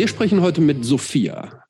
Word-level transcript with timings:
Wir 0.00 0.08
sprechen 0.08 0.40
heute 0.40 0.62
mit 0.62 0.82
Sophia, 0.82 1.62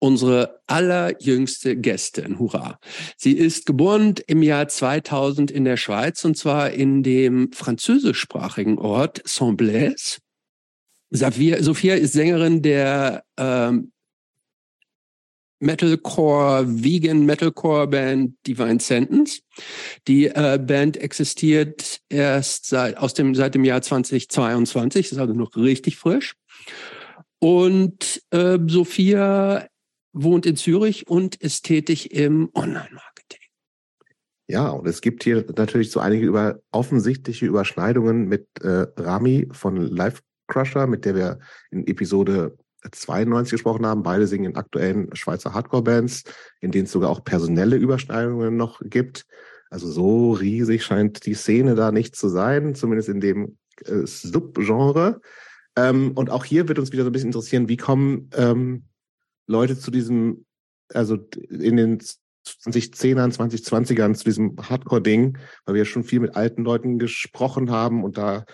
unsere 0.00 0.62
allerjüngste 0.66 1.76
Gästin. 1.76 2.40
Hurra. 2.40 2.80
Sie 3.16 3.34
ist 3.34 3.66
geboren 3.66 4.16
im 4.26 4.42
Jahr 4.42 4.66
2000 4.66 5.52
in 5.52 5.64
der 5.64 5.76
Schweiz 5.76 6.24
und 6.24 6.36
zwar 6.36 6.72
in 6.72 7.04
dem 7.04 7.52
französischsprachigen 7.52 8.78
Ort 8.78 9.22
Saint-Blaise. 9.24 10.18
Sophia 11.12 11.94
ist 11.94 12.14
Sängerin 12.14 12.62
der 12.62 13.22
ähm, 13.36 13.92
Metalcore, 15.60 16.64
Vegan 16.66 17.24
Metalcore 17.24 17.86
Band 17.86 18.34
Divine 18.44 18.80
Sentence. 18.80 19.40
Die 20.08 20.26
äh, 20.26 20.58
Band 20.60 20.96
existiert 20.96 22.00
erst 22.08 22.66
seit, 22.66 22.96
aus 22.96 23.14
dem, 23.14 23.36
seit 23.36 23.54
dem 23.54 23.62
Jahr 23.62 23.82
2022, 23.82 25.12
ist 25.12 25.18
also 25.18 25.32
noch 25.32 25.54
richtig 25.54 25.96
frisch. 25.96 26.34
Und 27.42 28.22
äh, 28.30 28.56
Sophia 28.68 29.66
wohnt 30.12 30.46
in 30.46 30.54
Zürich 30.54 31.08
und 31.08 31.34
ist 31.34 31.64
tätig 31.64 32.12
im 32.12 32.50
Online-Marketing. 32.54 33.40
Ja, 34.46 34.68
und 34.68 34.86
es 34.86 35.00
gibt 35.00 35.24
hier 35.24 35.44
natürlich 35.56 35.90
so 35.90 35.98
einige 35.98 36.24
über, 36.24 36.60
offensichtliche 36.70 37.46
Überschneidungen 37.46 38.28
mit 38.28 38.46
äh, 38.60 38.86
Rami 38.96 39.48
von 39.50 39.76
Live 39.76 40.22
Crusher, 40.46 40.86
mit 40.86 41.04
der 41.04 41.16
wir 41.16 41.38
in 41.72 41.84
Episode 41.88 42.56
92 42.88 43.50
gesprochen 43.50 43.86
haben. 43.86 44.04
Beide 44.04 44.28
singen 44.28 44.52
in 44.52 44.56
aktuellen 44.56 45.12
Schweizer 45.16 45.52
Hardcore-Bands, 45.52 46.22
in 46.60 46.70
denen 46.70 46.84
es 46.84 46.92
sogar 46.92 47.10
auch 47.10 47.24
personelle 47.24 47.74
Überschneidungen 47.74 48.56
noch 48.56 48.80
gibt. 48.84 49.26
Also 49.68 49.90
so 49.90 50.30
riesig 50.30 50.84
scheint 50.84 51.26
die 51.26 51.34
Szene 51.34 51.74
da 51.74 51.90
nicht 51.90 52.14
zu 52.14 52.28
sein, 52.28 52.76
zumindest 52.76 53.08
in 53.08 53.18
dem 53.18 53.58
äh, 53.84 54.06
Subgenre. 54.06 55.20
Ähm, 55.76 56.12
und 56.12 56.30
auch 56.30 56.44
hier 56.44 56.68
wird 56.68 56.78
uns 56.78 56.92
wieder 56.92 57.04
so 57.04 57.10
ein 57.10 57.12
bisschen 57.12 57.28
interessieren, 57.28 57.68
wie 57.68 57.76
kommen 57.76 58.30
ähm, 58.34 58.84
Leute 59.46 59.78
zu 59.78 59.90
diesem, 59.90 60.44
also 60.92 61.16
in 61.48 61.76
den 61.76 61.98
2010ern, 62.44 63.32
2020ern 63.32 64.14
zu 64.14 64.24
diesem 64.24 64.56
Hardcore-Ding, 64.58 65.38
weil 65.64 65.74
wir 65.74 65.84
schon 65.84 66.04
viel 66.04 66.20
mit 66.20 66.36
alten 66.36 66.64
Leuten 66.64 66.98
gesprochen 66.98 67.70
haben 67.70 68.04
und 68.04 68.18
da 68.18 68.44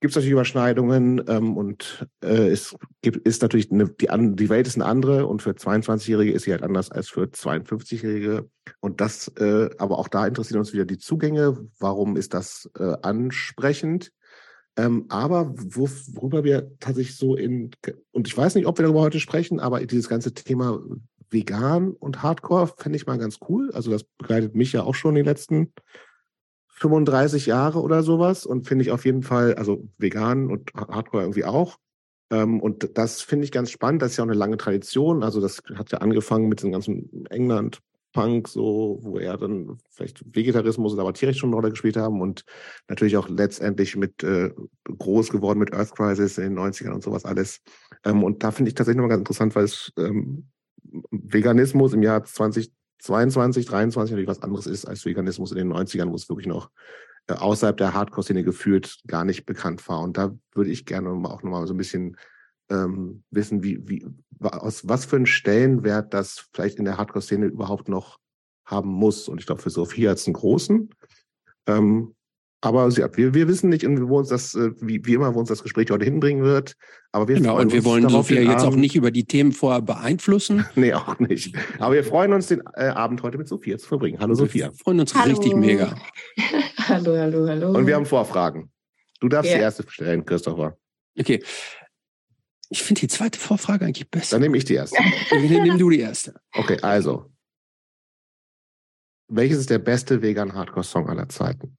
gibt 0.00 0.12
es 0.12 0.16
natürlich 0.16 0.32
Überschneidungen 0.32 1.22
ähm, 1.26 1.56
und 1.56 2.06
äh, 2.22 2.48
es 2.48 2.76
gibt, 3.02 3.26
ist 3.26 3.42
natürlich 3.42 3.72
eine, 3.72 3.88
die, 3.88 4.08
die 4.10 4.48
Welt 4.48 4.66
ist 4.66 4.76
eine 4.76 4.86
andere 4.86 5.26
und 5.26 5.42
für 5.42 5.50
22-Jährige 5.50 6.32
ist 6.32 6.44
sie 6.44 6.52
halt 6.52 6.62
anders 6.62 6.90
als 6.90 7.08
für 7.08 7.24
52-Jährige. 7.24 8.48
Und 8.80 9.00
das, 9.00 9.28
äh, 9.38 9.70
aber 9.78 9.98
auch 9.98 10.08
da 10.08 10.26
interessieren 10.26 10.60
uns 10.60 10.72
wieder 10.72 10.84
die 10.84 10.98
Zugänge. 10.98 11.68
Warum 11.80 12.16
ist 12.16 12.32
das 12.34 12.70
äh, 12.78 12.96
ansprechend? 13.02 14.12
Ähm, 14.78 15.06
aber 15.08 15.52
wo, 15.56 15.88
worüber 16.12 16.44
wir 16.44 16.70
tatsächlich 16.78 17.16
so 17.16 17.34
in, 17.34 17.72
und 18.12 18.28
ich 18.28 18.36
weiß 18.36 18.54
nicht, 18.54 18.66
ob 18.66 18.78
wir 18.78 18.84
darüber 18.84 19.00
heute 19.00 19.18
sprechen, 19.18 19.58
aber 19.58 19.84
dieses 19.84 20.08
ganze 20.08 20.32
Thema 20.32 20.80
vegan 21.30 21.90
und 21.90 22.22
Hardcore 22.22 22.68
fände 22.76 22.96
ich 22.96 23.04
mal 23.04 23.18
ganz 23.18 23.40
cool. 23.48 23.72
Also 23.72 23.90
das 23.90 24.04
begleitet 24.04 24.54
mich 24.54 24.72
ja 24.72 24.84
auch 24.84 24.94
schon 24.94 25.16
die 25.16 25.22
letzten 25.22 25.72
35 26.68 27.46
Jahre 27.46 27.82
oder 27.82 28.04
sowas 28.04 28.46
und 28.46 28.68
finde 28.68 28.84
ich 28.84 28.92
auf 28.92 29.04
jeden 29.04 29.24
Fall, 29.24 29.54
also 29.54 29.88
vegan 29.98 30.48
und 30.48 30.72
Hardcore 30.74 31.24
irgendwie 31.24 31.44
auch. 31.44 31.78
Ähm, 32.30 32.60
und 32.60 32.96
das 32.96 33.20
finde 33.20 33.46
ich 33.46 33.52
ganz 33.52 33.72
spannend. 33.72 34.00
Das 34.00 34.12
ist 34.12 34.18
ja 34.18 34.24
auch 34.24 34.28
eine 34.28 34.38
lange 34.38 34.58
Tradition. 34.58 35.24
Also 35.24 35.40
das 35.40 35.60
hat 35.74 35.90
ja 35.90 35.98
angefangen 35.98 36.48
mit 36.48 36.62
dem 36.62 36.70
ganzen 36.70 37.26
England 37.30 37.80
Punk, 38.18 38.48
so, 38.48 38.98
wo 39.02 39.18
er 39.18 39.36
dann 39.36 39.78
vielleicht 39.90 40.24
Vegetarismus 40.34 40.92
oder 40.92 41.02
aber 41.02 41.14
Tierrecht 41.14 41.38
schon 41.38 41.50
eine 41.50 41.56
Rolle 41.56 41.70
gespielt 41.70 41.96
haben 41.96 42.20
und 42.20 42.44
natürlich 42.88 43.16
auch 43.16 43.28
letztendlich 43.28 43.96
mit 43.96 44.22
äh, 44.22 44.50
groß 44.84 45.30
geworden 45.30 45.58
mit 45.58 45.72
Earth 45.72 45.94
Crisis 45.94 46.38
in 46.38 46.54
den 46.54 46.58
90ern 46.58 46.92
und 46.92 47.02
sowas 47.02 47.24
alles. 47.24 47.60
Ähm, 48.04 48.24
und 48.24 48.42
da 48.42 48.50
finde 48.50 48.70
ich 48.70 48.74
tatsächlich 48.74 48.96
nochmal 48.96 49.10
ganz 49.10 49.20
interessant, 49.20 49.54
weil 49.54 49.64
es 49.64 49.92
ähm, 49.98 50.48
Veganismus 51.10 51.92
im 51.92 52.02
Jahr 52.02 52.24
20 52.24 52.72
22, 53.00 53.66
23 53.66 54.10
natürlich 54.10 54.28
was 54.28 54.42
anderes 54.42 54.66
ist 54.66 54.84
als 54.84 55.04
Veganismus 55.04 55.52
in 55.52 55.58
den 55.58 55.72
90ern, 55.72 56.10
wo 56.10 56.16
es 56.16 56.28
wirklich 56.28 56.48
noch 56.48 56.70
äh, 57.28 57.34
außerhalb 57.34 57.76
der 57.76 57.94
Hardcore-Szene 57.94 58.42
gefühlt 58.42 58.98
gar 59.06 59.24
nicht 59.24 59.46
bekannt 59.46 59.88
war. 59.88 60.00
Und 60.00 60.16
da 60.16 60.36
würde 60.54 60.70
ich 60.70 60.84
gerne 60.84 61.10
auch 61.10 61.42
nochmal 61.42 61.66
so 61.66 61.74
ein 61.74 61.78
bisschen 61.78 62.16
ähm, 62.70 63.22
wissen, 63.30 63.62
wie, 63.62 63.88
wie, 63.88 64.06
aus 64.40 64.86
was 64.88 65.04
für 65.04 65.16
einen 65.16 65.26
Stellenwert 65.26 66.14
das 66.14 66.48
vielleicht 66.52 66.78
in 66.78 66.84
der 66.84 66.96
Hardcore-Szene 66.96 67.46
überhaupt 67.46 67.88
noch 67.88 68.18
haben 68.64 68.90
muss. 68.90 69.28
Und 69.28 69.40
ich 69.40 69.46
glaube, 69.46 69.62
für 69.62 69.70
Sophie 69.70 70.08
hat 70.08 70.18
es 70.18 70.26
einen 70.26 70.34
großen. 70.34 70.90
Ähm, 71.66 72.14
aber 72.60 72.90
sie, 72.90 73.04
wir, 73.14 73.34
wir 73.34 73.46
wissen 73.46 73.70
nicht, 73.70 73.86
wo 73.86 74.18
uns 74.18 74.28
das, 74.28 74.54
äh, 74.54 74.70
wie, 74.80 75.04
wie 75.04 75.14
immer, 75.14 75.34
wo 75.34 75.38
uns 75.38 75.48
das 75.48 75.62
Gespräch 75.62 75.90
heute 75.90 76.04
hinbringen 76.04 76.42
wird. 76.42 76.74
Aber 77.12 77.28
wir 77.28 77.36
genau, 77.36 77.58
und 77.58 77.72
wir 77.72 77.84
wollen 77.84 78.08
Sophia 78.08 78.40
jetzt 78.40 78.64
auch 78.64 78.74
nicht 78.74 78.96
über 78.96 79.12
die 79.12 79.24
Themen 79.24 79.52
vorher 79.52 79.80
beeinflussen. 79.80 80.66
nee, 80.74 80.92
auch 80.92 81.18
nicht. 81.20 81.54
Aber 81.78 81.94
wir 81.94 82.04
freuen 82.04 82.32
uns, 82.32 82.48
den 82.48 82.62
äh, 82.74 82.88
Abend 82.88 83.22
heute 83.22 83.38
mit 83.38 83.46
Sophia 83.46 83.78
zu 83.78 83.86
verbringen. 83.86 84.18
Hallo, 84.18 84.34
Sophia. 84.34 84.70
Wir 84.70 84.74
freuen 84.74 85.00
uns 85.00 85.14
hallo. 85.14 85.36
richtig 85.36 85.54
mega. 85.54 85.94
hallo, 86.78 87.16
hallo, 87.16 87.46
hallo. 87.46 87.70
Und 87.70 87.86
wir 87.86 87.94
haben 87.94 88.06
Vorfragen. 88.06 88.70
Du 89.20 89.28
darfst 89.28 89.50
ja. 89.50 89.58
die 89.58 89.62
erste 89.62 89.84
stellen, 89.88 90.24
Christopher. 90.24 90.76
Okay. 91.18 91.42
Ich 92.70 92.82
finde 92.82 93.00
die 93.00 93.08
zweite 93.08 93.38
Vorfrage 93.38 93.84
eigentlich 93.84 94.10
besser. 94.10 94.36
Dann 94.36 94.42
nehme 94.42 94.56
ich 94.56 94.64
die 94.64 94.74
erste. 94.74 95.02
Nimm 95.32 95.78
du 95.78 95.90
die 95.90 96.00
erste. 96.00 96.34
Okay, 96.52 96.78
also. 96.82 97.30
Welches 99.28 99.58
ist 99.58 99.70
der 99.70 99.78
beste 99.78 100.22
vegan 100.22 100.54
Hardcore-Song 100.54 101.08
aller 101.08 101.28
Zeiten? 101.28 101.76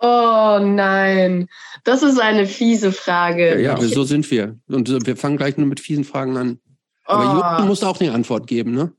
Oh 0.00 0.58
nein, 0.60 1.48
das 1.84 2.02
ist 2.02 2.20
eine 2.20 2.46
fiese 2.46 2.92
Frage. 2.92 3.62
Ja, 3.62 3.78
ja 3.78 3.80
so 3.80 4.04
sind 4.04 4.30
wir. 4.30 4.58
Und 4.68 5.06
wir 5.06 5.16
fangen 5.16 5.38
gleich 5.38 5.56
nur 5.56 5.66
mit 5.66 5.80
fiesen 5.80 6.04
Fragen 6.04 6.36
an. 6.36 6.60
Aber 7.06 7.56
oh. 7.58 7.62
du 7.62 7.68
musst 7.68 7.84
auch 7.84 8.00
eine 8.00 8.12
Antwort 8.12 8.46
geben, 8.46 8.72
ne? 8.72 8.92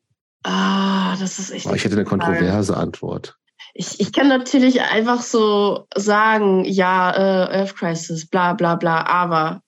Ah, 0.44 1.16
das 1.18 1.38
ist 1.38 1.52
echt. 1.52 1.68
Oh, 1.68 1.74
ich 1.74 1.84
hätte 1.84 1.96
eine 1.96 2.06
kontroverse 2.06 2.74
Frage. 2.74 2.86
Antwort. 2.88 3.38
Ich, 3.78 4.00
ich 4.00 4.14
kann 4.14 4.30
natürlich 4.30 4.82
einfach 4.82 5.22
so 5.22 5.86
sagen, 5.94 6.64
ja, 6.64 7.12
äh, 7.12 7.60
Earth 7.60 7.76
Crisis, 7.76 8.26
bla 8.26 8.54
bla 8.54 8.76
bla, 8.76 9.06
aber 9.06 9.62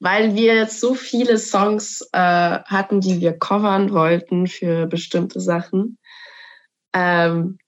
weil 0.00 0.34
wir 0.34 0.54
jetzt 0.54 0.80
so 0.80 0.94
viele 0.94 1.38
Songs 1.38 2.06
äh, 2.12 2.18
hatten, 2.18 3.00
die 3.00 3.22
wir 3.22 3.38
covern 3.38 3.90
wollten 3.92 4.48
für 4.48 4.86
bestimmte 4.86 5.40
Sachen, 5.40 5.96
ähm, 6.92 7.58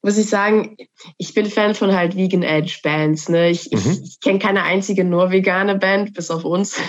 muss 0.00 0.16
ich 0.16 0.30
sagen, 0.30 0.76
ich 1.18 1.34
bin 1.34 1.46
Fan 1.46 1.74
von 1.74 1.94
halt 1.94 2.16
Vegan 2.16 2.42
Edge 2.42 2.78
Bands. 2.82 3.28
Ne? 3.28 3.50
Ich, 3.50 3.70
mhm. 3.70 3.78
ich, 3.90 4.02
ich 4.04 4.20
kenne 4.20 4.38
keine 4.38 4.62
einzige 4.62 5.04
nur 5.04 5.30
vegane 5.30 5.76
Band, 5.76 6.14
bis 6.14 6.30
auf 6.30 6.44
uns. 6.44 6.80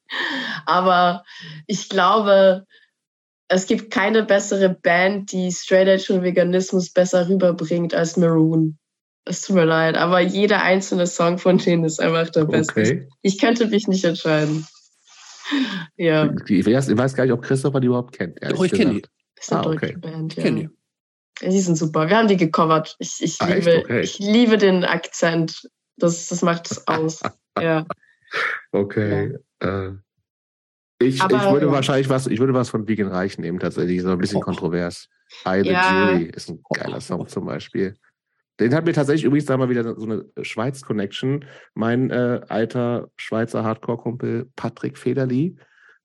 Aber 0.66 1.24
ich 1.66 1.90
glaube, 1.90 2.64
es 3.52 3.66
gibt 3.66 3.90
keine 3.90 4.24
bessere 4.24 4.70
Band, 4.70 5.30
die 5.32 5.52
Straight 5.52 5.86
Edge 5.86 6.12
und 6.12 6.22
Veganismus 6.22 6.90
besser 6.90 7.28
rüberbringt 7.28 7.94
als 7.94 8.16
Maroon. 8.16 8.78
Es 9.24 9.42
tut 9.42 9.56
mir 9.56 9.64
leid, 9.64 9.96
aber 9.96 10.20
jeder 10.20 10.62
einzelne 10.62 11.06
Song 11.06 11.38
von 11.38 11.58
denen 11.58 11.84
ist 11.84 12.00
einfach 12.00 12.30
der 12.30 12.46
beste. 12.46 12.80
Okay. 12.80 13.08
Ich 13.20 13.38
könnte 13.38 13.66
mich 13.68 13.88
nicht 13.88 14.04
entscheiden. 14.04 14.66
Ja. 15.96 16.32
Ich 16.48 16.64
weiß, 16.64 16.88
ich 16.88 16.96
weiß 16.96 17.14
gar 17.14 17.24
nicht, 17.24 17.32
ob 17.32 17.42
Christopher 17.42 17.80
die 17.80 17.88
überhaupt 17.88 18.16
kennt. 18.16 18.38
Oh, 18.56 18.64
ich 18.64 18.72
kenne 18.72 18.94
die. 18.94 19.02
Das 19.02 19.44
ist 19.44 19.52
eine 19.52 19.60
ah, 19.60 19.64
deutsche 19.64 19.86
okay. 19.86 19.96
Band, 19.98 20.34
ja. 20.34 20.38
Ich 20.38 20.44
kenne 20.44 20.60
die. 21.40 21.46
Die 21.46 21.60
sind 21.60 21.76
super. 21.76 22.08
Wir 22.08 22.16
haben 22.16 22.28
die 22.28 22.38
gecovert. 22.38 22.96
Ich, 23.00 23.16
ich, 23.20 23.38
ah, 23.40 23.52
liebe, 23.52 23.82
okay. 23.84 24.00
ich 24.00 24.18
liebe 24.18 24.56
den 24.56 24.84
Akzent. 24.84 25.68
Das, 25.98 26.28
das 26.28 26.40
macht 26.40 26.70
es 26.70 26.86
aus. 26.88 27.20
ja. 27.60 27.84
Okay. 28.70 29.36
Ja. 29.62 29.88
Äh, 29.88 29.92
ich, 31.02 31.22
Aber, 31.22 31.36
ich 31.36 31.50
würde 31.50 31.70
wahrscheinlich 31.70 32.08
was, 32.08 32.26
ich 32.26 32.38
würde 32.38 32.54
was 32.54 32.70
von 32.70 32.88
Vegan 32.88 33.08
Reich 33.08 33.38
nehmen, 33.38 33.58
tatsächlich. 33.58 34.02
So 34.02 34.10
ein 34.10 34.18
bisschen 34.18 34.38
oh. 34.38 34.40
kontrovers. 34.40 35.08
I 35.46 35.62
the 35.62 35.70
ja. 35.70 36.10
Jury 36.10 36.24
ist 36.24 36.50
ein 36.50 36.62
geiler 36.74 37.00
Song 37.00 37.26
zum 37.28 37.46
Beispiel. 37.46 37.94
Den 38.60 38.74
hat 38.74 38.84
mir 38.84 38.92
tatsächlich 38.92 39.24
übrigens 39.24 39.46
da 39.46 39.56
mal 39.56 39.68
wieder 39.68 39.94
so 39.98 40.04
eine 40.04 40.24
Schweiz-Connection. 40.40 41.44
Mein 41.74 42.10
äh, 42.10 42.40
alter 42.48 43.08
Schweizer 43.16 43.64
Hardcore-Kumpel 43.64 44.50
Patrick 44.56 44.98
Federli, 44.98 45.56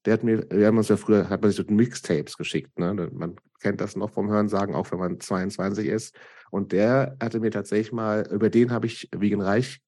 der 0.05 0.13
hat 0.13 0.23
mir, 0.23 0.45
wir 0.49 0.67
haben 0.67 0.77
uns 0.77 0.87
ja 0.87 0.97
früher, 0.97 1.29
hat 1.29 1.41
man 1.41 1.51
sich 1.51 1.65
so 1.65 1.73
Mixtapes 1.73 2.37
geschickt, 2.37 2.79
ne? 2.79 2.93
Man 3.11 3.35
kennt 3.61 3.81
das 3.81 3.95
noch 3.95 4.11
vom 4.11 4.29
Hörensagen, 4.29 4.75
auch 4.75 4.91
wenn 4.91 4.99
man 4.99 5.19
22 5.19 5.87
ist. 5.87 6.15
Und 6.49 6.71
der 6.71 7.17
hatte 7.21 7.39
mir 7.39 7.51
tatsächlich 7.51 7.91
mal, 7.91 8.25
über 8.31 8.49
den 8.49 8.71
habe 8.71 8.85
ich 8.85 9.09
Wiegen 9.15 9.41
Reich 9.41 9.81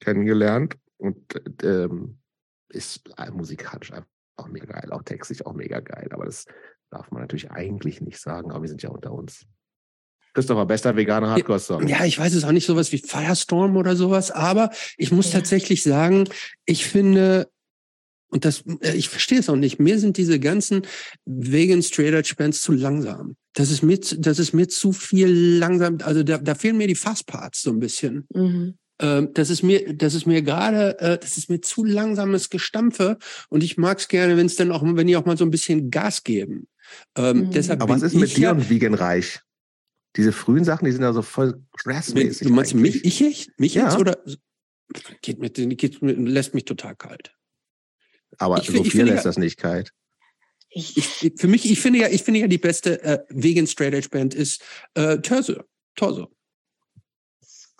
kennengelernt 0.00 0.76
und 0.96 1.16
ähm, 1.62 2.18
ist 2.68 3.08
musikalisch 3.32 3.92
auch 4.36 4.48
mega 4.48 4.66
geil, 4.66 4.92
auch 4.92 5.02
textlich 5.02 5.46
auch 5.46 5.54
mega 5.54 5.80
geil. 5.80 6.08
Aber 6.12 6.24
das 6.24 6.46
darf 6.90 7.10
man 7.10 7.22
natürlich 7.22 7.50
eigentlich 7.50 8.00
nicht 8.00 8.18
sagen, 8.18 8.50
aber 8.50 8.62
wir 8.62 8.68
sind 8.68 8.82
ja 8.82 8.90
unter 8.90 9.12
uns. 9.12 9.46
Christopher, 10.34 10.64
bester 10.64 10.96
veganer 10.96 11.30
Hardcore-Song. 11.30 11.86
Ja, 11.88 12.04
ich 12.04 12.18
weiß 12.18 12.34
es 12.34 12.44
auch 12.44 12.52
nicht 12.52 12.66
sowas 12.66 12.90
wie 12.92 12.98
Firestorm 12.98 13.76
oder 13.76 13.96
sowas, 13.96 14.30
aber 14.30 14.70
ich 14.96 15.12
muss 15.12 15.30
tatsächlich 15.30 15.82
sagen, 15.82 16.24
ich 16.64 16.86
finde, 16.86 17.50
und 18.32 18.46
das, 18.46 18.64
äh, 18.80 18.94
ich 18.94 19.10
verstehe 19.10 19.38
es 19.38 19.50
auch 19.50 19.56
nicht. 19.56 19.78
Mir 19.78 19.98
sind 19.98 20.16
diese 20.16 20.40
ganzen 20.40 20.82
Vegan 21.26 21.82
Straight 21.82 22.14
Edge 22.14 22.34
Bands 22.36 22.62
zu 22.62 22.72
langsam. 22.72 23.36
Das 23.52 23.70
ist 23.70 23.82
mir, 23.82 23.98
das 24.00 24.38
ist 24.38 24.54
mir 24.54 24.68
zu 24.68 24.92
viel 24.92 25.58
langsam. 25.58 25.98
Also 26.02 26.22
da, 26.22 26.38
da 26.38 26.54
fehlen 26.54 26.78
mir 26.78 26.86
die 26.86 26.94
Fastparts 26.94 27.60
so 27.60 27.70
ein 27.70 27.78
bisschen. 27.78 28.26
Mhm. 28.32 28.78
Ähm, 29.02 29.30
das 29.34 29.50
ist 29.50 29.62
mir, 29.62 29.94
das 29.94 30.14
ist 30.14 30.26
mir 30.26 30.40
gerade, 30.42 30.98
äh, 31.00 31.18
das 31.18 31.36
ist 31.36 31.50
mir 31.50 31.60
zu 31.60 31.84
langsames 31.84 32.48
Gestampfe 32.48 33.18
und 33.50 33.62
ich 33.62 33.76
mag 33.76 33.98
es 33.98 34.08
gerne, 34.08 34.36
wenn 34.36 34.46
es 34.46 34.56
dann 34.56 34.70
auch, 34.72 34.82
wenn 34.84 35.06
die 35.06 35.16
auch 35.16 35.26
mal 35.26 35.36
so 35.36 35.44
ein 35.44 35.50
bisschen 35.50 35.90
Gas 35.90 36.22
geben. 36.24 36.68
Ähm, 37.16 37.38
Mhm. 37.46 37.50
deshalb 37.50 37.82
Aber 37.82 37.94
was 37.94 38.02
ist 38.02 38.14
mit 38.14 38.36
dir 38.36 38.40
ja, 38.42 38.50
und 38.52 38.70
Vegan-Reich? 38.70 39.40
Diese 40.16 40.32
frühen 40.32 40.64
Sachen, 40.64 40.84
die 40.84 40.92
sind 40.92 41.02
ja 41.02 41.12
so 41.12 41.22
voll 41.22 41.62
crassmäßig. 41.78 42.46
Du 42.46 42.52
meinst 42.54 42.74
eigentlich. 42.74 43.02
mich, 43.04 43.20
ich? 43.22 43.50
Mich 43.56 43.74
Ja. 43.74 43.84
jetzt 43.88 43.98
oder? 43.98 44.22
Geht 45.22 45.38
mir, 45.38 45.48
geht 45.50 46.02
mir, 46.02 46.12
lässt 46.12 46.54
mich 46.54 46.64
total 46.66 46.94
kalt. 46.96 47.34
Aber 48.38 48.58
Ich 48.60 48.66
Sophia 48.66 48.90
finde 48.90 49.04
lässt 49.12 49.24
ja- 49.24 49.30
das 49.30 49.38
nicht 49.38 49.56
kalt. 49.58 49.92
Ich, 50.68 50.96
Ich, 50.96 51.32
für 51.36 51.48
mich, 51.48 51.70
ich 51.70 51.80
finde 51.80 51.98
ja, 52.00 52.08
ich 52.08 52.22
finde 52.22 52.40
ja 52.40 52.46
die 52.46 52.58
beste 52.58 53.02
äh, 53.02 53.18
Vegan 53.30 53.66
Straight 53.66 53.94
Edge 53.94 54.08
Band 54.10 54.34
ist 54.34 54.62
äh, 54.94 55.18
Torso. 55.18 55.62
Torso. 55.96 56.28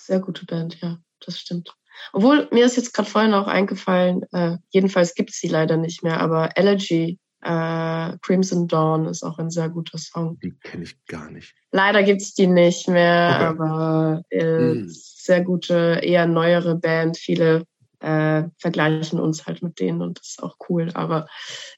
sehr 0.01 0.21
gute 0.21 0.45
Band, 0.47 0.79
ja, 0.81 0.99
das 1.27 1.39
stimmt. 1.39 1.75
Obwohl, 2.13 2.49
mir 2.53 2.65
ist 2.67 2.77
jetzt 2.77 2.95
gerade 2.95 3.09
vorhin 3.09 3.35
auch 3.35 3.47
eingefallen, 3.47 4.23
äh, 4.33 4.57
jedenfalls 4.71 5.15
gibt's 5.15 5.39
sie 5.41 5.49
leider 5.49 5.77
nicht 5.77 6.03
mehr, 6.03 6.21
aber 6.21 6.57
Elegy, 6.57 7.19
äh, 7.43 8.17
Crimson 8.23 8.69
Dawn 8.69 9.07
ist 9.07 9.23
auch 9.23 9.39
ein 9.39 9.51
sehr 9.51 9.69
guter 9.69 9.99
Song. 9.99 10.39
Die 10.41 10.53
kenne 10.63 10.85
ich 10.85 11.05
gar 11.07 11.31
nicht. 11.31 11.55
Leider 11.71 12.03
gibt's 12.03 12.35
die 12.35 12.47
nicht 12.47 12.89
mehr, 12.89 13.33
Okay. 13.35 13.45
aber 13.45 14.23
äh, 14.31 14.41
Hm. 14.43 14.85
sehr 14.89 15.43
gute, 15.43 16.01
eher 16.03 16.27
neuere 16.27 16.77
Band. 16.77 17.19
Viele 17.19 17.65
äh, 18.01 18.45
vergleichen 18.59 19.21
uns 19.21 19.47
halt 19.47 19.63
mit 19.63 19.79
denen 19.81 20.03
und 20.03 20.19
das 20.19 20.31
ist 20.31 20.43
auch 20.43 20.57
cool. 20.69 20.91
Aber 20.95 21.27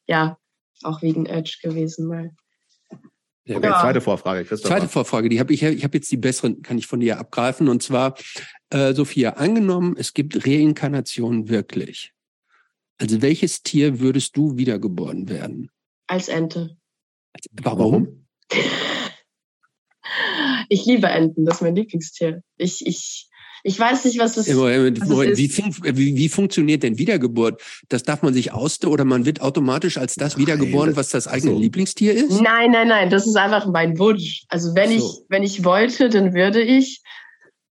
ja, 0.06 0.36
auch 0.82 1.02
wegen 1.02 1.26
Edge 1.26 1.58
gewesen 1.62 2.06
mal. 2.08 2.30
Ja, 3.46 3.58
Okay, 3.58 3.72
zweite 3.80 4.00
Vorfrage, 4.00 4.44
Christoph. 4.44 4.70
Zweite 4.70 4.88
Vorfrage, 4.88 5.28
die 5.28 5.38
habe 5.38 5.52
ich, 5.52 5.62
ich 5.62 5.84
habe 5.84 5.98
jetzt 5.98 6.10
die 6.10 6.16
besseren, 6.16 6.62
kann 6.62 6.78
ich 6.78 6.86
von 6.86 7.00
dir 7.00 7.18
abgreifen. 7.18 7.68
Und 7.68 7.82
zwar, 7.82 8.16
äh, 8.70 8.94
Sophia, 8.94 9.34
angenommen, 9.34 9.96
es 9.98 10.14
gibt 10.14 10.46
Reinkarnation 10.46 11.48
wirklich. 11.48 12.12
Also 12.98 13.20
welches 13.20 13.62
Tier 13.62 14.00
würdest 14.00 14.36
du 14.36 14.56
wiedergeboren 14.56 15.28
werden? 15.28 15.70
Als 16.06 16.28
Ente. 16.28 16.76
Warum? 17.62 18.26
Ich 20.68 20.86
liebe 20.86 21.08
Enten, 21.08 21.44
das 21.44 21.56
ist 21.56 21.60
mein 21.62 21.76
Lieblingstier. 21.76 22.42
Ich, 22.56 22.86
ich, 22.86 23.28
ich 23.66 23.80
weiß 23.80 24.04
nicht, 24.04 24.18
was 24.18 24.34
das 24.34 24.46
Moment, 24.46 25.02
es 25.02 25.08
Moment, 25.08 25.38
wie, 25.38 25.46
ist- 25.46 25.54
fun 25.56 25.74
wie, 25.82 26.16
wie 26.16 26.28
funktioniert 26.28 26.82
denn 26.82 26.98
Wiedergeburt? 26.98 27.62
Das 27.88 28.02
darf 28.02 28.22
man 28.22 28.34
sich 28.34 28.52
ausde 28.52 28.88
oder 28.88 29.04
man 29.06 29.24
wird 29.24 29.40
automatisch 29.40 29.96
als 29.96 30.14
das 30.16 30.36
wiedergeboren, 30.36 30.94
was 30.96 31.08
das 31.08 31.26
eigene 31.26 31.54
so. 31.54 31.58
Lieblingstier 31.58 32.12
ist? 32.12 32.42
Nein, 32.42 32.72
nein, 32.72 32.88
nein, 32.88 33.08
das 33.08 33.26
ist 33.26 33.36
einfach 33.36 33.66
mein 33.66 33.98
Wunsch. 33.98 34.44
Also 34.48 34.74
wenn 34.74 34.90
Ach 34.90 34.94
ich, 34.96 35.00
so. 35.00 35.24
wenn 35.30 35.42
ich 35.42 35.64
wollte, 35.64 36.10
dann 36.10 36.34
würde 36.34 36.62
ich. 36.62 37.02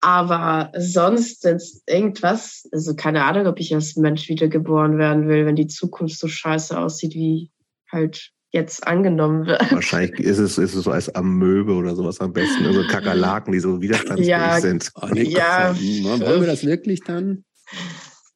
Aber 0.00 0.72
sonst 0.76 1.44
jetzt 1.44 1.82
irgendwas, 1.88 2.68
also 2.72 2.94
keine 2.94 3.24
Ahnung, 3.24 3.46
ob 3.46 3.58
ich 3.60 3.74
als 3.74 3.96
Mensch 3.96 4.28
wiedergeboren 4.28 4.98
werden 4.98 5.28
will, 5.28 5.46
wenn 5.46 5.56
die 5.56 5.68
Zukunft 5.68 6.18
so 6.18 6.28
scheiße 6.28 6.78
aussieht, 6.78 7.14
wie 7.14 7.50
halt 7.90 8.32
jetzt 8.52 8.86
angenommen 8.86 9.46
wird. 9.46 9.60
Wahrscheinlich 9.72 10.18
ist 10.20 10.38
es, 10.38 10.58
ist 10.58 10.74
es 10.74 10.84
so 10.84 10.90
als 10.90 11.14
Amöbe 11.14 11.72
oder 11.74 11.94
sowas 11.94 12.20
am 12.20 12.32
besten. 12.32 12.64
Also 12.66 12.86
Kakerlaken, 12.86 13.52
die 13.52 13.60
so 13.60 13.80
widerstandsfähig 13.80 14.28
Ja. 14.28 14.60
sind. 14.60 14.90
Oh, 14.94 15.08
nee, 15.12 15.24
Ja. 15.24 15.72
Gott, 15.72 16.20
wollen 16.20 16.40
wir 16.40 16.46
das 16.46 16.64
wirklich 16.64 17.00
dann? 17.04 17.44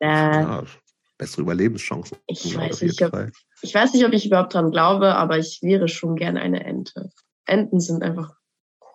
Äh, 0.00 0.06
Ja, 0.08 0.64
bessere 1.18 1.42
Überlebenschancen. 1.42 2.18
ich 2.26 2.56
weiß 2.56 2.82
nicht, 2.82 3.02
ob, 3.02 3.30
ich 3.62 3.74
weiß 3.74 3.92
nicht, 3.94 4.04
ob 4.06 4.12
ich 4.12 4.26
überhaupt 4.26 4.54
dran 4.54 4.70
glaube, 4.70 5.14
aber 5.14 5.38
ich 5.38 5.60
wäre 5.62 5.88
schon 5.88 6.16
gerne 6.16 6.40
eine 6.40 6.64
Ente. 6.64 7.10
Enten 7.46 7.80
sind 7.80 8.02
einfach 8.02 8.32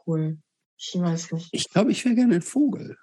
cool. 0.08 0.38
Ich 0.78 0.94
weiß 1.00 1.32
nicht. 1.32 1.50
Ich 1.52 1.70
glaube, 1.70 1.92
ich 1.92 2.04
wäre 2.06 2.16
gerne 2.16 2.36
ein 2.36 2.42
Vogel. 2.42 2.98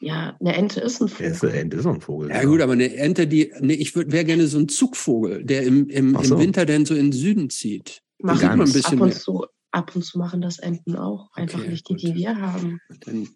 Ja, 0.00 0.36
eine 0.40 0.56
Ente 0.56 0.80
ist 0.80 1.00
ein 1.02 1.08
Ja, 1.08 1.26
ist 1.26 1.42
eine 1.42 1.52
Vogel. 1.52 1.54
Ente 1.54 1.76
ist 1.76 1.86
ein 1.86 2.00
Vogel. 2.00 2.30
Ja 2.30 2.44
gut, 2.44 2.60
aber 2.62 2.72
eine 2.72 2.94
Ente, 2.96 3.26
die, 3.26 3.52
nee, 3.60 3.74
ich 3.74 3.94
wäre 3.94 4.24
gerne 4.24 4.46
so 4.46 4.58
ein 4.58 4.68
Zugvogel, 4.68 5.44
der 5.44 5.62
im, 5.64 5.88
im, 5.88 6.16
so. 6.22 6.34
im 6.34 6.40
Winter 6.40 6.64
dann 6.64 6.86
so 6.86 6.94
in 6.94 7.06
den 7.06 7.12
Süden 7.12 7.50
zieht. 7.50 8.02
Machen 8.18 8.48
man 8.48 8.60
ein 8.62 8.72
bisschen 8.72 8.98
ab 8.98 9.06
und 9.06 9.14
zu, 9.14 9.46
ab 9.70 9.94
und 9.94 10.02
zu 10.02 10.18
machen 10.18 10.40
das 10.40 10.58
Enten 10.58 10.96
auch. 10.96 11.30
Einfach 11.34 11.60
Okay, 11.60 11.68
nicht 11.70 11.88
die, 11.88 11.94
gut. 11.94 12.02
die 12.02 12.14
wir 12.14 12.36
haben. 12.40 12.80
Dann, 13.00 13.28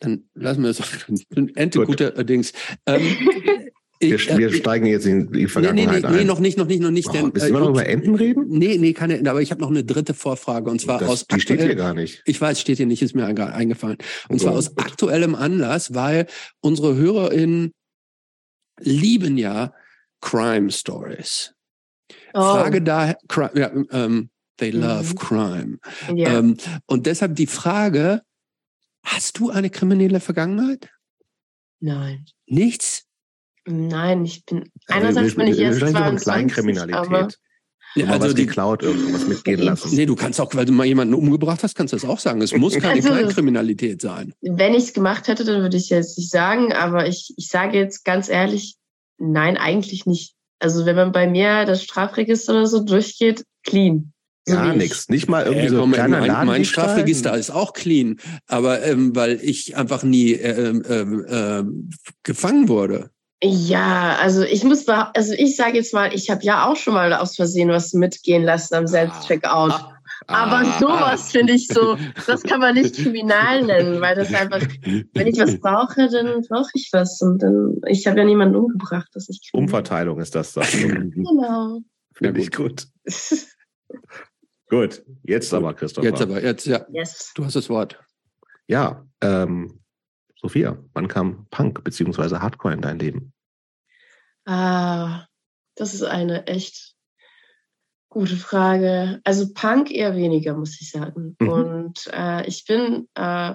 dann 0.00 0.24
lassen 0.34 0.62
wir 0.62 0.70
es. 0.70 0.80
Ente 1.54 1.78
Gut. 1.80 1.88
guter 1.88 2.10
Dings. 2.24 2.52
Ähm, 2.86 3.02
Wir, 4.00 4.16
ich, 4.16 4.30
äh, 4.30 4.36
wir 4.38 4.52
steigen 4.52 4.86
jetzt 4.86 5.06
in 5.06 5.26
die 5.32 5.38
nee, 5.38 5.42
nee, 5.42 5.48
Vergangenheit 5.48 6.02
nee, 6.02 6.10
nee, 6.10 6.20
ein. 6.20 6.26
noch 6.26 6.38
nicht, 6.38 6.58
noch 6.58 6.66
nicht, 6.66 6.80
noch 6.82 6.90
nicht. 6.90 7.08
Oh, 7.08 7.12
denn, 7.12 7.32
willst 7.32 7.46
du 7.46 7.50
immer 7.50 7.60
noch 7.60 7.70
über 7.70 7.86
Enten 7.86 8.14
reden? 8.14 8.44
Nee, 8.48 8.76
nee, 8.78 8.92
keine 8.92 9.16
Ente. 9.16 9.30
Aber 9.30 9.40
ich 9.40 9.50
habe 9.50 9.60
noch 9.62 9.70
eine 9.70 9.84
dritte 9.84 10.12
Vorfrage 10.12 10.70
und 10.70 10.80
zwar 10.80 10.98
Das, 10.98 11.08
aus 11.08 11.26
die 11.26 11.40
steht 11.40 11.60
hier 11.62 11.74
gar 11.74 11.94
nicht. 11.94 12.22
Ich 12.26 12.40
weiß, 12.40 12.60
steht 12.60 12.76
hier 12.76 12.86
nicht, 12.86 13.00
ist 13.02 13.14
mir 13.14 13.32
gerade 13.32 13.54
eingefallen. 13.54 13.96
Und 14.28 14.40
zwar 14.40 14.52
Oh, 14.52 14.56
aus 14.56 14.74
gut. 14.74 14.84
aktuellem 14.84 15.34
Anlass, 15.34 15.94
weil 15.94 16.26
unsere 16.60 16.94
HörerInnen 16.96 17.72
lieben 18.80 19.38
ja 19.38 19.72
Crime 20.20 20.70
Stories. 20.70 21.54
Oh, 22.34 22.40
Frage 22.40 22.82
daher, 22.82 23.16
ja, 23.54 23.70
ähm, 23.92 24.28
they 24.58 24.70
love 24.70 25.10
Mhm. 25.14 25.14
crime. 25.18 25.78
ja. 26.14 26.38
Ähm, 26.38 26.56
und 26.86 27.06
deshalb 27.06 27.34
die 27.36 27.46
Frage, 27.46 28.20
hast 29.02 29.38
du 29.38 29.50
eine 29.50 29.70
kriminelle 29.70 30.20
Vergangenheit? 30.20 30.90
Nein. 31.80 32.26
Nichts? 32.46 33.05
Nein, 33.66 34.24
ich 34.24 34.44
bin, 34.44 34.58
Also, 34.86 35.06
einerseits 35.08 35.34
bin 35.34 35.48
ich 35.48 35.58
erst 35.58 35.80
von 35.80 35.88
22, 35.90 35.96
aber 35.96 36.16
Kleinkriminalität. 36.20 37.38
Ja, 37.96 38.08
also 38.08 38.26
was 38.26 38.34
die, 38.34 38.44
geklaut, 38.46 38.82
irgendwas 38.82 39.26
mitgehen 39.26 39.58
lassen. 39.60 39.96
nee, 39.96 40.04
du 40.04 40.14
kannst 40.14 40.38
auch, 40.40 40.54
weil 40.54 40.66
du 40.66 40.72
mal 40.72 40.84
jemanden 40.84 41.14
umgebracht 41.14 41.62
hast, 41.62 41.74
kannst 41.74 41.94
du 41.94 41.96
das 41.96 42.04
auch 42.04 42.18
sagen. 42.18 42.42
Es 42.42 42.52
muss 42.54 42.74
keine 42.74 42.94
Also- 42.94 43.08
Kleinkriminalität 43.08 44.02
sein. 44.02 44.34
wenn 44.42 44.74
ich 44.74 44.84
es 44.84 44.92
gemacht 44.92 45.28
hätte, 45.28 45.44
dann 45.44 45.62
würde 45.62 45.78
ich 45.78 45.88
jetzt 45.88 46.18
nicht 46.18 46.30
sagen, 46.30 46.72
aber 46.74 47.08
ich, 47.08 47.32
ich 47.38 47.48
sage 47.48 47.78
jetzt 47.78 48.04
ganz 48.04 48.28
ehrlich, 48.28 48.76
nein, 49.18 49.56
eigentlich 49.56 50.04
nicht. 50.04 50.34
Also 50.58 50.84
wenn 50.84 50.96
man 50.96 51.12
bei 51.12 51.26
mir 51.26 51.64
das 51.64 51.82
Strafregister 51.84 52.52
oder 52.52 52.66
so 52.66 52.84
durchgeht, 52.84 53.44
clean. 53.64 54.12
So 54.48 54.54
Gar 54.54 54.74
nichts. 54.74 55.08
Nicht 55.08 55.28
mal 55.28 55.44
irgendwie 55.44 55.66
Äh, 55.66 55.70
so 55.70 55.76
Moment, 55.78 55.94
kleiner 56.04 56.20
mein, 56.20 56.46
mein? 56.46 56.64
Strafregister 56.66 57.36
ist 57.36 57.50
auch 57.50 57.72
clean, 57.72 58.20
aber 58.46 58.82
ähm, 58.84 59.16
weil 59.16 59.40
ich 59.42 59.76
einfach 59.76 60.02
nie 60.04 60.32
ähm, 60.34 60.82
ähm, 60.88 61.26
ähm, 61.28 61.90
gefangen 62.22 62.68
wurde. 62.68 63.10
Ja, 63.42 64.16
also 64.20 64.42
ich 64.42 64.64
muss, 64.64 64.86
behau- 64.86 65.10
also 65.14 65.34
ich 65.34 65.56
sage 65.56 65.76
jetzt 65.76 65.92
mal, 65.92 66.14
ich 66.14 66.30
habe 66.30 66.42
ja 66.42 66.66
auch 66.66 66.76
schon 66.76 66.94
mal 66.94 67.12
aus 67.12 67.36
Versehen 67.36 67.68
was 67.68 67.92
mitgehen 67.92 68.42
lassen 68.44 68.74
am 68.74 68.86
Selbstcheckout. 68.86 69.72
Ah. 69.72 69.92
Aber 70.28 70.66
Ah. 70.66 70.78
sowas 70.80 71.30
finde 71.30 71.52
ich 71.52 71.68
so, 71.68 71.96
das 72.26 72.42
kann 72.42 72.60
man 72.60 72.74
nicht 72.74 72.96
kriminal 72.96 73.62
nennen, 73.62 74.00
weil 74.00 74.14
das 74.16 74.32
einfach, 74.32 74.60
wenn 75.12 75.26
ich 75.26 75.38
was 75.38 75.60
brauche, 75.60 76.08
dann 76.08 76.40
brauche 76.48 76.70
ich 76.74 76.88
was. 76.92 77.20
Und 77.20 77.42
dann, 77.42 77.76
ich 77.86 78.06
habe 78.06 78.18
ja 78.18 78.24
niemanden 78.24 78.56
umgebracht, 78.56 79.08
dass 79.12 79.28
ich 79.28 79.40
kriminell- 79.42 79.64
Umverteilung 79.64 80.18
ist 80.20 80.34
das. 80.34 80.54
das. 80.54 80.72
Genau. 80.72 81.80
Finde 82.14 82.40
ich 82.40 82.50
gut. 82.50 82.86
Gut, 84.68 85.04
jetzt 85.22 85.54
aber, 85.54 85.74
Christoph. 85.74 86.02
Jetzt 86.04 86.20
aber, 86.20 86.42
jetzt, 86.42 86.66
ja, 86.66 86.84
Yes. 86.90 87.30
du 87.36 87.44
hast 87.44 87.54
das 87.54 87.68
Wort. 87.68 88.00
Ja, 88.66 89.06
ähm, 89.20 89.78
Sophia, 90.36 90.78
wann 90.92 91.08
kam 91.08 91.46
Punk 91.50 91.82
bzw. 91.82 92.38
Hardcore 92.38 92.74
in 92.74 92.82
dein 92.82 92.98
Leben? 92.98 93.32
Ah, 94.44 95.26
das 95.74 95.94
ist 95.94 96.02
eine 96.02 96.46
echt 96.46 96.94
gute 98.08 98.36
Frage. 98.36 99.20
Also 99.24 99.52
Punk 99.52 99.90
eher 99.90 100.16
weniger, 100.16 100.56
muss 100.56 100.80
ich 100.80 100.90
sagen. 100.90 101.36
Mhm. 101.40 101.48
Und 101.48 102.10
äh, 102.12 102.46
ich 102.46 102.64
bin 102.64 103.08
äh, 103.14 103.54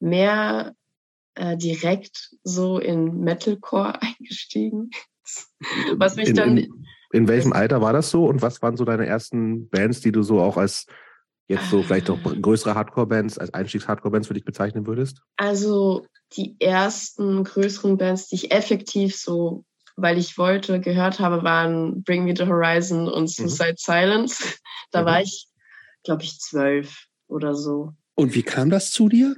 mehr 0.00 0.74
äh, 1.34 1.56
direkt 1.56 2.30
so 2.42 2.78
in 2.78 3.20
Metalcore 3.20 4.00
eingestiegen. 4.02 4.90
Was 5.94 6.16
mich 6.16 6.30
in, 6.30 6.34
dann 6.34 6.56
in, 6.56 6.86
in 7.12 7.28
welchem 7.28 7.52
Alter 7.52 7.80
war 7.80 7.92
das 7.92 8.10
so 8.10 8.26
und 8.26 8.42
was 8.42 8.60
waren 8.62 8.76
so 8.76 8.84
deine 8.84 9.06
ersten 9.06 9.68
Bands, 9.68 10.00
die 10.00 10.12
du 10.12 10.22
so 10.22 10.40
auch 10.40 10.56
als 10.56 10.86
jetzt 11.50 11.68
so 11.68 11.82
vielleicht 11.82 12.08
auch 12.10 12.18
Ah. 12.24 12.34
größere 12.40 12.74
Hardcore-Bands, 12.74 13.38
als 13.38 13.52
Einstiegs-Hardcore-Bands 13.52 14.28
für 14.28 14.34
dich 14.34 14.44
bezeichnen 14.44 14.86
würdest? 14.86 15.20
Also 15.36 16.06
die 16.36 16.56
ersten 16.60 17.44
größeren 17.44 17.98
Bands, 17.98 18.28
die 18.28 18.36
ich 18.36 18.52
effektiv 18.52 19.16
so, 19.16 19.64
weil 19.96 20.16
ich 20.16 20.38
wollte, 20.38 20.80
gehört 20.80 21.18
habe, 21.18 21.42
waren 21.42 22.02
Bring 22.04 22.24
Me 22.24 22.34
the 22.36 22.46
Horizon 22.46 23.08
und 23.08 23.28
Suicide 23.28 23.74
Silence. 23.76 24.42
Da 24.92 25.02
Mhm. 25.02 25.06
war 25.06 25.20
ich, 25.20 25.48
glaube 26.04 26.22
ich, 26.22 26.38
zwölf 26.40 27.06
oder 27.28 27.54
so. 27.54 27.92
Und 28.14 28.34
wie 28.34 28.42
kam 28.42 28.70
das 28.70 28.90
zu 28.90 29.08
dir? 29.08 29.36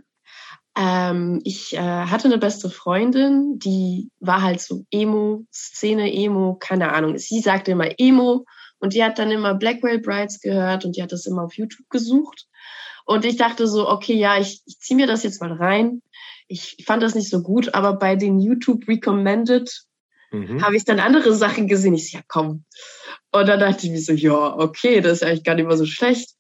Ähm, 0.77 1.41
ich 1.45 1.75
äh, 1.75 1.79
hatte 1.79 2.25
eine 2.29 2.39
beste 2.39 2.71
Freundin, 2.71 3.59
die 3.59 4.09
war 4.21 4.41
halt 4.41 4.61
so 4.61 4.85
Emo, 4.91 5.45
Szene 5.53 6.11
Emo, 6.13 6.57
keine 6.59 6.93
Ahnung. 6.93 7.19
Sie 7.19 7.41
sagte 7.41 7.73
immer 7.73 7.91
Emo 7.99 8.45
und 8.83 8.93
die 8.93 9.03
hat 9.03 9.19
dann 9.19 9.31
immer 9.31 9.55
Blackwell 9.55 10.01
Brides 10.01 10.41
gehört 10.41 10.85
und 10.85 10.97
die 10.97 11.03
hat 11.03 11.13
das 11.13 11.27
immer 11.27 11.45
auf 11.45 11.55
YouTube 11.55 11.89
gesucht. 11.89 12.47
Und 13.07 13.25
ich 13.25 13.37
dachte 13.37 13.67
so, 13.67 13.89
okay, 13.89 14.15
ja, 14.15 14.39
ich, 14.39 14.63
ich 14.67 14.79
ziehe 14.79 14.97
mir 14.97 15.07
das 15.07 15.23
jetzt 15.23 15.41
mal 15.41 15.53
rein. 15.53 16.03
Ich 16.47 16.77
fand 16.87 17.03
das 17.03 17.15
nicht 17.15 17.31
so 17.31 17.43
gut, 17.43 17.75
aber 17.75 17.95
bei 17.95 18.17
den 18.17 18.39
YouTube 18.39 18.87
Recommended 18.87 19.71
Mhm. 20.33 20.63
habe 20.63 20.77
ich 20.77 20.85
dann 20.85 20.99
andere 20.99 21.35
Sachen 21.35 21.69
gesehen. 21.69 21.95
Ich 21.95 22.11
so, 22.11 22.17
ja, 22.17 22.25
komm. 22.27 22.65
Und 23.33 23.49
dann 23.49 23.61
dachte 23.61 23.87
ich 23.87 23.93
mir 23.93 24.01
so, 24.01 24.13
ja, 24.13 24.57
okay, 24.57 25.01
das 25.01 25.19
ist 25.19 25.23
eigentlich 25.23 25.45
gar 25.45 25.55
nicht 25.55 25.67
mal 25.67 25.77
so 25.77 25.87
schlecht. 25.87 26.31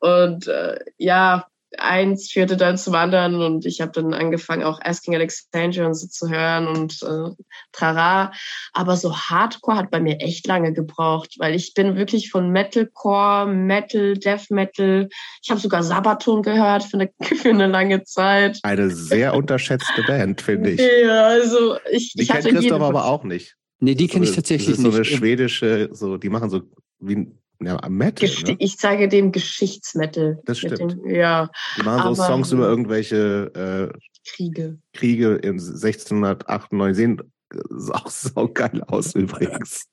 Und 0.00 0.48
äh, 0.48 0.78
ja, 0.96 1.46
eins 1.78 2.30
führte 2.30 2.56
dann 2.56 2.76
zum 2.76 2.94
anderen 2.94 3.42
und 3.42 3.66
ich 3.66 3.80
habe 3.80 3.92
dann 3.92 4.14
angefangen, 4.14 4.62
auch 4.62 4.80
Asking 4.82 5.14
Alexandria 5.14 5.86
und 5.86 5.94
so 5.94 6.06
zu 6.06 6.28
hören 6.28 6.66
und 6.66 7.02
äh, 7.02 7.30
trara. 7.72 8.32
Aber 8.72 8.96
so 8.96 9.16
Hardcore 9.16 9.76
hat 9.76 9.90
bei 9.90 10.00
mir 10.00 10.20
echt 10.20 10.46
lange 10.46 10.72
gebraucht, 10.72 11.36
weil 11.38 11.54
ich 11.54 11.74
bin 11.74 11.96
wirklich 11.96 12.30
von 12.30 12.50
Metalcore, 12.50 13.46
Metal, 13.46 14.14
Death 14.14 14.50
Metal. 14.50 15.08
Ich 15.42 15.50
habe 15.50 15.60
sogar 15.60 15.82
Sabaton 15.82 16.42
gehört 16.42 16.84
für 16.84 16.98
eine, 16.98 17.10
für 17.36 17.50
eine 17.50 17.66
lange 17.66 18.04
Zeit. 18.04 18.58
Eine 18.62 18.90
sehr 18.90 19.34
unterschätzte 19.34 20.02
Band, 20.02 20.40
finde 20.40 20.70
ich. 20.70 20.80
Ja, 20.80 21.26
also 21.26 21.76
ich, 21.90 22.12
Die 22.14 22.22
ich 22.22 22.28
kennt 22.28 22.44
hatte 22.44 22.54
Christoph 22.54 22.82
aber 22.82 23.06
auch 23.06 23.24
nicht. 23.24 23.56
Nee, 23.80 23.96
die 23.96 24.06
kenne 24.06 24.24
so 24.24 24.30
ich 24.30 24.36
tatsächlich 24.36 24.68
Das 24.68 24.78
ist 24.78 24.84
so 24.84 24.90
eine 24.90 25.00
nicht. 25.00 25.16
schwedische, 25.16 25.88
so, 25.92 26.16
die 26.16 26.28
machen 26.28 26.50
so 26.50 26.62
wie 27.00 27.16
ein 27.16 27.41
ja, 27.64 27.88
Metal. 27.88 28.28
Gesti- 28.28 28.50
Ne? 28.52 28.56
Ich 28.58 28.76
sage 28.76 29.08
dem 29.08 29.32
Geschichtsmetal. 29.32 30.38
Das 30.44 30.58
stimmt. 30.58 30.78
Dem, 30.80 31.06
ja, 31.06 31.48
Die 31.78 31.82
machen 31.82 32.14
so 32.14 32.22
aber- 32.22 32.32
Songs 32.32 32.52
über 32.52 32.66
irgendwelche 32.68 33.90
äh, 33.94 33.98
Kriege. 34.28 34.78
Kriege 34.92 35.34
in 35.36 35.58
1698. 35.58 36.96
Sehen 36.96 37.18
äh, 37.54 37.58
auch 37.92 38.08
saugeil 38.10 38.82
aus 38.86 39.14
übrigens. 39.14 39.84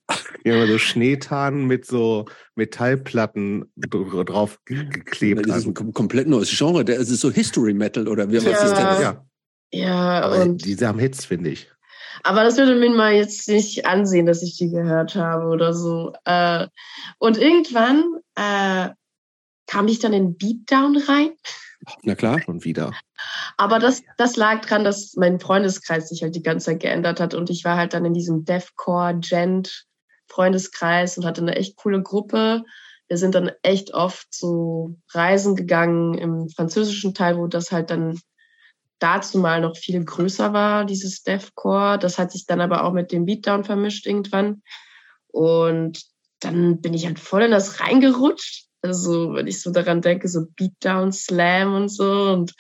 Die 0.46 0.52
haben 0.52 0.68
so 0.68 0.78
Schneetannen 0.78 1.66
mit 1.66 1.86
so 1.86 2.26
Metallplatten 2.56 3.66
dr- 3.76 4.26
drauf 4.26 4.60
ge- 4.66 4.86
geklebt. 4.86 5.48
Das 5.50 5.58
ist 5.58 5.66
ein 5.68 5.74
kom- 5.74 5.94
komplett 5.94 6.28
neues 6.28 6.50
Genre. 6.56 6.84
Es 6.84 7.10
ist 7.10 7.22
so 7.22 7.32
History 7.32 7.74
Metal 7.74 8.08
oder 8.08 8.30
wie 8.30 8.38
was 8.38 8.44
Ja. 8.46 8.52
ist 8.52 8.76
denn 8.76 8.86
das? 8.86 9.02
ja, 9.02 9.26
Ja, 9.74 10.22
aber 10.22 10.44
und 10.44 10.66
die 10.66 10.76
haben 10.86 11.00
Hits, 11.00 11.26
finde 11.26 11.50
ich. 11.52 11.70
Aber 12.24 12.44
das 12.44 12.58
würde 12.58 12.76
mir 12.76 12.90
mal 12.90 13.14
jetzt 13.14 13.48
nicht 13.48 13.86
ansehen, 13.86 14.26
dass 14.26 14.44
ich 14.44 14.58
die 14.58 14.70
gehört 14.70 15.16
habe 15.16 15.48
oder 15.48 15.74
so. 15.74 16.14
Äh, 16.26 16.68
und 17.18 17.38
irgendwann 17.38 18.04
äh, 18.36 18.90
kam 19.68 19.88
ich 19.88 20.00
dann 20.00 20.14
in 20.14 20.38
Beatdown 20.38 20.98
rein. 20.98 21.32
Na 22.04 22.16
klar. 22.16 22.42
Schon 22.42 22.64
wieder. 22.64 22.94
Aber 23.58 23.80
das, 23.80 24.04
das 24.18 24.36
lag 24.36 24.62
dran, 24.66 24.84
dass 24.84 25.16
mein 25.16 25.40
Freundeskreis 25.40 26.10
sich 26.10 26.22
halt 26.24 26.36
die 26.36 26.44
ganze 26.44 26.68
Zeit 26.68 26.82
geändert 26.82 27.20
hat. 27.20 27.34
Und 27.34 27.50
ich 27.50 27.64
war 27.64 27.78
halt 27.78 27.94
dann 27.94 28.06
in 28.06 28.14
diesem 28.14 28.46
Deathcore, 28.46 29.20
Gent 29.20 29.86
Freundeskreis 30.28 31.18
und 31.18 31.26
hatte 31.26 31.42
eine 31.42 31.56
echt 31.56 31.76
coole 31.76 32.02
Gruppe. 32.02 32.64
Wir 33.08 33.18
sind 33.18 33.34
dann 33.34 33.52
echt 33.64 33.94
oft 33.94 34.28
so 34.32 34.96
Reisen 35.12 35.56
gegangen 35.56 36.14
im 36.16 36.50
französischen 36.50 37.14
Teil, 37.16 37.38
wo 37.38 37.48
das 37.48 37.72
halt 37.72 37.90
dann 37.90 38.20
dazu 39.00 39.40
mal 39.40 39.62
noch 39.62 39.78
viel 39.78 40.04
größer 40.04 40.54
war, 40.54 40.86
dieses 40.86 41.24
Deathcore. 41.24 41.98
Das 41.98 42.18
hat 42.18 42.32
sich 42.32 42.46
dann 42.46 42.62
aber 42.62 42.84
auch 42.84 42.94
mit 42.94 43.12
dem 43.12 43.26
Beatdown 43.26 43.64
vermischt 43.64 44.06
irgendwann. 44.06 44.62
Und 45.28 46.04
dann 46.40 46.82
bin 46.82 46.94
ich 46.94 47.06
halt 47.06 47.20
voll 47.20 47.44
in 47.44 47.52
das 47.52 47.80
reingerutscht. 47.80 48.68
Also, 48.82 49.34
wenn 49.34 49.48
ich 49.48 49.62
so 49.62 49.72
daran 49.72 50.02
denke, 50.02 50.28
so 50.28 50.46
Beatdown, 50.56 51.12
Slam 51.12 51.76
und 51.76 51.90
so. 51.90 52.32
Und 52.32 52.54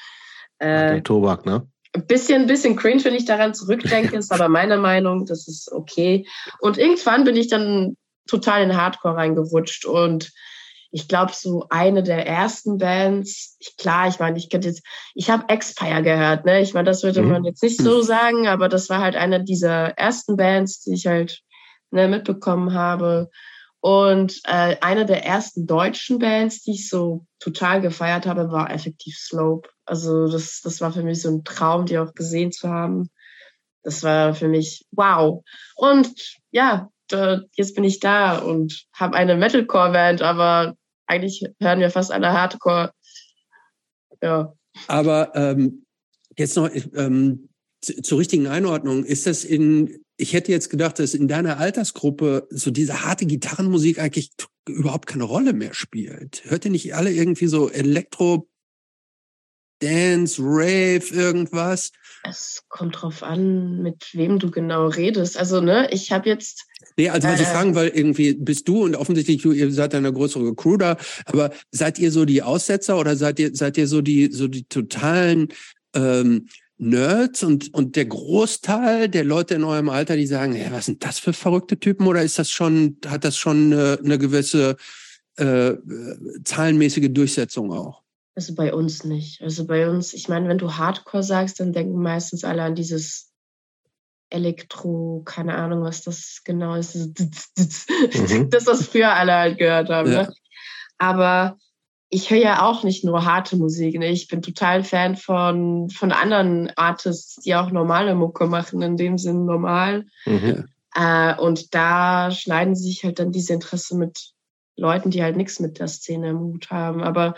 äh, 0.59 0.93
Der 0.93 1.03
Tobak, 1.03 1.45
ne? 1.45 1.67
ein 1.93 2.05
bisschen, 2.05 2.41
ein 2.41 2.47
bisschen 2.47 2.75
cringe, 2.75 3.03
wenn 3.03 3.15
ich 3.15 3.25
daran 3.25 3.53
zurückdenke, 3.53 4.15
ist 4.17 4.31
aber 4.31 4.49
meine 4.49 4.77
Meinung, 4.77 5.25
das 5.25 5.47
ist 5.47 5.71
okay. 5.71 6.27
Und 6.59 6.77
irgendwann 6.77 7.23
bin 7.23 7.35
ich 7.35 7.47
dann 7.47 7.97
total 8.27 8.63
in 8.63 8.75
Hardcore 8.75 9.15
reingerutscht 9.15 9.85
und 9.85 10.31
ich 10.91 11.07
glaube, 11.07 11.33
so 11.33 11.65
eine 11.69 12.01
der 12.03 12.25
ersten 12.25 12.77
Bands, 12.77 13.55
ich, 13.59 13.77
klar, 13.77 14.07
ich 14.07 14.19
meine, 14.19 14.37
ich 14.37 14.49
könnte 14.49 14.67
jetzt, 14.69 14.83
ich 15.13 15.29
habe 15.29 15.47
Expire 15.49 16.01
gehört, 16.01 16.45
ne? 16.45 16.61
Ich 16.61 16.73
meine, 16.73 16.87
das 16.87 17.03
würde 17.03 17.21
Mhm. 17.21 17.29
man 17.29 17.43
jetzt 17.43 17.61
nicht 17.61 17.77
so 17.77 18.01
sagen, 18.01 18.47
aber 18.47 18.69
das 18.69 18.89
war 18.89 18.99
halt 18.99 19.15
eine 19.15 19.43
dieser 19.43 19.97
ersten 19.97 20.35
Bands, 20.35 20.81
die 20.81 20.93
ich 20.93 21.05
halt 21.05 21.41
ne, 21.91 22.07
mitbekommen 22.07 22.73
habe. 22.73 23.29
Und 23.81 24.41
äh, 24.43 24.75
eine 24.81 25.05
der 25.05 25.25
ersten 25.25 25.65
deutschen 25.65 26.19
Bands, 26.19 26.63
die 26.63 26.71
ich 26.71 26.89
so 26.89 27.25
total 27.39 27.79
gefeiert 27.81 28.25
habe, 28.25 28.51
war 28.51 28.71
Effektiv 28.71 29.15
Slope. 29.17 29.69
Also 29.85 30.27
das, 30.27 30.61
das 30.61 30.81
war 30.81 30.91
für 30.91 31.03
mich 31.03 31.21
so 31.21 31.29
ein 31.29 31.43
Traum, 31.43 31.85
die 31.85 31.97
auch 31.97 32.13
gesehen 32.13 32.51
zu 32.51 32.67
haben. 32.67 33.09
Das 33.83 34.03
war 34.03 34.33
für 34.35 34.49
mich 34.49 34.85
wow. 34.91 35.43
Und 35.75 36.37
ja, 36.51 36.89
da, 37.07 37.41
jetzt 37.53 37.75
bin 37.75 37.85
ich 37.85 37.99
da 37.99 38.39
und 38.39 38.85
habe 38.93 39.15
eine 39.15 39.35
Metalcore-Band, 39.35 40.21
aber 40.21 40.75
eigentlich 41.09 41.43
hören 41.59 41.79
wir 41.79 41.89
fast 41.89 42.11
alle 42.11 42.31
Hardcore. 42.31 42.91
Ja. 44.21 44.53
Aber 44.87 45.31
ähm, 45.35 45.85
jetzt 46.37 46.55
noch 46.55 46.69
ähm, 46.95 47.49
zu- 47.81 48.01
zur 48.01 48.19
richtigen 48.19 48.47
Einordnung. 48.47 49.03
Ist 49.03 49.25
das 49.25 49.43
in, 49.43 50.03
ich 50.17 50.33
hätte 50.33 50.51
jetzt 50.51 50.69
gedacht, 50.69 50.99
dass 50.99 51.13
in 51.13 51.27
deiner 51.27 51.57
Altersgruppe 51.57 52.47
so 52.49 52.71
diese 52.71 53.03
harte 53.03 53.25
Gitarrenmusik 53.25 53.99
eigentlich 53.99 54.31
überhaupt 54.67 55.07
keine 55.07 55.23
Rolle 55.23 55.53
mehr 55.53 55.73
spielt. 55.73 56.43
Hört 56.45 56.65
ihr 56.65 56.71
nicht 56.71 56.93
alle 56.93 57.11
irgendwie 57.11 57.47
so 57.47 57.69
Elektro, 57.69 58.48
Dance, 59.79 60.41
Rave, 60.41 61.03
irgendwas? 61.11 61.91
Es 62.23 62.63
kommt 62.67 63.01
drauf 63.01 63.23
an, 63.23 63.81
mit 63.81 64.09
wem 64.13 64.39
du 64.39 64.51
genau 64.51 64.87
redest. 64.87 65.37
Also, 65.37 65.61
ne, 65.61 65.89
ich 65.91 66.11
habe 66.11 66.29
jetzt 66.29 66.65
Nee, 66.97 67.09
also 67.09 67.27
was 67.29 67.39
ich 67.39 67.47
Äh, 67.47 67.51
fragen, 67.51 67.75
weil 67.75 67.89
irgendwie 67.89 68.33
bist 68.33 68.67
du 68.67 68.83
und 68.83 68.95
offensichtlich 68.95 69.41
du, 69.41 69.53
ihr 69.53 69.71
seid 69.71 69.95
eine 69.95 70.11
größere 70.11 70.53
Crew 70.53 70.75
da, 70.75 70.97
aber 71.25 71.51
seid 71.71 71.97
ihr 71.97 72.11
so 72.11 72.25
die 72.25 72.43
Aussetzer 72.43 72.99
oder 72.99 73.15
seid 73.15 73.39
ihr, 73.39 73.55
seid 73.55 73.77
ihr 73.77 73.87
so 73.87 74.01
die, 74.01 74.31
so 74.31 74.49
die 74.49 74.65
totalen 74.65 75.47
ähm, 75.93 76.47
Nerds 76.77 77.43
und, 77.43 77.73
und 77.73 77.95
der 77.95 78.05
Großteil 78.05 79.09
der 79.09 79.23
Leute 79.23 79.55
in 79.55 79.63
eurem 79.63 79.89
Alter, 79.89 80.15
die 80.15 80.27
sagen, 80.27 80.55
ja, 80.55 80.71
was 80.71 80.87
sind 80.87 81.03
das 81.03 81.19
für 81.19 81.33
verrückte 81.33 81.79
Typen 81.79 82.07
oder 82.07 82.21
ist 82.21 82.39
das 82.39 82.51
schon, 82.51 82.97
hat 83.07 83.23
das 83.23 83.37
schon 83.37 83.73
eine, 83.73 83.99
eine 84.03 84.17
gewisse 84.17 84.77
äh, 85.37 85.69
äh, 85.69 85.77
zahlenmäßige 86.43 87.09
Durchsetzung 87.11 87.71
auch? 87.71 88.01
Also 88.35 88.55
bei 88.55 88.73
uns 88.73 89.03
nicht. 89.03 89.41
Also 89.41 89.65
bei 89.65 89.89
uns, 89.89 90.13
ich 90.13 90.29
meine, 90.29 90.47
wenn 90.47 90.57
du 90.57 90.75
Hardcore 90.75 91.23
sagst, 91.23 91.59
dann 91.59 91.73
denken 91.73 92.01
meistens 92.01 92.43
alle 92.43 92.63
an 92.63 92.75
dieses 92.75 93.31
Elektro, 94.29 95.23
keine 95.25 95.55
Ahnung, 95.55 95.83
was 95.83 96.03
das 96.03 96.41
genau 96.43 96.75
ist. 96.75 96.93
Dieses 96.93 97.87
Mhm. 98.13 98.49
Das, 98.49 98.67
was 98.67 98.87
früher 98.87 99.13
alle 99.13 99.33
halt 99.33 99.57
gehört 99.57 99.89
haben. 99.89 100.11
Ja. 100.11 100.23
Ne? 100.23 100.33
Aber 100.97 101.57
ich 102.09 102.29
höre 102.29 102.37
ja 102.37 102.65
auch 102.65 102.83
nicht 102.83 103.03
nur 103.03 103.25
harte 103.25 103.55
Musik. 103.55 103.97
Ne? 103.97 104.09
Ich 104.09 104.27
bin 104.27 104.41
total 104.41 104.83
Fan 104.83 105.15
von, 105.15 105.89
von 105.89 106.11
anderen 106.11 106.71
Artists, 106.75 107.35
die 107.43 107.55
auch 107.55 107.71
normale 107.71 108.15
Mucke 108.15 108.47
machen, 108.47 108.81
in 108.81 108.97
dem 108.97 109.17
Sinn 109.17 109.45
normal. 109.45 110.05
Mhm. 110.25 110.67
Äh, 110.95 111.35
und 111.35 111.73
da 111.75 112.31
schneiden 112.31 112.75
sich 112.75 113.03
halt 113.03 113.19
dann 113.19 113.31
diese 113.31 113.53
Interesse 113.53 113.95
mit 113.95 114.33
Leuten, 114.75 115.11
die 115.11 115.21
halt 115.21 115.37
nichts 115.37 115.59
mit 115.59 115.79
der 115.79 115.87
Szene 115.87 116.29
im 116.29 116.39
Hut 116.39 116.71
haben. 116.71 117.03
Aber 117.03 117.35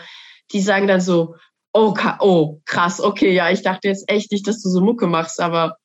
die 0.50 0.60
sagen 0.60 0.86
dann 0.86 1.00
so, 1.00 1.36
oh, 1.72 1.94
oh, 2.20 2.60
krass, 2.66 3.00
okay, 3.00 3.32
ja, 3.32 3.50
ich 3.50 3.62
dachte 3.62 3.88
jetzt 3.88 4.08
echt 4.08 4.32
nicht, 4.32 4.46
dass 4.46 4.62
du 4.62 4.68
so 4.68 4.80
Mucke 4.80 5.06
machst, 5.06 5.40
aber 5.40 5.76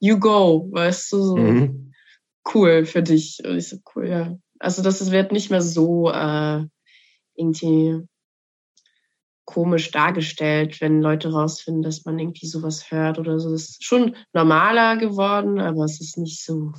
you 0.00 0.18
go, 0.18 0.68
weißt 0.72 1.12
du, 1.12 1.22
so 1.22 1.36
Mhm. 1.36 1.92
cool 2.54 2.84
für 2.84 3.02
dich. 3.02 3.40
Und 3.44 3.56
ich 3.56 3.68
so, 3.68 3.76
cool, 3.94 4.08
ja. 4.08 4.36
Also 4.58 4.82
das 4.82 5.10
wird 5.10 5.32
nicht 5.32 5.50
mehr 5.50 5.62
so 5.62 6.10
äh, 6.10 6.64
irgendwie 7.34 8.06
komisch 9.44 9.90
dargestellt, 9.92 10.80
wenn 10.80 11.00
Leute 11.00 11.30
rausfinden, 11.30 11.82
dass 11.82 12.04
man 12.04 12.18
irgendwie 12.18 12.46
sowas 12.46 12.90
hört 12.90 13.18
oder 13.18 13.38
so. 13.38 13.50
Das 13.52 13.68
ist 13.68 13.84
schon 13.84 14.16
normaler 14.32 14.96
geworden, 14.96 15.60
aber 15.60 15.84
es 15.84 16.00
ist 16.00 16.18
nicht 16.18 16.44
so, 16.44 16.72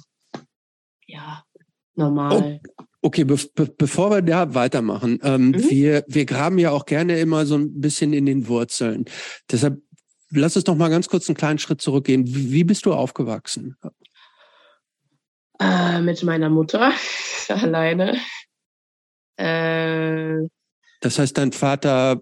ja, 1.05 1.43
normal. 1.95 2.59
Okay, 3.01 3.23
be 3.23 3.37
be 3.55 3.65
bevor 3.77 4.09
wir 4.11 4.21
da 4.21 4.53
weitermachen, 4.55 5.19
ähm, 5.23 5.49
Mhm. 5.49 5.69
wir, 5.69 6.03
wir 6.07 6.25
graben 6.25 6.57
ja 6.57 6.71
auch 6.71 6.85
gerne 6.85 7.19
immer 7.19 7.45
so 7.45 7.55
ein 7.55 7.79
bisschen 7.79 8.11
in 8.13 8.25
den 8.25 8.47
Wurzeln. 8.47 9.05
Deshalb 9.51 9.81
lass 10.31 10.55
uns 10.55 10.65
doch 10.65 10.75
mal 10.75 10.89
ganz 10.89 11.07
kurz 11.07 11.29
einen 11.29 11.37
kleinen 11.37 11.59
Schritt 11.59 11.81
zurückgehen. 11.81 12.23
Wie, 12.25 12.63
bist 12.63 12.85
du 12.85 12.93
aufgewachsen? 12.93 13.77
Äh, 15.59 16.01
mit 16.01 16.23
meiner 16.23 16.49
Mutter 16.49 16.91
alleine. 17.49 18.19
Äh, 19.37 20.47
Das 21.01 21.19
heißt, 21.19 21.37
dein 21.37 21.51
Vater 21.51 22.21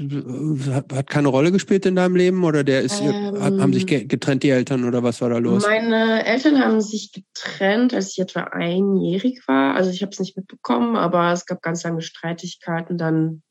hat 0.00 1.10
keine 1.10 1.28
Rolle 1.28 1.52
gespielt 1.52 1.84
in 1.86 1.96
deinem 1.96 2.16
Leben 2.16 2.42
oder 2.44 2.64
der 2.64 2.80
ist, 2.82 3.00
Ähm. 3.00 3.60
haben 3.60 3.72
sich 3.72 3.86
ge- 3.86 4.04
getrennt 4.04 4.42
die 4.42 4.50
Eltern 4.50 4.84
oder 4.84 5.02
was 5.02 5.20
war 5.20 5.28
da 5.28 5.38
los? 5.38 5.66
Meine 5.66 6.24
Eltern 6.24 6.58
haben 6.58 6.80
sich 6.80 7.12
getrennt, 7.12 7.92
als 7.92 8.12
ich 8.12 8.18
etwa 8.18 8.40
einjährig 8.44 9.42
war. 9.46 9.74
Also 9.74 9.90
ich 9.90 10.02
habe 10.02 10.10
es 10.10 10.20
nicht 10.20 10.36
mitbekommen, 10.36 10.96
aber 10.96 11.32
es 11.32 11.46
gab 11.46 11.62
ganz 11.62 11.82
lange 11.82 12.02
Streitigkeiten 12.02 12.96
dann, 12.98 13.42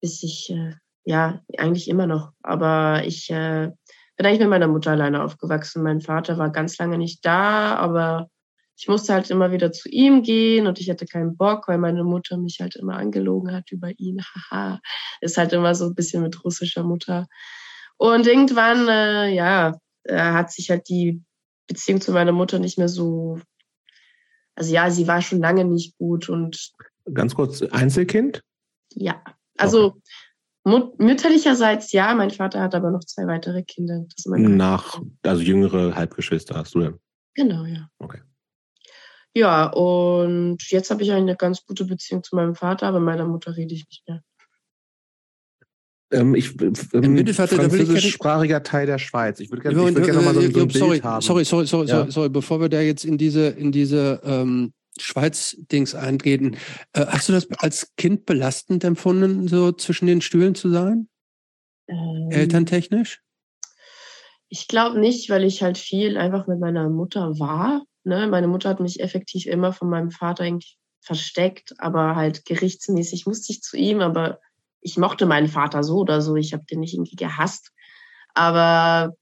bis 0.00 0.22
ich, 0.22 0.50
äh, 0.50 0.74
ja, 1.04 1.40
eigentlich 1.58 1.88
immer 1.88 2.06
noch. 2.06 2.32
Aber 2.42 3.02
ich 3.04 3.30
äh, 3.30 3.70
bin 4.16 4.26
eigentlich 4.26 4.40
mit 4.40 4.50
meiner 4.50 4.68
Mutter 4.68 4.90
alleine 4.90 5.22
aufgewachsen. 5.22 5.82
Mein 5.82 6.00
Vater 6.00 6.38
war 6.38 6.50
ganz 6.50 6.78
lange 6.78 6.98
nicht 6.98 7.24
da, 7.24 7.76
aber 7.76 8.28
ich 8.76 8.88
musste 8.88 9.12
halt 9.12 9.30
immer 9.30 9.52
wieder 9.52 9.72
zu 9.72 9.88
ihm 9.88 10.22
gehen 10.22 10.66
und 10.66 10.80
ich 10.80 10.90
hatte 10.90 11.06
keinen 11.06 11.36
Bock, 11.36 11.68
weil 11.68 11.78
meine 11.78 12.04
Mutter 12.04 12.36
mich 12.36 12.60
halt 12.60 12.76
immer 12.76 12.96
angelogen 12.96 13.52
hat 13.52 13.70
über 13.70 13.90
ihn. 13.98 14.20
Haha, 14.50 14.80
ist 15.20 15.36
halt 15.36 15.52
immer 15.52 15.74
so 15.74 15.86
ein 15.86 15.94
bisschen 15.94 16.22
mit 16.22 16.44
russischer 16.44 16.82
Mutter. 16.82 17.28
Und 17.96 18.26
irgendwann, 18.26 18.88
äh, 18.88 19.32
ja, 19.32 19.78
äh, 20.04 20.16
hat 20.18 20.50
sich 20.50 20.70
halt 20.70 20.88
die 20.88 21.22
Beziehung 21.68 22.00
zu 22.00 22.12
meiner 22.12 22.32
Mutter 22.32 22.58
nicht 22.58 22.78
mehr 22.78 22.88
so, 22.88 23.38
also 24.54 24.72
ja, 24.72 24.90
sie 24.90 25.06
war 25.06 25.22
schon 25.22 25.40
lange 25.40 25.64
nicht 25.64 25.96
gut 25.98 26.28
und 26.28 26.72
Ganz 27.12 27.34
kurz, 27.34 27.62
Einzelkind? 27.62 28.42
ja, 28.94 29.22
also 29.56 30.00
Mut 30.64 30.98
mütterlicherseits 31.00 31.92
ja, 31.92 32.14
mein 32.14 32.30
Vater 32.30 32.60
hat 32.60 32.74
aber 32.74 32.90
noch 32.90 33.04
zwei 33.04 33.26
weitere 33.26 33.62
Kinder. 33.64 34.04
Nach, 34.26 35.00
also 35.22 35.42
jüngere 35.42 35.94
Halbgeschwister 35.96 36.54
hast 36.54 36.74
du 36.74 36.80
denn? 36.80 36.98
Genau, 37.34 37.64
ja. 37.64 37.88
Okay. 37.98 38.20
Ja, 39.34 39.66
und 39.66 40.58
jetzt 40.70 40.90
habe 40.90 41.02
ich 41.02 41.12
eine 41.12 41.36
ganz 41.36 41.64
gute 41.64 41.84
Beziehung 41.84 42.22
zu 42.22 42.36
meinem 42.36 42.54
Vater, 42.54 42.86
aber 42.86 43.00
meiner 43.00 43.26
Mutter 43.26 43.56
rede 43.56 43.74
ich 43.74 43.86
nicht 43.88 44.06
mehr. 44.06 44.22
Ähm, 46.12 46.34
ich, 46.34 46.60
ähm, 46.60 47.26
französischsprachiger 47.26 48.62
Teil 48.62 48.86
der 48.86 48.98
Schweiz. 48.98 49.40
Ich 49.40 49.50
würde 49.50 49.62
gerne 49.62 49.78
würd 49.78 50.04
gern 50.04 50.16
nochmal 50.16 50.34
so, 50.34 50.40
so 50.42 50.60
ein 50.60 50.70
sorry, 50.70 50.90
Bild 50.90 51.04
haben. 51.04 51.22
Sorry, 51.22 51.44
sorry, 51.44 51.66
sorry, 51.66 51.86
ja. 51.86 52.00
sorry, 52.00 52.12
sorry, 52.12 52.28
bevor 52.28 52.60
wir 52.60 52.68
da 52.68 52.82
jetzt 52.82 53.04
in 53.04 53.16
diese, 53.16 53.48
in 53.48 53.72
diese 53.72 54.20
ähm, 54.24 54.74
Schweiz-Dings 54.98 55.94
eintreten. 55.94 56.56
Äh, 56.92 57.06
hast 57.06 57.30
du 57.30 57.32
das 57.32 57.50
als 57.58 57.94
Kind 57.96 58.26
belastend 58.26 58.84
empfunden, 58.84 59.48
so 59.48 59.72
zwischen 59.72 60.06
den 60.06 60.20
Stühlen 60.20 60.54
zu 60.54 60.68
sein? 60.68 61.08
Ähm, 61.88 62.28
Elterntechnisch? 62.30 63.22
Ich 64.48 64.68
glaube 64.68 65.00
nicht, 65.00 65.30
weil 65.30 65.44
ich 65.44 65.62
halt 65.62 65.78
viel 65.78 66.18
einfach 66.18 66.46
mit 66.46 66.60
meiner 66.60 66.90
Mutter 66.90 67.38
war. 67.38 67.84
Ne? 68.04 68.26
Meine 68.26 68.48
Mutter 68.48 68.68
hat 68.68 68.80
mich 68.80 69.00
effektiv 69.00 69.46
immer 69.46 69.72
von 69.72 69.88
meinem 69.88 70.10
Vater 70.10 70.44
irgendwie 70.44 70.76
versteckt, 71.00 71.74
aber 71.78 72.16
halt 72.16 72.44
gerichtsmäßig 72.44 73.26
musste 73.26 73.52
ich 73.52 73.62
zu 73.62 73.76
ihm, 73.76 74.00
aber 74.00 74.40
ich 74.80 74.96
mochte 74.96 75.26
meinen 75.26 75.48
Vater 75.48 75.82
so 75.82 75.98
oder 75.98 76.20
so. 76.20 76.36
Ich 76.36 76.52
habe 76.52 76.64
den 76.64 76.80
nicht 76.80 76.94
irgendwie 76.94 77.16
gehasst. 77.16 77.70
Aber 78.34 79.14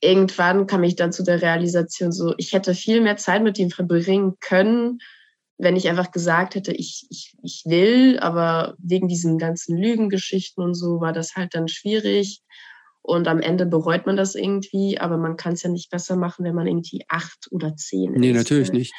irgendwann 0.00 0.66
kam 0.66 0.82
ich 0.82 0.96
dann 0.96 1.12
zu 1.12 1.22
der 1.22 1.42
Realisation, 1.42 2.12
so 2.12 2.34
ich 2.38 2.52
hätte 2.52 2.74
viel 2.74 3.00
mehr 3.00 3.16
Zeit 3.16 3.42
mit 3.42 3.58
ihm 3.58 3.70
verbringen 3.70 4.34
können, 4.40 4.98
wenn 5.58 5.76
ich 5.76 5.88
einfach 5.88 6.10
gesagt 6.10 6.54
hätte, 6.54 6.72
ich, 6.72 7.06
ich, 7.10 7.36
ich 7.42 7.62
will, 7.66 8.18
aber 8.18 8.74
wegen 8.78 9.08
diesen 9.08 9.36
ganzen 9.38 9.76
Lügengeschichten 9.76 10.64
und 10.64 10.74
so 10.74 11.00
war 11.00 11.12
das 11.12 11.36
halt 11.36 11.54
dann 11.54 11.68
schwierig. 11.68 12.40
Und 13.02 13.28
am 13.28 13.40
Ende 13.40 13.66
bereut 13.66 14.06
man 14.06 14.16
das 14.16 14.34
irgendwie, 14.34 14.98
aber 14.98 15.16
man 15.16 15.36
kann 15.36 15.54
es 15.54 15.62
ja 15.62 15.70
nicht 15.70 15.90
besser 15.90 16.16
machen, 16.16 16.44
wenn 16.44 16.54
man 16.54 16.66
irgendwie 16.66 17.04
acht 17.08 17.48
oder 17.50 17.74
zehn 17.76 18.14
ist. 18.14 18.20
Nee, 18.20 18.32
natürlich 18.32 18.72
nicht. 18.72 18.94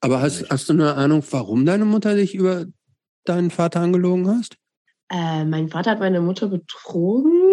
Aber 0.00 0.20
hast, 0.20 0.50
hast 0.50 0.68
du 0.68 0.74
eine 0.74 0.94
Ahnung, 0.94 1.24
warum 1.30 1.64
deine 1.64 1.86
Mutter 1.86 2.14
dich 2.14 2.34
über 2.34 2.66
deinen 3.24 3.50
Vater 3.50 3.80
angelogen 3.80 4.28
hast? 4.28 4.56
Äh, 5.10 5.44
mein 5.44 5.68
Vater 5.68 5.92
hat 5.92 6.00
meine 6.00 6.20
Mutter 6.20 6.48
betrogen. 6.48 7.52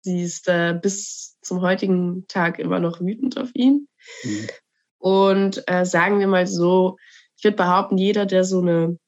Sie 0.00 0.22
ist 0.22 0.48
äh, 0.48 0.78
bis 0.80 1.36
zum 1.42 1.60
heutigen 1.60 2.26
Tag 2.26 2.58
immer 2.58 2.80
noch 2.80 3.00
wütend 3.00 3.38
auf 3.38 3.50
ihn. 3.54 3.88
Mhm. 4.24 4.48
Und 4.98 5.64
äh, 5.66 5.84
sagen 5.84 6.18
wir 6.18 6.26
mal 6.26 6.46
so, 6.46 6.96
ich 7.36 7.44
würde 7.44 7.56
behaupten, 7.56 7.98
jeder, 7.98 8.26
der 8.26 8.44
so 8.44 8.60
eine 8.60 8.98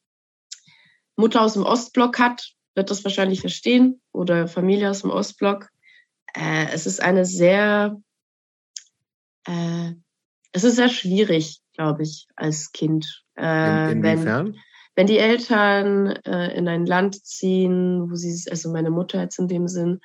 Mutter 1.15 1.41
aus 1.41 1.53
dem 1.53 1.63
Ostblock 1.63 2.19
hat, 2.19 2.53
wird 2.75 2.89
das 2.89 3.03
wahrscheinlich 3.03 3.41
verstehen 3.41 4.01
oder 4.11 4.47
Familie 4.47 4.89
aus 4.89 5.01
dem 5.01 5.11
Ostblock. 5.11 5.69
Äh, 6.33 6.67
es 6.71 6.85
ist 6.85 7.01
eine 7.01 7.25
sehr, 7.25 7.97
äh, 9.45 9.91
es 10.51 10.63
ist 10.63 10.75
sehr 10.75 10.89
schwierig, 10.89 11.61
glaube 11.73 12.03
ich, 12.03 12.27
als 12.35 12.71
Kind. 12.71 13.23
Äh, 13.37 13.91
In, 13.91 14.03
inwiefern? 14.03 14.53
Wenn, 14.53 14.59
wenn 14.95 15.07
die 15.07 15.17
Eltern 15.17 16.07
äh, 16.25 16.55
in 16.55 16.67
ein 16.67 16.85
Land 16.85 17.25
ziehen, 17.25 18.09
wo 18.09 18.15
sie, 18.15 18.49
also 18.49 18.71
meine 18.71 18.91
Mutter 18.91 19.21
jetzt 19.21 19.39
in 19.39 19.47
dem 19.47 19.67
Sinn, 19.67 19.99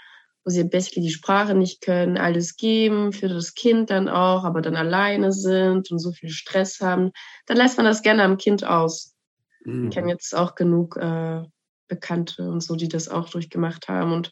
wo 0.45 0.51
sie 0.51 0.65
basically 0.65 1.03
die 1.03 1.13
Sprache 1.13 1.55
nicht 1.55 1.83
können, 1.83 2.17
alles 2.17 2.57
geben 2.57 3.13
für 3.13 3.29
das 3.29 3.55
Kind 3.55 3.91
dann 3.91 4.09
auch, 4.09 4.45
aber 4.45 4.63
dann 4.63 4.77
alleine 4.77 5.33
sind 5.33 5.91
und 5.91 5.99
so 5.99 6.13
viel 6.13 6.31
Stress 6.31 6.81
haben, 6.81 7.13
dann 7.47 7.59
lässt 7.59 7.77
man 7.77 7.85
das 7.85 8.03
gerne 8.03 8.23
am 8.23 8.39
Kind 8.39 8.65
aus. 8.65 9.15
Mhm. 9.65 9.89
Ich 9.89 9.95
kenne 9.95 10.11
jetzt 10.11 10.35
auch 10.35 10.55
genug 10.55 10.97
äh, 10.97 11.43
Bekannte 11.87 12.49
und 12.49 12.63
so, 12.63 12.77
die 12.77 12.89
das 12.89 13.09
auch 13.09 13.29
durchgemacht 13.29 13.89
haben. 13.89 14.13
Und 14.13 14.31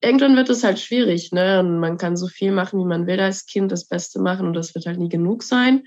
irgendwann 0.00 0.36
wird 0.36 0.50
es 0.50 0.64
halt 0.64 0.78
schwierig, 0.78 1.32
ne? 1.32 1.60
Und 1.60 1.78
man 1.78 1.98
kann 1.98 2.16
so 2.16 2.28
viel 2.28 2.52
machen, 2.52 2.78
wie 2.80 2.84
man 2.84 3.06
will 3.06 3.20
als 3.20 3.46
Kind, 3.46 3.72
das 3.72 3.86
Beste 3.86 4.20
machen 4.20 4.46
und 4.46 4.54
das 4.54 4.74
wird 4.74 4.86
halt 4.86 4.98
nie 4.98 5.08
genug 5.08 5.42
sein. 5.42 5.84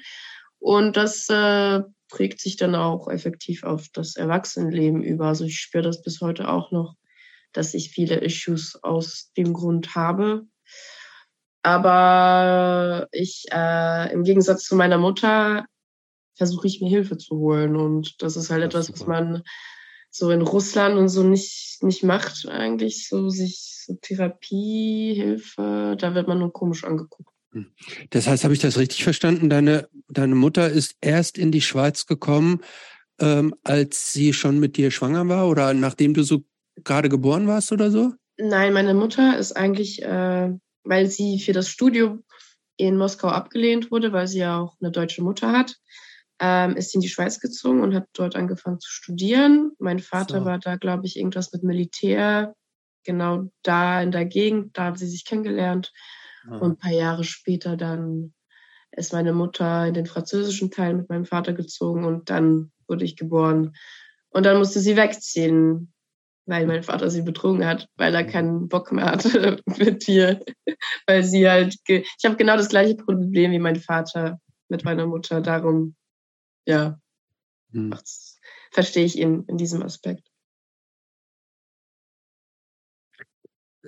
Und 0.60 0.98
das 0.98 1.30
äh, 1.30 1.82
prägt 2.10 2.39
sich 2.39 2.58
dann 2.58 2.76
auch 2.76 3.08
effektiv 3.10 3.63
auf 3.63 3.88
das 3.93 4.15
Erwachsenenleben 4.15 5.04
über. 5.04 5.28
Also 5.28 5.46
ich 5.46 5.60
spüre 5.60 5.84
das 5.84 6.02
bis 6.02 6.22
heute 6.22 6.50
auch 6.50 6.72
noch, 6.72 6.96
dass 7.54 7.74
ich 7.74 7.91
viele 7.91 8.15
Issues 8.15 8.82
aus 8.84 9.32
dem 9.38 9.54
Grund 9.54 9.96
habe. 9.96 10.43
Aber 11.63 13.08
ich, 13.12 13.46
äh, 13.52 14.13
im 14.13 14.24
Gegensatz 14.24 14.63
zu 14.63 14.76
meiner 14.76 14.98
Mutter, 14.98 15.65
versuche 16.36 16.67
ich 16.67 16.82
mir 16.82 16.89
Hilfe 16.89 17.17
zu 17.17 17.36
holen. 17.38 17.76
Und 17.76 18.22
das 18.22 18.38
ist 18.38 18.50
halt 18.50 18.63
das 18.74 18.89
etwas, 18.89 19.02
was 19.02 19.08
man 19.08 19.43
so 20.10 20.32
in 20.32 20.41
Russland 20.41 20.98
und 20.98 21.10
so 21.10 21.24
nicht, 21.24 21.80
nicht 21.82 22.04
macht 22.04 22.48
eigentlich. 22.48 23.08
So 23.08 23.30
sich 23.30 23.84
so 23.86 23.98
Therapie, 24.02 25.13
Hilfe, 25.15 25.96
da 25.98 26.15
wird 26.15 26.28
man 26.28 26.39
nur 26.39 26.52
komisch 26.52 26.84
angeguckt. 26.84 27.30
Hm. 27.54 27.67
Das 28.10 28.28
heißt, 28.28 28.43
habe 28.43 28.54
ich 28.54 28.60
das 28.60 28.78
richtig 28.78 29.04
verstanden? 29.04 29.50
Deine, 29.50 29.89
deine 30.10 30.36
Mutter 30.36 30.70
ist 30.70 30.96
erst 31.02 31.38
in 31.38 31.52
die 31.52 31.62
Schweiz 31.62 32.06
gekommen, 32.06 32.62
ähm, 33.20 33.56
als 33.63 34.13
sie 34.13 34.34
schon 34.34 34.60
mit 34.60 34.78
dir 34.78 34.91
schwanger 34.91 35.28
war 35.28 35.48
oder 35.48 35.74
nachdem 35.74 36.13
du 36.13 36.24
so 36.24 36.43
gerade 36.84 37.10
geboren 37.10 37.48
warst 37.48 37.72
oder 37.72 37.91
so? 37.91 38.13
Nein, 38.38 38.74
meine 38.74 38.93
Mutter 38.93 39.38
ist 39.38 39.54
eigentlich, 39.54 40.04
äh, 40.04 40.52
weil 40.84 41.08
sie 41.08 41.39
für 41.39 41.54
das 41.54 41.70
Studium 41.70 42.24
in 42.78 42.98
Moskau 42.98 43.30
abgelehnt 43.30 43.89
wurde, 43.89 44.13
weil 44.13 44.28
sie 44.28 44.39
ja 44.39 44.60
auch 44.60 44.78
eine 44.80 44.91
deutsche 44.91 45.24
Mutter 45.24 45.52
hat, 45.52 45.78
ähm, 46.39 46.76
ist 46.76 46.91
sie 46.91 46.97
in 46.97 47.02
die 47.02 47.10
Schweiz 47.10 47.39
gezogen 47.39 47.82
und 47.82 47.95
hat 47.95 48.08
dort 48.13 48.36
angefangen 48.36 48.80
zu 48.80 48.89
studieren. 48.89 49.71
Mein 49.80 50.00
Vater 50.00 50.39
so. 50.39 50.45
war 50.45 50.60
da, 50.60 50.76
glaube 50.76 51.06
ich, 51.06 51.17
irgendwas 51.17 51.52
mit 51.52 51.63
Militär, 51.63 52.56
genau 53.04 53.50
da 53.63 54.02
in 54.02 54.12
der 54.12 54.26
Gegend, 54.26 54.78
da 54.78 54.86
haben 54.86 54.95
sie 54.95 55.08
sich 55.08 55.26
kennengelernt. 55.26 55.91
Ah. 56.47 56.58
Und 56.58 56.73
ein 56.73 56.78
paar 56.78 56.91
Jahre 56.91 57.23
später 57.23 57.76
dann 57.78 58.34
ist 58.91 59.13
meine 59.13 59.34
Mutter 59.34 59.88
in 59.88 59.93
den 59.93 60.06
französischen 60.06 60.71
Teil 60.71 60.93
mit 60.93 61.10
meinem 61.10 61.26
Vater 61.26 61.54
gezogen 61.54 62.06
und 62.06 62.30
dann 62.30 62.71
wurde 62.88 63.06
ich 63.06 63.15
geboren. 63.15 63.76
Und 64.30 64.45
dann 64.45 64.58
musste 64.58 64.80
sie 64.80 64.95
wegziehen, 64.95 65.93
weil 66.45 66.65
mein 66.65 66.84
Vater 66.84 67.10
sie 67.10 67.21
betrogen 67.21 67.65
hat, 67.65 67.89
weil 67.97 68.15
er 68.15 68.23
keinen 68.23 68.67
Bock 68.69 68.91
mehr 68.91 69.06
hatte 69.06 69.62
mit 69.78 70.08
ihr. 70.08 70.43
weil 71.06 71.23
sie 71.23 71.50
halt, 71.50 71.76
ich 71.88 72.26
habe 72.26 72.38
genau 72.38 72.56
das 72.56 72.69
gleiche 72.69 72.95
Problem 72.95 73.52
wie 73.52 73.60
mein 73.60 73.76
Vater 73.78 74.39
mit 74.69 74.84
meiner 74.84 75.06
Mutter. 75.06 75.41
Darum, 75.41 75.95
ja, 76.67 76.99
hm. 77.71 77.95
verstehe 78.71 79.06
ich 79.06 79.17
ihn 79.17 79.45
in 79.47 79.58
diesem 79.58 79.82
Aspekt. 79.82 80.30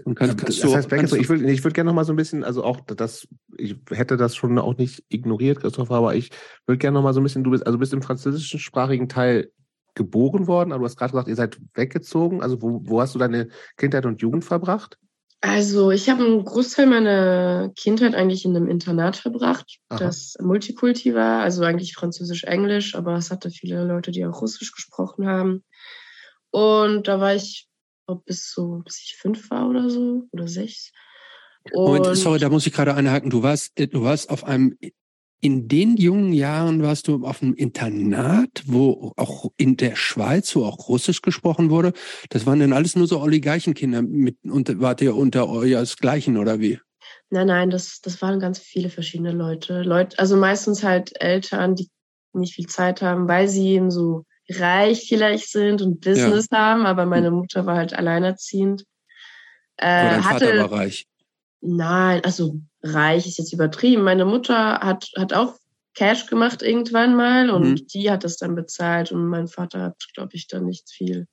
Und 0.05 0.15
kann, 0.15 0.37
kannst 0.37 0.63
das 0.63 0.73
heißt, 0.73 0.89
kannst 0.89 1.13
ich 1.13 1.27
würde 1.27 1.51
ich 1.51 1.63
würd 1.63 1.73
gerne 1.73 1.89
noch 1.89 1.95
mal 1.95 2.05
so 2.05 2.13
ein 2.13 2.15
bisschen, 2.15 2.45
also 2.45 2.63
auch 2.63 2.79
das, 2.79 3.27
ich 3.57 3.75
hätte 3.89 4.15
das 4.15 4.33
schon 4.33 4.57
auch 4.57 4.77
nicht 4.77 5.03
ignoriert, 5.09 5.59
Christopher, 5.59 5.95
aber 5.95 6.15
ich 6.15 6.31
würde 6.65 6.77
gerne 6.77 6.95
noch 6.95 7.03
mal 7.03 7.13
so 7.13 7.19
ein 7.19 7.23
bisschen, 7.23 7.43
du 7.43 7.51
bist, 7.51 7.67
also 7.67 7.77
bist 7.77 7.91
im 7.91 8.01
französischen 8.01 8.59
sprachigen 8.59 9.09
Teil 9.09 9.51
geboren 9.95 10.47
worden, 10.47 10.71
aber 10.71 10.79
du 10.79 10.85
hast 10.85 10.95
gerade 10.95 11.11
gesagt, 11.11 11.27
ihr 11.27 11.35
seid 11.35 11.59
weggezogen. 11.73 12.41
Also 12.41 12.61
wo, 12.61 12.79
wo 12.85 13.01
hast 13.01 13.13
du 13.13 13.19
deine 13.19 13.49
Kindheit 13.75 14.05
und 14.05 14.21
Jugend 14.21 14.45
verbracht? 14.45 14.97
Also 15.41 15.91
ich 15.91 16.09
habe 16.09 16.25
einen 16.25 16.43
Großteil 16.43 16.85
meiner 16.85 17.71
Kindheit 17.75 18.13
eigentlich 18.13 18.43
in 18.43 18.55
einem 18.55 18.67
Internat 18.67 19.15
verbracht, 19.15 19.79
Aha. 19.87 19.99
das 19.99 20.35
Multikulti 20.41 21.15
war, 21.15 21.41
also 21.41 21.63
eigentlich 21.63 21.93
Französisch-Englisch, 21.93 22.95
aber 22.95 23.15
es 23.15 23.31
hatte 23.31 23.49
viele 23.49 23.85
Leute, 23.85 24.11
die 24.11 24.25
auch 24.25 24.41
Russisch 24.41 24.73
gesprochen 24.73 25.27
haben. 25.27 25.63
Und 26.51 27.07
da 27.07 27.21
war 27.21 27.35
ich 27.35 27.69
glaube, 28.05 28.23
bis 28.25 28.51
so, 28.51 28.81
bis 28.83 29.01
ich 29.01 29.15
fünf 29.15 29.49
war 29.49 29.69
oder 29.69 29.89
so 29.89 30.27
oder 30.31 30.47
sechs. 30.47 30.91
Und 31.71 31.99
Moment, 31.99 32.17
sorry, 32.17 32.39
da 32.39 32.49
muss 32.49 32.65
ich 32.65 32.73
gerade 32.73 32.95
einhaken. 32.95 33.29
Du 33.29 33.43
warst, 33.43 33.73
du 33.77 34.03
warst 34.03 34.29
auf 34.29 34.43
einem, 34.43 34.77
in 35.41 35.67
den 35.67 35.95
jungen 35.95 36.33
Jahren 36.33 36.81
warst 36.83 37.07
du 37.07 37.25
auf 37.25 37.41
einem 37.41 37.53
Internat, 37.53 38.63
wo 38.65 39.13
auch 39.15 39.51
in 39.57 39.77
der 39.77 39.95
Schweiz, 39.95 40.55
wo 40.55 40.65
auch 40.65 40.89
Russisch 40.89 41.21
gesprochen 41.21 41.69
wurde. 41.69 41.93
Das 42.29 42.45
waren 42.45 42.59
dann 42.59 42.73
alles 42.73 42.95
nur 42.95 43.07
so 43.07 43.21
Oligarchenkinder 43.21 44.01
mit, 44.01 44.37
und 44.43 44.79
wart 44.81 45.01
ihr 45.01 45.15
unter 45.15 45.49
euresgleichen 45.49 46.37
oder 46.37 46.59
wie? 46.59 46.79
Nein, 47.29 47.47
nein, 47.47 47.69
das, 47.69 48.01
das 48.01 48.21
waren 48.21 48.39
ganz 48.39 48.59
viele 48.59 48.89
verschiedene 48.89 49.31
Leute. 49.31 49.83
Leute, 49.83 50.17
also 50.19 50.35
meistens 50.35 50.83
halt 50.83 51.19
Eltern, 51.21 51.75
die 51.75 51.89
nicht 52.33 52.55
viel 52.55 52.67
Zeit 52.67 53.01
haben, 53.01 53.27
weil 53.27 53.47
sie 53.47 53.69
eben 53.69 53.91
so 53.91 54.25
reich 54.49 55.07
vielleicht 55.07 55.49
sind 55.49 55.81
und 55.81 56.01
Business 56.01 56.47
ja. 56.51 56.57
haben, 56.57 56.85
aber 56.85 57.05
meine 57.05 57.31
Mutter 57.31 57.65
war 57.65 57.75
halt 57.75 57.93
alleinerziehend. 57.93 58.81
Äh, 59.77 59.85
dein 59.85 60.25
hatte, 60.25 60.45
Vater 60.47 60.59
war 60.59 60.79
reich. 60.79 61.07
Nein, 61.61 62.23
also 62.23 62.59
reich 62.83 63.27
ist 63.27 63.37
jetzt 63.37 63.53
übertrieben. 63.53 64.03
Meine 64.03 64.25
Mutter 64.25 64.79
hat, 64.79 65.09
hat 65.17 65.33
auch 65.33 65.55
Cash 65.95 66.27
gemacht 66.27 66.61
irgendwann 66.61 67.15
mal 67.15 67.49
und 67.49 67.69
mhm. 67.69 67.87
die 67.87 68.09
hat 68.09 68.23
das 68.23 68.37
dann 68.37 68.55
bezahlt 68.55 69.11
und 69.11 69.27
mein 69.27 69.47
Vater 69.47 69.81
hat, 69.81 69.97
glaube 70.13 70.31
ich, 70.33 70.47
dann 70.47 70.65
nicht 70.65 70.89
viel. 70.89 71.27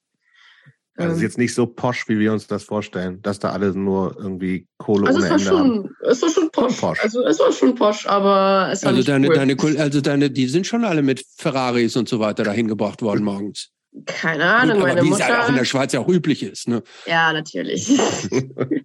Also 0.97 1.11
es 1.11 1.17
ist 1.17 1.23
ähm. 1.23 1.29
jetzt 1.29 1.39
nicht 1.39 1.55
so 1.55 1.67
posch, 1.67 2.09
wie 2.09 2.19
wir 2.19 2.33
uns 2.33 2.47
das 2.47 2.65
vorstellen, 2.65 3.21
dass 3.21 3.39
da 3.39 3.51
alle 3.51 3.75
nur 3.77 4.17
irgendwie 4.19 4.67
Kohle 4.79 5.07
also 5.07 5.21
ohne 5.21 5.29
Ende 5.29 5.45
schon, 5.45 5.59
haben. 5.59 5.97
Es 6.09 6.23
war 6.23 6.31
schon 6.31 6.51
posch. 6.51 6.81
posch. 6.81 7.01
Also 7.03 7.25
es 7.25 7.39
war 7.39 7.53
schon 7.53 7.75
posch, 7.75 8.07
aber 8.07 8.71
es 8.73 8.83
war 8.83 8.89
also 8.89 8.99
nicht 8.99 9.09
deine, 9.09 9.29
cool. 9.29 9.35
deine, 9.35 9.81
also 9.81 10.01
deine, 10.01 10.31
die 10.31 10.47
sind 10.47 10.67
schon 10.67 10.85
alle 10.85 11.03
mit 11.03 11.23
Ferraris 11.37 11.97
und 11.97 12.09
so 12.09 12.19
weiter 12.19 12.45
dahin 12.45 12.67
gebracht 12.67 13.03
worden 13.03 13.25
morgens. 13.25 13.71
Keine 14.05 14.45
Ahnung, 14.45 14.79
Gut, 14.79 14.85
aber 14.85 14.95
meine 14.95 15.03
wie 15.03 15.07
es 15.07 15.19
Mutter. 15.19 15.27
halt 15.27 15.45
auch 15.45 15.49
in 15.49 15.55
der 15.55 15.65
Schweiz 15.65 15.93
ja 15.93 16.01
auch 16.01 16.09
üblich 16.09 16.43
ist. 16.43 16.69
Ne? 16.69 16.83
Ja, 17.07 17.33
natürlich. 17.33 17.89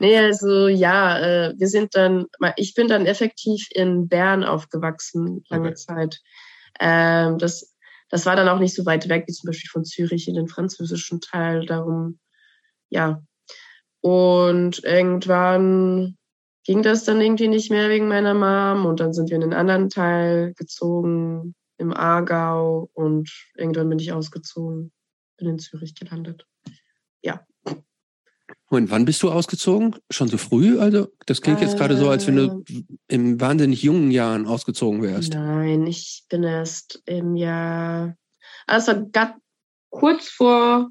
nee, 0.00 0.18
also 0.18 0.68
ja, 0.68 1.18
äh, 1.18 1.54
wir 1.56 1.68
sind 1.68 1.94
dann, 1.94 2.26
ich 2.56 2.74
bin 2.74 2.88
dann 2.88 3.06
effektiv 3.06 3.68
in 3.72 4.08
Bern 4.08 4.44
aufgewachsen, 4.44 5.44
lange 5.48 5.68
Okay. 5.68 5.74
Zeit. 5.74 6.20
Ähm, 6.78 7.38
das, 7.38 7.76
das 8.08 8.26
war 8.26 8.36
dann 8.36 8.48
auch 8.48 8.58
nicht 8.58 8.74
so 8.74 8.86
weit 8.86 9.08
weg, 9.08 9.24
wie 9.26 9.32
zum 9.32 9.48
Beispiel 9.48 9.70
von 9.70 9.84
Zürich 9.84 10.28
in 10.28 10.34
den 10.34 10.48
französischen 10.48 11.20
Teil. 11.20 11.66
Darum, 11.66 12.18
ja. 12.88 13.22
Und 14.00 14.82
irgendwann 14.84 16.16
ging 16.64 16.82
das 16.82 17.04
dann 17.04 17.20
irgendwie 17.20 17.48
nicht 17.48 17.70
mehr 17.70 17.88
wegen 17.88 18.08
meiner 18.08 18.34
Mom 18.34 18.86
und 18.86 19.00
dann 19.00 19.12
sind 19.12 19.30
wir 19.30 19.36
in 19.36 19.42
einen 19.42 19.52
anderen 19.52 19.90
Teil 19.90 20.54
gezogen 20.54 21.54
im 21.78 21.92
Aargau 21.92 22.90
und 22.92 23.30
irgendwann 23.56 23.88
bin 23.88 23.98
ich 23.98 24.12
ausgezogen, 24.12 24.92
bin 25.36 25.48
in 25.48 25.58
Zürich 25.58 25.94
gelandet. 25.94 26.46
Und 28.70 28.90
wann 28.90 29.04
bist 29.04 29.22
du 29.24 29.32
ausgezogen? 29.32 29.96
Schon 30.10 30.28
so 30.28 30.38
früh? 30.38 30.78
Also, 30.78 31.08
das 31.26 31.42
klingt 31.42 31.60
jetzt 31.60 31.76
gerade 31.76 31.96
so, 31.96 32.08
als 32.08 32.28
wenn 32.28 32.36
du 32.36 32.62
im 33.08 33.40
wahnsinnig 33.40 33.82
jungen 33.82 34.12
Jahren 34.12 34.46
ausgezogen 34.46 35.02
wärst. 35.02 35.34
Nein, 35.34 35.88
ich 35.88 36.22
bin 36.28 36.44
erst 36.44 37.02
im 37.04 37.34
Jahr, 37.34 38.16
also 38.68 39.08
ganz 39.10 39.34
kurz 39.90 40.28
vor, 40.28 40.88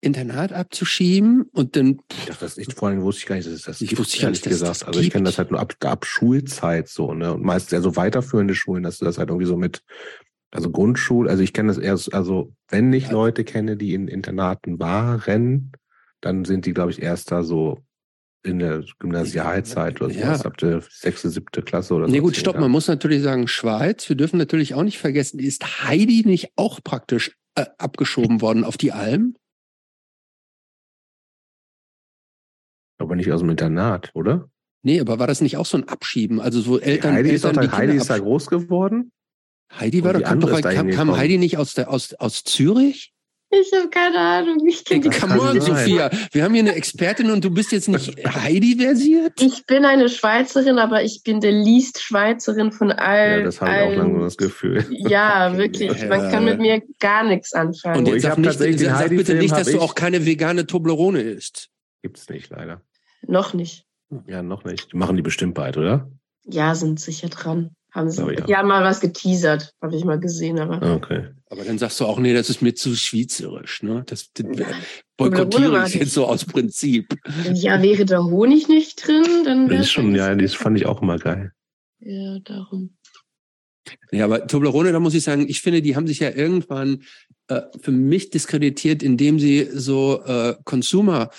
Internat 0.00 0.52
abzuschieben 0.52 1.42
und 1.52 1.74
dann, 1.76 1.98
Ich 2.18 2.26
dachte, 2.26 2.40
das 2.44 2.56
nicht, 2.56 2.72
vor 2.72 2.88
allem 2.88 3.02
wusste 3.02 3.20
ich 3.20 3.26
gar 3.26 3.34
nicht, 3.36 3.46
dass 3.46 3.54
es 3.54 3.62
das 3.62 3.80
Ich 3.80 3.88
gibt, 3.90 4.00
wusste 4.00 4.20
gar 4.20 4.30
nicht, 4.30 4.44
gesagt. 4.44 4.70
das 4.70 4.82
also 4.84 5.00
ich 5.00 5.10
kenne 5.10 5.24
das 5.24 5.38
halt 5.38 5.50
nur 5.50 5.60
ab, 5.60 5.74
ab 5.84 6.06
Schulzeit 6.06 6.88
so, 6.88 7.14
ne? 7.14 7.34
Und 7.34 7.42
meistens 7.42 7.72
eher 7.72 7.82
so 7.82 7.96
weiterführende 7.96 8.54
Schulen, 8.54 8.82
dass 8.84 8.98
du 8.98 9.04
das 9.04 9.18
halt 9.18 9.28
irgendwie 9.30 9.46
so 9.46 9.56
mit, 9.56 9.82
also 10.50 10.70
Grundschule, 10.70 11.28
also 11.28 11.42
ich 11.42 11.52
kenne 11.52 11.68
das 11.68 11.78
erst, 11.78 12.14
also 12.14 12.52
wenn 12.68 12.92
ich 12.92 13.04
Ja. 13.06 13.12
Leute 13.12 13.44
kenne, 13.44 13.76
die 13.76 13.94
in 13.94 14.06
Internaten 14.08 14.78
waren, 14.78 15.72
dann 16.20 16.44
sind 16.44 16.66
die, 16.66 16.72
glaube 16.74 16.90
ich, 16.92 17.02
erst 17.02 17.32
da 17.32 17.42
so 17.42 17.78
in 18.44 18.60
der 18.60 18.84
Gymnasialzeit 19.00 20.00
oder 20.00 20.12
Ja. 20.12 20.26
sowas, 20.26 20.46
ab 20.46 20.56
der 20.58 20.80
sechste, 20.88 21.28
siebte 21.28 21.62
Klasse 21.62 21.94
oder 21.94 22.06
so. 22.06 22.12
nee 22.12 22.20
gut, 22.20 22.36
stopp, 22.36 22.58
man 22.58 22.70
muss 22.70 22.86
natürlich 22.86 23.22
sagen, 23.22 23.48
Schweiz, 23.48 24.08
wir 24.08 24.16
dürfen 24.16 24.38
natürlich 24.38 24.74
auch 24.74 24.84
nicht 24.84 24.98
vergessen, 24.98 25.40
ist 25.40 25.82
Heidi 25.84 26.22
nicht 26.24 26.52
auch 26.54 26.80
praktisch 26.84 27.36
äh, 27.56 27.66
abgeschoben 27.78 28.40
worden 28.40 28.62
auf 28.62 28.76
die 28.76 28.92
Alm? 28.92 29.34
Aber 32.98 33.16
nicht 33.16 33.30
aus 33.32 33.40
dem 33.40 33.50
Internat, 33.50 34.10
oder? 34.14 34.48
Nee, 34.82 35.00
aber 35.00 35.18
war 35.18 35.26
das 35.26 35.40
nicht 35.40 35.56
auch 35.56 35.66
so 35.66 35.76
ein 35.76 35.88
Abschieben? 35.88 36.40
Also 36.40 36.60
so 36.60 36.78
Eltern, 36.78 37.14
Heidi 37.14 37.30
ist, 37.30 37.44
doch 37.44 37.50
Eltern 37.50 37.64
da, 37.64 37.70
die 37.70 37.76
Heidi 37.76 37.96
ist 37.96 38.10
da 38.10 38.18
groß 38.18 38.46
geworden. 38.46 39.12
Heidi 39.72 40.02
war 40.04 40.12
doch, 40.12 40.20
die 40.20 40.24
kam, 40.24 40.32
andere 40.34 40.50
doch 40.50 40.58
ist 40.58 40.64
da 40.64 40.74
kam, 40.74 40.90
kam. 40.90 41.16
Heidi 41.16 41.38
nicht 41.38 41.58
aus, 41.58 41.74
der, 41.74 41.90
aus, 41.90 42.14
aus 42.14 42.44
Zürich? 42.44 43.12
Ich 43.50 43.72
habe 43.72 43.88
keine 43.88 44.18
Ahnung. 44.18 44.58
Ich, 44.66 44.84
Das 44.84 45.20
Come 45.20 45.40
on, 45.40 45.60
sein. 45.60 45.76
Sophia. 45.76 46.10
Wir 46.32 46.44
haben 46.44 46.52
hier 46.52 46.64
eine 46.64 46.74
Expertin 46.74 47.30
und 47.30 47.42
du 47.42 47.50
bist 47.50 47.72
jetzt 47.72 47.88
nicht 47.88 48.22
Heidi-versiert? 48.26 49.40
ich 49.40 49.64
bin 49.64 49.86
eine 49.86 50.10
Schweizerin, 50.10 50.78
aber 50.78 51.02
ich 51.02 51.22
bin 51.24 51.40
der 51.40 51.52
least 51.52 52.02
Schweizerin 52.02 52.72
von 52.72 52.92
allen. 52.92 53.40
Ja, 53.40 53.44
das 53.44 53.60
habe 53.62 53.70
ich 53.70 53.78
auch 53.78 53.96
langsam 53.96 54.20
das 54.20 54.36
Gefühl. 54.36 54.84
Ja, 54.90 55.56
wirklich. 55.56 56.06
Man 56.06 56.30
kann 56.30 56.44
mit 56.44 56.60
mir 56.60 56.82
gar 57.00 57.24
nichts 57.24 57.54
anfangen. 57.54 58.00
Und 58.00 58.08
ich 58.08 58.14
jetzt 58.14 58.22
sag, 58.24 58.38
nicht, 58.38 58.80
sag 58.80 59.08
bitte 59.08 59.34
nicht, 59.34 59.52
dass 59.52 59.70
du 59.70 59.80
auch 59.80 59.94
keine 59.94 60.26
vegane 60.26 60.66
Toblerone 60.66 61.22
isst. 61.22 61.70
Gibt's 62.02 62.28
nicht, 62.28 62.50
leider. 62.50 62.82
Noch 63.26 63.54
nicht. 63.54 63.84
Ja, 64.26 64.42
noch 64.42 64.64
nicht. 64.64 64.94
Machen 64.94 65.16
die 65.16 65.22
bestimmt 65.22 65.54
bald, 65.54 65.76
oder? 65.76 66.10
Ja, 66.46 66.74
sind 66.74 66.98
sicher 66.98 67.28
dran. 67.28 67.70
Haben 67.90 68.10
sie. 68.10 68.22
Aber 68.22 68.32
ja. 68.32 68.44
Die 68.44 68.54
haben 68.54 68.68
mal 68.68 68.84
was 68.84 69.00
geteasert, 69.00 69.74
habe 69.80 69.96
ich 69.96 70.04
mal 70.04 70.20
gesehen, 70.20 70.58
aber. 70.58 70.94
Okay. 70.94 71.28
Aber 71.50 71.64
dann 71.64 71.78
sagst 71.78 72.00
du 72.00 72.04
auch, 72.04 72.18
nee, 72.18 72.34
das 72.34 72.50
ist 72.50 72.60
mir 72.60 72.74
zu 72.74 72.94
schweizerisch. 72.94 73.82
Ne? 73.82 74.02
Das, 74.06 74.30
das 74.34 74.66
boykottiere 75.16 75.86
ich 75.86 75.94
jetzt 75.94 76.12
so 76.12 76.26
aus 76.26 76.44
Prinzip. 76.44 77.14
Ja, 77.54 77.82
wäre 77.82 78.04
da 78.04 78.22
Honig 78.22 78.68
nicht 78.68 79.06
drin, 79.06 79.24
dann 79.44 79.64
Das 79.64 79.70
wäre 79.70 79.82
ist 79.82 79.90
schon, 79.90 80.14
ja, 80.14 80.34
das 80.34 80.54
fand 80.54 80.76
ich 80.76 80.86
auch 80.86 81.00
immer 81.00 81.18
geil. 81.18 81.52
Ja, 82.00 82.38
darum. 82.44 82.94
Ja, 84.12 84.26
aber 84.26 84.46
Toblerone, 84.46 84.92
da 84.92 85.00
muss 85.00 85.14
ich 85.14 85.24
sagen, 85.24 85.48
ich 85.48 85.62
finde, 85.62 85.80
die 85.80 85.96
haben 85.96 86.06
sich 86.06 86.18
ja 86.18 86.30
irgendwann 86.30 87.02
äh, 87.48 87.62
für 87.80 87.92
mich 87.92 88.28
diskreditiert, 88.28 89.02
indem 89.02 89.38
sie 89.38 89.68
so 89.72 90.22
äh, 90.24 90.56
Consumer 90.64 91.30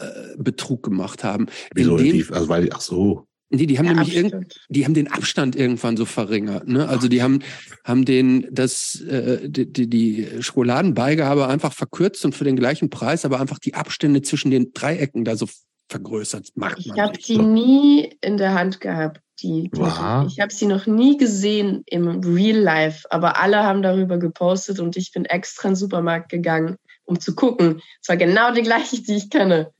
äh, 0.00 0.36
Betrug 0.38 0.82
gemacht 0.82 1.24
haben. 1.24 1.46
Wieso? 1.74 1.96
Die, 1.96 2.24
also 2.30 2.48
weil, 2.48 2.68
ach 2.72 2.80
so. 2.80 3.26
nee, 3.50 3.66
die 3.66 3.78
haben 3.78 3.86
Ja, 3.86 3.94
nämlich 3.94 4.14
irgend, 4.14 4.54
die 4.68 4.84
haben 4.84 4.94
den 4.94 5.10
Abstand 5.10 5.56
irgendwann 5.56 5.96
so 5.96 6.04
verringert. 6.04 6.68
Ne? 6.68 6.88
Also 6.88 7.08
die 7.08 7.22
haben, 7.22 7.40
haben 7.84 8.04
den, 8.04 8.46
das, 8.50 9.00
äh, 9.00 9.48
die, 9.48 9.72
die, 9.72 9.88
die 9.88 10.28
Schokoladenbeigabe 10.40 11.46
einfach 11.48 11.72
verkürzt 11.72 12.24
und 12.24 12.34
für 12.34 12.44
den 12.44 12.56
gleichen 12.56 12.90
Preis, 12.90 13.24
aber 13.24 13.40
einfach 13.40 13.58
die 13.58 13.74
Abstände 13.74 14.22
zwischen 14.22 14.50
den 14.50 14.72
Dreiecken 14.72 15.24
da 15.24 15.36
so 15.36 15.46
vergrößert. 15.90 16.50
Macht 16.54 16.78
Ich 16.78 16.92
habe 16.98 17.18
die 17.18 17.38
nie 17.38 18.16
in 18.20 18.36
der 18.36 18.54
Hand 18.54 18.80
gehabt. 18.80 19.20
Die, 19.42 19.70
die 19.74 19.80
Wow. 19.80 20.26
Ich 20.26 20.40
habe 20.40 20.52
sie 20.52 20.66
noch 20.66 20.86
nie 20.86 21.16
gesehen 21.16 21.82
im 21.86 22.20
Real 22.20 22.58
Life, 22.58 23.10
aber 23.10 23.40
alle 23.40 23.62
haben 23.64 23.82
darüber 23.82 24.18
gepostet 24.18 24.80
und 24.80 24.96
ich 24.96 25.12
bin 25.12 25.24
extra 25.24 25.68
in 25.68 25.72
den 25.72 25.76
Supermarkt 25.76 26.28
gegangen, 26.30 26.76
um 27.04 27.18
zu 27.20 27.34
gucken. 27.34 27.80
Es 28.00 28.08
war 28.08 28.16
genau 28.16 28.52
die 28.52 28.62
gleiche, 28.62 29.02
die 29.02 29.16
ich 29.16 29.30
kenne. 29.30 29.72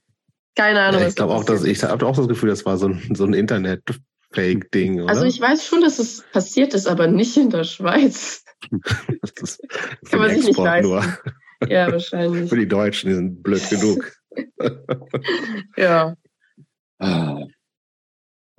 Keine 0.56 0.80
Ahnung. 0.80 1.00
Ja, 1.00 1.06
was 1.06 1.12
ich 1.12 1.16
glaube 1.16 1.34
auch, 1.34 1.44
dass 1.44 1.60
passiert 1.60 1.76
ich 1.76 1.82
habe 1.84 2.06
auch 2.06 2.16
das 2.16 2.28
Gefühl, 2.28 2.50
das 2.50 2.64
war 2.66 2.76
so 2.76 2.88
ein, 2.88 3.14
so 3.14 3.24
ein 3.24 3.34
Internet-Fake-Ding? 3.34 5.08
Also 5.08 5.24
ich 5.24 5.40
weiß 5.40 5.66
schon, 5.66 5.80
dass 5.80 5.98
es 5.98 6.24
passiert 6.32 6.74
ist, 6.74 6.86
aber 6.86 7.06
nicht 7.06 7.36
in 7.36 7.50
der 7.50 7.64
Schweiz. 7.64 8.44
das 9.22 9.32
ist 9.42 9.62
für 10.04 10.10
Kann 10.10 10.18
man 10.20 10.28
sich 10.30 10.38
nicht 10.38 10.48
Export 10.48 10.66
leisten. 10.66 10.90
nur. 10.90 11.68
Ja, 11.68 11.92
wahrscheinlich. 11.92 12.48
Für 12.48 12.56
die 12.56 12.68
Deutschen, 12.68 13.08
die 13.10 13.14
sind 13.16 13.42
blöd 13.42 13.68
genug. 13.68 14.12
Ja. 15.76 16.14
Ah, 17.00 17.44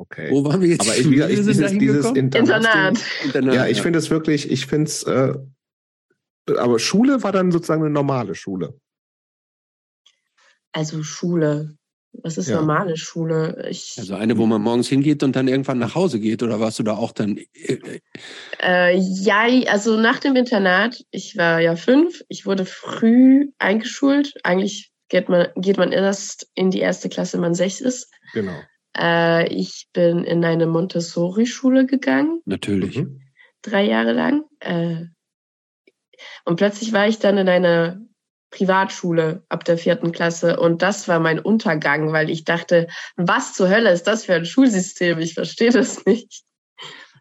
Okay. 0.02 0.32
wo 0.32 0.44
waren 0.44 0.60
wir 0.62 0.70
jetzt? 0.70 0.82
Aber 0.82 0.98
ich, 0.98 1.10
wie 1.12 1.22
ich, 1.22 1.28
dieses, 1.28 1.78
dieses. 1.78 2.06
Internat. 2.08 2.98
Internat, 3.24 3.54
Ja, 3.54 3.68
ich 3.68 3.84
finde 3.84 4.00
es 4.00 4.10
wirklich, 4.10 4.50
ich 4.50 4.66
finde 4.66 4.88
es, 4.88 5.04
äh, 5.04 5.36
aber 6.58 6.80
Schule 6.80 7.22
war 7.22 7.32
dann 7.32 7.52
sozusagen 7.52 7.84
eine 7.84 7.92
normale 7.94 8.34
Schule. 8.34 8.80
Also 10.72 11.04
Schule. 11.04 11.78
Was 12.14 12.38
ist 12.38 12.50
Ja. 12.50 12.58
normale 12.58 12.98
Schule? 12.98 13.66
Ich, 13.70 13.96
Also 13.98 14.16
eine, 14.16 14.38
wo 14.38 14.46
man 14.46 14.62
morgens 14.62 14.88
hingeht 14.90 15.24
und 15.24 15.36
dann 15.36 15.48
irgendwann 15.48 15.80
nach 15.80 15.96
Hause 15.96 16.20
geht, 16.20 16.44
oder 16.44 16.60
warst 16.60 16.78
du 16.80 16.84
da 16.84 16.96
auch 16.98 17.12
dann? 17.14 17.38
äh, 17.38 18.00
Äh, 18.62 18.98
ja, 18.98 19.46
also 19.72 19.98
nach 19.98 20.20
dem 20.20 20.36
Internat, 20.36 21.04
ich 21.12 21.38
war 21.38 21.62
ja 21.62 21.76
fünf, 21.76 22.22
ich 22.28 22.46
wurde 22.46 22.66
früh 22.66 23.50
eingeschult. 23.60 24.34
Eigentlich 24.44 24.92
geht 25.10 25.30
man, 25.30 25.48
geht 25.56 25.78
man 25.78 25.92
erst 25.92 26.50
in 26.54 26.70
die 26.70 26.80
erste 26.80 27.10
Klasse, 27.10 27.34
wenn 27.38 27.42
man 27.42 27.56
sechs 27.56 27.80
ist. 27.82 28.12
Genau. 28.34 28.60
Äh, 28.98 29.48
ich 29.54 29.88
bin 29.94 30.24
in 30.26 30.44
eine 30.44 30.68
Montessori-Schule 30.68 31.86
gegangen, 31.86 32.42
Natürlich. 32.46 32.98
Mhm. 32.98 33.22
drei 33.62 33.86
Jahre 33.86 34.12
lang. 34.14 34.44
Äh, 34.60 35.06
Und 36.46 36.58
plötzlich 36.58 36.92
war 36.94 37.08
ich 37.08 37.20
dann 37.20 37.38
in 37.38 37.48
einer 37.50 38.00
Privatschule 38.52 39.44
ab 39.50 39.64
der 39.64 39.78
vierten 39.78 40.12
Klasse 40.12 40.60
und 40.60 40.82
das 40.82 41.08
war 41.08 41.20
mein 41.20 41.40
Untergang, 41.40 42.12
weil 42.12 42.30
ich 42.30 42.44
dachte, 42.44 42.88
was 43.16 43.54
zur 43.54 43.70
Hölle 43.70 43.92
ist 43.92 44.08
das 44.08 44.26
für 44.26 44.36
ein 44.36 44.46
Schulsystem? 44.46 45.20
Ich 45.20 45.34
verstehe 45.34 45.72
das 45.72 46.06
nicht. 46.06 46.44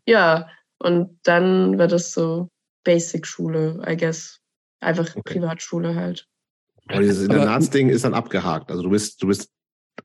Ja, 0.06 0.48
und 0.78 1.18
dann 1.22 1.78
war 1.78 1.86
das 1.86 2.12
so 2.12 2.48
Basic-Schule, 2.84 3.82
I 3.86 3.96
guess. 3.96 4.40
Einfach 4.80 5.14
okay. 5.14 5.34
Privatschule 5.34 5.94
halt. 5.94 6.26
Aber 6.88 7.02
dieses 7.02 7.24
Internatsding 7.24 7.90
ist 7.90 8.04
dann 8.04 8.14
abgehakt. 8.14 8.70
Also 8.70 8.82
du 8.82 8.90
bist, 8.90 9.22
du 9.22 9.28
bist, 9.28 9.50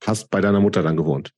hast 0.06 0.30
bei 0.30 0.42
deiner 0.42 0.60
Mutter 0.60 0.84
dann 0.84 0.98
gewohnt. 0.98 1.32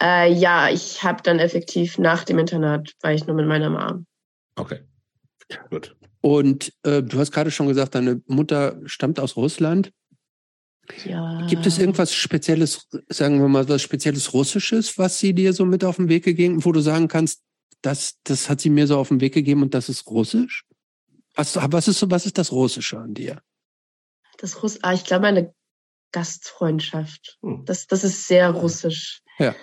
Äh, 0.00 0.32
ja, 0.32 0.68
ich 0.68 1.02
habe 1.02 1.22
dann 1.22 1.40
effektiv 1.40 1.98
nach 1.98 2.24
dem 2.24 2.38
Internat, 2.38 2.94
war 3.02 3.12
ich 3.12 3.26
nur 3.26 3.34
mit 3.34 3.46
meiner 3.46 3.68
Mom. 3.68 4.06
Okay. 4.54 4.80
Gut. 5.70 5.97
Und 6.20 6.72
äh, 6.82 7.02
du 7.02 7.18
hast 7.18 7.32
gerade 7.32 7.50
schon 7.50 7.68
gesagt, 7.68 7.94
deine 7.94 8.22
Mutter 8.26 8.80
stammt 8.86 9.20
aus 9.20 9.36
Russland. 9.36 9.92
Ja. 11.04 11.46
Gibt 11.46 11.66
es 11.66 11.78
irgendwas 11.78 12.14
Spezielles, 12.14 12.88
sagen 13.08 13.40
wir 13.40 13.48
mal, 13.48 13.68
was 13.68 13.82
Spezielles 13.82 14.32
Russisches, 14.32 14.98
was 14.98 15.18
sie 15.18 15.34
dir 15.34 15.52
so 15.52 15.64
mit 15.64 15.84
auf 15.84 15.96
den 15.96 16.08
Weg 16.08 16.24
gegeben, 16.24 16.64
wo 16.64 16.72
du 16.72 16.80
sagen 16.80 17.08
kannst, 17.08 17.42
das, 17.82 18.16
das 18.24 18.48
hat 18.48 18.60
sie 18.60 18.70
mir 18.70 18.86
so 18.86 18.98
auf 18.98 19.08
den 19.08 19.20
Weg 19.20 19.34
gegeben 19.34 19.62
und 19.62 19.74
das 19.74 19.88
ist 19.88 20.06
Russisch? 20.08 20.64
Was, 21.34 21.56
was 21.56 21.88
ist 21.88 22.00
so, 22.00 22.10
was 22.10 22.26
ist 22.26 22.38
das 22.38 22.50
Russische 22.50 22.98
an 22.98 23.14
dir? 23.14 23.40
Das 24.38 24.62
Russ, 24.62 24.78
ah, 24.82 24.92
ich 24.92 25.04
glaube 25.04 25.26
eine 25.26 25.54
Gastfreundschaft. 26.12 27.38
Hm. 27.42 27.64
Das, 27.64 27.86
das 27.86 28.02
ist 28.02 28.26
sehr 28.26 28.50
russisch. 28.50 29.22
Ja. 29.38 29.54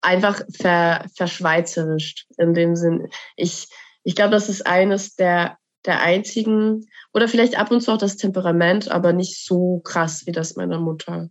Einfach 0.00 0.42
ver, 0.50 1.06
verschweizerischt 1.14 2.26
in 2.38 2.54
dem 2.54 2.74
Sinn. 2.74 3.08
Ich, 3.36 3.68
ich 4.02 4.14
glaube, 4.14 4.30
das 4.30 4.48
ist 4.48 4.66
eines 4.66 5.14
der, 5.14 5.58
der 5.86 6.00
einzigen, 6.00 6.86
oder 7.12 7.28
vielleicht 7.28 7.58
ab 7.58 7.70
und 7.70 7.80
zu 7.80 7.92
auch 7.92 7.98
das 7.98 8.16
Temperament, 8.16 8.90
aber 8.90 9.12
nicht 9.12 9.44
so 9.44 9.80
krass 9.80 10.26
wie 10.26 10.32
das 10.32 10.56
meiner 10.56 10.78
Mutter. 10.78 11.30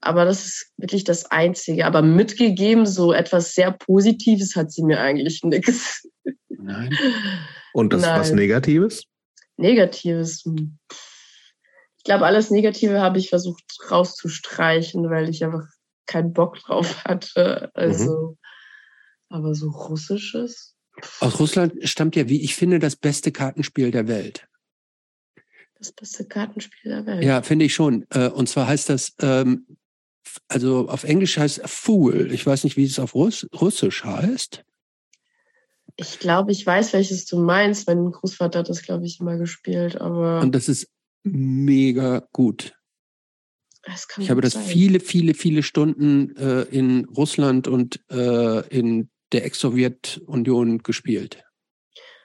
Aber 0.00 0.24
das 0.24 0.44
ist 0.44 0.72
wirklich 0.76 1.04
das 1.04 1.30
Einzige. 1.30 1.86
Aber 1.86 2.02
mitgegeben, 2.02 2.86
so 2.86 3.12
etwas 3.12 3.54
sehr 3.54 3.72
Positives 3.72 4.54
hat 4.54 4.70
sie 4.70 4.82
mir 4.82 5.00
eigentlich 5.00 5.42
nichts. 5.44 6.08
Nein. 6.48 6.96
Und 7.72 7.92
das 7.92 8.02
Nein. 8.02 8.20
was 8.20 8.32
Negatives? 8.32 9.04
Negatives. 9.56 10.44
Hm. 10.44 10.78
Ich 11.96 12.04
glaube, 12.04 12.26
alles 12.26 12.50
Negative 12.50 13.00
habe 13.00 13.18
ich 13.18 13.28
versucht 13.28 13.64
rauszustreichen, 13.90 15.10
weil 15.10 15.28
ich 15.28 15.44
einfach 15.44 15.66
keinen 16.06 16.32
Bock 16.32 16.58
drauf 16.58 17.04
hatte. 17.04 17.70
Also, 17.74 18.36
mhm. 19.30 19.36
aber 19.36 19.54
so 19.54 19.70
Russisches. 19.70 20.74
Aus 21.20 21.38
Russland 21.38 21.74
stammt 21.88 22.16
ja, 22.16 22.28
wie 22.28 22.42
ich 22.42 22.54
finde, 22.54 22.78
das 22.78 22.96
beste 22.96 23.32
Kartenspiel 23.32 23.90
der 23.90 24.08
Welt. 24.08 24.46
Das 25.78 25.92
beste 25.92 26.24
Kartenspiel 26.24 26.90
der 26.90 27.06
Welt. 27.06 27.24
Ja, 27.24 27.42
finde 27.42 27.64
ich 27.64 27.74
schon. 27.74 28.06
Äh, 28.10 28.28
und 28.28 28.48
zwar 28.48 28.66
heißt 28.66 28.88
das, 28.88 29.14
ähm, 29.20 29.66
also 30.48 30.88
auf 30.88 31.04
Englisch 31.04 31.38
heißt 31.38 31.62
Fool. 31.66 32.32
Ich 32.32 32.44
weiß 32.44 32.64
nicht, 32.64 32.76
wie 32.76 32.84
es 32.84 32.98
auf 32.98 33.14
Russ 33.14 33.46
Russisch 33.54 34.04
heißt. 34.04 34.64
Ich 35.96 36.18
glaube, 36.18 36.52
ich 36.52 36.64
weiß, 36.64 36.92
welches 36.92 37.26
du 37.26 37.38
meinst. 37.38 37.86
Mein 37.86 38.10
Großvater 38.10 38.60
hat 38.60 38.68
das, 38.68 38.82
glaube 38.82 39.06
ich, 39.06 39.20
immer 39.20 39.36
gespielt, 39.36 40.00
aber. 40.00 40.40
Und 40.40 40.54
das 40.54 40.68
ist 40.68 40.88
mega 41.24 42.26
gut. 42.32 42.74
ich 44.18 44.30
habe 44.30 44.40
das 44.40 44.52
sein. 44.52 44.64
viele, 44.64 45.00
viele, 45.00 45.34
viele 45.34 45.62
Stunden 45.62 46.36
äh, 46.36 46.62
in 46.62 47.04
Russland 47.06 47.68
und 47.68 48.00
äh, 48.10 48.66
in 48.68 49.10
der 49.32 49.44
Ex-Sowjetunion 49.44 50.78
gespielt. 50.78 51.44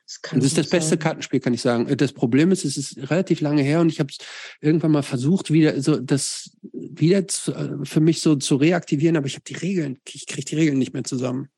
Das, 0.05 0.21
kann 0.21 0.39
das 0.39 0.47
ist 0.47 0.57
das 0.57 0.69
beste 0.69 0.91
sein. 0.91 0.99
Kartenspiel, 0.99 1.39
kann 1.39 1.53
ich 1.53 1.61
sagen. 1.61 1.95
Das 1.97 2.11
Problem 2.11 2.51
ist, 2.51 2.65
es 2.65 2.77
ist 2.77 3.09
relativ 3.09 3.39
lange 3.41 3.61
her 3.61 3.79
und 3.79 3.89
ich 3.89 3.99
habe 3.99 4.11
es 4.11 4.17
irgendwann 4.59 4.91
mal 4.91 5.03
versucht, 5.03 5.51
wieder 5.51 5.81
so 5.81 5.99
das 5.99 6.51
wieder 6.61 7.27
zu, 7.27 7.53
äh, 7.53 7.85
für 7.85 8.01
mich 8.01 8.21
so 8.21 8.35
zu 8.35 8.57
reaktivieren, 8.57 9.15
aber 9.15 9.27
ich 9.27 9.35
habe 9.35 9.45
die 9.47 9.55
Regeln, 9.55 9.99
ich 10.07 10.27
kriege 10.27 10.45
die 10.45 10.55
Regeln 10.55 10.77
nicht 10.77 10.93
mehr 10.93 11.05
zusammen. 11.05 11.49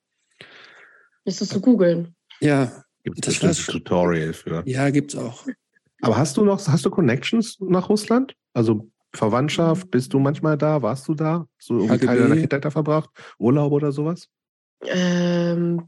Ist 1.26 1.42
das 1.42 1.50
zu 1.50 1.60
googeln? 1.60 2.16
Ja. 2.40 2.84
Gibt 3.04 3.28
es 3.28 3.40
das 3.40 3.66
Tutorial 3.66 4.34
für? 4.34 4.64
Ja, 4.66 4.90
gibt's 4.90 5.16
auch. 5.16 5.46
Aber 6.02 6.18
hast 6.18 6.38
du 6.38 6.46
noch, 6.46 6.68
hast 6.68 6.86
du 6.86 6.90
Connections 6.90 7.58
nach 7.60 7.90
Russland? 7.90 8.36
Also 8.54 8.90
Verwandtschaft, 9.14 9.90
bist 9.92 10.14
du 10.14 10.20
manchmal 10.20 10.58
da? 10.58 10.82
Warst 10.82 11.08
du 11.08 11.14
da? 11.14 11.48
So 11.58 11.80
irgendwie 11.80 12.06
Teil 12.06 12.20
deiner 12.20 12.36
Kindheit 12.36 12.66
da 12.66 12.72
verbracht? 12.72 13.10
Urlaub 13.38 13.72
oder 13.72 13.92
sowas? 13.92 14.28
Ähm, 14.88 15.88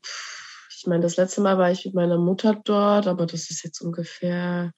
ich 0.77 0.85
meine, 0.85 1.01
das 1.01 1.17
letzte 1.17 1.41
Mal 1.41 1.57
war 1.57 1.71
ich 1.71 1.85
mit 1.85 1.95
meiner 1.95 2.17
Mutter 2.17 2.59
dort, 2.63 3.07
aber 3.07 3.25
das 3.25 3.49
ist 3.49 3.63
jetzt 3.63 3.81
ungefähr 3.81 4.71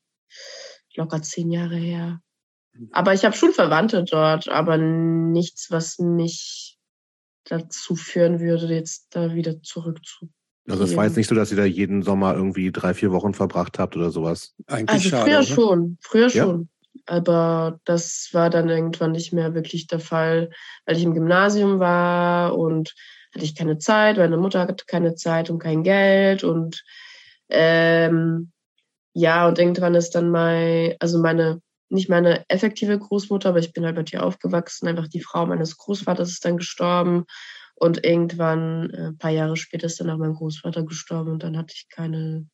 locker 0.96 1.22
zehn 1.22 1.52
Jahre 1.52 1.76
her. 1.78 2.22
Aber 2.92 3.14
ich 3.14 3.26
habe 3.26 3.36
schon 3.36 3.52
Verwandte 3.52 4.04
dort, 4.04 4.48
aber 4.48 4.78
nichts, 4.78 5.70
was 5.70 6.00
mich 6.00 6.78
dazu 7.44 7.96
führen 7.96 8.40
würde, 8.40 8.74
jetzt 8.74 9.08
da 9.12 9.34
wieder 9.34 9.62
zurück 9.62 10.06
zu. 10.06 10.30
Also 10.68 10.84
es 10.84 10.96
war 10.96 11.06
jetzt 11.06 11.18
nicht 11.18 11.28
so, 11.28 11.36
dass 11.36 11.52
ihr 11.52 11.58
da 11.58 11.66
jeden 11.66 12.04
Sommer 12.04 12.36
irgendwie 12.36 12.72
drei, 12.72 12.94
vier 12.94 13.12
Wochen 13.12 13.34
verbracht 13.34 13.80
habt 13.80 13.98
oder 13.98 14.12
sowas? 14.12 14.54
Eigentlich 14.68 14.90
also 14.90 15.10
schade, 15.10 15.24
früher 15.24 15.40
oder? 15.40 15.48
schon, 15.48 15.98
früher 16.00 16.28
ja? 16.28 16.44
schon. 16.44 16.70
Aber 17.06 17.80
das 17.86 18.30
war 18.34 18.52
dann 18.52 18.70
irgendwann 18.70 19.14
nicht 19.14 19.34
mehr 19.34 19.56
wirklich 19.56 19.88
der 19.88 20.00
Fall, 20.00 20.52
weil 20.86 20.96
ich 20.96 21.04
im 21.04 21.16
Gymnasium 21.16 21.80
war 21.80 22.56
und 22.56 22.94
hatte 23.34 23.46
ich 23.46 23.56
keine 23.56 23.78
Zeit, 23.78 24.18
meine 24.18 24.38
Mutter 24.38 24.62
hatte 24.62 24.86
keine 24.86 25.16
Zeit 25.16 25.50
und 25.50 25.60
kein 25.60 25.84
Geld 25.84 26.44
und 26.44 26.84
ähm, 27.50 28.52
ja, 29.14 29.48
und 29.48 29.60
irgendwann 29.60 29.96
ist 29.96 30.12
dann 30.12 30.30
mein, 30.30 30.96
also 31.00 31.20
meine, 31.20 31.62
nicht 31.90 32.10
meine 32.10 32.46
effektive 32.50 32.98
Großmutter, 32.98 33.50
aber 33.50 33.60
ich 33.60 33.74
bin 33.74 33.86
halt 33.86 33.98
mit 33.98 34.14
ihr 34.14 34.24
aufgewachsen, 34.24 34.88
einfach 34.88 35.08
die 35.08 35.22
Frau 35.22 35.46
meines 35.46 35.78
Großvaters 35.78 36.30
ist 36.30 36.46
dann 36.46 36.58
gestorben 36.58 37.26
und 37.76 38.06
irgendwann, 38.06 38.90
äh, 38.92 39.08
ein 39.08 39.18
paar 39.18 39.32
Jahre 39.32 39.58
später, 39.58 39.88
ist 39.88 40.00
dann 40.00 40.10
auch 40.10 40.18
mein 40.18 40.34
Großvater 40.34 40.84
gestorben 40.84 41.32
und 41.32 41.44
dann 41.44 41.58
hatte 41.58 41.74
ich 41.76 41.88
keine, 41.90 42.48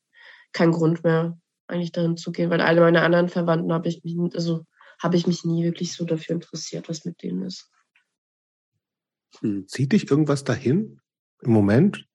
keinen 0.53 0.71
Grund 0.71 1.03
mehr, 1.03 1.38
eigentlich 1.67 1.91
dahin 1.91 2.17
zu 2.17 2.31
gehen, 2.31 2.49
weil 2.49 2.61
alle 2.61 2.81
meine 2.81 3.01
anderen 3.01 3.29
Verwandten 3.29 3.73
habe 3.73 3.89
ich 3.89 4.03
mich, 4.03 4.15
also 4.35 4.65
habe 5.01 5.17
ich 5.17 5.27
mich 5.27 5.43
nie 5.43 5.63
wirklich 5.63 5.93
so 5.93 6.05
dafür 6.05 6.35
interessiert, 6.35 6.88
was 6.89 7.05
mit 7.05 7.21
denen 7.21 7.43
ist. 7.43 7.69
Hm. 9.41 9.67
Zieht 9.67 9.91
dich 9.91 10.10
irgendwas 10.10 10.43
dahin 10.43 11.00
im 11.41 11.52
Moment? 11.52 12.06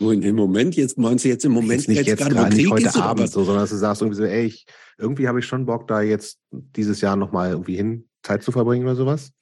Im 0.00 0.34
Moment, 0.34 0.74
jetzt 0.74 0.98
meinst 0.98 1.24
du 1.24 1.28
jetzt 1.28 1.44
im 1.44 1.52
Moment 1.52 1.80
jetzt 1.80 1.88
nicht 1.88 1.98
jetzt, 1.98 2.20
jetzt 2.20 2.30
gerade 2.30 2.54
nicht 2.54 2.68
heute 2.68 2.94
Abend 2.96 3.30
so, 3.30 3.44
sondern 3.44 3.62
dass 3.62 3.70
du 3.70 3.76
sagst 3.76 4.02
irgendwie 4.02 4.16
so, 4.16 4.24
ey, 4.24 4.46
ich, 4.46 4.66
irgendwie 4.98 5.28
habe 5.28 5.38
ich 5.38 5.46
schon 5.46 5.66
Bock, 5.66 5.86
da 5.86 6.00
jetzt 6.00 6.40
dieses 6.50 7.00
Jahr 7.00 7.14
nochmal 7.14 7.50
irgendwie 7.50 7.76
hin 7.76 8.08
Zeit 8.24 8.42
zu 8.42 8.50
verbringen 8.50 8.84
oder 8.84 8.96
sowas? 8.96 9.32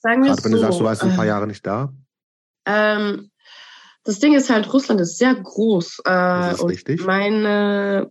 Sagen 0.00 0.24
wir 0.24 0.30
Gerade 0.30 0.44
wenn 0.44 0.50
so, 0.50 0.56
du 0.56 0.58
sagst, 0.58 0.80
du 0.80 0.84
warst 0.84 1.02
ein 1.04 1.14
paar 1.14 1.24
äh, 1.24 1.28
Jahre 1.28 1.46
nicht 1.46 1.64
da. 1.64 1.94
Ähm, 2.66 3.30
das 4.02 4.18
Ding 4.18 4.34
ist 4.34 4.50
halt, 4.50 4.72
Russland 4.72 5.00
ist 5.00 5.16
sehr 5.16 5.34
groß. 5.34 6.00
Äh, 6.00 6.10
das 6.10 6.54
ist 6.54 6.60
und 6.60 6.70
richtig. 6.70 7.06
Mein 7.06 7.44
äh, 7.44 8.06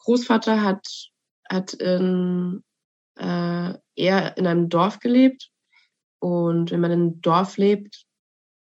Großvater 0.00 0.62
hat, 0.62 0.86
hat 1.48 1.72
in, 1.72 2.62
äh, 3.18 3.72
eher 3.96 4.36
in 4.36 4.46
einem 4.46 4.68
Dorf 4.68 5.00
gelebt 5.00 5.50
und 6.24 6.70
wenn 6.70 6.80
man 6.80 6.90
in 6.90 7.00
einem 7.00 7.20
Dorf 7.20 7.58
lebt, 7.58 8.06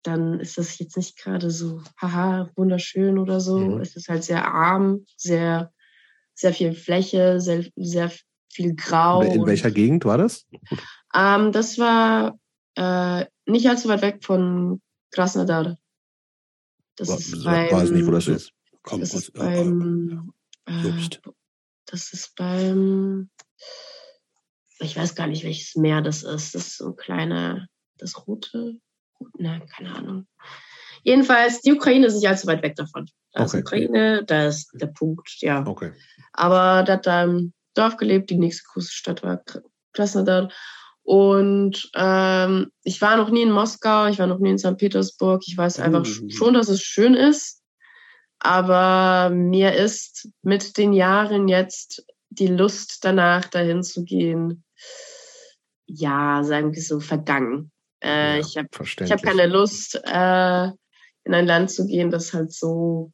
dann 0.05 0.39
ist 0.39 0.57
das 0.57 0.79
jetzt 0.79 0.97
nicht 0.97 1.19
gerade 1.19 1.51
so, 1.51 1.83
haha, 2.01 2.49
wunderschön 2.55 3.19
oder 3.19 3.41
so. 3.41 3.59
Mhm. 3.59 3.81
Es 3.81 3.97
ist 3.97 4.09
halt 4.09 4.23
sehr 4.23 4.47
arm, 4.47 5.05
sehr, 5.17 5.73
sehr 6.33 6.55
viel 6.55 6.75
Fläche, 6.75 7.41
sehr, 7.41 7.65
sehr 7.75 8.13
viel 8.53 8.77
Grau. 8.77 9.23
In 9.23 9.47
welcher 9.47 9.73
Gegend 9.73 10.05
war 10.05 10.17
das? 10.17 10.47
Ähm, 11.13 11.51
das 11.51 11.77
war 11.77 12.39
äh, 12.77 13.27
nicht 13.47 13.69
allzu 13.69 13.89
weit 13.89 14.03
weg 14.03 14.25
von 14.25 14.81
Krasnodar. 15.11 15.77
Das 16.95 17.09
war, 17.09 17.19
ist 17.19 17.45
beim, 17.45 17.73
weiß 17.73 17.91
nicht, 17.91 18.07
wo 18.07 18.13
das 18.13 18.29
ist. 18.29 18.53
Komm, 18.83 19.01
das 19.01 19.13
ist 19.13 19.33
beim, 19.33 20.33
äh, 20.67 20.93
das 21.87 22.13
ist 22.13 22.33
beim 22.37 23.29
ich 24.81 24.97
weiß 24.97 25.14
gar 25.14 25.27
nicht, 25.27 25.45
welches 25.45 25.77
Meer 25.77 26.01
das 26.01 26.23
ist. 26.23 26.55
Das 26.55 26.69
ist 26.69 26.79
so 26.79 26.88
ein 26.88 26.97
kleiner, 26.97 27.66
das 27.99 28.27
rote, 28.27 28.77
ne, 29.38 29.62
keine 29.75 29.95
Ahnung. 29.95 30.27
Jedenfalls, 31.03 31.61
die 31.62 31.73
Ukraine 31.73 32.07
ist 32.07 32.14
nicht 32.14 32.29
allzu 32.29 32.47
weit 32.47 32.62
weg 32.62 32.77
davon. 32.77 33.07
Da 33.33 33.43
okay. 33.43 33.59
ist 33.59 33.62
Ukraine, 33.62 34.25
da 34.25 34.47
ist 34.47 34.71
der 34.75 34.88
Punkt, 34.88 35.37
ja. 35.40 35.66
Okay. 35.66 35.93
Aber 36.33 36.83
da 36.83 36.95
hat 36.95 37.07
da 37.07 37.25
im 37.25 37.53
Dorf 37.75 37.97
gelebt, 37.97 38.31
die 38.31 38.38
nächste 38.38 38.64
große 38.73 38.93
Stadt 38.93 39.23
war 39.23 39.43
Krasnodar. 39.93 40.51
Und 41.03 41.90
ähm, 41.95 42.71
ich 42.83 43.01
war 43.01 43.16
noch 43.16 43.31
nie 43.31 43.43
in 43.43 43.51
Moskau, 43.51 44.07
ich 44.07 44.19
war 44.19 44.27
noch 44.27 44.38
nie 44.38 44.51
in 44.51 44.59
St. 44.59 44.77
Petersburg. 44.77 45.43
Ich 45.47 45.57
weiß 45.57 45.81
einfach 45.81 46.05
mhm. 46.05 46.31
schon, 46.31 46.55
dass 46.55 46.69
es 46.69 46.83
schön 46.83 47.14
ist. 47.14 47.62
Aber 48.38 49.31
mir 49.31 49.75
ist 49.75 50.29
mit 50.43 50.77
den 50.79 50.93
Jahren 50.93 51.49
jetzt 51.49 52.05
die 52.31 52.47
Lust 52.47 53.05
danach, 53.05 53.47
dahin 53.47 53.83
zu 53.83 54.05
gehen, 54.05 54.64
ja, 55.87 56.43
sagen 56.45 56.75
wir 56.75 56.83
so, 56.83 57.01
vergangen. 57.01 57.73
Äh, 58.03 58.35
ja, 58.35 58.38
ich 58.38 58.57
habe 58.57 58.69
hab 58.71 59.23
keine 59.23 59.47
Lust, 59.47 60.01
äh, 60.05 60.66
in 61.25 61.35
ein 61.35 61.47
Land 61.47 61.71
zu 61.71 61.87
gehen, 61.87 62.11
das 62.11 62.33
halt 62.33 62.53
so 62.53 63.12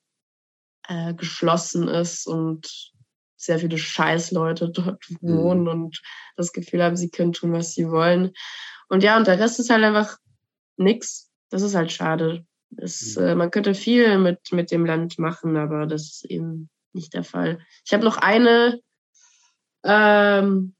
äh, 0.88 1.14
geschlossen 1.14 1.88
ist 1.88 2.26
und 2.26 2.92
sehr 3.36 3.58
viele 3.58 3.78
Scheißleute 3.78 4.68
dort 4.74 5.04
wohnen 5.20 5.62
mhm. 5.62 5.68
und 5.68 6.02
das 6.36 6.52
Gefühl 6.52 6.82
haben, 6.82 6.96
sie 6.96 7.10
können 7.10 7.32
tun, 7.32 7.52
was 7.52 7.72
sie 7.72 7.90
wollen. 7.90 8.32
Und 8.88 9.02
ja, 9.02 9.16
und 9.16 9.26
der 9.26 9.38
Rest 9.38 9.58
ist 9.58 9.70
halt 9.70 9.82
einfach 9.82 10.18
nix. 10.76 11.30
Das 11.50 11.62
ist 11.62 11.74
halt 11.74 11.92
schade. 11.92 12.46
Es, 12.76 13.16
mhm. 13.16 13.22
äh, 13.22 13.34
man 13.34 13.50
könnte 13.50 13.74
viel 13.74 14.18
mit, 14.18 14.52
mit 14.52 14.70
dem 14.70 14.86
Land 14.86 15.18
machen, 15.18 15.56
aber 15.56 15.86
das 15.86 16.02
ist 16.02 16.24
eben 16.26 16.68
nicht 16.92 17.14
der 17.14 17.24
Fall. 17.24 17.58
Ich 17.84 17.92
habe 17.92 18.04
noch 18.04 18.16
eine 18.16 18.80
ähm, 19.84 20.75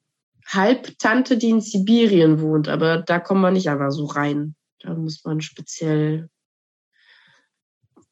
Halbtante, 0.46 1.37
die 1.38 1.50
in 1.50 1.61
Sibirien 1.61 2.40
wohnt, 2.40 2.68
aber 2.68 2.98
da 2.98 3.18
kommt 3.18 3.40
man 3.40 3.54
nicht 3.54 3.68
einfach 3.68 3.90
so 3.90 4.06
rein. 4.06 4.54
Da 4.80 4.94
muss 4.94 5.24
man 5.24 5.40
speziell 5.40 6.28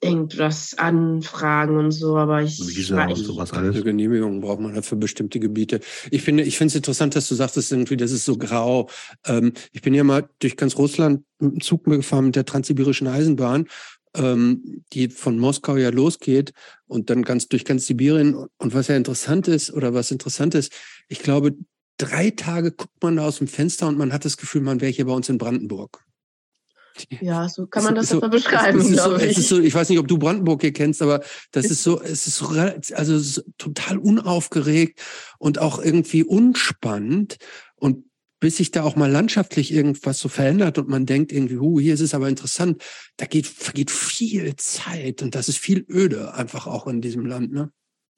irgendwas 0.05 0.77
anfragen 0.77 1.79
und 1.79 1.91
so, 1.91 2.17
aber 2.17 2.43
ich 2.43 2.59
Visa 2.59 3.07
und 3.07 3.17
sowas 3.17 3.53
alles. 3.53 3.83
Genehmigung 3.83 4.41
braucht 4.41 4.61
man 4.61 4.83
für 4.83 4.97
bestimmte 4.97 5.41
Gebiete. 5.41 5.81
Ich 6.11 6.23
finde, 6.23 6.43
ich 6.43 6.59
finde 6.59 6.69
es 6.73 6.75
interessant, 6.77 7.17
dass 7.17 7.29
du 7.29 7.35
sagtest 7.35 7.73
irgendwie, 7.73 7.97
das 7.97 8.13
ist 8.13 8.25
so 8.25 8.37
grau. 8.37 8.91
Ähm, 9.27 9.53
ich 9.73 9.81
bin 9.81 9.95
ja 9.95 10.05
mal 10.05 10.29
durch 10.41 10.57
ganz 10.57 10.77
Russland 10.77 11.25
mit 11.39 11.53
dem 11.53 11.61
Zug 11.61 11.85
gefahren 11.85 12.27
mit 12.27 12.37
der 12.37 12.45
Transsibirischen 12.45 13.07
Eisenbahn, 13.07 13.67
ähm, 14.15 14.85
die 14.93 15.09
von 15.09 15.39
Moskau 15.39 15.77
ja 15.77 15.89
losgeht 15.89 16.53
und 16.87 17.09
dann 17.09 17.23
ganz 17.23 17.49
durch 17.49 17.65
ganz 17.65 17.87
Sibirien. 17.87 18.35
Und 18.59 18.75
was 18.75 18.89
ja 18.89 18.97
interessant 18.97 19.49
ist 19.49 19.73
oder 19.73 19.95
was 19.95 20.11
interessant 20.11 20.55
ist, 20.55 20.73
ich 21.09 21.21
glaube, 21.21 21.55
drei 21.97 22.31
Tage 22.31 22.73
guckt 22.73 23.03
man 23.03 23.17
da 23.17 23.27
aus 23.27 23.39
dem 23.39 23.49
Fenster 23.49 23.89
und 23.89 23.99
man 23.99 24.13
hat 24.13 24.25
das 24.25 24.37
Gefühl, 24.37 24.63
man 24.63 24.81
wäre 24.81 24.93
hier 24.93 25.07
bei 25.07 25.13
uns 25.13 25.29
in 25.29 25.39
Brandenburg. 25.39 26.05
Ja, 27.21 27.49
so 27.49 27.67
kann 27.67 27.83
man 27.83 27.97
das 27.97 28.09
so, 28.09 28.21
beschreiben, 28.21 28.79
glaube 28.93 29.19
so, 29.19 29.25
ich. 29.25 29.49
so, 29.49 29.61
ich 29.61 29.75
weiß 29.75 29.89
nicht, 29.89 29.99
ob 29.99 30.07
du 30.07 30.17
Brandenburg 30.17 30.61
hier 30.61 30.73
kennst, 30.73 31.03
aber 31.03 31.25
das 31.51 31.65
ist, 31.65 31.73
ist 31.73 31.83
so, 31.83 32.01
es 32.01 32.27
ist 32.29 32.37
so, 32.37 32.47
also 32.47 33.19
so 33.19 33.43
total 33.59 33.99
unaufgeregt 33.99 35.01
und 35.39 35.59
auch 35.59 35.81
irgendwie 35.81 36.23
unspannend. 36.23 37.37
Und 37.75 38.05
bis 38.45 38.59
sich 38.59 38.71
da 38.71 38.83
auch 38.83 38.95
mal 38.95 39.11
landschaftlich 39.11 39.73
irgendwas 39.73 40.19
so 40.19 40.29
verändert 40.29 40.79
und 40.79 40.89
man 40.89 41.07
denkt 41.07 41.33
irgendwie, 41.33 41.59
hu, 41.59 41.81
hier 41.81 41.95
ist 41.95 42.01
es 42.01 42.15
aber 42.15 42.29
interessant, 42.29 42.83
da 43.17 43.27
geht, 43.27 43.47
vergeht 43.47 43.91
viel 43.91 44.55
Zeit 44.57 45.23
und 45.23 45.35
das 45.35 45.49
ist 45.49 45.59
viel 45.59 45.85
öde 45.89 46.35
einfach 46.35 46.67
auch 46.67 46.87
in 46.87 47.01
diesem 47.01 47.25
Land, 47.27 47.53
ne? 47.53 47.73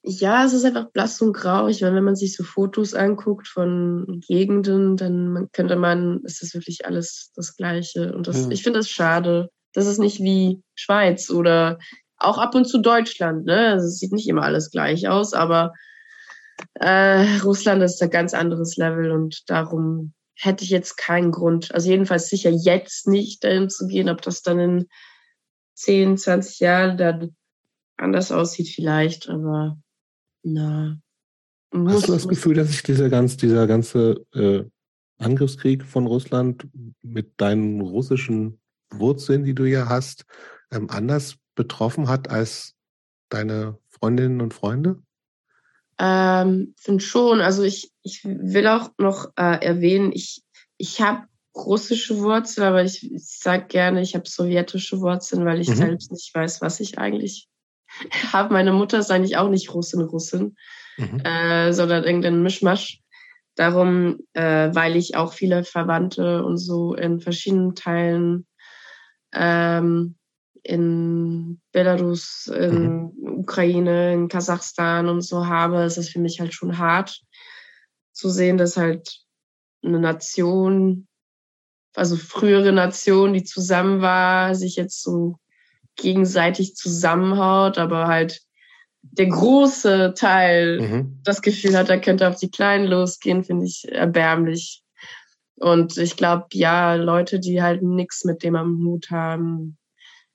Ja, 0.09 0.45
es 0.45 0.53
ist 0.53 0.65
einfach 0.65 0.91
blass 0.93 1.21
und 1.21 1.33
grau. 1.33 1.67
Ich 1.67 1.81
meine, 1.81 1.97
wenn 1.97 2.05
man 2.05 2.15
sich 2.15 2.37
so 2.37 2.45
Fotos 2.45 2.95
anguckt 2.95 3.49
von 3.49 4.21
Gegenden, 4.27 4.97
dann 4.97 5.49
könnte 5.53 5.75
man, 5.75 6.21
ist 6.23 6.43
das 6.43 6.55
wirklich 6.55 6.87
alles 6.87 7.33
das 7.35 7.57
Gleiche. 7.57 8.15
Und 8.15 8.29
das, 8.29 8.43
ja. 8.43 8.51
ich 8.51 8.63
finde 8.63 8.79
das 8.79 8.89
schade. 8.89 9.51
Das 9.73 9.87
ist 9.87 9.99
nicht 9.99 10.21
wie 10.21 10.63
Schweiz 10.77 11.29
oder 11.29 11.79
auch 12.19 12.39
ab 12.39 12.55
und 12.55 12.67
zu 12.67 12.79
Deutschland. 12.79 13.47
Ne? 13.47 13.73
Also 13.73 13.87
es 13.87 13.99
sieht 13.99 14.13
nicht 14.13 14.29
immer 14.29 14.43
alles 14.43 14.71
gleich 14.71 15.09
aus, 15.09 15.33
aber 15.33 15.73
äh, 16.75 17.39
Russland 17.43 17.83
ist 17.83 18.01
ein 18.01 18.11
ganz 18.11 18.33
anderes 18.33 18.77
Level 18.77 19.11
und 19.11 19.51
darum 19.51 20.15
hätte 20.37 20.63
ich 20.63 20.71
jetzt 20.71 20.97
keinen 20.97 21.33
Grund, 21.33 21.75
also 21.75 21.91
jedenfalls 21.91 22.29
sicher 22.29 22.51
jetzt 22.51 23.09
nicht 23.09 23.43
dahin 23.43 23.71
zu 23.71 23.87
gehen, 23.87 24.09
ob 24.09 24.23
das 24.23 24.43
dann 24.43 24.59
in 24.59 24.87
10, 25.75 26.17
20 26.19 26.61
Jahren 26.61 26.97
dann 26.97 27.37
anders 27.97 28.31
aussieht 28.33 28.69
vielleicht, 28.69 29.29
aber 29.29 29.79
na. 30.47 30.99
Hast 31.73 32.09
du 32.09 32.13
das 32.13 32.29
Gefühl, 32.29 32.55
dass 32.55 32.69
sich 32.69 32.83
dieser, 32.83 33.09
ganz, 33.09 33.37
dieser 33.37 33.67
ganze 33.67 34.25
äh, 34.33 34.65
Angriffskrieg 35.19 35.85
von 35.85 36.07
Russland 36.07 36.67
mit 37.03 37.33
deinen 37.39 37.81
russischen 37.81 38.61
Wurzeln, 38.91 39.45
die 39.45 39.55
du 39.55 39.65
ja 39.65 39.89
hast, 39.89 40.25
ähm, 40.71 40.89
anders 40.89 41.37
betroffen 41.55 42.09
hat 42.09 42.31
als 42.31 42.75
deine 43.29 43.79
Freundinnen 43.89 44.41
und 44.41 44.55
Freunde? 44.55 45.03
Ähm, 45.99 46.75
finde 46.77 47.03
schon. 47.03 47.41
Also 47.41 47.63
ich, 47.63 47.91
ich 48.03 48.25
will 48.25 48.69
auch 48.69 48.91
noch 48.99 49.33
äh, 49.37 49.65
erwähnen, 49.65 50.13
ich, 50.13 50.45
ich 50.77 51.01
habe 51.01 51.27
russische 51.57 52.19
Wurzeln, 52.19 52.67
aber 52.67 52.85
ich, 52.85 53.11
ich 53.11 53.39
sage 53.39 53.67
gerne, 53.67 54.03
ich 54.03 54.15
habe 54.15 54.29
sowjetische 54.29 55.01
Wurzeln, 55.01 55.45
weil 55.45 55.61
ich 55.61 55.71
mhm. 55.71 55.77
selbst 55.77 56.13
nicht 56.13 56.33
weiß, 56.35 56.61
was 56.61 56.81
ich 56.81 56.99
eigentlich 56.99 57.49
habe. 58.33 58.53
Meine 58.53 58.73
Mutter 58.73 58.99
ist 58.99 59.11
eigentlich 59.11 59.37
auch 59.37 59.49
nicht 59.49 59.73
Russin, 59.73 60.03
Russin, 60.03 60.57
mhm. 60.97 61.21
äh, 61.21 61.73
sondern 61.73 62.05
irgendein 62.05 62.43
Mischmasch. 62.43 63.01
Darum, 63.55 64.19
äh, 64.35 64.69
weil 64.75 64.97
ich 64.97 65.17
auch 65.17 65.33
viele 65.33 65.65
Verwandte 65.65 66.45
und 66.45 66.59
so 66.59 66.95
in 66.95 67.21
verschiedenen 67.21 67.75
Teilen 67.75 68.47
ähm, 69.33 70.17
in 70.63 71.61
Belarus, 71.73 72.49
in 72.49 73.13
mhm. 73.15 73.39
Ukraine, 73.39 74.13
in 74.13 74.29
Kasachstan 74.29 75.09
und 75.09 75.23
so 75.23 75.47
habe, 75.47 75.85
ist 75.85 75.97
es 75.97 76.11
für 76.11 76.19
mich 76.19 76.41
halt 76.41 76.53
schon 76.53 76.77
hart 76.77 77.23
zu 78.13 78.29
sehen, 78.31 78.59
dass 78.59 78.77
halt 78.77 79.21
eine 79.83 80.01
Nation, 80.01 81.07
also 81.95 82.17
frühere 82.17 82.73
Nation, 82.73 83.33
die 83.33 83.45
zusammen 83.45 84.01
war, 84.01 84.55
sich 84.55 84.77
jetzt 84.77 85.03
so 85.03 85.39
gegenseitig 85.97 86.75
zusammenhaut, 86.77 87.79
aber 87.79 88.07
halt 88.07 88.41
der 89.03 89.27
große 89.27 90.15
Teil 90.17 90.81
mhm. 90.81 91.21
das 91.25 91.43
Gefühl 91.43 91.77
hat, 91.77 91.89
er 91.89 92.01
könnte 92.01 92.29
auf 92.29 92.37
die 92.37 92.51
Kleinen 92.51 92.87
losgehen, 92.87 93.45
finde 93.45 93.67
ich 93.67 93.87
erbärmlich. 93.91 94.83
Und 95.57 95.97
ich 95.97 96.17
glaube, 96.17 96.47
ja, 96.53 96.95
Leute, 96.95 97.41
die 97.41 97.63
halt 97.63 97.83
nichts 97.83 98.25
mit 98.25 98.43
dem 98.43 98.57
am 98.57 98.85
Hut 98.85 99.11
haben, 99.11 99.79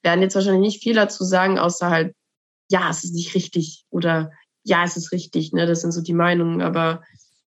werden 0.02 0.22
jetzt 0.22 0.36
wahrscheinlich 0.36 0.74
nicht 0.74 0.84
viel 0.84 0.96
dazu 0.96 1.24
sagen, 1.24 1.60
außer 1.60 1.90
halt, 1.90 2.16
ja, 2.70 2.90
es 2.90 3.04
ist 3.04 3.14
nicht 3.14 3.36
richtig 3.36 3.86
oder 3.90 4.32
ja, 4.64 4.84
es 4.84 4.98
ist 4.98 5.12
richtig. 5.12 5.54
Ne? 5.54 5.66
Das 5.66 5.82
sind 5.82 5.92
so 5.92 6.02
die 6.02 6.14
Meinungen. 6.14 6.62
Aber 6.62 7.02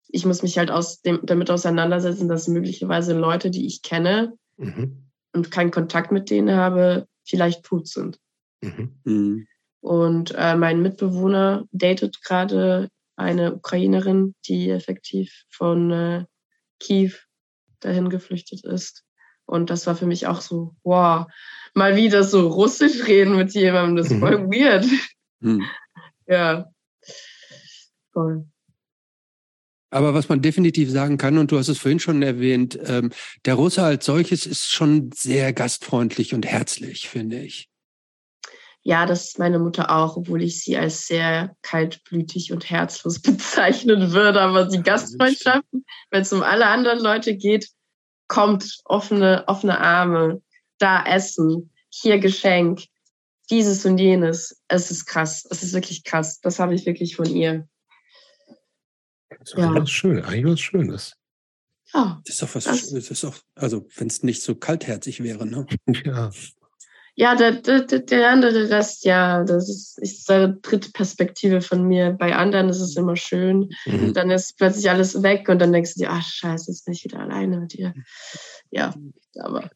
ich 0.08 0.26
muss 0.26 0.44
mich 0.44 0.58
halt 0.58 0.72
aus 0.72 1.02
dem, 1.02 1.20
damit 1.24 1.50
auseinandersetzen, 1.50 2.28
dass 2.28 2.48
möglicherweise 2.48 3.18
Leute, 3.18 3.50
die 3.50 3.66
ich 3.66 3.82
kenne 3.82 4.34
mhm. 4.58 5.10
und 5.34 5.52
keinen 5.52 5.72
Kontakt 5.72 6.12
mit 6.12 6.30
denen 6.30 6.56
habe, 6.56 7.08
vielleicht 7.26 7.64
tot 7.64 7.88
sind. 7.88 8.20
Mhm. 8.62 9.00
mhm. 9.04 9.48
Und 9.82 10.34
äh, 10.36 10.56
mein 10.56 10.82
Mitbewohner 10.82 11.68
datet 11.72 12.24
gerade 12.24 12.90
eine 13.16 13.54
Ukrainerin, 13.54 14.34
die 14.48 14.72
effektiv 14.72 15.44
von 15.52 15.92
äh, 15.92 16.26
Kiew 16.80 17.12
dahin 17.82 18.10
geflüchtet 18.10 18.66
ist. 18.66 19.04
Und 19.46 19.70
das 19.70 19.86
war 19.86 19.96
für 19.96 20.08
mich 20.08 20.26
auch 20.26 20.42
so, 20.42 20.76
wow, 20.84 21.28
mal 21.76 21.96
wieder 21.96 22.24
so 22.24 22.48
Russisch 22.48 23.08
reden 23.08 23.36
mit 23.36 23.54
jemandem, 23.54 23.96
das 23.96 24.10
ist 24.10 24.20
voll 24.20 24.40
mhm. 24.40 24.52
weird. 24.52 24.86
Mhm. 25.40 25.66
Ja, 26.28 26.72
voll. 28.12 28.48
Aber 29.90 30.14
was 30.14 30.30
man 30.30 30.42
definitiv 30.42 30.90
sagen 30.90 31.18
kann, 31.18 31.38
und 31.38 31.52
du 31.52 31.58
hast 31.58 31.70
es 31.70 31.78
vorhin 31.78 32.00
schon 32.00 32.22
erwähnt, 32.22 32.78
ähm, 32.86 33.12
der 33.46 33.54
Russe 33.54 33.84
als 33.84 34.06
solches 34.06 34.46
ist 34.46 34.72
schon 34.72 35.12
sehr 35.14 35.54
gastfreundlich 35.54 36.34
und 36.34 36.46
herzlich, 36.46 37.08
finde 37.08 37.42
ich. 37.42 37.70
Ja, 38.88 39.08
das 39.08 39.26
ist 39.26 39.40
meine 39.40 39.58
Mutter 39.58 39.90
auch, 39.90 40.16
obwohl 40.16 40.44
ich 40.44 40.62
sie 40.62 40.78
als 40.78 41.08
sehr 41.08 41.56
kaltblütig 41.64 42.52
und 42.52 42.70
herzlos 42.70 43.20
bezeichnen 43.22 44.12
würde. 44.12 44.42
Aber 44.42 44.66
die 44.66 44.84
Gastfreundschaften, 44.84 45.86
wenn 46.12 46.22
es 46.22 46.32
um 46.32 46.44
alle 46.44 46.68
anderen 46.68 47.00
Leute 47.00 47.36
geht, 47.36 47.70
kommt 48.28 48.80
offene, 48.86 49.44
offene 49.48 49.80
Arme, 49.80 50.42
da 50.78 51.04
Essen, 51.04 51.72
hier 51.90 52.20
Geschenk, 52.20 52.84
dieses 53.50 53.86
und 53.86 53.98
jenes. 53.98 54.62
Es 54.68 54.92
ist 54.92 55.06
krass. 55.06 55.48
Es 55.50 55.64
ist 55.64 55.74
wirklich 55.74 56.04
krass. 56.04 56.40
Das 56.42 56.60
habe 56.60 56.76
ich 56.76 56.86
wirklich 56.86 57.16
von 57.16 57.26
ihr. 57.26 57.68
Das 59.46 59.54
ist 59.54 59.60
ja. 59.60 59.76
was 59.76 59.92
schön, 59.92 60.24
eigentlich 60.24 60.46
was 60.46 60.60
Schönes. 60.60 61.16
Ja. 61.94 62.22
Das 62.26 62.36
ist 62.36 62.42
doch 62.42 62.56
was, 62.56 62.64
das, 62.64 62.90
das 62.90 63.12
ist 63.12 63.24
doch, 63.24 63.38
also 63.54 63.88
wenn 63.96 64.08
es 64.08 64.24
nicht 64.24 64.42
so 64.42 64.56
kaltherzig 64.56 65.22
wäre, 65.24 65.46
ne? 65.46 65.68
Ja. 66.06 66.32
Ja, 67.18 67.34
der, 67.34 67.62
der, 67.62 67.84
der 67.84 68.30
andere 68.30 68.70
Rest, 68.70 69.06
ja, 69.06 69.46
das 69.46 69.70
ist, 69.70 69.98
ist 70.00 70.30
eine 70.30 70.58
dritte 70.58 70.92
Perspektive 70.92 71.62
von 71.62 71.88
mir. 71.88 72.12
Bei 72.12 72.36
anderen 72.36 72.68
ist 72.68 72.82
es 72.82 72.98
immer 72.98 73.16
schön. 73.16 73.70
Mhm. 73.86 74.14
Dann 74.14 74.30
ist 74.32 74.58
plötzlich 74.58 74.90
alles 74.90 75.24
weg 75.24 75.48
und 75.48 75.60
dann 75.60 75.72
denkst 75.72 75.94
du 75.94 76.02
dir, 76.02 76.10
ach 76.12 76.28
scheiße, 76.28 76.70
jetzt 76.70 76.84
bin 76.84 76.94
ich 76.94 77.06
wieder 77.06 77.20
alleine 77.20 77.62
mit 77.62 77.72
dir. 77.72 77.94
Ja, 78.70 78.94
aber. 79.40 79.70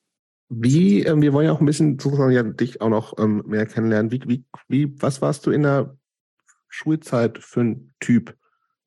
Wie, 0.50 1.04
ähm, 1.04 1.22
wir 1.22 1.32
wollen 1.32 1.46
ja 1.46 1.54
auch 1.54 1.62
ein 1.62 1.66
bisschen 1.66 1.98
sozusagen 1.98 2.32
ja 2.32 2.44
dich 2.44 2.82
auch 2.82 2.90
noch 2.90 3.18
ähm, 3.18 3.44
mehr 3.46 3.66
kennenlernen. 3.66 4.12
Wie, 4.12 4.22
wie, 4.26 4.44
wie, 4.68 5.02
was 5.02 5.22
warst 5.22 5.46
du 5.46 5.52
in 5.52 5.64
der 5.64 5.98
Schulzeit 6.68 7.38
für 7.38 7.62
ein 7.62 7.94
Typ? 8.02 8.36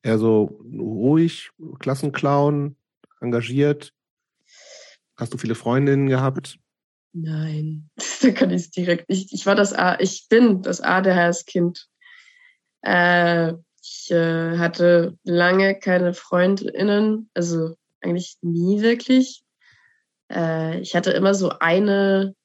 Eher 0.03 0.19
so 0.19 0.61
ruhig, 0.71 1.49
Klassenclown, 1.79 2.75
engagiert? 3.21 3.93
Hast 5.15 5.33
du 5.33 5.37
viele 5.37 5.55
Freundinnen 5.55 6.07
gehabt? 6.07 6.59
Nein, 7.13 7.89
da 8.21 8.31
kann 8.31 8.51
ich 8.51 8.63
es 8.63 8.71
direkt 8.71 9.09
nicht. 9.09 9.31
Ich 9.33 9.45
war 9.45 9.55
das 9.55 9.73
A, 9.73 9.99
ich 9.99 10.27
bin 10.29 10.61
das 10.61 10.81
ADHS-Kind. 10.81 11.87
Äh, 12.81 13.53
ich 13.81 14.11
äh, 14.11 14.57
hatte 14.57 15.17
lange 15.23 15.79
keine 15.79 16.13
FreundInnen, 16.13 17.29
also 17.33 17.75
eigentlich 18.01 18.37
nie 18.41 18.81
wirklich. 18.81 19.43
Äh, 20.31 20.79
ich 20.81 20.95
hatte 20.95 21.11
immer 21.11 21.33
so 21.33 21.49
eine 21.59 22.35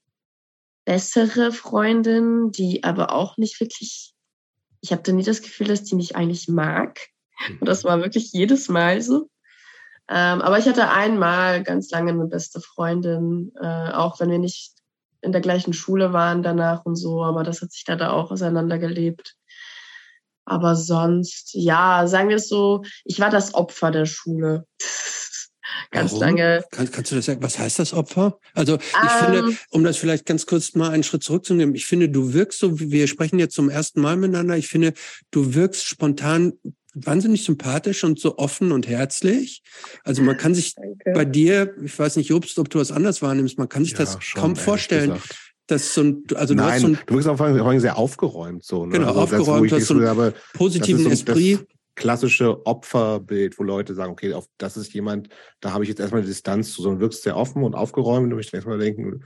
bessere 0.84 1.52
Freundin, 1.52 2.50
die 2.50 2.84
aber 2.84 3.12
auch 3.12 3.36
nicht 3.36 3.60
wirklich, 3.60 4.14
ich 4.80 4.92
da 5.02 5.12
nie 5.12 5.24
das 5.24 5.42
Gefühl, 5.42 5.66
dass 5.66 5.84
die 5.84 5.96
mich 5.96 6.16
eigentlich 6.16 6.48
mag. 6.48 6.98
Und 7.60 7.68
das 7.68 7.84
war 7.84 8.00
wirklich 8.02 8.32
jedes 8.32 8.68
Mal 8.68 9.00
so. 9.00 9.28
Ähm, 10.10 10.40
aber 10.40 10.58
ich 10.58 10.66
hatte 10.66 10.90
einmal 10.90 11.62
ganz 11.62 11.90
lange 11.90 12.12
eine 12.12 12.26
beste 12.26 12.60
Freundin, 12.60 13.52
äh, 13.60 13.92
auch 13.92 14.20
wenn 14.20 14.30
wir 14.30 14.38
nicht 14.38 14.72
in 15.20 15.32
der 15.32 15.40
gleichen 15.40 15.72
Schule 15.72 16.12
waren 16.12 16.42
danach 16.42 16.84
und 16.86 16.96
so, 16.96 17.22
aber 17.22 17.42
das 17.42 17.60
hat 17.60 17.72
sich 17.72 17.84
da, 17.84 17.96
da 17.96 18.10
auch 18.12 18.30
auseinandergelebt. 18.30 19.34
Aber 20.46 20.76
sonst, 20.76 21.50
ja, 21.52 22.06
sagen 22.06 22.30
wir 22.30 22.36
es 22.36 22.48
so, 22.48 22.82
ich 23.04 23.20
war 23.20 23.28
das 23.28 23.52
Opfer 23.52 23.90
der 23.90 24.06
Schule. 24.06 24.64
ganz 25.90 26.12
Warum? 26.12 26.22
lange. 26.22 26.64
Kann, 26.70 26.90
kannst 26.90 27.10
du 27.12 27.16
das 27.16 27.26
sagen? 27.26 27.42
Was 27.42 27.58
heißt 27.58 27.78
das 27.78 27.92
Opfer? 27.92 28.38
Also 28.54 28.76
ich 28.76 28.94
Ähm. 28.94 29.08
finde, 29.24 29.56
um 29.70 29.84
das 29.84 29.98
vielleicht 29.98 30.24
ganz 30.24 30.46
kurz 30.46 30.74
mal 30.74 30.90
einen 30.90 31.02
Schritt 31.02 31.22
zurückzunehmen, 31.22 31.74
ich 31.74 31.86
finde, 31.86 32.08
du 32.08 32.32
wirkst 32.32 32.60
so, 32.60 32.80
wir 32.80 33.08
sprechen 33.08 33.38
jetzt 33.38 33.54
zum 33.54 33.68
ersten 33.68 34.00
Mal 34.00 34.16
miteinander, 34.16 34.56
ich 34.56 34.68
finde, 34.68 34.94
du 35.30 35.54
wirkst 35.54 35.84
spontan 35.84 36.54
wahnsinnig 37.06 37.44
sympathisch 37.44 38.04
und 38.04 38.18
so 38.18 38.38
offen 38.38 38.72
und 38.72 38.88
herzlich. 38.88 39.62
Also 40.04 40.22
man 40.22 40.36
kann 40.36 40.54
sich 40.54 40.74
Danke. 40.74 41.12
bei 41.14 41.24
dir, 41.24 41.74
ich 41.82 41.98
weiß 41.98 42.16
nicht, 42.16 42.28
Jobst, 42.28 42.58
ob 42.58 42.70
du 42.70 42.78
was 42.78 42.92
anders 42.92 43.22
wahrnimmst, 43.22 43.58
man 43.58 43.68
kann 43.68 43.84
sich 43.84 43.94
das 43.94 44.16
schon, 44.20 44.40
kaum 44.40 44.56
vorstellen, 44.56 45.12
gesagt. 45.12 45.36
dass 45.66 45.94
so 45.94 46.02
ein, 46.02 46.22
also 46.34 46.54
du 46.54 46.62
hast 46.62 46.70
Nein, 46.70 46.80
so 46.80 46.86
einen 46.86 46.98
du 47.06 47.14
wirkst 47.14 47.28
auf 47.28 47.40
jeden 47.40 47.58
Fall 47.58 47.80
sehr 47.80 47.98
aufgeräumt. 47.98 48.64
So, 48.64 48.86
ne? 48.86 48.92
Genau, 48.92 49.08
also 49.08 49.20
das, 49.20 49.40
aufgeräumt, 49.40 49.66
ich 49.66 49.70
du 49.70 49.76
hast 49.76 49.82
das 49.82 49.88
so 49.88 49.94
ein 49.94 50.06
habe, 50.06 50.34
positiven 50.54 51.04
das 51.04 51.12
ist 51.12 51.26
so 51.26 51.32
Esprit. 51.32 51.58
das 51.60 51.66
klassische 51.94 52.66
Opferbild, 52.66 53.58
wo 53.58 53.64
Leute 53.64 53.94
sagen, 53.94 54.12
okay, 54.12 54.32
auf, 54.32 54.46
das 54.56 54.76
ist 54.76 54.94
jemand, 54.94 55.28
da 55.60 55.72
habe 55.72 55.84
ich 55.84 55.88
jetzt 55.88 56.00
erstmal 56.00 56.20
eine 56.20 56.28
Distanz 56.28 56.72
zu, 56.72 56.82
sondern 56.82 57.00
wirkst 57.00 57.22
sehr 57.24 57.36
offen 57.36 57.62
und 57.64 57.74
aufgeräumt 57.74 58.32
und 58.32 58.38
ich 58.38 58.54
erstmal 58.54 58.78
denken, 58.78 59.24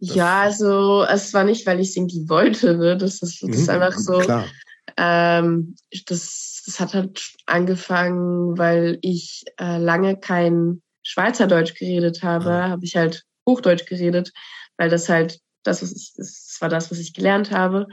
Ja, 0.00 0.42
also 0.42 1.04
es 1.04 1.34
war 1.34 1.44
nicht, 1.44 1.66
weil 1.66 1.80
ich 1.80 1.90
es 1.90 1.96
irgendwie 1.96 2.28
wollte, 2.28 2.76
ne? 2.76 2.96
Das 2.96 3.20
ist, 3.20 3.42
das 3.42 3.50
ist 3.50 3.62
mhm, 3.64 3.68
einfach 3.68 3.98
so. 3.98 4.18
Klar. 4.18 4.46
Ähm, 4.96 5.76
das, 6.06 6.47
das 6.68 6.80
hat 6.80 6.92
halt 6.94 7.32
angefangen, 7.46 8.58
weil 8.58 8.98
ich 9.00 9.44
äh, 9.58 9.78
lange 9.78 10.16
kein 10.18 10.82
Schweizerdeutsch 11.02 11.74
geredet 11.74 12.22
habe, 12.22 12.50
Ah. 12.50 12.68
habe 12.68 12.84
ich 12.84 12.94
halt 12.94 13.24
Hochdeutsch 13.48 13.86
geredet, 13.86 14.32
weil 14.76 14.90
das 14.90 15.08
halt 15.08 15.40
das, 15.62 15.82
was 15.82 15.92
ich, 15.92 16.12
das 16.14 16.58
war 16.60 16.68
das, 16.68 16.90
was 16.90 16.98
ich 16.98 17.14
gelernt 17.14 17.50
habe. 17.50 17.86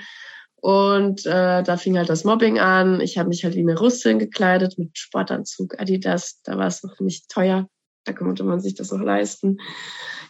Und 0.57 1.25
äh, 1.25 1.63
da 1.63 1.77
fing 1.77 1.97
halt 1.97 2.09
das 2.09 2.23
Mobbing 2.25 2.59
an. 2.59 2.99
Ich 2.99 3.17
habe 3.17 3.29
mich 3.29 3.43
halt 3.45 3.55
wie 3.55 3.61
eine 3.61 3.77
Russin 3.77 4.19
gekleidet 4.19 4.77
mit 4.77 4.97
Sportanzug, 4.97 5.79
Adidas. 5.79 6.41
Da 6.43 6.57
war 6.57 6.67
es 6.67 6.83
noch 6.83 6.99
nicht 6.99 7.29
teuer. 7.29 7.69
Da 8.05 8.13
konnte 8.13 8.43
man 8.43 8.59
sich 8.59 8.75
das 8.75 8.91
noch 8.91 9.01
leisten. 9.01 9.57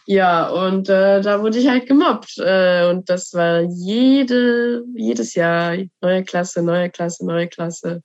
Ja, 0.06 0.48
und 0.48 0.88
äh, 0.88 1.20
da 1.20 1.42
wurde 1.42 1.58
ich 1.58 1.68
halt 1.68 1.86
gemobbt. 1.86 2.38
Äh, 2.38 2.88
und 2.88 3.08
das 3.10 3.32
war 3.34 3.62
jede, 3.62 4.84
jedes 4.94 5.34
Jahr 5.34 5.76
neue 6.00 6.24
Klasse, 6.24 6.62
neue 6.62 6.90
Klasse, 6.90 7.26
neue 7.26 7.48
Klasse. 7.48 8.02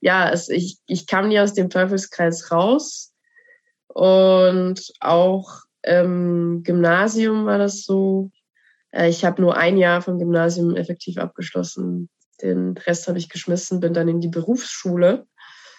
Ja, 0.00 0.30
es, 0.30 0.48
ich, 0.48 0.78
ich 0.86 1.06
kam 1.06 1.28
nie 1.28 1.40
aus 1.40 1.54
dem 1.54 1.70
Teufelskreis 1.70 2.50
raus. 2.52 3.12
Und 3.88 4.92
auch 5.00 5.62
im 5.82 6.62
Gymnasium 6.62 7.46
war 7.46 7.58
das 7.58 7.82
so. 7.82 8.30
Äh, 8.92 9.08
ich 9.08 9.24
habe 9.24 9.40
nur 9.40 9.56
ein 9.56 9.78
Jahr 9.78 10.02
vom 10.02 10.18
Gymnasium 10.18 10.76
effektiv 10.76 11.18
abgeschlossen. 11.18 12.08
Den 12.42 12.76
Rest 12.76 13.08
habe 13.08 13.18
ich 13.18 13.28
geschmissen, 13.28 13.80
bin 13.80 13.94
dann 13.94 14.08
in 14.08 14.20
die 14.20 14.28
Berufsschule. 14.28 15.26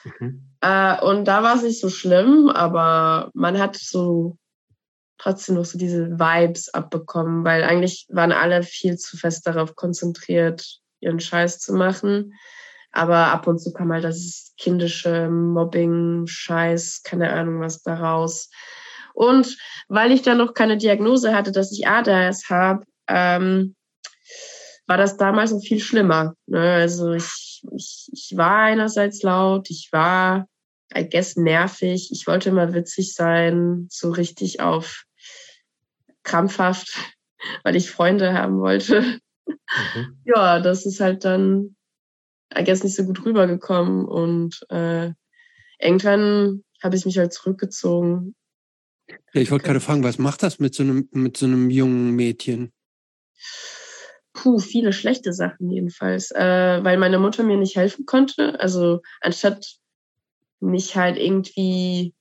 Mhm. 0.04 0.48
Äh, 0.62 1.02
und 1.02 1.26
da 1.26 1.44
war 1.44 1.56
es 1.56 1.64
nicht 1.64 1.80
so 1.80 1.90
schlimm, 1.90 2.50
aber 2.50 3.32
man 3.34 3.60
hat 3.60 3.76
so 3.76 4.38
trotzdem 5.18 5.56
noch 5.56 5.66
so 5.66 5.78
diese 5.78 6.20
Vibes 6.20 6.74
abbekommen, 6.74 7.44
weil 7.46 7.64
eigentlich 7.64 8.08
waren 8.10 8.32
alle 8.32 8.64
viel 8.64 8.98
zu 8.98 9.18
fest 9.18 9.46
darauf 9.46 9.76
konzentriert, 9.76 10.80
ihren 11.00 11.20
Scheiß 11.20 11.60
zu 11.60 11.74
machen. 11.74 12.34
Aber 12.92 13.28
ab 13.28 13.48
und 13.48 13.60
zu 13.60 13.72
kam 13.72 13.92
halt 13.94 14.04
das 14.04 14.54
kindische 14.58 15.30
Mobbing, 15.30 16.26
Scheiß, 16.28 17.04
keine 17.04 17.32
Ahnung 17.32 17.62
was 17.62 17.82
daraus. 17.84 18.50
Und 19.14 19.58
weil 19.88 20.12
ich 20.12 20.24
dann 20.24 20.38
noch 20.38 20.54
keine 20.54 20.78
Diagnose 20.78 21.34
hatte, 21.34 21.52
dass 21.52 21.72
ich 21.72 21.88
ADHS 21.88 22.50
habe, 22.50 22.84
ähm, 23.08 23.76
war 24.88 24.98
das 24.98 25.18
damals 25.18 25.52
noch 25.52 25.62
viel 25.62 25.80
schlimmer. 25.80 26.34
Ne? 26.48 26.60
Also 26.60 27.14
ich, 27.14 27.51
ich, 27.76 28.10
ich 28.12 28.34
war 28.36 28.64
einerseits 28.64 29.22
laut, 29.24 29.70
ich 29.70 29.90
war, 29.92 30.48
I 30.96 31.08
guess, 31.08 31.36
nervig, 31.36 32.10
ich 32.12 32.28
wollte 32.28 32.50
immer 32.50 32.74
witzig 32.74 33.14
sein, 33.14 33.88
so 33.90 34.12
richtig 34.12 34.60
auf 34.60 35.04
krampfhaft, 36.24 36.94
weil 37.64 37.76
ich 37.76 37.92
Freunde 37.92 38.34
haben 38.34 38.60
wollte. 38.60 39.02
Mhm. 39.02 39.22
Ja, 40.26 40.60
das 40.60 40.86
ist 40.86 41.00
halt 41.00 41.24
dann, 41.24 41.76
I 42.54 42.64
guess, 42.64 42.84
nicht 42.84 42.96
so 42.96 43.06
gut 43.06 43.26
rübergekommen 43.26 44.06
und 44.06 44.66
äh, 44.70 45.12
irgendwann 45.80 46.64
habe 46.84 46.96
ich 46.96 47.06
mich 47.06 47.18
halt 47.18 47.34
zurückgezogen. 47.34 48.36
Ja, 49.34 49.42
ich 49.42 49.50
wollte 49.50 49.66
gerade 49.66 49.80
fragen, 49.80 50.04
was 50.04 50.18
macht 50.18 50.44
das 50.44 50.60
mit 50.60 50.76
so 50.76 50.84
einem, 50.84 51.10
mit 51.12 51.38
so 51.38 51.46
einem 51.46 51.70
jungen 51.70 52.12
Mädchen? 52.12 52.72
Puh, 54.34 54.60
viele 54.60 54.94
schlechte 54.94 55.34
Sachen 55.34 55.70
jedenfalls, 55.70 56.32
äh, 56.32 56.80
weil 56.84 56.98
meine 56.98 57.20
Mutter 57.20 57.44
mir 57.44 57.58
nicht 57.58 57.76
helfen 57.76 58.06
konnte. 58.06 58.60
Also 58.60 59.02
anstatt 59.20 59.76
mich 60.62 60.96
halt 60.96 61.18
irgendwie 61.18 62.14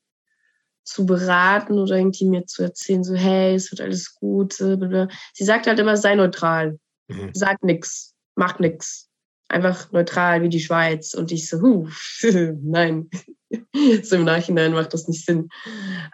zu 0.83 1.07
beraten 1.07 1.79
oder 1.79 1.97
irgendwie 1.97 2.25
mir 2.25 2.47
zu 2.47 2.63
erzählen, 2.63 3.05
so 3.05 3.15
hey, 3.15 3.55
es 3.55 3.71
wird 3.71 3.81
alles 3.81 4.15
gut. 4.15 4.61
äh. 4.61 5.07
Sie 5.35 5.45
sagt 5.45 5.67
halt 5.67 5.79
immer, 5.79 5.97
sei 5.97 6.15
neutral, 6.17 6.79
Mhm. 7.09 7.31
sag 7.33 7.63
nix, 7.63 8.15
mach 8.37 8.59
nix. 8.59 9.09
Einfach 9.49 9.91
neutral 9.91 10.43
wie 10.43 10.49
die 10.49 10.61
Schweiz. 10.61 11.13
Und 11.15 11.33
ich 11.33 11.49
so, 11.49 11.61
huh, 11.61 11.89
nein. 12.63 13.11
so 14.03 14.17
im 14.17 14.25
Nachhinein 14.25 14.73
macht 14.73 14.95
das 14.95 15.09
nicht 15.09 15.27
Sinn. 15.27 15.49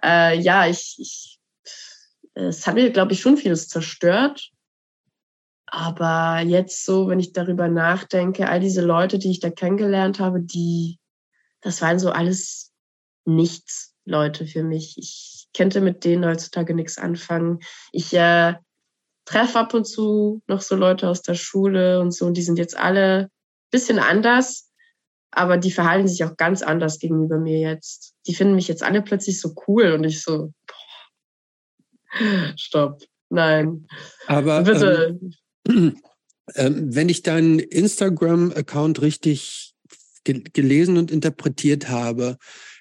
Äh, 0.02 0.38
ja, 0.40 0.66
ich, 0.66 0.96
ich, 0.98 1.38
es 2.34 2.66
hat 2.66 2.74
mir, 2.74 2.90
glaube 2.90 3.12
ich, 3.12 3.20
schon 3.20 3.36
vieles 3.36 3.68
zerstört. 3.68 4.50
Aber 5.66 6.40
jetzt 6.40 6.84
so, 6.84 7.08
wenn 7.08 7.20
ich 7.20 7.32
darüber 7.32 7.68
nachdenke, 7.68 8.48
all 8.48 8.60
diese 8.60 8.82
Leute, 8.82 9.18
die 9.18 9.30
ich 9.30 9.40
da 9.40 9.50
kennengelernt 9.50 10.20
habe, 10.20 10.40
die, 10.40 10.98
das 11.60 11.82
waren 11.82 11.98
so 11.98 12.10
alles 12.10 12.72
nichts 13.24 13.94
Leute 14.04 14.46
für 14.46 14.62
mich. 14.62 14.96
Ich 14.96 15.48
könnte 15.56 15.80
mit 15.80 16.04
denen 16.04 16.24
heutzutage 16.24 16.74
nichts 16.74 16.98
anfangen. 16.98 17.58
Ich 17.90 18.14
äh, 18.14 18.54
treffe 19.24 19.58
ab 19.58 19.74
und 19.74 19.86
zu 19.86 20.40
noch 20.46 20.60
so 20.60 20.76
Leute 20.76 21.08
aus 21.08 21.22
der 21.22 21.34
Schule 21.34 22.00
und 22.00 22.12
so, 22.12 22.26
und 22.26 22.36
die 22.36 22.42
sind 22.42 22.58
jetzt 22.58 22.76
alle 22.76 23.28
bisschen 23.72 23.98
anders, 23.98 24.70
aber 25.32 25.58
die 25.58 25.72
verhalten 25.72 26.06
sich 26.06 26.24
auch 26.24 26.36
ganz 26.36 26.62
anders 26.62 27.00
gegenüber 27.00 27.38
mir 27.38 27.58
jetzt. 27.58 28.14
Die 28.28 28.34
finden 28.34 28.54
mich 28.54 28.68
jetzt 28.68 28.84
alle 28.84 29.02
plötzlich 29.02 29.40
so 29.40 29.54
cool 29.66 29.92
und 29.92 30.04
ich 30.04 30.22
so, 30.22 30.52
boah, 30.66 32.54
stopp, 32.56 33.02
nein, 33.28 33.86
Aber 34.28 34.62
bitte. 34.62 35.18
Ähm, 35.20 35.34
ähm, 35.66 36.94
wenn 36.94 37.08
ich 37.08 37.22
deinen 37.22 37.58
Instagram-Account 37.58 39.02
richtig 39.02 39.74
ge 40.24 40.42
gelesen 40.52 40.96
und 40.96 41.10
interpretiert 41.10 41.88
habe, 41.88 42.36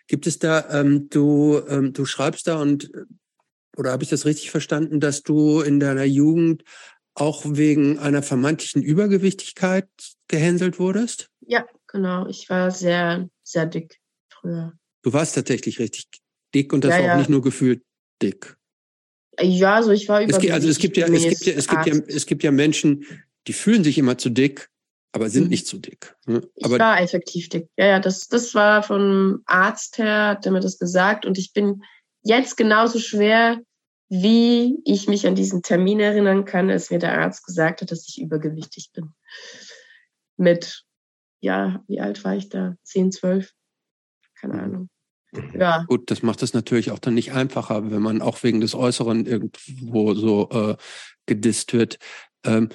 gibt 0.08 0.28
es 0.28 0.40
da, 0.40 0.82
ähm, 0.82 1.10
du, 1.10 1.62
ähm, 1.68 1.94
du 1.94 2.06
schreibst 2.06 2.48
da 2.48 2.62
und, 2.62 2.92
oder 3.78 3.92
habe 3.92 4.04
ich 4.04 4.10
das 4.10 4.26
richtig 4.26 4.52
verstanden, 4.52 5.00
dass 5.00 5.24
du 5.24 5.62
in 5.62 5.80
deiner 5.80 6.04
Jugend 6.04 6.64
auch 7.16 7.44
wegen 7.46 7.98
einer 7.98 8.22
vermeintlichen 8.22 8.82
Übergewichtigkeit 8.84 9.88
gehänselt 10.28 10.80
wurdest? 10.80 11.30
Ja, 11.42 11.66
genau. 11.88 12.28
Ich 12.28 12.50
war 12.50 12.72
sehr, 12.72 13.30
sehr 13.44 13.66
dick 13.66 14.00
früher. 14.30 14.74
Du 15.02 15.14
warst 15.14 15.36
tatsächlich 15.36 15.80
richtig 15.80 16.08
dick 16.54 16.74
und 16.74 16.84
das 16.84 16.92
Ja, 16.92 16.98
war 17.00 17.06
auch 17.06 17.10
ja. 17.10 17.18
nicht 17.18 17.30
nur 17.30 17.42
gefühlt 17.42 17.84
dick. 18.22 18.58
Ja, 19.40 19.76
also 19.76 19.92
ich 19.92 20.08
war 20.08 20.22
über. 20.22 20.32
Es 20.32 20.40
gibt, 20.40 20.54
also 20.54 20.68
es 20.70 20.78
gibt 20.78 20.98
ja, 20.98 21.08
es 21.08 21.24
gibt 21.24 21.46
ja, 21.46 21.54
es 21.54 21.68
gibt 21.68 21.86
ja, 21.86 21.94
es 22.08 22.26
gibt 22.26 22.44
ja 22.44 22.52
Menschen, 22.52 23.06
die 23.48 23.54
fühlen 23.54 23.84
sich 23.84 23.98
immer 23.98 24.18
zu 24.18 24.30
dick, 24.30 24.70
aber 25.12 25.30
sind 25.30 25.44
Mhm. 25.46 25.50
nicht 25.50 25.68
zu 25.68 25.78
dick. 25.78 26.16
ne? 26.26 26.42
Ich 26.56 26.66
Aber 26.66 26.80
war 26.80 27.02
effektiv 27.02 27.50
dick. 27.50 27.70
Ja, 27.78 27.86
ja, 27.88 28.00
das, 28.00 28.28
das 28.28 28.54
war 28.56 28.84
vom 28.84 29.42
Arzt 29.46 29.98
her, 29.98 30.28
hat 30.30 30.46
der 30.46 30.52
mir 30.52 30.60
das 30.62 30.78
gesagt. 30.80 31.26
Und 31.26 31.38
ich 31.38 31.54
bin 31.54 31.84
jetzt 32.24 32.58
genauso 32.58 33.00
schwer, 33.00 33.60
wie 34.10 34.78
ich 34.86 35.08
mich 35.08 35.26
an 35.26 35.36
diesen 35.36 35.62
Termin 35.64 36.00
erinnern 36.00 36.46
kann, 36.46 36.70
als 36.70 36.92
mir 36.92 37.00
der 37.00 37.20
Arzt 37.20 37.46
gesagt 37.46 37.82
hat, 37.82 37.92
dass 37.92 38.08
ich 38.08 38.22
übergewichtig 38.22 38.92
bin. 38.94 39.14
Mit, 40.38 40.84
ja, 41.40 41.84
wie 41.88 42.00
alt 42.00 42.24
war 42.24 42.36
ich 42.36 42.50
da? 42.50 42.76
10, 42.84 43.12
12? 43.12 43.52
Keine 44.36 44.62
Ahnung. 44.62 44.90
Ja, 45.54 45.84
Gut, 45.88 46.12
das 46.12 46.24
macht 46.24 46.44
es 46.44 46.54
natürlich 46.54 46.92
auch 46.92 47.00
dann 47.00 47.14
nicht 47.14 47.32
einfacher, 47.34 47.92
wenn 47.92 48.02
man 48.02 48.22
auch 48.22 48.44
wegen 48.44 48.62
des 48.62 48.76
Äußeren 48.76 49.26
irgendwo 49.26 50.14
so 50.14 50.50
äh, 50.52 50.76
gedisst 51.26 51.74
wird. 51.74 51.98
Ähm, 52.44 52.70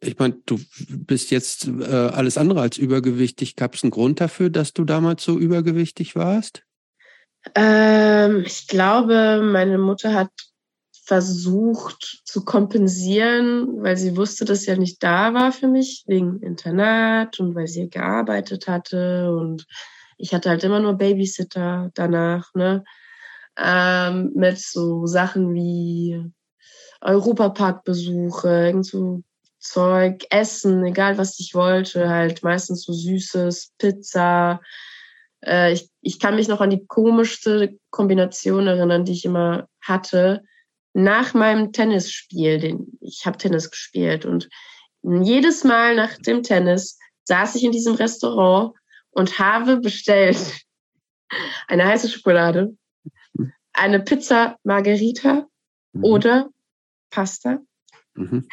ich 0.00 0.18
meine, 0.18 0.38
du 0.46 0.58
bist 0.88 1.30
jetzt 1.30 1.68
äh, 1.68 1.84
alles 1.84 2.38
andere 2.38 2.60
als 2.60 2.78
übergewichtig. 2.78 3.56
Gab 3.56 3.74
es 3.74 3.82
einen 3.82 3.90
Grund 3.90 4.20
dafür, 4.20 4.50
dass 4.50 4.72
du 4.72 4.84
damals 4.84 5.24
so 5.24 5.38
übergewichtig 5.38 6.16
warst? 6.16 6.62
Ähm, 7.54 8.42
ich 8.44 8.66
glaube, 8.66 9.40
meine 9.42 9.78
Mutter 9.78 10.14
hat 10.14 10.30
versucht 11.04 12.22
zu 12.24 12.44
kompensieren, 12.44 13.82
weil 13.82 13.96
sie 13.96 14.16
wusste, 14.16 14.44
dass 14.44 14.62
sie 14.62 14.72
ja 14.72 14.76
nicht 14.76 15.02
da 15.02 15.34
war 15.34 15.52
für 15.52 15.68
mich, 15.68 16.02
wegen 16.06 16.40
Internat 16.42 17.38
und 17.38 17.54
weil 17.54 17.68
sie 17.68 17.88
gearbeitet 17.88 18.66
hatte 18.66 19.30
und 19.36 19.66
ich 20.16 20.34
hatte 20.34 20.50
halt 20.50 20.64
immer 20.64 20.80
nur 20.80 20.94
Babysitter 20.94 21.90
danach, 21.94 22.54
ne? 22.54 22.84
Ähm, 23.58 24.32
mit 24.34 24.58
so 24.58 25.06
Sachen 25.06 25.54
wie 25.54 26.22
Europaparkbesuche, 27.00 28.48
irgend 28.48 28.86
so 28.86 29.22
Zeug, 29.58 30.24
Essen, 30.30 30.84
egal 30.84 31.18
was 31.18 31.38
ich 31.40 31.54
wollte, 31.54 32.08
halt 32.08 32.42
meistens 32.42 32.84
so 32.84 32.92
Süßes, 32.92 33.72
Pizza. 33.78 34.60
Äh, 35.44 35.72
ich, 35.72 35.90
ich 36.02 36.20
kann 36.20 36.36
mich 36.36 36.48
noch 36.48 36.60
an 36.60 36.70
die 36.70 36.86
komischste 36.86 37.78
Kombination 37.90 38.66
erinnern, 38.66 39.04
die 39.04 39.12
ich 39.12 39.24
immer 39.24 39.68
hatte. 39.80 40.42
Nach 40.92 41.34
meinem 41.34 41.72
Tennisspiel, 41.72 42.58
den, 42.58 42.98
ich 43.00 43.26
habe 43.26 43.38
Tennis 43.38 43.70
gespielt 43.70 44.24
und 44.24 44.48
jedes 45.02 45.62
Mal 45.62 45.94
nach 45.94 46.16
dem 46.18 46.42
Tennis 46.42 46.98
saß 47.24 47.54
ich 47.56 47.64
in 47.64 47.72
diesem 47.72 47.94
Restaurant 47.94 48.74
und 49.16 49.38
habe 49.38 49.78
bestellt 49.78 50.38
eine 51.68 51.86
heiße 51.86 52.08
Schokolade, 52.08 52.76
eine 53.72 54.00
Pizza 54.00 54.58
Margherita 54.62 55.46
mhm. 55.92 56.04
oder 56.04 56.50
Pasta. 57.10 57.60
Mhm. 58.14 58.46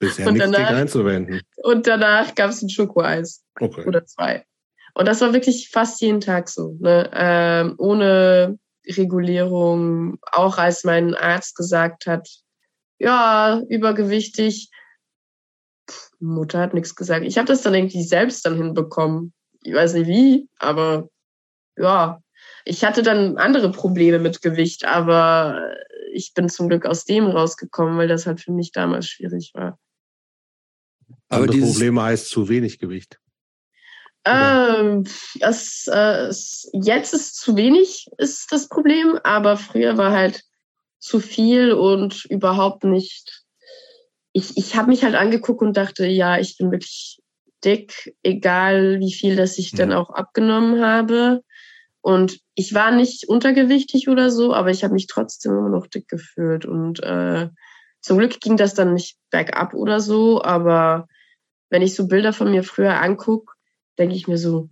Bisher 0.00 0.26
und 0.26 0.34
nichts 0.34 0.50
danach, 0.50 0.70
einzuwenden. 0.70 1.40
Und 1.56 1.86
danach 1.86 2.34
gab 2.34 2.50
es 2.50 2.62
ein 2.62 2.68
Schokoeis. 2.68 3.44
Okay. 3.60 3.84
Oder 3.86 4.04
zwei. 4.04 4.44
Und 4.94 5.06
das 5.06 5.20
war 5.20 5.32
wirklich 5.32 5.70
fast 5.70 6.00
jeden 6.00 6.20
Tag 6.20 6.48
so. 6.48 6.76
Ne? 6.80 7.08
Ähm, 7.14 7.74
ohne 7.78 8.58
Regulierung. 8.86 10.18
Auch 10.32 10.58
als 10.58 10.84
mein 10.84 11.14
Arzt 11.14 11.56
gesagt 11.56 12.06
hat, 12.06 12.28
ja, 12.98 13.62
übergewichtig. 13.68 14.70
Mutter 16.18 16.58
hat 16.58 16.74
nichts 16.74 16.94
gesagt. 16.94 17.24
Ich 17.24 17.38
habe 17.38 17.46
das 17.46 17.62
dann 17.62 17.74
irgendwie 17.74 18.02
selbst 18.02 18.44
dann 18.44 18.56
hinbekommen. 18.56 19.32
Ich 19.62 19.72
weiß 19.74 19.94
nicht 19.94 20.06
wie, 20.06 20.48
aber 20.58 21.08
ja. 21.76 22.20
Ich 22.64 22.84
hatte 22.84 23.02
dann 23.02 23.38
andere 23.38 23.70
Probleme 23.70 24.18
mit 24.18 24.42
Gewicht, 24.42 24.84
aber 24.84 25.74
ich 26.12 26.34
bin 26.34 26.48
zum 26.48 26.68
Glück 26.68 26.86
aus 26.86 27.04
dem 27.04 27.26
rausgekommen, 27.26 27.96
weil 27.98 28.08
das 28.08 28.26
halt 28.26 28.40
für 28.40 28.52
mich 28.52 28.72
damals 28.72 29.08
schwierig 29.08 29.52
war. 29.54 29.78
Aber 31.28 31.46
die 31.46 31.60
Probleme 31.60 32.02
heißt 32.02 32.28
zu 32.28 32.48
wenig 32.48 32.78
Gewicht. 32.78 33.18
Ähm, 34.24 35.04
das, 35.40 35.88
äh, 35.88 36.32
jetzt 36.72 37.12
ist 37.12 37.36
zu 37.36 37.56
wenig 37.56 38.06
ist 38.18 38.52
das 38.52 38.68
Problem, 38.68 39.18
aber 39.24 39.56
früher 39.56 39.96
war 39.96 40.12
halt 40.12 40.44
zu 41.00 41.18
viel 41.18 41.72
und 41.72 42.24
überhaupt 42.26 42.84
nicht. 42.84 43.44
Ich, 44.32 44.56
ich 44.56 44.76
habe 44.76 44.88
mich 44.88 45.02
halt 45.02 45.16
angeguckt 45.16 45.62
und 45.62 45.76
dachte, 45.76 46.06
ja, 46.06 46.38
ich 46.38 46.56
bin 46.56 46.70
wirklich 46.70 47.21
dick, 47.64 48.16
egal 48.22 49.00
wie 49.00 49.12
viel 49.12 49.36
das 49.36 49.58
ich 49.58 49.72
dann 49.72 49.92
auch 49.92 50.10
abgenommen 50.10 50.84
habe. 50.84 51.42
Und 52.00 52.40
ich 52.54 52.74
war 52.74 52.90
nicht 52.90 53.28
untergewichtig 53.28 54.08
oder 54.08 54.30
so, 54.30 54.52
aber 54.52 54.70
ich 54.70 54.82
habe 54.82 54.94
mich 54.94 55.06
trotzdem 55.06 55.52
immer 55.52 55.68
noch 55.68 55.86
dick 55.86 56.08
gefühlt. 56.08 56.64
Und 56.66 57.02
äh, 57.02 57.48
zum 58.00 58.18
Glück 58.18 58.40
ging 58.40 58.56
das 58.56 58.74
dann 58.74 58.94
nicht 58.94 59.16
bergab 59.30 59.74
oder 59.74 60.00
so, 60.00 60.42
aber 60.42 61.06
wenn 61.70 61.82
ich 61.82 61.94
so 61.94 62.08
Bilder 62.08 62.32
von 62.32 62.50
mir 62.50 62.64
früher 62.64 63.00
angucke, 63.00 63.54
denke 63.98 64.16
ich 64.16 64.26
mir 64.26 64.38
so, 64.38 64.68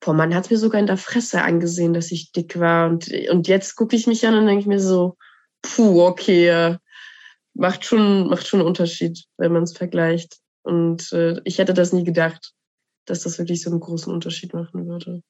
boah, 0.00 0.12
man 0.12 0.34
hat 0.34 0.50
mir 0.50 0.58
sogar 0.58 0.80
in 0.80 0.88
der 0.88 0.96
Fresse 0.96 1.42
angesehen, 1.42 1.94
dass 1.94 2.10
ich 2.10 2.32
dick 2.32 2.58
war. 2.58 2.90
Und, 2.90 3.08
und 3.30 3.46
jetzt 3.46 3.76
gucke 3.76 3.94
ich 3.94 4.08
mich 4.08 4.26
an 4.26 4.34
und 4.34 4.46
denke 4.46 4.60
ich 4.60 4.66
mir 4.66 4.80
so, 4.80 5.16
puh, 5.62 6.02
okay, 6.02 6.76
macht 7.54 7.84
schon, 7.84 8.28
macht 8.28 8.46
schon 8.46 8.60
einen 8.60 8.66
Unterschied, 8.66 9.24
wenn 9.36 9.52
man 9.52 9.62
es 9.62 9.76
vergleicht. 9.76 10.41
Und 10.62 11.12
äh, 11.12 11.40
ich 11.44 11.58
hätte 11.58 11.74
das 11.74 11.92
nie 11.92 12.04
gedacht, 12.04 12.52
dass 13.04 13.22
das 13.22 13.38
wirklich 13.38 13.62
so 13.62 13.70
einen 13.70 13.80
großen 13.80 14.12
Unterschied 14.12 14.54
machen 14.54 14.86
würde. 14.86 15.22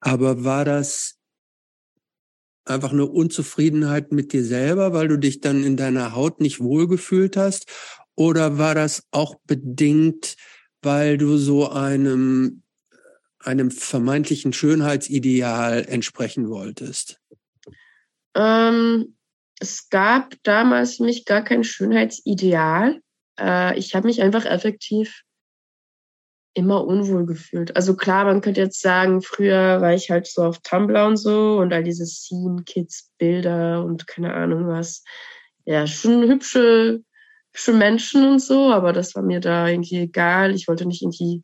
Aber 0.00 0.44
war 0.44 0.64
das 0.64 1.18
einfach 2.64 2.92
eine 2.92 3.06
Unzufriedenheit 3.06 4.12
mit 4.12 4.32
dir 4.32 4.44
selber, 4.44 4.92
weil 4.92 5.08
du 5.08 5.18
dich 5.18 5.40
dann 5.40 5.62
in 5.62 5.76
deiner 5.76 6.14
Haut 6.14 6.40
nicht 6.40 6.60
wohlgefühlt 6.60 7.36
hast? 7.36 7.66
Oder 8.16 8.58
war 8.58 8.74
das 8.74 9.06
auch 9.10 9.36
bedingt, 9.46 10.36
weil 10.82 11.18
du 11.18 11.36
so 11.36 11.68
einem, 11.68 12.62
einem 13.40 13.70
vermeintlichen 13.70 14.52
Schönheitsideal 14.52 15.84
entsprechen 15.84 16.48
wolltest? 16.48 17.20
Ähm, 18.34 19.16
es 19.60 19.88
gab 19.88 20.34
damals 20.42 20.96
für 20.96 21.04
mich 21.04 21.24
gar 21.24 21.42
kein 21.42 21.64
Schönheitsideal. 21.64 23.00
Äh, 23.38 23.78
ich 23.78 23.94
habe 23.94 24.06
mich 24.06 24.22
einfach 24.22 24.44
effektiv 24.44 25.22
immer 26.54 26.84
unwohl 26.86 27.26
gefühlt. 27.26 27.76
Also 27.76 27.96
klar, 27.96 28.24
man 28.24 28.40
könnte 28.40 28.60
jetzt 28.60 28.80
sagen, 28.80 29.22
früher 29.22 29.80
war 29.80 29.92
ich 29.92 30.10
halt 30.10 30.28
so 30.28 30.44
auf 30.44 30.60
Tumblr 30.60 31.06
und 31.06 31.16
so 31.16 31.58
und 31.58 31.72
all 31.72 31.82
diese 31.82 32.06
Scene 32.06 32.62
Kids 32.64 33.10
Bilder 33.18 33.84
und 33.84 34.06
keine 34.06 34.32
Ahnung 34.34 34.68
was. 34.68 35.02
Ja, 35.64 35.86
schon 35.86 36.22
hübsche, 36.22 37.02
hübsche 37.52 37.72
Menschen 37.72 38.24
und 38.24 38.38
so, 38.38 38.70
aber 38.72 38.92
das 38.92 39.14
war 39.16 39.22
mir 39.22 39.40
da 39.40 39.68
irgendwie 39.68 39.98
egal. 39.98 40.54
Ich 40.54 40.68
wollte 40.68 40.86
nicht 40.86 41.02
irgendwie 41.02 41.42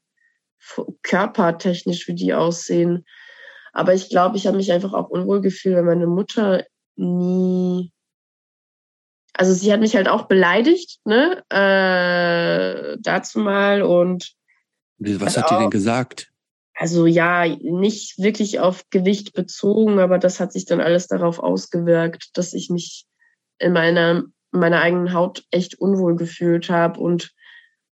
körpertechnisch 1.02 2.06
wie 2.06 2.14
die 2.14 2.34
aussehen. 2.34 3.04
Aber 3.72 3.94
ich 3.94 4.10
glaube, 4.10 4.36
ich 4.36 4.46
habe 4.46 4.56
mich 4.58 4.72
einfach 4.72 4.92
auch 4.92 5.08
unwohl 5.08 5.40
gefühlt, 5.40 5.76
weil 5.76 5.84
meine 5.84 6.06
Mutter 6.06 6.64
nie 6.96 7.92
also 9.40 9.54
sie 9.54 9.72
hat 9.72 9.80
mich 9.80 9.96
halt 9.96 10.06
auch 10.06 10.26
beleidigt, 10.26 10.98
ne, 11.06 11.42
äh, 11.48 12.98
dazu 13.00 13.38
mal 13.38 13.80
und 13.80 14.34
was 14.98 15.38
hat 15.38 15.50
die 15.50 15.54
denn 15.54 15.70
gesagt? 15.70 16.30
Also 16.74 17.06
ja, 17.06 17.46
nicht 17.46 18.18
wirklich 18.18 18.60
auf 18.60 18.84
Gewicht 18.90 19.32
bezogen, 19.32 19.98
aber 19.98 20.18
das 20.18 20.40
hat 20.40 20.52
sich 20.52 20.66
dann 20.66 20.82
alles 20.82 21.06
darauf 21.06 21.38
ausgewirkt, 21.38 22.36
dass 22.36 22.52
ich 22.52 22.68
mich 22.68 23.06
in 23.58 23.72
meiner, 23.72 24.24
meiner 24.50 24.82
eigenen 24.82 25.14
Haut 25.14 25.42
echt 25.50 25.80
unwohl 25.80 26.16
gefühlt 26.16 26.68
habe 26.68 27.00
und 27.00 27.32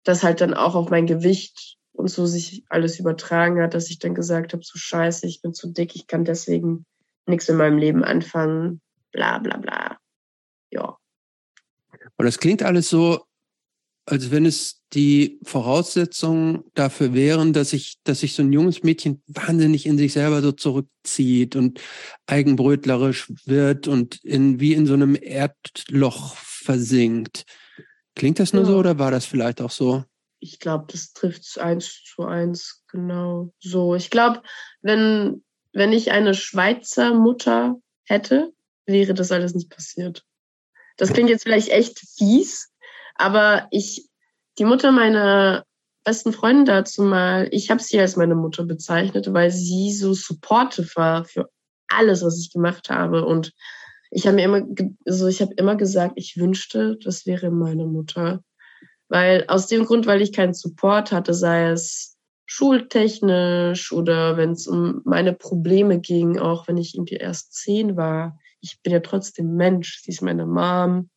das 0.03 0.21
halt 0.21 0.41
dann 0.41 0.53
auch 0.53 0.75
auf 0.75 0.91
mein 0.91 1.07
Gewicht 1.07 1.77
und 1.93 2.11
so 2.11 2.27
sich 2.27 2.63
alles 2.69 2.99
übertragen 2.99 3.59
hat, 3.59 3.73
dass 3.73 3.89
ich 3.89 3.97
dann 3.97 4.13
gesagt 4.13 4.53
habe, 4.53 4.61
so 4.63 4.77
scheiße, 4.77 5.25
ich 5.25 5.41
bin 5.41 5.55
zu 5.55 5.73
dick, 5.73 5.95
ich 5.95 6.05
kann 6.05 6.25
deswegen 6.25 6.85
nichts 7.25 7.49
in 7.49 7.57
meinem 7.57 7.79
Leben 7.79 8.03
anfangen, 8.03 8.81
bla 9.11 9.39
bla 9.39 9.57
bla. 9.57 9.97
Ja. 10.69 10.99
Und 12.19 12.25
das 12.25 12.37
klingt 12.37 12.63
alles 12.63 12.89
so, 12.89 13.23
als 14.05 14.29
wenn 14.29 14.45
es 14.45 14.81
die 14.91 15.39
Voraussetzungen 15.43 16.65
dafür 16.73 17.13
wären, 17.13 17.53
dass 17.53 17.69
sich, 17.69 17.95
dass 18.03 18.19
sich 18.19 18.33
so 18.33 18.43
ein 18.43 18.51
junges 18.51 18.83
Mädchen 18.83 19.23
wahnsinnig 19.27 19.85
in 19.85 19.97
sich 19.97 20.11
selber 20.11 20.41
so 20.41 20.51
zurückzieht 20.51 21.55
und 21.55 21.79
eigenbrötlerisch 22.25 23.31
wird 23.45 23.87
und 23.87 24.21
in, 24.25 24.59
wie 24.59 24.73
in 24.73 24.85
so 24.85 24.95
einem 24.95 25.17
Erdloch 25.19 26.35
versinkt. 26.35 27.45
Klingt 28.15 28.39
das 28.39 28.51
nur 28.51 28.63
ja. 28.63 28.69
so 28.69 28.77
oder 28.77 28.99
war 28.99 29.11
das 29.11 29.25
vielleicht 29.25 29.61
auch 29.61 29.71
so? 29.71 30.03
Ich 30.41 30.59
glaube, 30.59 30.87
das 30.91 31.13
trifft 31.13 31.57
eins 31.57 32.03
zu 32.03 32.23
eins 32.23 32.83
genau 32.89 33.53
so. 33.59 33.95
Ich 33.95 34.09
glaube, 34.09 34.41
wenn, 34.81 35.41
wenn 35.71 35.93
ich 35.93 36.11
eine 36.11 36.33
Schweizer 36.33 37.13
Mutter 37.13 37.79
hätte, 38.03 38.51
wäre 38.85 39.13
das 39.13 39.31
alles 39.31 39.55
nicht 39.55 39.69
passiert. 39.69 40.25
Das 40.99 41.13
klingt 41.13 41.29
jetzt 41.29 41.43
vielleicht 41.43 41.69
echt 41.69 41.99
fies, 42.17 42.69
aber 43.15 43.67
ich, 43.71 44.09
die 44.57 44.65
Mutter 44.65 44.91
meiner 44.91 45.63
besten 46.03 46.33
Freundin 46.33 46.65
dazu 46.65 47.03
mal, 47.03 47.47
ich 47.51 47.69
habe 47.69 47.81
sie 47.81 47.99
als 47.99 48.17
meine 48.17 48.35
Mutter 48.35 48.65
bezeichnet, 48.65 49.31
weil 49.33 49.49
sie 49.49 49.93
so 49.93 50.13
supportive 50.13 50.89
war 50.95 51.23
für 51.23 51.49
alles, 51.87 52.23
was 52.23 52.37
ich 52.39 52.51
gemacht 52.51 52.89
habe. 52.89 53.25
Und 53.25 53.53
ich 54.11 54.27
habe 54.27 54.35
mir 54.35 54.43
immer, 54.43 54.67
also 55.05 55.27
ich 55.27 55.41
habe 55.41 55.53
immer 55.55 55.75
gesagt, 55.75 56.13
ich 56.17 56.37
wünschte, 56.37 56.97
das 57.03 57.25
wäre 57.25 57.49
meine 57.49 57.85
Mutter. 57.85 58.43
Weil 59.07 59.45
aus 59.47 59.67
dem 59.67 59.85
Grund, 59.85 60.05
weil 60.05 60.21
ich 60.21 60.33
keinen 60.33 60.53
Support 60.53 61.11
hatte, 61.11 61.33
sei 61.33 61.69
es 61.69 62.17
schultechnisch 62.45 63.91
oder 63.91 64.35
wenn 64.35 64.51
es 64.51 64.67
um 64.67 65.01
meine 65.05 65.33
Probleme 65.33 65.99
ging, 65.99 66.39
auch 66.39 66.67
wenn 66.67 66.77
ich 66.77 66.95
irgendwie 66.95 67.15
erst 67.15 67.53
zehn 67.53 67.95
war. 67.95 68.37
Ich 68.61 68.79
bin 68.81 68.93
ja 68.93 68.99
trotzdem 68.99 69.55
Mensch. 69.55 70.01
Sie 70.01 70.11
ist 70.11 70.21
meine 70.21 70.45
Mom 70.45 71.09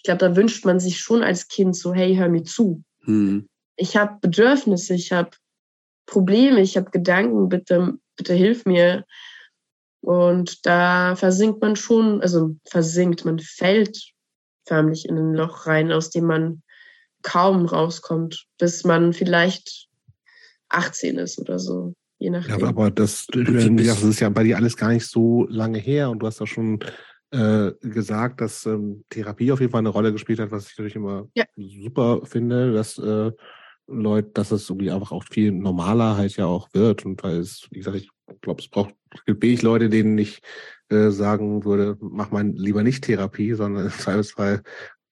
ich 0.00 0.04
glaube, 0.04 0.18
da 0.18 0.34
wünscht 0.34 0.64
man 0.64 0.80
sich 0.80 0.98
schon 0.98 1.22
als 1.22 1.48
Kind 1.48 1.76
so, 1.76 1.92
hey, 1.92 2.16
hör 2.16 2.30
mir 2.30 2.44
zu. 2.44 2.82
Mhm. 3.02 3.48
Ich 3.76 3.98
habe 3.98 4.16
Bedürfnisse, 4.22 4.94
ich 4.94 5.12
habe 5.12 5.30
Probleme, 6.06 6.62
ich 6.62 6.78
habe 6.78 6.90
Gedanken, 6.90 7.50
bitte, 7.50 7.98
bitte 8.16 8.32
hilf 8.32 8.64
mir. 8.64 9.04
Und 10.00 10.64
da 10.64 11.16
versinkt 11.16 11.60
man 11.60 11.76
schon, 11.76 12.22
also 12.22 12.56
versinkt, 12.66 13.26
man 13.26 13.38
fällt 13.38 14.14
förmlich 14.66 15.06
in 15.06 15.18
ein 15.18 15.34
Loch 15.34 15.66
rein, 15.66 15.92
aus 15.92 16.08
dem 16.08 16.24
man 16.24 16.62
kaum 17.20 17.66
rauskommt, 17.66 18.46
bis 18.56 18.84
man 18.84 19.12
vielleicht 19.12 19.88
18 20.70 21.18
ist 21.18 21.38
oder 21.38 21.58
so, 21.58 21.92
je 22.20 22.30
nachdem. 22.30 22.60
Ja, 22.60 22.68
aber 22.68 22.90
das, 22.92 23.26
das 23.26 24.02
ist 24.04 24.20
ja 24.20 24.28
bei 24.28 24.44
dir 24.44 24.56
alles 24.56 24.76
gar 24.76 24.90
nicht 24.90 25.06
so 25.06 25.46
lange 25.48 25.78
her 25.78 26.10
und 26.10 26.20
du 26.20 26.26
hast 26.26 26.40
da 26.40 26.46
schon 26.46 26.78
äh, 27.32 27.72
gesagt, 27.80 28.40
dass 28.40 28.66
ähm, 28.66 29.04
Therapie 29.08 29.50
auf 29.52 29.60
jeden 29.60 29.72
Fall 29.72 29.80
eine 29.80 29.88
Rolle 29.88 30.12
gespielt 30.12 30.38
hat, 30.40 30.50
was 30.50 30.70
ich 30.70 30.76
natürlich 30.78 30.96
immer 30.96 31.28
Ja. 31.34 31.44
super 31.56 32.20
finde, 32.24 32.72
dass 32.72 32.98
äh, 32.98 33.32
Leute, 33.86 34.30
dass 34.34 34.52
es 34.52 34.68
irgendwie 34.70 34.90
einfach 34.90 35.10
auch 35.12 35.24
viel 35.24 35.50
normaler 35.50 36.16
halt 36.16 36.36
ja 36.36 36.46
auch 36.46 36.68
wird. 36.72 37.04
Und 37.04 37.22
weil 37.24 37.38
es, 37.38 37.66
wie 37.70 37.78
gesagt, 37.78 37.96
ich 37.96 38.08
glaube, 38.40 38.60
es 38.62 38.68
braucht, 38.68 38.94
wenig 39.26 39.62
Leute, 39.62 39.88
denen 39.88 40.16
ich 40.18 40.40
äh, 40.90 41.10
sagen 41.10 41.64
würde, 41.64 41.96
mach 42.00 42.30
mal 42.30 42.46
lieber 42.46 42.82
nicht 42.84 43.04
Therapie, 43.04 43.54
sondern 43.54 43.84
im 43.86 43.90
Zweifelsfall 43.92 44.62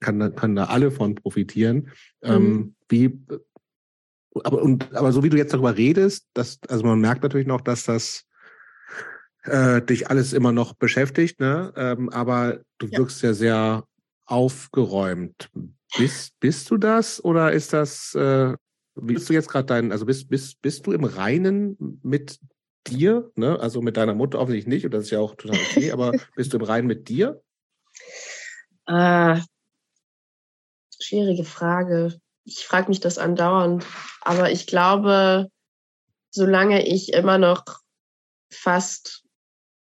kann, 0.01 0.21
da- 0.21 0.31
kann 0.31 0.55
da 0.55 0.65
alle 0.67 0.91
von 0.93 1.15
profitieren. 1.17 1.91
Ähm, 2.23 2.75
wie, 2.89 3.21
aber, 4.45 4.63
und, 4.63 4.95
aber 4.95 5.13
so 5.13 5.23
wie 5.23 5.31
du 5.31 5.37
jetzt 5.37 5.53
darüber 5.53 5.77
redest, 5.77 6.27
dass, 6.35 6.59
also 6.69 6.85
man 6.85 7.01
merkt 7.01 7.23
natürlich 7.23 7.47
noch, 7.47 7.61
dass 7.61 7.85
das 7.85 8.25
äh, 9.45 9.81
dich 9.83 10.11
alles 10.11 10.33
immer 10.33 10.53
noch 10.53 10.75
beschäftigt, 10.75 11.41
ne? 11.41 11.73
Ähm, 11.77 12.09
aber 12.11 12.61
du 12.79 12.87
Ja. 12.89 12.99
wirkst 12.99 13.23
ja 13.23 13.33
sehr 13.35 13.85
aufgeräumt. 14.27 15.51
Bist, 15.97 16.39
bist 16.41 16.71
du 16.71 16.77
das 16.77 17.25
oder 17.25 17.53
ist 17.53 17.73
das, 17.73 18.15
äh, 18.15 18.55
bist 18.95 19.29
du 19.29 19.33
jetzt 19.33 19.49
gerade 19.49 19.67
dein, 19.67 19.93
also 19.93 20.07
bist, 20.07 20.29
bist, 20.29 20.61
bist 20.61 20.87
du 20.87 20.93
im 20.93 21.05
Reinen 21.05 22.01
mit 22.03 22.39
dir, 22.87 23.31
ne? 23.37 23.59
Also 23.59 23.81
mit 23.81 23.97
deiner 23.97 24.15
Mutter 24.15 24.39
offensichtlich 24.39 24.73
nicht, 24.75 24.85
und 24.85 24.93
das 24.93 25.05
ist 25.05 25.11
ja 25.11 25.21
auch 25.21 25.35
total 25.35 25.61
okay, 25.61 25.93
aber 25.93 26.17
bist 26.35 26.53
du 26.53 26.59
im 26.59 26.65
Reinen 26.65 26.87
mit 26.87 27.09
dir? 27.09 27.43
Äh, 28.87 29.41
schwierige 31.01 31.45
Frage. 31.45 32.21
Ich 32.49 32.67
frage 32.67 32.89
mich 32.89 33.01
das 33.01 33.19
andauernd. 33.19 33.85
Aber 34.23 34.51
ich 34.51 34.67
glaube, 34.67 35.51
solange 36.31 36.87
ich 36.87 37.13
immer 37.13 37.37
noch 37.37 37.65
fast 38.51 39.25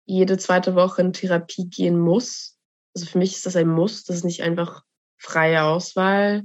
jede 0.04 0.36
zweite 0.36 0.74
Woche 0.74 1.00
in 1.00 1.12
Therapie 1.12 1.68
gehen 1.70 1.98
muss, 1.98 2.58
also 2.94 3.06
für 3.06 3.18
mich 3.18 3.32
ist 3.32 3.46
das 3.46 3.56
ein 3.56 3.68
Muss, 3.68 4.04
das 4.04 4.16
ist 4.16 4.24
nicht 4.24 4.42
einfach 4.42 4.82
freie 5.18 5.62
Auswahl, 5.62 6.42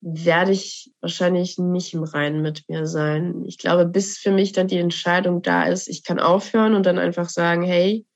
werde 0.00 0.52
ich 0.52 0.92
wahrscheinlich 1.00 1.58
nicht 1.58 1.92
im 1.92 2.04
Reinen 2.04 2.40
mit 2.40 2.68
mir 2.68 2.86
sein. 2.86 3.44
Ich 3.46 3.58
glaube, 3.58 3.86
bis 3.86 4.18
für 4.18 4.30
mich 4.30 4.52
dann 4.52 4.68
die 4.68 4.78
Entscheidung 4.78 5.42
da 5.42 5.64
ist, 5.64 5.88
ich 5.88 6.04
kann 6.04 6.20
aufhören 6.20 6.74
und 6.74 6.86
dann 6.86 6.98
einfach 6.98 7.28
sagen, 7.28 7.62
hey, 7.62 8.06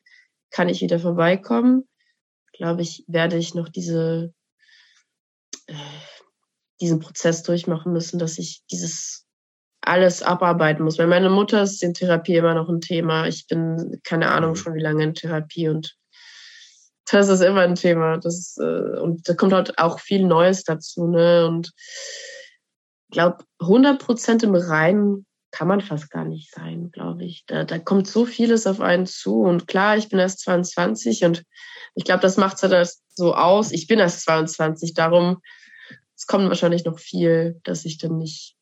kann 0.50 0.68
ich 0.68 0.80
wieder 0.80 1.00
vorbeikommen, 1.00 1.88
glaube 2.52 2.82
ich, 2.82 3.04
werde 3.08 3.36
ich 3.36 3.54
noch 3.54 3.68
diese, 3.68 4.32
äh, 5.66 5.74
diesen 6.80 7.00
Prozess 7.00 7.42
durchmachen 7.42 7.92
müssen, 7.92 8.18
dass 8.18 8.38
ich 8.38 8.62
dieses 8.70 9.26
alles 9.80 10.22
abarbeiten 10.22 10.84
muss. 10.84 10.98
Weil 10.98 11.06
meine 11.06 11.30
Mutter 11.30 11.62
ist 11.62 11.82
in 11.82 11.94
Therapie 11.94 12.36
immer 12.36 12.54
noch 12.54 12.68
ein 12.68 12.80
Thema. 12.80 13.26
Ich 13.26 13.46
bin 13.46 14.00
keine 14.02 14.30
Ahnung 14.30 14.50
Mhm. 14.50 14.56
schon 14.56 14.74
wie 14.74 14.82
lange 14.82 15.04
in 15.04 15.14
Therapie 15.14 15.68
und 15.68 15.96
das 17.10 17.28
ist 17.28 17.42
immer 17.42 17.60
ein 17.60 17.74
Thema. 17.74 18.16
Das 18.18 18.56
äh, 18.58 18.98
und 18.98 19.28
da 19.28 19.34
kommt 19.34 19.52
halt 19.52 19.78
auch 19.78 20.00
viel 20.00 20.26
Neues 20.26 20.64
dazu. 20.64 21.06
Ne? 21.06 21.46
Und 21.46 21.72
ich 21.76 23.12
glaube, 23.12 23.44
100 23.60 24.00
Prozent 24.00 24.42
im 24.42 24.54
Reinen 24.54 25.26
kann 25.50 25.68
man 25.68 25.80
fast 25.82 26.10
gar 26.10 26.24
nicht 26.24 26.52
sein, 26.52 26.90
glaube 26.90 27.24
ich. 27.24 27.44
Da, 27.46 27.64
da 27.64 27.78
kommt 27.78 28.08
so 28.08 28.24
vieles 28.24 28.66
auf 28.66 28.80
einen 28.80 29.06
zu. 29.06 29.42
Und 29.42 29.68
klar, 29.68 29.96
ich 29.96 30.08
bin 30.08 30.18
erst 30.18 30.40
22 30.40 31.24
und 31.24 31.44
ich 31.94 32.04
glaube, 32.04 32.22
das 32.22 32.36
macht 32.36 32.56
es 32.56 32.62
halt 32.62 32.90
so 33.08 33.34
aus. 33.34 33.70
Ich 33.70 33.86
bin 33.86 34.00
erst 34.00 34.22
22, 34.22 34.94
darum 34.94 35.40
es 36.24 36.26
kommt 36.26 36.48
wahrscheinlich 36.48 36.86
noch 36.86 36.98
viel, 36.98 37.60
dass 37.64 37.84
ich 37.84 37.98
dann 37.98 38.16
nicht 38.16 38.56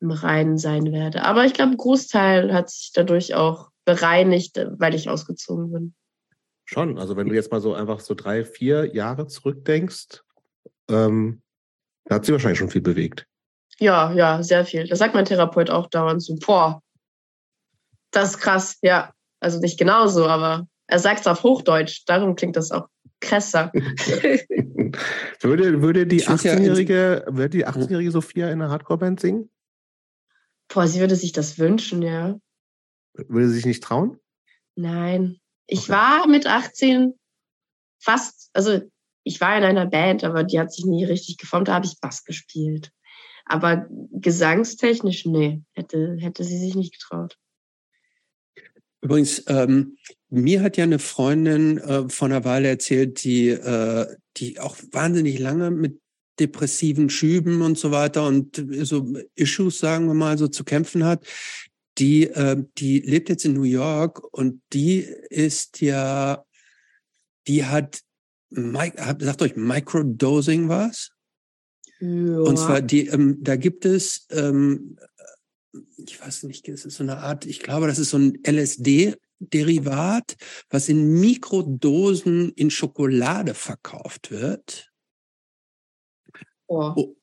im 0.00 0.10
Reinen 0.10 0.58
sein 0.58 0.92
werde. 0.92 1.24
Aber 1.24 1.46
ich 1.46 1.54
glaube, 1.54 1.70
ein 1.70 1.78
Großteil 1.78 2.52
hat 2.52 2.68
sich 2.68 2.92
dadurch 2.92 3.34
auch 3.34 3.70
bereinigt, 3.86 4.60
weil 4.76 4.94
ich 4.94 5.08
ausgezogen 5.08 5.72
bin. 5.72 5.94
Schon. 6.66 6.98
Also 6.98 7.16
wenn 7.16 7.26
du 7.26 7.34
jetzt 7.34 7.50
mal 7.50 7.62
so 7.62 7.72
einfach 7.72 8.00
so 8.00 8.14
drei, 8.14 8.44
vier 8.44 8.94
Jahre 8.94 9.26
zurückdenkst, 9.26 10.22
ähm, 10.90 11.40
da 12.04 12.16
hat 12.16 12.26
sich 12.26 12.34
wahrscheinlich 12.34 12.58
schon 12.58 12.68
viel 12.68 12.82
bewegt. 12.82 13.26
Ja, 13.78 14.12
ja, 14.12 14.42
sehr 14.42 14.66
viel. 14.66 14.86
Das 14.86 14.98
sagt 14.98 15.14
mein 15.14 15.24
Therapeut 15.24 15.70
auch 15.70 15.86
dauernd 15.86 16.22
so, 16.22 16.36
boah, 16.36 16.82
das 18.10 18.32
ist 18.32 18.38
krass, 18.40 18.76
ja. 18.82 19.14
Also 19.40 19.58
nicht 19.58 19.78
genauso, 19.78 20.26
aber 20.26 20.68
er 20.86 20.98
sagt 20.98 21.20
es 21.20 21.26
auf 21.26 21.42
Hochdeutsch, 21.42 22.02
darum 22.04 22.34
klingt 22.34 22.56
das 22.56 22.72
auch 22.72 22.88
krasser. 23.20 23.72
würde, 25.40 25.82
würde 25.82 26.06
die 26.06 26.16
Ich 26.16 26.26
find's 26.26 26.44
ja 26.44 26.54
18-jährige, 26.54 27.24
würde 27.28 27.50
die 27.50 27.66
18-jährige 27.66 28.10
Sophia 28.10 28.46
in 28.48 28.60
einer 28.60 28.70
Hardcore-Band 28.70 29.20
singen? 29.20 29.50
boah, 30.68 30.86
sie 30.86 31.00
würde 31.00 31.16
sich 31.16 31.32
das 31.32 31.58
wünschen, 31.58 32.02
ja. 32.02 32.38
Würde 33.14 33.48
sie 33.48 33.54
sich 33.54 33.66
nicht 33.66 33.82
trauen? 33.82 34.20
Nein. 34.76 35.40
Ich 35.66 35.84
Okay. 35.84 35.92
war 35.92 36.28
mit 36.28 36.46
18 36.46 37.14
fast, 38.00 38.50
also 38.52 38.80
ich 39.24 39.40
war 39.40 39.56
in 39.58 39.64
einer 39.64 39.86
Band, 39.86 40.24
aber 40.24 40.44
die 40.44 40.60
hat 40.60 40.72
sich 40.72 40.84
nie 40.84 41.04
richtig 41.04 41.36
geformt, 41.38 41.68
da 41.68 41.74
habe 41.74 41.86
ich 41.86 42.00
Bass 42.00 42.24
gespielt. 42.24 42.92
Aber 43.44 43.86
gesangstechnisch, 44.12 45.24
nee, 45.24 45.62
hätte, 45.72 46.16
hätte 46.20 46.44
sie 46.44 46.58
sich 46.58 46.74
nicht 46.74 46.92
getraut. 46.92 47.36
Übrigens, 49.00 49.42
ähm, 49.48 49.96
mir 50.30 50.62
hat 50.62 50.76
ja 50.76 50.84
eine 50.84 50.98
Freundin 50.98 51.78
äh, 51.78 52.08
vor 52.08 52.26
einer 52.26 52.44
Weile 52.44 52.68
erzählt, 52.68 53.24
die, 53.24 53.48
äh, 53.48 54.06
die 54.36 54.60
auch 54.60 54.76
wahnsinnig 54.92 55.38
lange 55.38 55.70
mit 55.70 56.00
depressiven 56.38 57.10
Schüben 57.10 57.62
und 57.62 57.78
so 57.78 57.90
weiter 57.90 58.26
und 58.26 58.64
so 58.82 59.12
Issues, 59.34 59.78
sagen 59.78 60.06
wir 60.06 60.14
mal, 60.14 60.38
so 60.38 60.48
zu 60.48 60.64
kämpfen 60.64 61.04
hat. 61.04 61.26
Die, 61.98 62.28
äh, 62.28 62.62
die 62.78 63.00
lebt 63.00 63.28
jetzt 63.28 63.44
in 63.44 63.54
New 63.54 63.64
York 63.64 64.22
und 64.32 64.60
die 64.72 65.00
ist 65.30 65.80
ja, 65.80 66.44
die 67.48 67.64
hat, 67.64 68.02
sagt 68.50 69.42
euch 69.42 69.56
Microdosing 69.56 70.68
was? 70.68 71.10
Ja. 72.00 72.38
Und 72.38 72.56
zwar 72.56 72.82
die, 72.82 73.08
ähm, 73.08 73.38
da 73.40 73.56
gibt 73.56 73.84
es, 73.84 74.26
ähm, 74.30 74.96
ich 75.96 76.20
weiß 76.20 76.44
nicht, 76.44 76.68
es 76.68 76.84
ist 76.84 76.96
so 76.96 77.02
eine 77.02 77.18
Art, 77.18 77.44
ich 77.46 77.58
glaube, 77.58 77.88
das 77.88 77.98
ist 77.98 78.10
so 78.10 78.18
ein 78.18 78.38
LSD-Derivat, 79.40 80.36
was 80.70 80.88
in 80.88 81.20
Mikrodosen 81.20 82.50
in 82.50 82.70
Schokolade 82.70 83.54
verkauft 83.54 84.30
wird. 84.30 84.90
Oh, 86.66 87.16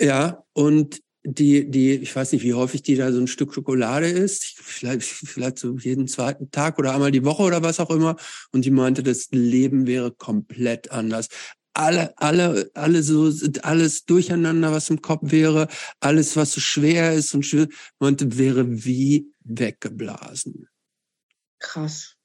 ja, 0.00 0.42
und 0.54 1.00
die, 1.22 1.70
die, 1.70 1.92
ich 1.92 2.14
weiß 2.14 2.32
nicht, 2.32 2.42
wie 2.42 2.54
häufig 2.54 2.82
die 2.82 2.96
da 2.96 3.10
so 3.12 3.18
ein 3.18 3.26
Stück 3.26 3.54
Schokolade 3.54 4.08
isst, 4.08 4.58
vielleicht, 4.58 5.04
vielleicht 5.04 5.58
so 5.58 5.76
jeden 5.76 6.06
zweiten 6.06 6.50
Tag 6.50 6.78
oder 6.78 6.94
einmal 6.94 7.10
die 7.10 7.24
Woche 7.24 7.42
oder 7.42 7.62
was 7.62 7.80
auch 7.80 7.90
immer. 7.90 8.16
Und 8.52 8.64
die 8.64 8.70
meinte, 8.70 9.02
das 9.02 9.28
Leben 9.30 9.86
wäre 9.86 10.12
komplett 10.12 10.90
anders. 10.90 11.28
Alle, 11.74 12.16
alle, 12.18 12.70
alle 12.74 13.02
so, 13.02 13.32
alles 13.62 14.04
durcheinander, 14.04 14.70
was 14.70 14.90
im 14.90 15.02
Kopf 15.02 15.32
wäre, 15.32 15.66
alles, 16.00 16.36
was 16.36 16.52
so 16.52 16.60
schwer 16.60 17.14
ist 17.14 17.34
und 17.34 17.44
schwer, 17.44 17.68
meinte, 17.98 18.38
wäre 18.38 18.84
wie 18.84 19.26
weggeblasen. 19.44 20.68
Krass. 21.60 22.16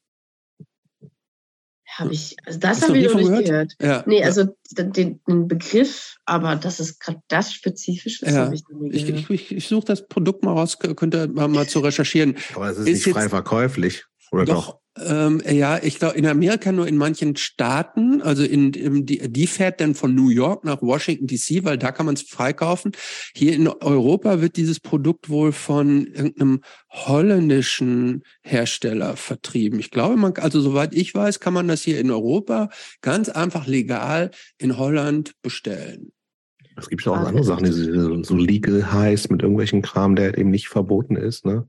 Habe 1.92 2.14
ich, 2.14 2.36
also 2.46 2.60
das 2.60 2.82
habe 2.84 2.98
ich 2.98 3.08
noch 3.08 3.16
nicht 3.16 3.28
gehört? 3.28 3.46
gehört. 3.46 3.76
Ja. 3.82 4.04
Nee, 4.06 4.20
ja. 4.20 4.26
also 4.28 4.56
den, 4.72 5.20
den 5.28 5.48
Begriff, 5.48 6.18
aber 6.26 6.56
dass 6.56 6.80
es 6.80 7.00
gerade 7.00 7.22
das 7.28 7.52
spezifisch 7.52 8.22
ist, 8.22 8.32
Ja. 8.34 8.46
habe 8.46 8.56
ich 8.56 8.64
noch 8.70 8.80
nie 8.80 8.92
ich, 8.92 9.06
gehört. 9.06 9.22
ich, 9.22 9.30
ich, 9.30 9.52
ich 9.56 9.68
suche 9.68 9.86
das 9.86 10.08
Produkt 10.08 10.44
mal 10.44 10.52
raus, 10.54 10.78
könnt 10.80 11.16
ihr 11.16 11.28
mal, 11.28 11.48
mal 11.48 11.68
zu 11.68 11.80
recherchieren. 11.80 12.38
Aber 12.56 12.70
es 12.70 12.78
ist, 12.78 12.88
Ist 12.88 13.06
nicht 13.06 13.14
frei 13.14 13.22
jetzt- 13.24 13.32
verkäuflich. 13.32 14.06
Oder 14.32 14.46
doch? 14.46 14.68
Doch, 14.68 14.80
ähm, 15.06 15.42
ja, 15.50 15.82
ich 15.82 16.00
glaube 16.00 16.18
in 16.18 16.26
Amerika 16.26 16.72
nur 16.72 16.88
in 16.88 16.98
manchen 16.98 17.36
Staaten, 17.36 18.22
also 18.22 18.44
in, 18.44 18.74
in 18.74 19.06
die, 19.06 19.32
die 19.32 19.48
fährt 19.48 19.82
dann 19.82 19.96
von 19.96 20.14
New 20.14 20.30
York 20.30 20.66
nach 20.66 20.82
Washington 20.82 21.28
DC, 21.28 21.64
weil 21.64 21.78
da 21.78 21.92
kann 21.92 22.06
man 22.06 22.16
es 22.16 22.24
freikaufen. 22.24 22.92
Hier 23.34 23.54
in 23.54 23.68
Europa 23.68 24.42
wird 24.42 24.58
dieses 24.58 24.80
Produkt 24.80 25.30
wohl 25.30 25.52
von 25.52 26.08
irgendeinem 26.08 26.62
holländischen 26.90 28.24
Hersteller 28.42 29.16
vertrieben. 29.16 29.80
Ich 29.80 29.92
glaube, 29.92 30.18
man, 30.18 30.34
also 30.38 30.62
soweit 30.62 30.94
ich 30.94 31.14
weiß, 31.14 31.40
kann 31.40 31.54
man 31.54 31.68
das 31.68 31.82
hier 31.82 32.00
in 32.00 32.12
Europa 32.12 32.70
ganz 33.02 33.30
einfach 33.30 33.68
legal 33.68 34.32
in 34.58 34.78
Holland 34.78 35.34
bestellen. 35.42 36.12
Es 36.76 36.90
gibt 36.90 37.04
ja 37.06 37.12
auch 37.12 37.18
Ah, 37.18 37.26
andere 37.26 37.44
Sachen, 37.44 37.66
die 37.66 38.24
so 38.24 38.36
legal 38.36 38.92
heißt 38.92 39.32
mit 39.32 39.42
irgendwelchen 39.42 39.82
Kram, 39.82 40.16
der 40.16 40.38
eben 40.38 40.50
nicht 40.50 40.70
verboten 40.70 41.16
ist, 41.16 41.46
ne? 41.46 41.68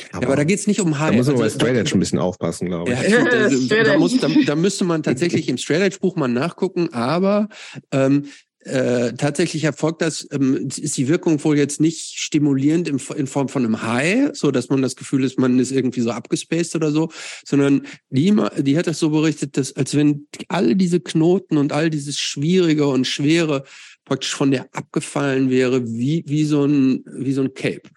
Ja, 0.00 0.08
aber 0.22 0.36
da 0.36 0.44
geht's 0.44 0.66
nicht 0.66 0.80
um 0.80 0.92
da 0.92 0.98
High. 1.00 1.16
muss 1.16 1.26
man 1.26 1.36
bei 1.36 1.44
also, 1.44 1.58
Straight 1.58 1.76
Edge 1.76 1.94
ein 1.94 2.00
bisschen 2.00 2.18
aufpassen, 2.18 2.66
glaube 2.66 2.92
ich. 2.92 3.10
Ja, 3.10 3.24
also, 3.24 3.68
da, 3.68 3.76
Edge. 3.76 3.98
muss, 3.98 4.18
da, 4.18 4.28
da 4.46 4.56
müsste 4.56 4.84
man 4.84 5.02
tatsächlich 5.02 5.48
im 5.48 5.58
Straight 5.58 5.82
Edge 5.82 5.98
Buch 6.00 6.16
mal 6.16 6.28
nachgucken, 6.28 6.92
aber 6.92 7.48
ähm, 7.92 8.24
äh, 8.64 9.12
tatsächlich 9.12 9.64
erfolgt 9.64 10.00
das, 10.00 10.26
ähm, 10.32 10.68
ist 10.74 10.96
die 10.96 11.08
Wirkung 11.08 11.42
wohl 11.44 11.58
jetzt 11.58 11.80
nicht 11.80 12.18
stimulierend 12.18 12.88
im, 12.88 12.98
in 13.14 13.26
Form 13.26 13.48
von 13.48 13.64
einem 13.64 13.82
High, 13.82 14.30
so 14.32 14.50
dass 14.50 14.70
man 14.70 14.80
das 14.80 14.96
Gefühl 14.96 15.22
ist, 15.22 15.38
man 15.38 15.58
ist 15.58 15.70
irgendwie 15.70 16.00
so 16.00 16.10
abgespaced 16.10 16.74
oder 16.74 16.90
so, 16.90 17.10
sondern 17.44 17.86
die, 18.08 18.34
die 18.58 18.78
hat 18.78 18.86
das 18.86 18.98
so 18.98 19.10
berichtet, 19.10 19.58
dass 19.58 19.76
als 19.76 19.94
wenn 19.94 20.26
all 20.48 20.74
diese 20.76 21.00
Knoten 21.00 21.58
und 21.58 21.72
all 21.72 21.90
dieses 21.90 22.18
Schwierige 22.18 22.86
und 22.86 23.06
Schwere 23.06 23.64
praktisch 24.06 24.34
von 24.34 24.50
der 24.50 24.68
abgefallen 24.72 25.50
wäre, 25.50 25.86
wie, 25.86 26.24
wie 26.26 26.44
so 26.44 26.64
ein, 26.64 27.04
wie 27.06 27.32
so 27.32 27.42
ein 27.42 27.52
Cape. 27.52 27.90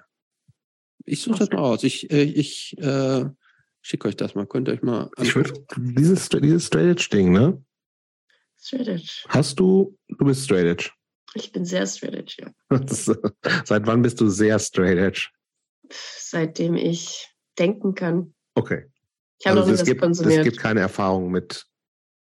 Ich 1.08 1.22
suche 1.22 1.40
das 1.40 1.50
mal 1.50 1.60
aus. 1.60 1.84
Ich, 1.84 2.12
äh, 2.12 2.24
ich 2.24 2.78
äh, 2.80 3.26
schicke 3.82 4.10
euch 4.10 4.18
das 4.18 4.36
mal. 4.36 4.46
Könnt 4.46 4.68
ihr 4.68 4.74
euch 4.74 4.82
mal. 4.82 5.10
Ich 5.22 5.36
würde 5.36 5.54
dieses, 5.78 6.28
dieses 6.30 6.68
Straight 6.68 6.90
Edge 6.90 7.08
Ding, 7.12 7.32
ne? 7.32 7.64
Straight 8.60 8.88
Edge. 8.90 9.24
Hast 9.30 9.58
du, 9.60 9.98
du 10.10 10.26
bist 10.26 10.44
Straight 10.44 10.66
Edge. 10.66 10.92
Ich 11.34 11.52
bin 11.52 11.64
sehr 11.66 11.88
Straight 11.88 12.14
Edge, 12.16 12.36
ja. 12.42 12.80
Seit 13.66 13.88
wann 13.88 14.02
bist 14.02 14.20
du 14.20 14.28
sehr 14.28 14.60
Straight 14.60 14.98
Edge? 14.98 15.30
Seitdem 15.90 16.76
ich 16.76 17.30
denken 17.58 17.96
kann. 17.96 18.34
Okay. 18.56 18.92
Ich 19.40 19.46
habe 19.48 19.60
Also 19.60 19.62
noch 19.62 19.68
nie 19.68 19.74
es 19.76 19.80
was 19.82 19.88
gibt, 19.88 20.02
konsumiert. 20.02 20.40
es 20.40 20.44
gibt 20.44 20.58
keine 20.58 20.82
Erfahrung 20.82 21.32
mit 21.32 21.66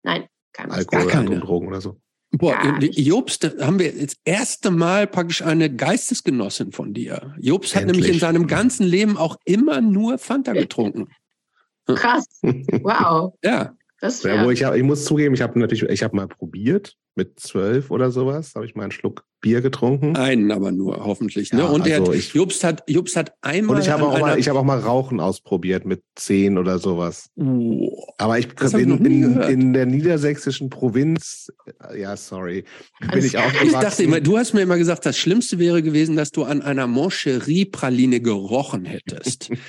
Nein, 0.04 0.22
nicht. 0.22 0.72
Alkohol 0.72 1.04
Gar 1.04 1.12
keine. 1.12 1.30
und 1.32 1.42
Drogen 1.42 1.68
oder 1.68 1.82
so. 1.82 2.02
Boah. 2.34 2.80
Jobst, 2.80 3.44
da 3.44 3.66
haben 3.66 3.78
wir 3.80 3.92
das 3.92 4.16
erste 4.24 4.72
Mal 4.72 5.06
praktisch 5.08 5.42
eine 5.42 5.74
Geistesgenossin 5.74 6.72
von 6.72 6.94
dir. 6.94 7.36
Jobst 7.40 7.76
hat 7.76 7.86
nämlich 7.86 8.08
in 8.08 8.20
seinem 8.20 8.48
ganzen 8.48 8.86
Leben 8.86 9.18
auch 9.18 9.38
immer 9.46 9.82
nur 9.82 10.18
Fanta 10.18 10.54
getrunken. 10.54 11.10
Krass. 11.86 12.26
Wow. 12.42 13.34
Ja. 13.44 13.76
Das 14.00 14.24
Ja, 14.24 14.44
wo 14.46 14.50
ich, 14.50 14.64
hab- 14.64 14.76
ich 14.76 14.84
muss 14.84 15.06
zugeben, 15.06 15.36
ich 15.36 15.42
habe 15.42 15.60
natürlich, 15.60 15.84
ich 15.84 16.04
habe 16.04 16.16
mal 16.16 16.28
probiert, 16.28 16.96
mit 17.16 17.40
zwölf 17.40 17.92
oder 17.92 18.12
sowas, 18.12 18.54
habe 18.56 18.66
ich 18.66 18.76
mal 18.76 18.84
einen 18.84 18.92
Schluck 18.92 19.26
Bier 19.42 19.62
getrunken. 19.62 20.16
Einen 20.16 20.52
aber 20.52 20.72
nur, 20.72 21.04
hoffentlich. 21.04 21.52
Ne? 21.52 21.62
Ja, 21.62 21.66
Und 21.66 21.82
also 21.82 22.08
hat, 22.08 22.16
ich- 22.16 22.34
Jobst 22.34 22.64
hat, 22.64 22.84
Jobst 22.88 23.16
hat 23.16 23.34
einmal. 23.42 23.76
Und 23.76 23.82
ich 23.82 23.90
habe 23.90 24.06
auch, 24.06 24.20
mal, 24.20 24.38
ich 24.38 24.48
habe 24.48 24.60
auch 24.60 24.64
mal 24.64 24.78
Rauchen 24.78 25.20
ausprobiert 25.20 25.84
mit 25.84 26.04
zehn 26.16 26.60
oder 26.60 26.78
sowas. 26.78 27.30
Oh. 27.36 28.06
Aber 28.20 28.38
ich 28.38 28.48
hab 28.48 28.74
noch 28.74 29.00
in, 29.00 29.42
in, 29.42 29.74
der 29.74 29.88
niedersächsischen 29.88 30.70
Provinz, 30.70 31.52
äh, 31.90 32.00
ja, 32.00 32.16
sorry, 32.16 32.66
bin 33.00 33.10
Alles 33.10 33.26
ich 33.26 33.38
aufgewachsen. 33.38 33.68
Ich 33.68 33.74
dachte 33.74 34.04
immer, 34.04 34.22
du 34.22 34.38
hast 34.38 34.54
mir 34.54 34.62
immer 34.62 34.78
gesagt, 34.78 35.08
das 35.08 35.18
Schlimmste 35.18 35.58
wäre 35.58 35.82
gewesen, 35.82 36.16
dass 36.16 36.30
du 36.30 36.44
an 36.44 36.62
einer 36.62 36.86
Moncherie-Praline 36.86 38.22
gerochen 38.22 38.86
hättest. 38.86 39.52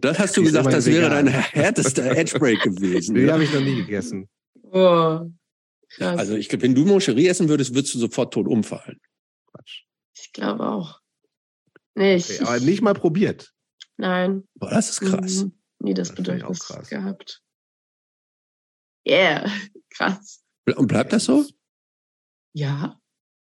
Das 0.00 0.18
hast 0.18 0.36
du 0.36 0.42
gesagt, 0.44 0.72
das 0.72 0.86
wäre 0.86 1.10
dein 1.10 1.26
härtester 1.26 2.16
Edgebreak 2.16 2.62
gewesen. 2.62 3.14
Die 3.16 3.22
ne? 3.22 3.32
habe 3.32 3.42
ich 3.42 3.52
noch 3.52 3.60
nie 3.60 3.76
gegessen. 3.76 4.28
Oh. 4.70 5.22
Krass. 5.90 6.18
Also 6.18 6.34
ich 6.36 6.48
glaube, 6.48 6.62
wenn 6.62 6.74
du 6.74 6.84
Moncherie 6.84 7.26
essen 7.28 7.48
würdest, 7.48 7.74
würdest 7.74 7.94
du 7.94 7.98
sofort 7.98 8.32
tot 8.34 8.46
umfallen. 8.46 9.00
Quatsch. 9.52 9.84
ich 10.14 10.32
glaube 10.32 10.66
auch. 10.68 11.00
Nee, 11.94 12.16
ich, 12.16 12.30
Okay, 12.40 12.44
aber 12.44 12.60
nicht 12.60 12.82
mal 12.82 12.94
probiert. 12.94 13.52
nein. 13.96 14.46
Boah, 14.54 14.70
das 14.70 14.90
ist 14.90 15.00
krass. 15.00 15.44
Mhm. 15.44 15.58
Nie 15.80 15.94
das 15.94 16.08
Das 16.08 16.16
finde 16.16 16.36
ich 16.36 16.44
auch 16.44 16.48
Bedürfnis 16.50 16.66
krass. 16.76 16.88
gehabt. 16.90 17.42
Yeah, 19.06 19.50
krass. 19.90 20.44
Und 20.76 20.86
bleibt 20.88 21.12
das 21.12 21.24
so? 21.24 21.46
Ja. 22.52 23.00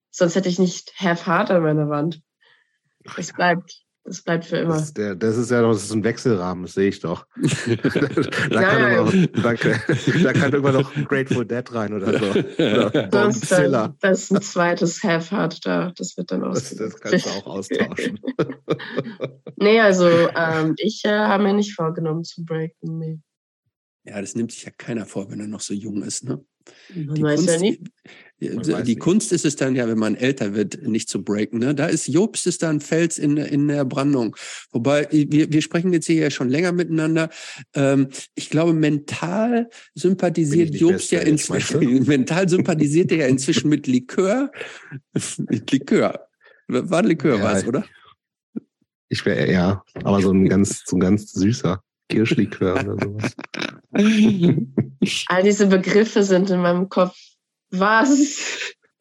Sonst 0.09 0.36
hätte 0.36 0.49
ich 0.49 0.57
nicht 0.59 0.93
Have 0.99 1.25
Heart 1.25 1.51
an 1.51 1.63
meiner 1.63 1.89
Wand. 1.89 2.21
Das 3.15 3.34
bleibt. 3.34 3.82
Das 4.06 4.22
bleibt 4.22 4.43
für 4.45 4.58
immer. 4.58 4.74
Das, 4.74 4.84
ist 4.88 4.97
der, 4.97 5.16
das 5.16 5.38
ist 5.38 5.49
ja 5.49 5.62
noch 5.62 5.72
das 5.72 5.84
ist 5.86 5.93
ein 5.93 6.04
Wechselrahmen, 6.04 6.64
das 6.66 6.74
sehe 6.74 6.89
ich 6.89 6.99
doch. 6.99 7.26
da, 7.38 8.62
kann 8.62 8.82
Nein. 8.82 8.97
aber, 8.99 9.12
da, 9.41 9.54
kann- 9.56 9.80
da 10.24 10.34
kann 10.34 10.51
irgendwann 10.51 10.74
noch 10.74 10.93
Grateful 11.08 11.45
Dead 11.45 11.74
rein 11.74 11.93
oder 11.93 12.20
so. 12.20 12.26
Oder 12.32 13.08
Bombzilla. 13.08 13.88
dann, 13.88 13.97
das 14.01 14.24
ist 14.24 14.32
ein 14.34 14.41
zweites 14.41 15.01
Have 15.04 15.32
Heart 15.34 15.66
da. 15.66 15.93
Das 15.95 16.18
wird 16.18 16.32
dann 16.32 16.41
Das, 16.41 16.72
aus. 16.74 16.78
das 16.78 16.99
kannst 16.99 17.26
du 17.26 17.30
auch 17.30 17.45
austauschen. 17.47 18.20
Nee, 19.56 19.80
also 19.80 20.08
ähm, 20.10 20.74
ich 20.78 21.04
äh, 21.06 21.10
habe 21.10 21.43
mir 21.43 21.54
nicht 21.54 21.74
vorgenommen 21.74 22.26
zu 22.26 22.43
breaken. 22.43 22.97
Nee. 22.99 23.20
Ja, 24.04 24.20
das 24.20 24.36
nimmt 24.36 24.51
sich 24.51 24.64
ja 24.66 24.72
keiner 24.78 25.06
vor, 25.06 25.30
wenn 25.32 25.39
er 25.39 25.47
noch 25.47 25.62
so 25.62 25.74
jung 25.74 26.04
ist. 26.04 26.26
Ne? 26.26 26.43
Man 26.93 27.16
Die, 27.16 27.24
weiß 27.24 27.39
Kunst, 27.45 27.54
ja 27.54 27.60
nie. 27.62 27.84
Die, 28.49 28.71
Man 28.71 28.83
die. 28.85 28.95
Kunst 28.95 29.31
ist 29.31 29.45
es 29.45 29.55
dann 29.55 29.75
ja, 29.75 29.87
wenn 29.87 29.97
man 29.97 30.15
älter 30.15 30.53
wird, 30.53 30.81
nicht 30.87 31.09
zu 31.09 31.23
breaken. 31.23 31.59
Ne? 31.59 31.75
Da 31.75 31.87
ist 31.87 32.07
Jobst 32.07 32.47
ist 32.47 32.63
da 32.63 32.69
ein 32.69 32.79
Fels 32.79 33.17
in, 33.17 33.37
in 33.37 33.67
der 33.67 33.85
Brandung. 33.85 34.35
Wobei, 34.71 35.07
wir, 35.11 35.51
wir 35.51 35.61
sprechen 35.61 35.93
jetzt 35.93 36.05
hier 36.07 36.15
ja 36.17 36.29
schon 36.31 36.49
länger 36.49 36.71
miteinander. 36.71 37.29
Ähm, 37.75 38.09
ich 38.35 38.49
glaube, 38.49 38.73
mental 38.73 39.69
sympathisiert 39.95 40.75
Jobst 40.75 41.11
ja 41.11 41.19
inzwischen, 41.21 42.03
mental 42.07 42.49
sympathisiert 42.49 43.11
er 43.11 43.17
ja 43.19 43.27
inzwischen 43.27 43.69
mit 43.69 43.87
Likör. 43.87 44.51
mit 45.37 45.71
Likör. 45.71 46.27
War 46.67 47.03
Likör, 47.03 47.37
Ja, 47.37 47.43
war 47.43 47.55
es, 47.55 47.61
ich- 47.63 47.67
oder? 47.67 47.85
Ich 49.09 49.25
wäre 49.27 49.51
ja, 49.51 49.83
aber 50.03 50.21
so 50.21 50.31
ein 50.31 50.45
ganz, 50.49 50.83
so 50.85 50.97
ein 50.97 50.99
ganz 50.99 51.31
süßer 51.33 51.83
Kirschlikör 52.09 52.73
oder 52.83 52.97
sowas. 53.03 53.35
All 55.27 55.43
diese 55.43 55.67
Begriffe 55.67 56.23
sind 56.23 56.49
in 56.49 56.61
meinem 56.61 56.89
Kopf. 56.89 57.15
Was? 57.74 58.38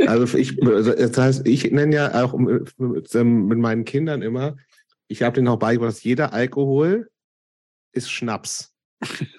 Also 0.06 0.36
ich, 0.36 0.60
also 0.66 0.92
das 0.92 1.16
heißt, 1.16 1.46
ich 1.46 1.70
nenne 1.70 1.94
ja 1.94 2.24
auch 2.24 2.36
mit, 2.36 2.72
mit, 2.78 3.14
meinen 3.58 3.84
Kindern 3.84 4.22
immer, 4.22 4.56
ich 5.06 5.22
habe 5.22 5.34
denen 5.34 5.48
auch 5.48 5.58
beigebracht, 5.58 5.90
dass 5.92 6.02
jeder 6.02 6.32
Alkohol 6.32 7.08
ist 7.92 8.10
Schnaps. 8.10 8.70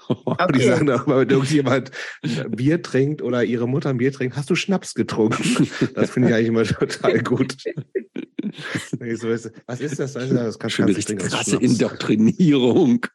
Und 0.08 0.26
die 0.28 0.60
Okay. 0.60 0.68
sagen 0.68 0.90
auch 0.92 1.06
immer, 1.08 1.20
wenn 1.20 1.30
irgendjemand 1.30 1.92
ein 2.22 2.52
Bier 2.52 2.82
trinkt 2.82 3.22
oder 3.22 3.44
ihre 3.44 3.68
Mutter 3.68 3.90
ein 3.90 3.98
Bier 3.98 4.12
trinkt, 4.14 4.36
hast 4.38 4.50
du 4.50 4.56
Schnaps 4.56 4.94
getrunken? 4.94 5.68
Das 5.96 6.12
finde 6.12 6.30
ich 6.30 6.36
eigentlich 6.36 6.48
immer 6.50 6.64
total 6.64 7.24
gut. 7.24 7.56
So 7.64 9.30
Was 9.30 9.82
ist 9.82 10.00
das? 10.00 10.14
Das, 10.14 10.24
ist- 10.26 10.34
das 10.34 10.60
kann 10.60 10.70
Schon 10.70 10.86
kannst 10.86 10.96
du 10.96 10.98
richtig 11.14 11.20
das 11.20 11.30
krasse 11.32 11.50
Schnaps. 11.52 11.66
Indoktrinierung. 11.66 13.06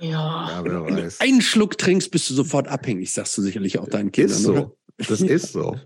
Ja. 0.00 0.48
Ja, 0.48 0.60
wer 0.64 0.86
Wenn 0.86 0.96
du 0.96 1.02
weiß. 1.04 1.20
einen 1.20 1.42
Schluck 1.42 1.76
trinkst, 1.78 2.10
bist 2.10 2.30
du 2.30 2.34
sofort 2.34 2.68
abhängig, 2.68 3.12
sagst 3.12 3.36
du 3.36 3.42
sicherlich 3.42 3.78
auch 3.78 3.88
deinen 3.88 4.10
Kindern. 4.10 4.36
Ist 4.36 4.46
Oder? 4.46 4.72
Das 4.98 5.20
ist 5.20 5.52
so. 5.52 5.78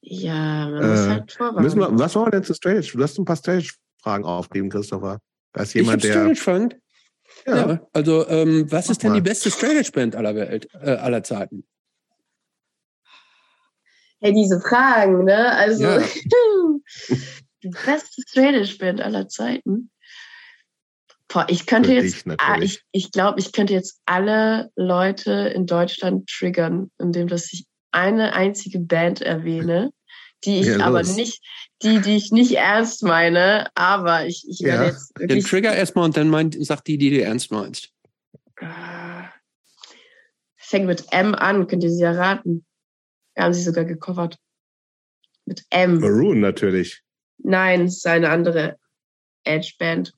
Ja, 0.00 0.68
man 0.68 0.82
Äh, 0.82 0.86
muss 0.88 1.06
halt 1.08 1.32
vorwarnen. 1.32 1.62
Müssen 1.62 1.78
wir, 1.80 1.98
was 1.98 2.14
wollen 2.14 2.26
wir 2.26 2.30
denn 2.32 2.44
zu 2.44 2.54
Strange? 2.54 2.80
Du 2.82 3.02
hast 3.02 3.18
ein 3.18 3.24
paar 3.24 3.36
Strange-Fragen 3.36 4.24
aufgegeben, 4.24 4.68
Christopher. 4.70 5.20
Da 5.52 5.62
ist 5.62 5.70
Ich 5.70 5.74
jemand, 5.82 6.04
hab 6.04 6.26
der. 6.26 6.34
Strange. 6.34 6.80
Ja. 7.46 7.56
Ja, 7.70 7.80
Also, 7.92 8.28
ähm, 8.28 8.70
was 8.70 8.86
Mach 8.86 8.92
ist 8.92 9.02
denn 9.02 9.10
mal. 9.12 9.16
die 9.16 9.22
beste 9.22 9.50
Strange 9.50 9.84
Band 9.92 10.14
aller 10.16 10.34
Welt, 10.34 10.68
äh, 10.74 10.90
aller 10.90 11.22
Zeiten? 11.22 11.64
Hey, 14.20 14.32
diese 14.32 14.60
Fragen, 14.60 15.24
ne? 15.24 15.52
Also, 15.56 15.82
Ja. 15.84 15.98
die 17.62 17.68
beste 17.70 18.22
Straight 18.28 18.78
Band 18.78 19.00
aller 19.00 19.28
Zeiten. 19.28 19.90
Boah, 21.28 21.46
ich 21.48 21.66
könnte 21.66 21.88
Für 21.88 21.94
jetzt, 21.96 22.26
ah, 22.38 22.58
ich, 22.60 22.82
ich 22.92 23.10
glaube, 23.10 23.40
ich 23.40 23.52
könnte 23.52 23.72
jetzt 23.72 24.00
alle 24.04 24.70
Leute 24.76 25.32
in 25.54 25.66
Deutschland 25.66 26.28
triggern, 26.28 26.90
indem 26.98 27.26
dass 27.28 27.52
ich 27.52 27.66
eine 27.94 28.34
einzige 28.34 28.78
Band 28.80 29.22
erwähne, 29.22 29.92
die 30.44 30.60
ich 30.60 30.66
Ja, 30.66 30.80
aber 30.80 31.02
nicht, 31.02 31.42
die, 31.82 32.00
die 32.00 32.16
ich 32.16 32.32
nicht 32.32 32.52
ernst 32.52 33.02
meine, 33.02 33.68
aber 33.74 34.26
ich, 34.26 34.44
ich 34.48 34.60
werde 34.62 34.84
Ja. 34.84 34.90
jetzt 34.90 35.12
Den 35.18 35.42
Trigger 35.42 35.74
erstmal 35.74 36.04
und 36.04 36.16
dann 36.16 36.28
meint, 36.28 36.56
sagt 36.64 36.86
die, 36.86 36.98
die 36.98 37.10
du 37.10 37.22
ernst 37.22 37.50
meinst. 37.50 37.90
Ah. 38.60 39.28
Fängt 40.56 40.86
mit 40.86 41.06
M 41.12 41.34
an, 41.34 41.66
könnt 41.66 41.84
ihr 41.84 41.90
sie 41.90 42.02
erraten. 42.02 42.64
Wir 43.34 43.44
haben 43.44 43.54
sie 43.54 43.62
sogar 43.62 43.84
gecovert. 43.84 44.38
Mit 45.46 45.64
M. 45.70 46.00
Maroon 46.00 46.40
natürlich. 46.40 47.02
Nein, 47.38 47.82
es 47.82 47.98
ist 47.98 48.06
eine 48.06 48.30
andere 48.30 48.78
Edge-Band. 49.44 50.14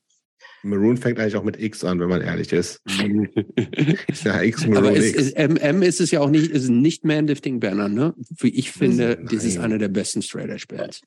Maroon 0.66 0.96
fängt 0.96 1.18
eigentlich 1.18 1.36
auch 1.36 1.44
mit 1.44 1.60
X 1.60 1.84
an, 1.84 2.00
wenn 2.00 2.08
man 2.08 2.20
ehrlich 2.22 2.52
ist. 2.52 2.80
Ja, 4.24 4.42
X 4.42 4.66
Maroon 4.66 4.76
Aber 4.88 4.96
es, 4.96 5.14
X. 5.14 5.32
es, 5.34 5.34
MM 5.34 5.82
ist 5.82 6.00
es 6.00 6.10
ja 6.10 6.20
auch 6.20 6.30
nicht, 6.30 6.50
ist 6.50 6.68
nicht 6.68 7.04
Man-Lifting 7.04 7.60
Banner, 7.60 7.88
ne? 7.88 8.14
Wie 8.38 8.48
ich 8.48 8.72
finde, 8.72 9.16
Nein. 9.18 9.28
das 9.30 9.44
ist 9.44 9.58
eine 9.58 9.78
der 9.78 9.88
besten 9.88 10.22
Straight 10.22 10.50
Edge 10.50 10.64
Bands. 10.68 11.00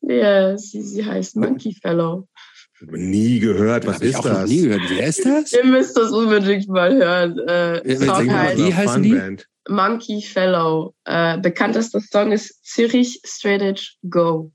Ja, 0.00 0.56
sie, 0.58 0.82
sie 0.82 1.04
heißt 1.04 1.36
Monkey 1.36 1.74
Fellow. 1.80 2.28
Nie 2.90 3.38
gehört. 3.38 3.86
Was 3.86 4.00
ist 4.00 4.24
das? 4.24 4.48
nie 4.50 4.62
gehört. 4.62 4.82
Wer 4.88 5.06
ist 5.06 5.24
das? 5.24 5.52
Ihr 5.52 5.64
müsst 5.64 5.96
das 5.96 6.10
unbedingt 6.10 6.68
mal 6.68 6.92
hören. 6.94 7.38
Äh, 7.48 7.92
Ja, 7.92 7.96
Song 8.16 8.32
heißt 8.32 8.58
wie 8.58 8.74
heißen 8.74 9.02
die? 9.02 9.36
Monkey 9.68 10.20
Fellow. 10.22 10.94
Äh, 11.04 11.38
bekanntester 11.38 12.00
Song 12.00 12.32
ist 12.32 12.64
Zürich 12.64 13.20
Straight 13.24 13.62
Edge 13.62 13.92
Go. 14.08 14.50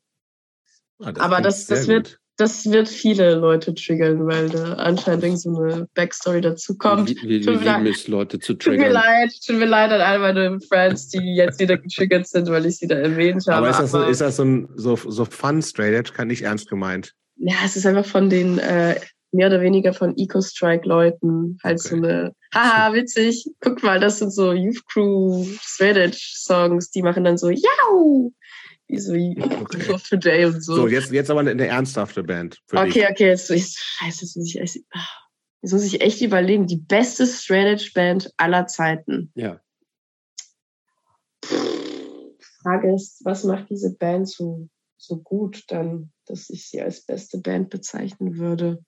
Ah, 1.00 1.14
Aber 1.20 1.36
klingt 1.36 1.46
das- 1.46 1.66
das 1.68 1.88
wird- 1.88 2.10
gut. 2.10 2.20
Das 2.38 2.70
wird 2.72 2.88
viele 2.88 3.34
Leute 3.36 3.74
triggern, 3.74 4.28
weil 4.28 4.50
da 4.50 4.74
anscheinend 4.74 5.24
irgend 5.24 5.40
so 5.42 5.58
eine 5.60 5.88
Backstory 5.96 6.40
dazu 6.42 6.78
kommt. 6.78 7.10
Mir 7.24 7.40
leid. 7.40 7.46
lieben 7.78 7.86
es, 7.88 8.08
Leute 8.08 8.40
zu 8.40 8.54
Tut 8.54 8.74
mir 8.74 8.78
triggern. 8.78 8.94
leid, 8.94 9.32
tut 9.46 9.58
mir 9.58 9.66
leid 9.66 9.92
an 9.92 10.02
all 10.02 10.20
meine 10.20 10.60
Friends, 10.70 11.08
die 11.10 11.36
jetzt 11.36 11.60
wieder 11.60 11.78
getriggert 11.78 12.28
sind, 12.28 12.48
weil 12.50 12.66
ich 12.68 12.78
sie 12.78 12.88
da 12.88 12.96
erwähnt 12.96 13.44
habe. 13.48 13.58
Aber 13.58 13.70
ist 13.72 13.80
das, 13.80 13.92
so, 13.92 13.98
aber- 13.98 14.10
ist 14.10 14.22
das 14.22 14.36
so 14.36 14.44
ein 14.46 14.70
so, 14.76 14.96
so 14.96 15.26
Fun 15.26 15.62
Straight 15.64 15.94
Edge? 15.96 16.12
Kann 16.14 16.28
nicht 16.28 16.44
ernst 16.44 16.70
gemeint. 16.70 17.14
ja, 17.38 17.56
es 17.66 17.76
ist 17.76 17.86
einfach 17.88 18.06
von 18.06 18.30
den 18.30 18.60
äh, 18.60 19.00
mehr 19.32 19.48
oder 19.48 19.60
weniger 19.62 19.94
von 19.94 20.16
Eco-Strike-Leuten 20.16 21.58
halt 21.64 21.80
so 21.80 21.96
Okay. 21.98 22.06
eine, 22.08 22.32
haha, 22.54 22.94
witzig, 22.94 23.46
guck 23.62 23.84
mal, 23.84 24.00
das 24.00 24.20
sind 24.20 24.32
so 24.34 24.54
Youth 24.54 24.86
Crew 24.92 25.46
Straight 25.62 25.98
Edge 25.98 26.18
Songs, 26.36 26.92
die 26.92 27.02
machen 27.02 27.24
dann 27.24 27.38
so, 27.38 27.50
jau! 27.50 28.32
Wie 28.88 29.00
so 29.00 29.14
Okay. 29.14 29.92
Of 29.92 30.04
Today 30.04 30.46
und 30.46 30.64
so. 30.64 30.76
So, 30.76 30.88
jetzt, 30.88 31.12
jetzt 31.12 31.30
aber 31.30 31.42
eine, 31.42 31.52
eine 31.52 31.68
ernsthafte 31.68 32.24
Band. 32.24 32.62
Für 32.68 32.86
dich. 32.86 32.96
okay, 32.96 33.08
okay, 33.12 33.28
jetzt, 33.28 33.50
jetzt, 33.50 33.78
scheiße, 33.78 34.22
jetzt 34.22 34.38
muss 34.38 34.48
ich 34.48 34.62
echt, 34.62 34.76
jetzt 35.62 35.74
muss 35.74 35.84
ich 35.84 36.02
echt 36.02 36.22
überlegen, 36.22 36.68
die 36.68 36.78
beste 36.78 37.28
Straight 37.28 37.68
Edge 37.68 37.92
Band 37.94 38.32
aller 38.38 38.68
Zeiten. 38.68 39.32
Ja. 39.36 39.60
Frage 42.62 42.94
ist, 42.94 43.24
was 43.24 43.44
macht 43.44 43.70
diese 43.70 43.96
Band 43.96 44.30
so, 44.30 44.70
so 44.98 45.18
gut 45.18 45.64
dann, 45.68 46.12
dass 46.26 46.50
ich 46.50 46.70
sie 46.70 46.82
als 46.82 47.06
beste 47.06 47.40
Band 47.40 47.70
bezeichnen 47.70 48.38
würde? 48.38 48.84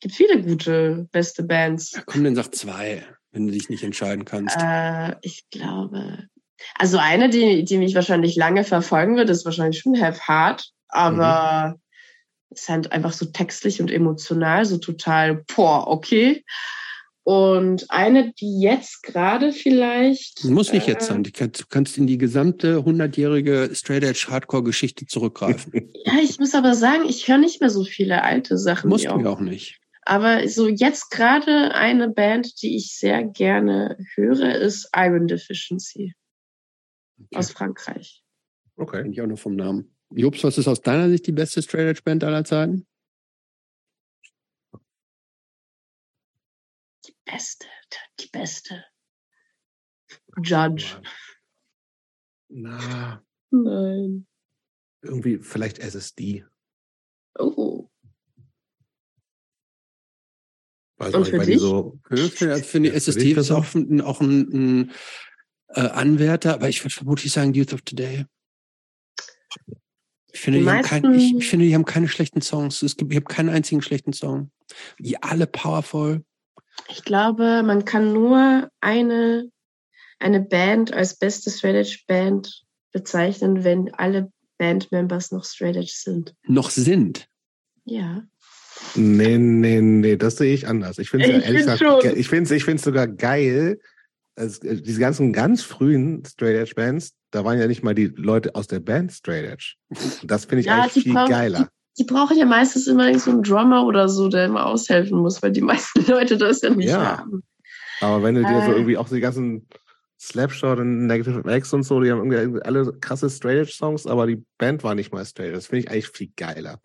Gibt 0.00 0.14
viele 0.14 0.42
gute, 0.42 1.08
beste 1.10 1.42
Bands. 1.42 1.92
Ja, 1.92 2.02
komm, 2.04 2.24
dann 2.24 2.34
sag 2.34 2.54
zwei, 2.54 3.04
wenn 3.30 3.46
du 3.46 3.52
dich 3.52 3.70
nicht 3.70 3.82
entscheiden 3.82 4.24
kannst. 4.24 4.56
Äh, 4.58 5.16
ich 5.22 5.48
glaube, 5.50 6.28
also 6.74 6.98
eine, 6.98 7.28
die, 7.28 7.64
die 7.64 7.78
mich 7.78 7.94
wahrscheinlich 7.94 8.36
lange 8.36 8.64
verfolgen 8.64 9.16
wird, 9.16 9.30
ist 9.30 9.44
wahrscheinlich 9.44 9.80
schon 9.80 10.00
Have 10.00 10.20
Heart, 10.26 10.70
aber 10.88 11.74
mhm. 11.76 11.80
ist 12.50 12.68
halt 12.68 12.92
einfach 12.92 13.12
so 13.12 13.26
textlich 13.26 13.80
und 13.80 13.90
emotional, 13.90 14.64
so 14.64 14.78
total, 14.78 15.44
boah, 15.54 15.86
okay. 15.86 16.44
Und 17.24 17.86
eine, 17.88 18.32
die 18.34 18.60
jetzt 18.60 19.02
gerade 19.02 19.52
vielleicht. 19.52 20.44
Muss 20.44 20.72
nicht 20.72 20.86
äh, 20.86 20.92
jetzt 20.92 21.06
sein. 21.08 21.24
Du 21.24 21.32
kannst 21.68 21.98
in 21.98 22.06
die 22.06 22.18
gesamte 22.18 22.84
hundertjährige 22.84 23.70
Straight 23.72 24.04
Edge 24.04 24.26
Hardcore 24.28 24.62
Geschichte 24.62 25.06
zurückgreifen. 25.06 25.90
ja, 26.04 26.12
ich 26.22 26.38
muss 26.38 26.54
aber 26.54 26.74
sagen, 26.74 27.02
ich 27.08 27.26
höre 27.26 27.38
nicht 27.38 27.60
mehr 27.60 27.70
so 27.70 27.82
viele 27.82 28.22
alte 28.22 28.56
Sachen. 28.56 28.88
Musst 28.90 29.06
du 29.06 29.10
auch. 29.10 29.24
auch 29.24 29.40
nicht. 29.40 29.80
Aber 30.02 30.46
so 30.48 30.68
jetzt 30.68 31.10
gerade 31.10 31.74
eine 31.74 32.08
Band, 32.08 32.62
die 32.62 32.76
ich 32.76 32.96
sehr 32.96 33.24
gerne 33.24 33.98
höre, 34.14 34.54
ist 34.54 34.88
Iron 34.94 35.26
Deficiency 35.26 36.14
okay. 37.18 37.36
aus 37.36 37.50
Frankreich. 37.50 38.24
Okay. 38.76 39.02
Bin 39.02 39.12
ich 39.12 39.20
auch 39.20 39.26
nur 39.26 39.36
vom 39.36 39.56
Namen. 39.56 39.96
Jobs, 40.10 40.44
was 40.44 40.58
ist 40.58 40.68
aus 40.68 40.80
deiner 40.80 41.08
Sicht 41.08 41.26
die 41.26 41.32
beste 41.32 41.62
Straight 41.62 41.88
Edge 41.88 42.02
Band 42.04 42.22
aller 42.24 42.44
Zeiten? 42.44 42.86
Die 47.06 47.14
beste, 47.24 47.66
die 48.20 48.28
beste. 48.28 48.84
Judge. 50.42 51.00
Na. 52.48 53.24
Nein. 53.50 54.26
Irgendwie 55.02 55.38
vielleicht 55.38 55.78
SSD. 55.78 56.44
Oh. 57.38 57.88
Weiß 60.98 61.14
Und 61.14 61.28
für 61.28 61.38
dich? 61.38 61.60
So, 61.60 61.98
ja, 62.10 62.56
finde 62.56 62.88
ich, 62.88 62.94
SSD 62.94 63.32
ist 63.32 63.50
auch, 63.50 63.74
ein, 63.74 64.00
auch 64.00 64.20
ein, 64.20 64.40
ein 64.52 64.92
äh, 65.68 65.80
Anwärter, 65.80 66.54
aber 66.54 66.68
ich 66.68 66.82
würde 66.84 66.94
vermutlich 66.94 67.32
sagen 67.32 67.54
Youth 67.54 67.72
of 67.72 67.82
Today. 67.82 68.26
Ich 70.32 70.40
finde, 70.40 70.58
die, 70.58 70.64
die 70.64 70.70
haben 70.70 70.82
kein, 70.82 71.14
ich, 71.14 71.34
ich, 71.36 71.48
finde, 71.48 71.66
die 71.66 71.74
haben 71.74 71.84
keine 71.84 72.08
schlechten 72.08 72.42
Songs. 72.42 72.82
Es 72.82 72.96
gibt, 72.96 73.10
ich 73.12 73.16
habe 73.16 73.26
keinen 73.26 73.48
einzigen 73.48 73.80
schlechten 73.80 74.12
Song. 74.12 74.50
Die 74.98 75.22
alle 75.22 75.46
powerful. 75.46 76.24
Ich 76.88 77.04
glaube, 77.04 77.62
man 77.62 77.84
kann 77.84 78.12
nur 78.12 78.70
eine, 78.80 79.50
eine 80.18 80.40
Band 80.40 80.92
als 80.92 81.18
beste 81.18 81.50
Straight 81.50 81.76
Edge 81.76 82.00
Band 82.06 82.64
bezeichnen, 82.92 83.64
wenn 83.64 83.92
alle 83.94 84.30
Bandmembers 84.58 85.32
noch 85.32 85.44
Straight 85.44 85.76
Edge 85.76 85.92
sind. 85.94 86.34
Noch 86.46 86.70
sind? 86.70 87.28
Ja. 87.84 88.22
Nee, 88.94 89.38
nee, 89.38 89.80
nee, 89.80 90.16
das 90.16 90.36
sehe 90.36 90.52
ich 90.52 90.66
anders. 90.68 90.98
Ich 90.98 91.10
finde 91.10 91.26
es 91.26 91.32
ja, 91.32 91.38
ehrlich 91.40 92.16
ich 92.16 92.28
finde 92.28 92.54
ich 92.54 92.80
sogar 92.82 93.08
geil, 93.08 93.80
also, 94.36 94.60
diese 94.62 95.00
ganzen 95.00 95.32
ganz 95.32 95.62
frühen 95.62 96.22
Straight 96.26 96.56
Edge 96.56 96.74
Bands, 96.74 97.14
da 97.30 97.44
waren 97.44 97.58
ja 97.58 97.66
nicht 97.66 97.82
mal 97.82 97.94
die 97.94 98.06
Leute 98.06 98.54
aus 98.54 98.66
der 98.66 98.80
Band 98.80 99.12
Straight 99.12 99.44
Edge. 99.44 99.74
Das 100.24 100.44
finde 100.44 100.60
ich 100.60 100.66
ja, 100.66 100.82
eigentlich 100.82 101.04
viel 101.04 101.14
brauch, 101.14 101.28
geiler. 101.28 101.68
Die, 101.98 102.04
die, 102.04 102.04
brauchen 102.04 102.36
ja 102.36 102.44
meistens 102.44 102.86
immer 102.86 103.18
so 103.18 103.30
einen 103.30 103.42
Drummer 103.42 103.86
oder 103.86 104.08
so, 104.08 104.28
der 104.28 104.46
immer 104.46 104.66
aushelfen 104.66 105.18
muss, 105.18 105.42
weil 105.42 105.52
die 105.52 105.60
meisten 105.62 106.04
Leute 106.06 106.36
das 106.36 106.60
ja 106.62 106.70
nicht 106.70 106.88
ja. 106.88 107.18
haben. 107.18 107.42
Aber 108.00 108.22
wenn 108.22 108.34
du 108.34 108.42
dir 108.42 108.62
so 108.62 108.72
äh. 108.72 108.74
irgendwie 108.74 108.98
auch 108.98 109.08
die 109.08 109.20
ganzen 109.20 109.66
Slapshot 110.18 110.78
und 110.78 111.06
Negative 111.06 111.42
X 111.50 111.72
und 111.72 111.82
so, 111.82 112.00
die 112.00 112.10
haben 112.10 112.30
irgendwie 112.30 112.62
alle 112.62 112.92
krasse 113.00 113.28
Straight 113.28 113.58
Edge 113.58 113.72
Songs, 113.72 114.06
aber 114.06 114.26
die 114.26 114.42
Band 114.58 114.82
war 114.82 114.94
nicht 114.94 115.12
mal 115.12 115.24
Straight 115.24 115.48
Edge. 115.48 115.56
Das 115.56 115.66
finde 115.66 115.84
ich 115.84 115.90
eigentlich 115.90 116.08
viel 116.08 116.30
geiler. 116.36 116.80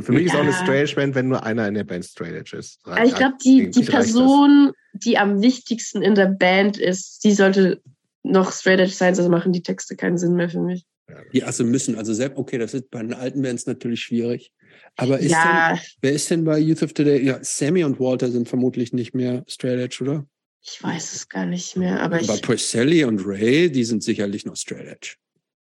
Für 0.00 0.12
mich 0.12 0.26
ja. 0.26 0.32
ist 0.32 0.34
auch 0.34 0.40
eine 0.40 0.52
Straight 0.52 0.84
Edge 0.84 0.96
Band, 0.96 1.14
wenn 1.14 1.28
nur 1.28 1.42
einer 1.44 1.68
in 1.68 1.74
der 1.74 1.84
Band 1.84 2.04
Straight 2.04 2.34
Edge 2.34 2.56
ist. 2.56 2.80
Also 2.84 3.12
ich 3.12 3.18
glaube, 3.18 3.36
die, 3.44 3.70
die 3.70 3.84
Person, 3.84 4.72
die 4.94 5.18
am 5.18 5.42
wichtigsten 5.42 6.02
in 6.02 6.14
der 6.14 6.26
Band 6.26 6.78
ist, 6.78 7.24
die 7.24 7.32
sollte 7.32 7.82
noch 8.22 8.52
Straight 8.52 8.80
Edge 8.80 8.92
sein, 8.92 9.14
sonst 9.14 9.28
machen 9.28 9.52
die 9.52 9.62
Texte 9.62 9.96
keinen 9.96 10.18
Sinn 10.18 10.34
mehr 10.34 10.48
für 10.48 10.60
mich. 10.60 10.86
Die 11.32 11.44
also 11.44 11.64
müssen, 11.64 11.96
also 11.96 12.14
selbst, 12.14 12.38
okay, 12.38 12.56
das 12.56 12.72
ist 12.72 12.90
bei 12.90 13.00
den 13.00 13.12
alten 13.12 13.42
Bands 13.42 13.66
natürlich 13.66 14.00
schwierig. 14.00 14.52
Aber 14.96 15.18
ist 15.18 15.32
ja. 15.32 15.74
denn, 15.74 15.80
wer 16.00 16.12
ist 16.12 16.30
denn 16.30 16.44
bei 16.44 16.58
Youth 16.58 16.82
of 16.82 16.92
Today? 16.94 17.22
Ja, 17.22 17.42
Sammy 17.42 17.84
und 17.84 18.00
Walter 18.00 18.30
sind 18.30 18.48
vermutlich 18.48 18.92
nicht 18.92 19.14
mehr 19.14 19.44
Straight 19.46 19.78
Edge, 19.78 19.98
oder? 20.02 20.26
Ich 20.62 20.82
weiß 20.82 21.14
es 21.14 21.28
gar 21.28 21.44
nicht 21.44 21.76
mehr, 21.76 22.00
aber, 22.00 22.16
aber 22.16 22.34
ich. 22.34 22.42
Priscelli 22.42 23.04
und 23.04 23.20
Ray, 23.26 23.70
die 23.70 23.84
sind 23.84 24.02
sicherlich 24.02 24.46
noch 24.46 24.56
Straight 24.56 24.86
Edge. 24.86 25.16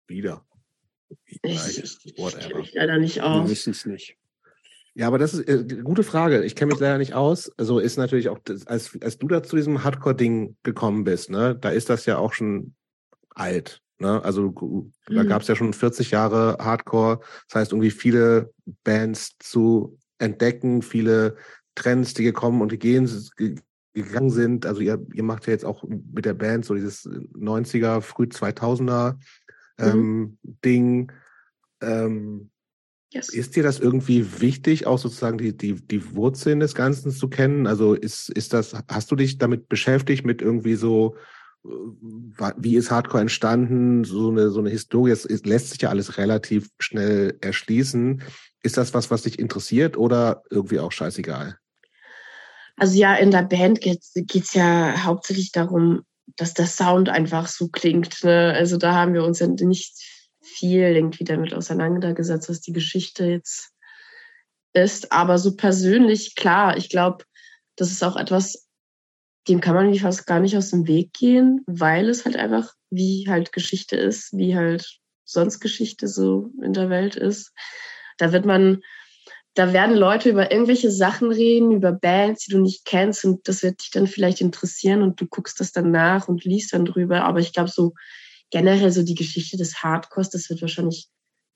Wieder. 0.07 0.45
Ich, 1.25 1.41
ich, 1.43 2.05
ich 2.05 2.55
mich 2.55 2.75
leider 2.75 2.99
nicht 2.99 3.23
aus. 3.23 3.47
Wir 3.47 3.51
wissen 3.51 3.71
es 3.71 3.87
nicht. 3.87 4.17
Ja, 4.95 5.09
aber 5.09 5.19
das 5.19 5.35
ist 5.35 5.49
äh, 5.49 5.83
gute 5.83 6.05
Frage. 6.05 6.45
Ich 6.45 6.55
kenne 6.55 6.73
mich 6.73 6.81
leider 6.81 6.99
nicht 6.99 7.15
aus. 7.15 7.51
Also 7.57 7.81
ist 7.81 7.97
natürlich 7.97 8.29
auch, 8.29 8.39
das, 8.45 8.67
als, 8.67 8.97
als 9.03 9.19
du 9.19 9.27
da 9.27 9.43
zu 9.43 9.57
diesem 9.57 9.83
Hardcore-Ding 9.83 10.57
gekommen 10.63 11.03
bist, 11.03 11.31
ne, 11.31 11.57
da 11.57 11.71
ist 11.71 11.91
das 11.91 12.07
ja 12.07 12.19
auch 12.19 12.33
schon 12.33 12.75
alt. 13.31 13.83
Ne? 13.99 14.23
Also 14.23 14.51
da 15.07 15.23
mhm. 15.23 15.29
gab 15.29 15.43
es 15.43 15.49
ja 15.49 15.57
schon 15.57 15.73
40 15.73 16.13
Jahre 16.13 16.59
Hardcore. 16.61 17.21
Das 17.49 17.61
heißt, 17.61 17.73
irgendwie 17.73 17.91
viele 17.91 18.53
Bands 18.85 19.37
zu 19.41 19.99
entdecken, 20.19 20.83
viele 20.83 21.37
Trends, 21.75 22.15
die 22.15 22.23
gekommen 22.23 22.63
und 22.63 22.71
die 22.71 22.79
gehen, 22.79 23.11
gegangen 23.95 24.31
sind. 24.31 24.65
Also 24.65 24.81
ihr, 24.81 25.05
ihr 25.13 25.25
macht 25.25 25.47
ja 25.47 25.53
jetzt 25.53 25.65
auch 25.65 25.85
mit 25.85 26.25
der 26.25 26.35
Band 26.35 26.65
so 26.65 26.75
dieses 26.75 27.07
90er, 27.07 28.01
früh 28.01 28.25
2000er 28.25 29.17
ähm, 29.79 29.99
mhm. 29.99 30.39
Ding. 30.65 31.13
Ähm, 31.81 32.51
yes. 33.15 33.29
Ist 33.29 33.57
dir 33.57 33.63
das 33.63 33.79
irgendwie 33.79 34.41
wichtig, 34.41 34.87
auch 34.87 34.99
sozusagen 34.99 35.39
die, 35.39 35.57
die, 35.57 35.75
die 35.75 36.15
Wurzeln 36.15 36.61
des 36.61 36.75
Ganzen 36.75 37.11
zu 37.11 37.29
kennen? 37.29 37.67
Also 37.67 37.95
ist, 37.95 38.29
ist 38.31 38.53
das, 38.53 38.75
hast 38.89 39.11
du 39.11 39.17
dich 39.17 39.39
damit 39.39 39.69
beschäftigt, 39.69 40.27
mit 40.27 40.43
irgendwie 40.43 40.75
so, 40.75 41.17
äh, 41.65 42.51
wie 42.57 42.77
ist 42.77 42.91
Hardcore 42.91 43.23
entstanden, 43.23 44.05
so 44.05 44.31
eine, 44.31 44.51
so 44.51 44.61
eine 44.61 44.71
Historie, 44.71 45.13
es, 45.13 45.25
es 45.25 45.45
lässt 45.45 45.71
sich 45.71 45.83
ja 45.83 45.91
alles 45.91 46.19
relativ 46.19 46.69
schnell 46.79 47.39
erschließen. 47.41 48.23
Ist 48.63 48.77
das 48.77 48.95
was, 48.95 49.11
was 49.11 49.23
dich 49.23 49.39
interessiert 49.39 49.97
oder 49.97 50.43
irgendwie 50.51 50.81
auch 50.81 50.93
scheißegal? 50.93 51.59
Also 52.77 52.99
ja, 52.99 53.15
in 53.15 53.31
der 53.31 53.43
Band 53.43 53.81
geht 53.81 54.03
es 54.03 54.55
ja 54.55 55.05
hauptsächlich 55.05 55.53
darum, 55.53 56.03
dass 56.37 56.55
der 56.55 56.67
Sound 56.67 57.09
einfach 57.09 57.47
so 57.47 57.69
klingt. 57.69 58.25
Ne? 58.25 58.53
Also 58.57 58.77
da 58.77 58.95
haben 58.95 59.15
wir 59.15 59.25
uns 59.25 59.39
ja 59.39 59.47
nicht 59.47 60.14
viel 60.45 60.81
irgendwie 60.81 61.25
damit 61.25 61.55
auseinandergesetzt, 61.55 62.49
was 62.49 62.61
die 62.61 62.73
Geschichte 62.73 63.27
jetzt 63.27 63.73
ist. 64.73 65.13
Aber 65.13 65.39
so 65.39 65.57
persönlich, 65.57 66.35
klar, 66.35 66.77
ich 66.77 66.89
glaube, 66.89 67.25
das 67.77 67.91
ist 67.91 68.05
auch 68.05 68.17
etwas, 68.17 68.69
dem 69.49 69.61
kann 69.61 69.75
man 69.75 69.95
fast 69.95 70.27
gar 70.27 70.41
nicht 70.41 70.57
aus 70.57 70.71
dem 70.71 70.87
Weg 70.87 71.13
gehen, 71.13 71.63
weil 71.67 72.09
es 72.09 72.25
halt 72.25 72.37
einfach 72.37 72.73
wie 72.91 73.27
halt 73.29 73.53
Geschichte 73.53 73.97
ist, 73.97 74.33
wie 74.33 74.57
halt 74.57 74.99
sonst 75.25 75.61
Geschichte 75.61 76.09
so 76.09 76.51
in 76.63 76.73
der 76.73 76.91
Welt 76.91 77.17
ist. 77.17 77.53
Da 78.19 78.33
wird 78.33 78.47
man 78.47 78.81
da 79.55 79.73
werden 79.73 79.97
Leute 79.97 80.31
über 80.31 80.51
irgendwelche 80.51 80.91
Sachen 80.91 81.31
reden, 81.31 81.71
über 81.71 81.93
Bands, 81.93 82.45
die 82.45 82.53
du 82.53 82.59
nicht 82.61 82.85
kennst 82.85 83.25
und 83.25 83.47
das 83.47 83.63
wird 83.63 83.81
dich 83.81 83.91
dann 83.93 84.09
vielleicht 84.09 84.41
interessieren 84.41 85.03
und 85.03 85.21
du 85.21 85.27
guckst 85.27 85.61
das 85.61 85.71
dann 85.71 85.93
nach 85.93 86.27
und 86.27 86.45
liest 86.45 86.73
dann 86.73 86.85
drüber. 86.85 87.25
Aber 87.25 87.39
ich 87.39 87.53
glaube 87.53 87.71
so 87.71 87.95
generell 88.51 88.91
so 88.91 89.03
die 89.03 89.15
Geschichte 89.15 89.57
des 89.57 89.83
Hardcores, 89.83 90.31
das 90.31 90.49
wird 90.51 90.61
wahrscheinlich 90.63 91.09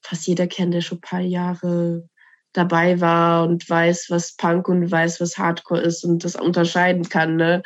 fast 0.03 0.27
jeder 0.27 0.47
kennen, 0.47 0.73
der 0.73 0.81
schon 0.81 0.99
ein 0.99 1.03
paar 1.03 1.21
Jahre 1.21 2.09
dabei 2.53 3.01
war 3.01 3.47
und 3.47 3.69
weiß, 3.69 4.07
was 4.09 4.35
Punk 4.37 4.69
und 4.69 4.91
weiß, 4.91 5.21
was 5.21 5.37
Hardcore 5.39 5.83
ist 5.83 6.05
und 6.05 6.25
das 6.25 6.35
unterscheiden 6.35 7.09
kann. 7.09 7.37
Ne? 7.37 7.63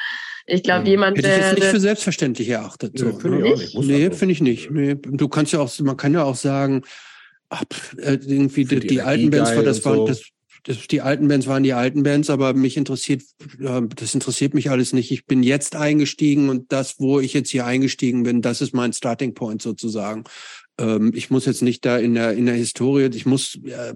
Ich 0.47 0.63
glaube, 0.63 0.85
ja. 0.85 0.91
jemand, 0.91 1.19
Hätte 1.19 1.29
der. 1.29 1.39
Ich 1.39 1.45
jetzt 1.45 1.55
nicht 1.55 1.69
für 1.69 1.81
selbstverständlich 1.81 2.49
erachtet. 2.49 2.99
So, 2.99 3.11
ja, 3.11 3.13
finde 3.19 3.39
ne? 3.39 3.53
ich 3.53 3.75
nicht. 3.75 3.89
nee, 3.89 4.11
finde 4.11 4.33
ich 4.33 4.41
nicht. 4.41 4.71
Nee. 4.71 4.97
Du 4.97 5.29
kannst 5.29 5.53
ja 5.53 5.61
auch, 5.61 5.79
man 5.81 5.97
kann 5.97 6.13
ja 6.15 6.25
auch 6.25 6.37
sagen, 6.37 6.83
Ach, 7.55 7.65
äh, 7.99 8.15
irgendwie 8.15 8.65
die, 8.65 8.81
die, 8.81 8.87
die 8.87 9.03
alten 9.03 9.29
Bands, 9.31 9.51
das 9.63 9.85
waren 9.85 9.97
so. 9.99 10.07
das, 10.07 10.23
das, 10.65 10.87
die 10.87 11.01
alten 11.01 11.29
Bands 11.29 11.47
waren 11.47 11.63
die 11.63 11.73
alten 11.73 12.03
Bands, 12.03 12.31
aber 12.31 12.55
mich 12.55 12.77
interessiert, 12.77 13.23
das 13.59 14.15
interessiert 14.15 14.55
mich 14.55 14.71
alles 14.71 14.93
nicht. 14.93 15.11
Ich 15.11 15.27
bin 15.27 15.43
jetzt 15.43 15.75
eingestiegen 15.77 16.49
und 16.49 16.73
das, 16.73 17.01
wo 17.01 17.21
ich 17.21 17.33
jetzt 17.33 17.51
hier 17.51 17.67
eingestiegen 17.67 18.23
bin, 18.23 18.43
das 18.43 18.61
ist 18.61 18.75
mein 18.75 18.93
Starting 18.93 19.35
Point 19.35 19.63
sozusagen. 19.63 20.25
Ähm, 20.79 21.13
ich 21.15 21.31
muss 21.31 21.47
jetzt 21.47 21.63
nicht 21.63 21.85
da 21.85 21.99
in 21.99 22.15
der 22.15 22.33
in 22.33 22.47
der 22.47 22.55
Historie, 22.55 23.11
ich 23.13 23.27
muss 23.27 23.59
äh, 23.65 23.95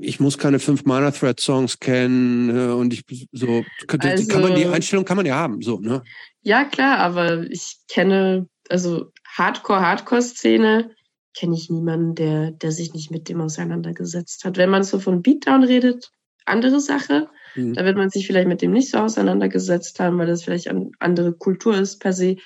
ich 0.00 0.20
muss 0.20 0.38
keine 0.38 0.58
fünf 0.58 0.84
Mana 0.84 1.10
Thread 1.10 1.40
Songs 1.40 1.80
kennen 1.80 2.56
äh, 2.56 2.72
und 2.72 2.94
ich 2.94 3.28
so 3.32 3.64
also, 4.00 4.26
kann 4.26 4.42
man 4.42 4.54
die 4.54 4.62
also 4.62 4.74
Einstellung 4.74 5.04
kann 5.04 5.16
man 5.16 5.26
ja 5.26 5.36
haben 5.36 5.60
so 5.60 5.78
ne 5.80 6.02
ja 6.42 6.64
klar 6.64 6.98
aber 6.98 7.42
ich 7.50 7.78
kenne 7.88 8.48
also 8.68 9.12
Hardcore 9.36 9.80
Hardcore 9.80 10.22
Szene 10.22 10.90
kenne 11.38 11.54
ich 11.54 11.70
niemanden, 11.70 12.16
der, 12.16 12.50
der 12.50 12.72
sich 12.72 12.92
nicht 12.94 13.10
mit 13.10 13.28
dem 13.28 13.40
auseinandergesetzt 13.40 14.44
hat. 14.44 14.56
Wenn 14.56 14.70
man 14.70 14.82
so 14.82 14.98
von 14.98 15.22
Beatdown 15.22 15.62
redet, 15.62 16.10
andere 16.46 16.80
Sache. 16.80 17.28
Mhm. 17.54 17.74
Da 17.74 17.84
wird 17.84 17.96
man 17.96 18.10
sich 18.10 18.26
vielleicht 18.26 18.48
mit 18.48 18.62
dem 18.62 18.72
nicht 18.72 18.90
so 18.90 18.98
auseinandergesetzt 18.98 20.00
haben, 20.00 20.18
weil 20.18 20.26
das 20.26 20.42
vielleicht 20.42 20.68
eine 20.68 20.90
andere 20.98 21.32
Kultur 21.32 21.76
ist 21.76 21.98
per 21.98 22.12
se. 22.12 22.36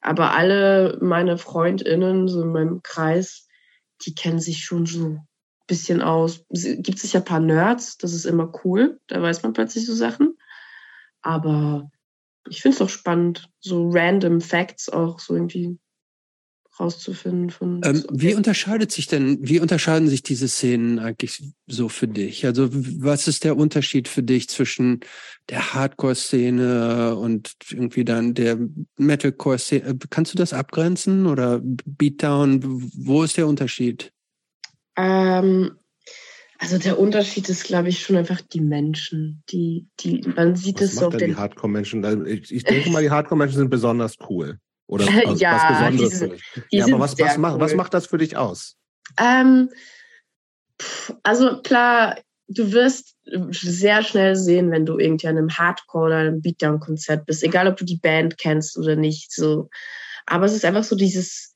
Aber 0.00 0.32
alle 0.32 0.98
meine 1.00 1.38
FreundInnen, 1.38 2.28
so 2.28 2.42
in 2.42 2.52
meinem 2.52 2.82
Kreis, 2.82 3.48
die 4.04 4.14
kennen 4.14 4.40
sich 4.40 4.64
schon 4.64 4.84
so 4.84 5.18
bisschen 5.66 6.02
aus. 6.02 6.44
Es 6.50 6.64
gibt 6.78 6.98
sicher 6.98 7.20
ein 7.20 7.24
paar 7.24 7.40
Nerds, 7.40 7.96
das 7.96 8.12
ist 8.12 8.26
immer 8.26 8.52
cool, 8.64 9.00
da 9.08 9.20
weiß 9.20 9.42
man 9.42 9.52
plötzlich 9.52 9.86
so 9.86 9.94
Sachen. 9.94 10.36
Aber 11.22 11.90
ich 12.48 12.62
finde 12.62 12.76
es 12.76 12.82
auch 12.82 12.88
spannend, 12.88 13.50
so 13.60 13.88
random 13.90 14.40
Facts 14.40 14.88
auch 14.88 15.18
so 15.18 15.34
irgendwie 15.34 15.78
rauszufinden. 16.78 17.50
Von 17.50 17.80
ähm, 17.84 18.04
wie 18.10 18.34
unterscheidet 18.34 18.92
sich 18.92 19.06
denn, 19.06 19.38
wie 19.40 19.60
unterscheiden 19.60 20.08
sich 20.08 20.22
diese 20.22 20.48
Szenen 20.48 20.98
eigentlich 20.98 21.42
so 21.66 21.88
für 21.88 22.08
dich? 22.08 22.44
Also 22.46 22.68
was 22.72 23.28
ist 23.28 23.44
der 23.44 23.56
Unterschied 23.56 24.08
für 24.08 24.22
dich 24.22 24.48
zwischen 24.48 25.00
der 25.48 25.74
Hardcore-Szene 25.74 27.16
und 27.16 27.52
irgendwie 27.70 28.04
dann 28.04 28.34
der 28.34 28.58
Metalcore-Szene? 28.96 29.98
Kannst 30.10 30.32
du 30.34 30.38
das 30.38 30.52
abgrenzen 30.52 31.26
oder 31.26 31.60
Beatdown? 31.62 32.60
Wo 32.94 33.22
ist 33.22 33.36
der 33.36 33.46
Unterschied? 33.46 34.12
Ähm, 34.96 35.72
also 36.58 36.78
der 36.78 36.98
Unterschied 36.98 37.48
ist, 37.48 37.64
glaube 37.64 37.88
ich, 37.88 38.00
schon 38.00 38.16
einfach 38.16 38.40
die 38.40 38.60
Menschen, 38.60 39.42
die, 39.50 39.88
die, 40.00 40.22
man 40.34 40.56
sieht 40.56 40.80
was 40.80 40.90
es 40.90 40.96
so 40.96 41.06
auf 41.06 41.16
den... 41.16 41.30
die 41.30 41.36
Hardcore-Menschen? 41.36 42.26
Ich, 42.26 42.52
ich 42.52 42.64
denke 42.64 42.90
mal, 42.90 43.02
die 43.02 43.10
Hardcore-Menschen 43.10 43.58
sind 43.58 43.70
besonders 43.70 44.16
cool. 44.30 44.58
Oder 44.86 45.06
was, 45.06 45.40
ja, 45.40 45.54
was 45.54 45.78
Besonderes 45.78 46.10
die 46.10 46.16
für 46.16 46.28
dich. 46.28 46.42
Ja, 46.70 46.84
aber 46.84 47.00
was, 47.00 47.18
was, 47.18 47.38
macht, 47.38 47.54
cool. 47.54 47.60
was 47.60 47.74
macht 47.74 47.94
das 47.94 48.06
für 48.06 48.18
dich 48.18 48.36
aus? 48.36 48.76
Ähm, 49.18 49.70
also 51.22 51.60
klar, 51.62 52.16
du 52.48 52.72
wirst 52.72 53.16
sehr 53.50 54.02
schnell 54.02 54.36
sehen, 54.36 54.70
wenn 54.70 54.86
du 54.86 54.98
irgendwie 54.98 55.26
an 55.26 55.36
einem 55.36 55.50
Hardcore 55.50 56.06
oder 56.06 56.16
einem 56.18 56.40
Beatdown-Konzert 56.40 57.26
bist, 57.26 57.42
egal 57.42 57.66
ob 57.66 57.76
du 57.76 57.84
die 57.84 57.98
Band 57.98 58.38
kennst 58.38 58.78
oder 58.78 58.94
nicht. 58.94 59.32
So. 59.32 59.68
Aber 60.26 60.46
es 60.46 60.54
ist 60.54 60.64
einfach 60.64 60.84
so 60.84 60.94
dieses, 60.94 61.55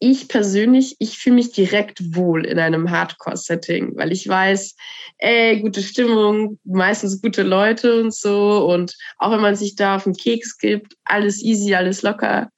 ich 0.00 0.28
persönlich, 0.28 0.96
ich 1.00 1.18
fühle 1.18 1.36
mich 1.36 1.52
direkt 1.52 2.14
wohl 2.14 2.46
in 2.46 2.58
einem 2.58 2.90
Hardcore-Setting, 2.90 3.96
weil 3.96 4.12
ich 4.12 4.28
weiß, 4.28 4.76
ey, 5.18 5.60
gute 5.60 5.82
Stimmung, 5.82 6.58
meistens 6.64 7.20
gute 7.20 7.42
Leute 7.42 8.00
und 8.00 8.14
so. 8.14 8.66
Und 8.66 8.94
auch 9.18 9.32
wenn 9.32 9.40
man 9.40 9.56
sich 9.56 9.74
da 9.74 9.96
auf 9.96 10.04
den 10.04 10.14
Keks 10.14 10.58
gibt, 10.58 10.94
alles 11.04 11.42
easy, 11.42 11.74
alles 11.74 12.02
locker. 12.02 12.50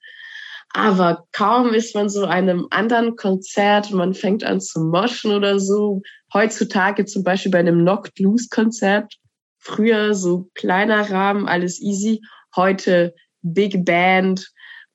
Aber 0.73 1.25
kaum 1.31 1.73
ist 1.73 1.95
man 1.95 2.09
so 2.09 2.25
einem 2.25 2.67
anderen 2.69 3.15
Konzert, 3.15 3.91
man 3.91 4.13
fängt 4.13 4.43
an 4.43 4.61
zu 4.61 4.79
moschen 4.79 5.31
oder 5.31 5.59
so. 5.59 6.01
Heutzutage 6.33 7.05
zum 7.05 7.23
Beispiel 7.23 7.51
bei 7.51 7.59
einem 7.59 7.79
Knocked 7.79 8.19
Loose 8.19 8.47
Konzert. 8.49 9.13
Früher 9.57 10.13
so 10.13 10.49
kleiner 10.53 11.09
Rahmen, 11.09 11.47
alles 11.47 11.81
easy. 11.81 12.21
Heute 12.55 13.13
Big 13.41 13.83
Band, 13.83 14.49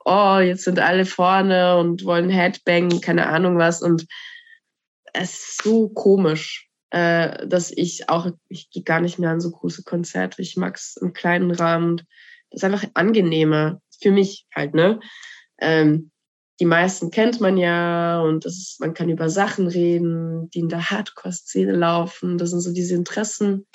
oh, 0.06 0.38
jetzt 0.38 0.64
sind 0.64 0.78
alle 0.78 1.04
vorne 1.04 1.76
und 1.76 2.04
wollen 2.04 2.30
Headbang, 2.30 3.00
keine 3.00 3.26
Ahnung 3.26 3.58
was. 3.58 3.82
Und 3.82 4.06
es 5.12 5.32
ist 5.32 5.62
so 5.62 5.88
komisch, 5.88 6.70
äh, 6.90 7.46
dass 7.46 7.72
ich 7.72 8.08
auch, 8.08 8.30
ich 8.48 8.70
gehe 8.70 8.84
gar 8.84 9.00
nicht 9.00 9.18
mehr 9.18 9.30
an 9.30 9.40
so 9.40 9.50
große 9.50 9.82
Konzerte. 9.82 10.40
Ich 10.40 10.56
mag 10.56 10.76
es 10.76 10.96
im 10.96 11.12
kleinen 11.12 11.50
Rahmen. 11.50 11.98
Das 12.50 12.62
ist 12.62 12.64
einfach 12.64 12.84
angenehmer. 12.94 13.80
Für 14.00 14.12
mich 14.12 14.46
halt, 14.54 14.74
ne? 14.74 15.00
Ähm, 15.58 16.10
die 16.60 16.66
meisten 16.66 17.10
kennt 17.10 17.40
man 17.40 17.56
ja 17.56 18.20
und 18.22 18.44
das 18.44 18.56
ist, 18.56 18.80
man 18.80 18.94
kann 18.94 19.10
über 19.10 19.28
Sachen 19.28 19.66
reden, 19.66 20.48
die 20.50 20.60
in 20.60 20.68
der 20.68 20.90
Hardcore-Szene 20.90 21.72
laufen. 21.72 22.38
Das 22.38 22.50
sind 22.50 22.60
so 22.60 22.72
diese 22.72 22.94
Interessen. 22.94 23.66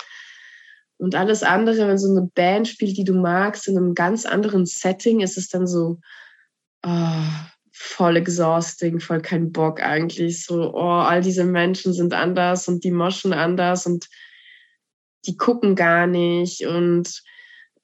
Und 1.02 1.16
alles 1.16 1.42
andere, 1.42 1.88
wenn 1.88 1.98
so 1.98 2.08
eine 2.08 2.30
Band 2.32 2.68
spielt, 2.68 2.96
die 2.96 3.02
du 3.02 3.14
magst, 3.14 3.66
in 3.66 3.76
einem 3.76 3.92
ganz 3.96 4.24
anderen 4.24 4.66
Setting, 4.66 5.18
ist 5.18 5.36
es 5.36 5.48
dann 5.48 5.66
so, 5.66 5.98
oh, 6.86 7.24
voll 7.72 8.16
exhausting, 8.16 9.00
voll 9.00 9.20
kein 9.20 9.50
Bock 9.50 9.82
eigentlich. 9.82 10.44
So, 10.44 10.72
oh, 10.72 11.00
all 11.00 11.20
diese 11.20 11.42
Menschen 11.42 11.92
sind 11.92 12.14
anders 12.14 12.68
und 12.68 12.84
die 12.84 12.92
moschen 12.92 13.32
anders 13.32 13.84
und 13.84 14.06
die 15.26 15.36
gucken 15.36 15.74
gar 15.74 16.06
nicht 16.06 16.66
und 16.66 17.20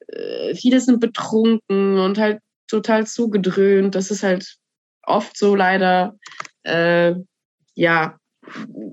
äh, 0.06 0.54
viele 0.54 0.80
sind 0.80 1.00
betrunken 1.00 1.98
und 1.98 2.18
halt 2.18 2.38
total 2.68 3.04
zugedröhnt. 3.04 3.96
Das 3.96 4.12
ist 4.12 4.22
halt 4.22 4.58
oft 5.02 5.36
so 5.36 5.56
leider. 5.56 6.16
Äh, 6.62 7.14
ja, 7.74 8.17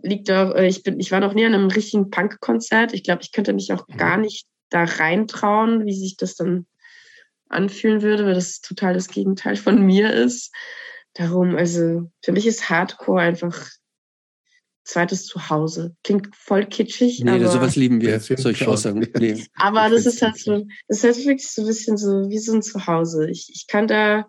liegt 0.04 0.30
auch, 0.32 0.56
äh, 0.56 0.68
ich 0.68 0.84
bin, 0.84 1.00
ich 1.00 1.12
war 1.12 1.20
noch 1.20 1.34
nie 1.34 1.46
an 1.46 1.54
einem 1.54 1.68
richtigen 1.68 2.10
Punk-Konzert. 2.10 2.94
Ich 2.94 3.04
glaube, 3.04 3.22
ich 3.22 3.32
könnte 3.32 3.54
mich 3.54 3.74
auch 3.74 3.88
mhm. 3.88 3.98
gar 3.98 4.18
nicht 4.18 4.46
da 4.70 4.84
reintrauen, 4.84 5.86
wie 5.86 5.94
sich 5.94 6.18
das 6.18 6.36
dann 6.36 6.66
anfühlen 7.50 8.02
würde, 8.02 8.26
weil 8.26 8.34
das 8.34 8.62
total 8.62 8.94
das 8.94 9.08
Gegenteil 9.08 9.56
von 9.56 9.82
mir 9.82 10.12
ist. 10.12 10.54
Darum, 11.14 11.56
also 11.56 12.12
für 12.24 12.32
mich 12.32 12.46
ist 12.46 12.70
Hardcore 12.70 13.22
einfach 13.22 13.70
zweites 14.84 15.26
Zuhause. 15.26 15.96
Klingt 16.04 16.36
voll 16.36 16.66
kitschig. 16.66 17.22
Nee, 17.24 17.32
aber, 17.32 17.48
sowas 17.48 17.76
lieben 17.76 18.02
wir, 18.02 18.20
solche 18.20 18.68
Aussagen. 18.68 19.08
Nee. 19.18 19.44
Aber 19.56 19.90
das 19.90 20.06
ist 20.06 20.22
halt 20.22 20.38
so, 20.38 20.66
das 20.88 21.00
ist 21.00 21.04
halt 21.04 21.18
wirklich 21.26 21.50
so 21.50 21.64
ein 21.64 21.68
bisschen 21.68 21.98
so 21.98 22.30
wie 22.30 22.38
so 22.38 22.54
ein 22.54 22.62
Zuhause. 22.62 23.30
Ich, 23.30 23.50
ich 23.54 23.68
kann 23.68 23.88
da 23.88 24.28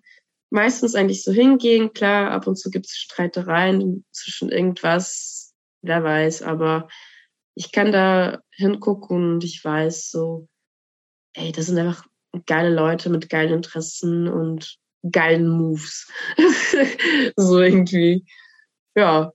meistens 0.56 0.96
eigentlich 0.96 1.22
so 1.22 1.32
hingehen. 1.32 1.92
Klar, 1.92 2.32
ab 2.32 2.48
und 2.48 2.56
zu 2.56 2.70
gibt 2.70 2.86
es 2.86 2.96
Streitereien 2.96 4.04
zwischen 4.10 4.48
irgendwas, 4.48 5.54
wer 5.82 6.02
weiß, 6.02 6.42
aber 6.42 6.88
ich 7.54 7.70
kann 7.70 7.92
da 7.92 8.40
hingucken 8.50 9.34
und 9.34 9.44
ich 9.44 9.64
weiß 9.64 10.10
so, 10.10 10.48
ey, 11.34 11.52
das 11.52 11.66
sind 11.66 11.78
einfach 11.78 12.04
geile 12.46 12.74
Leute 12.74 13.10
mit 13.10 13.28
geilen 13.28 13.52
Interessen 13.52 14.28
und 14.28 14.78
geilen 15.10 15.48
Moves. 15.48 16.10
so 17.36 17.60
irgendwie. 17.60 18.24
Ja, 18.94 19.32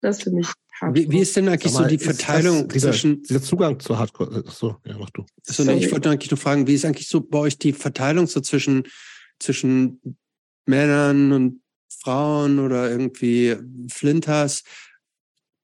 das 0.00 0.22
finde 0.22 0.40
ich 0.40 0.48
Wie, 0.94 1.10
wie, 1.10 1.20
ist 1.20 1.36
denn 1.36 1.48
eigentlich 1.48 1.72
mal, 1.74 1.82
so 1.82 1.88
die 1.88 1.98
Verteilung 1.98 2.68
dieser, 2.68 2.90
zwischen. 2.90 3.22
Dieser 3.22 3.42
Zugang 3.42 3.78
zu 3.80 3.98
Hardcore. 3.98 4.44
So, 4.48 4.76
ja, 4.84 4.96
mach 4.98 5.10
du. 5.10 5.26
Achso, 5.46 5.62
nee, 5.64 5.74
ich 5.74 5.92
wollte 5.92 6.10
eigentlich 6.10 6.30
nur 6.30 6.38
fragen, 6.38 6.66
wie 6.66 6.74
ist 6.74 6.86
eigentlich 6.86 7.08
so 7.08 7.20
bei 7.20 7.38
euch 7.38 7.58
die 7.58 7.74
Verteilung 7.74 8.26
so 8.26 8.40
zwischen, 8.40 8.84
zwischen 9.38 10.00
Männern 10.66 11.32
und 11.32 11.62
Frauen 11.88 12.58
oder 12.58 12.90
irgendwie 12.90 13.56
Flinters? 13.90 14.64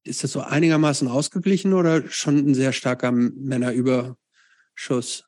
Ist 0.02 0.24
das 0.24 0.32
so 0.32 0.40
einigermaßen 0.40 1.08
ausgeglichen 1.08 1.74
oder 1.74 2.08
schon 2.08 2.38
ein 2.38 2.54
sehr 2.54 2.72
starker 2.72 3.12
Männerüberschuss? 3.12 5.26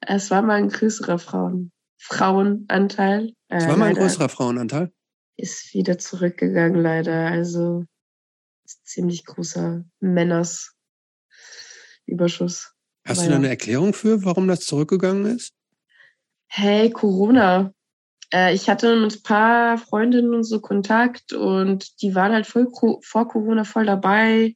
Es 0.00 0.30
war 0.30 0.42
mal 0.42 0.56
ein 0.56 0.68
größerer 0.68 1.18
Frauen, 1.18 1.72
Frauenanteil. 1.96 3.32
Es 3.48 3.66
war 3.66 3.76
mal 3.76 3.90
ein 3.90 3.94
größerer 3.94 4.28
Frauenanteil? 4.28 4.92
Ist 5.36 5.72
wieder 5.72 5.98
zurückgegangen, 5.98 6.82
leider. 6.82 7.28
Also 7.28 7.86
ziemlich 8.84 9.24
großer 9.24 9.84
Männersüberschuss. 10.00 12.74
Hast 13.04 13.18
Aber 13.18 13.24
du 13.24 13.30
da 13.30 13.36
eine 13.36 13.48
Erklärung 13.48 13.94
für, 13.94 14.24
warum 14.24 14.48
das 14.48 14.60
zurückgegangen 14.60 15.36
ist? 15.36 15.54
Hey, 16.54 16.90
Corona. 16.90 17.72
Äh, 18.30 18.52
ich 18.52 18.68
hatte 18.68 18.94
mit 18.96 19.16
ein 19.16 19.22
paar 19.22 19.78
Freundinnen 19.78 20.34
und 20.34 20.44
so 20.44 20.60
Kontakt 20.60 21.32
und 21.32 22.02
die 22.02 22.14
waren 22.14 22.34
halt 22.34 22.46
voll 22.46 22.68
vor 23.02 23.26
Corona 23.26 23.64
voll 23.64 23.86
dabei, 23.86 24.54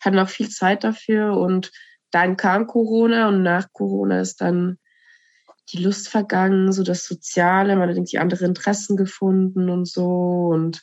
hatten 0.00 0.18
auch 0.18 0.30
viel 0.30 0.48
Zeit 0.48 0.84
dafür 0.84 1.36
und 1.36 1.70
dann 2.12 2.38
kam 2.38 2.66
Corona 2.66 3.28
und 3.28 3.42
nach 3.42 3.70
Corona 3.74 4.22
ist 4.22 4.40
dann 4.40 4.78
die 5.70 5.82
Lust 5.82 6.08
vergangen, 6.08 6.72
so 6.72 6.82
das 6.82 7.04
Soziale, 7.04 7.76
man 7.76 7.90
hat 7.90 7.96
irgendwie 7.96 8.18
andere 8.18 8.46
Interessen 8.46 8.96
gefunden 8.96 9.68
und 9.68 9.86
so. 9.86 10.48
Und 10.50 10.82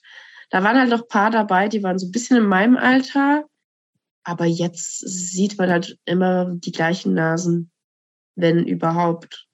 da 0.52 0.64
waren 0.64 0.78
halt 0.78 0.92
noch 0.92 1.08
paar 1.08 1.32
dabei, 1.32 1.70
die 1.70 1.82
waren 1.82 1.98
so 1.98 2.06
ein 2.06 2.12
bisschen 2.12 2.38
in 2.38 2.46
meinem 2.46 2.78
Alter. 2.78 3.46
Aber 4.24 4.46
jetzt 4.46 5.00
sieht 5.00 5.58
man 5.58 5.72
halt 5.72 5.98
immer 6.06 6.54
die 6.54 6.72
gleichen 6.72 7.16
Nasen, 7.16 7.72
wenn 8.36 8.68
überhaupt. 8.68 9.45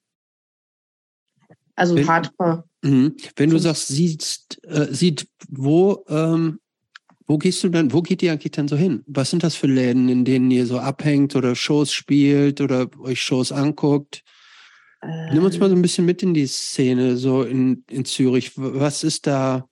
Also 1.74 1.94
wenn, 1.94 2.06
Hardcore. 2.06 2.64
Mh, 2.82 3.12
wenn 3.36 3.50
du 3.50 3.58
sagst, 3.58 3.88
sieht, 3.88 4.58
äh, 4.64 4.92
sieht 4.92 5.26
wo 5.48 6.04
ähm, 6.08 6.58
wo 7.26 7.38
gehst 7.38 7.62
du 7.64 7.68
dann, 7.68 7.92
wo 7.92 8.02
geht 8.02 8.22
ihr 8.22 8.32
eigentlich 8.32 8.52
dann 8.52 8.68
so 8.68 8.76
hin? 8.76 9.04
Was 9.06 9.30
sind 9.30 9.42
das 9.42 9.54
für 9.54 9.66
Läden, 9.66 10.08
in 10.08 10.24
denen 10.24 10.50
ihr 10.50 10.66
so 10.66 10.78
abhängt 10.78 11.34
oder 11.34 11.54
Shows 11.54 11.92
spielt 11.92 12.60
oder 12.60 12.88
euch 13.00 13.22
Shows 13.22 13.52
anguckt? 13.52 14.22
Ähm, 15.02 15.30
Nimm 15.32 15.44
uns 15.44 15.58
mal 15.58 15.70
so 15.70 15.74
ein 15.74 15.82
bisschen 15.82 16.04
mit 16.04 16.22
in 16.22 16.34
die 16.34 16.46
Szene, 16.46 17.16
so 17.16 17.42
in, 17.42 17.84
in 17.88 18.04
Zürich. 18.04 18.52
Was 18.56 19.02
ist 19.02 19.26
da, 19.26 19.66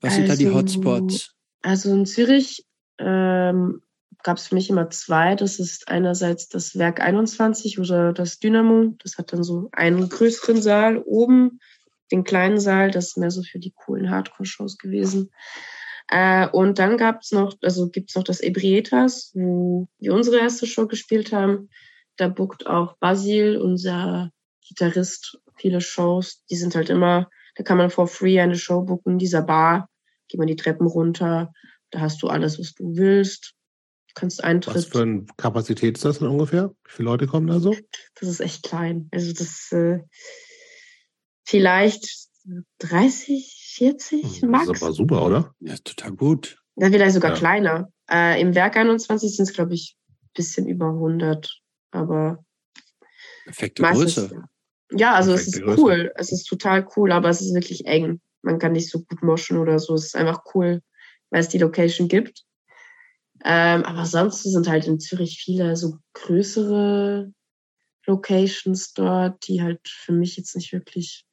was 0.00 0.14
also, 0.14 0.16
sind 0.16 0.28
da 0.30 0.36
die 0.36 0.46
also, 0.46 0.58
Hotspots? 0.58 1.34
Also 1.62 1.92
in 1.92 2.06
Zürich 2.06 2.64
ähm, 2.98 3.82
gab 4.24 4.38
es 4.38 4.48
für 4.48 4.56
mich 4.56 4.68
immer 4.68 4.90
zwei. 4.90 5.36
Das 5.36 5.60
ist 5.60 5.88
einerseits 5.88 6.48
das 6.48 6.76
Werk 6.76 7.00
21 7.00 7.78
oder 7.78 8.12
das 8.12 8.40
Dynamo. 8.40 8.96
Das 9.02 9.16
hat 9.16 9.32
dann 9.32 9.44
so 9.44 9.68
einen 9.72 10.08
größeren 10.08 10.60
Saal 10.60 10.98
oben, 10.98 11.60
den 12.10 12.24
kleinen 12.24 12.58
Saal. 12.58 12.90
Das 12.90 13.08
ist 13.08 13.18
mehr 13.18 13.30
so 13.30 13.42
für 13.42 13.60
die 13.60 13.72
coolen 13.72 14.10
Hardcore-Shows 14.10 14.78
gewesen. 14.78 15.30
Äh, 16.08 16.48
und 16.48 16.78
dann 16.78 16.98
gab 16.98 17.20
es 17.22 17.30
noch, 17.30 17.54
also 17.62 17.88
gibt 17.88 18.10
es 18.10 18.16
noch 18.16 18.24
das 18.24 18.40
Ebrietas, 18.40 19.30
wo 19.34 19.86
wir 19.98 20.12
unsere 20.12 20.38
erste 20.38 20.66
Show 20.66 20.88
gespielt 20.88 21.32
haben. 21.32 21.70
Da 22.16 22.28
bookt 22.28 22.66
auch 22.66 22.96
Basil, 22.98 23.56
unser 23.56 24.30
Gitarrist, 24.66 25.38
viele 25.56 25.80
Shows. 25.80 26.44
Die 26.50 26.56
sind 26.56 26.74
halt 26.74 26.90
immer, 26.90 27.30
da 27.54 27.62
kann 27.62 27.78
man 27.78 27.90
for 27.90 28.08
free 28.08 28.40
eine 28.40 28.56
Show 28.56 28.82
booken, 28.82 29.18
dieser 29.18 29.42
Bar 29.42 29.88
geh 30.28 30.38
mal 30.38 30.46
die 30.46 30.56
Treppen 30.56 30.86
runter, 30.86 31.52
da 31.90 32.00
hast 32.00 32.22
du 32.22 32.28
alles, 32.28 32.58
was 32.58 32.74
du 32.74 32.96
willst. 32.96 33.54
Du 34.14 34.20
kannst 34.20 34.44
Eintritt. 34.44 34.76
Was 34.76 34.84
für 34.84 35.02
eine 35.02 35.26
Kapazität 35.36 35.96
ist 35.96 36.04
das 36.04 36.20
denn 36.20 36.28
ungefähr? 36.28 36.70
Wie 36.84 36.90
viele 36.90 37.08
Leute 37.08 37.26
kommen 37.26 37.48
da 37.48 37.58
so? 37.58 37.74
Das 38.20 38.28
ist 38.28 38.40
echt 38.40 38.62
klein. 38.62 39.08
Also 39.12 39.32
das 39.32 39.72
äh, 39.72 40.00
vielleicht 41.44 42.28
30, 42.78 43.72
40 43.76 44.42
Hm, 44.42 44.50
max. 44.50 44.68
Das 44.68 44.76
ist 44.76 44.82
aber 44.84 44.92
super, 44.92 45.26
oder? 45.26 45.54
Ja, 45.60 45.74
ist 45.74 45.84
total 45.84 46.12
gut. 46.12 46.58
Dann 46.76 46.92
vielleicht 46.92 47.14
sogar 47.14 47.32
Ja. 47.32 47.36
kleiner. 47.36 47.88
Äh, 48.08 48.40
Im 48.40 48.54
Werk 48.54 48.76
21 48.76 49.34
sind 49.36 49.48
es, 49.48 49.52
glaube 49.54 49.74
ich, 49.74 49.96
bisschen 50.34 50.68
über 50.68 50.86
100. 50.90 51.60
Aber 51.90 52.44
Perfekte 53.44 53.82
meistens. 53.82 54.14
Größe. 54.14 54.42
Ja, 54.92 55.14
also 55.14 55.32
es 55.32 55.48
ist 55.48 55.54
Perfekte 55.54 55.66
Größe. 55.74 55.82
cool. 55.82 56.12
Es 56.14 56.30
ist 56.30 56.44
total 56.44 56.86
cool, 56.96 57.10
aber 57.10 57.30
es 57.30 57.40
ist 57.40 57.52
wirklich 57.54 57.86
eng. 57.86 58.20
Man 58.42 58.58
kann 58.60 58.72
nicht 58.72 58.90
so 58.90 59.00
gut 59.02 59.22
moschen 59.22 59.58
oder 59.58 59.78
so. 59.80 59.94
Es 59.94 60.04
ist 60.06 60.16
einfach 60.16 60.42
cool, 60.54 60.82
weil 61.30 61.40
es 61.40 61.48
die 61.48 61.58
Location 61.58 62.06
gibt. 62.06 62.44
Ähm, 63.44 63.84
aber 63.84 64.06
sonst 64.06 64.42
sind 64.42 64.68
halt 64.68 64.86
in 64.86 64.98
Zürich 64.98 65.38
viele 65.38 65.76
so 65.76 65.98
größere 66.14 67.32
Locations 68.06 68.94
dort, 68.94 69.46
die 69.46 69.62
halt 69.62 69.80
für 69.86 70.12
mich 70.12 70.36
jetzt 70.36 70.56
nicht 70.56 70.72
wirklich 70.72 71.26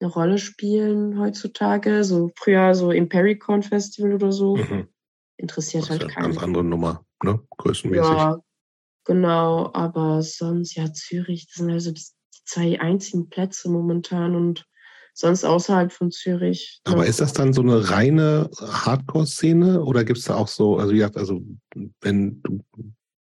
eine 0.00 0.10
Rolle 0.10 0.38
spielen 0.38 1.18
heutzutage. 1.18 2.04
So 2.04 2.30
früher 2.36 2.74
so 2.74 2.90
Impericon 2.90 3.62
Festival 3.62 4.14
oder 4.14 4.32
so. 4.32 4.56
Mhm. 4.56 4.88
Interessiert 5.36 5.84
Das 5.84 5.90
ist 5.90 6.00
ja 6.02 6.06
halt 6.06 6.16
eine 6.16 6.26
ganz 6.26 6.36
keinen. 6.36 6.44
andere 6.44 6.64
Nummer, 6.64 7.04
ne? 7.22 7.40
Größenmäßig. 7.58 8.04
Ja, 8.04 8.40
genau. 9.04 9.70
Aber 9.74 10.22
sonst, 10.22 10.74
ja, 10.74 10.92
Zürich, 10.92 11.46
das 11.46 11.56
sind 11.56 11.70
also 11.70 11.92
die 11.92 12.02
zwei 12.44 12.80
einzigen 12.80 13.28
Plätze 13.28 13.70
momentan 13.70 14.34
und 14.34 14.66
sonst 15.18 15.44
außerhalb 15.44 15.92
von 15.92 16.10
Zürich. 16.12 16.80
Aber 16.84 16.98
noch- 16.98 17.04
ist 17.04 17.20
das 17.20 17.32
dann 17.32 17.52
so 17.52 17.60
eine 17.62 17.90
reine 17.90 18.48
Hardcore-Szene 18.60 19.82
oder 19.82 20.04
gibt 20.04 20.18
es 20.20 20.26
da 20.26 20.36
auch 20.36 20.46
so, 20.48 20.78
also 20.78 20.92
wie 20.92 20.98
gesagt, 20.98 21.16
also 21.16 21.42
wenn 22.00 22.42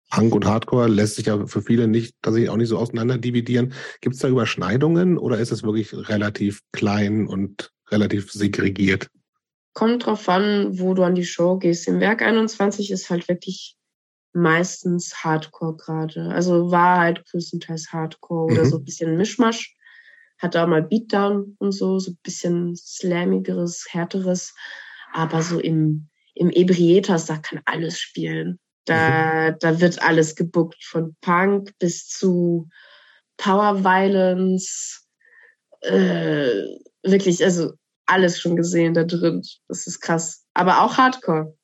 Punk 0.10 0.34
und 0.34 0.46
Hardcore 0.46 0.88
lässt 0.88 1.16
sich 1.16 1.26
ja 1.26 1.46
für 1.46 1.62
viele 1.62 1.88
nicht, 1.88 2.16
tatsächlich 2.22 2.50
auch 2.50 2.56
nicht 2.58 2.70
so 2.70 2.78
auseinander 2.78 3.18
dividieren. 3.18 3.74
Gibt 4.00 4.16
es 4.16 4.22
da 4.22 4.30
Überschneidungen 4.30 5.18
oder 5.18 5.40
ist 5.40 5.52
es 5.52 5.64
wirklich 5.64 5.94
relativ 5.94 6.62
klein 6.72 7.28
und 7.28 7.72
relativ 7.90 8.32
segregiert? 8.32 9.10
Kommt 9.74 10.06
drauf 10.06 10.30
an, 10.30 10.80
wo 10.80 10.94
du 10.94 11.04
an 11.04 11.16
die 11.16 11.26
Show 11.26 11.58
gehst. 11.58 11.88
Im 11.88 12.00
Werk 12.00 12.22
21 12.22 12.92
ist 12.92 13.10
halt 13.10 13.28
wirklich 13.28 13.76
meistens 14.32 15.24
Hardcore 15.24 15.76
gerade. 15.76 16.30
Also 16.30 16.72
war 16.72 17.00
halt 17.00 17.26
größtenteils 17.26 17.92
Hardcore 17.92 18.52
oder 18.52 18.64
Mhm. 18.64 18.70
so 18.70 18.78
ein 18.78 18.86
bisschen 18.86 19.18
Mischmasch. 19.18 19.76
Hat 20.44 20.56
da 20.56 20.68
mal 20.68 20.84
Beatdown 20.84 21.56
und 21.60 21.72
so, 21.72 22.00
so 22.00 22.12
ein 22.12 22.18
bisschen 22.22 22.76
slammigeres, 22.76 23.86
härteres. 23.90 24.54
Aber 25.14 25.42
so 25.42 25.58
im, 25.58 26.10
im 26.36 26.50
Ebrietas, 26.50 27.28
da 27.28 27.38
kann 27.38 27.62
alles 27.64 27.98
spielen. 27.98 28.60
Da, 28.84 29.52
da 29.52 29.80
wird 29.80 30.02
alles 30.02 30.36
gebuckt, 30.36 30.84
von 30.84 31.16
Punk 31.22 31.72
bis 31.80 32.10
zu 32.10 32.68
Power 33.38 33.86
Violence. 33.86 35.08
Äh, 35.80 36.66
wirklich, 37.04 37.42
also 37.42 37.76
alles 38.06 38.42
schon 38.42 38.58
gesehen 38.58 38.94
da 38.94 39.06
drin. 39.06 39.44
Das 39.70 39.88
ist 39.88 40.02
krass. 40.02 40.46
Aber 40.54 40.82
auch 40.82 40.98
Hardcore. 40.98 41.58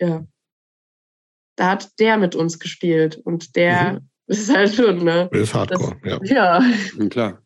Ja. 0.00 0.26
Da 1.56 1.72
hat 1.72 1.90
der 1.98 2.16
mit 2.16 2.34
uns 2.34 2.58
gespielt 2.58 3.18
und 3.18 3.54
der 3.54 4.00
ist 4.28 4.48
halt 4.48 4.74
schon, 4.74 5.04
ne? 5.04 5.28
Das 5.30 5.42
ist 5.42 5.54
Hardcore, 5.54 6.00
ja. 6.04 6.18
Ja. 6.22 6.62
Ja, 6.98 7.08
klar. 7.10 7.42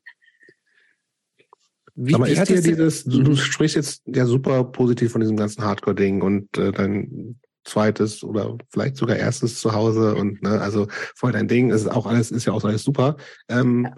Wie, 1.95 2.15
Aber 2.15 2.27
wie 2.27 2.33
ist 2.33 2.39
hat 2.39 2.49
dir 2.49 2.61
dieses, 2.61 3.05
du, 3.05 3.23
du 3.23 3.37
sprichst 3.37 3.77
jetzt 3.77 4.03
ja 4.07 4.25
super 4.25 4.65
positiv 4.65 5.13
von 5.13 5.21
diesem 5.21 5.37
ganzen 5.37 5.63
Hardcore-Ding 5.63 6.23
und 6.23 6.57
äh, 6.57 6.73
dein 6.73 7.39
zweites 7.65 8.25
oder 8.25 8.57
vielleicht 8.71 8.97
sogar 8.97 9.17
erstes 9.17 9.61
Zuhause 9.61 10.15
und 10.15 10.43
ne, 10.43 10.61
also 10.61 10.89
voll 11.15 11.33
dein 11.33 11.49
Ding, 11.49 11.71
es 11.71 11.83
ist 11.83 11.89
auch 11.89 12.07
alles, 12.07 12.31
ist 12.31 12.47
ja 12.47 12.53
auch 12.53 12.65
alles 12.65 12.83
super. 12.83 13.17
Ähm, 13.49 13.89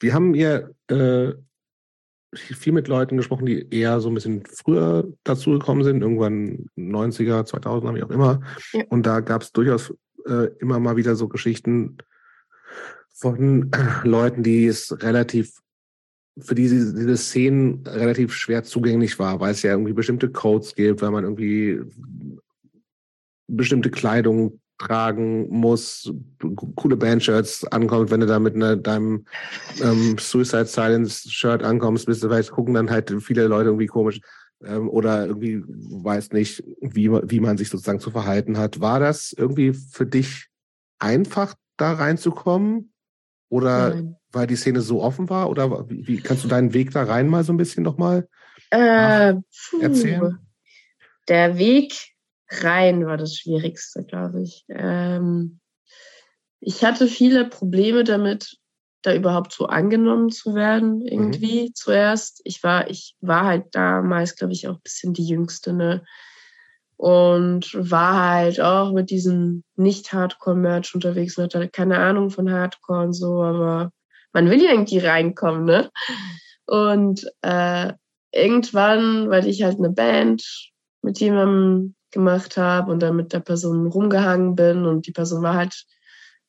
Wir 0.00 0.12
haben 0.12 0.34
hier 0.34 0.74
äh, 0.88 1.32
viel 2.34 2.72
mit 2.72 2.88
Leuten 2.88 3.16
gesprochen, 3.16 3.46
die 3.46 3.66
eher 3.70 4.00
so 4.00 4.08
ein 4.08 4.14
bisschen 4.14 4.42
früher 4.44 5.06
dazugekommen 5.24 5.84
sind, 5.84 6.02
irgendwann 6.02 6.66
90er, 6.76 7.46
2000er, 7.46 7.94
wie 7.94 8.02
auch 8.02 8.10
immer. 8.10 8.40
Ja. 8.72 8.82
Und 8.88 9.06
da 9.06 9.20
gab 9.20 9.42
es 9.42 9.52
durchaus 9.52 9.94
äh, 10.26 10.48
immer 10.58 10.78
mal 10.78 10.96
wieder 10.96 11.16
so 11.16 11.28
Geschichten 11.28 11.96
von 13.14 13.70
äh, 13.72 13.78
Leuten, 14.06 14.42
die 14.42 14.66
es 14.66 15.02
relativ 15.02 15.60
für 16.38 16.54
die 16.54 16.68
diese, 16.68 17.16
Szenen 17.16 17.86
relativ 17.86 18.34
schwer 18.34 18.62
zugänglich 18.62 19.18
war, 19.18 19.40
weil 19.40 19.52
es 19.52 19.62
ja 19.62 19.70
irgendwie 19.70 19.92
bestimmte 19.92 20.30
Codes 20.30 20.74
gibt, 20.74 21.00
weil 21.02 21.10
man 21.10 21.24
irgendwie 21.24 21.80
bestimmte 23.48 23.90
Kleidung 23.90 24.60
tragen 24.78 25.48
muss, 25.48 26.12
coole 26.74 26.96
Bandshirts 26.96 27.64
ankommt, 27.64 28.10
wenn 28.10 28.20
du 28.20 28.26
da 28.26 28.38
mit 28.38 28.54
einer, 28.54 28.76
deinem 28.76 29.24
ähm, 29.82 30.16
Suicide 30.18 30.66
Silence 30.66 31.30
Shirt 31.30 31.62
ankommst, 31.62 32.06
bist 32.06 32.22
du 32.22 32.28
vielleicht 32.28 32.50
gucken 32.50 32.74
dann 32.74 32.90
halt 32.90 33.14
viele 33.22 33.46
Leute 33.46 33.70
irgendwie 33.70 33.86
komisch 33.86 34.20
ähm, 34.62 34.90
oder 34.90 35.26
irgendwie 35.26 35.62
weiß 35.66 36.32
nicht, 36.32 36.62
wie, 36.80 37.10
wie 37.10 37.40
man 37.40 37.56
sich 37.56 37.70
sozusagen 37.70 38.00
zu 38.00 38.10
verhalten 38.10 38.58
hat. 38.58 38.80
War 38.80 39.00
das 39.00 39.32
irgendwie 39.32 39.72
für 39.72 40.04
dich 40.04 40.48
einfach, 40.98 41.54
da 41.78 41.92
reinzukommen? 41.92 42.92
Oder 43.48 43.90
Nein. 43.90 44.16
Weil 44.36 44.46
die 44.46 44.54
Szene 44.54 44.82
so 44.82 45.02
offen 45.02 45.28
war? 45.28 45.50
Oder 45.50 45.88
wie, 45.90 46.06
wie 46.06 46.20
kannst 46.20 46.44
du 46.44 46.48
deinen 46.48 46.74
Weg 46.74 46.92
da 46.92 47.02
rein 47.02 47.26
mal 47.26 47.42
so 47.42 47.52
ein 47.52 47.56
bisschen 47.56 47.82
nochmal? 47.82 48.28
Äh, 48.70 49.34
erzählen? 49.80 50.38
Der 51.26 51.58
Weg 51.58 52.12
rein 52.48 53.06
war 53.06 53.16
das 53.16 53.34
Schwierigste, 53.34 54.04
glaube 54.04 54.42
ich. 54.42 54.64
Ähm, 54.68 55.58
ich 56.60 56.84
hatte 56.84 57.08
viele 57.08 57.48
Probleme 57.48 58.04
damit, 58.04 58.58
da 59.02 59.14
überhaupt 59.14 59.52
so 59.52 59.66
angenommen 59.66 60.30
zu 60.30 60.54
werden, 60.54 61.00
irgendwie 61.06 61.72
zuerst. 61.72 62.40
Ich 62.44 62.62
war, 62.62 62.90
ich 62.90 63.16
war 63.20 63.44
halt 63.44 63.66
damals, 63.72 64.36
glaube 64.36 64.52
ich, 64.52 64.68
auch 64.68 64.74
ein 64.74 64.82
bisschen 64.82 65.14
die 65.14 65.26
Jüngste, 65.26 65.72
ne? 65.72 66.04
Und 66.96 67.72
war 67.74 68.30
halt 68.30 68.60
auch 68.60 68.92
mit 68.92 69.10
diesem 69.10 69.64
Nicht-Hardcore-Merch 69.76 70.94
unterwegs 70.94 71.36
und 71.36 71.54
hatte 71.54 71.68
keine 71.68 71.98
Ahnung 71.98 72.30
von 72.30 72.50
Hardcore 72.50 73.04
und 73.04 73.12
so, 73.12 73.42
aber 73.42 73.92
man 74.36 74.50
will 74.50 74.62
ja 74.62 74.70
irgendwie 74.70 74.98
reinkommen, 74.98 75.64
ne? 75.64 75.90
Und 76.66 77.26
äh, 77.40 77.94
irgendwann, 78.32 79.30
weil 79.30 79.46
ich 79.46 79.62
halt 79.62 79.78
eine 79.78 79.88
Band 79.88 80.44
mit 81.00 81.18
jemandem 81.20 81.94
gemacht 82.10 82.58
habe 82.58 82.92
und 82.92 83.00
dann 83.00 83.16
mit 83.16 83.32
der 83.32 83.40
Person 83.40 83.86
rumgehangen 83.86 84.54
bin 84.54 84.84
und 84.84 85.06
die 85.06 85.12
Person 85.12 85.42
war 85.42 85.54
halt 85.54 85.86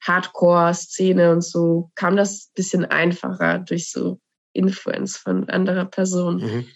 Hardcore-Szene 0.01 1.31
und 1.31 1.45
so, 1.45 1.89
kam 1.95 2.17
das 2.17 2.51
bisschen 2.53 2.83
einfacher 2.83 3.59
durch 3.59 3.89
so 3.89 4.19
Influence 4.51 5.15
von 5.15 5.47
anderer 5.47 5.85
Person. 5.85 6.37
Mhm. 6.41 6.67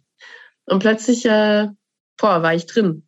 Und 0.66 0.80
plötzlich, 0.80 1.26
äh, 1.26 1.68
boah, 2.18 2.42
war 2.42 2.56
ich 2.56 2.68
drin. 2.68 3.06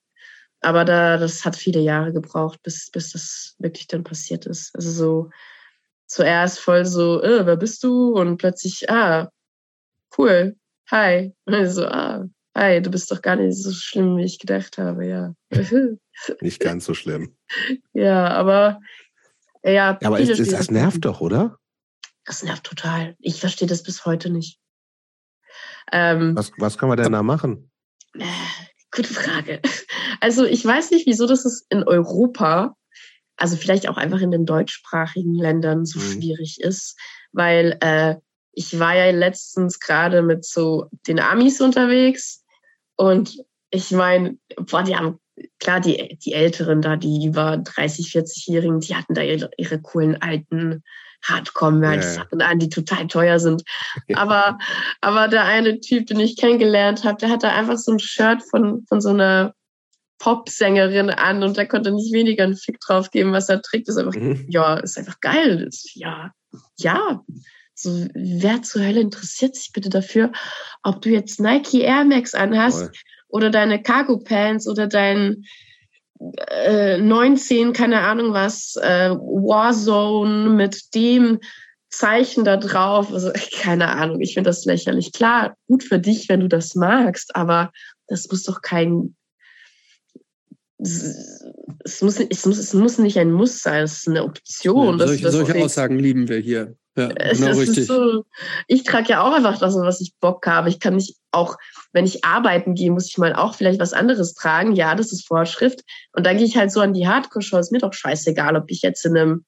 Aber 0.60 0.84
da, 0.84 1.16
das 1.16 1.46
hat 1.46 1.56
viele 1.56 1.80
Jahre 1.80 2.12
gebraucht, 2.12 2.60
bis, 2.64 2.92
bis 2.92 3.14
das 3.14 3.56
wirklich 3.60 3.88
dann 3.88 4.04
passiert 4.04 4.46
ist. 4.46 4.76
Also 4.76 4.92
so 4.92 5.30
zuerst 6.08 6.60
voll 6.60 6.86
so, 6.86 7.22
äh, 7.22 7.46
wer 7.46 7.58
bist 7.58 7.84
du? 7.84 8.14
Und 8.14 8.38
plötzlich, 8.38 8.90
ah, 8.90 9.30
cool, 10.18 10.56
hi. 10.90 11.34
Und 11.46 11.70
so, 11.70 11.86
ah, 11.86 12.26
hi, 12.56 12.82
du 12.82 12.90
bist 12.90 13.12
doch 13.12 13.22
gar 13.22 13.36
nicht 13.36 13.56
so 13.58 13.72
schlimm, 13.72 14.18
wie 14.18 14.26
ich 14.26 14.40
gedacht 14.40 14.78
habe, 14.78 15.06
ja. 15.06 15.34
Nicht 16.42 16.60
ganz 16.60 16.86
so 16.86 16.94
schlimm. 16.94 17.36
ja, 17.94 18.28
aber 18.28 18.80
ja, 19.64 19.98
Ja, 20.00 20.00
aber 20.04 20.20
ist, 20.20 20.40
ist, 20.40 20.52
das 20.52 20.70
nervt 20.70 21.06
doch, 21.06 21.22
oder? 21.22 21.58
Das 22.26 22.44
nervt 22.44 22.64
total. 22.64 23.16
Ich 23.20 23.40
verstehe 23.40 23.68
das 23.68 23.84
bis 23.84 24.06
heute 24.06 24.30
nicht. 24.30 24.60
Ähm, 25.92 26.36
Was, 26.36 26.52
was 26.58 26.78
kann 26.78 26.90
man 26.90 26.98
denn 26.98 27.12
da 27.12 27.24
machen? 27.24 27.72
Äh, 28.14 28.26
Gute 28.92 29.14
Frage. 29.14 29.62
Also 30.20 30.46
ich 30.46 30.64
weiß 30.64 30.92
nicht, 30.92 31.06
wieso 31.06 31.28
das 31.28 31.44
ist 31.44 31.66
in 31.70 31.84
Europa, 31.84 32.78
also 33.38 33.56
vielleicht 33.58 33.88
auch 33.90 33.98
einfach 33.98 34.22
in 34.22 34.32
den 34.32 34.46
deutschsprachigen 34.46 35.36
Ländern 35.36 35.86
so 35.86 36.00
Mhm. 36.00 36.04
schwierig 36.04 36.62
ist, 36.62 36.98
weil 37.32 37.78
äh, 37.82 38.16
ich 38.54 38.80
war 38.80 38.96
ja 38.96 39.10
letztens 39.12 39.80
gerade 39.80 40.22
mit 40.22 40.46
so 40.46 40.86
den 41.08 41.20
Amis 41.20 41.60
unterwegs 41.62 42.44
und 42.96 43.38
ich 43.72 43.90
meine, 43.92 44.38
boah, 44.58 44.84
die 44.84 44.96
haben 44.96 45.20
klar 45.60 45.80
die 45.80 46.18
die 46.24 46.34
Älteren 46.34 46.82
da, 46.82 46.96
die 46.96 47.26
über 47.26 47.58
30, 47.58 48.08
40-Jährigen, 48.12 48.80
die 48.82 48.96
hatten 48.96 49.16
da 49.16 49.24
ihre, 49.24 49.50
ihre 49.58 49.82
coolen 49.82 50.22
alten 50.22 50.84
Hardcore-Merch, 51.24 52.18
Ja, 52.18 52.28
ja. 52.32 52.46
An, 52.46 52.60
die 52.60 52.70
total 52.70 53.08
teuer 53.08 53.40
sind. 53.40 53.64
Ja. 54.08 54.18
Aber 54.18 54.58
aber 55.02 55.28
der 55.30 55.46
eine 55.46 55.80
Typ, 55.80 56.06
den 56.08 56.20
ich 56.20 56.38
kennengelernt 56.38 57.04
habe, 57.04 57.18
der 57.18 57.30
hatte 57.30 57.50
einfach 57.50 57.78
so 57.78 57.94
ein 57.94 58.00
Shirt 58.00 58.44
von, 58.44 58.86
von 58.88 59.02
so 59.02 59.10
einer 59.10 59.56
Popsängerin 60.24 61.10
an 61.10 61.44
und 61.44 61.58
der 61.58 61.68
konnte 61.68 61.92
nicht 61.92 62.14
weniger 62.14 62.46
einen 62.46 62.56
Fick 62.56 62.80
drauf 62.80 63.12
geben, 63.12 63.34
was 63.34 63.50
er 63.50 63.62
trägt. 63.62 63.90
Ist 63.90 63.98
einfach, 63.98 64.16
Mhm. 64.16 64.46
ja, 64.48 64.76
ist 64.76 64.98
einfach 64.98 65.20
geil. 65.20 65.66
Ist, 65.68 65.96
ja, 65.96 66.32
ja. 66.80 67.22
So, 67.76 68.08
wer 68.14 68.62
zur 68.62 68.84
Hölle 68.86 69.02
interessiert 69.02 69.56
sich 69.58 69.72
bitte 69.74 69.90
dafür, 69.90 70.32
ob 70.82 71.02
du 71.02 71.10
jetzt 71.10 71.42
Nike 71.42 71.82
Air 71.82 72.06
Max 72.06 72.34
anhast 72.34 72.78
Voll. 72.80 72.92
oder 73.28 73.50
deine 73.50 73.82
Cargo 73.82 74.18
Pants 74.20 74.66
oder 74.66 74.88
dein 74.88 75.44
äh, 76.52 77.00
19, 77.00 77.74
keine 77.74 78.00
Ahnung 78.02 78.32
was, 78.32 78.78
äh, 78.78 79.10
Warzone 79.10 80.52
mit 80.52 80.96
dem 80.96 81.40
Zeichen 81.90 82.46
da 82.46 82.56
drauf. 82.56 83.12
Also 83.12 83.32
keine 83.62 83.90
Ahnung, 83.90 84.22
ich 84.22 84.36
finde 84.36 84.50
das 84.52 84.64
lächerlich. 84.64 85.12
Klar, 85.12 85.58
gut 85.68 85.84
für 85.84 86.00
dich, 86.00 86.30
wenn 86.30 86.40
du 86.40 86.48
das 86.48 86.76
magst, 86.76 87.36
aber 87.36 87.74
das 88.08 88.30
muss 88.32 88.44
doch 88.44 88.62
kein 88.62 89.16
es 90.84 92.02
muss, 92.02 92.20
es, 92.20 92.46
muss, 92.46 92.58
es 92.58 92.74
muss 92.74 92.98
nicht 92.98 93.18
ein 93.18 93.32
Muss 93.32 93.62
sein, 93.62 93.84
es 93.84 94.00
ist 94.00 94.08
eine 94.08 94.24
Option. 94.24 95.00
Ja, 95.00 95.08
solche, 95.08 95.32
solche 95.32 95.64
Aussagen 95.64 96.00
lieben 96.00 96.28
wir 96.28 96.38
hier. 96.38 96.76
Ja, 96.96 97.08
genau 97.08 97.58
richtig. 97.58 97.88
So, 97.88 98.24
ich 98.68 98.84
trage 98.84 99.10
ja 99.10 99.22
auch 99.24 99.34
einfach 99.34 99.58
das, 99.58 99.76
was 99.76 100.00
ich 100.00 100.14
Bock 100.20 100.46
habe. 100.46 100.70
Ich 100.70 100.80
kann 100.80 100.96
nicht 100.96 101.18
auch, 101.32 101.58
wenn 101.92 102.06
ich 102.06 102.24
arbeiten 102.24 102.76
gehe, 102.76 102.92
muss 102.92 103.08
ich 103.08 103.18
mal 103.18 103.34
auch 103.34 103.56
vielleicht 103.56 103.80
was 103.80 103.94
anderes 103.94 104.36
tragen. 104.36 104.74
Ja, 104.74 104.94
das 104.94 105.12
ist 105.12 105.26
Vorschrift. 105.26 105.82
Und 106.14 106.26
dann 106.26 106.38
gehe 106.38 106.46
ich 106.46 106.56
halt 106.56 106.72
so 106.72 106.82
an 106.82 106.94
die 106.94 107.08
Hardcore-Show. 107.08 107.58
Ist 107.58 107.72
mir 107.72 107.80
doch 107.80 107.94
scheißegal, 107.94 108.56
ob 108.56 108.66
ich 108.68 108.84
jetzt 108.84 109.06
in 109.06 109.18
einem 109.18 109.46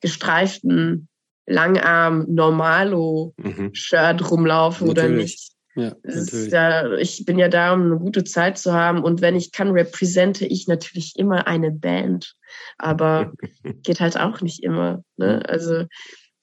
gestreiften 0.00 1.08
Langarm 1.46 2.26
Normalo-Shirt 2.28 4.20
mhm. 4.20 4.26
rumlaufe 4.26 4.84
Natürlich. 4.84 5.04
oder 5.04 5.08
nicht. 5.08 5.53
Ja, 5.76 5.92
ja, 6.04 6.92
ich 6.94 7.24
bin 7.24 7.38
ja 7.38 7.48
da, 7.48 7.72
um 7.72 7.82
eine 7.82 7.98
gute 7.98 8.22
Zeit 8.22 8.58
zu 8.58 8.72
haben. 8.72 9.02
Und 9.02 9.20
wenn 9.20 9.34
ich 9.34 9.50
kann, 9.50 9.70
repräsente 9.70 10.46
ich 10.46 10.68
natürlich 10.68 11.14
immer 11.16 11.48
eine 11.48 11.72
Band. 11.72 12.36
Aber 12.78 13.32
geht 13.82 14.00
halt 14.00 14.18
auch 14.18 14.40
nicht 14.40 14.62
immer. 14.62 15.02
Ne? 15.16 15.42
Also 15.48 15.86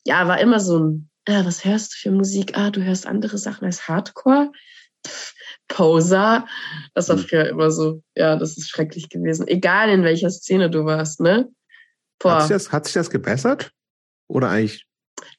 ja, 0.06 0.28
war 0.28 0.40
immer 0.42 0.60
so 0.60 0.80
ein, 0.80 1.10
ah, 1.30 1.46
was 1.46 1.64
hörst 1.64 1.94
du 1.94 1.98
für 1.98 2.12
Musik? 2.12 2.58
Ah, 2.58 2.72
du 2.72 2.84
hörst 2.84 3.08
andere 3.08 3.38
Sachen 3.38 3.66
als 3.66 3.88
Hardcore. 3.88 4.52
Pff, 5.08 5.34
Poser. 5.70 6.46
Das 6.94 7.08
war 7.08 7.16
hm. 7.16 7.24
früher 7.24 7.50
immer 7.50 7.72
so, 7.72 8.04
ja, 8.16 8.36
das 8.36 8.58
ist 8.58 8.70
schrecklich 8.70 9.08
gewesen. 9.10 9.48
Egal 9.48 9.90
in 9.90 10.04
welcher 10.04 10.30
Szene 10.30 10.70
du 10.70 10.84
warst, 10.84 11.22
ne? 11.22 11.50
Boah. 12.20 12.36
Hat 12.36 12.42
sich 12.44 12.50
das, 12.50 12.72
hat 12.72 12.86
sich 12.86 12.94
das 12.94 13.10
gebessert? 13.10 13.72
Oder 14.28 14.50
eigentlich 14.50 14.86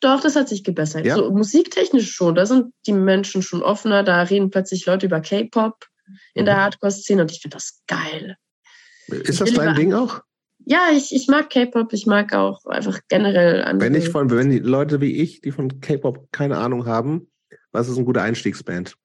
doch, 0.01 0.21
das 0.21 0.37
hat 0.37 0.49
sich 0.49 0.65
gebessert. 0.65 1.07
Ja? 1.07 1.17
So 1.17 1.31
musiktechnisch 1.31 2.13
schon. 2.13 2.35
Da 2.35 2.47
sind 2.47 2.73
die 2.87 2.93
Menschen 2.93 3.43
schon 3.43 3.63
offener. 3.63 4.03
Da 4.03 4.23
reden 4.23 4.51
plötzlich 4.51 4.87
Leute 4.87 5.07
über 5.07 5.21
K-Pop 5.21 5.87
in 6.35 6.43
mhm. 6.43 6.47
der 6.47 6.57
Hardcore-Szene 6.57 7.23
und 7.23 7.31
ich 7.31 7.41
finde 7.41 7.57
das 7.57 7.83
geil. 7.87 8.37
Ist 9.09 9.41
das 9.41 9.53
dein 9.53 9.75
Ding 9.75 9.93
auch? 9.93 10.21
Ja, 10.65 10.89
ich, 10.93 11.15
ich 11.15 11.27
mag 11.29 11.51
K-Pop, 11.51 11.93
ich 11.93 12.07
mag 12.07 12.33
auch 12.35 12.65
einfach 12.67 13.01
generell 13.09 13.63
andere. 13.63 13.91
Wenn 13.91 14.01
ich 14.01 14.09
von, 14.11 14.31
wenn 14.31 14.51
die 14.51 14.61
Leute 14.61 15.01
wie 15.01 15.21
ich, 15.21 15.41
die 15.41 15.51
von 15.51 15.81
K-Pop 15.81 16.29
keine 16.31 16.59
Ahnung 16.59 16.87
haben, 16.87 17.29
was 17.73 17.89
ist 17.89 17.97
eine 17.97 18.05
gute 18.05 18.23
Einstiegsband? 18.23 18.97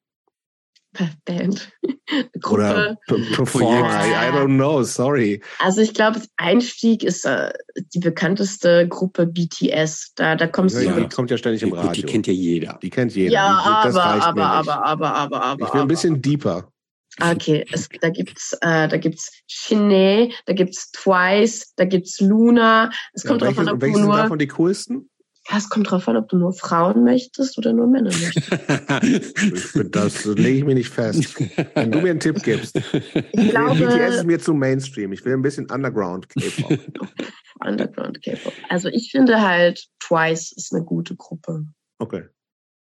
Band. 1.26 1.72
Oder 2.50 2.98
Performer, 3.08 3.90
I, 3.90 4.30
I, 4.30 4.32
don't 4.32 4.56
know, 4.56 4.84
sorry. 4.84 5.42
Also 5.60 5.82
ich 5.82 5.94
glaube, 5.94 6.22
Einstieg 6.38 7.04
ist 7.04 7.26
äh, 7.26 7.52
die 7.94 8.00
bekannteste 8.00 8.88
Gruppe 8.88 9.28
BTS. 9.28 10.14
Da, 10.16 10.36
da 10.36 10.48
kommst 10.48 10.76
ja, 10.76 10.82
du 10.82 10.88
ja, 10.88 10.96
mit. 10.96 11.12
Die 11.12 11.16
kommt 11.16 11.32
ja 11.32 11.38
ständig 11.38 11.64
im 11.64 11.74
Radio. 11.74 11.92
Die, 11.92 12.02
die 12.02 12.08
kennt 12.08 12.28
ja 12.28 12.34
jeder. 12.34 12.80
Die 12.82 12.90
kennt 12.90 13.16
jeder. 13.16 13.34
Ja, 13.34 13.48
aber, 13.48 14.04
aber, 14.04 14.44
aber, 14.44 14.86
aber, 14.86 15.14
aber, 15.16 15.44
aber, 15.44 15.68
Ich 15.68 15.74
will 15.74 15.82
ein 15.82 15.88
bisschen 15.88 16.22
deeper. 16.22 16.72
Okay, 17.20 17.66
es, 17.72 17.90
da 18.02 18.10
gibt's, 18.10 18.54
äh, 18.62 18.88
da 18.88 18.98
gibt's 18.98 19.32
Chine, 19.48 20.30
da 20.46 20.54
gibt's 20.54 20.92
Twice, 20.92 21.74
da 21.76 21.86
gibt's 21.86 22.20
Luna. 22.20 22.92
Es 23.14 23.24
kommt 23.24 23.42
ja, 23.42 23.48
drauf 23.48 23.60
an, 23.60 23.70
ob 23.70 23.80
du 23.80 23.88
nur. 23.88 24.00
Sind 24.00 24.12
davon 24.12 24.40
die 24.40 24.48
coolsten? 24.48 25.10
Ja, 25.50 25.58
es 25.58 25.70
kommt 25.70 25.90
drauf 25.90 26.08
an, 26.10 26.18
ob 26.18 26.28
du 26.28 26.38
nur 26.38 26.52
Frauen 26.52 27.04
möchtest 27.04 27.58
oder 27.58 27.72
nur 27.72 27.88
Männer 27.88 28.12
möchtest. 28.12 29.96
das 29.96 30.26
lege 30.26 30.58
ich 30.58 30.66
mir 30.66 30.76
nicht 30.76 30.90
fest. 30.90 31.36
Wenn 31.74 31.92
du 31.92 32.02
mir 32.02 32.12
einen 32.12 32.20
Tipp 32.20 32.44
gibst. 32.44 32.76
Ich 32.76 33.14
glaube, 33.50 33.76
BTS 33.76 34.16
ist 34.18 34.26
mir 34.26 34.40
zu 34.40 34.54
Mainstream. 34.54 35.14
Ich 35.14 35.24
will 35.24 35.34
ein 35.34 35.42
bisschen 35.42 35.70
Underground 35.72 36.28
K-Pop. 36.30 36.78
Underground 37.66 38.22
K-Pop. 38.22 38.52
Also 38.68 38.90
ich 38.90 39.12
finde 39.12 39.42
halt, 39.42 39.88
Twice 40.00 40.52
ist 40.52 40.74
eine 40.74 40.84
gute 40.84 41.16
Gruppe. 41.16 41.66
Okay. 42.00 42.26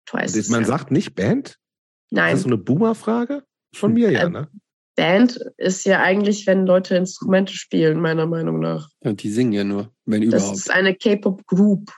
Twice. 0.06 0.36
ist, 0.36 0.52
man 0.52 0.62
ja. 0.62 0.68
sagt 0.68 0.92
nicht 0.92 1.16
Band? 1.16 1.58
Nein. 2.12 2.36
Ist 2.36 2.40
das 2.40 2.44
so 2.44 2.50
eine 2.50 2.58
Boomer-Frage? 2.58 3.44
Von 3.74 3.94
mir 3.94 4.12
ja, 4.12 4.24
äh, 4.24 4.30
ne? 4.30 4.50
Band 4.96 5.40
ist 5.58 5.86
ja 5.86 6.02
eigentlich, 6.02 6.46
wenn 6.46 6.68
Leute 6.68 6.96
Instrumente 6.96 7.54
spielen, 7.54 8.02
meiner 8.02 8.28
Meinung 8.28 8.60
nach. 8.60 8.90
Und 9.00 9.24
die 9.24 9.32
singen 9.32 9.54
ja 9.54 9.64
nur, 9.64 9.92
wenn 10.06 10.22
das 10.22 10.44
überhaupt. 10.44 10.52
Das 10.52 10.60
ist 10.60 10.72
eine 10.72 10.96
K-Pop-Group. 10.96 11.92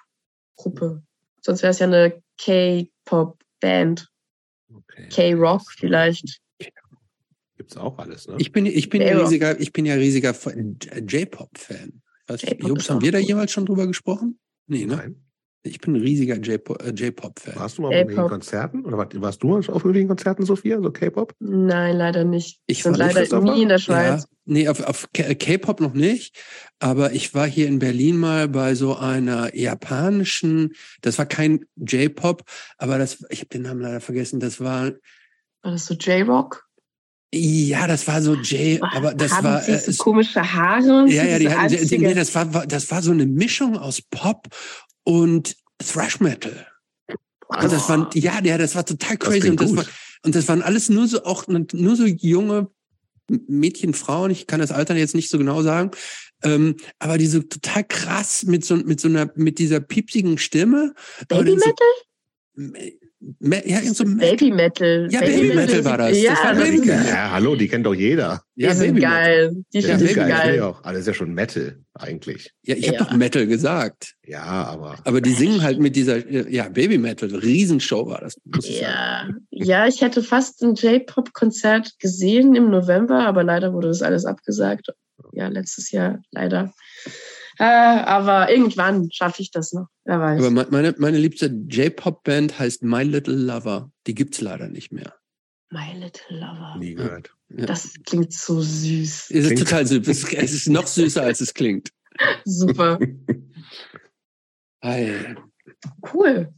Gruppe. 0.56 1.04
Sonst 1.42 1.62
wäre 1.62 1.72
es 1.72 1.80
ja 1.80 1.88
eine 1.88 2.22
K-Pop-Band. 2.38 4.08
Okay. 4.74 5.10
K-Rock 5.10 5.64
vielleicht. 5.78 6.40
Gibt's 7.58 7.78
auch 7.78 7.98
alles, 7.98 8.28
ne? 8.28 8.36
Ich 8.40 8.52
bin, 8.52 8.66
ich 8.66 8.90
bin 8.90 9.02
ja 9.02 9.18
riesiger, 9.20 9.60
ich 9.60 9.72
bin 9.72 9.86
ja 9.86 9.96
riesiger 9.96 10.32
J-Pop-Fan. 10.32 12.02
Jobs, 12.60 12.90
haben 12.90 13.02
wir 13.02 13.12
da 13.12 13.20
jemals 13.20 13.52
schon 13.52 13.66
drüber 13.66 13.86
gesprochen? 13.86 14.40
Nee, 14.68 14.86
ne? 14.86 14.96
Nein. 14.96 15.26
Ich 15.66 15.80
bin 15.80 15.96
ein 15.96 16.02
riesiger 16.02 16.36
äh, 16.36 16.90
J-Pop-Fan. 16.90 17.56
Warst 17.56 17.78
du 17.78 17.84
mal 17.84 17.88
auf 17.88 17.94
irgendwelchen 17.94 18.30
Konzerten? 18.30 18.86
Oder 18.86 18.98
warst 18.98 19.44
du 19.44 19.48
mal 19.48 19.60
auf 19.60 19.68
irgendwelchen 19.70 20.10
Konzerten, 20.10 20.46
Sophia, 20.46 20.82
so 20.82 20.92
K-Pop? 20.92 21.34
Nein, 21.40 21.96
leider 21.96 22.26
nicht. 22.26 22.60
Ich 22.68 22.84
war 22.84 22.92
leider 22.92 23.42
nie 23.42 23.64
in 23.64 23.70
der 23.70 23.78
Schweiz. 23.78 24.24
Ja, 24.24 24.28
nee, 24.44 24.68
auf, 24.68 24.82
auf 24.82 25.08
K-Pop 25.14 25.80
noch 25.80 25.94
nicht. 25.94 26.38
Aber 26.80 27.14
ich 27.14 27.34
war 27.34 27.48
hier 27.48 27.68
in 27.68 27.80
Berlin 27.80 28.18
mal 28.18 28.50
bei 28.50 28.76
so 28.76 28.98
einer 28.98 29.56
japanischen, 29.56 30.74
das 31.02 31.18
war 31.18 31.26
kein 31.26 31.66
J-Pop, 31.78 32.44
aber 32.78 32.98
das, 32.98 33.26
ich 33.30 33.40
habe 33.40 33.50
den 33.50 33.62
Namen 33.62 33.80
leider 33.80 34.02
vergessen, 34.02 34.42
das 34.42 34.60
war. 34.60 34.92
War 35.62 35.72
das 35.72 35.86
so 35.86 35.94
J-Rock? 35.94 36.68
Ja, 37.36 37.88
das 37.88 38.08
war 38.08 38.22
so 38.22 38.36
Jay, 38.36 38.80
aber 38.80 39.16
das 39.16 39.32
Haben 39.32 39.46
war 39.46 39.62
sie 39.62 39.76
so 39.76 39.92
äh, 39.92 39.96
komische 39.96 40.54
Haare. 40.54 41.06
Ja, 41.10 41.24
ja, 41.24 41.40
die 41.40 41.50
hatten, 41.50 42.02
nee, 42.02 42.14
das 42.14 42.36
war 42.36 42.46
das 42.68 42.92
war 42.92 43.02
so 43.02 43.10
eine 43.10 43.26
Mischung 43.26 43.76
aus 43.76 44.04
Pop 44.04 44.50
und 45.04 45.56
Thrash 45.80 46.20
Metal. 46.20 46.68
Also 47.50 47.76
das 47.76 47.90
waren, 47.90 48.08
ja, 48.14 48.42
ja, 48.44 48.58
das 48.58 48.76
war 48.76 48.86
total 48.86 49.18
crazy. 49.18 49.42
Das 49.42 49.50
und, 49.50 49.62
das 49.62 49.76
war, 49.76 49.86
und 50.24 50.36
das 50.36 50.48
waren 50.48 50.62
alles 50.62 50.90
nur 50.90 51.08
so, 51.08 51.24
auch 51.24 51.48
nur 51.48 51.96
so 51.96 52.06
junge 52.06 52.70
Mädchen, 53.30 53.94
Frauen, 53.94 54.32
ich 54.32 54.48
kann 54.48 54.60
das 54.60 54.72
Alter 54.72 54.96
jetzt 54.96 55.16
nicht 55.16 55.30
so 55.30 55.38
genau 55.38 55.62
sagen, 55.62 55.92
ähm, 56.44 56.76
aber 57.00 57.18
die 57.18 57.28
so 57.28 57.42
total 57.42 57.84
krass 57.84 58.44
mit 58.44 58.66
so, 58.66 58.76
mit 58.76 59.00
so 59.00 59.08
einer, 59.08 59.32
mit 59.36 59.60
dieser 59.60 59.80
piepsigen 59.80 60.38
Stimme. 60.38 60.94
Baby 61.28 61.56
Metal? 61.56 61.74
So, 62.56 62.64
ja, 63.40 63.82
so 63.94 64.04
Baby 64.04 64.52
Metal. 64.52 65.08
Ja, 65.12 65.22
Baby, 65.22 65.50
Baby 65.50 65.56
Metal 65.56 65.86
war 65.86 65.98
das. 65.98 66.22
Ja, 66.22 66.32
das 66.32 66.44
war 66.44 66.56
Baby 66.56 66.80
Metal. 66.80 67.06
ja, 67.08 67.32
hallo, 67.32 67.56
die 67.56 67.68
kennt 67.68 67.86
doch 67.86 67.94
jeder. 67.94 68.44
Die 68.56 68.64
ja, 68.64 68.74
sind 68.74 68.96
Baby 68.96 69.02
geil. 69.02 69.48
Metal. 69.48 69.64
Die 69.74 69.80
ja, 69.80 69.98
sind 70.00 70.16
geil. 70.16 70.30
geil. 70.30 70.62
Auch. 70.62 70.84
Aber 70.84 70.92
das 70.92 71.02
ist 71.02 71.08
ja 71.08 71.14
schon 71.14 71.34
Metal 71.34 71.78
eigentlich. 71.94 72.52
Ja, 72.64 72.76
ich 72.76 72.86
ja. 72.86 72.94
habe 72.94 73.04
doch 73.06 73.16
Metal 73.16 73.48
gesagt. 73.48 74.16
Ja, 74.26 74.44
aber. 74.44 74.98
Aber 75.06 75.22
die 75.22 75.34
singen 75.34 75.62
halt 75.62 75.80
mit 75.80 75.96
dieser, 75.96 76.28
ja, 76.50 76.70
Baby 76.70 76.98
Metal. 76.98 77.34
Riesenshow 77.34 78.08
war 78.08 78.22
das. 78.22 78.36
Muss 78.46 78.68
ich 78.68 78.82
ja. 78.82 79.24
Sagen. 79.24 79.48
ja, 79.52 79.88
ich 79.88 80.02
hätte 80.02 80.24
fast 80.24 80.62
ein 80.64 80.76
J-Pop-Konzert 80.76 82.00
gesehen 82.00 82.56
im 82.56 82.70
November, 82.70 83.26
aber 83.26 83.44
leider 83.44 83.74
wurde 83.74 83.88
das 83.88 84.02
alles 84.02 84.26
abgesagt. 84.26 84.88
Ja, 85.32 85.48
letztes 85.48 85.92
Jahr 85.92 86.22
leider. 86.32 86.74
Äh, 87.60 87.64
aber 87.64 88.52
irgendwann 88.52 89.12
schaffe 89.12 89.42
ich 89.42 89.52
das 89.52 89.74
noch. 89.74 89.88
Wer 90.06 90.20
weiß. 90.20 90.44
Aber 90.44 90.66
meine, 90.72 90.96
meine 90.98 91.18
liebste 91.18 91.48
J-Pop-Band 91.48 92.58
heißt 92.60 92.84
My 92.84 93.04
Little 93.04 93.36
Lover. 93.36 93.92
Die 94.08 94.16
gibt's 94.16 94.42
leider 94.42 94.68
nicht 94.70 94.92
mehr. 94.92 95.16
My 95.70 95.94
Little 95.94 96.40
Lover. 96.40 96.76
Nie 96.80 96.96
gehört. 96.96 97.36
Das 97.50 97.94
klingt 98.06 98.34
so 98.34 98.62
süß. 98.62 99.32
Es 99.32 99.46
ist 99.52 99.60
total 99.60 99.86
süß. 99.86 100.08
Es 100.34 100.54
ist 100.54 100.68
noch 100.70 100.88
süßer, 100.88 101.22
als 101.22 101.42
es 101.42 101.54
klingt. 101.54 101.90
Super. 102.46 103.00
Hey. 104.82 105.36
Cool. 106.14 106.54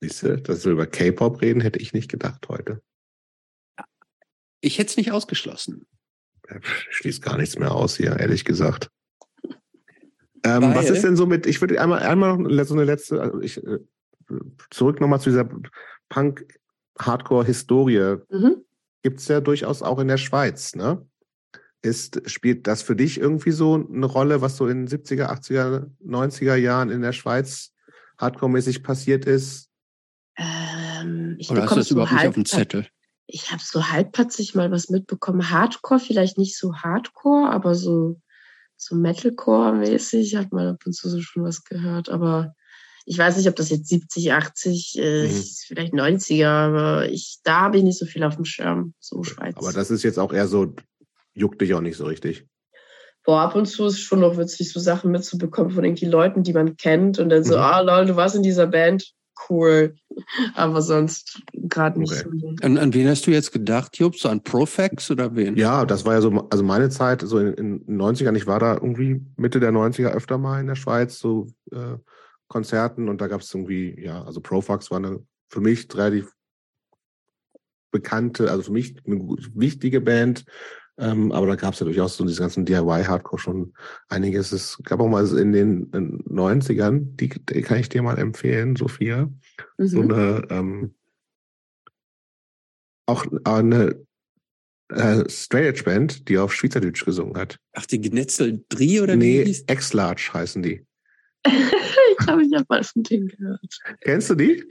Siehst 0.00 0.22
du, 0.22 0.36
dass 0.36 0.64
wir 0.64 0.72
über 0.72 0.86
K-Pop 0.86 1.40
reden, 1.40 1.60
hätte 1.60 1.78
ich 1.78 1.92
nicht 1.92 2.10
gedacht 2.10 2.46
heute. 2.48 2.82
Ich 4.60 4.78
hätte 4.78 4.90
es 4.90 4.96
nicht 4.96 5.12
ausgeschlossen. 5.12 5.86
Schließt 6.90 7.22
gar 7.22 7.38
nichts 7.38 7.58
mehr 7.58 7.72
aus 7.72 7.96
hier, 7.96 8.18
ehrlich 8.18 8.44
gesagt. 8.44 8.90
Ähm, 10.44 10.74
was 10.74 10.90
ist 10.90 11.02
denn 11.02 11.16
so 11.16 11.26
mit, 11.26 11.46
ich 11.46 11.60
würde 11.60 11.80
einmal, 11.80 12.00
einmal 12.00 12.36
noch 12.36 12.64
so 12.64 12.74
eine 12.74 12.84
letzte, 12.84 13.20
also 13.20 13.40
ich, 13.40 13.64
äh, 13.64 13.78
zurück 14.70 15.00
nochmal 15.00 15.20
zu 15.20 15.30
dieser 15.30 15.48
Punk-Hardcore-Historie. 16.10 18.18
Mhm. 18.30 18.64
Gibt 19.02 19.20
es 19.20 19.28
ja 19.28 19.40
durchaus 19.40 19.82
auch 19.82 19.98
in 19.98 20.08
der 20.08 20.18
Schweiz, 20.18 20.74
ne? 20.74 21.06
Ist, 21.82 22.30
spielt 22.30 22.66
das 22.66 22.82
für 22.82 22.96
dich 22.96 23.20
irgendwie 23.20 23.50
so 23.50 23.74
eine 23.74 24.06
Rolle, 24.06 24.40
was 24.40 24.56
so 24.56 24.66
in 24.66 24.86
den 24.86 24.88
70er, 24.88 25.30
80er, 25.30 25.90
90er 26.02 26.56
Jahren 26.56 26.90
in 26.90 27.02
der 27.02 27.12
Schweiz 27.12 27.74
hardcore-mäßig 28.18 28.82
passiert 28.82 29.26
ist? 29.26 29.68
Ähm, 30.36 31.36
ich 31.38 31.50
Oder 31.50 31.64
hast 31.64 31.72
du 31.72 31.76
das 31.76 31.88
so 31.88 31.94
überhaupt 31.94 32.12
nicht 32.12 32.26
auf 32.26 32.34
dem 32.34 32.46
Zettel? 32.46 32.86
Ich 33.26 33.50
habe 33.50 33.62
so 33.62 33.88
halbpatzig 33.88 34.54
mal 34.54 34.70
was 34.70 34.90
mitbekommen. 34.90 35.50
Hardcore, 35.50 36.00
vielleicht 36.00 36.38
nicht 36.38 36.56
so 36.56 36.76
Hardcore, 36.76 37.50
aber 37.50 37.74
so 37.74 38.20
so 38.84 38.94
Metalcore-mäßig, 38.96 40.36
hat 40.36 40.52
man 40.52 40.68
ab 40.68 40.82
und 40.84 40.92
zu 40.92 41.08
so 41.08 41.20
schon 41.20 41.44
was 41.44 41.64
gehört, 41.64 42.08
aber 42.08 42.54
ich 43.06 43.18
weiß 43.18 43.36
nicht, 43.36 43.48
ob 43.48 43.56
das 43.56 43.70
jetzt 43.70 43.88
70, 43.88 44.32
80, 44.32 44.98
äh, 44.98 45.28
Mhm. 45.28 45.44
vielleicht 45.66 45.92
90er, 45.94 46.48
aber 46.48 47.08
ich, 47.08 47.38
da 47.44 47.60
habe 47.62 47.76
ich 47.78 47.82
nicht 47.82 47.98
so 47.98 48.06
viel 48.06 48.24
auf 48.24 48.36
dem 48.36 48.44
Schirm, 48.44 48.94
so 48.98 49.22
Schweiz. 49.22 49.56
Aber 49.56 49.72
das 49.72 49.90
ist 49.90 50.02
jetzt 50.02 50.18
auch 50.18 50.32
eher 50.32 50.48
so, 50.48 50.74
juckt 51.34 51.60
dich 51.60 51.74
auch 51.74 51.80
nicht 51.80 51.96
so 51.96 52.04
richtig. 52.04 52.46
Boah, 53.24 53.40
ab 53.40 53.54
und 53.56 53.66
zu 53.66 53.86
ist 53.86 54.00
schon 54.00 54.20
noch 54.20 54.36
witzig, 54.36 54.70
so 54.72 54.80
Sachen 54.80 55.10
mitzubekommen 55.10 55.70
von 55.70 55.84
irgendwie 55.84 56.06
Leuten, 56.06 56.42
die 56.42 56.52
man 56.52 56.76
kennt 56.76 57.18
und 57.18 57.30
dann 57.30 57.44
so, 57.44 57.54
Mhm. 57.54 57.60
ah, 57.60 57.80
lol, 57.80 58.06
du 58.06 58.16
warst 58.16 58.36
in 58.36 58.42
dieser 58.42 58.66
Band, 58.66 59.12
cool. 59.48 59.96
Aber 60.54 60.82
sonst 60.82 61.42
gerade 61.52 61.98
nicht 61.98 62.12
Okay. 62.12 62.38
so. 62.40 62.54
An, 62.62 62.78
an 62.78 62.94
wen 62.94 63.08
hast 63.08 63.26
du 63.26 63.30
jetzt 63.30 63.52
gedacht, 63.52 63.98
Jupp? 63.98 64.16
So 64.16 64.28
an 64.28 64.42
Profax 64.42 65.10
oder 65.10 65.34
wen? 65.34 65.56
Ja, 65.56 65.84
das 65.84 66.04
war 66.04 66.14
ja 66.14 66.20
so, 66.20 66.48
also 66.50 66.64
meine 66.64 66.90
Zeit, 66.90 67.22
so 67.22 67.38
in, 67.38 67.84
den 67.86 68.00
90ern, 68.00 68.36
ich 68.36 68.46
war 68.46 68.60
da 68.60 68.74
irgendwie 68.74 69.20
Mitte 69.36 69.60
der 69.60 69.72
90er 69.72 70.08
öfter 70.08 70.38
mal 70.38 70.60
in 70.60 70.66
der 70.66 70.76
Schweiz, 70.76 71.18
so 71.18 71.48
äh, 71.72 71.96
Konzerten 72.48 73.08
und 73.08 73.20
da 73.20 73.26
gab 73.26 73.40
es 73.40 73.52
irgendwie, 73.52 74.00
ja, 74.00 74.22
also 74.22 74.40
Profax 74.40 74.90
war 74.90 74.98
eine 74.98 75.24
für 75.48 75.60
mich 75.60 75.88
relativ 75.94 76.32
bekannte, 77.90 78.50
also 78.50 78.64
für 78.64 78.72
mich 78.72 78.96
eine 79.06 79.20
wichtige 79.54 80.00
Band. 80.00 80.44
Ähm, 80.96 81.32
aber 81.32 81.48
da 81.48 81.56
gab 81.56 81.74
es 81.74 81.80
ja 81.80 81.84
durchaus 81.86 82.16
so 82.16 82.24
diese 82.24 82.40
ganzen 82.40 82.64
DIY-Hardcore 82.64 83.40
schon 83.40 83.74
einiges. 84.08 84.52
Es 84.52 84.78
gab 84.84 85.00
auch 85.00 85.08
mal 85.08 85.26
in 85.36 85.52
den 85.52 85.92
äh, 85.92 85.98
90ern, 86.32 87.16
die, 87.16 87.28
die 87.28 87.62
kann 87.62 87.78
ich 87.78 87.88
dir 87.88 88.02
mal 88.02 88.18
empfehlen, 88.18 88.76
Sophia, 88.76 89.28
so 89.78 90.02
Mhm. 90.02 90.10
eine 90.12 90.46
ähm, 90.50 90.94
auch 93.06 93.26
eine 93.44 93.96
äh, 94.88 95.28
Straight 95.28 95.66
Edge 95.66 95.82
Band, 95.84 96.28
die 96.28 96.38
auf 96.38 96.54
Schweizerdeutsch 96.54 97.04
gesungen 97.04 97.36
hat. 97.36 97.58
Ach, 97.72 97.86
die 97.86 98.00
Gnetzel 98.00 98.64
Drie 98.68 99.00
oder 99.00 99.14
wie 99.14 99.44
nee? 99.44 99.56
X-Large 99.66 100.30
heißen 100.32 100.62
die. 100.62 100.86
ich 102.18 102.26
glaube, 102.26 102.42
ich 102.42 102.54
habe 102.54 102.66
mal 102.68 102.82
von 102.82 103.02
denen 103.02 103.28
gehört. 103.28 103.78
Kennst 104.00 104.30
du 104.30 104.34
die? 104.34 104.64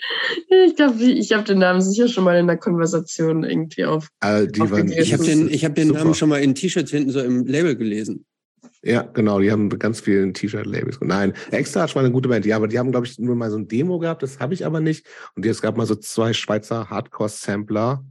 Ich 0.65 0.75
glaube, 0.75 1.03
ich 1.03 1.31
habe 1.33 1.43
den 1.43 1.59
Namen 1.59 1.81
sicher 1.81 2.07
schon 2.07 2.23
mal 2.23 2.37
in 2.37 2.47
der 2.47 2.57
Konversation 2.57 3.43
irgendwie 3.43 3.85
auf. 3.85 4.09
Äh, 4.21 4.47
die 4.47 4.59
waren. 4.59 4.91
Ich 4.91 5.13
habe 5.13 5.23
den, 5.23 5.49
ich 5.49 5.65
hab 5.65 5.75
den 5.75 5.87
Super. 5.89 5.99
Namen 5.99 6.15
schon 6.15 6.29
mal 6.29 6.41
in 6.41 6.55
T-Shirts 6.55 6.91
hinten 6.91 7.11
so 7.11 7.19
im 7.19 7.45
Label 7.45 7.75
gelesen. 7.75 8.25
Ja, 8.85 9.03
genau, 9.03 9.39
die 9.39 9.49
haben 9.49 9.69
ganz 9.69 10.01
vielen 10.01 10.33
T-Shirt-Labels. 10.33 10.99
Nein, 11.01 11.33
X-Large 11.51 11.95
war 11.95 12.03
eine 12.03 12.11
gute 12.11 12.27
Band, 12.27 12.45
ja, 12.45 12.57
aber 12.57 12.67
die 12.67 12.77
haben, 12.77 12.91
glaube 12.91 13.05
ich, 13.05 13.17
nur 13.17 13.35
mal 13.35 13.49
so 13.49 13.57
ein 13.57 13.69
Demo 13.69 13.97
gehabt, 13.97 14.23
das 14.23 14.41
habe 14.41 14.53
ich 14.53 14.65
aber 14.65 14.81
nicht. 14.81 15.07
Und 15.35 15.45
es 15.45 15.61
gab 15.61 15.77
mal 15.77 15.85
so 15.85 15.95
zwei 15.95 16.33
Schweizer 16.33 16.89
Hardcore-Sampler, 16.89 18.03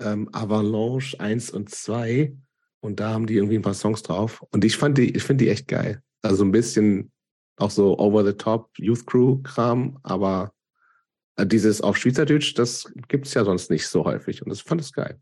ähm, 0.00 0.28
Avalanche 0.32 1.18
1 1.20 1.50
und 1.50 1.70
2. 1.70 2.34
Und 2.80 2.98
da 2.98 3.10
haben 3.10 3.26
die 3.26 3.34
irgendwie 3.34 3.56
ein 3.56 3.62
paar 3.62 3.74
Songs 3.74 4.02
drauf. 4.02 4.42
Und 4.50 4.64
ich 4.64 4.76
fand 4.76 4.98
die, 4.98 5.14
ich 5.14 5.22
finde 5.22 5.44
die 5.44 5.50
echt 5.50 5.68
geil. 5.68 6.02
Also 6.22 6.44
ein 6.44 6.52
bisschen 6.52 7.12
auch 7.60 7.70
so 7.70 7.98
over 7.98 8.24
the 8.24 8.32
top 8.32 8.70
Youth 8.78 9.06
Crew 9.06 9.38
Kram, 9.42 9.98
aber 10.02 10.52
äh, 11.36 11.46
dieses 11.46 11.80
auf 11.80 11.96
Schweizerdeutsch, 11.96 12.54
das 12.54 12.90
gibt's 13.08 13.34
ja 13.34 13.44
sonst 13.44 13.70
nicht 13.70 13.86
so 13.86 14.04
häufig. 14.04 14.42
Und 14.42 14.48
das 14.50 14.60
fand 14.60 14.80
ich 14.80 14.92
geil. 14.92 15.20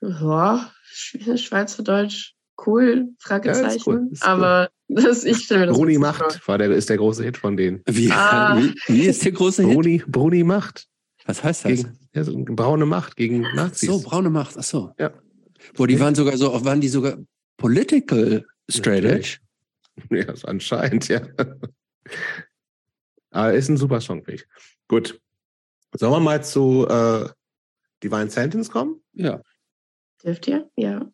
Ja, 0.00 0.70
Sch- 0.92 1.36
Schweizerdeutsch, 1.38 2.34
cool, 2.66 3.08
Fragezeichen. 3.18 3.82
cool, 3.86 4.08
ist 4.10 4.22
cool. 4.24 4.28
Aber 4.28 4.70
das, 4.88 5.24
ich 5.24 5.44
stelle 5.44 5.60
mir 5.60 5.66
das 5.68 5.76
Bruni 5.76 5.94
vor. 5.94 6.02
Macht 6.02 6.48
war 6.48 6.58
der, 6.58 6.70
ist 6.72 6.88
der 6.90 6.96
große 6.96 7.22
Hit 7.24 7.36
von 7.36 7.56
denen. 7.56 7.82
Wie, 7.86 8.10
Ah. 8.10 8.56
wie, 8.60 8.74
wie 8.88 9.02
ist 9.06 9.24
der 9.24 9.32
große 9.32 9.62
Hit? 9.64 9.72
Bruni, 9.74 10.02
Bruni 10.06 10.42
Macht. 10.44 10.86
Was 11.24 11.44
heißt 11.44 11.64
das? 11.66 11.70
Gegen, 11.72 11.98
ja, 12.14 12.24
so 12.24 12.34
eine 12.34 12.44
braune 12.44 12.84
Macht 12.84 13.14
gegen 13.16 13.46
Ach 13.46 13.54
Nazis. 13.54 13.88
so, 13.88 14.00
braune 14.00 14.28
Macht. 14.28 14.56
Ach 14.58 14.62
so. 14.64 14.92
Ja. 14.98 15.12
Wo 15.74 15.86
die 15.86 16.00
waren 16.00 16.16
sogar 16.16 16.36
so, 16.36 16.64
waren 16.64 16.80
die 16.80 16.88
sogar 16.88 17.16
political 17.58 18.44
straight 18.68 19.04
edge? 19.04 19.38
Ja, 20.10 20.32
anscheinend, 20.44 21.08
ja. 21.08 21.20
Aber 23.30 23.52
ist 23.54 23.68
ein 23.68 23.76
super 23.76 24.00
Song, 24.00 24.24
finde 24.24 24.42
ich. 24.42 24.48
Gut. 24.88 25.20
Sollen 25.94 26.12
wir 26.12 26.20
mal 26.20 26.42
zu 26.42 26.86
äh, 26.88 27.28
Divine 28.02 28.30
Sentence 28.30 28.70
kommen? 28.70 29.02
Ja. 29.12 29.42
Dürft 30.24 30.46
ihr? 30.48 30.70
Ja. 30.76 31.10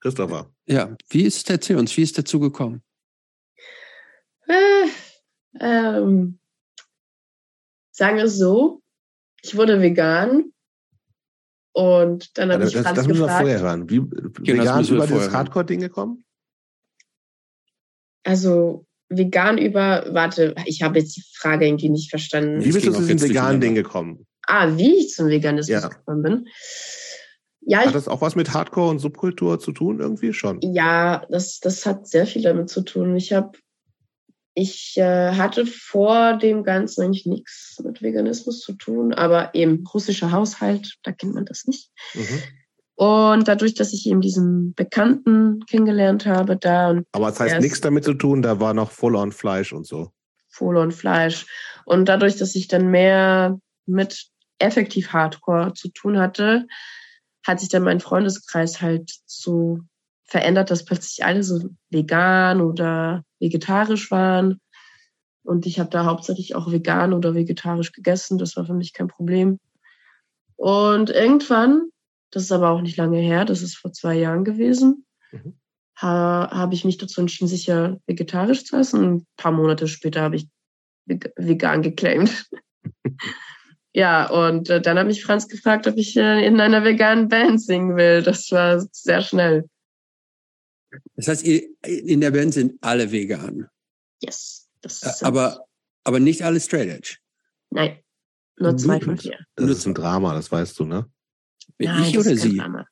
Christopher. 0.00 0.52
Ja. 0.66 0.94
Wie 1.08 1.22
ist 1.22 1.48
der 1.48 1.54
erzähl 1.56 1.76
uns, 1.76 1.96
wie 1.96 2.02
ist 2.02 2.18
dazu 2.18 2.38
gekommen? 2.40 2.82
Äh, 4.46 4.88
ähm, 5.60 6.38
sagen 7.90 8.16
wir 8.16 8.24
es 8.24 8.36
so, 8.36 8.82
ich 9.42 9.56
wurde 9.56 9.80
vegan 9.80 10.52
und 11.72 12.36
dann 12.36 12.52
habe 12.52 12.64
Das, 12.64 12.70
ich 12.70 12.74
das, 12.76 12.84
Franz 12.84 12.96
das 12.98 13.06
müssen 13.06 13.20
wir 13.20 13.26
gefragt. 13.26 13.42
vorher 13.42 13.60
hören. 13.60 13.88
Wie 13.90 14.00
das 14.00 14.58
vegan 14.58 14.84
über 14.86 15.06
dieses. 15.06 15.32
Hardcore-Ding 15.32 15.80
gekommen? 15.80 16.23
Also 18.24 18.86
vegan 19.08 19.58
über, 19.58 20.06
warte, 20.10 20.54
ich 20.66 20.82
habe 20.82 20.98
jetzt 20.98 21.16
die 21.16 21.22
Frage 21.36 21.66
irgendwie 21.66 21.90
nicht 21.90 22.10
verstanden. 22.10 22.64
Wie 22.64 22.72
bist 22.72 22.86
du 22.86 22.92
zu 22.92 23.02
diesem 23.06 23.28
veganen 23.28 23.60
Ding 23.60 23.74
gekommen? 23.74 24.26
Ah, 24.46 24.76
wie 24.76 24.96
ich 24.96 25.10
zum 25.10 25.28
Veganismus 25.28 25.82
Ja. 25.82 25.88
gekommen 25.88 26.22
bin. 26.22 26.48
Ja, 27.66 27.80
ich 27.80 27.86
Hat 27.86 27.94
das 27.94 28.08
auch 28.08 28.20
was 28.20 28.36
mit 28.36 28.52
Hardcore 28.52 28.90
und 28.90 28.98
Subkultur 28.98 29.58
zu 29.58 29.72
tun? 29.72 30.00
Irgendwie 30.00 30.32
schon. 30.34 30.60
Ja, 30.60 31.24
das, 31.30 31.60
das 31.60 31.86
hat 31.86 32.06
sehr 32.06 32.26
viel 32.26 32.42
damit 32.42 32.68
zu 32.68 32.82
tun. 32.82 33.16
Ich 33.16 33.32
habe, 33.32 33.52
ich 34.54 34.94
äh, 34.96 35.32
hatte 35.32 35.64
vor 35.66 36.36
dem 36.36 36.62
Ganzen 36.62 37.02
eigentlich 37.02 37.24
nichts 37.24 37.80
mit 37.82 38.02
Veganismus 38.02 38.60
zu 38.60 38.74
tun, 38.74 39.14
aber 39.14 39.54
eben 39.54 39.84
russischer 39.86 40.30
Haushalt, 40.30 40.96
da 41.04 41.12
kennt 41.12 41.34
man 41.34 41.46
das 41.46 41.64
nicht. 41.66 41.90
Mhm. 42.12 42.42
Und 42.96 43.48
dadurch, 43.48 43.74
dass 43.74 43.92
ich 43.92 44.06
eben 44.06 44.20
diesen 44.20 44.72
Bekannten 44.74 45.64
kennengelernt 45.66 46.26
habe, 46.26 46.56
da 46.56 46.90
und 46.90 47.06
Aber 47.12 47.28
es 47.28 47.40
heißt 47.40 47.60
nichts 47.60 47.80
damit 47.80 48.04
zu 48.04 48.14
tun, 48.14 48.40
da 48.40 48.60
war 48.60 48.72
noch 48.72 48.92
Full-on 48.92 49.32
Fleisch 49.32 49.72
und 49.72 49.86
so. 49.86 50.12
Und 50.58 50.92
Fleisch. 50.92 51.46
Und 51.84 52.08
dadurch, 52.08 52.36
dass 52.36 52.54
ich 52.54 52.68
dann 52.68 52.90
mehr 52.90 53.58
mit 53.86 54.28
effektiv 54.58 55.12
Hardcore 55.12 55.72
zu 55.74 55.88
tun 55.88 56.18
hatte, 56.18 56.66
hat 57.44 57.60
sich 57.60 57.68
dann 57.68 57.82
mein 57.82 58.00
Freundeskreis 58.00 58.80
halt 58.80 59.12
so 59.26 59.80
verändert, 60.24 60.70
dass 60.70 60.84
plötzlich 60.84 61.24
alle 61.24 61.42
so 61.42 61.68
vegan 61.90 62.60
oder 62.60 63.24
vegetarisch 63.40 64.10
waren. 64.10 64.60
Und 65.42 65.66
ich 65.66 65.78
habe 65.78 65.90
da 65.90 66.04
hauptsächlich 66.04 66.54
auch 66.54 66.70
vegan 66.70 67.12
oder 67.12 67.34
vegetarisch 67.34 67.92
gegessen. 67.92 68.38
Das 68.38 68.56
war 68.56 68.64
für 68.64 68.74
mich 68.74 68.92
kein 68.94 69.08
Problem. 69.08 69.58
Und 70.56 71.10
irgendwann, 71.10 71.90
das 72.34 72.42
ist 72.44 72.52
aber 72.52 72.70
auch 72.70 72.80
nicht 72.82 72.96
lange 72.96 73.18
her, 73.18 73.44
das 73.44 73.62
ist 73.62 73.76
vor 73.76 73.92
zwei 73.92 74.14
Jahren 74.16 74.44
gewesen, 74.44 75.06
Mhm. 75.32 75.58
ha, 76.00 76.50
habe 76.50 76.74
ich 76.74 76.84
mich 76.84 76.98
dazu 76.98 77.20
entschieden, 77.20 77.48
sicher 77.48 77.98
vegetarisch 78.06 78.64
zu 78.64 78.76
essen. 78.76 79.04
Ein 79.04 79.26
paar 79.36 79.52
Monate 79.52 79.88
später 79.88 80.20
habe 80.22 80.36
ich 80.36 80.48
veg- 81.08 81.32
vegan 81.36 81.82
geclaimed. 81.82 82.46
ja, 83.92 84.28
und 84.30 84.70
äh, 84.70 84.80
dann 84.80 84.98
habe 84.98 85.10
ich 85.10 85.24
Franz 85.24 85.48
gefragt, 85.48 85.86
ob 85.86 85.96
ich 85.96 86.16
äh, 86.16 86.46
in 86.46 86.60
einer 86.60 86.84
veganen 86.84 87.28
Band 87.28 87.62
singen 87.62 87.96
will. 87.96 88.22
Das 88.22 88.50
war 88.52 88.84
sehr 88.92 89.22
schnell. 89.22 89.68
Das 91.16 91.28
heißt, 91.28 91.44
ihr, 91.44 91.62
in 91.84 92.20
der 92.20 92.30
Band 92.30 92.54
sind 92.54 92.78
alle 92.80 93.10
vegan. 93.10 93.68
Yes. 94.22 94.68
Das 94.82 95.02
ist 95.02 95.24
Aber, 95.24 95.64
aber 96.04 96.20
nicht 96.20 96.42
alle 96.42 96.60
straight 96.60 96.88
edge. 96.88 97.16
Nein, 97.70 97.98
nur 98.58 98.76
zwei 98.76 99.00
von 99.00 99.16
vier. 99.18 99.38
Das 99.56 99.66
Nur 99.66 99.74
ist 99.74 99.86
ein 99.86 99.94
Drama, 99.94 100.34
das 100.34 100.52
weißt 100.52 100.78
du, 100.78 100.84
ne? 100.84 101.10
Bin 101.78 101.88
Nein, 101.88 102.02
ich 102.04 102.12
das 102.12 102.24
oder 102.26 102.34
ist 102.34 102.42
kein 102.42 102.50
sie? 102.52 102.56
Drama. 102.58 102.86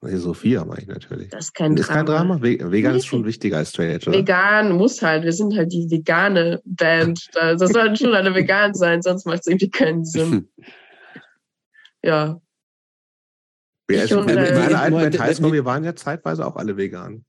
Nee, 0.00 0.16
Sophia 0.16 0.64
meine 0.64 0.82
ich 0.82 0.86
natürlich. 0.86 1.28
Das 1.30 1.46
ist 1.46 1.54
kein 1.54 1.76
ist 1.76 1.88
kein 1.88 2.06
Drama. 2.06 2.36
Drama? 2.36 2.42
Ve- 2.42 2.70
Vegan 2.70 2.94
ist 2.94 3.02
Nee. 3.04 3.08
schon 3.08 3.24
wichtiger 3.24 3.56
als 3.56 3.70
Straight 3.70 3.96
Edge, 3.96 4.10
oder? 4.10 4.18
Vegan 4.20 4.72
muss 4.76 5.02
halt, 5.02 5.24
wir 5.24 5.32
sind 5.32 5.56
halt 5.56 5.72
die 5.72 5.90
vegane 5.90 6.60
Band. 6.64 7.26
Da- 7.32 7.56
Das 7.56 7.72
sollten 7.72 7.96
schon 7.96 8.14
alle 8.14 8.32
vegan 8.34 8.74
sein, 8.74 9.02
sonst 9.02 9.26
macht 9.26 9.40
es 9.40 9.46
irgendwie 9.48 9.70
keinen 9.70 10.04
Sinn. 10.04 10.48
Ja. 12.02 12.40
Wir, 13.88 14.04
Ich 14.04 14.14
und, 14.14 14.30
in 14.30 14.38
äh, 14.38 14.52
Band 14.52 15.18
Highscore, 15.18 15.50
äh, 15.50 15.54
wir 15.54 15.64
waren 15.64 15.82
ja 15.82 15.96
zeitweise 15.96 16.46
auch 16.46 16.54
alle 16.54 16.76
vegan. 16.76 17.24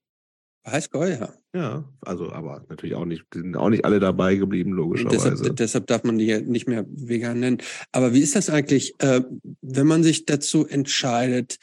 Highscore, 0.72 1.12
ja. 1.12 1.34
Ja, 1.54 1.84
also 2.02 2.32
aber 2.32 2.66
natürlich 2.70 2.96
auch 2.96 3.06
nicht, 3.06 3.26
sind 3.34 3.58
auch 3.58 3.70
nicht 3.70 3.86
alle 3.86 4.00
dabei 4.00 4.36
geblieben, 4.36 4.72
Deshalb, 4.72 5.06
logischerweise. 5.06 5.54
deshalb 5.54 5.88
darf 5.88 6.04
man 6.04 6.18
die 6.18 6.26
ja 6.26 6.40
nicht 6.40 6.68
mehr 6.68 6.86
vegan 6.88 7.40
nennen. 7.40 7.58
Aber 7.92 8.14
wie 8.14 8.22
ist 8.22 8.36
das 8.36 8.50
eigentlich, 8.50 8.94
äh, 9.00 9.22
wenn 9.62 9.88
man 9.88 10.04
sich 10.04 10.26
dazu 10.26 10.68
entscheidet, 10.68 11.58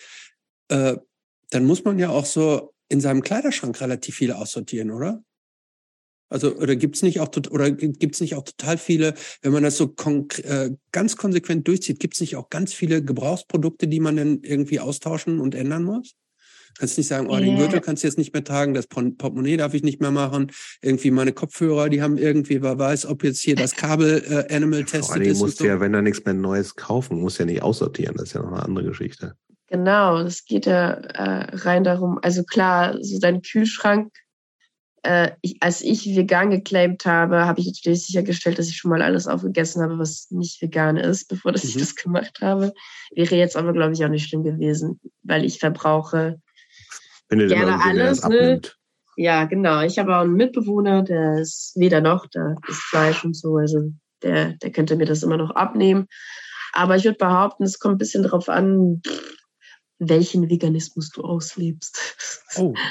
äh, 0.69 0.97
dann 1.51 1.65
muss 1.65 1.85
man 1.85 1.99
ja 1.99 2.11
auch 2.11 2.27
so 2.27 2.73
in 2.89 3.01
seinem 3.01 3.23
Kleiderschrank 3.23 3.81
relativ 3.81 4.17
viele 4.17 4.37
aussortieren, 4.37 4.91
oder? 4.91 5.23
Also 6.29 6.57
oder 6.57 6.75
gibt's 6.75 7.03
nicht 7.03 7.21
auch 7.21 7.31
oder 7.51 7.71
gibt's 7.71 8.21
nicht 8.21 8.35
auch 8.35 8.43
total 8.43 8.79
viele, 8.79 9.15
wenn 9.43 9.53
man 9.53 9.63
das 9.63 9.77
so 9.77 9.95
äh, 10.43 10.71
ganz 10.91 11.17
konsequent 11.17 11.69
durchzieht, 11.69 12.01
gibt's 12.01 12.21
nicht 12.21 12.35
auch 12.35 12.51
ganz 12.51 12.75
viele 12.75 13.03
Gebrauchsprodukte, 13.03 13.87
die 13.87 14.01
man 14.01 14.17
dann 14.17 14.41
irgendwie 14.43 14.81
austauschen 14.81 15.39
und 15.39 15.55
ändern 15.55 15.85
muss? 15.85 16.17
Kannst 16.79 16.99
nicht 16.99 17.09
sagen, 17.09 17.29
oh, 17.29 17.37
den 17.37 17.57
Ja. 17.57 17.59
Gürtel 17.59 17.81
kannst 17.81 18.03
du 18.03 18.09
jetzt 18.09 18.19
nicht 18.19 18.33
mehr 18.33 18.45
tragen, 18.45 18.75
das 18.75 18.87
Portemonnaie 18.87 19.57
darf 19.57 19.75
ich 19.75 19.83
nicht 19.83 20.01
mehr 20.01 20.11
machen. 20.11 20.53
Irgendwie 20.83 21.11
meine 21.11 21.33
Kopfhörer, 21.33 21.89
die 21.89 22.03
haben 22.03 22.19
irgendwie, 22.19 22.63
wer 22.63 22.79
weiß, 22.79 23.07
ob 23.07 23.25
jetzt 23.25 23.41
hier 23.41 23.57
das 23.57 23.75
Kabel 23.77 24.23
äh, 24.29 24.55
Animal 24.55 24.81
Vor 24.81 25.01
testet 25.01 25.23
ist. 25.23 25.39
musst 25.41 25.59
so. 25.59 25.65
du 25.65 25.71
ja, 25.71 25.81
wenn 25.81 25.93
da 25.93 26.03
nichts 26.03 26.25
mehr 26.25 26.35
Neues 26.35 26.77
kaufen, 26.77 27.21
musst 27.21 27.39
ja 27.39 27.45
nicht 27.45 27.63
aussortieren. 27.63 28.17
Das 28.17 28.29
ist 28.29 28.35
ja 28.35 28.43
noch 28.43 28.53
eine 28.53 28.63
andere 28.63 28.85
Geschichte. 28.85 29.35
Genau, 29.69 30.19
es 30.19 30.45
geht 30.45 30.67
ja 30.67 30.91
äh, 30.91 31.57
rein 31.57 31.83
darum, 31.83 32.19
also 32.23 32.45
klar, 32.45 32.99
so 33.03 33.19
dein 33.19 33.43
Kühlschrank 33.43 34.13
äh, 35.07 35.31
ich, 35.41 35.57
als 35.61 35.83
ich 35.83 36.05
vegan 36.17 36.51
geclaimt 36.51 37.07
habe, 37.07 37.47
habe 37.47 37.61
ich 37.61 37.67
natürlich 37.67 38.05
sichergestellt, 38.07 38.59
dass 38.59 38.69
ich 38.69 38.77
schon 38.77 38.91
mal 38.91 39.03
alles 39.03 39.29
aufgegessen 39.29 39.83
habe, 39.83 39.99
was 39.99 40.31
nicht 40.31 40.61
vegan 40.61 40.97
ist, 40.97 41.29
bevor 41.29 41.53
dass 41.53 41.63
mhm. 41.63 41.71
ich 41.71 41.77
das 41.77 41.95
gemacht 41.95 42.41
habe. 42.41 42.73
Wäre 43.15 43.37
jetzt 43.37 43.57
aber, 43.57 43.73
glaube 43.73 43.93
ich, 43.93 44.05
auch 44.05 44.09
nicht 44.09 44.29
schlimm 44.29 44.43
gewesen, 44.43 45.01
weil 45.23 45.45
ich 45.45 45.61
verbrauche 45.61 46.41
Findet 47.29 47.51
gerne 47.51 47.83
alles. 47.83 48.27
Ne? 48.27 48.61
Ja, 49.17 49.45
genau. 49.45 49.83
Ich 49.83 49.99
habe 49.99 50.17
auch 50.17 50.23
einen 50.23 50.35
Mitbewohner, 50.35 51.03
der 51.03 51.39
ist 51.41 51.73
weder 51.77 52.01
noch, 52.01 52.27
der 52.27 52.57
ist 52.69 52.81
Fleisch 52.83 53.25
und 53.25 53.35
so, 53.35 53.57
also 53.57 53.91
der, 54.23 54.53
der 54.55 54.71
könnte 54.71 54.97
mir 54.97 55.07
das 55.07 55.23
immer 55.23 55.39
noch 55.39 55.51
abnehmen. 55.51 56.07
Aber 56.73 56.97
ich 56.97 57.05
würde 57.05 57.17
behaupten, 57.17 57.65
es 57.65 57.79
kommt 57.79 57.95
ein 57.95 57.99
bisschen 57.99 58.23
darauf 58.23 58.49
an, 58.49 59.01
welchen 59.99 60.51
Veganismus 60.51 61.11
du 61.11 61.23
auslebst. 61.23 62.45
Oh. 62.59 62.75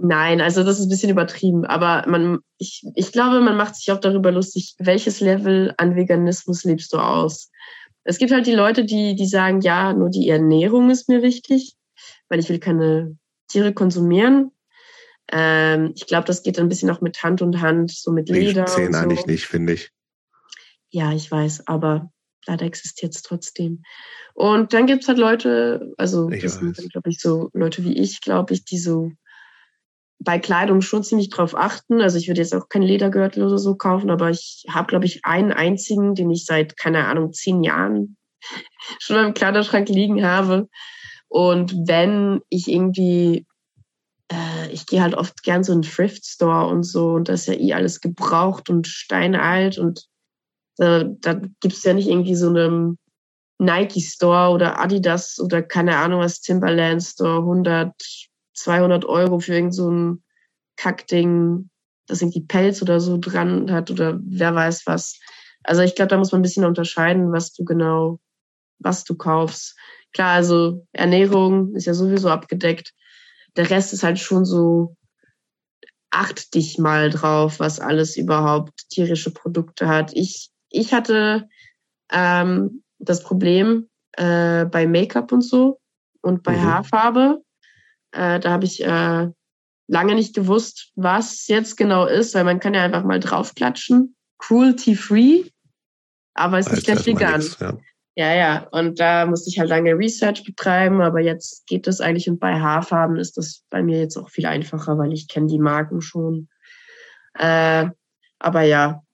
Nein, 0.00 0.40
also 0.40 0.62
das 0.62 0.78
ist 0.78 0.86
ein 0.86 0.90
bisschen 0.90 1.10
übertrieben. 1.10 1.66
Aber 1.66 2.04
man, 2.08 2.38
ich, 2.56 2.84
ich 2.94 3.12
glaube, 3.12 3.40
man 3.40 3.56
macht 3.56 3.74
sich 3.74 3.90
auch 3.90 3.98
darüber 3.98 4.30
lustig, 4.30 4.76
welches 4.78 5.20
Level 5.20 5.74
an 5.76 5.96
Veganismus 5.96 6.64
lebst 6.64 6.92
du 6.92 6.98
aus. 6.98 7.50
Es 8.04 8.18
gibt 8.18 8.32
halt 8.32 8.46
die 8.46 8.54
Leute, 8.54 8.84
die, 8.84 9.16
die 9.16 9.26
sagen, 9.26 9.60
ja, 9.60 9.92
nur 9.92 10.08
die 10.08 10.28
Ernährung 10.28 10.88
ist 10.88 11.08
mir 11.08 11.20
wichtig, 11.20 11.74
weil 12.28 12.38
ich 12.38 12.48
will 12.48 12.60
keine 12.60 13.18
Tiere 13.48 13.72
konsumieren. 13.72 14.52
Ähm, 15.30 15.92
ich 15.94 16.06
glaube, 16.06 16.26
das 16.26 16.42
geht 16.42 16.58
ein 16.58 16.68
bisschen 16.68 16.90
auch 16.90 17.00
mit 17.00 17.22
Hand 17.22 17.42
und 17.42 17.60
Hand, 17.60 17.90
so 17.90 18.12
mit 18.12 18.28
Leder. 18.28 18.64
Die 18.64 18.72
zählen 18.72 18.92
so. 18.92 18.98
eigentlich 18.98 19.26
nicht, 19.26 19.46
finde 19.46 19.74
ich. 19.74 19.90
Ja, 20.90 21.12
ich 21.12 21.30
weiß, 21.30 21.66
aber 21.66 22.10
leider 22.46 22.64
existiert 22.64 23.14
es 23.14 23.22
trotzdem. 23.22 23.82
Und 24.34 24.72
dann 24.72 24.86
gibt 24.86 25.02
es 25.02 25.08
halt 25.08 25.18
Leute, 25.18 25.92
also 25.98 26.30
ich 26.30 26.42
das 26.42 26.62
weiß. 26.62 26.76
sind, 26.76 26.92
glaube 26.92 27.10
ich, 27.10 27.20
so 27.20 27.50
Leute 27.52 27.84
wie 27.84 27.98
ich, 27.98 28.20
glaube 28.20 28.54
ich, 28.54 28.64
die 28.64 28.78
so 28.78 29.12
bei 30.20 30.38
Kleidung 30.38 30.80
schon 30.80 31.04
ziemlich 31.04 31.30
drauf 31.30 31.54
achten. 31.54 32.00
Also 32.00 32.18
ich 32.18 32.28
würde 32.28 32.40
jetzt 32.40 32.54
auch 32.54 32.68
keinen 32.68 32.82
Ledergürtel 32.82 33.44
oder 33.44 33.58
so 33.58 33.76
kaufen, 33.76 34.10
aber 34.10 34.30
ich 34.30 34.64
habe, 34.68 34.88
glaube 34.88 35.04
ich, 35.04 35.24
einen 35.24 35.52
einzigen, 35.52 36.14
den 36.14 36.30
ich 36.30 36.44
seit, 36.44 36.76
keine 36.76 37.06
Ahnung, 37.06 37.32
zehn 37.32 37.62
Jahren 37.62 38.16
schon 38.98 39.24
im 39.24 39.34
Kleiderschrank 39.34 39.88
liegen 39.88 40.24
habe. 40.24 40.68
Und 41.28 41.74
wenn 41.86 42.40
ich 42.48 42.68
irgendwie, 42.68 43.46
äh, 44.32 44.70
ich 44.70 44.86
gehe 44.86 45.02
halt 45.02 45.14
oft 45.14 45.42
gern 45.42 45.64
so 45.64 45.72
in 45.72 45.82
Thrift 45.82 46.24
Store 46.24 46.66
und 46.66 46.84
so, 46.84 47.10
und 47.10 47.28
das 47.28 47.42
ist 47.42 47.46
ja 47.48 47.54
eh 47.54 47.74
alles 47.74 48.00
gebraucht 48.00 48.70
und 48.70 48.86
steinalt 48.86 49.78
und 49.78 50.06
äh, 50.78 51.04
da 51.20 51.34
gibt 51.34 51.74
es 51.74 51.84
ja 51.84 51.92
nicht 51.92 52.08
irgendwie 52.08 52.34
so 52.34 52.48
einen 52.48 52.98
Nike 53.58 54.00
Store 54.00 54.50
oder 54.50 54.80
Adidas 54.80 55.38
oder 55.40 55.62
keine 55.62 55.96
Ahnung 55.96 56.20
was, 56.20 56.40
Timberland 56.40 57.02
Store, 57.02 57.38
100, 57.38 57.92
200 58.54 59.04
Euro 59.04 59.40
für 59.40 59.54
irgend 59.54 59.74
so 59.74 59.90
ein 59.90 60.22
Kackding, 60.76 61.68
das 62.06 62.22
irgendwie 62.22 62.42
Pelz 62.42 62.80
oder 62.82 63.00
so 63.00 63.18
dran 63.18 63.70
hat 63.70 63.90
oder 63.90 64.18
wer 64.22 64.54
weiß 64.54 64.86
was. 64.86 65.18
Also 65.64 65.82
ich 65.82 65.94
glaube, 65.94 66.08
da 66.08 66.16
muss 66.16 66.32
man 66.32 66.40
ein 66.40 66.42
bisschen 66.42 66.64
unterscheiden, 66.64 67.32
was 67.32 67.52
du 67.52 67.64
genau, 67.64 68.20
was 68.78 69.04
du 69.04 69.16
kaufst. 69.16 69.76
Klar, 70.12 70.34
also 70.34 70.86
Ernährung 70.92 71.74
ist 71.74 71.86
ja 71.86 71.94
sowieso 71.94 72.28
abgedeckt. 72.30 72.92
Der 73.56 73.70
Rest 73.70 73.92
ist 73.92 74.02
halt 74.02 74.18
schon 74.18 74.44
so, 74.44 74.96
acht 76.10 76.54
dich 76.54 76.78
mal 76.78 77.10
drauf, 77.10 77.60
was 77.60 77.80
alles 77.80 78.16
überhaupt 78.16 78.88
tierische 78.88 79.30
Produkte 79.32 79.88
hat. 79.88 80.12
Ich, 80.14 80.50
ich 80.70 80.92
hatte 80.92 81.48
ähm, 82.10 82.82
das 82.98 83.22
Problem 83.22 83.88
äh, 84.12 84.64
bei 84.64 84.86
Make-up 84.86 85.32
und 85.32 85.42
so 85.42 85.80
und 86.22 86.42
bei 86.42 86.56
mhm. 86.56 86.62
Haarfarbe. 86.62 87.42
Äh, 88.12 88.40
da 88.40 88.50
habe 88.50 88.64
ich 88.64 88.82
äh, 88.82 89.28
lange 89.86 90.14
nicht 90.14 90.34
gewusst, 90.34 90.92
was 90.94 91.46
jetzt 91.46 91.76
genau 91.76 92.06
ist, 92.06 92.34
weil 92.34 92.44
man 92.44 92.60
kann 92.60 92.74
ja 92.74 92.82
einfach 92.82 93.04
mal 93.04 93.20
draufklatschen. 93.20 94.16
Cruelty-free, 94.38 95.44
aber 96.34 96.58
ist 96.58 96.72
nicht 96.72 96.84
gleich 96.84 97.04
vegan. 97.06 97.40
Nix, 97.40 97.58
ja. 97.58 97.76
Ja, 98.18 98.34
ja. 98.34 98.66
Und 98.72 98.98
da 98.98 99.26
musste 99.26 99.48
ich 99.48 99.60
halt 99.60 99.68
lange 99.68 99.96
Research 99.96 100.42
betreiben, 100.42 101.00
aber 101.00 101.20
jetzt 101.20 101.68
geht 101.68 101.86
das 101.86 102.00
eigentlich. 102.00 102.28
Und 102.28 102.40
bei 102.40 102.58
Haarfarben 102.58 103.16
ist 103.16 103.36
das 103.36 103.62
bei 103.70 103.80
mir 103.80 104.00
jetzt 104.00 104.16
auch 104.16 104.28
viel 104.28 104.46
einfacher, 104.46 104.98
weil 104.98 105.12
ich 105.12 105.28
kenne 105.28 105.46
die 105.46 105.60
Marken 105.60 106.00
schon. 106.00 106.48
Äh, 107.38 107.86
aber 108.40 108.62
ja, 108.62 109.04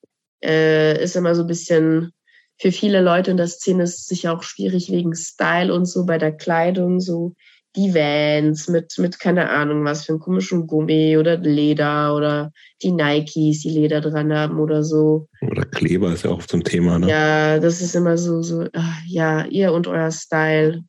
äh, 0.43 1.05
ist 1.05 1.17
immer 1.17 1.35
so 1.35 1.43
ein 1.43 1.49
bisschen 1.49 2.13
für 2.59 2.73
viele 2.73 3.03
Leute 3.03 3.31
in 3.31 3.37
der 3.37 3.49
Szene 3.49 3.83
ist 3.83 3.99
es 3.99 4.07
sicher 4.07 4.33
auch 4.33 4.43
schwierig 4.43 4.91
wegen 4.91 5.15
Style 5.15 5.75
und 5.75 5.85
so 5.85 6.07
bei 6.07 6.17
der 6.17 6.33
Kleidung, 6.33 6.99
so 6.99 7.35
die 7.77 7.95
Vans 7.95 8.69
mit, 8.69 8.95
mit 8.99 9.19
keine 9.19 9.51
Ahnung 9.51 9.85
was 9.85 10.05
für 10.05 10.13
einem 10.13 10.21
komischen 10.21 10.67
Gummi 10.67 11.17
oder 11.17 11.37
Leder 11.39 12.15
oder 12.15 12.53
die 12.83 12.93
Nikes, 12.93 13.61
die 13.61 13.71
Leder 13.71 14.01
dran 14.01 14.33
haben 14.33 14.59
oder 14.61 14.85
so. 14.85 15.29
Oder 15.41 15.65
Kleber 15.65 16.13
ist 16.13 16.25
ja 16.25 16.31
auch 16.31 16.45
zum 16.45 16.63
Thema, 16.63 16.99
ne? 16.99 17.09
Ja, 17.09 17.59
das 17.59 17.81
ist 17.81 17.95
immer 17.95 18.17
so, 18.17 18.43
so, 18.43 18.67
ach, 18.73 19.01
ja, 19.07 19.45
ihr 19.47 19.73
und 19.73 19.87
euer 19.87 20.11
Style. 20.11 20.85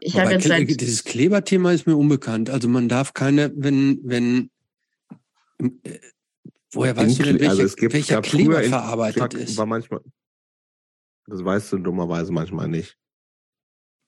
Ich 0.00 0.18
habe 0.18 0.32
jetzt 0.32 0.46
seit 0.46 0.80
dieses 0.80 1.04
Kleberthema 1.04 1.72
ist 1.72 1.86
mir 1.86 1.96
unbekannt. 1.96 2.50
Also 2.50 2.68
man 2.68 2.88
darf 2.88 3.14
keine, 3.14 3.52
wenn, 3.56 4.00
wenn, 4.04 4.50
äh, 5.58 5.98
woher 6.72 6.96
weißt 6.96 7.18
du 7.18 7.22
denn, 7.24 7.40
welche, 7.40 7.62
also 7.62 7.76
gibt, 7.76 7.92
welcher 7.92 8.20
Kleber 8.22 8.62
verarbeitet 8.62 9.34
ist? 9.34 9.56
War 9.56 9.66
manchmal, 9.66 10.00
das 11.26 11.44
weißt 11.44 11.72
du 11.72 11.78
dummerweise 11.78 12.32
manchmal 12.32 12.68
nicht. 12.68 12.96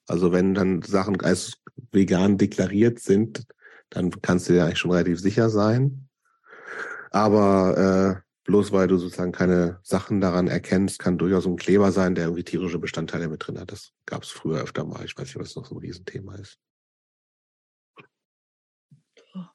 Also 0.06 0.32
wenn 0.32 0.54
dann 0.54 0.82
Sachen 0.82 1.20
als 1.20 1.58
vegan 1.90 2.38
deklariert 2.38 3.00
sind, 3.00 3.46
dann 3.90 4.10
kannst 4.22 4.48
du 4.48 4.52
dir 4.52 4.64
eigentlich 4.64 4.78
schon 4.78 4.92
relativ 4.92 5.20
sicher 5.20 5.50
sein. 5.50 6.08
Aber 7.10 8.22
äh, 8.22 8.26
bloß 8.44 8.72
weil 8.72 8.88
du 8.88 8.96
sozusagen 8.98 9.32
keine 9.32 9.80
Sachen 9.82 10.20
daran 10.20 10.48
erkennst, 10.48 10.98
kann 10.98 11.18
durchaus 11.18 11.46
ein 11.46 11.56
Kleber 11.56 11.90
sein, 11.92 12.14
der 12.14 12.24
irgendwie 12.24 12.44
tierische 12.44 12.78
Bestandteile 12.78 13.28
mit 13.28 13.46
drin 13.46 13.58
hat. 13.58 13.72
Das 13.72 13.92
gab 14.06 14.22
es 14.22 14.30
früher 14.30 14.62
öfter 14.62 14.84
mal. 14.84 15.04
Ich 15.04 15.16
weiß 15.16 15.26
nicht, 15.26 15.38
was 15.38 15.56
noch 15.56 15.66
so 15.66 15.74
ein 15.74 15.80
Riesenthema 15.80 16.36
ist. 16.36 16.58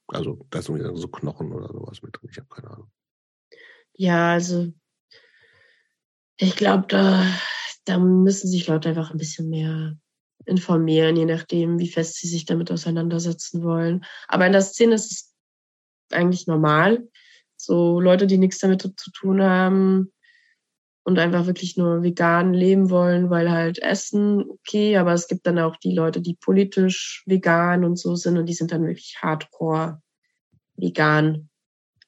Also 0.08 0.46
da 0.50 0.60
ist 0.60 0.70
irgendwie 0.70 1.00
so 1.00 1.08
Knochen 1.08 1.54
oder 1.54 1.68
sowas 1.68 2.02
mit 2.02 2.16
drin. 2.16 2.30
Ich 2.32 2.38
habe 2.38 2.50
keine 2.50 2.70
Ahnung. 2.70 2.92
Ja, 3.94 4.34
also 4.34 4.74
ich 6.38 6.56
glaube, 6.56 6.86
da, 6.88 7.26
da 7.86 7.98
müssen 7.98 8.50
sich 8.50 8.68
Leute 8.68 8.90
einfach 8.90 9.12
ein 9.12 9.18
bisschen 9.18 9.50
mehr 9.50 9.96
informieren, 10.46 11.16
je 11.16 11.26
nachdem, 11.26 11.80
wie 11.80 11.90
fest 11.90 12.16
sie 12.16 12.28
sich 12.28 12.46
damit 12.46 12.72
auseinandersetzen 12.72 13.64
wollen. 13.64 14.06
Aber 14.28 14.46
in 14.46 14.52
der 14.52 14.62
Szene 14.62 14.96
ist 14.96 15.12
es 15.12 15.36
eigentlich 16.12 16.48
normal. 16.48 17.08
So 17.58 18.00
Leute, 18.00 18.28
die 18.28 18.38
nichts 18.38 18.60
damit 18.60 18.82
zu 18.82 19.12
tun 19.12 19.42
haben 19.42 20.12
und 21.04 21.20
einfach 21.20 21.46
wirklich 21.46 21.78
nur 21.78 22.04
vegan 22.04 22.54
leben 22.54 22.90
wollen, 22.90 23.30
weil 23.30 23.52
halt 23.52 23.80
Essen 23.80 24.50
okay, 24.50 24.98
aber 24.98 25.14
es 25.14 25.28
gibt 25.28 25.48
dann 25.48 25.60
auch 25.60 25.76
die 25.78 25.94
Leute, 25.94 26.22
die 26.22 26.36
politisch 26.36 27.24
vegan 27.26 27.84
und 27.84 27.98
so 27.98 28.16
sind 28.16 28.38
und 28.38 28.48
die 28.48 28.54
sind 28.54 28.72
dann 28.72 28.86
wirklich 28.86 29.18
hardcore 29.22 30.02
vegan. 30.76 31.50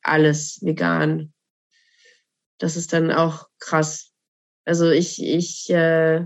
Alles 0.02 0.60
vegan. 0.62 1.34
Das 2.58 2.76
ist 2.76 2.94
dann 2.94 3.12
auch 3.12 3.48
krass. 3.60 4.12
Also 4.66 4.90
ich, 4.90 5.22
ich 5.24 5.70
äh, 5.70 6.26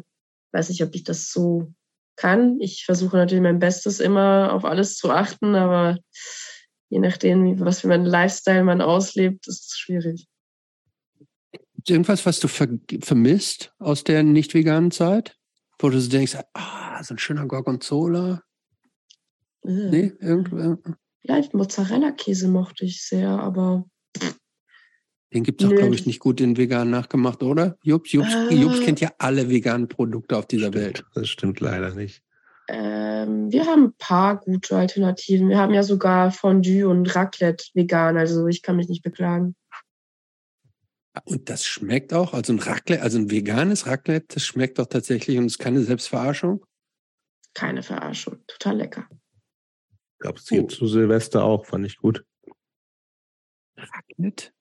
weiß 0.52 0.70
nicht, 0.70 0.84
ob 0.84 0.94
ich 0.96 1.04
das 1.04 1.32
so 1.32 1.74
kann. 2.18 2.60
Ich 2.60 2.84
versuche 2.86 3.16
natürlich 3.16 3.42
mein 3.42 3.60
Bestes 3.60 4.00
immer 4.00 4.52
auf 4.52 4.66
alles 4.66 4.98
zu 4.98 5.12
achten, 5.12 5.56
aber 5.56 5.98
je 6.90 7.00
nachdem, 7.00 7.60
was 7.60 7.82
für 7.82 7.94
einen 7.94 8.06
Lifestyle 8.06 8.64
man 8.64 8.82
auslebt, 8.82 9.48
ist 9.48 9.72
es 9.72 9.78
schwierig. 9.78 10.28
Irgendwas, 11.88 12.26
was 12.26 12.40
du 12.40 12.50
ver 12.50 12.68
vermisst 13.02 13.74
aus 13.80 14.04
der 14.04 14.24
nicht 14.24 14.54
veganen 14.54 14.92
Zeit? 14.92 15.38
Wo 15.80 15.90
du 15.90 16.00
denkst, 16.02 16.36
ah, 16.54 17.04
so 17.04 17.14
ein 17.14 17.20
schöner 17.20 17.46
Gorgonzola? 17.46 18.42
Äh. 19.64 19.70
Nee, 19.70 20.14
irgendwie. 20.20 20.76
Vielleicht 21.22 21.54
Mozzarella-Käse 21.54 22.48
mochte 22.48 22.86
ich 22.86 23.06
sehr, 23.06 23.30
aber 23.30 23.86
den 25.34 25.44
gibt 25.44 25.62
es 25.62 25.68
auch, 25.68 25.76
glaube 25.76 25.96
ich, 25.96 26.06
nicht 26.06 26.20
gut 26.20 26.40
in 26.40 26.56
vegan 26.56 26.90
nachgemacht, 26.90 27.44
oder? 27.44 27.78
Jobs, 27.84 28.12
Jobs, 28.12 28.34
äh, 28.50 28.56
Jobs 28.56 28.80
kennt 28.82 29.02
ja 29.02 29.12
alle 29.18 29.50
veganen 29.50 29.88
Produkte 29.88 30.38
auf 30.38 30.46
dieser 30.46 30.68
stimmt, 30.68 30.84
Welt. 30.84 31.06
Das 31.16 31.30
stimmt 31.30 31.60
leider 31.60 31.94
nicht. 31.94 32.24
Ähm, 32.70 33.52
wir 33.52 33.66
haben 33.66 33.86
ein 33.86 33.94
paar 33.98 34.40
gute 34.40 34.76
Alternativen. 34.78 35.50
Wir 35.50 35.58
haben 35.58 35.74
ja 35.74 35.84
sogar 35.84 36.32
Fondue 36.32 36.88
und 36.88 37.14
Raclette 37.16 37.66
vegan, 37.74 38.18
also 38.18 38.48
ich 38.48 38.62
kann 38.62 38.78
mich 38.78 38.88
nicht 38.88 39.04
beklagen. 39.04 39.56
Und 41.26 41.50
das 41.50 41.66
schmeckt 41.66 42.14
auch, 42.14 42.34
also 42.34 42.54
ein 42.54 42.60
Raclette, 42.60 43.02
also 43.02 43.18
ein 43.18 43.32
veganes 43.32 43.88
Raclette, 43.88 44.36
das 44.36 44.46
schmeckt 44.46 44.80
doch 44.80 44.86
tatsächlich 44.86 45.38
und 45.38 45.46
ist 45.46 45.60
keine 45.60 45.82
Selbstverarschung? 45.82 46.64
Keine 47.54 47.84
Verarschung, 47.84 48.38
total 48.48 48.78
lecker. 48.78 49.10
Gab 50.20 50.38
es 50.38 50.48
hier 50.48 50.64
oh. 50.64 50.68
zu 50.68 50.88
Silvester 50.88 51.44
auch, 51.44 51.66
fand 51.66 51.86
ich 51.86 51.98
gut. 51.98 52.24
Raclette? 53.78 54.52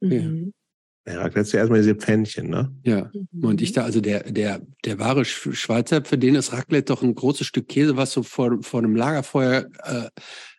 Mhm. 0.00 0.52
Ja, 1.06 1.22
erklärst 1.22 1.52
du 1.52 1.56
erstmal 1.56 1.80
diese 1.80 1.94
Pfännchen, 1.94 2.50
ne? 2.50 2.74
Ja. 2.84 3.10
Mhm. 3.12 3.44
Und 3.44 3.62
ich 3.62 3.72
da, 3.72 3.84
also 3.84 4.00
der, 4.00 4.24
der, 4.24 4.60
der 4.84 4.98
wahre 4.98 5.24
Schweizer, 5.24 6.04
für 6.04 6.18
den 6.18 6.34
ist 6.34 6.52
Raclette 6.52 6.92
doch 6.92 7.02
ein 7.02 7.14
großes 7.14 7.46
Stück 7.46 7.68
Käse, 7.68 7.96
was 7.96 8.12
so 8.12 8.22
vor, 8.22 8.62
vor 8.62 8.80
einem 8.80 8.96
Lagerfeuer 8.96 9.66
äh, 9.82 10.10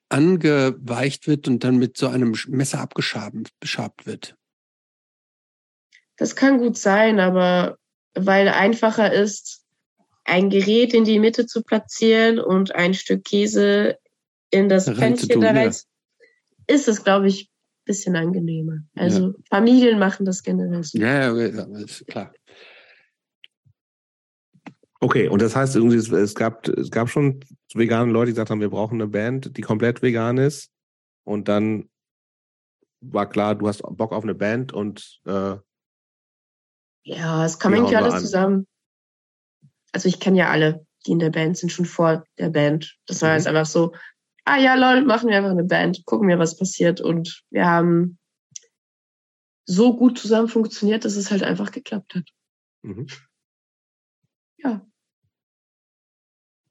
angeweicht 0.10 1.28
wird 1.28 1.48
und 1.48 1.64
dann 1.64 1.78
mit 1.78 1.98
so 1.98 2.08
einem 2.08 2.36
Messer 2.48 2.80
abgeschabt 2.80 4.06
wird. 4.06 4.36
Das 6.18 6.36
kann 6.36 6.58
gut 6.58 6.78
sein, 6.78 7.20
aber 7.20 7.78
weil 8.14 8.50
einfacher 8.50 9.14
ist, 9.14 9.62
ein 10.24 10.50
Gerät 10.50 10.94
in 10.94 11.04
die 11.04 11.20
Mitte 11.20 11.46
zu 11.46 11.64
platzieren 11.64 12.40
und 12.40 12.76
ein 12.76 12.94
Stück 12.94 13.24
Käse 13.24 13.98
in 14.50 14.70
das 14.70 14.90
Pfännchen 14.90 15.42
da 15.42 15.52
rein, 15.52 15.72
ja. 15.72 15.78
ist 16.68 16.88
es, 16.88 17.04
glaube 17.04 17.28
ich, 17.28 17.51
bisschen 17.86 18.16
angenehmer. 18.16 18.80
Also 18.96 19.28
ja. 19.28 19.34
Familien 19.50 20.00
machen 20.00 20.26
das 20.26 20.44
generell 20.44 20.84
so. 20.84 20.98
Ja, 20.98 21.36
ja, 21.36 21.64
ist 21.80 22.06
klar. 22.08 22.34
Okay, 25.04 25.28
und 25.28 25.42
das 25.42 25.56
heißt 25.56 25.76
irgendwie, 25.76 25.98
es 25.98 26.36
gab, 26.36 26.68
es 26.68 26.92
gab 26.92 27.10
schon 27.10 27.40
vegane 27.74 28.12
Leute, 28.12 28.28
die 28.28 28.32
gesagt 28.34 28.52
haben, 28.52 28.62
wir 28.62 28.70
brauchen 28.70 29.02
eine 29.02 29.08
Band, 29.10 29.58
die 29.58 29.62
komplett 29.62 30.04
vegan 30.04 30.38
ist. 30.38 30.70
Und 31.24 31.48
dann 31.48 31.90
war 33.02 33.28
klar, 33.28 33.56
du 33.56 33.68
hast 33.68 33.82
Bock 33.82 34.12
auf 34.12 34.24
eine 34.24 34.36
Band 34.36 34.74
und 34.74 35.20
äh, 35.26 35.56
ja, 37.04 37.46
es 37.46 37.58
kam 37.58 37.74
irgendwie 37.74 37.96
alles 37.96 38.14
an. 38.14 38.20
zusammen. 38.20 38.68
Also 39.92 40.08
ich 40.08 40.20
kenne 40.20 40.38
ja 40.38 40.50
alle, 40.50 40.86
die 41.06 41.12
in 41.12 41.20
der 41.20 41.32
Band 41.32 41.58
sind, 41.58 41.72
schon 41.72 41.86
vor 41.86 42.24
der 42.38 42.50
Band. 42.50 42.96
Das 43.08 43.22
war 43.24 43.30
mhm. 43.30 43.36
jetzt 43.38 43.48
einfach 43.48 43.66
so, 43.66 43.94
ah 44.46 44.58
ja, 44.58 44.76
lol, 44.76 45.06
machen 45.06 45.30
wir 45.30 45.38
einfach 45.38 45.52
eine 45.52 45.64
Band, 45.64 46.06
gucken 46.06 46.28
wir, 46.28 46.40
was 46.40 46.58
passiert. 46.58 47.02
Und 47.02 47.44
wir 47.50 47.66
haben 47.66 48.18
so 49.66 49.96
gut 49.96 50.18
zusammen 50.18 50.48
funktioniert, 50.48 51.06
dass 51.06 51.16
es 51.16 51.32
halt 51.32 51.44
einfach 51.44 51.72
geklappt 51.72 52.16
hat. 52.16 52.30
Mhm. 52.82 53.08
Ja. 54.58 54.86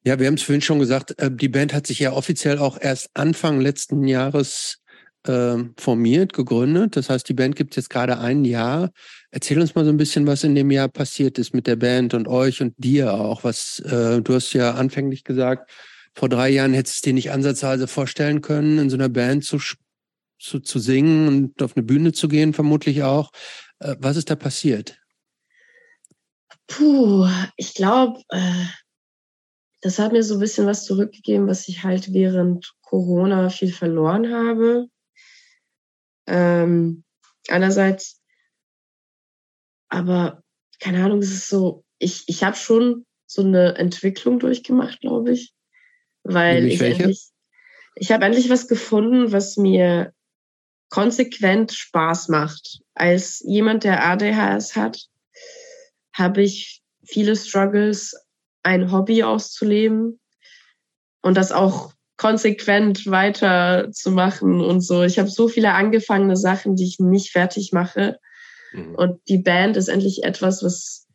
Ja, 0.03 0.19
wir 0.19 0.27
haben 0.27 0.35
es 0.35 0.43
vorhin 0.43 0.63
schon 0.63 0.79
gesagt, 0.79 1.19
äh, 1.19 1.31
die 1.31 1.49
Band 1.49 1.75
hat 1.75 1.87
sich 1.87 1.99
ja 1.99 2.13
offiziell 2.13 2.59
auch 2.59 2.79
erst 2.81 3.11
Anfang 3.15 3.61
letzten 3.61 4.07
Jahres 4.07 4.83
äh, 5.27 5.59
formiert, 5.77 6.33
gegründet. 6.33 6.97
Das 6.97 7.11
heißt, 7.11 7.29
die 7.29 7.35
Band 7.35 7.55
gibt 7.55 7.73
es 7.73 7.77
jetzt 7.77 7.91
gerade 7.91 8.19
ein 8.19 8.45
Jahr. 8.45 8.91
Erzähl 9.31 9.61
uns 9.61 9.75
mal 9.75 9.85
so 9.85 9.91
ein 9.91 9.99
bisschen, 9.99 10.27
was 10.27 10.45
in 10.45 10.55
dem 10.55 10.71
Jahr 10.71 10.89
passiert 10.89 11.39
ist 11.39 11.53
mit 11.53 11.67
der 11.67 11.77
Band 11.77 12.15
und 12.15 12.29
euch 12.29 12.63
und 12.63 12.75
dir 12.79 13.13
auch. 13.13 13.45
Was 13.45 13.81
äh, 13.81 14.23
du 14.23 14.35
hast 14.35 14.55
ja 14.55 14.75
anfänglich 14.75 15.25
gesagt, 15.25 15.71
vor 16.15 16.29
drei 16.29 16.51
Jahren 16.51 16.75
hättest 16.75 17.05
du 17.05 17.11
dir 17.11 17.15
nicht 17.15 17.31
ansatzweise 17.31 17.87
vorstellen 17.87 18.41
können, 18.41 18.79
in 18.79 18.91
so 18.91 18.97
einer 18.97 19.09
Band 19.09 19.45
zu, 19.45 19.59
zu, 20.39 20.61
zu 20.61 20.79
singen 20.79 21.29
und 21.29 21.63
auf 21.63 21.77
eine 21.77 21.85
Bühne 21.85 22.13
zu 22.13 22.29
gehen, 22.29 22.53
vermutlich 22.53 23.03
auch. 23.03 23.31
Äh, 23.79 23.97
was 23.99 24.17
ist 24.17 24.31
da 24.31 24.37
passiert? 24.37 24.99
Puh, 26.67 27.27
ich 27.57 27.75
glaube, 27.75 28.21
äh, 28.29 28.65
das 29.81 29.99
hat 29.99 30.13
mir 30.13 30.23
so 30.23 30.35
ein 30.35 30.41
bisschen 30.41 30.67
was 30.67 30.85
zurückgegeben, 30.85 31.49
was 31.49 31.69
ich 31.69 31.83
halt 31.83 32.13
während 32.13 32.75
Corona 32.83 33.49
viel 33.51 33.73
verloren 33.73 34.33
habe. 34.33 34.87
Ähm, 36.27 37.05
einerseits, 37.49 38.21
aber 39.89 40.43
keine 40.81 41.05
Ahnung, 41.05 41.19
es 41.19 41.33
ist 41.33 41.49
so, 41.49 41.85
ich, 41.99 42.25
ich 42.27 42.45
habe 42.45 42.57
schon 42.57 43.07
so 43.27 43.43
eine 43.43 43.77
Entwicklung 43.77 44.39
durchgemacht, 44.39 45.01
glaube 45.01 45.33
ich. 45.33 45.53
Weil 46.23 46.67
ich 46.67 46.81
welche? 46.81 47.03
endlich, 47.03 47.29
ich 47.95 48.13
habe 48.13 48.25
endlich 48.25 48.51
was 48.51 48.69
gefunden, 48.69 49.33
was 49.33 49.57
mir 49.57 50.13
konsequent 50.91 51.73
Spaß 51.73 52.29
macht. 52.29 52.81
Als 52.95 53.43
jemand, 53.47 53.85
der 53.85 54.05
ADHS 54.05 54.77
hat, 54.77 55.07
habe 56.13 56.43
ich 56.43 56.83
viele 57.05 57.37
Struggles 57.37 58.15
ein 58.63 58.93
Hobby 58.93 59.23
auszuleben 59.23 60.21
und 61.23 61.37
das 61.37 61.53
auch 61.53 61.93
konsequent 62.17 63.07
weiterzumachen 63.07 64.61
und 64.61 64.83
so. 64.83 65.03
Ich 65.05 65.19
habe 65.19 65.31
so 65.31 65.49
viele 65.49 65.73
angefangene 65.73 66.37
Sachen, 66.37 66.77
die 66.77 66.85
ich 66.85 66.99
nicht 66.99 67.33
fertig 67.33 67.73
mache. 67.73 68.19
Mhm. 68.73 68.95
Und 68.95 69.21
die 69.29 69.39
Band 69.39 69.79
ist 69.79 69.89
endlich 69.89 70.23
etwas, 70.23 70.63
was 70.63 71.07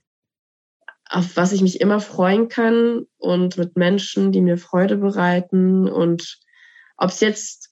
auf 1.16 1.36
was 1.38 1.52
ich 1.52 1.62
mich 1.62 1.82
immer 1.82 2.00
freuen 2.00 2.50
kann 2.50 3.06
und 3.18 3.58
mit 3.58 3.78
Menschen, 3.78 4.32
die 4.32 4.42
mir 4.42 4.58
Freude 4.58 4.98
bereiten. 4.98 5.88
Und 5.88 6.40
ob 6.98 7.10
es 7.10 7.20
jetzt 7.22 7.70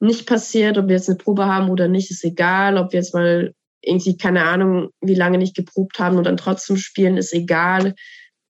nicht 0.00 0.26
passiert, 0.26 0.78
ob 0.78 0.88
wir 0.88 0.96
jetzt 0.96 1.08
eine 1.08 1.18
Probe 1.18 1.46
haben 1.46 1.70
oder 1.70 1.88
nicht, 1.88 2.10
ist 2.10 2.24
egal. 2.24 2.78
Ob 2.78 2.92
wir 2.92 3.00
jetzt 3.00 3.14
mal 3.14 3.54
irgendwie, 3.82 4.16
keine 4.16 4.44
Ahnung, 4.44 4.90
wie 5.00 5.14
lange 5.14 5.38
nicht 5.38 5.54
geprobt 5.54 5.98
haben 5.98 6.16
und 6.16 6.24
dann 6.24 6.36
trotzdem 6.36 6.76
spielen, 6.76 7.16
ist 7.16 7.32
egal 7.32 7.94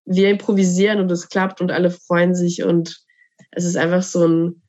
wir 0.09 0.31
improvisieren 0.31 1.01
und 1.01 1.13
es 1.13 1.29
klappt 1.29 1.61
und 1.61 1.71
alle 1.71 1.91
freuen 1.91 2.35
sich 2.35 2.63
und 2.63 3.05
es 3.51 3.65
ist 3.65 3.77
einfach 3.77 4.03
so 4.03 4.27
ein 4.27 4.63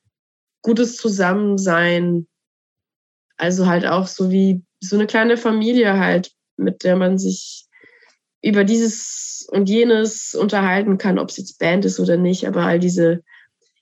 gutes 0.61 0.97
Zusammensein. 0.97 2.27
Also 3.37 3.67
halt 3.67 3.85
auch 3.85 4.07
so 4.07 4.31
wie 4.31 4.63
so 4.81 4.97
eine 4.97 5.07
kleine 5.07 5.37
Familie 5.37 5.97
halt, 5.97 6.31
mit 6.57 6.83
der 6.83 6.97
man 6.97 7.17
sich 7.17 7.67
über 8.41 8.63
dieses 8.63 9.47
und 9.51 9.69
jenes 9.69 10.35
unterhalten 10.35 10.97
kann, 10.97 11.19
ob 11.19 11.29
es 11.29 11.37
jetzt 11.37 11.59
Band 11.59 11.85
ist 11.85 11.99
oder 11.99 12.17
nicht, 12.17 12.47
aber 12.47 12.63
all 12.63 12.79
diese, 12.79 13.23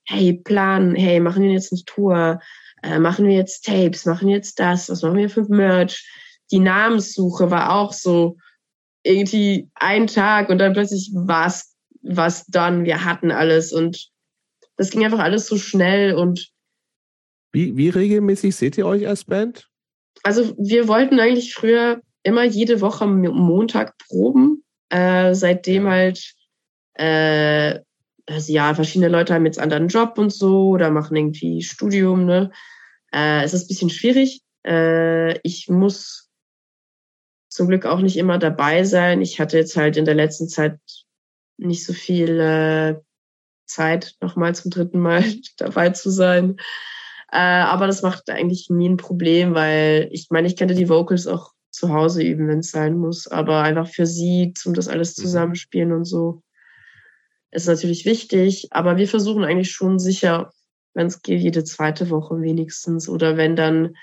hey, 0.05 0.33
planen, 0.33 0.95
hey, 0.95 1.19
machen 1.19 1.43
wir 1.43 1.51
jetzt 1.51 1.71
eine 1.71 1.83
Tour, 1.83 2.39
äh, 2.83 2.99
machen 2.99 3.27
wir 3.27 3.35
jetzt 3.35 3.65
Tapes, 3.65 4.05
machen 4.05 4.27
wir 4.29 4.35
jetzt 4.35 4.59
das, 4.59 4.89
was 4.89 5.01
machen 5.01 5.17
wir 5.17 5.29
für 5.29 5.45
Merch? 5.49 6.09
Die 6.51 6.59
Namenssuche 6.59 7.51
war 7.51 7.75
auch 7.75 7.93
so, 7.93 8.37
irgendwie 9.07 9.69
ein 9.75 10.07
Tag 10.07 10.49
und 10.49 10.59
dann 10.59 10.73
plötzlich 10.73 11.09
war 11.13 11.47
es 11.47 12.45
dann. 12.47 12.85
Wir 12.85 13.05
hatten 13.05 13.31
alles 13.31 13.71
und 13.71 14.09
das 14.75 14.91
ging 14.91 15.03
einfach 15.03 15.19
alles 15.19 15.47
so 15.47 15.57
schnell 15.57 16.13
und 16.13 16.51
wie, 17.53 17.75
wie 17.77 17.89
regelmäßig 17.89 18.55
seht 18.55 18.77
ihr 18.77 18.85
euch 18.85 19.07
als 19.07 19.23
Band? 19.23 19.69
Also 20.23 20.53
wir 20.57 20.87
wollten 20.87 21.19
eigentlich 21.19 21.53
früher 21.53 22.01
immer 22.27 22.43
jede 22.43 22.81
Woche 22.81 23.05
am 23.05 23.21
Montag 23.21 23.97
proben. 23.97 24.63
Äh, 24.89 25.33
seitdem 25.33 25.87
halt 25.87 26.33
äh, 26.93 27.79
also 28.27 28.51
ja, 28.51 28.73
verschiedene 28.75 29.09
Leute 29.09 29.33
haben 29.33 29.45
jetzt 29.45 29.59
anderen 29.59 29.87
Job 29.87 30.17
und 30.17 30.33
so 30.33 30.69
oder 30.69 30.91
machen 30.91 31.15
irgendwie 31.15 31.61
Studium, 31.61 32.25
ne? 32.25 32.51
Äh, 33.13 33.43
es 33.43 33.53
ist 33.53 33.65
ein 33.65 33.67
bisschen 33.69 33.89
schwierig. 33.89 34.41
Äh, 34.65 35.39
ich 35.39 35.69
muss 35.69 36.29
zum 37.49 37.69
Glück 37.69 37.85
auch 37.85 37.99
nicht 37.99 38.17
immer 38.17 38.37
dabei 38.37 38.83
sein. 38.83 39.21
Ich 39.21 39.39
hatte 39.39 39.57
jetzt 39.57 39.77
halt 39.77 39.95
in 39.95 40.05
der 40.05 40.13
letzten 40.13 40.49
Zeit 40.49 40.77
nicht 41.57 41.85
so 41.85 41.93
viel 41.93 42.39
äh, 42.39 42.95
Zeit, 43.65 44.15
nochmal 44.21 44.53
zum 44.55 44.71
dritten 44.71 44.99
Mal 44.99 45.23
dabei 45.57 45.91
zu 45.91 46.09
sein. 46.09 46.57
Äh, 47.31 47.37
aber 47.37 47.87
das 47.87 48.01
macht 48.01 48.29
eigentlich 48.29 48.69
nie 48.69 48.89
ein 48.89 48.97
Problem, 48.97 49.53
weil 49.53 50.09
ich 50.11 50.27
meine, 50.29 50.47
ich 50.47 50.57
könnte 50.57 50.75
die 50.75 50.89
Vocals 50.89 51.27
auch 51.27 51.53
zu 51.77 51.93
Hause 51.93 52.23
üben, 52.23 52.47
wenn 52.47 52.59
es 52.59 52.71
sein 52.71 52.97
muss. 52.97 53.27
Aber 53.27 53.61
einfach 53.61 53.87
für 53.87 54.05
sie, 54.05 54.53
zum 54.55 54.73
das 54.73 54.87
alles 54.87 55.17
mhm. 55.17 55.21
zusammenspielen 55.21 55.91
und 55.91 56.05
so, 56.05 56.41
ist 57.51 57.67
natürlich 57.67 58.05
wichtig. 58.05 58.67
Aber 58.71 58.97
wir 58.97 59.07
versuchen 59.07 59.43
eigentlich 59.43 59.71
schon 59.71 59.99
sicher, 59.99 60.51
wenn 60.93 61.07
es 61.07 61.21
geht, 61.21 61.41
jede 61.41 61.63
zweite 61.63 62.09
Woche 62.09 62.41
wenigstens. 62.41 63.07
Oder 63.07 63.37
wenn 63.37 63.55
dann 63.55 63.95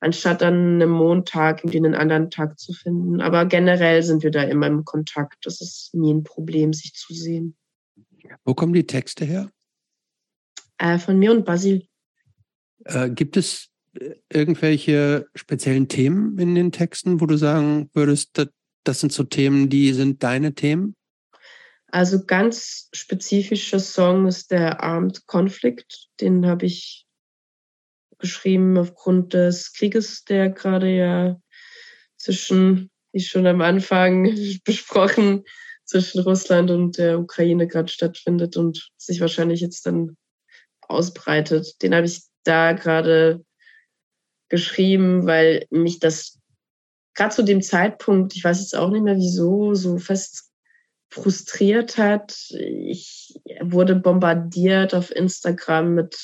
anstatt 0.00 0.42
dann 0.42 0.80
einen 0.80 0.90
Montag 0.90 1.64
irgendwie 1.64 1.78
einen 1.78 1.96
anderen 1.96 2.30
Tag 2.30 2.58
zu 2.58 2.72
finden. 2.72 3.20
Aber 3.20 3.46
generell 3.46 4.02
sind 4.04 4.22
wir 4.22 4.30
da 4.30 4.42
immer 4.42 4.68
im 4.68 4.84
Kontakt. 4.84 5.44
Das 5.44 5.60
ist 5.60 5.90
nie 5.94 6.14
ein 6.14 6.22
Problem, 6.22 6.72
sich 6.72 6.94
zu 6.94 7.12
sehen. 7.12 7.56
Wo 8.44 8.54
kommen 8.54 8.72
die 8.72 8.86
Texte 8.86 9.24
her? 9.24 9.50
Äh, 10.78 10.98
von 10.98 11.18
mir 11.18 11.32
und 11.32 11.44
Basil. 11.44 11.88
Äh, 12.84 13.10
gibt 13.10 13.36
es 13.36 13.70
irgendwelche 14.32 15.26
speziellen 15.34 15.88
Themen 15.88 16.38
in 16.38 16.54
den 16.54 16.72
Texten, 16.72 17.20
wo 17.20 17.26
du 17.26 17.36
sagen 17.36 17.90
würdest, 17.94 18.30
das, 18.34 18.48
das 18.84 19.00
sind 19.00 19.12
so 19.12 19.24
Themen, 19.24 19.68
die 19.68 19.92
sind 19.92 20.22
deine 20.22 20.54
Themen? 20.54 20.94
Also 21.90 22.24
ganz 22.24 22.88
spezifischer 22.92 23.80
Song 23.80 24.26
ist 24.26 24.50
der 24.50 24.82
Armed 24.82 25.26
Conflict. 25.26 26.08
Den 26.20 26.46
habe 26.46 26.66
ich 26.66 27.06
geschrieben 28.18 28.76
aufgrund 28.76 29.32
des 29.32 29.72
Krieges, 29.72 30.24
der 30.24 30.50
gerade 30.50 30.94
ja 30.94 31.40
zwischen, 32.16 32.90
wie 33.12 33.20
schon 33.20 33.46
am 33.46 33.62
Anfang 33.62 34.24
besprochen, 34.64 35.44
zwischen 35.84 36.20
Russland 36.20 36.70
und 36.70 36.98
der 36.98 37.18
Ukraine 37.18 37.66
gerade 37.66 37.88
stattfindet 37.88 38.58
und 38.58 38.90
sich 38.98 39.20
wahrscheinlich 39.22 39.62
jetzt 39.62 39.86
dann 39.86 40.18
ausbreitet. 40.82 41.80
Den 41.80 41.94
habe 41.94 42.06
ich 42.06 42.24
da 42.44 42.72
gerade 42.72 43.42
geschrieben, 44.48 45.26
weil 45.26 45.66
mich 45.70 45.98
das 45.98 46.38
gerade 47.14 47.34
zu 47.34 47.42
dem 47.42 47.62
Zeitpunkt, 47.62 48.36
ich 48.36 48.44
weiß 48.44 48.60
jetzt 48.60 48.76
auch 48.76 48.90
nicht 48.90 49.02
mehr 49.02 49.16
wieso, 49.16 49.74
so 49.74 49.98
fest 49.98 50.50
frustriert 51.10 51.98
hat. 51.98 52.36
Ich 52.50 53.34
wurde 53.60 53.96
bombardiert 53.96 54.94
auf 54.94 55.10
Instagram 55.14 55.94
mit 55.94 56.16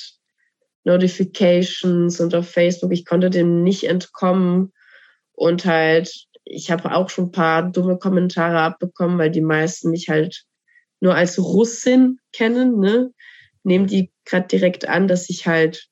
Notifications 0.84 2.20
und 2.20 2.34
auf 2.34 2.48
Facebook. 2.48 2.92
Ich 2.92 3.04
konnte 3.04 3.30
dem 3.30 3.62
nicht 3.62 3.84
entkommen. 3.84 4.72
Und 5.32 5.64
halt, 5.64 6.12
ich 6.44 6.70
habe 6.70 6.94
auch 6.94 7.10
schon 7.10 7.26
ein 7.26 7.32
paar 7.32 7.70
dumme 7.70 7.98
Kommentare 7.98 8.60
abbekommen, 8.60 9.18
weil 9.18 9.30
die 9.30 9.40
meisten 9.40 9.90
mich 9.90 10.08
halt 10.08 10.44
nur 11.00 11.14
als 11.14 11.38
Russin 11.38 12.20
kennen, 12.32 12.78
ne? 12.78 13.10
Nehmen 13.64 13.86
die 13.86 14.12
gerade 14.24 14.46
direkt 14.46 14.86
an, 14.86 15.08
dass 15.08 15.28
ich 15.30 15.46
halt 15.46 15.88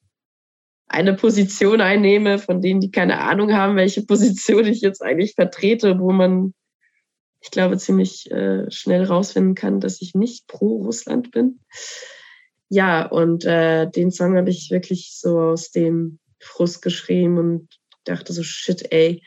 eine 0.92 1.14
Position 1.14 1.80
einnehme, 1.80 2.38
von 2.38 2.60
denen 2.60 2.80
die 2.80 2.90
keine 2.90 3.20
Ahnung 3.20 3.52
haben, 3.52 3.76
welche 3.76 4.02
Position 4.02 4.66
ich 4.66 4.80
jetzt 4.80 5.02
eigentlich 5.02 5.34
vertrete, 5.34 5.98
wo 5.98 6.12
man, 6.12 6.54
ich 7.40 7.50
glaube, 7.50 7.78
ziemlich 7.78 8.30
äh, 8.30 8.70
schnell 8.70 9.04
rausfinden 9.04 9.54
kann, 9.54 9.80
dass 9.80 10.02
ich 10.02 10.14
nicht 10.14 10.46
pro 10.46 10.82
Russland 10.82 11.30
bin. 11.30 11.60
Ja, 12.68 13.06
und 13.06 13.44
äh, 13.44 13.90
den 13.90 14.10
Song 14.10 14.36
habe 14.36 14.50
ich 14.50 14.70
wirklich 14.70 15.18
so 15.18 15.38
aus 15.38 15.70
dem 15.70 16.18
Frust 16.40 16.82
geschrieben 16.82 17.38
und 17.38 17.68
dachte 18.04 18.32
so, 18.32 18.42
shit, 18.42 18.90
ey, 18.92 19.22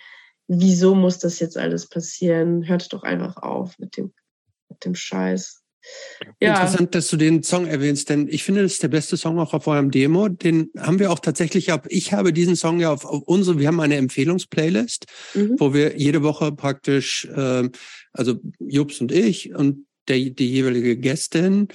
wieso 0.48 0.96
muss 0.96 1.20
das 1.20 1.40
jetzt 1.40 1.58
alles 1.58 1.88
passieren? 1.88 2.68
Hört 2.68 2.92
doch 2.94 3.04
einfach 3.04 3.38
auf 3.38 3.78
mit 3.80 3.98
dem, 3.98 4.14
mit 4.70 4.84
dem 4.86 4.96
Scheiß. 4.96 5.65
Ja. 6.40 6.54
Interessant, 6.54 6.96
dass 6.96 7.08
du 7.08 7.18
den 7.18 7.44
Song 7.44 7.68
erwähnst, 7.68 8.10
denn 8.10 8.28
ich 8.30 8.44
finde, 8.44 8.64
das 8.64 8.74
ist 8.74 8.84
der 8.84 8.88
beste 8.88 9.18
Song 9.18 9.40
auch 9.40 9.54
auf 9.54 9.68
eurem 9.68 9.92
Demo. 9.92 10.28
Den 10.30 10.70
haben 10.78 11.00
wir 11.00 11.12
auch 11.12 11.20
tatsächlich 11.20 11.72
ab. 11.72 11.86
Ich 11.90 12.14
habe 12.14 12.34
diesen 12.34 12.56
Song 12.56 12.80
ja 12.80 12.92
auf, 12.92 13.06
auf 13.06 13.24
unsere, 13.24 13.60
wir 13.60 13.68
haben 13.68 13.80
eine 13.80 13.98
Empfehlungsplaylist, 13.98 15.06
mhm. 15.34 15.56
wo 15.60 15.74
wir 15.74 15.98
jede 15.98 16.24
Woche 16.24 16.52
praktisch, 16.52 17.26
äh, 17.26 17.70
also 18.14 18.36
Jobs 18.60 19.02
und 19.02 19.12
ich 19.12 19.54
und 19.54 19.86
der, 20.08 20.18
die 20.18 20.52
jeweilige 20.52 20.98
Gästin 20.98 21.68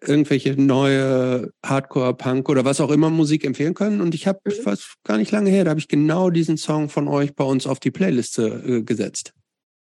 irgendwelche 0.00 0.60
neue 0.60 1.50
Hardcore, 1.64 2.14
Punk 2.14 2.48
oder 2.48 2.64
was 2.64 2.80
auch 2.80 2.90
immer 2.90 3.10
Musik 3.10 3.44
empfehlen 3.44 3.74
können. 3.74 4.00
Und 4.00 4.14
ich 4.14 4.26
habe, 4.26 4.40
mhm. 4.44 4.52
ich 4.52 4.64
weiß 4.64 4.94
gar 5.04 5.18
nicht 5.18 5.32
lange 5.32 5.50
her, 5.50 5.64
da 5.64 5.70
habe 5.70 5.80
ich 5.80 5.88
genau 5.88 6.30
diesen 6.30 6.56
Song 6.56 6.88
von 6.88 7.08
euch 7.08 7.34
bei 7.34 7.44
uns 7.44 7.66
auf 7.66 7.80
die 7.80 7.90
Playliste 7.90 8.62
äh, 8.66 8.82
gesetzt. 8.82 9.32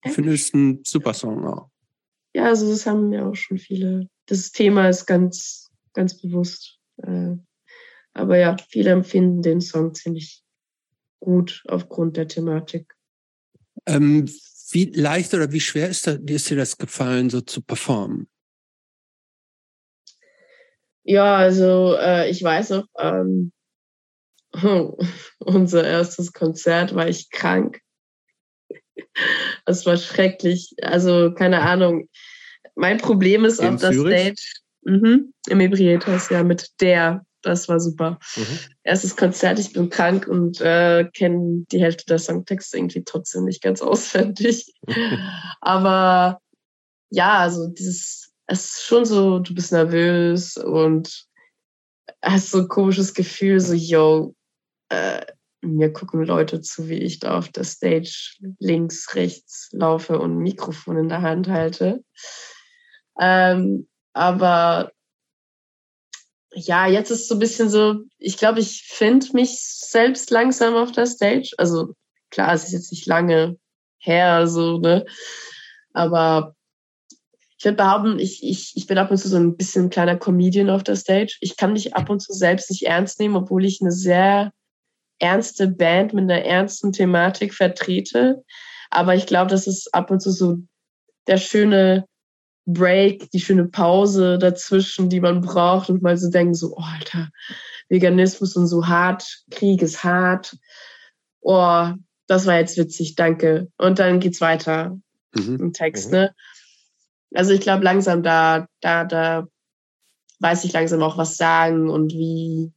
Ich 0.03 0.11
finde 0.11 0.33
es 0.33 0.53
ein 0.53 0.81
super 0.85 1.13
Song 1.13 1.45
auch. 1.45 1.69
Ja, 2.35 2.47
also 2.47 2.69
das 2.69 2.85
haben 2.85 3.13
ja 3.13 3.25
auch 3.29 3.35
schon 3.35 3.57
viele. 3.57 4.09
Das 4.25 4.51
Thema 4.51 4.89
ist 4.89 5.05
ganz, 5.05 5.71
ganz 5.93 6.19
bewusst. 6.19 6.81
Äh, 6.97 7.37
aber 8.13 8.37
ja, 8.37 8.57
viele 8.69 8.89
empfinden 8.89 9.41
den 9.41 9.61
Song 9.61 9.93
ziemlich 9.93 10.43
gut 11.21 11.63
aufgrund 11.69 12.17
der 12.17 12.27
Thematik. 12.27 12.93
Ähm, 13.85 14.29
wie 14.71 14.83
leicht 14.83 15.33
oder 15.33 15.53
wie 15.53 15.61
schwer 15.61 15.87
ist, 15.87 16.07
da, 16.07 16.17
ist 16.25 16.49
dir 16.49 16.57
das 16.57 16.77
gefallen, 16.77 17.29
so 17.29 17.39
zu 17.39 17.61
performen? 17.61 18.27
Ja, 21.03 21.37
also 21.37 21.95
äh, 21.97 22.29
ich 22.29 22.43
weiß 22.43 22.71
noch, 22.71 22.87
ähm, 22.99 23.53
unser 25.39 25.87
erstes 25.87 26.33
Konzert 26.33 26.93
war 26.95 27.07
ich 27.07 27.29
krank. 27.29 27.79
Es 29.65 29.85
war 29.85 29.97
schrecklich. 29.97 30.73
Also 30.81 31.33
keine 31.33 31.61
Ahnung. 31.61 32.09
Mein 32.75 32.97
Problem 32.97 33.45
ist 33.45 33.61
auf 33.61 33.79
der 33.79 33.93
Stage. 33.93 34.41
Mhm, 34.83 35.33
Im 35.49 35.59
Ebrietas, 35.59 36.29
ja, 36.29 36.43
mit 36.43 36.69
der. 36.79 37.25
Das 37.41 37.69
war 37.69 37.79
super. 37.79 38.19
Mhm. 38.35 38.59
Erstes 38.83 39.15
Konzert, 39.15 39.59
ich 39.59 39.71
bin 39.71 39.89
krank 39.89 40.27
und 40.27 40.61
äh, 40.61 41.05
kenne 41.13 41.65
die 41.71 41.79
Hälfte 41.79 42.05
der 42.05 42.17
Songtexte 42.17 42.77
irgendwie 42.77 43.03
trotzdem 43.03 43.45
nicht 43.45 43.61
ganz 43.61 43.81
auswendig. 43.83 44.73
Aber 45.61 46.39
ja, 47.11 47.39
also 47.39 47.67
dieses, 47.67 48.31
es 48.47 48.65
ist 48.65 48.83
schon 48.83 49.05
so, 49.05 49.39
du 49.39 49.53
bist 49.53 49.71
nervös 49.71 50.57
und 50.57 51.25
hast 52.21 52.51
so 52.51 52.59
ein 52.59 52.67
komisches 52.67 53.13
Gefühl, 53.13 53.59
so, 53.59 53.73
yo, 53.73 54.35
äh, 54.89 55.25
mir 55.65 55.91
gucken 55.91 56.23
Leute 56.23 56.61
zu, 56.61 56.89
wie 56.89 56.99
ich 56.99 57.19
da 57.19 57.37
auf 57.37 57.49
der 57.49 57.63
Stage 57.63 58.35
links, 58.59 59.15
rechts 59.15 59.69
laufe 59.71 60.19
und 60.19 60.37
ein 60.37 60.43
Mikrofon 60.43 60.97
in 60.97 61.09
der 61.09 61.21
Hand 61.21 61.47
halte. 61.47 62.03
Ähm, 63.19 63.87
aber 64.13 64.91
ja, 66.53 66.87
jetzt 66.87 67.11
ist 67.11 67.27
so 67.27 67.35
ein 67.35 67.39
bisschen 67.39 67.69
so, 67.69 68.03
ich 68.17 68.37
glaube, 68.37 68.59
ich 68.59 68.83
finde 68.87 69.27
mich 69.33 69.59
selbst 69.59 70.29
langsam 70.31 70.75
auf 70.75 70.91
der 70.91 71.05
Stage. 71.05 71.51
Also 71.57 71.93
klar, 72.29 72.53
es 72.53 72.65
ist 72.65 72.73
jetzt 72.73 72.91
nicht 72.91 73.05
lange 73.05 73.57
her, 73.97 74.47
so, 74.47 74.77
ne? 74.77 75.05
Aber 75.93 76.55
ich 77.57 77.65
würde 77.65 77.77
behaupten, 77.77 78.19
ich, 78.19 78.43
ich, 78.43 78.73
ich 78.75 78.87
bin 78.87 78.97
ab 78.97 79.11
und 79.11 79.17
zu 79.17 79.27
so 79.27 79.37
ein 79.37 79.57
bisschen 79.57 79.85
ein 79.85 79.89
kleiner 79.89 80.17
Comedian 80.17 80.69
auf 80.69 80.83
der 80.83 80.95
Stage. 80.95 81.37
Ich 81.41 81.57
kann 81.57 81.73
mich 81.73 81.95
ab 81.95 82.09
und 82.09 82.21
zu 82.21 82.33
selbst 82.33 82.69
nicht 82.69 82.85
ernst 82.85 83.19
nehmen, 83.19 83.35
obwohl 83.35 83.65
ich 83.65 83.81
eine 83.81 83.91
sehr 83.91 84.51
ernste 85.19 85.67
Band 85.67 86.13
mit 86.13 86.23
einer 86.23 86.43
ernsten 86.43 86.91
Thematik 86.91 87.53
vertrete. 87.53 88.43
Aber 88.89 89.15
ich 89.15 89.25
glaube, 89.25 89.49
das 89.49 89.67
ist 89.67 89.93
ab 89.93 90.11
und 90.11 90.21
zu 90.21 90.31
so 90.31 90.57
der 91.27 91.37
schöne 91.37 92.05
Break, 92.65 93.29
die 93.31 93.39
schöne 93.39 93.65
Pause 93.65 94.37
dazwischen, 94.37 95.09
die 95.09 95.19
man 95.19 95.41
braucht 95.41 95.89
und 95.89 96.01
mal 96.01 96.17
so 96.17 96.29
denken, 96.29 96.55
so, 96.55 96.75
oh, 96.75 96.83
Alter, 96.83 97.29
Veganismus 97.89 98.55
und 98.55 98.67
so 98.67 98.87
hart, 98.87 99.43
Krieg 99.51 99.81
ist 99.81 100.03
hart. 100.03 100.57
Oh, 101.41 101.89
das 102.27 102.45
war 102.47 102.57
jetzt 102.57 102.77
witzig, 102.77 103.15
danke. 103.15 103.71
Und 103.77 103.99
dann 103.99 104.19
geht's 104.19 104.41
weiter 104.41 104.97
mhm. 105.35 105.57
im 105.59 105.73
Text, 105.73 106.07
mhm. 106.07 106.17
ne? 106.17 106.35
Also 107.33 107.51
ich 107.51 107.61
glaube 107.61 107.83
langsam 107.83 108.23
da, 108.23 108.67
da, 108.81 109.03
da 109.03 109.47
weiß 110.39 110.63
ich 110.63 110.73
langsam 110.73 111.03
auch 111.03 111.17
was 111.17 111.37
sagen 111.37 111.89
und 111.89 112.13
wie, 112.13 112.71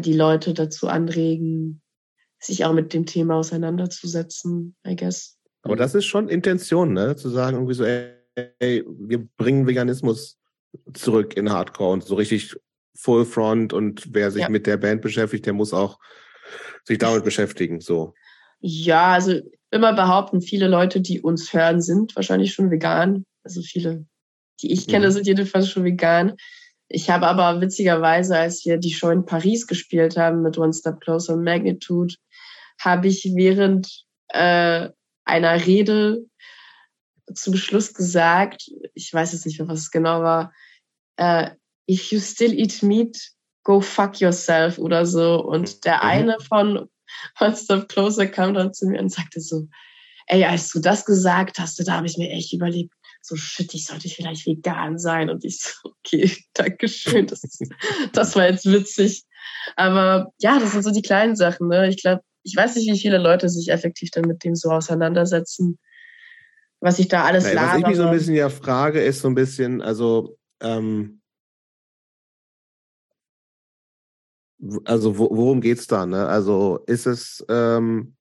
die 0.00 0.12
Leute 0.12 0.54
dazu 0.54 0.88
anregen, 0.88 1.82
sich 2.38 2.64
auch 2.64 2.72
mit 2.72 2.92
dem 2.92 3.06
Thema 3.06 3.36
auseinanderzusetzen, 3.36 4.76
I 4.86 4.96
guess. 4.96 5.36
Aber 5.62 5.76
das 5.76 5.94
ist 5.94 6.04
schon 6.04 6.28
Intention, 6.28 6.92
ne? 6.92 7.16
Zu 7.16 7.28
sagen, 7.30 7.56
irgendwie 7.56 7.74
so, 7.74 7.84
ey, 7.84 8.12
ey 8.58 8.84
wir 8.86 9.26
bringen 9.36 9.66
Veganismus 9.66 10.38
zurück 10.94 11.36
in 11.36 11.50
Hardcore 11.50 11.92
und 11.92 12.04
so 12.04 12.14
richtig 12.14 12.54
Full 12.96 13.24
Front 13.24 13.72
und 13.72 14.14
wer 14.14 14.30
sich 14.30 14.42
ja. 14.42 14.48
mit 14.48 14.66
der 14.66 14.76
Band 14.76 15.02
beschäftigt, 15.02 15.46
der 15.46 15.52
muss 15.52 15.72
auch 15.72 15.98
sich 16.84 16.98
damit 16.98 17.24
beschäftigen, 17.24 17.80
so. 17.80 18.14
Ja, 18.60 19.12
also 19.12 19.40
immer 19.70 19.92
behaupten 19.92 20.40
viele 20.40 20.68
Leute, 20.68 21.00
die 21.00 21.20
uns 21.20 21.52
hören, 21.52 21.82
sind 21.82 22.16
wahrscheinlich 22.16 22.54
schon 22.54 22.70
vegan. 22.70 23.24
Also 23.42 23.60
viele, 23.62 24.06
die 24.60 24.72
ich 24.72 24.86
kenne, 24.86 25.08
mhm. 25.08 25.12
sind 25.12 25.26
jedenfalls 25.26 25.68
schon 25.68 25.84
vegan. 25.84 26.36
Ich 26.88 27.10
habe 27.10 27.26
aber 27.26 27.60
witzigerweise, 27.60 28.36
als 28.38 28.64
wir 28.64 28.78
die 28.78 28.92
Show 28.92 29.10
in 29.10 29.24
Paris 29.24 29.66
gespielt 29.66 30.16
haben 30.16 30.42
mit 30.42 30.56
One 30.56 30.72
Step 30.72 31.00
Closer 31.00 31.36
Magnitude, 31.36 32.14
habe 32.80 33.08
ich 33.08 33.32
während 33.34 34.04
äh, 34.28 34.88
einer 35.24 35.66
Rede 35.66 36.24
zum 37.34 37.56
Schluss 37.56 37.92
gesagt, 37.92 38.70
ich 38.94 39.12
weiß 39.12 39.32
jetzt 39.32 39.46
nicht 39.46 39.58
mehr, 39.58 39.68
was 39.68 39.80
es 39.80 39.90
genau 39.90 40.22
war, 40.22 40.52
äh, 41.16 41.50
if 41.90 42.12
you 42.12 42.20
still 42.20 42.52
eat 42.52 42.82
meat, 42.82 43.18
go 43.64 43.80
fuck 43.80 44.20
yourself 44.20 44.78
oder 44.78 45.06
so. 45.06 45.42
Und 45.42 45.84
der 45.84 45.96
mhm. 45.96 46.02
eine 46.02 46.40
von 46.40 46.88
One 47.40 47.56
Step 47.56 47.88
Closer 47.88 48.26
kam 48.26 48.54
dann 48.54 48.72
zu 48.72 48.86
mir 48.86 49.00
und 49.00 49.10
sagte 49.10 49.40
so, 49.40 49.66
ey, 50.26 50.44
als 50.44 50.70
du 50.70 50.80
das 50.80 51.04
gesagt 51.04 51.58
hast, 51.58 51.78
da 51.86 51.92
habe 51.92 52.06
ich 52.06 52.18
mir 52.18 52.30
echt 52.30 52.52
überlegt, 52.52 52.92
so 53.26 53.36
shit, 53.36 53.74
ich 53.74 53.86
sollte 53.86 54.08
vielleicht 54.08 54.46
vegan 54.46 54.98
sein. 54.98 55.30
Und 55.30 55.44
ich 55.44 55.60
so, 55.60 55.70
okay, 56.04 56.30
danke 56.54 56.88
schön. 56.88 57.26
Das, 57.26 57.42
das 58.12 58.36
war 58.36 58.48
jetzt 58.48 58.66
witzig. 58.66 59.24
Aber 59.74 60.32
ja, 60.38 60.58
das 60.58 60.72
sind 60.72 60.82
so 60.82 60.92
die 60.92 61.02
kleinen 61.02 61.36
Sachen. 61.36 61.68
Ne? 61.68 61.88
Ich 61.88 62.00
glaube, 62.00 62.22
ich 62.42 62.56
weiß 62.56 62.76
nicht, 62.76 62.90
wie 62.90 62.98
viele 62.98 63.18
Leute 63.18 63.48
sich 63.48 63.70
effektiv 63.70 64.10
dann 64.12 64.26
mit 64.26 64.44
dem 64.44 64.54
so 64.54 64.70
auseinandersetzen, 64.70 65.78
was 66.80 66.98
ich 66.98 67.08
da 67.08 67.24
alles 67.24 67.44
Nein, 67.44 67.56
Was 67.56 67.78
ich 67.78 67.86
mich 67.86 67.96
so 67.96 68.04
ein 68.04 68.12
bisschen 68.12 68.34
ja 68.34 68.48
frage, 68.48 69.02
ist 69.02 69.20
so 69.20 69.28
ein 69.28 69.34
bisschen, 69.34 69.82
also, 69.82 70.38
ähm, 70.60 71.20
also 74.84 75.18
worum 75.18 75.60
geht's 75.60 75.86
da? 75.86 76.06
Ne? 76.06 76.26
Also 76.28 76.80
ist 76.86 77.06
es, 77.06 77.44
ähm, 77.48 78.16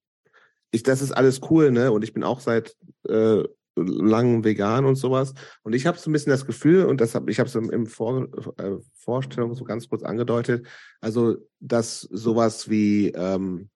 ich, 0.71 0.83
das 0.83 1.01
ist 1.01 1.11
alles 1.11 1.41
cool, 1.49 1.71
ne? 1.71 1.91
Und 1.91 2.03
ich 2.03 2.13
bin 2.13 2.23
auch 2.23 2.39
seit 2.39 2.75
äh, 3.07 3.43
lang 3.75 4.43
vegan 4.43 4.85
und 4.85 4.95
sowas. 4.95 5.33
Und 5.63 5.73
ich 5.73 5.85
habe 5.85 5.97
so 5.97 6.09
ein 6.09 6.13
bisschen 6.13 6.31
das 6.31 6.45
Gefühl, 6.45 6.85
und 6.85 7.01
das 7.01 7.15
hab, 7.15 7.29
ich 7.29 7.39
habe 7.39 7.47
es 7.47 7.55
im, 7.55 7.69
im 7.69 7.87
Vor, 7.87 8.27
äh, 8.57 8.77
Vorstellung 8.93 9.53
so 9.53 9.63
ganz 9.63 9.89
kurz 9.89 10.03
angedeutet, 10.03 10.65
also 11.01 11.35
dass 11.59 12.01
sowas 12.01 12.69
wie 12.69 13.09
ähm, 13.09 13.69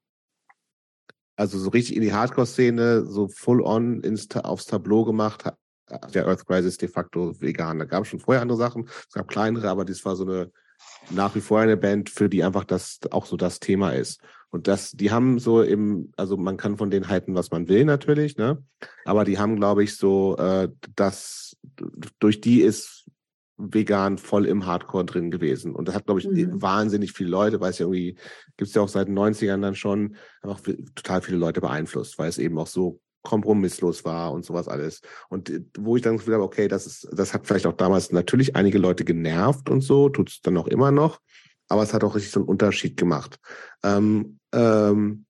also 1.36 1.58
so 1.58 1.70
richtig 1.70 1.96
in 1.96 2.02
die 2.02 2.14
Hardcore-Szene, 2.14 3.06
so 3.06 3.30
full 3.30 3.62
on 3.62 4.04
aufs 4.44 4.66
Tableau 4.66 5.06
gemacht 5.06 5.46
hat 5.46 5.58
der 6.14 6.28
Earth 6.28 6.46
Crisis 6.46 6.78
de 6.78 6.88
facto 6.88 7.34
vegan. 7.40 7.80
Da 7.80 7.86
gab 7.86 8.04
es 8.04 8.10
schon 8.10 8.20
vorher 8.20 8.42
andere 8.42 8.58
Sachen, 8.58 8.88
es 8.88 9.14
gab 9.14 9.28
kleinere, 9.28 9.70
aber 9.70 9.86
das 9.86 10.04
war 10.06 10.16
so 10.16 10.24
eine 10.24 10.52
nach 11.10 11.36
wie 11.36 11.42
vor 11.42 11.60
eine 11.60 11.78
Band, 11.78 12.10
für 12.10 12.30
die 12.30 12.44
einfach 12.44 12.64
das 12.64 13.00
auch 13.12 13.26
so 13.26 13.38
das 13.38 13.60
Thema 13.60 13.92
ist. 13.92 14.22
Und 14.52 14.68
das, 14.68 14.92
die 14.92 15.12
haben 15.12 15.40
so 15.40 15.62
im, 15.62 16.12
also 16.18 16.36
man 16.36 16.58
kann 16.58 16.78
von 16.78 16.90
denen 16.90 17.08
halten, 17.08 17.36
was 17.36 17.52
man 17.52 17.68
will 17.68 17.86
natürlich, 17.86 18.38
ne? 18.38 18.64
Aber 19.06 19.24
die 19.24 19.38
haben, 19.38 19.58
glaube 19.58 19.84
ich, 19.84 19.96
so, 19.96 20.38
äh, 20.38 20.70
das, 20.96 21.58
durch 22.20 22.42
die 22.42 22.62
ist 22.62 23.06
vegan 23.58 24.18
voll 24.18 24.46
im 24.46 24.66
Hardcore 24.66 25.06
drin 25.06 25.32
gewesen. 25.32 25.76
Und 25.76 25.88
das 25.88 25.96
hat, 25.96 26.06
glaube 26.06 26.22
ich, 26.22 26.28
mhm. 26.28 26.62
wahnsinnig 26.62 27.12
viele 27.12 27.30
Leute, 27.30 27.60
weil 27.60 27.72
es 27.72 27.80
ja 27.80 27.86
irgendwie, 27.86 28.16
gibt 28.58 28.70
es 28.70 28.74
ja 28.74 28.82
auch 28.82 28.88
seit 28.88 29.08
den 29.08 29.20
90ern 29.20 29.62
dann 29.62 29.76
schon, 29.76 30.16
einfach 30.42 30.62
total 30.96 31.22
viele 31.22 31.38
Leute 31.38 31.62
beeinflusst, 31.62 32.18
weil 32.18 32.30
es 32.30 32.38
eben 32.38 32.58
auch 32.58 32.68
so 32.68 33.02
kompromisslos 33.24 34.06
war 34.06 34.32
und 34.32 34.46
sowas 34.46 34.68
alles. 34.68 35.02
Und 35.30 35.50
äh, 35.50 35.64
wo 35.78 35.96
ich 35.96 36.02
dann 36.02 36.14
das 36.14 36.22
Gefühl 36.22 36.36
habe, 36.36 36.44
okay, 36.44 36.68
das 36.68 36.86
ist, 36.88 37.08
das 37.12 37.34
hat 37.34 37.48
vielleicht 37.48 37.68
auch 37.68 37.74
damals 37.74 38.12
natürlich 38.12 38.56
einige 38.56 38.80
Leute 38.80 39.04
genervt 39.06 39.70
und 39.70 39.82
so, 39.82 40.10
tut 40.10 40.30
es 40.30 40.42
dann 40.42 40.58
auch 40.58 40.68
immer 40.68 40.92
noch. 40.92 41.20
aber 41.70 41.84
es 41.84 41.94
hat 41.94 42.04
auch 42.04 42.16
richtig 42.16 42.32
so 42.32 42.40
einen 42.40 42.50
Unterschied 42.50 42.98
gemacht. 42.98 43.40
Ähm, 43.84 44.40
ähm, 44.54 45.26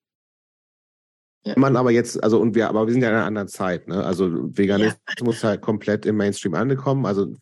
ja. 1.44 1.54
Man 1.56 1.76
aber 1.76 1.90
jetzt, 1.90 2.22
also 2.22 2.38
und 2.38 2.54
wir, 2.54 2.68
aber 2.68 2.86
wir 2.86 2.92
sind 2.92 3.02
ja 3.02 3.08
in 3.08 3.14
einer 3.14 3.24
anderen 3.24 3.48
Zeit, 3.48 3.88
ne? 3.88 4.04
Also 4.04 4.30
Veganismus 4.56 5.42
ja. 5.42 5.50
halt 5.50 5.62
komplett 5.62 6.04
im 6.04 6.16
Mainstream 6.16 6.54
angekommen. 6.54 7.06
Also 7.06 7.34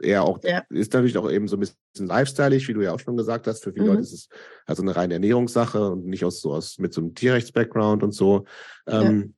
eher 0.00 0.24
auch, 0.24 0.42
ja. 0.42 0.62
ist 0.70 0.92
natürlich 0.92 1.16
auch 1.16 1.30
eben 1.30 1.46
so 1.46 1.56
ein 1.56 1.60
bisschen 1.60 1.76
lifestyleig, 1.96 2.66
wie 2.66 2.74
du 2.74 2.82
ja 2.82 2.92
auch 2.92 2.98
schon 2.98 3.16
gesagt 3.16 3.46
hast. 3.46 3.62
Für 3.62 3.72
viele 3.72 3.84
mhm. 3.84 3.90
Leute 3.90 4.02
ist 4.02 4.12
es 4.12 4.28
also 4.66 4.82
eine 4.82 4.96
reine 4.96 5.14
Ernährungssache 5.14 5.92
und 5.92 6.06
nicht 6.06 6.24
aus 6.24 6.40
so 6.40 6.52
aus 6.52 6.78
mit 6.78 6.92
so 6.92 7.00
einem 7.00 7.14
Tierrechts-Background 7.14 8.02
und 8.02 8.12
so. 8.12 8.46
Ähm, 8.88 9.34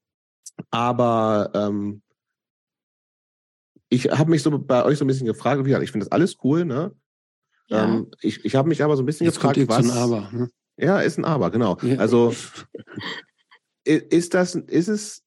aber 0.70 1.50
ähm, 1.54 2.02
ich 3.88 4.10
habe 4.10 4.30
mich 4.30 4.42
so 4.42 4.58
bei 4.58 4.84
euch 4.84 4.98
so 4.98 5.04
ein 5.04 5.08
bisschen 5.08 5.26
gefragt, 5.26 5.60
wie 5.60 5.68
gesagt, 5.68 5.84
ich 5.84 5.92
finde 5.92 6.06
das 6.06 6.12
alles 6.12 6.36
cool, 6.44 6.64
ne? 6.64 6.94
Ja. 7.68 7.84
Ähm, 7.84 8.10
ich 8.20 8.44
ich 8.44 8.54
habe 8.54 8.68
mich 8.68 8.82
aber 8.82 8.96
so 8.96 9.02
ein 9.02 9.06
bisschen 9.06 9.26
Jetzt 9.26 9.36
gefragt, 9.36 9.56
kommt 9.56 9.68
was. 9.68 9.90
Ein 9.90 9.96
aber, 9.96 10.30
ne? 10.32 10.50
Ja, 10.78 11.00
ist 11.00 11.18
ein 11.18 11.24
Aber, 11.24 11.50
genau. 11.50 11.76
Ja. 11.82 11.96
Also 11.96 12.32
ist 13.84 14.34
das, 14.34 14.54
ist 14.54 14.88
es, 14.88 15.24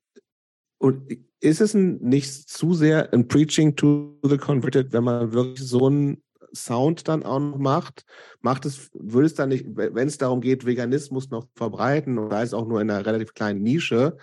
und 0.78 1.12
ist 1.41 1.62
es 1.62 1.74
nicht 1.74 2.49
zu 2.49 2.74
sehr 2.74 3.12
ein 3.14 3.28
Preaching 3.28 3.76
to 3.76 4.18
the 4.24 4.38
Converted, 4.38 4.94
wenn 4.94 5.03
man 5.03 5.34
wirklich 5.34 5.68
so 5.68 5.88
einen 5.88 6.24
Sound 6.53 7.08
dann 7.08 7.24
auch 7.24 7.40
noch 7.40 7.58
macht? 7.58 8.06
Macht 8.40 8.66
es, 8.66 8.90
würde 8.94 9.26
es 9.26 9.34
dann 9.34 9.49
nicht, 9.49 9.66
wenn 9.76 10.08
es 10.08 10.18
darum 10.18 10.40
geht, 10.40 10.66
Veganismus 10.66 11.30
noch 11.30 11.48
verbreiten 11.56 12.18
und 12.18 12.30
da 12.30 12.41
ist 12.41 12.53
auch 12.53 12.68
nur 12.68 12.80
in 12.80 12.90
einer 12.90 13.06
relativ 13.06 13.34
kleinen 13.34 13.62
Nische, 13.62 14.18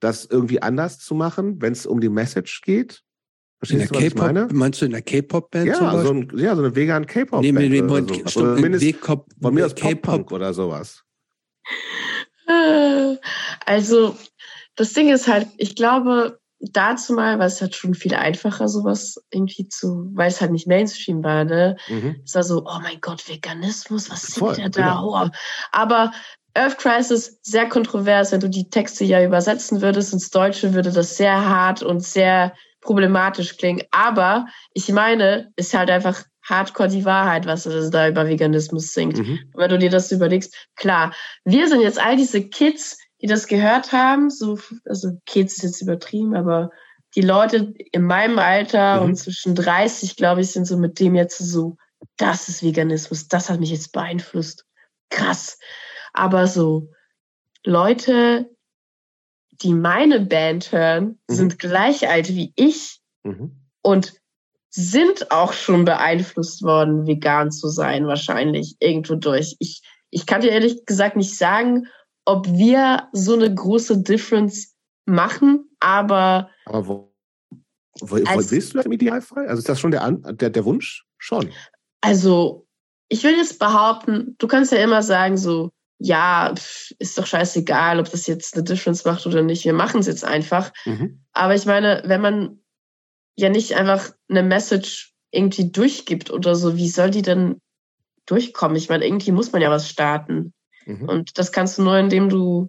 das 0.00 0.24
irgendwie 0.24 0.62
anders 0.62 0.98
zu 0.98 1.14
machen, 1.14 1.60
wenn 1.60 1.72
es 1.72 1.86
um 1.86 2.00
die 2.00 2.08
Message 2.08 2.62
geht? 2.62 3.02
Verstehst 3.58 3.90
du, 3.90 3.96
was 3.96 4.04
ich 4.04 4.14
meine? 4.14 4.48
Meinst 4.52 4.80
du 4.80 4.86
in 4.86 4.92
der 4.92 5.02
K-Pop-Band? 5.02 5.66
Ja, 5.66 6.02
so 6.02 6.12
ein, 6.12 6.30
ja, 6.36 6.54
so 6.54 6.62
eine 6.62 6.76
vegan 6.76 7.06
K-Pop-Band. 7.06 7.42
Nee, 7.54 7.68
nee, 7.68 7.68
nee, 7.68 7.82
oder, 7.82 8.06
sowas. 8.06 8.36
oder 8.36 8.56
zumindest 8.56 8.96
von 8.96 9.54
mir 9.54 9.66
aus 9.66 9.74
K-Pop 9.74 10.30
oder 10.30 10.54
sowas. 10.54 11.02
Also, 13.66 14.16
das 14.76 14.92
Ding 14.92 15.10
ist 15.10 15.26
halt, 15.26 15.48
ich 15.56 15.74
glaube, 15.74 16.38
dazu 16.60 17.12
mal 17.14 17.38
war 17.38 17.46
es 17.46 17.60
halt 17.60 17.74
schon 17.74 17.94
viel 17.94 18.14
einfacher, 18.14 18.68
sowas 18.68 19.22
irgendwie 19.30 19.68
zu, 19.68 20.10
weil 20.14 20.28
es 20.28 20.40
halt 20.40 20.52
nicht 20.52 20.66
Mainstream 20.66 21.22
war, 21.22 21.44
ne? 21.44 21.76
Mhm. 21.88 22.20
Es 22.24 22.34
war 22.34 22.44
so, 22.44 22.64
oh 22.64 22.78
mein 22.82 23.00
Gott, 23.00 23.28
Veganismus, 23.28 24.10
was 24.10 24.34
Voll, 24.34 24.54
singt 24.54 24.76
der 24.76 24.84
da? 24.84 24.90
Genau. 24.94 25.24
Oh. 25.24 25.28
Aber 25.72 26.12
Earth 26.54 26.78
Crisis, 26.78 27.38
sehr 27.42 27.68
kontrovers, 27.68 28.32
wenn 28.32 28.40
du 28.40 28.48
die 28.48 28.68
Texte 28.68 29.04
ja 29.04 29.24
übersetzen 29.24 29.80
würdest 29.80 30.12
ins 30.12 30.30
Deutsche, 30.30 30.74
würde 30.74 30.90
das 30.90 31.16
sehr 31.16 31.48
hart 31.48 31.82
und 31.82 32.02
sehr 32.02 32.52
problematisch 32.80 33.56
klingen. 33.56 33.82
Aber 33.90 34.46
ich 34.72 34.88
meine, 34.90 35.52
ist 35.56 35.74
halt 35.74 35.90
einfach 35.90 36.24
hardcore 36.48 36.88
die 36.88 37.04
Wahrheit, 37.04 37.46
was 37.46 37.66
er 37.66 37.90
da 37.90 38.08
über 38.08 38.26
Veganismus 38.26 38.92
singt. 38.92 39.18
Mhm. 39.18 39.38
Wenn 39.54 39.70
du 39.70 39.78
dir 39.78 39.90
das 39.90 40.10
überlegst, 40.10 40.54
klar, 40.76 41.12
wir 41.44 41.68
sind 41.68 41.82
jetzt 41.82 42.00
all 42.00 42.16
diese 42.16 42.42
Kids, 42.42 42.98
die 43.20 43.26
das 43.26 43.46
gehört 43.46 43.92
haben, 43.92 44.30
so, 44.30 44.58
also 44.86 45.10
Kids 45.26 45.56
ist 45.56 45.62
jetzt 45.62 45.82
übertrieben, 45.82 46.34
aber 46.34 46.70
die 47.14 47.22
Leute 47.22 47.72
in 47.92 48.02
meinem 48.02 48.38
Alter 48.38 49.00
mhm. 49.00 49.06
und 49.06 49.16
zwischen 49.16 49.54
30, 49.54 50.16
glaube 50.16 50.40
ich, 50.40 50.50
sind 50.50 50.66
so 50.66 50.76
mit 50.76 51.00
dem 51.00 51.14
jetzt 51.14 51.38
so, 51.38 51.76
das 52.16 52.48
ist 52.48 52.62
Veganismus, 52.62 53.28
das 53.28 53.50
hat 53.50 53.60
mich 53.60 53.70
jetzt 53.70 53.92
beeinflusst. 53.92 54.64
Krass. 55.10 55.58
Aber 56.12 56.46
so 56.46 56.90
Leute, 57.64 58.50
die 59.62 59.74
meine 59.74 60.20
Band 60.20 60.72
hören, 60.72 61.18
mhm. 61.28 61.34
sind 61.34 61.58
gleich 61.58 62.08
alt 62.08 62.28
wie 62.28 62.52
ich 62.56 63.00
mhm. 63.24 63.60
und 63.82 64.14
sind 64.70 65.30
auch 65.30 65.52
schon 65.52 65.84
beeinflusst 65.84 66.62
worden, 66.62 67.06
vegan 67.06 67.50
zu 67.50 67.68
sein, 67.68 68.06
wahrscheinlich 68.06 68.76
irgendwo 68.80 69.14
durch. 69.14 69.56
Ich, 69.58 69.82
ich 70.10 70.26
kann 70.26 70.40
dir 70.40 70.50
ehrlich 70.50 70.84
gesagt 70.84 71.16
nicht 71.16 71.36
sagen, 71.36 71.88
ob 72.24 72.46
wir 72.46 73.08
so 73.12 73.34
eine 73.34 73.52
große 73.52 74.02
Difference 74.02 74.74
machen, 75.06 75.70
aber. 75.80 76.50
Aber 76.66 76.86
wo, 76.86 77.14
wo, 78.00 78.16
als, 78.24 78.50
willst 78.50 78.72
du 78.72 78.76
das 78.76 78.86
im 78.86 78.92
Idealfall? 78.92 79.48
Also 79.48 79.60
ist 79.60 79.68
das 79.68 79.80
schon 79.80 79.90
der, 79.90 80.10
der, 80.10 80.50
der 80.50 80.64
Wunsch? 80.64 81.06
Schon. 81.16 81.50
Also, 82.00 82.66
ich 83.08 83.24
will 83.24 83.36
jetzt 83.36 83.58
behaupten, 83.58 84.36
du 84.38 84.46
kannst 84.46 84.70
ja 84.70 84.78
immer 84.78 85.02
sagen, 85.02 85.36
so, 85.36 85.72
ja, 85.98 86.54
ist 86.98 87.18
doch 87.18 87.26
scheißegal, 87.26 87.98
ob 87.98 88.10
das 88.10 88.26
jetzt 88.26 88.54
eine 88.54 88.64
Difference 88.64 89.04
macht 89.04 89.26
oder 89.26 89.42
nicht. 89.42 89.64
Wir 89.64 89.72
machen 89.72 90.00
es 90.00 90.06
jetzt 90.06 90.24
einfach. 90.24 90.72
Mhm. 90.84 91.24
Aber 91.32 91.54
ich 91.54 91.66
meine, 91.66 92.02
wenn 92.04 92.20
man 92.20 92.60
ja 93.36 93.48
nicht 93.48 93.74
einfach 93.74 94.12
eine 94.28 94.42
Message 94.42 95.12
irgendwie 95.30 95.70
durchgibt 95.70 96.30
oder 96.30 96.54
so, 96.54 96.76
wie 96.76 96.88
soll 96.88 97.10
die 97.10 97.22
denn 97.22 97.60
durchkommen? 98.26 98.76
Ich 98.76 98.88
meine, 98.88 99.04
irgendwie 99.06 99.32
muss 99.32 99.52
man 99.52 99.60
ja 99.60 99.70
was 99.70 99.88
starten. 99.88 100.52
Mhm. 100.86 101.08
Und 101.08 101.38
das 101.38 101.50
kannst 101.50 101.78
du 101.78 101.82
nur, 101.82 101.98
indem 101.98 102.28
du 102.28 102.68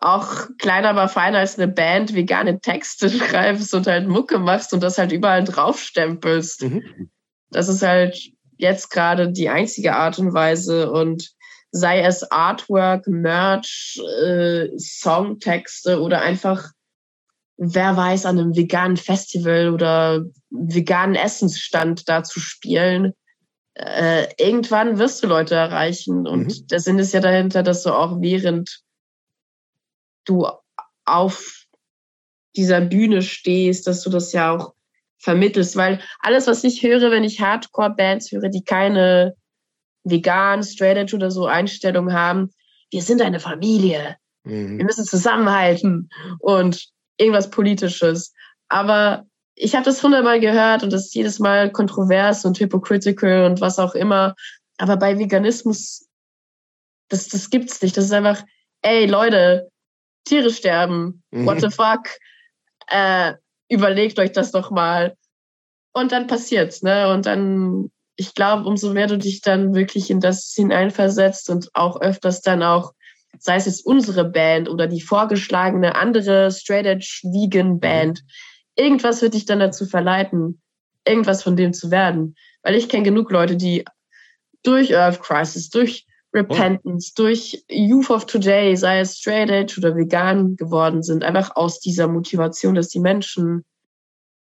auch 0.00 0.48
kleiner, 0.58 0.90
aber 0.90 1.08
feiner 1.08 1.38
als 1.38 1.58
eine 1.58 1.68
Band 1.68 2.14
vegane 2.14 2.60
Texte 2.60 3.08
schreibst 3.10 3.72
und 3.74 3.86
halt 3.86 4.08
Mucke 4.08 4.38
machst 4.38 4.74
und 4.74 4.82
das 4.82 4.98
halt 4.98 5.12
überall 5.12 5.44
draufstempelst. 5.44 6.62
Mhm. 6.62 7.10
Das 7.50 7.68
ist 7.68 7.82
halt 7.82 8.18
jetzt 8.58 8.90
gerade 8.90 9.30
die 9.32 9.48
einzige 9.48 9.94
Art 9.96 10.18
und 10.18 10.34
Weise 10.34 10.90
und 10.90 11.32
sei 11.72 12.02
es 12.02 12.30
Artwork, 12.30 13.08
Merch, 13.08 14.00
äh, 14.24 14.68
Songtexte 14.78 16.00
oder 16.00 16.20
einfach 16.20 16.70
wer 17.56 17.96
weiß, 17.96 18.26
an 18.26 18.38
einem 18.38 18.56
veganen 18.56 18.96
Festival 18.96 19.70
oder 19.70 20.24
veganen 20.50 21.14
Essensstand 21.14 22.08
da 22.08 22.24
zu 22.24 22.40
spielen. 22.40 23.14
Äh, 23.74 24.28
irgendwann 24.36 24.98
wirst 24.98 25.22
du 25.22 25.28
Leute 25.28 25.54
erreichen. 25.54 26.26
Und 26.26 26.46
mhm. 26.46 26.66
der 26.66 26.80
Sinn 26.80 26.98
ist 26.98 27.12
ja 27.12 27.20
dahinter, 27.20 27.62
dass 27.62 27.84
du 27.84 27.90
auch 27.90 28.20
während 28.20 28.80
du 30.24 30.46
auf 31.04 31.64
dieser 32.56 32.80
Bühne 32.80 33.22
stehst, 33.22 33.86
dass 33.86 34.02
du 34.02 34.10
das 34.10 34.32
ja 34.32 34.54
auch 34.54 34.74
vermittelst. 35.18 35.76
Weil 35.76 36.00
alles, 36.20 36.46
was 36.46 36.64
ich 36.64 36.82
höre, 36.82 37.10
wenn 37.10 37.24
ich 37.24 37.40
Hardcore-Bands 37.40 38.32
höre, 38.32 38.48
die 38.48 38.64
keine 38.64 39.36
vegan, 40.04 40.62
straight 40.62 40.96
edge 40.96 41.14
oder 41.14 41.30
so 41.30 41.46
Einstellungen 41.46 42.14
haben, 42.14 42.50
wir 42.90 43.02
sind 43.02 43.22
eine 43.22 43.40
Familie. 43.40 44.16
Mhm. 44.44 44.78
Wir 44.78 44.84
müssen 44.84 45.04
zusammenhalten. 45.04 46.10
Und 46.38 46.92
irgendwas 47.16 47.50
Politisches. 47.50 48.32
Aber 48.68 49.26
ich 49.54 49.74
habe 49.74 49.84
das 49.84 50.02
hundertmal 50.02 50.40
gehört 50.40 50.82
und 50.82 50.92
das 50.92 51.06
ist 51.06 51.14
jedes 51.14 51.38
Mal 51.38 51.70
kontrovers 51.70 52.44
und 52.44 52.58
hypocritical 52.58 53.44
und 53.44 53.60
was 53.60 53.78
auch 53.78 53.94
immer. 53.94 54.34
Aber 54.78 54.96
bei 54.96 55.18
Veganismus, 55.18 56.08
das, 57.08 57.28
das 57.28 57.50
gibt's 57.50 57.80
nicht. 57.82 57.96
Das 57.96 58.06
ist 58.06 58.12
einfach, 58.12 58.42
ey 58.82 59.06
Leute, 59.06 59.68
Tiere 60.24 60.50
sterben. 60.50 61.22
Mhm. 61.30 61.46
What 61.46 61.60
the 61.60 61.70
fuck? 61.70 62.08
Äh, 62.88 63.34
überlegt 63.68 64.18
euch 64.18 64.32
das 64.32 64.52
doch 64.52 64.70
mal. 64.70 65.16
Und 65.92 66.12
dann 66.12 66.26
passiert's, 66.26 66.82
ne? 66.82 67.12
Und 67.12 67.26
dann, 67.26 67.90
ich 68.16 68.34
glaube, 68.34 68.68
umso 68.68 68.92
mehr 68.92 69.06
du 69.06 69.18
dich 69.18 69.40
dann 69.40 69.74
wirklich 69.74 70.10
in 70.10 70.20
das 70.20 70.52
hineinversetzt 70.54 71.50
und 71.50 71.70
auch 71.74 72.00
öfters 72.00 72.40
dann 72.42 72.62
auch 72.62 72.92
sei 73.38 73.56
es 73.56 73.66
jetzt 73.66 73.86
unsere 73.86 74.24
Band 74.24 74.68
oder 74.68 74.86
die 74.86 75.00
vorgeschlagene 75.00 75.94
andere 75.94 76.50
Straight 76.50 76.86
Edge 76.86 77.20
Vegan 77.24 77.80
Band, 77.80 78.22
irgendwas 78.76 79.22
wird 79.22 79.34
dich 79.34 79.46
dann 79.46 79.60
dazu 79.60 79.86
verleiten, 79.86 80.60
irgendwas 81.06 81.42
von 81.42 81.56
dem 81.56 81.72
zu 81.72 81.90
werden. 81.90 82.36
Weil 82.62 82.76
ich 82.76 82.88
kenne 82.88 83.04
genug 83.04 83.30
Leute, 83.30 83.56
die 83.56 83.84
durch 84.62 84.96
Earth 84.96 85.20
Crisis, 85.20 85.70
durch 85.70 86.06
Repentance, 86.34 87.12
oh. 87.12 87.22
durch 87.22 87.64
Youth 87.68 88.10
of 88.10 88.26
Today, 88.26 88.76
sei 88.76 89.00
es 89.00 89.18
Straight 89.18 89.50
Edge 89.50 89.74
oder 89.78 89.96
vegan 89.96 90.56
geworden 90.56 91.02
sind, 91.02 91.24
einfach 91.24 91.56
aus 91.56 91.80
dieser 91.80 92.08
Motivation, 92.08 92.74
dass 92.74 92.88
die 92.88 93.00
Menschen 93.00 93.64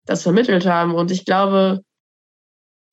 das 0.06 0.22
vermittelt 0.22 0.66
haben. 0.66 0.94
Und 0.94 1.10
ich 1.10 1.24
glaube, 1.24 1.82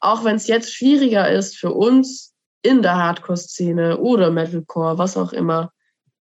auch 0.03 0.23
wenn 0.23 0.35
es 0.35 0.47
jetzt 0.47 0.73
schwieriger 0.73 1.31
ist 1.31 1.57
für 1.57 1.71
uns, 1.71 2.33
in 2.63 2.81
der 2.81 2.95
Hardcore-Szene 2.95 3.97
oder 3.97 4.31
Metalcore, 4.31 4.97
was 4.97 5.17
auch 5.17 5.33
immer. 5.33 5.71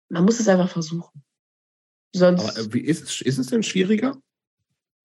Man 0.09 0.25
muss 0.25 0.39
es 0.39 0.47
einfach 0.47 0.69
versuchen. 0.69 1.23
Sonst, 2.13 2.43
Aber 2.43 2.59
äh, 2.59 2.73
wie 2.73 2.81
ist 2.81 3.03
es, 3.03 3.21
ist 3.21 3.37
es 3.37 3.47
denn 3.47 3.63
schwieriger? 3.63 4.17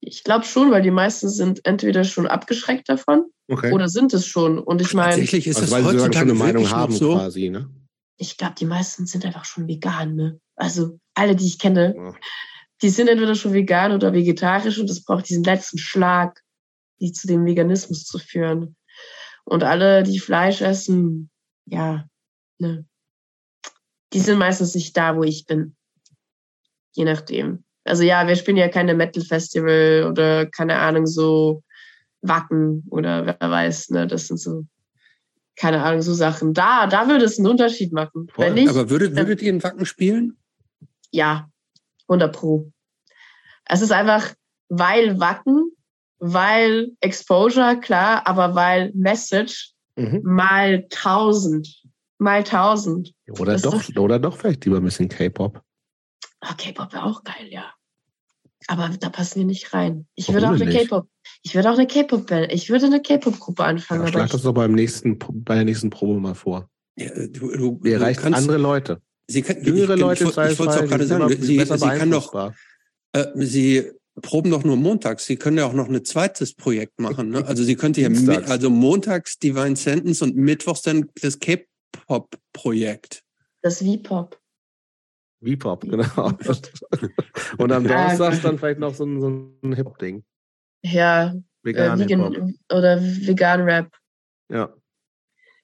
Ich 0.01 0.25
glaube 0.25 0.45
schon, 0.45 0.71
weil 0.71 0.83
die 0.83 0.91
meisten 0.91 1.29
sind 1.29 1.65
entweder 1.65 2.05
schon 2.05 2.27
abgeschreckt 2.27 2.89
davon 2.89 3.27
okay. 3.49 3.73
oder 3.73 3.89
sind 3.89 4.13
es 4.13 4.27
schon. 4.27 4.59
Und 4.59 4.81
ich 4.81 4.95
meine. 4.95 5.11
Tatsächlich 5.11 5.47
ist 5.47 5.61
also, 5.61 5.73
weil 5.73 5.85
sie 5.85 5.99
schon 5.99 6.17
eine 6.17 6.35
Meinung 6.35 6.71
haben 6.71 6.95
so? 6.95 7.15
quasi, 7.15 7.49
ne? 7.49 7.69
Ich 8.17 8.37
glaube, 8.37 8.55
die 8.59 8.67
meisten 8.67 9.07
sind 9.07 9.25
einfach 9.25 9.45
schon 9.45 9.67
vegan, 9.67 10.15
ne? 10.15 10.41
Also 10.57 10.99
alle, 11.15 11.37
die 11.37 11.47
ich 11.47 11.59
kenne, 11.59 11.95
ja. 11.97 12.15
die 12.83 12.91
sind 12.91 13.09
entweder 13.09 13.35
schon 13.35 13.53
vegan 13.53 13.93
oder 13.93 14.13
vegetarisch 14.13 14.79
und 14.79 14.91
es 14.91 15.05
braucht 15.05 15.29
diesen 15.29 15.45
letzten 15.45 15.79
Schlag, 15.79 16.43
die 17.01 17.13
zu 17.13 17.27
dem 17.27 17.45
Veganismus 17.45 18.05
zu 18.05 18.19
führen. 18.19 18.77
Und 19.45 19.65
alle, 19.65 20.03
die 20.03 20.19
Fleisch 20.19 20.61
essen, 20.61 21.31
ja, 21.67 22.05
ne, 22.59 22.85
die 24.13 24.21
sind 24.21 24.39
meistens 24.39 24.75
nicht 24.75 24.97
da, 24.97 25.17
wo 25.17 25.23
ich 25.23 25.47
bin. 25.47 25.77
Je 26.93 27.05
nachdem. 27.05 27.65
Also 27.85 28.03
ja, 28.03 28.27
wir 28.27 28.37
spielen 28.37 28.57
ja 28.57 28.69
keine 28.69 28.95
Metal 28.95 29.25
Festival 29.25 30.07
oder 30.11 30.47
keine 30.47 30.79
Ahnung, 30.79 31.07
so 31.07 31.63
Wacken 32.21 32.85
oder 32.91 33.27
wer 33.27 33.51
weiß, 33.51 33.91
ne, 33.91 34.07
das 34.07 34.27
sind 34.27 34.39
so 34.39 34.67
keine 35.57 35.83
Ahnung, 35.83 36.01
so 36.01 36.15
Sachen. 36.15 36.55
Da, 36.55 36.87
da 36.87 37.07
würde 37.07 37.25
es 37.25 37.39
einen 37.39 37.49
Unterschied 37.49 37.93
machen. 37.93 38.29
Wenn 38.37 38.55
nicht, 38.55 38.71
Aber 38.71 38.89
würdet, 38.89 39.15
würdet 39.15 39.43
ihr 39.43 39.51
in 39.51 39.63
Wacken 39.63 39.85
spielen? 39.85 40.37
ja, 41.13 41.51
100 42.09 42.35
Pro. 42.35 42.73
Es 43.67 43.83
ist 43.83 43.93
einfach, 43.93 44.35
weil 44.69 45.21
Wacken, 45.21 45.73
weil 46.21 46.93
Exposure, 47.01 47.81
klar, 47.81 48.27
aber 48.27 48.55
weil 48.55 48.93
Message 48.95 49.75
Mhm. 50.01 50.21
mal 50.25 50.87
tausend. 50.89 51.83
Mal 52.19 52.45
tausend. 52.45 53.13
Oder 53.39 53.55
Das 53.55 53.63
doch, 53.63 53.83
oder 53.97 54.19
doch 54.19 54.37
vielleicht 54.37 54.65
lieber 54.65 54.79
ein 54.79 54.85
bisschen 54.85 55.09
K-Pop. 55.09 55.63
Ah, 56.41 56.55
K-Pop 56.55 56.93
wäre 56.93 57.05
auch 57.05 57.23
geil, 57.25 57.49
ja. 57.51 57.73
Aber 58.67 58.89
da 58.89 59.09
passen 59.09 59.41
wir 59.41 59.47
nicht 59.47 59.73
rein. 59.73 60.07
Ich 60.15 60.29
Warum 60.29 60.43
würde 60.43 60.49
auch 60.49 60.61
eine? 60.61 60.71
K-Pop, 60.71 61.09
ich 61.43 61.55
würde 61.55 61.71
auch 61.71 61.75
eine 61.75 61.87
K-Pop, 61.87 62.31
ich 62.51 62.69
würde 62.71 62.87
eine 62.87 63.01
K-Pop-Gruppe 63.01 63.65
anfangen. 63.65 64.01
Ja, 64.01 64.07
aber 64.07 64.13
schlag 64.13 64.27
ich, 64.27 64.33
das 64.33 64.43
doch 64.43 64.53
beim 64.53 64.73
nächsten, 64.73 65.19
bei 65.19 65.55
der 65.55 65.65
nächsten 65.65 65.91
Probe 65.91 66.21
mal 66.21 66.35
vor. 66.35 66.69
Ja, 66.97 67.09
du, 67.15 67.29
du, 67.29 67.81
Ihr 67.85 67.99
du 67.99 68.03
erreicht 68.03 68.21
kannst, 68.21 68.39
andere 68.39 68.59
Leute. 68.59 69.01
Sie 69.27 69.43
kann, 69.43 69.63
Jüngere 69.63 69.95
ich, 69.95 70.01
Leute 70.01 70.25
ich, 70.25 70.31
ich, 70.31 70.37
ich 70.37 70.59
wollte 70.59 70.73
es 70.73 70.79
auch 70.79 70.87
gerade 70.87 71.07
sagen. 71.07 71.29
Sie, 71.43 71.59
sie 71.59 71.89
kann 71.89 72.11
doch, 72.11 72.53
äh, 73.13 73.27
sie 73.35 73.91
proben 74.21 74.51
doch 74.51 74.65
nur 74.65 74.77
montags. 74.77 75.27
Sie 75.27 75.37
können 75.37 75.59
ja 75.59 75.67
auch 75.67 75.73
noch 75.73 75.89
ein 75.89 76.05
zweites 76.05 76.55
Projekt 76.55 77.01
machen. 77.01 77.31
Ne? 77.31 77.47
Also 77.47 77.63
sie 77.65 77.77
könnte 77.77 78.01
ja, 78.01 78.09
mi- 78.09 78.15
Dienstags. 78.17 78.51
also 78.51 78.71
montags 78.71 79.39
Divine 79.39 79.77
Sentence 79.77 80.23
und 80.23 80.37
mittwochs 80.37 80.83
dann 80.83 81.09
das 81.23 81.39
K-Pop-Projekt. 81.39 83.23
das 83.63 83.79
V-Pop. 83.79 84.39
V-Pop, 85.43 85.83
genau. 85.89 86.33
Und 87.59 87.73
am 87.73 87.85
Donnerstag 87.87 88.43
dann 88.43 88.59
vielleicht 88.59 88.79
noch 88.79 88.95
so 88.95 89.05
ein, 89.07 89.21
so 89.21 89.29
ein 89.63 89.73
Hip-Ding. 89.75 90.23
Ja, 90.85 91.29
äh, 91.33 91.41
Vegan 91.63 91.99
Hip-Hop. 91.99 92.33
vegan, 92.33 92.55
oder 92.73 93.01
vegan 93.03 93.61
Rap. 93.63 93.97
Ja, 94.51 94.75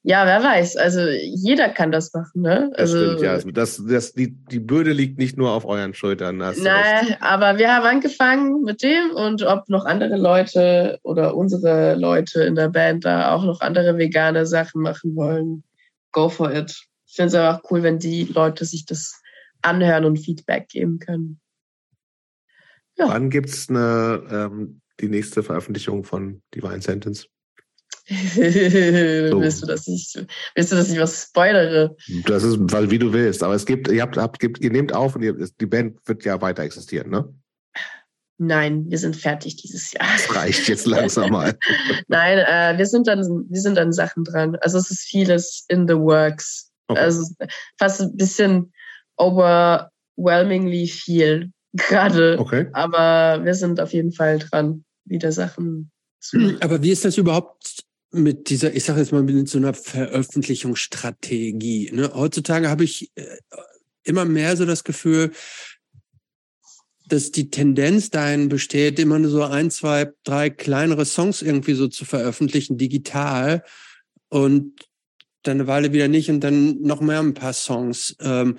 Ja, 0.08 0.24
wer 0.24 0.40
weiß. 0.40 0.76
Also 0.76 1.00
jeder 1.00 1.68
kann 1.68 1.90
das 1.90 2.14
machen, 2.14 2.42
ne? 2.42 2.70
das 2.76 2.92
Also, 2.92 3.06
stimmt. 3.06 3.22
Ja, 3.22 3.32
Also 3.32 3.50
das, 3.50 3.82
das, 3.88 4.12
die, 4.12 4.30
die 4.30 4.60
Bürde 4.60 4.92
liegt 4.92 5.18
nicht 5.18 5.36
nur 5.36 5.50
auf 5.50 5.64
euren 5.64 5.94
Schultern. 5.94 6.36
Nein, 6.36 7.16
aber 7.18 7.58
wir 7.58 7.74
haben 7.74 7.84
angefangen 7.84 8.62
mit 8.62 8.84
dem 8.84 9.10
und 9.10 9.42
ob 9.42 9.68
noch 9.68 9.84
andere 9.84 10.16
Leute 10.16 11.00
oder 11.02 11.36
unsere 11.36 11.96
Leute 11.96 12.44
in 12.44 12.54
der 12.54 12.68
Band 12.68 13.04
da 13.04 13.34
auch 13.34 13.42
noch 13.42 13.60
andere 13.60 13.98
vegane 13.98 14.46
Sachen 14.46 14.80
machen 14.80 15.16
wollen, 15.16 15.64
go 16.12 16.28
for 16.28 16.54
it. 16.54 16.70
Ich 17.08 17.16
finde 17.16 17.26
es 17.26 17.34
einfach 17.34 17.68
cool, 17.72 17.82
wenn 17.82 17.98
die 17.98 18.26
Leute 18.26 18.64
sich 18.64 18.86
das 18.86 19.20
anhören 19.62 20.04
und 20.04 20.18
Feedback 20.18 20.68
geben 20.68 21.00
können. 21.00 21.40
Ja. 22.96 23.08
Wann 23.08 23.28
gibt's 23.28 23.68
eine, 23.68 24.22
ähm, 24.30 24.82
die 25.00 25.08
nächste 25.08 25.42
Veröffentlichung 25.42 26.04
von 26.04 26.42
Divine 26.54 26.80
Sentence? 26.80 27.26
willst, 28.36 29.62
du, 29.62 29.66
dass 29.66 29.88
ich, 29.88 30.16
willst 30.54 30.72
du, 30.72 30.76
dass 30.76 30.90
ich 30.90 30.98
was 30.98 31.24
spoilere? 31.24 31.96
Das 32.26 32.44
ist, 32.44 32.58
weil 32.60 32.90
wie 32.90 32.98
du 32.98 33.12
willst. 33.12 33.42
Aber 33.42 33.54
es 33.54 33.66
gibt, 33.66 33.88
ihr 33.88 34.02
habt, 34.02 34.16
habt 34.16 34.38
gibt, 34.38 34.60
ihr 34.60 34.70
nehmt 34.70 34.92
auf 34.92 35.16
und 35.16 35.22
ihr, 35.22 35.34
die 35.34 35.66
Band 35.66 35.98
wird 36.06 36.24
ja 36.24 36.40
weiter 36.40 36.62
existieren, 36.62 37.10
ne? 37.10 37.28
Nein, 38.38 38.84
wir 38.88 38.98
sind 38.98 39.16
fertig 39.16 39.56
dieses 39.56 39.92
Jahr. 39.92 40.06
Das 40.12 40.34
reicht 40.34 40.68
jetzt 40.68 40.86
langsam 40.86 41.30
mal. 41.30 41.56
Nein, 42.08 42.38
äh, 42.38 42.78
wir 42.78 42.86
sind 42.86 43.06
dann, 43.06 43.18
wir 43.48 43.60
sind 43.60 43.78
an 43.78 43.92
Sachen 43.92 44.24
dran. 44.24 44.56
Also 44.60 44.78
es 44.78 44.90
ist 44.90 45.04
vieles 45.04 45.64
in 45.68 45.88
the 45.88 45.94
works. 45.94 46.70
Okay. 46.88 47.00
Also 47.00 47.34
fast 47.78 48.02
ein 48.02 48.16
bisschen 48.16 48.72
overwhelmingly 49.16 50.86
viel 50.86 51.50
gerade. 51.72 52.38
Okay. 52.38 52.68
Aber 52.72 53.42
wir 53.44 53.54
sind 53.54 53.80
auf 53.80 53.92
jeden 53.92 54.12
Fall 54.12 54.38
dran, 54.38 54.84
wieder 55.06 55.32
Sachen 55.32 55.90
zu 56.20 56.36
machen. 56.38 56.58
Aber 56.60 56.82
wie 56.82 56.90
ist 56.90 57.06
das 57.06 57.16
überhaupt 57.16 57.85
mit 58.16 58.51
dieser, 58.51 58.74
ich 58.74 58.84
sage 58.84 59.01
jetzt 59.01 59.12
mal 59.12 59.22
mit 59.22 59.48
so 59.48 59.59
einer 59.59 59.74
Veröffentlichungsstrategie? 59.74 61.90
Ne? 61.93 62.10
Heutzutage 62.14 62.68
habe 62.68 62.84
ich 62.84 63.10
äh, 63.14 63.24
immer 64.02 64.24
mehr 64.24 64.56
so 64.56 64.64
das 64.64 64.84
Gefühl, 64.84 65.32
dass 67.09 67.30
die 67.30 67.51
Tendenz 67.51 68.10
dahin 68.10 68.48
besteht, 68.48 68.98
immer 68.98 69.18
nur 69.18 69.30
so 69.30 69.44
ein, 69.44 69.70
zwei, 69.70 70.12
drei 70.24 70.51
kleinere 70.51 71.05
Songs 71.05 71.43
irgendwie 71.43 71.74
so 71.74 71.88
zu 71.88 72.05
veröffentlichen, 72.05 72.78
digital 72.78 73.62
und 74.28 74.72
dann 75.43 75.59
eine 75.59 75.68
Weile 75.68 75.93
wieder 75.93 76.09
nicht 76.09 76.30
und 76.30 76.40
dann 76.40 76.82
noch 76.82 77.01
mehr 77.01 77.20
ein 77.20 77.34
paar 77.34 77.52
Songs. 77.52 78.16
Ähm, 78.20 78.56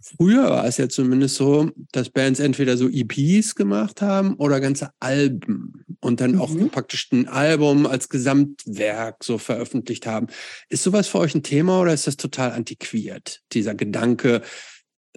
früher 0.00 0.44
war 0.44 0.66
es 0.66 0.76
ja 0.76 0.88
zumindest 0.88 1.34
so, 1.34 1.72
dass 1.90 2.10
Bands 2.10 2.38
entweder 2.38 2.76
so 2.76 2.88
EPs 2.88 3.56
gemacht 3.56 4.02
haben 4.02 4.34
oder 4.34 4.60
ganze 4.60 4.90
Alben 5.00 5.83
und 6.04 6.20
dann 6.20 6.38
auch 6.38 6.50
Mhm. 6.50 6.70
praktisch 6.70 7.10
ein 7.12 7.26
Album 7.28 7.86
als 7.86 8.08
Gesamtwerk 8.08 9.24
so 9.24 9.38
veröffentlicht 9.38 10.06
haben. 10.06 10.26
Ist 10.68 10.82
sowas 10.84 11.08
für 11.08 11.18
euch 11.18 11.34
ein 11.34 11.42
Thema 11.42 11.80
oder 11.80 11.92
ist 11.94 12.06
das 12.06 12.16
total 12.16 12.52
antiquiert, 12.52 13.40
dieser 13.52 13.74
Gedanke, 13.74 14.42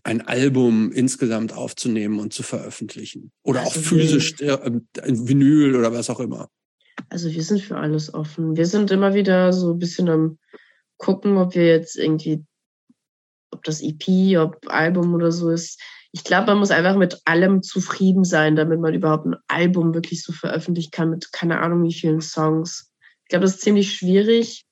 ein 0.03 0.21
Album 0.21 0.91
insgesamt 0.93 1.53
aufzunehmen 1.53 2.19
und 2.19 2.33
zu 2.33 2.41
veröffentlichen? 2.43 3.31
Oder 3.43 3.61
auch 3.61 3.75
Also 3.75 3.81
physisch, 3.81 4.39
äh, 4.39 4.57
ein 5.01 5.27
Vinyl 5.27 5.75
oder 5.75 5.91
was 5.91 6.09
auch 6.09 6.21
immer. 6.21 6.49
Also 7.09 7.31
wir 7.31 7.43
sind 7.43 7.61
für 7.61 7.77
alles 7.77 8.13
offen. 8.13 8.55
Wir 8.55 8.65
sind 8.65 8.89
immer 8.89 9.13
wieder 9.13 9.53
so 9.53 9.73
ein 9.73 9.79
bisschen 9.79 10.09
am 10.09 10.39
gucken, 10.97 11.37
ob 11.37 11.53
wir 11.55 11.67
jetzt 11.67 11.95
irgendwie, 11.95 12.43
ob 13.51 13.63
das 13.63 13.81
EP, 13.81 14.37
ob 14.39 14.57
Album 14.67 15.13
oder 15.13 15.31
so 15.31 15.49
ist. 15.49 15.79
Ich 16.11 16.23
glaube, 16.23 16.47
man 16.47 16.59
muss 16.59 16.71
einfach 16.71 16.95
mit 16.95 17.21
allem 17.25 17.61
zufrieden 17.61 18.23
sein, 18.23 18.55
damit 18.55 18.79
man 18.79 18.93
überhaupt 18.93 19.25
ein 19.25 19.35
Album 19.47 19.93
wirklich 19.93 20.23
so 20.23 20.31
veröffentlichen 20.33 20.91
kann 20.91 21.09
mit 21.09 21.31
keine 21.31 21.59
Ahnung 21.59 21.83
wie 21.83 21.93
vielen 21.93 22.21
Songs. 22.21 22.91
Ich 23.23 23.29
glaube, 23.29 23.43
das 23.43 23.55
ist 23.55 23.61
ziemlich 23.61 23.93
schwierig 23.93 24.65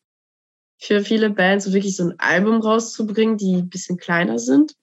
für 0.77 1.01
viele 1.01 1.29
Bands, 1.29 1.71
wirklich 1.71 1.95
so 1.95 2.03
ein 2.03 2.19
Album 2.19 2.61
rauszubringen, 2.61 3.37
die 3.37 3.55
ein 3.55 3.69
bisschen 3.69 3.97
kleiner 3.97 4.39
sind. 4.39 4.73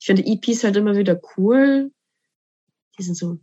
Ich 0.00 0.06
finde 0.06 0.24
EPs 0.26 0.64
halt 0.64 0.76
immer 0.76 0.96
wieder 0.96 1.20
cool. 1.36 1.92
Die 2.98 3.02
sind 3.02 3.16
so, 3.16 3.38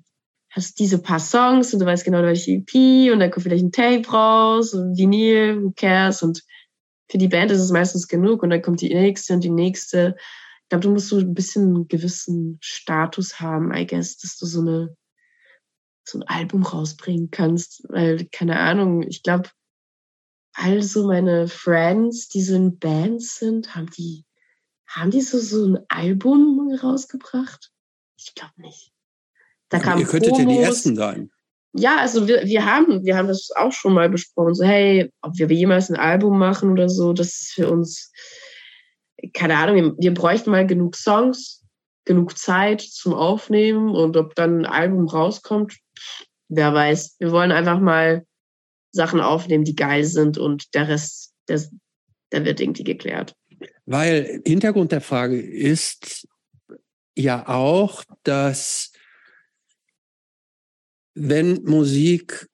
hast 0.50 0.80
diese 0.80 1.02
paar 1.02 1.20
Songs 1.20 1.74
und 1.74 1.80
du 1.80 1.86
weißt 1.86 2.06
genau, 2.06 2.22
welche 2.22 2.52
EP 2.52 3.12
und 3.12 3.20
dann 3.20 3.32
kommt 3.32 3.44
vielleicht 3.44 3.64
ein 3.64 3.72
Tape 3.72 4.08
raus 4.10 4.74
und 4.74 4.98
Vinyl, 4.98 5.64
who 5.64 5.72
cares 5.76 6.22
und 6.22 6.44
für 7.10 7.18
die 7.18 7.28
Band 7.28 7.52
ist 7.52 7.62
es 7.62 7.72
meistens 7.72 8.08
genug 8.08 8.44
und 8.44 8.52
dann 8.52 8.62
kommt 8.62 8.82
die 8.82 8.94
nächste 8.94 9.34
und 9.34 9.44
die 9.44 9.50
nächste. 9.50 10.16
Ich 10.70 10.72
glaube, 10.72 10.84
du 10.84 10.92
musst 10.92 11.08
so 11.08 11.18
ein 11.18 11.34
bisschen 11.34 11.64
einen 11.64 11.88
gewissen 11.88 12.60
Status 12.62 13.40
haben, 13.40 13.74
I 13.74 13.88
guess, 13.88 14.18
dass 14.18 14.38
du 14.38 14.46
so 14.46 14.62
eine 14.62 14.96
so 16.04 16.20
ein 16.20 16.28
Album 16.28 16.62
rausbringen 16.62 17.32
kannst, 17.32 17.84
weil 17.90 18.28
keine 18.32 18.60
Ahnung, 18.60 19.02
ich 19.02 19.24
glaube, 19.24 19.50
also 20.54 21.08
meine 21.08 21.48
Friends, 21.48 22.28
die 22.28 22.44
so 22.44 22.56
in 22.56 22.78
Bands 22.78 23.40
sind, 23.40 23.76
haben 23.76 23.90
die 23.90 24.26
haben 24.88 25.10
die 25.10 25.22
so 25.22 25.40
so 25.40 25.66
ein 25.66 25.80
Album 25.88 26.72
rausgebracht? 26.80 27.72
Ich 28.16 28.36
glaube 28.36 28.54
nicht. 28.58 28.92
Da 29.70 29.78
Aber 29.78 29.86
kam 29.86 30.00
ihr 30.00 30.06
könntet 30.06 30.34
ja 30.34 30.38
die 30.38 30.46
Promos. 30.46 30.64
Ersten 30.64 30.96
sein. 30.96 31.32
Ja, 31.74 31.98
also 31.98 32.28
wir, 32.28 32.44
wir 32.46 32.66
haben, 32.66 33.06
wir 33.06 33.18
haben 33.18 33.28
das 33.28 33.50
auch 33.56 33.72
schon 33.72 33.96
mal 33.96 34.10
besprochen. 34.10 34.54
So, 34.54 34.64
hey, 34.66 35.12
ob 35.22 35.36
wir 35.40 35.48
jemals 35.48 35.90
ein 35.90 35.98
Album 35.98 36.38
machen 36.38 36.72
oder 36.72 36.90
so, 36.90 37.12
das 37.14 37.42
ist 37.42 37.54
für 37.54 37.72
uns, 37.72 38.12
keine 39.34 39.58
Ahnung, 39.58 39.96
wir, 39.98 40.14
bräuchten 40.14 40.52
mal 40.52 40.68
genug 40.68 40.96
Songs, 40.96 41.66
genug 42.06 42.38
Zeit 42.38 42.82
zum 42.82 43.14
Aufnehmen 43.14 43.90
und 43.90 44.18
ob 44.18 44.36
dann 44.36 44.60
ein 44.60 44.66
Album 44.66 45.08
rauskommt, 45.08 45.78
wer 46.48 46.74
weiß. 46.74 47.18
Wir 47.20 47.32
wollen 47.32 47.52
einfach 47.52 47.80
mal 47.80 48.26
Sachen 48.92 49.20
aufnehmen, 49.20 49.64
die 49.64 49.76
geil 49.76 50.04
sind 50.04 50.38
und 50.38 50.74
der 50.74 50.88
Rest, 50.88 51.34
der, 51.48 51.62
der 52.32 52.46
wird 52.46 52.60
irgendwie 52.60 52.84
geklärt. 52.84 53.36
Weil 53.86 54.42
Hintergrund 54.46 54.92
der 54.92 55.02
Frage 55.02 55.40
ist 55.40 56.28
ja 57.16 57.48
auch, 57.48 58.04
dass 58.24 58.92
wenn 61.14 61.64
Musik 61.64 62.49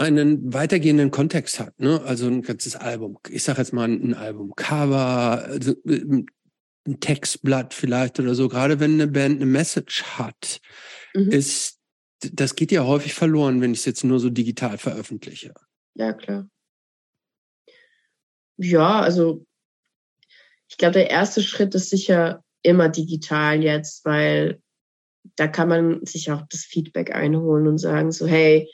einen 0.00 0.52
weitergehenden 0.52 1.10
Kontext 1.10 1.60
hat, 1.60 1.78
ne? 1.78 2.00
also 2.02 2.26
ein 2.26 2.42
ganzes 2.42 2.74
Album, 2.74 3.18
ich 3.28 3.42
sage 3.42 3.58
jetzt 3.58 3.72
mal 3.72 3.88
ein 3.88 4.14
Album, 4.14 4.54
Cover, 4.56 5.44
also 5.44 5.74
ein 5.84 6.26
Textblatt 7.00 7.74
vielleicht 7.74 8.18
oder 8.18 8.34
so, 8.34 8.48
gerade 8.48 8.80
wenn 8.80 8.94
eine 8.94 9.06
Band 9.06 9.36
eine 9.36 9.46
Message 9.46 10.02
hat, 10.02 10.60
Mhm. 11.14 11.30
ist, 11.30 11.78
das 12.20 12.54
geht 12.54 12.72
ja 12.72 12.84
häufig 12.84 13.14
verloren, 13.14 13.60
wenn 13.60 13.72
ich 13.72 13.80
es 13.80 13.84
jetzt 13.84 14.04
nur 14.04 14.20
so 14.20 14.30
digital 14.30 14.78
veröffentliche. 14.78 15.52
Ja, 15.94 16.12
klar. 16.12 16.48
Ja, 18.56 19.00
also 19.00 19.44
ich 20.68 20.76
glaube, 20.76 20.92
der 20.92 21.10
erste 21.10 21.42
Schritt 21.42 21.74
ist 21.74 21.90
sicher 21.90 22.44
immer 22.62 22.88
digital 22.88 23.62
jetzt, 23.62 24.04
weil 24.04 24.60
da 25.36 25.48
kann 25.48 25.68
man 25.68 26.04
sich 26.06 26.30
auch 26.30 26.42
das 26.48 26.60
Feedback 26.60 27.14
einholen 27.14 27.66
und 27.66 27.78
sagen 27.78 28.12
so, 28.12 28.26
hey, 28.26 28.70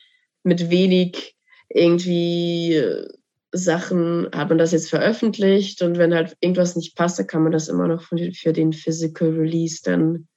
mit 0.47 0.70
wenig 0.70 1.36
irgendwie 1.68 2.74
äh, 2.74 3.09
Sachen 3.52 4.28
hat 4.32 4.48
man 4.48 4.59
das 4.59 4.73
jetzt 4.73 4.90
veröffentlicht 4.90 5.82
und 5.82 5.98
wenn 5.98 6.14
halt 6.14 6.36
irgendwas 6.40 6.77
nicht 6.77 6.94
passt, 6.94 7.18
dann 7.18 7.27
kann 7.27 7.43
man 7.43 7.52
das 7.52 7.68
immer 7.68 7.89
noch 7.89 8.02
für 8.02 8.32
für 8.32 8.52
den 8.52 8.73
Physical 8.73 9.31
Release 9.31 9.81
dann 9.82 10.28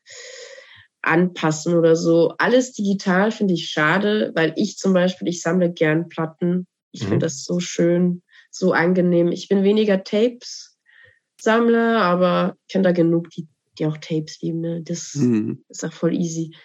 anpassen 1.01 1.75
oder 1.75 1.95
so. 1.95 2.33
Alles 2.37 2.73
digital 2.73 3.31
finde 3.31 3.53
ich 3.53 3.69
schade, 3.69 4.31
weil 4.35 4.53
ich 4.55 4.77
zum 4.77 4.93
Beispiel, 4.93 5.27
ich 5.27 5.41
sammle 5.41 5.71
gern 5.71 6.09
Platten. 6.09 6.67
Ich 6.91 7.03
Mhm. 7.03 7.07
finde 7.07 7.25
das 7.25 7.43
so 7.43 7.59
schön, 7.59 8.21
so 8.51 8.73
angenehm. 8.73 9.31
Ich 9.31 9.47
bin 9.47 9.63
weniger 9.63 10.03
Tapes-Sammler, 10.03 12.01
aber 12.01 12.55
ich 12.67 12.73
kenne 12.73 12.83
da 12.83 12.91
genug, 12.91 13.29
die, 13.31 13.47
die 13.77 13.85
auch 13.85 13.97
Tapes 13.97 14.41
lieben. 14.41 14.61
Ne? 14.61 14.81
Das 14.83 15.15
mhm. 15.15 15.63
ist 15.69 15.85
auch 15.85 15.93
voll 15.93 16.13
easy. 16.13 16.55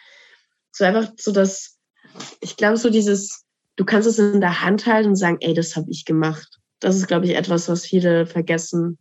So 0.72 0.84
einfach 0.84 1.12
so 1.16 1.30
das, 1.30 1.73
ich 2.40 2.56
glaube, 2.56 2.76
so 2.76 2.90
dieses, 2.90 3.44
du 3.76 3.84
kannst 3.84 4.08
es 4.08 4.18
in 4.18 4.40
der 4.40 4.62
Hand 4.62 4.86
halten 4.86 5.10
und 5.10 5.16
sagen, 5.16 5.38
ey, 5.40 5.54
das 5.54 5.76
habe 5.76 5.90
ich 5.90 6.04
gemacht. 6.04 6.58
Das 6.80 6.96
ist, 6.96 7.06
glaube 7.06 7.26
ich, 7.26 7.34
etwas, 7.34 7.68
was 7.68 7.86
viele 7.86 8.26
vergessen. 8.26 8.98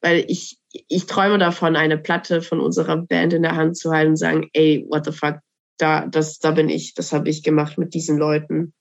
Weil 0.00 0.24
ich, 0.28 0.58
ich 0.72 1.06
träume 1.06 1.38
davon, 1.38 1.76
eine 1.76 1.98
Platte 1.98 2.42
von 2.42 2.60
unserer 2.60 2.96
Band 2.96 3.32
in 3.32 3.42
der 3.42 3.56
Hand 3.56 3.76
zu 3.76 3.90
halten 3.90 4.10
und 4.10 4.16
sagen, 4.16 4.48
ey, 4.52 4.86
what 4.88 5.04
the 5.04 5.12
fuck, 5.12 5.38
da, 5.78 6.06
das, 6.06 6.38
da 6.38 6.52
bin 6.52 6.68
ich, 6.68 6.94
das 6.94 7.12
habe 7.12 7.28
ich 7.28 7.42
gemacht 7.42 7.78
mit 7.78 7.94
diesen 7.94 8.18
Leuten. 8.18 8.72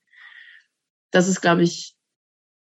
Das 1.11 1.27
ist, 1.27 1.41
glaube 1.41 1.63
ich, 1.63 1.95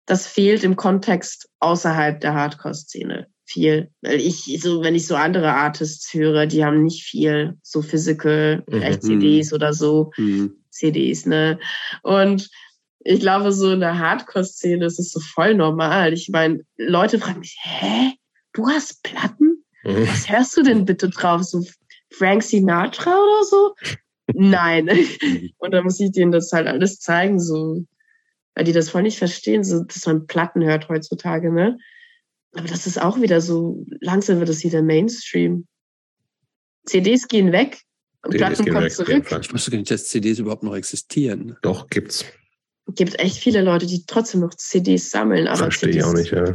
das 0.06 0.26
fehlt 0.26 0.62
im 0.62 0.76
Kontext 0.76 1.48
außerhalb 1.58 2.20
der 2.20 2.34
Hardcore-Szene 2.34 3.28
viel. 3.46 3.90
Weil 4.02 4.20
ich, 4.20 4.58
so, 4.60 4.82
wenn 4.82 4.94
ich 4.94 5.06
so 5.06 5.14
andere 5.14 5.52
Artists 5.52 6.12
höre, 6.12 6.46
die 6.46 6.64
haben 6.64 6.82
nicht 6.82 7.04
viel, 7.04 7.56
so 7.62 7.82
physical, 7.82 8.64
vielleicht 8.68 9.02
mhm. 9.04 9.20
CDs 9.20 9.52
oder 9.52 9.72
so, 9.72 10.10
mhm. 10.16 10.56
CDs, 10.70 11.26
ne? 11.26 11.58
Und 12.02 12.50
ich 13.00 13.20
glaube, 13.20 13.52
so 13.52 13.72
in 13.72 13.80
der 13.80 13.98
Hardcore-Szene 13.98 14.84
ist 14.84 14.98
es 14.98 15.12
so 15.12 15.20
voll 15.20 15.54
normal. 15.54 16.12
Ich 16.12 16.28
meine, 16.28 16.60
Leute 16.76 17.18
fragen 17.18 17.40
mich, 17.40 17.56
hä? 17.62 18.12
Du 18.52 18.66
hast 18.66 19.02
Platten? 19.02 19.64
Mhm. 19.84 20.08
Was 20.08 20.28
hörst 20.28 20.56
du 20.56 20.62
denn 20.62 20.84
bitte 20.84 21.08
drauf? 21.08 21.44
So 21.44 21.64
Frank 22.12 22.42
Sinatra 22.42 23.10
oder 23.10 23.44
so? 23.44 23.74
Nein. 24.34 24.90
Und 25.58 25.70
da 25.72 25.82
muss 25.82 26.00
ich 26.00 26.10
denen 26.10 26.32
das 26.32 26.50
halt 26.52 26.66
alles 26.66 26.98
zeigen, 26.98 27.38
so, 27.38 27.84
weil 28.56 28.64
die 28.64 28.72
das 28.72 28.90
voll 28.90 29.02
nicht 29.02 29.18
verstehen, 29.18 29.62
so, 29.62 29.84
dass 29.84 30.04
man 30.06 30.26
Platten 30.26 30.64
hört 30.64 30.88
heutzutage, 30.88 31.52
ne? 31.52 31.78
Aber 32.56 32.68
das 32.68 32.86
ist 32.86 33.00
auch 33.00 33.20
wieder 33.20 33.40
so, 33.40 33.84
langsam 34.00 34.38
wird 34.38 34.48
es 34.48 34.64
wieder 34.64 34.82
Mainstream. 34.82 35.66
CDs 36.86 37.28
gehen 37.28 37.52
weg 37.52 37.82
und 38.22 38.32
CDs 38.32 38.56
Platten 38.56 38.72
kommen 38.72 38.84
weg, 38.84 38.92
zurück. 38.92 39.26
Ich 39.40 39.52
wusste 39.52 39.70
gar 39.70 39.78
nicht, 39.78 39.90
dass 39.90 40.06
CDs 40.06 40.38
überhaupt 40.38 40.62
noch 40.62 40.74
existieren. 40.74 41.56
Doch, 41.62 41.88
gibt's. 41.88 42.24
Gibt 42.94 43.18
echt 43.18 43.38
viele 43.38 43.62
Leute, 43.62 43.86
die 43.86 44.04
trotzdem 44.06 44.40
noch 44.40 44.54
CDs 44.54 45.10
sammeln. 45.10 45.48
Aber 45.48 45.58
Verstehe 45.58 45.90
CDs, 45.90 46.04
ich 46.04 46.10
auch 46.10 46.14
nicht, 46.14 46.32
ja. 46.32 46.54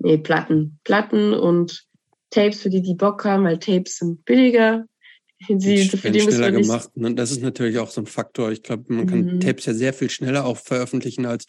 Nee, 0.00 0.18
Platten. 0.18 0.78
Platten 0.84 1.32
und 1.32 1.86
Tapes 2.30 2.60
für 2.60 2.70
die, 2.70 2.82
die 2.82 2.94
Bock 2.94 3.24
haben, 3.24 3.44
weil 3.44 3.58
Tapes 3.58 3.98
sind 3.98 4.24
billiger. 4.24 4.84
Sie, 5.58 5.88
für 5.88 6.10
die 6.10 6.20
schneller 6.20 6.52
gemacht. 6.52 6.90
Und 6.94 7.02
ne? 7.02 7.14
das 7.14 7.30
ist 7.30 7.42
natürlich 7.42 7.78
auch 7.78 7.90
so 7.90 8.00
ein 8.00 8.06
Faktor. 8.06 8.52
Ich 8.52 8.62
glaube, 8.62 8.92
man 8.92 9.06
kann 9.06 9.24
mhm. 9.24 9.40
Tapes 9.40 9.66
ja 9.66 9.74
sehr 9.74 9.92
viel 9.92 10.10
schneller 10.10 10.44
auch 10.44 10.58
veröffentlichen 10.58 11.26
als 11.26 11.46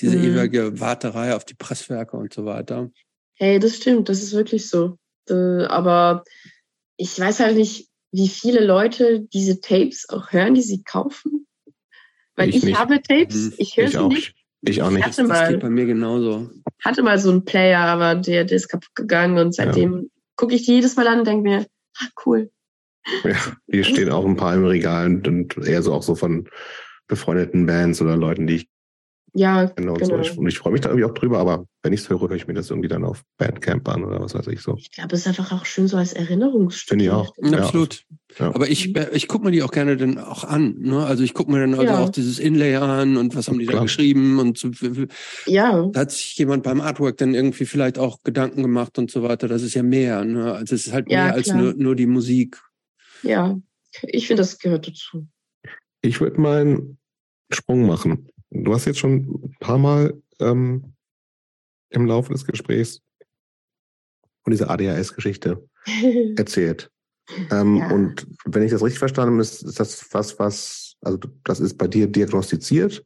diese 0.00 0.16
mhm. 0.16 0.24
ewige 0.24 0.80
Warterei 0.80 1.34
auf 1.34 1.44
die 1.44 1.54
Presswerke 1.54 2.16
und 2.16 2.32
so 2.32 2.44
weiter. 2.44 2.90
Hey, 3.34 3.58
das 3.58 3.76
stimmt, 3.76 4.08
das 4.08 4.22
ist 4.22 4.32
wirklich 4.32 4.68
so. 4.68 4.98
Äh, 5.28 5.64
aber 5.64 6.24
ich 6.96 7.18
weiß 7.18 7.40
halt 7.40 7.56
nicht, 7.56 7.88
wie 8.12 8.28
viele 8.28 8.64
Leute 8.64 9.20
diese 9.20 9.60
Tapes 9.60 10.08
auch 10.08 10.32
hören, 10.32 10.54
die 10.54 10.62
sie 10.62 10.82
kaufen. 10.82 11.46
Weil 12.36 12.50
ich, 12.50 12.64
ich 12.64 12.78
habe 12.78 13.00
Tapes, 13.02 13.36
mhm. 13.36 13.54
ich 13.58 13.76
höre 13.76 13.88
sie 13.88 13.98
auch. 13.98 14.08
nicht. 14.08 14.34
Ich 14.62 14.82
auch 14.82 14.90
nicht. 14.90 15.04
Hatte 15.04 15.24
mal, 15.24 15.40
das 15.40 15.48
geht 15.48 15.60
bei 15.60 15.70
mir 15.70 15.86
genauso. 15.86 16.50
Hatte 16.82 17.02
mal 17.02 17.18
so 17.18 17.30
einen 17.30 17.44
Player, 17.44 17.80
aber 17.80 18.14
der, 18.14 18.44
der 18.44 18.56
ist 18.56 18.68
kaputt 18.68 18.94
gegangen 18.94 19.38
und 19.38 19.54
seitdem 19.54 19.94
ja. 19.94 20.02
gucke 20.36 20.54
ich 20.54 20.66
die 20.66 20.74
jedes 20.74 20.96
Mal 20.96 21.06
an 21.06 21.20
und 21.20 21.26
denke 21.26 21.42
mir, 21.42 21.66
ah, 21.98 22.06
cool. 22.26 22.50
Ja, 23.24 23.36
hier 23.70 23.84
stehen 23.84 24.10
auch 24.10 24.26
ein 24.26 24.36
paar 24.36 24.54
im 24.54 24.66
Regal 24.66 25.06
und 25.26 25.56
eher 25.56 25.82
so 25.82 25.94
auch 25.94 26.02
so 26.02 26.14
von 26.14 26.48
befreundeten 27.06 27.66
Bands 27.66 28.02
oder 28.02 28.16
Leuten, 28.16 28.46
die 28.46 28.56
ich 28.56 28.68
ja, 29.32 29.64
genau. 29.64 29.94
genau. 29.94 30.16
Und 30.16 30.48
ich 30.48 30.58
freue 30.58 30.72
mich 30.72 30.80
da 30.80 30.88
irgendwie 30.88 31.04
auch 31.04 31.14
drüber, 31.14 31.38
aber 31.38 31.66
wenn 31.82 31.92
ich 31.92 32.00
es 32.00 32.10
höre, 32.10 32.20
höre 32.20 32.32
ich 32.32 32.46
mir 32.46 32.54
das 32.54 32.70
irgendwie 32.70 32.88
dann 32.88 33.04
auf 33.04 33.22
Bandcamp 33.38 33.88
an 33.88 34.04
oder 34.04 34.20
was 34.20 34.34
weiß 34.34 34.46
ich 34.48 34.60
so. 34.60 34.76
Ich 34.76 34.90
glaube, 34.90 35.14
es 35.14 35.20
ist 35.20 35.28
einfach 35.28 35.52
auch 35.52 35.64
schön 35.64 35.88
so 35.88 35.96
als 35.96 36.12
Erinnerungsstück. 36.12 36.90
Finde 36.90 37.04
ich 37.04 37.10
auch. 37.10 37.34
Ja, 37.42 37.58
absolut. 37.58 38.04
Ja. 38.38 38.54
Aber 38.54 38.68
ich, 38.68 38.96
ich 38.96 39.28
gucke 39.28 39.44
mir 39.44 39.50
die 39.50 39.62
auch 39.62 39.70
gerne 39.70 39.96
dann 39.96 40.18
auch 40.18 40.44
an. 40.44 40.76
Ne? 40.78 41.04
Also 41.04 41.22
ich 41.24 41.34
gucke 41.34 41.50
mir 41.50 41.60
dann 41.60 41.74
also 41.74 41.84
ja. 41.84 41.98
auch 41.98 42.10
dieses 42.10 42.38
Inlay 42.38 42.76
an 42.76 43.16
und 43.16 43.34
was 43.34 43.48
haben 43.48 43.58
die 43.58 43.66
Klar. 43.66 43.78
da 43.78 43.82
geschrieben 43.84 44.38
und 44.38 44.58
so. 44.58 44.70
Ja. 45.46 45.86
Da 45.92 46.00
hat 46.00 46.10
sich 46.10 46.36
jemand 46.36 46.62
beim 46.62 46.80
Artwork 46.80 47.16
dann 47.18 47.34
irgendwie 47.34 47.66
vielleicht 47.66 47.98
auch 47.98 48.22
Gedanken 48.22 48.62
gemacht 48.62 48.98
und 48.98 49.10
so 49.10 49.22
weiter. 49.22 49.48
Das 49.48 49.62
ist 49.62 49.74
ja 49.74 49.82
mehr. 49.82 50.24
Ne? 50.24 50.52
Also 50.52 50.74
es 50.74 50.86
ist 50.86 50.92
halt 50.92 51.08
mehr 51.08 51.32
als 51.34 51.52
nur, 51.52 51.74
nur 51.74 51.96
die 51.96 52.06
Musik. 52.06 52.60
Ja, 53.22 53.58
ich 54.02 54.26
finde, 54.26 54.42
das 54.42 54.58
gehört 54.58 54.88
dazu. 54.88 55.26
Ich 56.02 56.20
würde 56.20 56.40
mal 56.40 56.60
einen 56.60 56.98
Sprung 57.50 57.86
machen. 57.86 58.28
Du 58.50 58.74
hast 58.74 58.84
jetzt 58.84 58.98
schon 58.98 59.42
ein 59.44 59.56
paar 59.60 59.78
Mal 59.78 60.20
ähm, 60.40 60.94
im 61.90 62.06
Laufe 62.06 62.32
des 62.32 62.44
Gesprächs 62.44 63.00
von 64.42 64.50
dieser 64.50 64.70
ADHS-Geschichte 64.70 65.68
erzählt. 66.36 66.90
Ähm, 67.50 67.76
ja. 67.76 67.90
Und 67.90 68.26
wenn 68.44 68.62
ich 68.62 68.72
das 68.72 68.82
richtig 68.82 68.98
verstanden 68.98 69.34
habe, 69.34 69.42
ist, 69.42 69.62
ist 69.62 69.78
das 69.78 70.12
was, 70.12 70.38
was, 70.38 70.96
also 71.00 71.18
das 71.44 71.60
ist 71.60 71.78
bei 71.78 71.86
dir 71.86 72.08
diagnostiziert, 72.08 73.04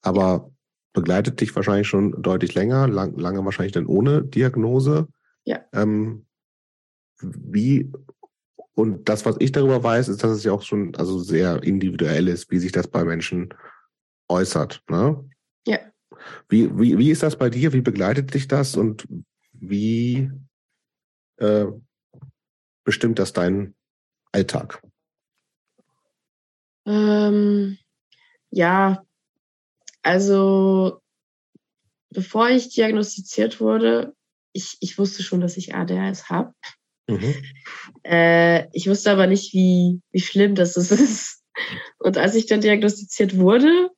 aber 0.00 0.50
begleitet 0.94 1.40
dich 1.40 1.54
wahrscheinlich 1.54 1.88
schon 1.88 2.22
deutlich 2.22 2.54
länger, 2.54 2.88
lang, 2.88 3.18
lange 3.18 3.44
wahrscheinlich 3.44 3.72
dann 3.72 3.86
ohne 3.86 4.22
Diagnose. 4.22 5.08
Ja. 5.44 5.60
Ähm, 5.74 6.24
wie, 7.20 7.92
und 8.74 9.06
das, 9.08 9.26
was 9.26 9.36
ich 9.40 9.52
darüber 9.52 9.82
weiß, 9.82 10.08
ist, 10.08 10.24
dass 10.24 10.30
es 10.30 10.44
ja 10.44 10.52
auch 10.52 10.62
schon 10.62 10.94
also 10.96 11.18
sehr 11.18 11.62
individuell 11.62 12.28
ist, 12.28 12.50
wie 12.50 12.58
sich 12.58 12.72
das 12.72 12.88
bei 12.88 13.04
Menschen 13.04 13.50
äußert. 14.28 14.82
Ne? 14.88 15.28
Ja. 15.66 15.78
Wie, 16.48 16.70
wie, 16.78 16.98
wie 16.98 17.10
ist 17.10 17.22
das 17.22 17.36
bei 17.36 17.50
dir? 17.50 17.72
Wie 17.72 17.80
begleitet 17.80 18.34
dich 18.34 18.48
das 18.48 18.76
und 18.76 19.06
wie 19.52 20.30
äh, 21.38 21.66
bestimmt 22.84 23.18
das 23.18 23.32
deinen 23.32 23.74
Alltag? 24.32 24.82
Ähm, 26.86 27.78
ja, 28.50 29.04
also 30.02 31.00
bevor 32.10 32.48
ich 32.48 32.72
diagnostiziert 32.72 33.60
wurde, 33.60 34.14
ich, 34.52 34.78
ich 34.80 34.98
wusste 34.98 35.22
schon, 35.22 35.40
dass 35.40 35.56
ich 35.56 35.74
ADHS 35.74 36.30
habe. 36.30 36.54
Mhm. 37.08 37.34
Äh, 38.04 38.68
ich 38.72 38.88
wusste 38.88 39.10
aber 39.10 39.26
nicht, 39.26 39.52
wie, 39.52 40.00
wie 40.12 40.20
schlimm 40.20 40.54
das 40.54 40.76
ist. 40.76 41.42
Und 41.98 42.18
als 42.18 42.34
ich 42.34 42.46
dann 42.46 42.60
diagnostiziert 42.60 43.36
wurde, 43.36 43.90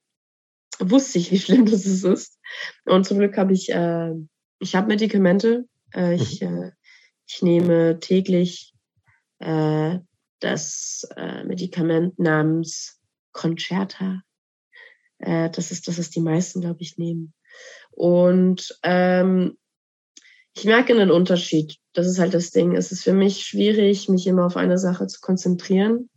wusste 0.80 1.18
ich, 1.18 1.30
wie 1.30 1.38
schlimm 1.38 1.66
das 1.66 1.84
ist. 1.84 2.38
Und 2.84 3.04
zum 3.06 3.18
Glück 3.18 3.36
habe 3.36 3.52
ich, 3.52 3.70
äh, 3.70 4.12
ich 4.58 4.74
habe 4.74 4.88
Medikamente. 4.88 5.66
Äh, 5.94 6.14
ich, 6.14 6.40
mhm. 6.40 6.62
äh, 6.62 6.70
ich 7.26 7.42
nehme 7.42 7.98
täglich 8.00 8.74
äh, 9.38 9.98
das 10.40 11.08
äh, 11.16 11.44
Medikament 11.44 12.18
namens 12.18 13.00
Concerta. 13.32 14.22
Äh, 15.18 15.50
das 15.50 15.70
ist 15.70 15.88
das, 15.88 15.98
was 15.98 16.10
die 16.10 16.20
meisten, 16.20 16.60
glaube 16.60 16.82
ich, 16.82 16.96
nehmen. 16.96 17.34
Und 17.90 18.78
ähm, 18.82 19.58
ich 20.54 20.64
merke 20.64 20.92
einen 20.92 21.10
Unterschied. 21.10 21.76
Das 21.92 22.06
ist 22.06 22.18
halt 22.18 22.34
das 22.34 22.50
Ding. 22.50 22.76
Es 22.76 22.92
ist 22.92 23.04
für 23.04 23.12
mich 23.12 23.46
schwierig, 23.46 24.08
mich 24.08 24.26
immer 24.26 24.46
auf 24.46 24.56
eine 24.56 24.78
Sache 24.78 25.06
zu 25.06 25.20
konzentrieren. 25.20 26.08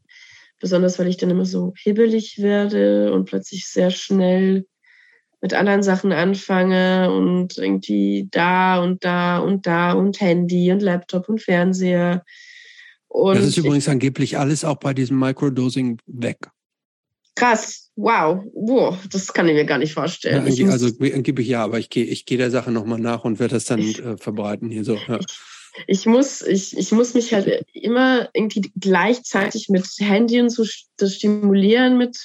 Besonders 0.62 1.00
weil 1.00 1.08
ich 1.08 1.18
dann 1.18 1.32
immer 1.32 1.46
so 1.46 1.74
hibbelig 1.76 2.38
werde 2.38 3.12
und 3.12 3.26
plötzlich 3.26 3.68
sehr 3.68 3.90
schnell 3.90 4.66
mit 5.42 5.56
anderen 5.56 5.82
Sachen 5.82 6.12
anfange 6.12 7.12
und 7.12 7.58
irgendwie 7.58 8.28
da 8.30 8.82
und 8.82 9.04
da 9.04 9.40
und 9.40 9.66
da 9.66 9.94
und 9.94 10.22
Handy 10.22 10.72
und 10.72 10.82
Laptop 10.82 11.28
und 11.30 11.42
Fernseher. 11.42 12.24
Und 13.08 13.36
das 13.36 13.48
ist 13.48 13.58
übrigens 13.58 13.86
ich, 13.86 13.92
angeblich 13.92 14.38
alles 14.38 14.64
auch 14.64 14.78
bei 14.78 14.94
diesem 14.94 15.18
Microdosing 15.20 16.00
weg. 16.06 16.38
Krass, 17.36 17.90
wow, 17.96 18.44
wow, 18.54 18.98
das 19.10 19.34
kann 19.34 19.48
ich 19.48 19.56
mir 19.56 19.66
gar 19.66 19.80
nicht 19.80 19.94
vorstellen. 19.94 20.46
Ja, 20.46 20.70
also 20.70 20.88
angeblich 21.02 21.48
ja, 21.48 21.64
aber 21.64 21.80
ich 21.80 21.90
gehe 21.90 22.06
ich 22.06 22.26
geh 22.26 22.38
der 22.38 22.52
Sache 22.52 22.72
nochmal 22.72 23.00
nach 23.00 23.24
und 23.24 23.40
werde 23.40 23.56
das 23.56 23.66
dann 23.66 23.80
ich, 23.80 24.00
äh, 24.00 24.18
verbreiten 24.18 24.70
hier 24.70 24.84
so. 24.84 24.96
Ja. 24.96 25.18
Ich, 25.20 25.26
ich 25.88 26.06
muss, 26.06 26.42
ich, 26.42 26.78
ich 26.78 26.92
muss 26.92 27.14
mich 27.14 27.34
halt 27.34 27.66
immer 27.74 28.30
irgendwie 28.34 28.72
gleichzeitig 28.80 29.70
mit 29.70 29.86
Handy 30.00 30.40
und 30.40 30.50
so 30.50 30.66
das 30.98 31.16
stimulieren 31.16 31.98
mit, 31.98 32.18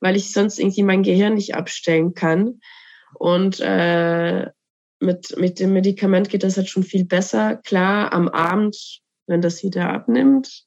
weil 0.00 0.16
ich 0.16 0.32
sonst 0.32 0.58
irgendwie 0.58 0.82
mein 0.82 1.02
Gehirn 1.02 1.34
nicht 1.34 1.54
abstellen 1.54 2.14
kann. 2.14 2.60
Und 3.14 3.60
äh, 3.60 4.46
mit, 5.00 5.36
mit 5.36 5.58
dem 5.58 5.72
Medikament 5.72 6.28
geht 6.28 6.44
das 6.44 6.56
halt 6.56 6.68
schon 6.68 6.84
viel 6.84 7.04
besser. 7.04 7.56
Klar, 7.56 8.12
am 8.12 8.28
Abend, 8.28 9.00
wenn 9.26 9.42
das 9.42 9.62
wieder 9.62 9.90
abnimmt, 9.90 10.64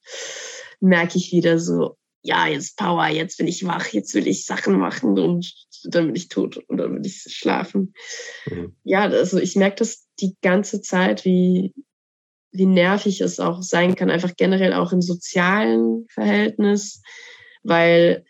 merke 0.80 1.18
ich 1.18 1.32
wieder 1.32 1.60
so, 1.60 1.98
ja, 2.22 2.48
jetzt 2.48 2.78
Power, 2.78 3.08
jetzt 3.08 3.38
bin 3.38 3.48
ich 3.48 3.66
wach, 3.66 3.88
jetzt 3.90 4.14
will 4.16 4.28
ich 4.28 4.46
Sachen 4.46 4.80
machen 4.80 5.20
und 5.20 5.54
dann 5.84 6.08
bin 6.08 6.16
ich 6.16 6.28
tot 6.28 6.58
und 6.58 6.78
dann 6.78 6.96
will 6.96 7.06
ich 7.06 7.22
schlafen. 7.22 7.94
Mhm. 8.48 8.76
Ja, 8.84 9.04
also 9.04 9.38
ich 9.38 9.56
merke 9.56 9.78
das 9.78 10.08
die 10.20 10.36
ganze 10.42 10.82
Zeit, 10.82 11.24
wie, 11.24 11.74
wie 12.58 12.66
nervig 12.66 13.22
es 13.22 13.40
auch 13.40 13.62
sein 13.62 13.96
kann, 13.96 14.10
einfach 14.10 14.34
generell 14.38 14.74
auch 14.74 14.92
im 14.92 15.02
sozialen 15.02 16.08
Verhältnis, 16.10 17.02
weil 17.64 18.26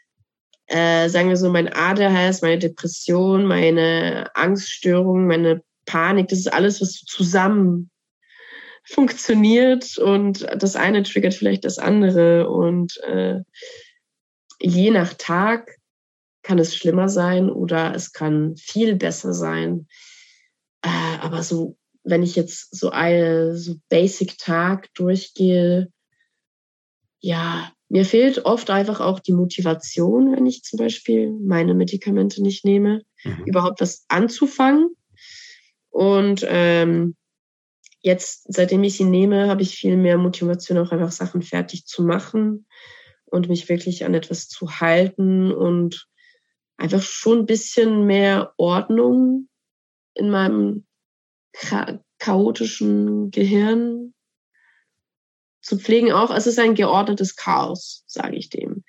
äh, 0.67 1.09
sagen 1.09 1.29
wir 1.29 1.37
so, 1.37 1.49
mein 1.49 1.71
ADHS, 1.71 2.41
meine 2.41 2.59
Depression, 2.59 3.45
meine 3.45 4.29
Angststörung, 4.33 5.27
meine 5.27 5.61
Panik, 5.85 6.29
das 6.29 6.39
ist 6.39 6.53
alles, 6.53 6.81
was 6.81 6.93
zusammen 6.93 7.91
funktioniert 8.83 9.97
und 9.97 10.47
das 10.57 10.75
eine 10.75 11.03
triggert 11.03 11.33
vielleicht 11.33 11.65
das 11.65 11.79
andere 11.79 12.49
und 12.49 12.97
äh, 13.03 13.39
je 14.59 14.91
nach 14.91 15.13
Tag 15.13 15.77
kann 16.43 16.59
es 16.59 16.75
schlimmer 16.75 17.09
sein 17.09 17.49
oder 17.49 17.95
es 17.95 18.13
kann 18.13 18.55
viel 18.55 18.95
besser 18.95 19.33
sein. 19.33 19.87
Äh, 20.83 21.17
aber 21.19 21.41
so, 21.41 21.77
wenn 22.05 22.23
ich 22.23 22.35
jetzt 22.35 22.73
so 22.75 22.91
eine 22.91 23.57
so 23.57 23.75
Basic 23.89 24.37
Tag 24.37 24.93
durchgehe, 24.93 25.91
ja, 27.19 27.71
mir 27.89 28.05
fehlt 28.05 28.45
oft 28.45 28.69
einfach 28.69 28.99
auch 28.99 29.19
die 29.19 29.33
Motivation, 29.33 30.35
wenn 30.35 30.45
ich 30.45 30.63
zum 30.63 30.77
Beispiel 30.77 31.31
meine 31.31 31.73
Medikamente 31.73 32.41
nicht 32.41 32.63
nehme, 32.63 33.01
mhm. 33.23 33.43
überhaupt 33.45 33.81
was 33.81 34.05
anzufangen. 34.07 34.95
Und 35.89 36.45
ähm, 36.47 37.15
jetzt, 38.01 38.53
seitdem 38.53 38.83
ich 38.83 38.97
sie 38.97 39.05
nehme, 39.05 39.47
habe 39.47 39.63
ich 39.63 39.75
viel 39.75 39.97
mehr 39.97 40.17
Motivation, 40.17 40.77
auch 40.77 40.91
einfach 40.91 41.11
Sachen 41.11 41.41
fertig 41.41 41.85
zu 41.85 42.03
machen 42.03 42.67
und 43.25 43.49
mich 43.49 43.67
wirklich 43.69 44.05
an 44.05 44.13
etwas 44.13 44.47
zu 44.47 44.79
halten 44.79 45.51
und 45.51 46.07
einfach 46.77 47.01
schon 47.01 47.39
ein 47.39 47.45
bisschen 47.45 48.05
mehr 48.05 48.53
Ordnung 48.57 49.47
in 50.13 50.29
meinem 50.29 50.85
cha 51.57 51.99
chaotischen 52.19 53.31
Gehirn 53.31 54.13
zu 55.61 55.77
pflegen. 55.77 56.11
Auch 56.11 56.33
es 56.33 56.47
ist 56.47 56.59
ein 56.59 56.75
geordnetes 56.75 57.35
Chaos, 57.35 58.03
sage 58.07 58.35
ich 58.35 58.49
dem. 58.49 58.83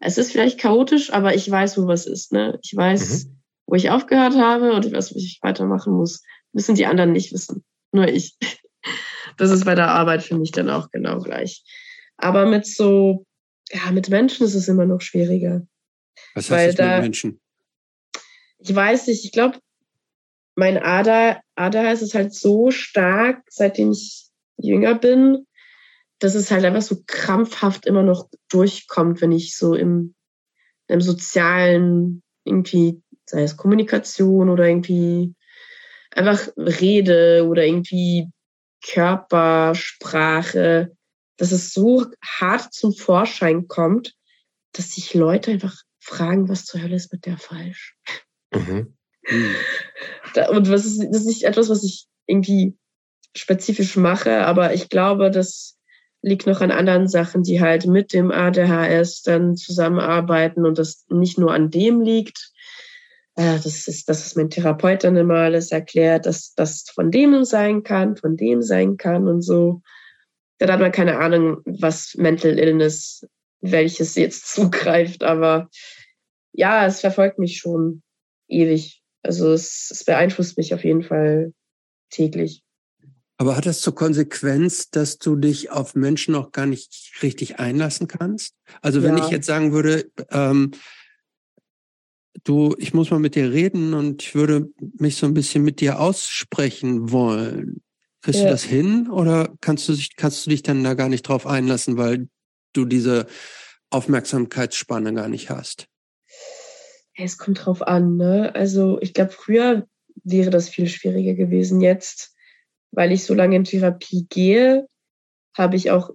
Es 0.00 0.18
ist 0.18 0.30
vielleicht 0.32 0.60
chaotisch, 0.60 1.12
aber 1.12 1.34
ich 1.34 1.50
weiß, 1.50 1.76
wo 1.78 1.86
was 1.86 2.06
ist. 2.06 2.32
Ne? 2.32 2.58
Ich 2.62 2.74
weiß, 2.76 3.24
mhm. 3.24 3.40
wo 3.66 3.74
ich 3.74 3.90
aufgehört 3.90 4.36
habe 4.36 4.72
und 4.72 4.86
ich 4.86 4.92
weiß, 4.92 5.14
wie 5.14 5.18
ich 5.18 5.40
weitermachen 5.42 5.92
muss. 5.92 6.22
Müssen 6.52 6.76
die 6.76 6.86
anderen 6.86 7.12
nicht 7.12 7.32
wissen. 7.32 7.64
Nur 7.92 8.08
ich. 8.08 8.36
Das 9.36 9.52
ist 9.52 9.66
bei 9.66 9.76
der 9.76 9.88
Arbeit 9.88 10.24
für 10.24 10.36
mich 10.36 10.50
dann 10.50 10.68
auch 10.68 10.90
genau 10.90 11.20
gleich. 11.20 11.62
Aber 12.16 12.44
mit 12.46 12.66
so, 12.66 13.24
ja, 13.70 13.92
mit 13.92 14.08
Menschen 14.08 14.44
ist 14.44 14.56
es 14.56 14.66
immer 14.66 14.84
noch 14.84 15.00
schwieriger. 15.00 15.64
Was 16.34 16.50
heißt 16.50 16.76
das 16.76 16.96
mit 16.96 17.02
Menschen? 17.02 17.40
Ich 18.58 18.74
weiß 18.74 19.06
nicht, 19.06 19.24
ich 19.24 19.30
glaube, 19.30 19.60
mein 20.56 20.76
Ader, 20.76 21.40
Ader 21.58 21.92
ist 21.92 22.14
halt 22.14 22.34
so 22.34 22.70
stark, 22.70 23.42
seitdem 23.48 23.92
ich 23.92 24.28
jünger 24.56 24.94
bin, 24.94 25.46
dass 26.18 26.34
es 26.34 26.50
halt 26.50 26.64
einfach 26.64 26.82
so 26.82 27.02
krampfhaft 27.06 27.86
immer 27.86 28.02
noch 28.02 28.28
durchkommt, 28.48 29.20
wenn 29.20 29.32
ich 29.32 29.56
so 29.56 29.74
im, 29.74 30.14
im 30.88 31.00
sozialen, 31.00 32.22
irgendwie, 32.44 33.02
sei 33.24 33.42
es 33.42 33.56
Kommunikation 33.56 34.48
oder 34.48 34.66
irgendwie 34.66 35.34
einfach 36.10 36.48
rede 36.56 37.46
oder 37.46 37.64
irgendwie 37.64 38.30
Körpersprache, 38.84 40.92
dass 41.36 41.52
es 41.52 41.72
so 41.72 42.06
hart 42.22 42.72
zum 42.72 42.92
Vorschein 42.92 43.68
kommt, 43.68 44.14
dass 44.72 44.92
sich 44.92 45.14
Leute 45.14 45.52
einfach 45.52 45.76
fragen, 46.00 46.48
was 46.48 46.64
zur 46.64 46.82
Hölle 46.82 46.96
ist 46.96 47.12
mit 47.12 47.26
der 47.26 47.38
falsch? 47.38 47.96
Mhm. 48.52 48.97
Und 50.50 50.70
was 50.70 50.84
ist, 50.84 50.98
das 50.98 51.20
ist 51.20 51.26
nicht 51.26 51.44
etwas, 51.44 51.68
was 51.68 51.84
ich 51.84 52.06
irgendwie 52.26 52.76
spezifisch 53.36 53.96
mache, 53.96 54.46
aber 54.46 54.74
ich 54.74 54.88
glaube, 54.88 55.30
das 55.30 55.76
liegt 56.22 56.46
noch 56.46 56.60
an 56.60 56.70
anderen 56.70 57.08
Sachen, 57.08 57.42
die 57.42 57.60
halt 57.60 57.86
mit 57.86 58.12
dem 58.12 58.30
ADHS 58.30 59.22
dann 59.22 59.56
zusammenarbeiten 59.56 60.66
und 60.66 60.78
das 60.78 61.04
nicht 61.08 61.38
nur 61.38 61.52
an 61.52 61.70
dem 61.70 62.00
liegt. 62.00 62.52
Äh, 63.36 63.58
das 63.62 63.86
ist, 63.86 64.08
das 64.08 64.26
ist 64.26 64.36
mein 64.36 64.50
Therapeut 64.50 65.04
dann 65.04 65.16
immer 65.16 65.36
alles 65.36 65.70
erklärt, 65.70 66.26
dass 66.26 66.54
das 66.54 66.84
von 66.92 67.10
dem 67.10 67.44
sein 67.44 67.84
kann, 67.84 68.16
von 68.16 68.36
dem 68.36 68.62
sein 68.62 68.96
kann 68.96 69.28
und 69.28 69.42
so. 69.42 69.82
Da 70.58 70.72
hat 70.72 70.80
man 70.80 70.90
keine 70.90 71.18
Ahnung, 71.18 71.58
was 71.64 72.14
Mental 72.16 72.58
Illness, 72.58 73.24
welches 73.60 74.16
jetzt 74.16 74.48
zugreift, 74.52 75.22
aber 75.22 75.68
ja, 76.52 76.86
es 76.86 77.00
verfolgt 77.00 77.38
mich 77.38 77.58
schon 77.58 78.02
ewig. 78.48 79.02
Also 79.22 79.52
es, 79.52 79.88
es 79.90 80.04
beeinflusst 80.04 80.56
mich 80.56 80.74
auf 80.74 80.84
jeden 80.84 81.02
Fall 81.02 81.52
täglich. 82.10 82.62
Aber 83.36 83.56
hat 83.56 83.66
das 83.66 83.80
zur 83.80 83.94
Konsequenz, 83.94 84.90
dass 84.90 85.18
du 85.18 85.36
dich 85.36 85.70
auf 85.70 85.94
Menschen 85.94 86.34
auch 86.34 86.50
gar 86.50 86.66
nicht 86.66 87.12
richtig 87.22 87.60
einlassen 87.60 88.08
kannst? 88.08 88.54
Also 88.82 89.02
wenn 89.04 89.16
ja. 89.16 89.24
ich 89.24 89.30
jetzt 89.30 89.46
sagen 89.46 89.72
würde, 89.72 90.10
ähm, 90.30 90.72
du, 92.42 92.74
ich 92.78 92.94
muss 92.94 93.10
mal 93.10 93.20
mit 93.20 93.36
dir 93.36 93.52
reden 93.52 93.94
und 93.94 94.22
ich 94.22 94.34
würde 94.34 94.68
mich 94.98 95.16
so 95.16 95.26
ein 95.26 95.34
bisschen 95.34 95.62
mit 95.62 95.80
dir 95.80 96.00
aussprechen 96.00 97.12
wollen. 97.12 97.80
Kriegst 98.22 98.40
ja. 98.40 98.46
du 98.46 98.50
das 98.50 98.64
hin 98.64 99.08
oder 99.08 99.54
kannst 99.60 99.88
du, 99.88 99.92
dich, 99.92 100.16
kannst 100.16 100.44
du 100.44 100.50
dich 100.50 100.64
dann 100.64 100.82
da 100.82 100.94
gar 100.94 101.08
nicht 101.08 101.22
drauf 101.22 101.46
einlassen, 101.46 101.96
weil 101.96 102.28
du 102.72 102.84
diese 102.84 103.26
Aufmerksamkeitsspanne 103.90 105.14
gar 105.14 105.28
nicht 105.28 105.48
hast? 105.48 105.86
Es 107.20 107.36
kommt 107.36 107.66
drauf 107.66 107.82
an, 107.82 108.16
ne? 108.16 108.54
Also 108.54 109.00
ich 109.00 109.12
glaube, 109.12 109.32
früher 109.32 109.86
wäre 110.22 110.50
das 110.50 110.68
viel 110.68 110.86
schwieriger 110.86 111.34
gewesen. 111.34 111.80
Jetzt, 111.80 112.34
weil 112.92 113.10
ich 113.10 113.24
so 113.24 113.34
lange 113.34 113.56
in 113.56 113.64
Therapie 113.64 114.26
gehe, 114.28 114.86
habe 115.56 115.74
ich 115.74 115.90
auch 115.90 116.10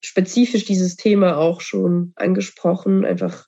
spezifisch 0.00 0.64
dieses 0.64 0.94
Thema 0.96 1.38
auch 1.38 1.60
schon 1.60 2.12
angesprochen. 2.14 3.04
Einfach 3.04 3.46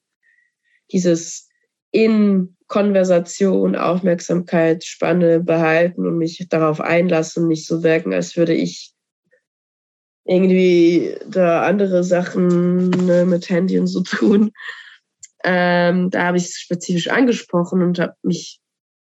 dieses 0.90 1.48
in 1.92 2.56
Konversation 2.66 3.76
Aufmerksamkeit, 3.76 4.84
Spanne 4.84 5.38
behalten 5.38 6.06
und 6.06 6.18
mich 6.18 6.44
darauf 6.48 6.80
einlassen, 6.80 7.46
nicht 7.46 7.66
so 7.66 7.84
wirken, 7.84 8.12
als 8.12 8.36
würde 8.36 8.54
ich 8.54 8.92
irgendwie 10.24 11.16
da 11.28 11.62
andere 11.62 12.02
Sachen 12.02 12.88
ne, 12.90 13.24
mit 13.24 13.48
Handy 13.48 13.78
und 13.78 13.86
so 13.86 14.02
tun. 14.02 14.50
Ähm, 15.48 16.10
da 16.10 16.24
habe 16.24 16.39
ich 16.39 16.47
es 16.47 16.59
spezifisch 16.59 17.09
angesprochen 17.09 17.81
und 17.81 18.01
habe 18.01 18.14
mich 18.23 18.59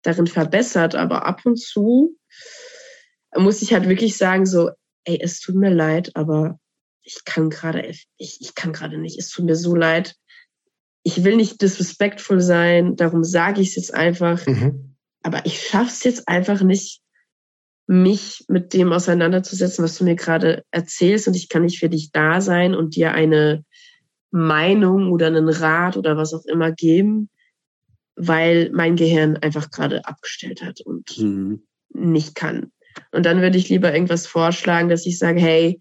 darin 0.03 0.27
verbessert, 0.27 0.93
aber 0.93 1.25
ab 1.25 1.41
und 1.45 1.59
zu 1.59 2.15
muss 3.35 3.63
ich 3.63 3.73
halt 3.73 3.89
wirklich 3.89 4.17
sagen, 4.17 4.45
so, 4.45 4.69
ey, 5.03 5.19
es 5.19 5.39
tut 5.39 5.55
mir 5.55 5.71
leid, 5.71 6.11
aber 6.15 6.59
ich 7.01 7.23
kann 7.25 7.49
gerade, 7.49 7.91
ich, 8.17 8.37
ich 8.39 8.55
kann 8.55 8.71
gerade 8.71 8.97
nicht, 8.97 9.17
es 9.17 9.29
tut 9.29 9.45
mir 9.45 9.55
so 9.55 9.75
leid. 9.75 10.15
Ich 11.03 11.23
will 11.23 11.37
nicht 11.37 11.61
disrespectful 11.61 12.39
sein, 12.39 12.95
darum 12.95 13.23
sage 13.23 13.61
ich 13.61 13.69
es 13.69 13.75
jetzt 13.75 13.93
einfach. 13.93 14.45
Mhm. 14.45 14.95
Aber 15.23 15.45
ich 15.45 15.61
schaffe 15.61 15.89
es 15.89 16.03
jetzt 16.03 16.27
einfach 16.27 16.61
nicht, 16.61 17.01
mich 17.87 18.43
mit 18.49 18.73
dem 18.73 18.91
auseinanderzusetzen, 18.91 19.83
was 19.83 19.97
du 19.97 20.03
mir 20.03 20.15
gerade 20.15 20.63
erzählst 20.71 21.27
und 21.27 21.35
ich 21.35 21.47
kann 21.47 21.63
nicht 21.63 21.79
für 21.79 21.89
dich 21.89 22.11
da 22.11 22.41
sein 22.41 22.75
und 22.75 22.95
dir 22.97 23.13
eine 23.13 23.63
Meinung 24.31 25.11
oder 25.11 25.27
einen 25.27 25.49
Rat 25.49 25.97
oder 25.97 26.17
was 26.17 26.33
auch 26.33 26.45
immer 26.45 26.71
geben, 26.71 27.29
weil 28.15 28.71
mein 28.73 28.95
Gehirn 28.95 29.37
einfach 29.37 29.71
gerade 29.71 30.05
abgestellt 30.05 30.61
hat 30.61 30.81
und 30.81 31.17
mhm. 31.17 31.63
nicht 31.93 32.35
kann. 32.35 32.71
Und 33.11 33.25
dann 33.25 33.41
würde 33.41 33.57
ich 33.57 33.69
lieber 33.69 33.93
irgendwas 33.93 34.27
vorschlagen, 34.27 34.89
dass 34.89 35.05
ich 35.05 35.19
sage, 35.19 35.39
hey, 35.39 35.79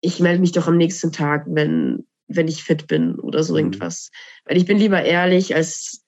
ich 0.00 0.20
melde 0.20 0.40
mich 0.40 0.52
doch 0.52 0.68
am 0.68 0.76
nächsten 0.76 1.12
Tag, 1.12 1.46
wenn, 1.48 2.06
wenn 2.28 2.48
ich 2.48 2.62
fit 2.62 2.86
bin 2.86 3.16
oder 3.16 3.42
so 3.42 3.54
mhm. 3.54 3.58
irgendwas. 3.60 4.10
Weil 4.44 4.56
ich 4.56 4.66
bin 4.66 4.78
lieber 4.78 5.02
ehrlich, 5.02 5.54
als 5.54 6.02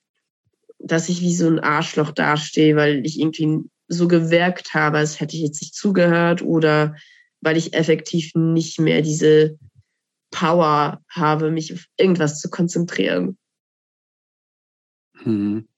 dass 0.78 1.08
ich 1.08 1.22
wie 1.22 1.34
so 1.34 1.48
ein 1.48 1.60
Arschloch 1.60 2.10
dastehe, 2.10 2.76
weil 2.76 3.04
ich 3.06 3.18
irgendwie 3.18 3.60
so 3.88 4.06
gewirkt 4.06 4.74
habe, 4.74 4.98
als 4.98 5.18
hätte 5.20 5.36
ich 5.36 5.42
jetzt 5.42 5.62
nicht 5.62 5.74
zugehört 5.74 6.42
oder 6.42 6.94
weil 7.40 7.56
ich 7.56 7.74
effektiv 7.74 8.32
nicht 8.34 8.80
mehr 8.80 9.02
diese 9.02 9.58
Power 10.34 11.00
habe, 11.08 11.52
mich 11.52 11.72
auf 11.72 11.84
irgendwas 11.96 12.40
zu 12.40 12.50
konzentrieren. 12.50 13.38
Hm. 15.22 15.68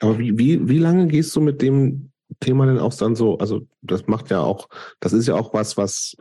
Aber 0.00 0.18
wie, 0.18 0.36
wie, 0.36 0.68
wie 0.68 0.78
lange 0.78 1.06
gehst 1.06 1.34
du 1.34 1.40
mit 1.40 1.62
dem 1.62 2.10
Thema 2.40 2.66
denn 2.66 2.78
auch 2.78 2.92
dann 2.92 3.16
so? 3.16 3.38
Also, 3.38 3.66
das 3.80 4.06
macht 4.06 4.30
ja 4.30 4.40
auch, 4.40 4.68
das 5.00 5.14
ist 5.14 5.26
ja 5.26 5.34
auch 5.36 5.54
was, 5.54 5.78
was 5.78 6.16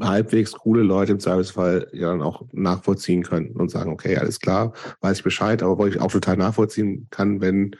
halbwegs 0.00 0.52
coole 0.52 0.84
Leute 0.84 1.10
im 1.10 1.18
Zweifelsfall 1.18 1.88
ja 1.92 2.10
dann 2.10 2.22
auch 2.22 2.44
nachvollziehen 2.52 3.24
können 3.24 3.56
und 3.56 3.72
sagen, 3.72 3.92
okay, 3.92 4.16
alles 4.16 4.38
klar, 4.38 4.72
weiß 5.00 5.18
ich 5.18 5.24
Bescheid, 5.24 5.60
aber 5.64 5.78
wo 5.78 5.86
ich 5.86 6.00
auch 6.00 6.12
total 6.12 6.36
nachvollziehen 6.36 7.08
kann, 7.10 7.40
wenn 7.40 7.74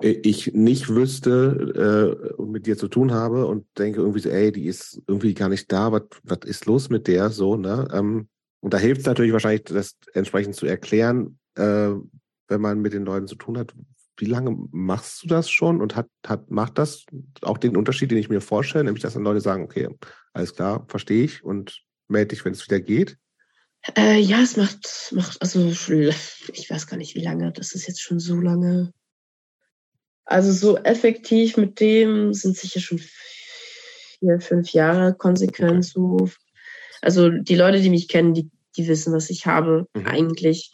ich 0.00 0.52
nicht 0.54 0.88
wüsste 0.88 2.26
äh, 2.28 2.32
und 2.34 2.50
mit 2.50 2.66
dir 2.66 2.76
zu 2.76 2.88
tun 2.88 3.12
habe 3.12 3.46
und 3.46 3.66
denke 3.78 4.00
irgendwie 4.00 4.20
so, 4.20 4.28
ey, 4.28 4.52
die 4.52 4.66
ist 4.66 5.02
irgendwie 5.06 5.34
gar 5.34 5.48
nicht 5.48 5.70
da, 5.70 5.92
was 5.92 6.38
ist 6.44 6.66
los 6.66 6.88
mit 6.88 7.06
der 7.06 7.30
so, 7.30 7.56
ne? 7.56 7.88
Ähm, 7.92 8.28
und 8.60 8.74
da 8.74 8.78
hilft 8.78 9.02
es 9.02 9.06
natürlich 9.06 9.32
wahrscheinlich, 9.32 9.64
das 9.64 9.96
entsprechend 10.12 10.54
zu 10.54 10.66
erklären, 10.66 11.38
äh, 11.54 11.90
wenn 12.48 12.60
man 12.60 12.80
mit 12.80 12.92
den 12.92 13.04
Leuten 13.04 13.26
zu 13.26 13.36
tun 13.36 13.58
hat. 13.58 13.74
Wie 14.16 14.26
lange 14.26 14.54
machst 14.70 15.22
du 15.22 15.28
das 15.28 15.50
schon 15.50 15.80
und 15.80 15.96
hat, 15.96 16.08
hat, 16.26 16.50
macht 16.50 16.76
das 16.76 17.06
auch 17.40 17.56
den 17.56 17.76
Unterschied, 17.76 18.10
den 18.10 18.18
ich 18.18 18.28
mir 18.28 18.42
vorstelle, 18.42 18.84
nämlich 18.84 19.02
dass 19.02 19.14
dann 19.14 19.22
Leute 19.22 19.40
sagen, 19.40 19.64
okay, 19.64 19.88
alles 20.34 20.54
klar, 20.54 20.84
verstehe 20.88 21.24
ich 21.24 21.42
und 21.42 21.82
melde 22.08 22.28
dich, 22.28 22.44
wenn 22.44 22.52
es 22.52 22.66
wieder 22.66 22.80
geht? 22.80 23.16
Äh, 23.96 24.20
ja, 24.20 24.42
es 24.42 24.58
macht, 24.58 25.12
macht, 25.12 25.40
also 25.40 25.66
ich 25.68 26.70
weiß 26.70 26.86
gar 26.86 26.98
nicht, 26.98 27.14
wie 27.14 27.24
lange, 27.24 27.50
das 27.52 27.72
ist 27.72 27.86
jetzt 27.86 28.02
schon 28.02 28.18
so 28.18 28.36
lange. 28.36 28.92
Also 30.30 30.52
so 30.52 30.76
effektiv 30.76 31.56
mit 31.56 31.80
dem 31.80 32.32
sind 32.34 32.56
sicher 32.56 32.78
schon 32.78 33.00
vier, 33.00 34.40
fünf 34.40 34.72
Jahre 34.72 35.12
konsequent 35.12 35.84
so. 35.84 36.30
Also 37.02 37.30
die 37.30 37.56
Leute, 37.56 37.80
die 37.80 37.90
mich 37.90 38.06
kennen, 38.06 38.32
die, 38.32 38.48
die 38.76 38.86
wissen, 38.86 39.12
was 39.12 39.28
ich 39.28 39.46
habe 39.46 39.88
mhm. 39.92 40.06
eigentlich. 40.06 40.70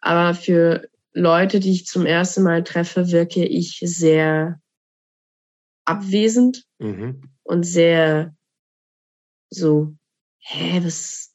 Aber 0.00 0.34
für 0.34 0.88
Leute, 1.12 1.60
die 1.60 1.72
ich 1.72 1.84
zum 1.84 2.06
ersten 2.06 2.44
Mal 2.44 2.64
treffe, 2.64 3.10
wirke 3.10 3.44
ich 3.44 3.78
sehr 3.84 4.58
abwesend 5.84 6.64
mhm. 6.78 7.30
und 7.42 7.64
sehr 7.64 8.34
so, 9.50 9.94
hä, 10.38 10.80
was 10.82 11.34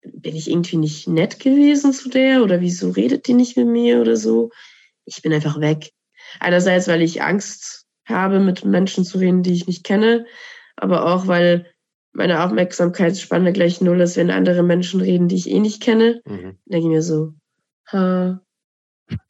bin 0.00 0.34
ich 0.34 0.50
irgendwie 0.50 0.78
nicht 0.78 1.06
nett 1.06 1.38
gewesen 1.38 1.92
zu 1.92 2.08
der 2.08 2.42
oder 2.42 2.62
wieso 2.62 2.88
redet 2.88 3.26
die 3.26 3.34
nicht 3.34 3.58
mit 3.58 3.66
mir 3.66 4.00
oder 4.00 4.16
so? 4.16 4.48
Ich 5.04 5.20
bin 5.20 5.34
einfach 5.34 5.60
weg. 5.60 5.90
Einerseits, 6.40 6.88
weil 6.88 7.02
ich 7.02 7.22
Angst 7.22 7.86
habe, 8.06 8.40
mit 8.40 8.64
Menschen 8.64 9.04
zu 9.04 9.18
reden, 9.18 9.42
die 9.42 9.52
ich 9.52 9.66
nicht 9.66 9.84
kenne, 9.84 10.26
aber 10.76 11.06
auch, 11.06 11.26
weil 11.26 11.66
meine 12.12 12.44
Aufmerksamkeitsspanne 12.44 13.52
gleich 13.52 13.80
null 13.80 14.00
ist, 14.00 14.16
wenn 14.16 14.30
andere 14.30 14.62
Menschen 14.62 15.00
reden, 15.00 15.28
die 15.28 15.36
ich 15.36 15.50
eh 15.50 15.58
nicht 15.58 15.82
kenne. 15.82 16.22
Mhm. 16.24 16.58
denke 16.66 16.86
ich 16.86 16.92
mir 16.92 17.02
so, 17.02 17.34
ha, 17.90 18.40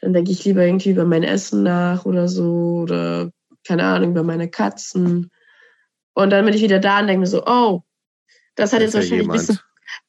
dann 0.00 0.12
denke 0.12 0.30
ich 0.30 0.44
lieber 0.44 0.64
irgendwie 0.64 0.90
über 0.90 1.04
mein 1.04 1.22
Essen 1.22 1.62
nach 1.62 2.04
oder 2.04 2.28
so 2.28 2.80
oder 2.82 3.30
keine 3.66 3.84
Ahnung, 3.84 4.10
über 4.10 4.22
meine 4.22 4.50
Katzen. 4.50 5.30
Und 6.14 6.30
dann 6.30 6.44
bin 6.44 6.54
ich 6.54 6.62
wieder 6.62 6.78
da 6.78 7.00
und 7.00 7.06
denke 7.06 7.20
mir 7.20 7.26
so, 7.26 7.44
oh, 7.46 7.82
das 8.54 8.72
hat 8.72 8.80
das 8.80 8.92
jetzt 8.92 8.94
wahrscheinlich 8.94 9.28
ein 9.28 9.32
bisschen, 9.32 9.58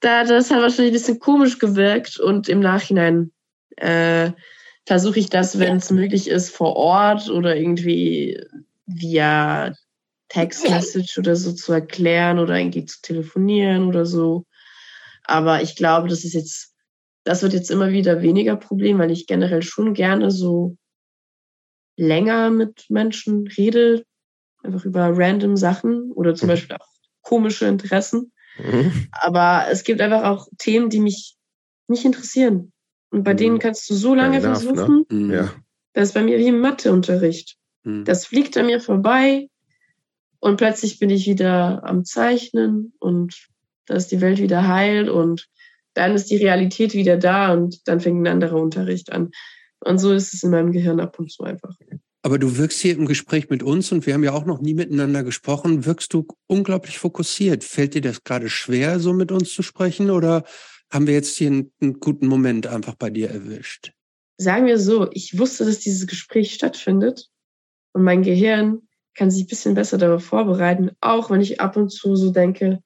da, 0.02 0.24
das 0.24 0.52
hat 0.52 0.62
wahrscheinlich 0.62 0.92
ein 0.92 1.00
bisschen 1.00 1.20
komisch 1.20 1.58
gewirkt 1.58 2.20
und 2.20 2.50
im 2.50 2.60
Nachhinein 2.60 3.32
äh, 3.78 4.32
versuche 4.86 5.20
ich 5.20 5.30
das, 5.30 5.60
wenn 5.60 5.78
es 5.78 5.91
möglich 5.91 6.30
ist, 6.30 6.49
vor 6.49 6.76
Ort 6.76 7.30
oder 7.30 7.56
irgendwie 7.56 8.40
via 8.86 9.74
Textmessage 10.30 11.20
oder 11.20 11.36
so 11.36 11.53
zu 11.53 11.74
erklären 11.74 12.40
oder 12.40 12.57
irgendwie 12.57 12.86
zu 12.86 13.02
telefonieren 13.02 13.88
oder 13.88 14.06
so. 14.06 14.45
Aber 15.24 15.62
ich 15.62 15.76
glaube, 15.76 16.07
das 16.07 16.24
ist 16.24 16.34
jetzt, 16.34 16.74
das 17.24 17.41
wird 17.41 17.53
jetzt 17.53 17.72
immer 17.72 17.91
wieder 17.91 18.22
weniger 18.22 18.56
Problem, 18.56 18.99
weil 18.99 19.12
ich 19.12 19.28
generell 19.28 19.64
schon 19.64 19.94
gerne 19.94 20.30
so 20.32 20.78
länger 21.98 22.52
mit 22.52 22.86
Menschen 22.90 23.48
rede, 23.48 24.06
einfach 24.62 24.86
über 24.86 25.10
random 25.18 25.57
Sachen 25.57 26.12
oder 26.12 26.36
zum 26.36 26.48
mhm. 26.48 26.52
Beispiel 26.52 26.76
auch 26.76 26.88
komische 27.22 27.66
Interessen. 27.66 28.32
Mhm. 28.57 29.07
Aber 29.12 29.66
es 29.70 29.84
gibt 29.84 30.02
einfach 30.02 30.24
auch 30.24 30.48
Themen, 30.57 30.90
die 30.90 30.99
mich 30.99 31.36
nicht 31.88 32.06
interessieren. 32.06 32.72
Und 33.16 33.24
bei 33.24 33.32
mhm. 33.32 33.38
denen 33.38 33.60
kannst 33.60 33.90
du 33.90 33.94
so 33.94 34.14
lange 34.14 34.40
enough, 34.40 34.66
ne? 34.66 34.76
versuchen. 34.76 35.06
Ne? 35.10 35.36
Ja. 35.36 35.54
Das 35.94 36.10
ist 36.10 36.14
bei 36.14 36.22
mir 36.22 36.38
wie 36.38 36.50
im 36.50 36.60
Matheunterricht. 36.60 37.56
Mhm. 37.84 38.04
Das 38.04 38.26
fliegt 38.26 38.58
an 38.58 38.66
mir 38.66 38.82
vorbei 38.82 39.48
und 40.40 40.58
plötzlich 40.58 41.00
bin 41.00 41.10
ich 41.10 41.26
wieder 41.26 41.82
am 41.86 42.04
Zeichnen 42.04 42.92
und 43.00 43.48
da 43.86 43.94
ist 43.96 44.12
die 44.12 44.20
Welt 44.20 44.40
wieder 44.40 44.68
heil 44.68 45.08
und 45.08 45.48
dann 45.94 46.14
ist 46.14 46.30
die 46.30 46.36
Realität 46.36 46.94
wieder 46.94 47.16
da 47.16 47.54
und 47.54 47.88
dann 47.88 48.02
fängt 48.02 48.22
ein 48.22 48.28
anderer 48.28 48.62
Unterricht 48.62 49.14
an. 49.14 49.32
Und 49.80 50.00
so 50.00 50.12
ist 50.12 50.34
es 50.34 50.44
in 50.44 50.50
meinem 50.50 50.74
Gehirn 50.74 51.00
ab 51.00 51.18
und 51.18 51.32
zu 51.32 51.44
einfach. 51.44 51.74
Aber 52.22 52.38
du 52.38 52.58
wirkst 52.58 52.82
hier 52.82 52.98
im 52.98 53.06
Gespräch 53.06 53.50
mit 53.50 53.64
uns 53.64 53.94
und 53.94 54.06
wir 54.06 54.14
haben 54.14 54.26
ja 54.26 54.34
auch 54.34 54.46
noch 54.46 54.60
nie 54.60 54.74
miteinander 54.74 55.24
gesprochen, 55.24 55.86
wirkst 55.86 56.14
du 56.14 56.28
unglaublich 56.48 57.00
fokussiert. 57.00 57.64
Fällt 57.64 57.94
dir 57.94 58.02
das 58.02 58.26
gerade 58.26 58.50
schwer, 58.50 59.00
so 59.00 59.14
mit 59.14 59.32
uns 59.32 59.54
zu 59.54 59.62
sprechen 59.62 60.10
oder 60.10 60.44
haben 60.91 61.07
wir 61.07 61.14
jetzt 61.14 61.38
hier 61.38 61.48
einen, 61.48 61.72
einen 61.82 61.99
guten 61.99 62.28
Moment 62.28 62.68
einfach 62.68 62.95
bei 62.95 63.10
dir 63.10 63.30
erwischt? 63.30 63.94
Sagen 64.38 64.66
wir 64.66 64.80
so, 64.80 65.10
ich 65.12 65.38
wusste, 65.38 65.66
dass 65.66 65.80
dieses 65.80 66.07
Gespräch 66.07 66.53
stattfindet 66.53 67.30
und 67.94 68.03
mein 68.03 68.24
Gehirn 68.24 68.88
kann 69.16 69.32
sich 69.32 69.45
ein 69.45 69.48
bisschen 69.48 69.76
besser 69.76 69.98
darauf 69.98 70.26
vorbereiten, 70.26 70.91
auch 70.99 71.30
wenn 71.30 71.41
ich 71.41 71.62
ab 71.62 71.78
und 71.78 71.90
zu 71.90 72.16
so 72.16 72.32
denke, 72.32 72.84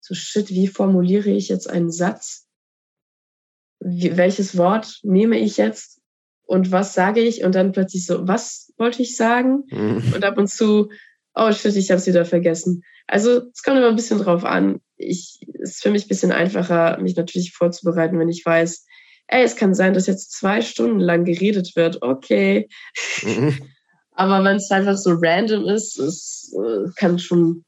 so 0.00 0.14
shit, 0.14 0.50
wie 0.50 0.66
formuliere 0.66 1.30
ich 1.30 1.48
jetzt 1.48 1.68
einen 1.70 1.90
Satz? 1.90 2.46
Wie, 3.80 4.16
welches 4.16 4.56
Wort 4.56 5.00
nehme 5.02 5.38
ich 5.38 5.56
jetzt? 5.56 6.02
und 6.52 6.70
was 6.70 6.92
sage 6.92 7.20
ich 7.20 7.44
und 7.44 7.54
dann 7.54 7.72
plötzlich 7.72 8.04
so, 8.04 8.28
was 8.28 8.72
wollte 8.76 9.00
ich 9.00 9.16
sagen? 9.16 9.64
Mhm. 9.70 10.12
Und 10.14 10.22
ab 10.22 10.36
und 10.36 10.48
zu, 10.48 10.90
oh 11.34 11.50
shit, 11.50 11.74
ich 11.76 11.90
habe 11.90 11.98
es 11.98 12.06
wieder 12.06 12.26
vergessen. 12.26 12.82
Also 13.06 13.42
es 13.54 13.62
kommt 13.62 13.78
immer 13.78 13.88
ein 13.88 13.96
bisschen 13.96 14.18
drauf 14.18 14.44
an. 14.44 14.80
Ich 15.02 15.40
ist 15.58 15.82
für 15.82 15.90
mich 15.90 16.06
ein 16.06 16.08
bisschen 16.08 16.32
einfacher, 16.32 16.98
mich 16.98 17.16
natürlich 17.16 17.52
vorzubereiten, 17.52 18.18
wenn 18.18 18.28
ich 18.28 18.44
weiß, 18.44 18.86
ey, 19.28 19.44
es 19.44 19.56
kann 19.56 19.74
sein, 19.74 19.94
dass 19.94 20.06
jetzt 20.06 20.32
zwei 20.32 20.60
Stunden 20.60 21.00
lang 21.00 21.24
geredet 21.24 21.76
wird. 21.76 22.02
Okay. 22.02 22.68
Mhm. 23.22 23.58
Aber 24.14 24.44
wenn 24.44 24.56
es 24.56 24.70
einfach 24.70 24.96
so 24.96 25.16
random 25.20 25.66
ist, 25.68 25.98
es 25.98 26.54
äh, 26.54 26.90
kann 26.96 27.18
schon 27.18 27.64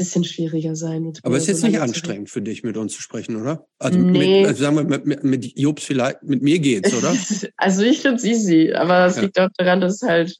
bisschen 0.00 0.24
schwieriger 0.24 0.76
sein. 0.76 1.12
Aber 1.22 1.36
es 1.36 1.42
ist 1.42 1.48
jetzt 1.48 1.64
nicht 1.64 1.80
anstrengend 1.80 2.30
für 2.30 2.40
dich, 2.40 2.62
mit 2.62 2.76
uns 2.76 2.94
zu 2.94 3.02
sprechen, 3.02 3.36
oder? 3.36 3.66
Also, 3.78 3.98
nee. 3.98 4.40
mit, 4.40 4.48
also 4.48 4.62
sagen 4.62 4.76
wir, 4.76 4.84
mit, 4.84 5.04
mit, 5.06 5.24
mit 5.24 5.58
Jobs 5.58 5.84
vielleicht, 5.84 6.22
mit 6.22 6.42
mir 6.42 6.58
geht's, 6.58 6.94
oder? 6.94 7.14
also 7.56 7.82
ich 7.82 8.00
finde 8.00 8.16
es 8.16 8.24
easy, 8.24 8.72
aber 8.72 9.06
es 9.06 9.16
ja. 9.16 9.22
liegt 9.22 9.38
auch 9.38 9.48
daran, 9.58 9.80
dass 9.80 10.02
es 10.02 10.02
halt 10.02 10.36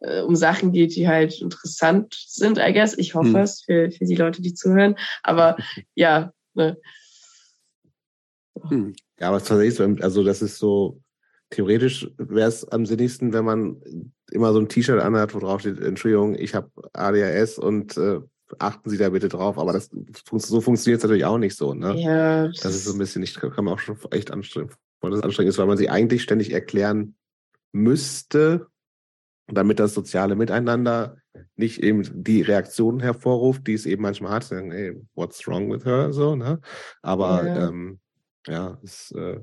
äh, 0.00 0.22
um 0.22 0.36
Sachen 0.36 0.72
geht, 0.72 0.94
die 0.96 1.08
halt 1.08 1.40
interessant 1.40 2.14
sind, 2.26 2.58
I 2.58 2.72
guess. 2.72 2.96
Ich 2.96 3.14
hoffe 3.14 3.28
hm. 3.28 3.36
es 3.36 3.62
für, 3.62 3.90
für 3.90 4.04
die 4.04 4.16
Leute, 4.16 4.42
die 4.42 4.54
zuhören. 4.54 4.96
Aber 5.22 5.56
ja, 5.94 6.32
ne. 6.54 6.76
Hm. 8.68 8.94
Ja, 9.20 9.28
aber 9.28 9.38
tatsächlich 9.38 9.74
so, 9.74 9.84
also 10.02 10.24
das 10.24 10.42
ist 10.42 10.58
so, 10.58 11.00
theoretisch 11.50 12.10
wäre 12.18 12.48
es 12.48 12.66
am 12.68 12.86
sinnigsten, 12.86 13.32
wenn 13.32 13.44
man 13.44 13.80
immer 14.30 14.52
so 14.52 14.60
ein 14.60 14.68
T-Shirt 14.68 15.00
anhat, 15.00 15.34
wo 15.34 15.38
drauf 15.38 15.60
steht, 15.60 15.80
Entschuldigung, 15.80 16.34
ich 16.34 16.54
habe 16.54 16.70
ADHS 16.92 17.58
und 17.58 17.96
äh, 17.96 18.20
achten 18.58 18.90
Sie 18.90 18.98
da 18.98 19.08
bitte 19.10 19.28
drauf. 19.28 19.58
Aber 19.58 19.72
das, 19.72 19.90
so 20.32 20.60
funktioniert 20.60 20.98
es 20.98 21.04
natürlich 21.04 21.24
auch 21.24 21.38
nicht 21.38 21.56
so. 21.56 21.74
Ne? 21.74 21.94
Ja. 22.00 22.48
Das 22.48 22.74
ist 22.74 22.84
so 22.84 22.92
ein 22.92 22.98
bisschen 22.98 23.20
nicht, 23.20 23.38
kann 23.40 23.64
man 23.64 23.74
auch 23.74 23.78
schon 23.78 23.98
echt 24.10 24.30
anstrengend, 24.30 24.74
weil 25.00 25.10
das 25.10 25.22
anstrengend 25.22 25.50
ist, 25.50 25.58
weil 25.58 25.66
man 25.66 25.78
sie 25.78 25.90
eigentlich 25.90 26.22
ständig 26.22 26.52
erklären 26.52 27.16
müsste, 27.72 28.66
damit 29.48 29.80
das 29.80 29.94
soziale 29.94 30.36
Miteinander 30.36 31.16
nicht 31.56 31.82
eben 31.82 32.02
die 32.22 32.42
Reaktionen 32.42 33.00
hervorruft, 33.00 33.66
die 33.66 33.74
es 33.74 33.86
eben 33.86 34.02
manchmal 34.02 34.32
hat, 34.32 34.44
sagen, 34.44 34.70
hey, 34.70 34.94
what's 35.14 35.46
wrong 35.46 35.70
with 35.72 35.84
her, 35.84 36.12
so, 36.12 36.36
ne? 36.36 36.60
Aber 37.02 37.46
ja, 37.46 37.68
ähm, 37.68 37.98
ja 38.46 38.78
es, 38.82 39.10
äh, 39.12 39.40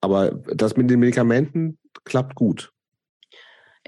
aber 0.00 0.32
das 0.54 0.76
mit 0.76 0.90
den 0.90 1.00
Medikamenten 1.00 1.78
klappt 2.04 2.34
gut. 2.34 2.72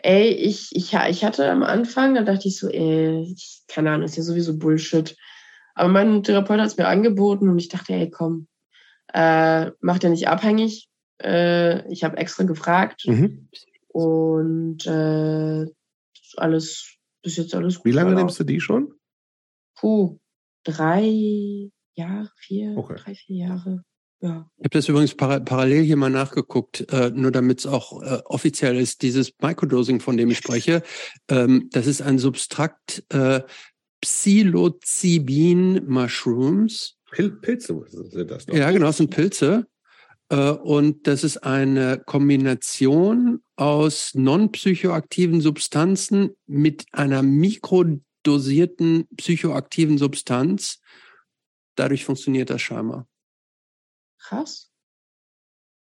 Ey, 0.03 0.29
ich, 0.29 0.69
ich, 0.73 0.93
ich 0.93 1.25
hatte 1.25 1.51
am 1.51 1.63
Anfang, 1.63 2.15
da 2.15 2.23
dachte 2.23 2.49
ich 2.49 2.59
so, 2.59 2.69
ey, 2.69 3.35
keine 3.69 3.91
Ahnung, 3.91 4.05
ist 4.05 4.17
ja 4.17 4.23
sowieso 4.23 4.59
Bullshit. 4.59 5.17
Aber 5.75 5.89
mein 5.89 6.23
Therapeut 6.23 6.61
hat 6.61 6.67
es 6.67 6.77
mir 6.77 6.89
angeboten 6.89 7.49
und 7.49 7.59
ich 7.59 7.69
dachte, 7.69 7.95
ey, 7.95 8.11
komm, 8.11 8.49
äh, 9.13 9.71
macht 9.81 10.05
ja 10.05 10.11
nicht 10.11 10.29
abhängig. 10.29 10.89
Äh, 11.23 11.91
ich 11.91 12.05
habe 12.05 12.19
extra 12.19 12.45
gefragt 12.45 13.05
mhm. 13.07 13.49
Und 13.97 14.87
äh, 14.87 15.67
alles, 16.37 16.97
bis 17.23 17.39
jetzt 17.39 17.55
alles 17.55 17.77
gut. 17.77 17.87
Wie 17.87 17.93
lange 17.93 18.15
nimmst 18.15 18.39
du 18.39 18.45
die 18.45 18.61
schon? 18.61 18.93
Puh, 19.75 20.19
drei 20.65 21.71
Jahre, 21.95 22.31
vier, 22.37 22.77
okay. 22.77 22.97
drei, 22.99 23.15
vier 23.15 23.37
Jahre. 23.37 23.85
Ja. 24.21 24.51
Ich 24.59 24.65
habe 24.65 24.71
das 24.71 24.91
übrigens 24.91 25.15
para 25.15 25.41
parallel 25.41 25.83
hier 25.83 25.97
mal 25.97 26.11
nachgeguckt, 26.11 26.93
äh, 26.93 27.11
nur 27.11 27.31
damit 27.31 27.61
es 27.61 27.67
auch 27.67 28.03
äh, 28.03 28.21
offiziell 28.27 28.77
ist. 28.77 29.01
Dieses 29.01 29.33
Microdosing, 29.41 30.01
von 30.01 30.19
dem 30.19 30.31
ich 30.31 30.37
spreche, 30.39 30.83
ähm, 31.31 31.71
das 31.73 31.87
ist 31.87 32.03
ein 32.03 32.19
Substrakt 32.19 33.03
äh, 33.09 33.41
Psilocybin-Mushrooms. 34.03 36.99
Pil 37.13 37.31
Pilze 37.31 37.83
sind 37.89 38.31
das 38.31 38.45
doch. 38.45 38.55
Ja, 38.55 38.71
genau, 38.73 38.89
das 38.89 38.99
sind 38.99 39.11
Pilze. 39.11 39.67
Äh, 40.29 40.51
und 40.51 41.07
das 41.07 41.25
ist 41.25 41.39
eine 41.39 42.03
Kombination 42.05 43.43
aus 43.57 44.15
non-psychoaktiven 44.15 45.41
Substanzen 45.41 46.37
mit 46.47 46.87
einer 46.93 47.23
mikrodosierten 47.23 49.07
psychoaktiven 49.17 49.99
Substanz. 49.99 50.81
Dadurch 51.77 52.05
funktioniert 52.05 52.51
das 52.51 52.63
scheinbar. 52.63 53.07
Krass. 54.19 54.71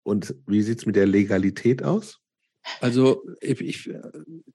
Und 0.03 0.35
wie 0.47 0.63
sieht 0.63 0.79
es 0.79 0.87
mit 0.87 0.97
der 0.97 1.07
Legalität 1.07 1.83
aus? 1.83 2.21
Also 2.81 3.23
ich, 3.41 3.61
ich, 3.61 3.91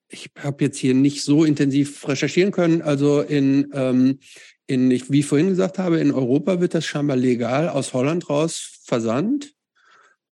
ich 0.10 0.32
habe 0.40 0.64
jetzt 0.64 0.78
hier 0.78 0.94
nicht 0.94 1.24
so 1.24 1.44
intensiv 1.44 2.08
recherchieren 2.08 2.52
können. 2.52 2.82
Also 2.82 3.22
in, 3.22 3.70
ähm, 3.74 4.20
in, 4.68 4.92
ich, 4.92 5.12
wie 5.12 5.20
ich 5.20 5.26
vorhin 5.26 5.50
gesagt 5.50 5.80
habe, 5.80 6.00
in 6.00 6.12
Europa 6.12 6.62
wird 6.62 6.74
das 6.74 6.86
scheinbar 6.86 7.18
legal 7.18 7.70
aus 7.70 7.94
Holland 7.94 8.30
raus 8.30 8.80
versandt. 8.84 9.55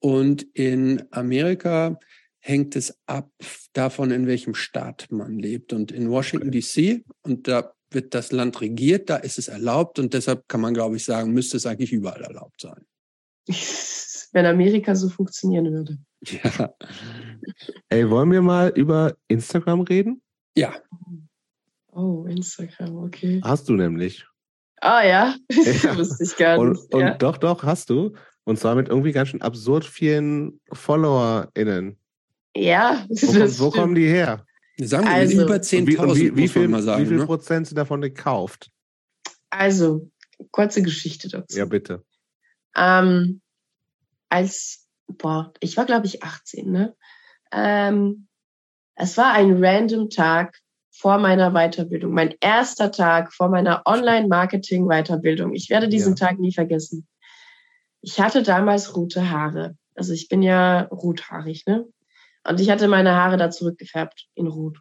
Und 0.01 0.43
in 0.55 1.05
Amerika 1.10 1.98
hängt 2.39 2.74
es 2.74 2.98
ab 3.06 3.31
davon, 3.74 4.10
in 4.10 4.27
welchem 4.27 4.55
Staat 4.55 5.06
man 5.10 5.39
lebt. 5.39 5.72
Und 5.72 5.93
in 5.93 6.10
Washington 6.10 6.48
okay. 6.48 7.01
DC, 7.02 7.05
und 7.22 7.47
da 7.47 7.72
wird 7.90 8.14
das 8.14 8.32
Land 8.32 8.60
regiert, 8.60 9.10
da 9.10 9.16
ist 9.16 9.39
es 9.39 9.48
erlaubt. 9.48 9.98
Und 9.98 10.14
deshalb 10.14 10.48
kann 10.48 10.60
man, 10.60 10.74
glaube 10.74 10.97
ich, 10.97 11.05
sagen, 11.05 11.32
müsste 11.32 11.56
es 11.56 11.66
eigentlich 11.66 11.93
überall 11.93 12.22
erlaubt 12.22 12.60
sein. 12.60 12.85
Wenn 14.32 14.47
Amerika 14.47 14.94
so 14.94 15.09
funktionieren 15.09 15.72
würde. 15.72 15.98
Ja. 16.24 16.74
Ey, 17.89 18.09
wollen 18.09 18.31
wir 18.31 18.43
mal 18.43 18.72
über 18.74 19.16
Instagram 19.28 19.81
reden? 19.82 20.22
Ja. 20.56 20.74
Oh, 21.93 22.24
Instagram, 22.27 22.97
okay. 22.98 23.40
Hast 23.43 23.68
du 23.68 23.74
nämlich. 23.74 24.24
Ah 24.81 25.02
ja, 25.05 25.35
Ja. 25.82 25.97
wusste 25.98 26.24
ich 26.24 26.36
gar 26.36 26.59
Und, 26.59 26.70
nicht. 26.70 26.94
und 26.94 27.01
ja. 27.01 27.14
doch, 27.14 27.36
doch, 27.36 27.64
hast 27.64 27.90
du. 27.90 28.14
Und 28.51 28.56
zwar 28.56 28.74
mit 28.74 28.89
irgendwie 28.89 29.12
ganz 29.12 29.28
schön 29.28 29.43
absurd 29.43 29.85
vielen 29.85 30.60
FollowerInnen. 30.72 31.97
ja, 32.56 33.06
Wo, 33.09 33.14
das 33.14 33.59
kommt, 33.59 33.60
wo 33.60 33.70
kommen 33.70 33.94
die 33.94 34.09
her? 34.09 34.44
Sagen 34.81 35.05
wir 35.05 35.12
Also- 35.12 35.35
über 35.43 35.55
Und 35.55 35.70
wie, 35.70 35.97
und 35.97 36.10
10.000, 36.10 36.16
wie, 36.16 36.36
wie, 36.36 36.48
viel, 36.48 36.66
mal 36.66 36.82
sagen. 36.82 37.01
wie 37.01 37.06
viel 37.06 37.18
ne? 37.18 37.27
Prozent 37.27 37.68
sind 37.68 37.77
davon 37.77 38.01
gekauft? 38.01 38.72
Also, 39.51 40.10
kurze 40.51 40.82
Geschichte 40.82 41.28
dazu. 41.28 41.56
Ja, 41.56 41.64
bitte. 41.64 42.02
Ähm, 42.77 43.40
als, 44.31 44.89
boah, 45.06 45.52
ich 45.60 45.77
war 45.77 45.85
glaube 45.86 46.06
ich 46.06 46.24
18, 46.24 46.72
ne? 46.72 46.97
Ähm, 47.52 48.27
es 48.97 49.16
war 49.16 49.32
ein 49.32 49.62
random 49.64 50.10
Tag 50.10 50.59
vor 50.90 51.18
meiner 51.18 51.52
Weiterbildung, 51.52 52.12
mein 52.12 52.35
erster 52.40 52.90
Tag 52.90 53.32
vor 53.32 53.48
meiner 53.48 53.82
Online-Marketing-Weiterbildung. 53.86 55.55
Ich 55.55 55.70
werde 55.70 55.89
diesen 55.89 56.16
Tag 56.16 56.40
nie 56.40 56.52
vergessen. 56.52 57.06
Ich 58.02 58.20
hatte 58.20 58.43
damals 58.43 58.97
rote 58.97 59.31
Haare. 59.31 59.77
Also 59.94 60.12
ich 60.12 60.28
bin 60.28 60.43
ja 60.43 60.82
rothaarig, 60.85 61.66
ne? 61.66 61.86
Und 62.44 62.60
ich 62.60 62.70
hatte 62.70 62.89
meine 62.89 63.14
Haare 63.14 63.36
da 63.36 63.51
zurückgefärbt 63.51 64.28
in 64.35 64.47
rot. 64.47 64.78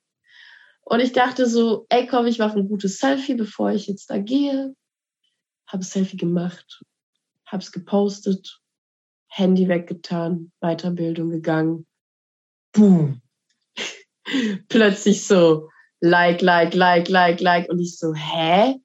Und 0.82 1.02
ich 1.02 1.12
dachte 1.12 1.46
so, 1.46 1.86
ey 1.90 2.08
komm, 2.08 2.26
ich 2.26 2.40
mache 2.40 2.58
ein 2.58 2.68
gutes 2.68 3.00
Selfie, 3.00 3.36
bevor 3.36 3.72
ich 3.72 3.88
jetzt 3.88 4.10
da 4.10 4.18
gehe. 4.18 4.74
Habe 5.68 5.84
Selfie 5.84 6.18
gemacht, 6.18 6.82
hab's 7.46 7.72
gepostet, 7.72 8.60
Handy 9.28 9.68
weggetan, 9.68 10.52
Weiterbildung 10.62 11.30
gegangen. 11.30 11.86
Boom. 12.72 13.22
Plötzlich 14.70 15.26
so, 15.28 15.70
like, 16.00 16.42
like, 16.42 16.74
like, 16.74 17.10
like, 17.10 17.42
like. 17.42 17.70
Und 17.70 17.80
ich 17.80 17.98
so, 17.98 18.14
hä? 18.14 18.76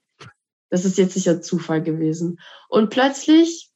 Das 0.71 0.85
ist 0.85 0.99
jetzt 0.99 1.15
sicher 1.15 1.41
Zufall 1.41 1.83
gewesen. 1.83 2.41
Und 2.69 2.91
plötzlich 2.91 3.71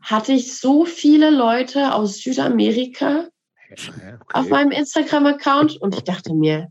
hatte 0.00 0.32
ich 0.32 0.56
so 0.56 0.84
viele 0.84 1.30
Leute 1.30 1.94
aus 1.94 2.18
Südamerika 2.18 3.28
auf 4.32 4.44
Okay. 4.44 4.50
meinem 4.50 4.70
Instagram-Account 4.70 5.76
und 5.76 5.94
ich 5.94 6.04
dachte 6.04 6.32
mir, 6.34 6.68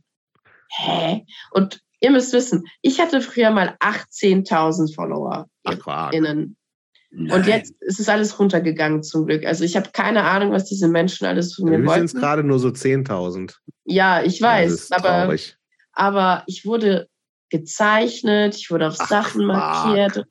hä? 0.69 1.25
Und 1.51 1.79
ihr 1.99 2.11
müsst 2.11 2.33
wissen, 2.33 2.63
ich 2.81 2.99
hatte 2.99 3.21
früher 3.21 3.51
mal 3.51 3.75
18.000 3.79 4.93
Follower 4.95 5.47
Ach, 5.63 5.79
Quark. 5.79 6.13
innen. 6.13 6.55
Nein. 7.09 7.31
Und 7.39 7.47
jetzt 7.47 7.73
ist 7.81 7.99
es 7.99 8.09
alles 8.09 8.37
runtergegangen 8.37 9.01
zum 9.03 9.25
Glück. 9.27 9.45
Also 9.45 9.63
ich 9.63 9.75
habe 9.77 9.89
keine 9.93 10.23
Ahnung, 10.23 10.51
was 10.51 10.65
diese 10.65 10.87
Menschen 10.87 11.25
alles 11.25 11.53
von 11.55 11.65
mir 11.65 11.71
Wir 11.71 11.77
sind 11.77 11.87
wollten. 11.87 12.19
gerade 12.19 12.43
nur 12.43 12.59
so 12.59 12.67
10.000. 12.69 13.55
Ja, 13.85 14.21
ich 14.23 14.41
weiß, 14.41 14.71
ist 14.71 14.93
aber, 14.93 15.33
aber 15.93 16.43
ich 16.47 16.65
wurde 16.65 17.07
gezeichnet, 17.49 18.55
ich 18.55 18.69
wurde 18.71 18.87
auf 18.89 18.97
Ach, 18.99 19.07
Sachen 19.07 19.45
markiert. 19.45 20.25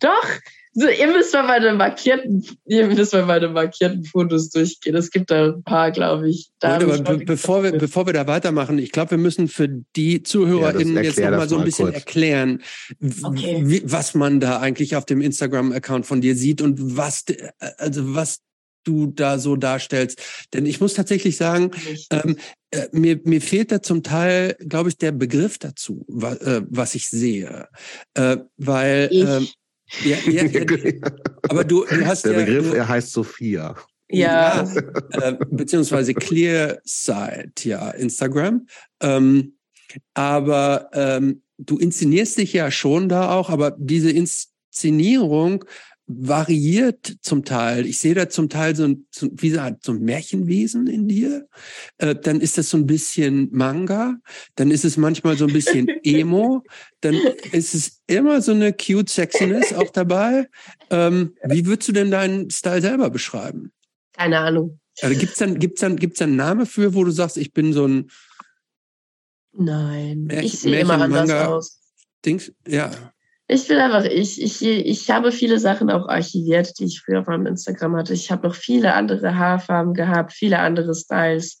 Doch, 0.00 0.26
so, 0.72 0.86
ihr 0.88 1.06
müsst 1.08 1.32
mal 1.32 1.42
meine 1.46 1.74
markierten, 1.74 2.44
ihr 2.66 2.86
müsst 2.86 3.12
mal 3.12 3.26
meine 3.26 3.48
markierten 3.48 4.04
Fotos 4.04 4.50
durchgehen. 4.50 4.94
Es 4.94 5.10
gibt 5.10 5.30
da 5.30 5.46
ein 5.46 5.62
paar, 5.64 5.90
glaube 5.90 6.30
ich. 6.30 6.50
Da 6.60 6.74
habe 6.74 6.84
aber 6.84 6.94
ich 6.94 7.02
be 7.02 7.18
bevor, 7.24 7.64
wir, 7.64 7.72
bevor 7.72 8.06
wir 8.06 8.12
da 8.12 8.26
weitermachen, 8.26 8.78
ich 8.78 8.92
glaube, 8.92 9.12
wir 9.12 9.18
müssen 9.18 9.48
für 9.48 9.68
die 9.96 10.22
ZuhörerInnen 10.22 10.94
Ja, 10.94 11.02
jetzt 11.02 11.18
nochmal 11.18 11.48
so 11.48 11.58
ein 11.58 11.64
bisschen 11.64 11.86
kurz. 11.86 11.96
erklären, 11.96 12.62
Okay. 13.22 13.62
wie, 13.64 13.82
was 13.84 14.14
man 14.14 14.38
da 14.40 14.60
eigentlich 14.60 14.94
auf 14.96 15.04
dem 15.06 15.20
Instagram-Account 15.20 16.06
von 16.06 16.20
dir 16.20 16.36
sieht 16.36 16.62
und 16.62 16.96
was, 16.96 17.24
also 17.78 18.14
was 18.14 18.40
du 18.84 19.06
da 19.08 19.38
so 19.38 19.56
darstellst. 19.56 20.20
Denn 20.54 20.66
ich 20.66 20.80
muss 20.80 20.94
tatsächlich 20.94 21.36
sagen, 21.36 21.70
ähm, 22.10 22.36
äh, 22.70 22.86
mir, 22.92 23.20
mir 23.24 23.40
fehlt 23.40 23.72
da 23.72 23.82
zum 23.82 24.02
Teil, 24.02 24.56
glaube 24.60 24.88
ich, 24.88 24.96
der 24.96 25.12
Begriff 25.12 25.58
dazu, 25.58 26.04
wa, 26.08 26.32
äh, 26.34 26.62
was 26.68 26.94
ich 26.94 27.08
sehe. 27.08 27.68
Äh, 28.14 28.38
weil, 28.56 29.08
Ich. 29.10 29.56
Ja, 30.04 30.16
ja, 30.26 30.44
ja, 30.44 30.62
aber 31.48 31.64
du, 31.64 31.84
du 31.84 32.06
hast 32.06 32.24
Der 32.24 32.32
ja, 32.32 32.38
Begriff, 32.44 32.70
du, 32.70 32.76
er 32.76 32.88
heißt 32.88 33.12
Sophia. 33.12 33.76
ja, 34.10 34.68
äh, 35.12 35.34
beziehungsweise 35.50 36.14
Clearside, 36.14 37.52
ja, 37.62 37.90
Instagram. 37.90 38.66
Ähm, 39.00 39.54
aber 40.14 40.90
ähm, 40.92 41.42
du 41.58 41.78
inszenierst 41.78 42.38
dich 42.38 42.52
ja 42.52 42.70
schon 42.70 43.08
da 43.08 43.32
auch, 43.32 43.50
aber 43.50 43.76
diese 43.78 44.10
Inszenierung 44.10 45.64
variiert 46.18 47.16
zum 47.22 47.44
Teil. 47.44 47.86
Ich 47.86 47.98
sehe 47.98 48.14
da 48.14 48.28
zum 48.28 48.48
Teil 48.48 48.74
so 48.74 48.84
ein, 48.84 49.06
so, 49.10 49.28
wie 49.32 49.50
so, 49.50 49.60
so 49.82 49.92
ein 49.92 50.00
Märchenwesen 50.00 50.86
in 50.86 51.06
dir. 51.08 51.48
Äh, 51.98 52.14
dann 52.16 52.40
ist 52.40 52.58
das 52.58 52.70
so 52.70 52.76
ein 52.76 52.86
bisschen 52.86 53.48
Manga. 53.52 54.16
Dann 54.56 54.70
ist 54.70 54.84
es 54.84 54.96
manchmal 54.96 55.36
so 55.36 55.46
ein 55.46 55.52
bisschen 55.52 55.88
Emo. 56.02 56.62
Dann 57.00 57.14
ist 57.52 57.74
es 57.74 58.00
immer 58.06 58.42
so 58.42 58.52
eine 58.52 58.72
cute 58.72 59.08
Sexiness 59.08 59.72
auch 59.72 59.90
dabei. 59.90 60.48
Ähm, 60.90 61.34
wie 61.44 61.66
würdest 61.66 61.88
du 61.88 61.92
denn 61.92 62.10
deinen 62.10 62.50
Style 62.50 62.82
selber 62.82 63.10
beschreiben? 63.10 63.72
keine 64.12 64.38
Ahnung. 64.40 64.78
Also 65.02 65.18
gibt's 65.18 65.38
dann, 65.38 65.58
gibt's 65.58 65.80
dann, 65.80 65.96
gibt's 65.96 66.18
dann 66.18 66.30
einen 66.30 66.36
Namen 66.36 66.66
für, 66.66 66.92
wo 66.94 67.04
du 67.04 67.10
sagst, 67.10 67.38
ich 67.38 67.52
bin 67.54 67.72
so 67.72 67.86
ein 67.86 68.10
Nein, 69.52 70.24
Märchen- 70.24 70.44
ich 70.46 70.58
sehe 70.60 70.80
immer 70.80 71.00
anders 71.00 71.28
Manga. 71.28 71.46
aus. 71.46 71.80
Dings? 72.24 72.52
Ja. 72.68 72.90
Ich 73.52 73.66
bin 73.66 73.78
einfach 73.78 74.04
ich. 74.04 74.40
Ich, 74.40 74.62
ich 74.64 75.10
habe 75.10 75.32
viele 75.32 75.58
Sachen 75.58 75.90
auch 75.90 76.08
archiviert, 76.08 76.78
die 76.78 76.84
ich 76.84 77.00
früher 77.00 77.20
auf 77.20 77.26
meinem 77.26 77.46
Instagram 77.46 77.96
hatte. 77.96 78.14
Ich 78.14 78.30
habe 78.30 78.46
noch 78.46 78.54
viele 78.54 78.94
andere 78.94 79.36
Haarfarben 79.36 79.92
gehabt, 79.92 80.32
viele 80.32 80.60
andere 80.60 80.94
Styles. 80.94 81.60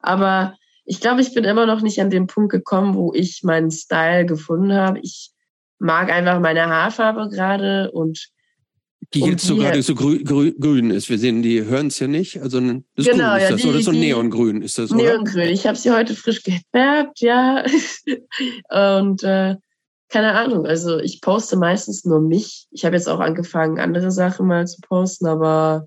Aber 0.00 0.54
ich 0.84 1.00
glaube, 1.00 1.22
ich 1.22 1.32
bin 1.32 1.44
immer 1.44 1.64
noch 1.64 1.80
nicht 1.80 2.00
an 2.02 2.10
den 2.10 2.26
Punkt 2.26 2.52
gekommen, 2.52 2.94
wo 2.94 3.14
ich 3.14 3.40
meinen 3.44 3.70
Style 3.70 4.26
gefunden 4.26 4.74
habe. 4.74 4.98
Ich 5.00 5.30
mag 5.78 6.10
einfach 6.12 6.38
meine 6.38 6.66
Haarfarbe 6.66 7.30
gerade 7.30 7.90
und 7.92 8.28
Die 9.14 9.22
Und 9.22 9.30
jetzt 9.30 9.46
so 9.46 9.54
die- 9.54 9.60
gerade 9.60 9.82
so 9.82 9.94
grü 9.94 10.22
grü 10.22 10.52
grün 10.58 10.90
ist. 10.90 11.08
Wir 11.08 11.18
sehen, 11.18 11.40
die 11.42 11.64
hören 11.64 11.86
es 11.86 11.98
ja 11.98 12.08
nicht. 12.08 12.42
Also 12.42 12.60
das 12.60 13.06
ist 13.06 13.10
Genau, 13.10 13.30
grün 13.30 13.36
ist 13.36 13.42
ja, 13.42 13.50
das, 13.52 13.60
die- 13.62 13.68
oder 13.68 13.80
so 13.80 13.92
neongrün 13.92 14.62
ist 14.62 14.78
das, 14.78 14.90
oder? 14.90 15.02
Neongrün. 15.02 15.48
Ich 15.48 15.66
habe 15.66 15.78
sie 15.78 15.90
heute 15.92 16.14
frisch 16.14 16.42
gefärbt, 16.42 17.20
ja. 17.20 17.64
und 18.98 19.22
äh, 19.22 19.56
keine 20.08 20.34
Ahnung, 20.34 20.66
also 20.66 20.98
ich 20.98 21.20
poste 21.20 21.56
meistens 21.56 22.04
nur 22.04 22.20
mich. 22.20 22.68
Ich 22.70 22.84
habe 22.84 22.96
jetzt 22.96 23.08
auch 23.08 23.20
angefangen, 23.20 23.80
andere 23.80 24.10
Sachen 24.10 24.46
mal 24.46 24.66
zu 24.66 24.80
posten, 24.80 25.26
aber 25.26 25.86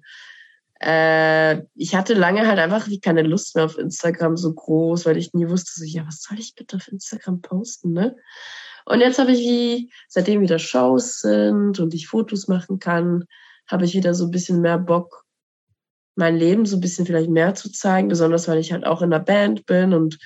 äh, 0.81 1.61
ich 1.75 1.95
hatte 1.95 2.13
lange 2.13 2.47
halt 2.47 2.59
einfach 2.59 2.87
wie 2.87 2.99
keine 2.99 3.23
Lust 3.23 3.55
mehr 3.55 3.65
auf 3.65 3.77
Instagram 3.77 4.37
so 4.37 4.53
groß, 4.53 5.05
weil 5.05 5.17
ich 5.17 5.33
nie 5.33 5.47
wusste, 5.49 5.71
so, 5.73 5.85
ja, 5.85 6.05
was 6.05 6.21
soll 6.21 6.39
ich 6.39 6.55
bitte 6.55 6.77
auf 6.77 6.87
Instagram 6.87 7.41
posten, 7.41 7.93
ne? 7.93 8.15
Und 8.85 9.01
jetzt 9.01 9.19
habe 9.19 9.31
ich 9.31 9.39
wie, 9.39 9.91
seitdem 10.07 10.41
wieder 10.41 10.57
Shows 10.57 11.19
sind 11.19 11.79
und 11.79 11.93
ich 11.93 12.07
Fotos 12.07 12.47
machen 12.47 12.79
kann, 12.79 13.25
habe 13.67 13.85
ich 13.85 13.93
wieder 13.93 14.13
so 14.13 14.25
ein 14.25 14.31
bisschen 14.31 14.61
mehr 14.61 14.79
Bock, 14.79 15.25
mein 16.15 16.35
Leben 16.35 16.65
so 16.65 16.77
ein 16.77 16.81
bisschen 16.81 17.05
vielleicht 17.05 17.29
mehr 17.29 17.53
zu 17.55 17.71
zeigen, 17.71 18.07
besonders 18.07 18.47
weil 18.47 18.57
ich 18.57 18.71
halt 18.71 18.85
auch 18.85 19.01
in 19.01 19.11
der 19.11 19.19
Band 19.19 19.65
bin 19.65 19.93
und 19.93 20.17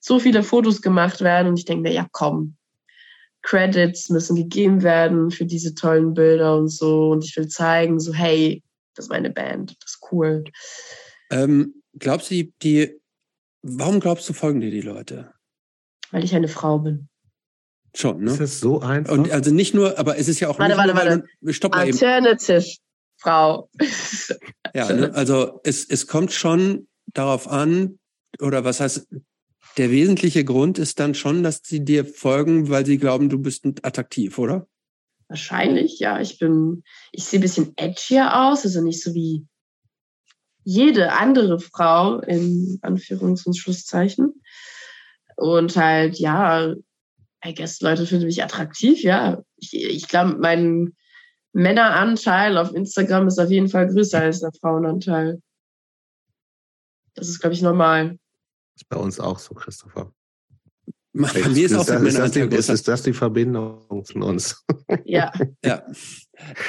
so 0.00 0.18
viele 0.18 0.42
Fotos 0.42 0.82
gemacht 0.82 1.20
werden 1.20 1.48
und 1.48 1.58
ich 1.58 1.64
denke 1.64 1.82
mir, 1.82 1.92
ja 1.92 2.06
komm, 2.10 2.56
Credits 3.48 4.10
müssen 4.10 4.36
gegeben 4.36 4.82
werden 4.82 5.30
für 5.30 5.46
diese 5.46 5.74
tollen 5.74 6.12
Bilder 6.12 6.54
und 6.58 6.68
so 6.68 7.12
und 7.12 7.24
ich 7.24 7.34
will 7.34 7.48
zeigen, 7.48 7.98
so 7.98 8.12
hey, 8.12 8.62
das 8.94 9.06
ist 9.06 9.10
meine 9.10 9.30
Band, 9.30 9.74
das 9.80 9.92
ist 9.92 10.12
cool. 10.12 10.44
Ähm, 11.30 11.82
glaubst 11.98 12.30
du, 12.30 12.34
die, 12.34 12.52
die, 12.62 13.00
warum 13.62 14.00
glaubst 14.00 14.28
du, 14.28 14.34
folgen 14.34 14.60
dir 14.60 14.70
die 14.70 14.82
Leute? 14.82 15.32
Weil 16.10 16.24
ich 16.24 16.34
eine 16.34 16.48
Frau 16.48 16.78
bin. 16.78 17.08
Schon, 17.96 18.22
Ist 18.26 18.32
ne? 18.32 18.38
das 18.38 18.60
so 18.60 18.80
einfach? 18.80 19.14
Und 19.14 19.30
also 19.30 19.50
nicht 19.50 19.72
nur, 19.72 19.98
aber 19.98 20.18
es 20.18 20.28
ist 20.28 20.40
ja 20.40 20.48
auch 20.48 20.58
Warte, 20.58 20.76
nicht 20.76 20.94
warte, 20.94 20.94
warte. 20.94 21.24
du- 21.40 21.52
stopp 21.54 21.74
mal 21.74 21.88
eben. 21.88 21.96
Alternative 21.96 22.64
Frau. 23.16 23.70
Ja, 24.74 24.92
ne? 24.92 25.10
also 25.14 25.60
es, 25.64 25.86
es 25.88 26.06
kommt 26.06 26.32
schon 26.32 26.86
darauf 27.14 27.48
an, 27.48 27.98
oder 28.40 28.64
was 28.64 28.80
heißt, 28.80 29.08
der 29.78 29.90
wesentliche 29.90 30.44
Grund 30.44 30.78
ist 30.78 31.00
dann 31.00 31.14
schon, 31.14 31.42
dass 31.42 31.60
sie 31.64 31.84
dir 31.84 32.04
folgen, 32.04 32.68
weil 32.68 32.84
sie 32.84 32.98
glauben, 32.98 33.28
du 33.28 33.38
bist 33.38 33.64
attraktiv, 33.82 34.38
oder? 34.38 34.66
Wahrscheinlich, 35.28 35.98
ja. 35.98 36.20
Ich 36.20 36.38
bin, 36.38 36.82
ich 37.12 37.24
sehe 37.24 37.38
ein 37.38 37.42
bisschen 37.42 37.72
edgier 37.76 38.40
aus, 38.40 38.64
also 38.64 38.82
nicht 38.82 39.02
so 39.02 39.14
wie 39.14 39.46
jede 40.64 41.12
andere 41.12 41.60
Frau 41.60 42.20
in 42.20 42.78
Anführungs- 42.82 43.46
und 43.46 43.56
Schlusszeichen. 43.56 44.42
Und 45.36 45.76
halt, 45.76 46.18
ja, 46.18 46.74
I 47.44 47.54
guess 47.54 47.80
Leute 47.80 48.06
finden 48.06 48.26
mich 48.26 48.42
attraktiv, 48.42 49.02
ja. 49.02 49.42
Ich, 49.56 49.74
ich 49.74 50.08
glaube, 50.08 50.36
mein 50.40 50.96
Männeranteil 51.52 52.58
auf 52.58 52.74
Instagram 52.74 53.28
ist 53.28 53.38
auf 53.38 53.50
jeden 53.50 53.68
Fall 53.68 53.88
größer 53.88 54.20
als 54.20 54.40
der 54.40 54.52
Frauenanteil. 54.60 55.40
Das 57.14 57.28
ist, 57.28 57.40
glaube 57.40 57.54
ich, 57.54 57.62
normal. 57.62 58.18
Ist 58.82 58.88
bei 58.88 58.96
uns 58.96 59.18
auch 59.20 59.38
so, 59.38 59.54
Christopher. 59.54 60.12
Bei 61.12 61.48
mir 61.48 61.66
ist 61.66 61.74
auch 61.74 61.84
der 61.84 61.98
das, 62.00 62.08
ist, 62.14 62.18
das 62.18 62.30
die, 62.32 62.38
Männeranteil 62.40 62.42
ist, 62.44 62.50
größer. 62.54 62.72
ist 62.74 62.88
das 62.88 63.02
die 63.02 63.12
Verbindung 63.12 64.04
von 64.04 64.22
uns? 64.22 64.64
Ja. 65.04 65.32
Ja. 65.64 65.82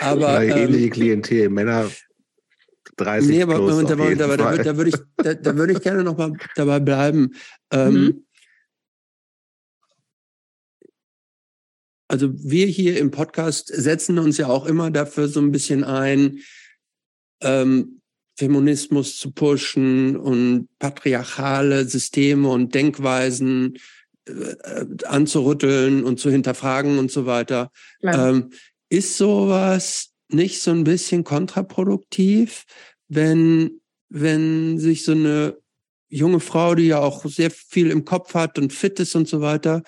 Aber 0.02 0.30
Eine 0.30 0.52
ähm, 0.54 0.58
ähnliche 0.70 0.90
Klientel, 0.90 1.50
Männer 1.50 1.90
30 2.98 3.30
nee, 3.30 3.44
aber, 3.44 3.56
plus 3.58 3.74
aber, 3.74 3.84
auf 3.86 3.92
aber, 3.92 4.10
jeden 4.10 4.22
aber 4.24 4.38
da, 4.38 4.44
Fall. 4.46 4.60
würd- 4.60 4.64
da 4.64 4.78
würde 4.78 4.90
ich, 4.90 4.96
da, 5.18 5.34
da 5.36 5.56
würde 5.56 5.74
ich 5.74 5.82
gerne 5.82 6.04
noch 6.04 6.18
mal 6.18 6.34
dabei 6.56 6.80
bleiben. 6.80 7.36
Ähm, 7.72 7.94
Mhm. 7.94 8.26
Also 12.12 12.32
wir 12.34 12.66
hier 12.66 12.98
im 12.98 13.12
Podcast 13.12 13.68
setzen 13.68 14.18
uns 14.18 14.38
ja 14.38 14.48
auch 14.48 14.66
immer 14.66 14.90
dafür 14.90 15.28
so 15.28 15.40
ein 15.42 15.52
bisschen 15.52 15.84
ein, 15.84 16.40
ähm, 17.42 17.99
Feminismus 18.40 19.18
zu 19.18 19.32
pushen 19.32 20.16
und 20.16 20.70
patriarchale 20.80 21.84
Systeme 21.84 22.48
und 22.48 22.74
Denkweisen 22.74 23.78
äh, 24.26 24.56
anzurütteln 25.06 26.06
und 26.06 26.22
zu 26.22 26.32
hinterfragen 26.32 27.00
und 27.00 27.12
so 27.12 27.26
weiter. 27.26 27.70
Ähm, 28.02 28.52
ist 28.88 29.18
sowas 29.18 30.14
nicht 30.30 30.62
so 30.62 30.72
ein 30.72 30.86
bisschen 30.86 31.26
kontraproduktiv, 31.26 32.64
wenn, 33.10 33.82
wenn 34.08 34.80
sich 34.80 35.04
so 35.04 35.12
eine 35.12 35.58
junge 36.08 36.40
Frau, 36.40 36.76
die 36.76 36.88
ja 36.88 37.00
auch 37.00 37.26
sehr 37.26 37.52
viel 37.52 37.92
im 37.92 38.06
Kopf 38.06 38.36
hat 38.36 38.58
und 38.58 38.72
fit 38.72 39.02
ist 39.02 39.16
und 39.16 39.28
so 39.28 39.42
weiter, 39.42 39.84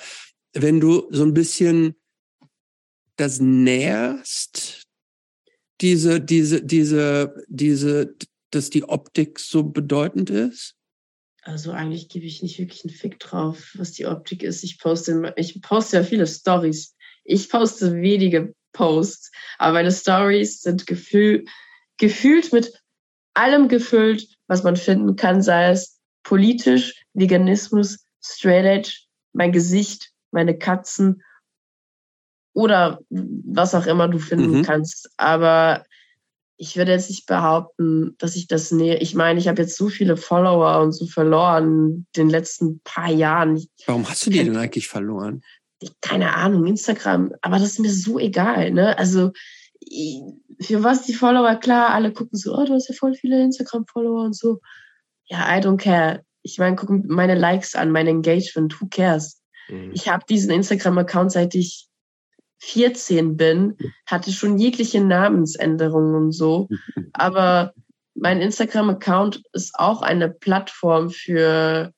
wenn 0.52 0.82
du 0.82 1.08
so 1.10 1.24
ein 1.24 1.34
bisschen 1.34 1.96
das 3.16 3.40
näherst, 3.40 4.84
diese, 5.80 6.20
diese, 6.20 6.62
diese, 6.62 7.34
diese, 7.48 8.16
dass 8.52 8.70
die 8.70 8.84
Optik 8.84 9.40
so 9.40 9.64
bedeutend 9.64 10.30
ist? 10.30 10.76
Also 11.44 11.72
eigentlich 11.72 12.10
gebe 12.10 12.26
ich 12.26 12.44
nicht 12.44 12.60
wirklich 12.60 12.86
einen 12.86 12.94
Fick 12.94 13.20
drauf, 13.20 13.72
was 13.76 13.94
die 13.94 14.06
Optik 14.06 14.44
ist. 14.44 14.64
Ich 14.64 14.78
poste, 14.78 15.34
ich 15.38 15.62
poste 15.62 15.98
ja 15.98 16.04
viele 16.04 16.28
Stories. 16.28 16.96
Ich 17.24 17.50
poste 17.50 17.94
wenige 18.02 18.54
Posts, 18.74 19.32
aber 19.58 19.74
meine 19.74 19.92
Stories 19.92 20.62
sind 20.62 20.88
gefühl, 20.88 21.46
gefühlt 21.98 22.54
mit 22.54 22.74
allem 23.34 23.68
gefüllt, 23.68 24.28
was 24.48 24.64
man 24.64 24.76
finden 24.76 25.16
kann, 25.16 25.42
sei 25.42 25.72
es 25.72 26.00
politisch, 26.24 27.06
Veganismus, 27.14 28.06
Straight 28.24 28.66
Edge, 28.66 29.00
mein 29.34 29.52
Gesicht, 29.52 30.12
meine 30.32 30.58
Katzen 30.58 31.24
oder 32.54 33.00
was 33.10 33.74
auch 33.76 33.86
immer 33.86 34.08
du 34.08 34.20
finden 34.20 34.60
Mhm. 34.60 34.64
kannst. 34.64 35.10
Aber 35.18 35.86
ich 36.62 36.78
würde 36.78 36.92
jetzt 36.92 37.10
nicht 37.10 37.26
behaupten, 37.26 38.16
dass 38.20 38.36
ich 38.36 38.48
das 38.48 38.72
nähe. 38.72 38.98
Ich 39.00 39.16
meine, 39.16 39.40
ich 39.40 39.48
habe 39.48 39.64
jetzt 39.64 39.76
so 39.76 39.90
viele 39.90 40.16
Follower 40.16 40.80
und 40.82 40.92
so 40.92 41.08
verloren 41.08 42.06
in 42.06 42.06
den 42.16 42.30
letzten 42.30 42.82
paar 42.84 43.10
Jahren. 43.10 43.66
Warum 43.88 44.08
hast 44.08 44.24
du 44.28 44.30
die 44.30 44.44
denn 44.44 44.56
eigentlich 44.56 44.88
verloren? 44.88 45.42
keine 46.02 46.36
Ahnung, 46.36 46.68
Instagram, 46.68 47.34
aber 47.42 47.58
das 47.58 47.70
ist 47.70 47.80
mir 47.80 47.92
so 47.92 48.20
egal, 48.20 48.70
ne? 48.70 48.96
Also 49.00 49.32
für 50.62 50.84
was 50.84 51.08
die 51.08 51.14
Follower, 51.16 51.56
klar, 51.56 51.90
alle 51.90 52.14
gucken 52.14 52.38
so, 52.38 52.56
oh, 52.56 52.64
du 52.66 52.74
hast 52.74 52.88
ja 52.88 52.94
voll 52.94 53.16
viele 53.16 53.42
Instagram-Follower 53.42 54.24
und 54.24 54.36
so. 54.36 54.60
Ja, 55.26 55.58
I 55.58 55.60
don't 55.60 55.78
care. 55.78 56.24
Ich 56.44 56.60
meine, 56.60 56.76
gucken 56.76 57.06
meine 57.08 57.34
Likes 57.34 57.74
an, 57.74 57.90
mein 57.90 58.06
Engagement, 58.06 58.80
who 58.80 58.88
cares? 58.92 59.42
Mhm. 59.70 59.92
Ich 59.94 60.08
habe 60.08 60.24
diesen 60.30 60.52
Instagram-Account 60.52 61.32
seit 61.32 61.56
ich 61.56 61.88
14 62.62 63.38
bin, 63.38 63.76
hatte 64.06 64.32
schon 64.32 64.58
jegliche 64.58 65.04
Namensänderungen 65.04 66.16
und 66.16 66.32
so. 66.32 66.70
Aber 67.14 67.74
mein 68.14 68.40
Instagram-Account 68.40 69.42
ist 69.54 69.74
auch 69.76 70.04
eine 70.04 70.30
Plattform 70.30 71.10
für, 71.10 71.92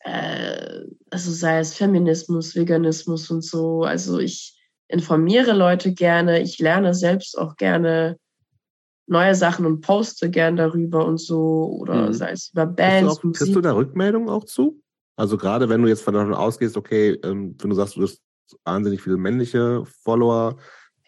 äh, 0.00 0.80
also 1.10 1.30
sei 1.30 1.58
es 1.58 1.74
Feminismus, 1.74 2.56
Veganismus 2.56 3.30
und 3.30 3.44
so. 3.44 3.82
Also 3.82 4.18
ich 4.18 4.58
informiere 4.88 5.52
Leute 5.52 5.92
gerne, 5.92 6.40
ich 6.40 6.58
lerne 6.58 6.94
selbst 6.94 7.36
auch 7.36 7.56
gerne 7.56 8.16
neue 9.06 9.34
Sachen 9.34 9.66
und 9.66 9.82
poste 9.82 10.30
gern 10.30 10.56
darüber 10.56 11.04
und 11.04 11.20
so. 11.20 11.76
Oder 11.80 12.08
Mhm. 12.08 12.12
sei 12.14 12.30
es 12.30 12.50
über 12.52 12.66
Kriegst 12.66 12.78
du, 12.78 12.82
Bands, 12.82 13.18
auch, 13.18 13.32
kriegst 13.32 13.54
du 13.54 13.60
da 13.60 13.72
Rückmeldungen 13.72 14.30
auch 14.30 14.44
zu? 14.44 14.80
Also 15.16 15.36
gerade 15.36 15.68
wenn 15.68 15.82
du 15.82 15.88
jetzt 15.88 16.02
von 16.02 16.14
davon 16.14 16.32
ausgehst, 16.32 16.78
okay, 16.78 17.10
ähm, 17.24 17.54
wenn 17.58 17.68
du 17.68 17.76
sagst, 17.76 17.96
du 17.96 18.02
hast 18.02 18.22
wahnsinnig 18.64 19.02
viele 19.02 19.16
männliche 19.16 19.84
Follower, 20.02 20.56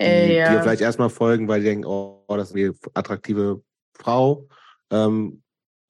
die 0.00 0.04
Äh, 0.04 0.38
ja. 0.38 0.54
dir 0.54 0.62
vielleicht 0.62 0.82
erstmal 0.82 1.10
folgen, 1.10 1.48
weil 1.48 1.60
die 1.60 1.66
denken, 1.66 1.84
oh, 1.86 2.24
das 2.28 2.50
ist 2.50 2.56
eine 2.56 2.74
attraktive 2.94 3.62
Frau. 3.94 4.48
Ähm, 4.90 5.42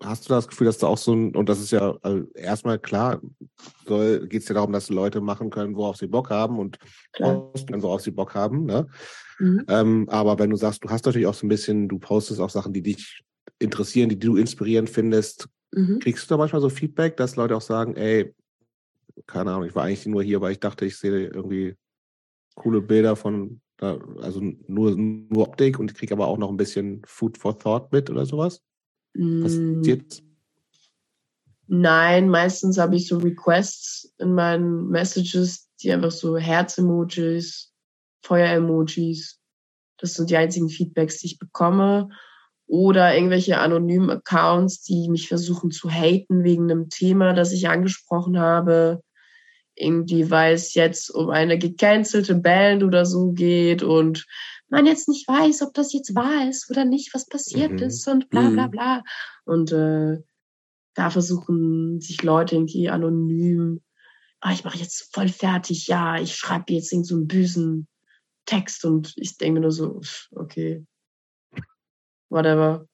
hast 0.03 0.29
du 0.29 0.35
das 0.35 0.49
Gefühl, 0.49 0.67
dass 0.67 0.79
du 0.79 0.87
auch 0.87 0.99
so 0.99 1.15
ein, 1.15 1.35
und 1.37 1.49
das 1.49 1.61
ist 1.61 1.71
ja 1.71 1.97
also 2.03 2.27
erstmal 2.35 2.79
klar, 2.79 3.21
soll, 3.87 4.27
geht 4.27 4.43
es 4.43 4.49
ja 4.49 4.55
darum, 4.55 4.73
dass 4.73 4.91
Leute 4.91 5.21
machen 5.21 5.51
können, 5.51 5.77
worauf 5.77 5.97
sie 5.97 6.09
Bock 6.09 6.31
haben 6.31 6.59
und 6.59 6.79
posten 7.13 7.67
können, 7.71 7.83
worauf 7.83 8.03
sie 8.03 8.11
Bock 8.11 8.35
haben. 8.35 8.65
Ne? 8.67 8.87
Mhm. 9.39 9.65
Ähm, 9.69 10.09
aber 10.09 10.39
wenn 10.39 10.51
du 10.51 10.57
sagst, 10.57 10.85
du 10.85 10.91
hast 10.91 11.07
natürlich 11.07 11.27
auch 11.29 11.35
so 11.35 11.47
ein 11.47 11.49
bisschen, 11.49 11.89
du 11.89 11.99
postest 11.99 12.41
auch 12.41 12.51
Sachen, 12.51 12.73
die 12.73 12.83
dich 12.83 13.23
interessieren, 13.61 14.09
die 14.09 14.19
du 14.19 14.37
inspirierend 14.37 14.91
findest, 14.91 15.49
Mhm. 15.75 16.01
kriegst 16.01 16.25
du 16.25 16.35
da 16.35 16.37
manchmal 16.37 16.61
so 16.61 16.69
Feedback, 16.69 17.17
dass 17.17 17.37
Leute 17.37 17.57
auch 17.57 17.63
sagen, 17.63 17.97
ey, 17.97 18.35
keine 19.27 19.53
Ahnung, 19.53 19.67
ich 19.67 19.75
war 19.75 19.85
eigentlich 19.85 20.07
nur 20.07 20.23
hier, 20.23 20.41
weil 20.41 20.53
ich 20.53 20.61
dachte, 20.61 20.85
ich 20.85 20.97
sehe 20.97 21.27
irgendwie 21.27 21.77
coole 22.55 22.81
Bilder 22.81 23.17
von, 23.17 23.61
also 23.79 24.41
nur, 24.41 24.97
nur 24.97 25.49
Optik 25.49 25.79
und 25.79 25.91
ich 25.91 25.97
kriege 25.97 26.15
aber 26.15 26.27
auch 26.27 26.39
noch 26.39 26.51
ein 26.51 26.57
bisschen 26.57 27.03
Food 27.07 27.39
for 27.39 27.59
Thought 27.59 27.93
mit 27.93 28.11
oder 28.11 28.27
sowas? 28.27 28.63
Mm, 29.15 29.43
Passiert? 29.43 30.23
Nein, 31.67 32.29
meistens 32.29 32.79
habe 32.79 32.97
ich 32.97 33.09
so 33.09 33.19
Requests 33.19 34.15
in 34.19 34.35
meinen 34.35 34.89
Messages, 34.89 35.71
die 35.81 35.93
einfach 35.93 36.11
so 36.11 36.37
Herz-Emojis, 36.37 37.73
Feuer-Emojis. 38.23 39.41
Das 39.97 40.15
sind 40.15 40.31
die 40.31 40.37
einzigen 40.37 40.69
Feedbacks, 40.69 41.19
die 41.19 41.29
ich 41.29 41.39
bekomme. 41.39 42.11
Oder 42.67 43.15
irgendwelche 43.15 43.59
anonymen 43.59 44.11
Accounts, 44.11 44.83
die 44.83 45.09
mich 45.11 45.29
versuchen 45.29 45.71
zu 45.71 45.91
haten 45.91 46.45
wegen 46.45 46.71
einem 46.71 46.89
Thema, 46.89 47.33
das 47.35 47.53
ich 47.53 47.69
angesprochen 47.69 48.39
habe. 48.39 49.03
Irgendwie, 49.75 50.31
weil 50.31 50.55
es 50.55 50.75
jetzt 50.75 51.11
um 51.11 51.31
eine 51.31 51.59
gecancelte 51.59 52.35
Band 52.35 52.83
oder 52.83 53.07
so 53.07 53.33
geht 53.33 53.83
und 53.83 54.27
man 54.69 54.87
jetzt 54.87 55.09
nicht 55.09 55.29
weiß, 55.29 55.63
ob 55.63 55.75
das 55.75 55.93
jetzt 55.93 56.15
wahr 56.15 56.49
ist 56.49 56.71
oder 56.71 56.85
nicht, 56.85 57.15
was 57.15 57.27
passiert 57.27 57.73
Mhm. 57.73 57.87
ist 57.87 58.09
und 58.09 58.31
bla 58.31 58.51
bla 58.51 58.67
Mhm. 58.67 58.71
bla. 58.71 59.03
Und 59.45 59.73
äh, 59.73 60.19
da 60.95 61.11
versuchen 61.11 62.01
sich 62.01 62.23
Leute 62.23 62.55
irgendwie 62.55 62.89
anonym, 62.89 63.83
ah, 64.41 64.53
ich 64.53 64.65
mache 64.65 64.79
jetzt 64.79 65.15
voll 65.15 65.29
fertig, 65.29 65.87
ja, 65.87 66.19
ich 66.21 66.35
schreibe 66.35 66.73
jetzt 66.73 66.93
irgend 66.93 67.07
so 67.07 67.17
einen 67.17 67.29
bösen 67.29 67.89
Text 68.45 68.85
und 68.85 69.15
ich 69.17 69.37
denke 69.37 69.55
mir 69.55 69.61
nur 69.61 69.73
so, 69.73 70.01
okay, 70.33 70.85
whatever. 72.33 72.87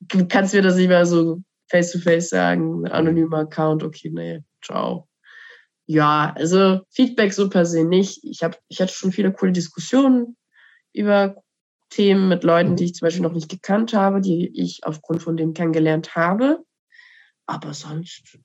Du 0.00 0.26
kannst 0.26 0.54
mir 0.54 0.62
das 0.62 0.76
nicht 0.76 0.88
mehr 0.88 1.06
so 1.06 1.42
face 1.70 1.92
to 1.92 1.98
face 1.98 2.30
sagen, 2.30 2.86
anonymer 2.88 3.38
Account, 3.38 3.82
okay, 3.82 4.10
nee, 4.10 4.40
ciao. 4.64 5.08
Ja, 5.86 6.34
also 6.36 6.80
Feedback 6.90 7.32
so 7.32 7.48
per 7.48 7.64
se 7.64 7.84
nicht. 7.84 8.22
Ich 8.22 8.42
habe, 8.42 8.56
ich 8.68 8.80
hatte 8.80 8.92
schon 8.92 9.12
viele 9.12 9.32
coole 9.32 9.52
Diskussionen 9.52 10.36
über 10.92 11.42
Themen 11.90 12.28
mit 12.28 12.44
Leuten, 12.44 12.76
die 12.76 12.84
ich 12.84 12.94
zum 12.94 13.06
Beispiel 13.06 13.22
noch 13.22 13.32
nicht 13.32 13.48
gekannt 13.48 13.94
habe, 13.94 14.20
die 14.20 14.50
ich 14.54 14.80
aufgrund 14.84 15.22
von 15.22 15.36
dem 15.36 15.54
kennengelernt 15.54 16.14
habe. 16.14 16.62
Aber 17.46 17.72
sonst, 17.72 18.38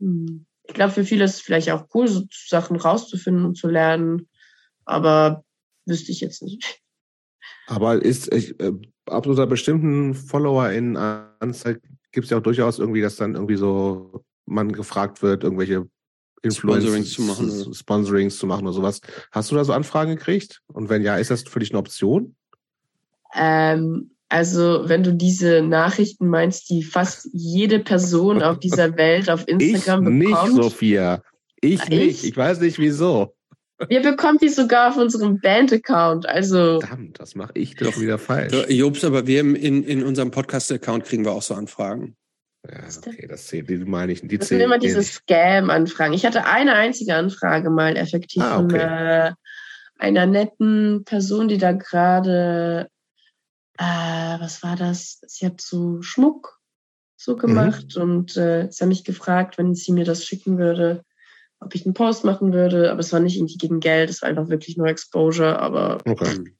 hm, 0.00 0.46
ich 0.64 0.74
glaube, 0.74 0.92
für 0.92 1.04
viele 1.04 1.24
ist 1.24 1.34
es 1.34 1.40
vielleicht 1.40 1.70
auch 1.70 1.86
cool, 1.94 2.08
so 2.08 2.24
Sachen 2.30 2.76
rauszufinden 2.76 3.44
und 3.44 3.56
zu 3.56 3.68
lernen. 3.68 4.28
Aber 4.86 5.44
wüsste 5.84 6.12
ich 6.12 6.20
jetzt 6.20 6.42
nicht. 6.42 6.80
Aber 7.68 8.02
ist 8.02 8.32
ich, 8.32 8.58
äh, 8.60 8.72
ab 9.06 9.26
so 9.26 9.32
einer 9.32 9.46
bestimmten 9.46 10.14
Follower-in-Anzahl 10.14 11.80
gibt 12.12 12.24
es 12.24 12.30
ja 12.30 12.38
auch 12.38 12.42
durchaus 12.42 12.78
irgendwie, 12.78 13.02
dass 13.02 13.16
dann 13.16 13.34
irgendwie 13.34 13.56
so 13.56 14.24
man 14.46 14.72
gefragt 14.72 15.22
wird, 15.22 15.44
irgendwelche 15.44 15.86
Influencer 16.42 16.88
Sponsorings 16.88 17.12
zu 17.12 17.22
machen, 17.22 17.50
oder? 17.50 17.74
Sponsorings 17.74 18.38
zu 18.38 18.46
machen 18.46 18.66
oder 18.66 18.72
sowas. 18.72 19.00
Hast 19.32 19.50
du 19.50 19.54
da 19.54 19.64
so 19.64 19.74
Anfragen 19.74 20.16
gekriegt? 20.16 20.62
Und 20.72 20.88
wenn 20.88 21.02
ja, 21.02 21.16
ist 21.16 21.30
das 21.30 21.42
für 21.42 21.58
dich 21.58 21.70
eine 21.70 21.78
Option? 21.78 22.34
Ähm, 23.34 24.12
also, 24.30 24.88
wenn 24.88 25.02
du 25.02 25.12
diese 25.12 25.60
Nachrichten 25.60 26.28
meinst, 26.28 26.70
die 26.70 26.82
fast 26.82 27.28
jede 27.32 27.80
Person 27.80 28.42
auf 28.42 28.58
dieser 28.58 28.96
Welt 28.96 29.28
auf 29.28 29.46
Instagram 29.46 30.06
ich 30.06 30.12
nicht, 30.14 30.30
bekommt. 30.30 30.54
Sophia. 30.54 31.22
Ich 31.60 31.82
Ich? 31.82 31.88
nicht. 31.90 32.24
Ich 32.24 32.36
weiß 32.36 32.60
nicht 32.60 32.78
wieso. 32.78 33.34
Wir 33.86 34.02
bekommen 34.02 34.38
die 34.38 34.48
sogar 34.48 34.90
auf 34.90 34.96
unserem 34.96 35.40
Band-Account. 35.40 36.28
Also, 36.28 36.80
Verdammt, 36.80 37.20
das 37.20 37.34
mache 37.36 37.52
ich 37.54 37.76
doch 37.76 37.98
wieder 38.00 38.18
falsch. 38.18 38.52
Jobs, 38.68 39.04
aber 39.04 39.26
wir 39.26 39.40
in, 39.40 39.84
in 39.84 40.02
unserem 40.04 40.30
Podcast-Account 40.32 41.04
kriegen 41.04 41.24
wir 41.24 41.32
auch 41.32 41.42
so 41.42 41.54
Anfragen. 41.54 42.16
Ja, 42.68 42.80
okay, 43.06 43.26
das 43.28 43.46
zählt, 43.46 43.70
die 43.70 43.76
meine 43.78 44.12
ich. 44.12 44.20
Die 44.22 44.36
das 44.36 44.48
sind 44.48 44.58
zählen 44.58 44.62
immer 44.68 44.78
diese. 44.78 45.02
Scam-Anfragen. 45.02 46.12
Ich 46.12 46.26
hatte 46.26 46.44
eine 46.44 46.74
einzige 46.74 47.14
Anfrage 47.14 47.70
mal 47.70 47.96
effektiv 47.96 48.42
Ah, 48.42 48.56
von 48.56 48.64
okay. 48.64 49.28
äh, 49.28 49.32
einer 49.96 50.26
netten 50.26 51.04
Person, 51.04 51.46
die 51.46 51.58
da 51.58 51.72
gerade, 51.72 52.88
äh, 53.78 53.84
was 53.84 54.62
war 54.64 54.74
das? 54.74 55.20
Sie 55.26 55.46
hat 55.46 55.60
so 55.60 56.02
Schmuck 56.02 56.58
so 57.16 57.34
Mhm. 57.34 57.38
gemacht 57.38 57.96
und 57.96 58.36
äh, 58.36 58.68
sie 58.70 58.80
hat 58.82 58.88
mich 58.88 59.04
gefragt, 59.04 59.56
wenn 59.56 59.74
sie 59.74 59.92
mir 59.92 60.04
das 60.04 60.24
schicken 60.24 60.58
würde, 60.58 61.04
ob 61.60 61.74
ich 61.74 61.84
einen 61.84 61.94
Post 61.94 62.24
machen 62.24 62.52
würde, 62.52 62.90
aber 62.90 63.00
es 63.00 63.12
war 63.12 63.20
nicht 63.20 63.36
irgendwie 63.36 63.56
gegen 63.56 63.80
Geld, 63.80 64.10
es 64.10 64.22
war 64.22 64.28
einfach 64.28 64.48
wirklich 64.48 64.76
nur 64.76 64.86
Exposure, 64.86 65.58
aber 65.58 65.98
okay. 66.06 66.54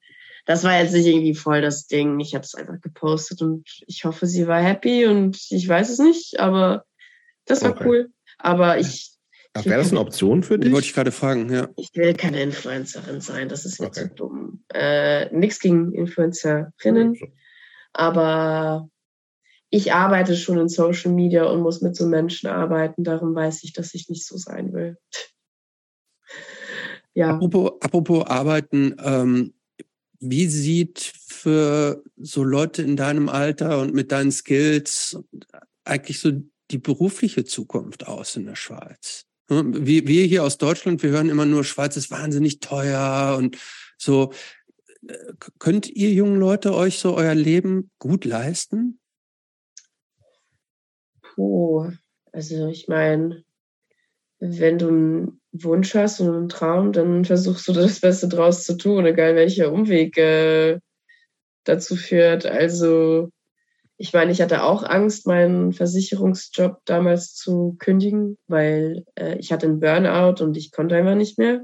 das 0.47 0.65
war 0.65 0.79
jetzt 0.79 0.93
nicht 0.93 1.07
irgendwie 1.07 1.35
voll 1.35 1.61
das 1.61 1.87
Ding. 1.87 2.19
Ich 2.21 2.35
habe 2.35 2.45
es 2.45 2.55
einfach 2.55 2.81
gepostet 2.81 3.43
und 3.43 3.65
ich 3.87 4.05
hoffe, 4.05 4.27
sie 4.27 4.47
war 4.47 4.61
happy 4.61 5.07
und 5.07 5.39
ich 5.51 5.69
weiß 5.69 5.91
es 5.91 5.99
nicht, 5.99 6.41
aber 6.41 6.85
das 7.47 7.63
war 7.63 7.71
okay. 7.71 7.85
cool. 7.87 8.11
Aber 8.39 8.79
ich. 8.79 9.13
Wäre 9.55 9.79
das 9.79 9.91
eine 9.91 10.01
Option 10.01 10.45
für 10.45 10.57
dich? 10.59 10.73
Wollte 10.73 10.87
ich 10.87 10.95
gerade 10.95 11.11
fragen, 11.11 11.53
ja. 11.53 11.69
Ich 11.77 11.91
will 11.95 12.15
keine 12.15 12.41
Influencerin 12.43 13.21
sein, 13.21 13.49
das 13.49 13.65
ist 13.65 13.81
jetzt 13.81 13.99
okay. 13.99 14.09
so 14.11 14.29
dumm. 14.29 14.63
Äh, 14.73 15.35
nix 15.37 15.59
gegen 15.59 15.93
Influencerinnen, 15.93 17.17
aber 17.93 18.89
ich 19.71 19.93
arbeite 19.93 20.37
schon 20.37 20.59
in 20.59 20.69
Social 20.69 21.13
Media 21.13 21.45
und 21.45 21.61
muss 21.61 21.83
mit 21.83 21.95
so 21.95 22.07
Menschen 22.07 22.49
arbeiten. 22.49 23.05
Darum 23.05 23.35
weiß 23.35 23.65
ich, 23.65 23.73
dass 23.73 23.95
ich 23.95 24.09
nicht 24.09 24.25
so 24.25 24.37
sein 24.37 24.73
will. 24.73 24.97
ja. 27.15 27.35
Apropos, 27.35 27.73
apropos 27.81 28.27
Arbeiten, 28.27 28.97
ähm, 29.03 29.55
wie 30.21 30.47
sieht 30.47 31.13
für 31.29 32.03
so 32.17 32.43
Leute 32.43 32.83
in 32.83 32.97
deinem 32.97 33.29
Alter 33.29 33.81
und 33.81 33.95
mit 33.95 34.11
deinen 34.11 34.33
Skills 34.33 35.19
eigentlich 35.85 36.19
so 36.19 36.33
die 36.71 36.79
berufliche 36.79 37.45
Zukunft 37.45 38.07
aus 38.07 38.37
in 38.37 38.47
der 38.47 38.57
Schweiz? 38.57 39.27
Wir, 39.49 40.07
wir 40.07 40.25
hier 40.25 40.45
aus 40.45 40.59
Deutschland, 40.59 41.03
wir 41.03 41.11
hören 41.11 41.31
immer 41.31 41.47
nur, 41.47 41.65
Schweiz 41.65 41.97
ist 41.97 42.11
wahnsinnig 42.11 42.61
teuer 42.61 43.37
und 43.39 43.57
so. 43.97 44.33
Äh, 45.07 45.15
könnt 45.59 45.89
ihr 45.89 46.13
jungen 46.13 46.39
Leute 46.39 46.75
euch 46.75 46.99
so 46.99 47.17
euer 47.17 47.35
Leben 47.35 47.91
gut 47.99 48.25
leisten? 48.25 48.99
Puh, 51.39 51.93
also 52.33 52.67
ich 52.67 52.89
meine, 52.89 53.45
wenn 54.41 54.77
du 54.77 54.89
einen 54.89 55.41
Wunsch 55.53 55.95
hast 55.95 56.21
und 56.21 56.35
einen 56.35 56.49
Traum, 56.49 56.93
dann 56.93 57.25
versuchst 57.25 57.69
du 57.69 57.73
das 57.75 58.01
Beste 58.01 58.27
draus 58.27 58.65
zu 58.65 58.77
tun, 58.77 59.07
egal 59.07 59.37
welcher 59.37 59.73
Umweg 59.73 60.19
äh, 60.19 60.81
dazu 61.63 61.95
führt. 61.95 62.45
Also 62.45 63.31
ich 63.99 64.13
meine, 64.13 64.33
ich 64.33 64.41
hatte 64.41 64.65
auch 64.65 64.83
Angst, 64.83 65.29
meinen 65.29 65.73
Versicherungsjob 65.73 66.81
damals 66.85 67.35
zu 67.35 67.77
kündigen, 67.79 68.37
weil 68.49 69.05
äh, 69.15 69.39
ich 69.39 69.53
hatte 69.53 69.67
einen 69.67 69.79
Burnout 69.79 70.43
und 70.43 70.57
ich 70.57 70.73
konnte 70.73 70.97
einfach 70.97 71.15
nicht 71.15 71.39
mehr. 71.39 71.61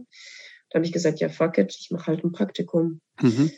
Da 0.70 0.76
habe 0.76 0.86
ich 0.86 0.92
gesagt, 0.92 1.18
ja, 1.18 1.28
fuck 1.28 1.58
it, 1.58 1.76
ich 1.76 1.90
mache 1.90 2.06
halt 2.06 2.22
ein 2.22 2.30
Praktikum. 2.30 3.00
Mhm. 3.20 3.50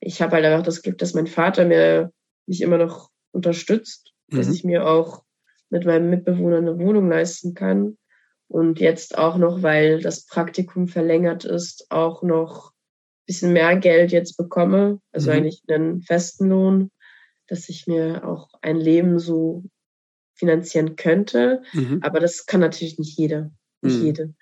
Ich 0.00 0.20
habe 0.20 0.32
halt 0.32 0.44
einfach 0.46 0.64
das 0.64 0.82
Glück, 0.82 0.98
dass 0.98 1.14
mein 1.14 1.28
Vater 1.28 1.64
mir 1.64 2.10
mich 2.46 2.60
immer 2.60 2.78
noch 2.78 3.10
unterstützt, 3.30 4.12
mhm. 4.26 4.36
dass 4.38 4.48
ich 4.48 4.64
mir 4.64 4.88
auch 4.88 5.22
mit 5.70 5.86
meinem 5.86 6.10
Mitbewohner 6.10 6.58
eine 6.58 6.78
Wohnung 6.78 7.08
leisten 7.08 7.54
kann. 7.54 7.96
Und 8.48 8.80
jetzt 8.80 9.16
auch 9.16 9.36
noch, 9.36 9.62
weil 9.62 10.02
das 10.02 10.26
Praktikum 10.26 10.88
verlängert 10.88 11.44
ist, 11.44 11.86
auch 11.90 12.22
noch 12.22 12.72
ein 12.72 13.26
bisschen 13.26 13.52
mehr 13.52 13.76
Geld 13.76 14.10
jetzt 14.10 14.36
bekomme. 14.36 15.00
Also 15.12 15.30
mhm. 15.30 15.36
eigentlich 15.36 15.62
einen 15.68 16.02
festen 16.02 16.48
Lohn, 16.48 16.90
dass 17.46 17.68
ich 17.68 17.86
mir 17.86 18.26
auch 18.26 18.48
ein 18.60 18.76
Leben 18.76 19.20
so 19.20 19.64
finanzieren 20.34 20.96
könnte. 20.96 21.62
Mhm. 21.72 22.00
Aber 22.02 22.18
das 22.18 22.46
kann 22.46 22.60
natürlich 22.60 22.98
nicht 22.98 23.16
jeder. 23.16 23.52
Nicht 23.82 23.98
mhm. 23.98 24.04
jede. 24.04 24.34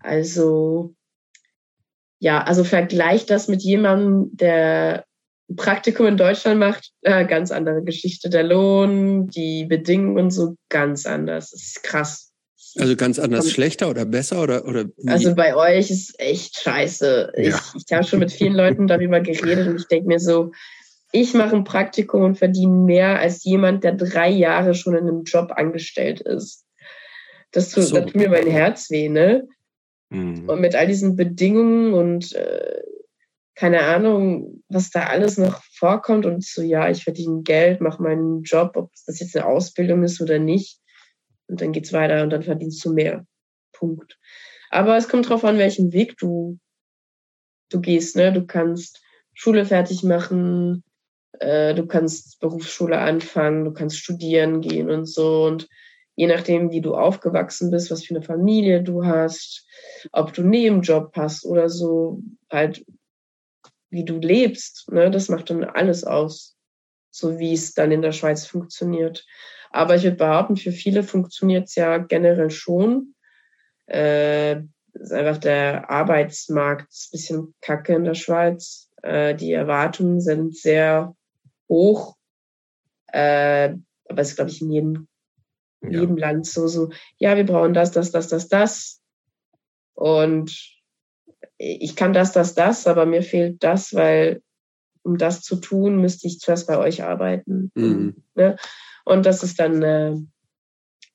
Also, 0.00 0.94
ja, 2.18 2.42
also 2.42 2.64
vergleich 2.64 3.24
das 3.26 3.46
mit 3.46 3.62
jemandem, 3.62 4.36
der 4.36 5.06
ein 5.50 5.56
Praktikum 5.56 6.06
in 6.06 6.16
Deutschland 6.16 6.58
macht, 6.58 6.92
äh, 7.02 7.26
ganz 7.26 7.50
andere 7.50 7.82
Geschichte. 7.82 8.30
Der 8.30 8.42
Lohn, 8.42 9.28
die 9.28 9.66
Bedingungen 9.66 10.30
so 10.30 10.56
ganz 10.68 11.06
anders. 11.06 11.50
Das 11.50 11.62
ist 11.62 11.82
krass. 11.82 12.30
Also 12.76 12.96
ganz 12.96 13.20
anders, 13.20 13.52
schlechter 13.52 13.88
oder 13.88 14.04
besser 14.04 14.42
oder 14.42 14.66
oder? 14.66 14.86
Also 15.06 15.34
bei 15.34 15.54
euch 15.54 15.90
ist 15.90 16.18
echt 16.18 16.58
scheiße. 16.58 17.32
Ja. 17.36 17.42
Ich, 17.42 17.84
ich 17.86 17.92
habe 17.92 18.04
schon 18.04 18.18
mit 18.18 18.32
vielen 18.32 18.54
Leuten 18.54 18.88
darüber 18.88 19.20
geredet 19.20 19.68
und 19.68 19.76
ich 19.76 19.86
denke 19.86 20.08
mir 20.08 20.18
so, 20.18 20.50
ich 21.12 21.32
mache 21.34 21.54
ein 21.54 21.62
Praktikum 21.62 22.22
und 22.22 22.38
verdiene 22.38 22.72
mehr 22.72 23.20
als 23.20 23.44
jemand, 23.44 23.84
der 23.84 23.92
drei 23.92 24.28
Jahre 24.28 24.74
schon 24.74 24.94
in 24.94 25.06
einem 25.06 25.22
Job 25.22 25.52
angestellt 25.54 26.20
ist. 26.20 26.64
Das 27.52 27.70
tut, 27.70 27.84
so. 27.84 27.94
das 27.94 28.06
tut 28.06 28.16
mir 28.16 28.28
mein 28.28 28.48
Herz 28.48 28.90
weh, 28.90 29.08
ne? 29.08 29.46
Mhm. 30.08 30.48
Und 30.48 30.60
mit 30.60 30.74
all 30.74 30.88
diesen 30.88 31.14
Bedingungen 31.14 31.94
und 31.94 32.34
äh, 32.34 32.82
keine 33.54 33.82
Ahnung, 33.82 34.62
was 34.68 34.90
da 34.90 35.06
alles 35.06 35.38
noch 35.38 35.62
vorkommt 35.72 36.26
und 36.26 36.44
so, 36.44 36.62
ja, 36.62 36.90
ich 36.90 37.04
verdiene 37.04 37.42
Geld, 37.42 37.80
mache 37.80 38.02
meinen 38.02 38.42
Job, 38.42 38.72
ob 38.76 38.90
das 39.06 39.20
jetzt 39.20 39.36
eine 39.36 39.46
Ausbildung 39.46 40.02
ist 40.02 40.20
oder 40.20 40.38
nicht. 40.38 40.80
Und 41.46 41.60
dann 41.60 41.72
geht's 41.72 41.92
weiter 41.92 42.22
und 42.22 42.30
dann 42.30 42.42
verdienst 42.42 42.84
du 42.84 42.92
mehr. 42.92 43.26
Punkt. 43.72 44.18
Aber 44.70 44.96
es 44.96 45.08
kommt 45.08 45.28
drauf 45.28 45.44
an, 45.44 45.58
welchen 45.58 45.92
Weg 45.92 46.16
du, 46.18 46.58
du 47.70 47.80
gehst. 47.80 48.16
Ne? 48.16 48.32
Du 48.32 48.44
kannst 48.46 49.02
Schule 49.34 49.64
fertig 49.64 50.02
machen, 50.02 50.82
äh, 51.38 51.74
du 51.74 51.86
kannst 51.86 52.40
Berufsschule 52.40 52.98
anfangen, 52.98 53.64
du 53.64 53.72
kannst 53.72 53.98
studieren 53.98 54.60
gehen 54.62 54.90
und 54.90 55.06
so. 55.06 55.44
Und 55.44 55.68
je 56.16 56.26
nachdem, 56.26 56.70
wie 56.70 56.80
du 56.80 56.94
aufgewachsen 56.94 57.70
bist, 57.70 57.90
was 57.90 58.04
für 58.04 58.14
eine 58.14 58.24
Familie 58.24 58.82
du 58.82 59.04
hast, 59.04 59.66
ob 60.12 60.32
du 60.32 60.42
Nebenjob 60.42 61.12
hast 61.16 61.44
oder 61.44 61.68
so, 61.68 62.20
halt 62.50 62.84
wie 63.94 64.04
du 64.04 64.18
lebst. 64.18 64.90
Ne? 64.92 65.10
Das 65.10 65.28
macht 65.28 65.50
dann 65.50 65.64
alles 65.64 66.04
aus, 66.04 66.56
so 67.10 67.38
wie 67.38 67.54
es 67.54 67.72
dann 67.72 67.92
in 67.92 68.02
der 68.02 68.12
Schweiz 68.12 68.44
funktioniert. 68.44 69.24
Aber 69.70 69.94
ich 69.94 70.02
würde 70.02 70.16
behaupten, 70.16 70.56
für 70.56 70.72
viele 70.72 71.02
funktioniert 71.02 71.68
es 71.68 71.74
ja 71.76 71.98
generell 71.98 72.50
schon. 72.50 73.14
Äh, 73.86 74.60
ist 74.92 75.12
einfach 75.12 75.38
der 75.38 75.90
Arbeitsmarkt 75.90 76.92
ist 76.92 77.08
ein 77.08 77.10
bisschen 77.12 77.54
kacke 77.60 77.94
in 77.94 78.04
der 78.04 78.14
Schweiz. 78.14 78.90
Äh, 79.02 79.34
die 79.34 79.52
Erwartungen 79.52 80.20
sind 80.20 80.56
sehr 80.56 81.16
hoch. 81.68 82.16
Äh, 83.08 83.74
aber 84.08 84.22
es 84.22 84.30
ist, 84.30 84.36
glaube 84.36 84.50
ich, 84.50 84.60
in 84.60 84.70
jedem, 84.70 85.08
ja. 85.82 86.00
jedem 86.00 86.16
Land 86.16 86.46
so, 86.46 86.68
so, 86.68 86.90
ja, 87.18 87.36
wir 87.36 87.44
brauchen 87.44 87.74
das, 87.74 87.90
das, 87.90 88.10
das, 88.10 88.28
das, 88.28 88.48
das. 88.48 89.00
Und 89.94 90.73
ich 91.64 91.96
kann 91.96 92.12
das, 92.12 92.32
das, 92.32 92.54
das, 92.54 92.86
aber 92.86 93.06
mir 93.06 93.22
fehlt 93.22 93.62
das, 93.62 93.94
weil 93.94 94.42
um 95.02 95.18
das 95.18 95.42
zu 95.42 95.56
tun, 95.56 96.00
müsste 96.00 96.26
ich 96.26 96.40
zuerst 96.40 96.66
bei 96.66 96.78
euch 96.78 97.02
arbeiten. 97.02 97.70
Mhm. 97.74 98.22
Ne? 98.34 98.56
Und 99.04 99.26
das 99.26 99.42
ist 99.42 99.58
dann 99.60 99.82
äh, 99.82 100.14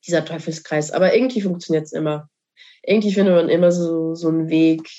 dieser 0.05 0.25
Teufelskreis. 0.25 0.91
Aber 0.91 1.15
irgendwie 1.15 1.41
funktioniert 1.41 1.85
es 1.85 1.91
immer. 1.91 2.29
Irgendwie 2.83 3.11
findet 3.11 3.35
man 3.35 3.49
immer 3.49 3.71
so, 3.71 4.15
so 4.15 4.27
einen 4.29 4.49
Weg 4.49 4.89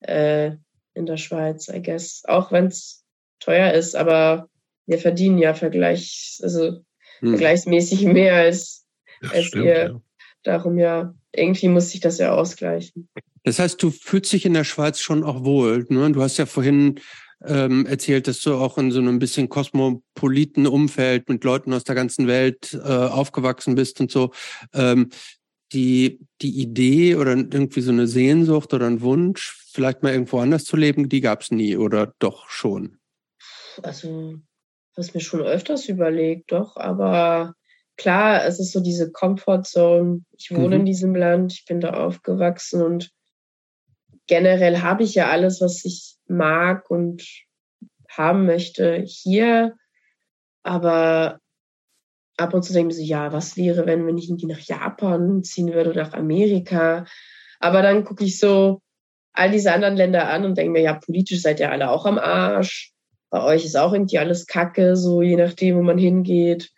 äh, 0.00 0.52
in 0.94 1.06
der 1.06 1.16
Schweiz, 1.16 1.68
I 1.68 1.82
guess. 1.82 2.22
Auch 2.26 2.52
wenn 2.52 2.66
es 2.66 3.04
teuer 3.40 3.72
ist, 3.72 3.96
aber 3.96 4.48
wir 4.86 4.98
verdienen 4.98 5.38
ja 5.38 5.54
vergleich, 5.54 6.38
also 6.42 6.80
mhm. 7.20 7.30
vergleichsmäßig 7.30 8.04
mehr 8.04 8.36
als, 8.36 8.86
als 9.30 9.46
stimmt, 9.46 9.64
ihr. 9.64 9.84
Ja. 9.84 10.00
Darum 10.42 10.78
ja, 10.78 11.12
irgendwie 11.32 11.68
muss 11.68 11.90
sich 11.90 12.00
das 12.00 12.18
ja 12.18 12.32
ausgleichen. 12.32 13.08
Das 13.46 13.60
heißt, 13.60 13.80
du 13.80 13.92
fühlst 13.92 14.32
dich 14.32 14.44
in 14.44 14.54
der 14.54 14.64
Schweiz 14.64 14.98
schon 14.98 15.22
auch 15.22 15.44
wohl. 15.44 15.86
Ne? 15.88 16.10
Du 16.10 16.20
hast 16.20 16.36
ja 16.36 16.46
vorhin 16.46 16.98
ähm, 17.44 17.86
erzählt, 17.86 18.26
dass 18.26 18.40
du 18.40 18.54
auch 18.54 18.76
in 18.76 18.90
so 18.90 18.98
einem 18.98 19.20
bisschen 19.20 19.48
kosmopoliten 19.48 20.66
Umfeld 20.66 21.28
mit 21.28 21.44
Leuten 21.44 21.72
aus 21.72 21.84
der 21.84 21.94
ganzen 21.94 22.26
Welt 22.26 22.74
äh, 22.74 22.78
aufgewachsen 22.78 23.76
bist 23.76 24.00
und 24.00 24.10
so. 24.10 24.32
Ähm, 24.74 25.10
die, 25.72 26.26
die 26.42 26.60
Idee 26.60 27.14
oder 27.14 27.36
irgendwie 27.36 27.82
so 27.82 27.92
eine 27.92 28.08
Sehnsucht 28.08 28.74
oder 28.74 28.88
ein 28.88 29.00
Wunsch, 29.00 29.56
vielleicht 29.70 30.02
mal 30.02 30.12
irgendwo 30.12 30.40
anders 30.40 30.64
zu 30.64 30.76
leben, 30.76 31.08
die 31.08 31.20
gab 31.20 31.42
es 31.42 31.52
nie 31.52 31.76
oder 31.76 32.14
doch 32.18 32.48
schon? 32.48 32.98
Also, 33.80 34.40
hast 34.96 35.14
mir 35.14 35.20
schon 35.20 35.42
öfters 35.42 35.88
überlegt, 35.88 36.50
doch, 36.50 36.76
aber 36.76 37.54
klar, 37.96 38.44
es 38.44 38.58
ist 38.58 38.72
so 38.72 38.80
diese 38.80 39.12
Comfortzone. 39.12 40.24
Ich 40.36 40.50
wohne 40.50 40.74
mhm. 40.74 40.80
in 40.80 40.86
diesem 40.86 41.14
Land, 41.14 41.52
ich 41.52 41.64
bin 41.64 41.80
da 41.80 41.90
aufgewachsen 41.90 42.82
und 42.82 43.12
generell 44.26 44.82
habe 44.82 45.02
ich 45.02 45.14
ja 45.14 45.28
alles, 45.28 45.60
was 45.60 45.84
ich 45.84 46.16
mag 46.26 46.90
und 46.90 47.24
haben 48.08 48.46
möchte 48.46 49.02
hier. 49.06 49.76
Aber 50.62 51.38
ab 52.36 52.54
und 52.54 52.62
zu 52.62 52.72
denke 52.72 52.92
ich 52.92 52.98
so, 52.98 53.04
ja, 53.04 53.32
was 53.32 53.56
wäre, 53.56 53.86
wenn, 53.86 54.06
wenn 54.06 54.18
ich 54.18 54.28
irgendwie 54.28 54.46
nach 54.46 54.60
Japan 54.60 55.44
ziehen 55.44 55.72
würde 55.72 55.90
oder 55.90 56.04
nach 56.04 56.14
Amerika? 56.14 57.06
Aber 57.60 57.82
dann 57.82 58.04
gucke 58.04 58.24
ich 58.24 58.38
so 58.38 58.80
all 59.32 59.50
diese 59.50 59.72
anderen 59.72 59.96
Länder 59.96 60.28
an 60.28 60.44
und 60.44 60.56
denke 60.56 60.72
mir, 60.72 60.82
ja, 60.82 60.94
politisch 60.94 61.42
seid 61.42 61.60
ihr 61.60 61.70
alle 61.70 61.90
auch 61.90 62.06
am 62.06 62.18
Arsch. 62.18 62.92
Bei 63.30 63.42
euch 63.42 63.64
ist 63.64 63.76
auch 63.76 63.92
irgendwie 63.92 64.18
alles 64.18 64.46
Kacke, 64.46 64.96
so 64.96 65.22
je 65.22 65.36
nachdem, 65.36 65.76
wo 65.76 65.82
man 65.82 65.98
hingeht 65.98 66.72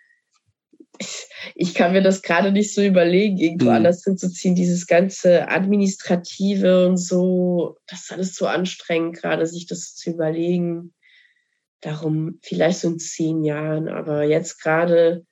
ich 0.98 1.27
kann 1.74 1.92
mir 1.92 2.02
das 2.02 2.22
gerade 2.22 2.52
nicht 2.52 2.74
so 2.74 2.82
überlegen, 2.82 3.36
irgendwo 3.36 3.66
mhm. 3.66 3.76
anders 3.76 4.04
hinzuziehen. 4.04 4.54
Dieses 4.54 4.86
ganze 4.86 5.48
Administrative 5.48 6.86
und 6.86 6.96
so, 6.96 7.76
das 7.86 8.02
ist 8.02 8.12
alles 8.12 8.34
zu 8.34 8.46
anstrengend, 8.46 9.16
gerade 9.16 9.46
sich 9.46 9.66
das 9.66 9.94
zu 9.94 10.10
überlegen. 10.10 10.94
Darum 11.80 12.38
vielleicht 12.42 12.80
so 12.80 12.88
in 12.88 12.98
zehn 12.98 13.44
Jahren, 13.44 13.88
aber 13.88 14.24
jetzt 14.24 14.60
gerade 14.60 15.24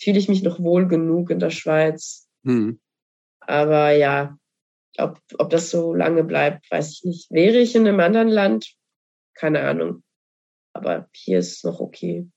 fühle 0.00 0.18
ich 0.18 0.28
mich 0.28 0.42
noch 0.42 0.60
wohl 0.60 0.86
genug 0.86 1.30
in 1.30 1.40
der 1.40 1.50
Schweiz. 1.50 2.28
Mhm. 2.42 2.80
Aber 3.40 3.90
ja, 3.90 4.38
ob, 4.98 5.20
ob 5.38 5.50
das 5.50 5.70
so 5.70 5.94
lange 5.94 6.24
bleibt, 6.24 6.70
weiß 6.70 6.92
ich 6.92 7.04
nicht. 7.04 7.30
Wäre 7.30 7.58
ich 7.58 7.74
in 7.74 7.86
einem 7.86 8.00
anderen 8.00 8.28
Land? 8.28 8.74
Keine 9.34 9.60
Ahnung. 9.62 10.02
Aber 10.72 11.08
hier 11.12 11.38
ist 11.40 11.56
es 11.56 11.64
noch 11.64 11.80
okay. 11.80 12.28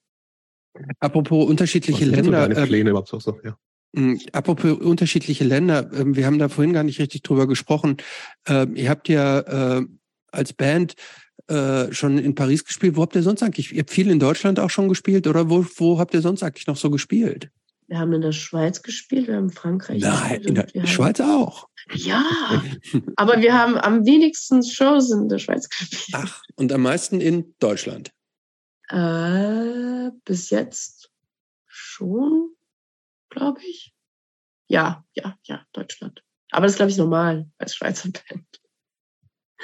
Apropos 1.00 1.48
unterschiedliche 1.50 2.02
Was 2.02 2.16
sind 2.16 2.26
so 2.26 2.32
Länder. 2.32 2.48
deine 2.48 2.60
ähm, 2.60 2.68
Pläne 2.68 2.90
überhaupt 2.92 3.10
so? 3.10 3.40
ja. 3.44 3.58
Mm, 3.94 4.16
Apropos 4.32 4.72
unterschiedliche 4.80 5.44
Länder, 5.44 5.90
ähm, 5.94 6.16
wir 6.16 6.26
haben 6.26 6.40
da 6.40 6.48
vorhin 6.50 6.74
gar 6.74 6.84
nicht 6.84 7.00
richtig 7.00 7.24
drüber 7.24 7.48
gesprochen. 7.48 7.98
Ähm, 8.48 8.76
Ihr 8.76 8.90
habt 8.90 9.10
ja 9.10 9.80
äh, 9.80 9.86
als 10.32 10.54
Band 10.54 10.96
äh, 11.48 11.92
schon 11.92 12.18
in 12.18 12.36
Paris 12.36 12.64
gespielt. 12.64 12.96
Wo 12.96 13.02
habt 13.02 13.16
ihr 13.16 13.24
sonst 13.24 13.44
eigentlich? 13.44 13.74
Ihr 13.74 13.80
habt 13.80 13.90
viel 13.92 14.10
in 14.10 14.20
Deutschland 14.20 14.60
auch 14.60 14.70
schon 14.70 14.88
gespielt 14.88 15.28
oder 15.28 15.50
wo, 15.50 15.66
wo 15.76 16.00
habt 16.00 16.14
ihr 16.14 16.22
sonst 16.22 16.42
eigentlich 16.44 16.68
noch 16.68 16.78
so 16.78 16.90
gespielt? 16.90 17.50
Wir 17.88 18.00
haben 18.00 18.14
in 18.14 18.22
der 18.22 18.32
Schweiz 18.32 18.82
gespielt, 18.84 19.28
wir 19.28 19.36
haben 19.36 19.46
in 19.46 19.50
Frankreich 19.50 20.02
Nein, 20.02 20.14
gespielt. 20.42 20.46
in 20.46 20.56
der 20.56 20.68
haben- 20.68 20.88
Schweiz 20.88 21.20
auch. 21.20 21.68
Ja, 21.94 22.24
aber 23.18 23.42
wir 23.42 23.54
haben 23.58 23.78
am 23.78 24.06
wenigsten 24.06 24.64
Shows 24.64 25.12
in 25.12 25.28
der 25.28 25.40
Schweiz 25.40 25.68
gespielt. 25.68 26.02
Ach, 26.14 26.42
und 26.56 26.72
am 26.72 26.84
meisten 26.84 27.20
in 27.20 27.54
Deutschland. 27.60 28.12
Äh, 28.92 30.12
bis 30.26 30.50
jetzt 30.50 31.12
schon, 31.66 32.54
glaube 33.30 33.62
ich. 33.62 33.94
Ja, 34.68 35.06
ja, 35.14 35.38
ja, 35.44 35.66
Deutschland. 35.72 36.24
Aber 36.52 36.66
das 36.66 36.76
glaube 36.76 36.92
ich, 36.92 36.98
normal 36.98 37.50
als 37.58 37.76
Schweizer 37.76 38.10
Band. 38.30 38.46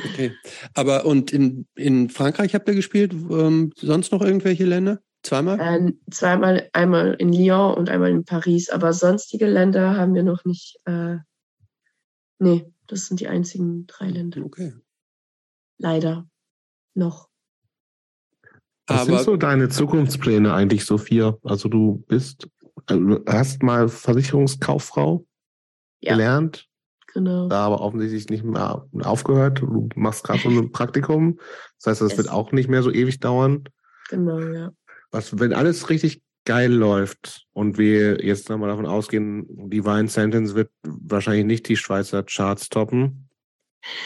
Okay. 0.06 0.32
Aber 0.74 1.06
und 1.06 1.34
in, 1.34 1.68
in 1.76 2.10
Frankreich 2.10 2.56
habt 2.56 2.68
ihr 2.70 2.76
gespielt? 2.76 3.14
Ähm, 3.14 3.74
sonst 3.76 4.12
noch 4.12 4.22
irgendwelche 4.22 4.66
Länder? 4.66 5.02
Zweimal? 5.24 5.60
Äh, 5.60 5.94
zweimal, 6.12 6.70
einmal 6.72 7.16
in 7.16 7.34
Lyon 7.34 7.74
und 7.74 7.90
einmal 7.90 8.12
in 8.12 8.24
Paris. 8.24 8.70
Aber 8.70 8.94
sonstige 8.94 9.48
Länder 9.48 9.98
haben 9.98 10.14
wir 10.14 10.24
noch 10.24 10.45
nicht. 10.45 10.80
Äh, 10.86 11.18
nee, 12.40 12.72
das 12.86 13.08
sind 13.08 13.20
die 13.20 13.28
einzigen 13.28 13.88
drei 13.88 14.08
Länder. 14.08 14.45
Okay. 14.45 14.74
Leider. 15.80 16.30
Noch. 16.94 17.27
Was 18.88 19.01
Aber 19.01 19.18
sind 19.18 19.26
so 19.26 19.35
deine 19.38 19.69
Zukunftspläne 19.69 20.53
eigentlich, 20.53 20.85
Sophia? 20.85 21.38
Also 21.43 21.68
du 21.69 22.03
bist, 22.07 22.47
also 22.85 23.19
hast 23.27 23.61
mal 23.64 23.89
Versicherungskauffrau 23.89 25.26
Ja. 26.01 26.14
gelernt, 26.14 26.68
Genau. 27.14 27.47
da 27.49 27.65
aber 27.65 27.81
offensichtlich 27.81 28.30
nicht 28.30 28.43
mehr 28.43 28.85
aufgehört. 29.01 29.59
Du 29.61 29.89
machst 29.95 30.23
gerade 30.23 30.39
so 30.39 30.49
ein 30.49 30.72
Praktikum. 30.72 31.38
Das 31.80 31.88
heißt, 31.91 32.01
das 32.01 32.11
Es- 32.14 32.18
wird 32.18 32.30
auch 32.30 32.51
nicht 32.51 32.69
mehr 32.69 32.84
so 32.84 32.91
ewig 32.91 33.19
dauern. 33.19 33.64
Genau, 34.09 34.39
ja. 34.39 34.72
Was, 35.11 35.38
wenn 35.39 35.53
alles 35.53 35.89
richtig 35.89 36.22
geil 36.45 36.72
läuft 36.72 37.45
und 37.51 37.77
wir 37.77 38.23
jetzt 38.23 38.47
nochmal 38.49 38.69
davon 38.69 38.85
ausgehen, 38.85 39.45
Divine 39.69 40.07
Sentence 40.07 40.55
wird 40.55 40.69
wahrscheinlich 40.84 41.45
nicht 41.45 41.68
die 41.68 41.76
Schweizer 41.76 42.23
Charts 42.23 42.69
toppen. 42.69 43.27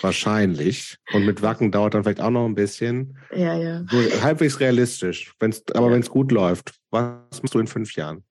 Wahrscheinlich. 0.01 0.97
Und 1.13 1.25
mit 1.25 1.41
Wacken 1.41 1.71
dauert 1.71 1.93
dann 1.93 2.03
vielleicht 2.03 2.21
auch 2.21 2.29
noch 2.29 2.45
ein 2.45 2.55
bisschen. 2.55 3.17
Ja, 3.35 3.55
ja. 3.57 3.83
So 3.89 3.97
halbwegs 4.21 4.59
realistisch. 4.59 5.33
Wenn's, 5.39 5.63
aber 5.73 5.87
Ja. 5.87 5.93
wenn 5.93 6.01
es 6.01 6.09
gut 6.09 6.31
läuft, 6.31 6.73
was 6.91 7.41
machst 7.41 7.53
du 7.53 7.59
in 7.59 7.67
fünf 7.67 7.95
Jahren? 7.95 8.23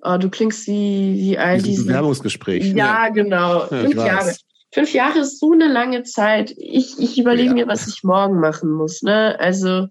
Oh, 0.00 0.18
du 0.18 0.28
klingst 0.28 0.66
wie, 0.66 1.14
wie 1.18 1.38
all 1.38 1.60
diese. 1.62 1.86
Bewerbungsgespräch. 1.86 2.72
Ja, 2.74 3.08
genau. 3.08 3.60
Ja, 3.60 3.66
Fünf 3.68 3.90
ich 3.90 3.96
weiß. 3.96 4.06
Jahre. 4.06 4.34
Fünf 4.74 4.92
Jahre 4.92 5.18
ist 5.20 5.38
so 5.40 5.52
eine 5.52 5.68
lange 5.68 6.02
Zeit. 6.02 6.52
Ich, 6.58 6.98
ich 6.98 7.18
überlege 7.18 7.50
Ja. 7.50 7.54
mir, 7.54 7.68
was 7.68 7.86
ich 7.86 8.02
morgen 8.02 8.40
machen 8.40 8.70
muss. 8.70 9.02
Ne? 9.02 9.38
Also, 9.38 9.86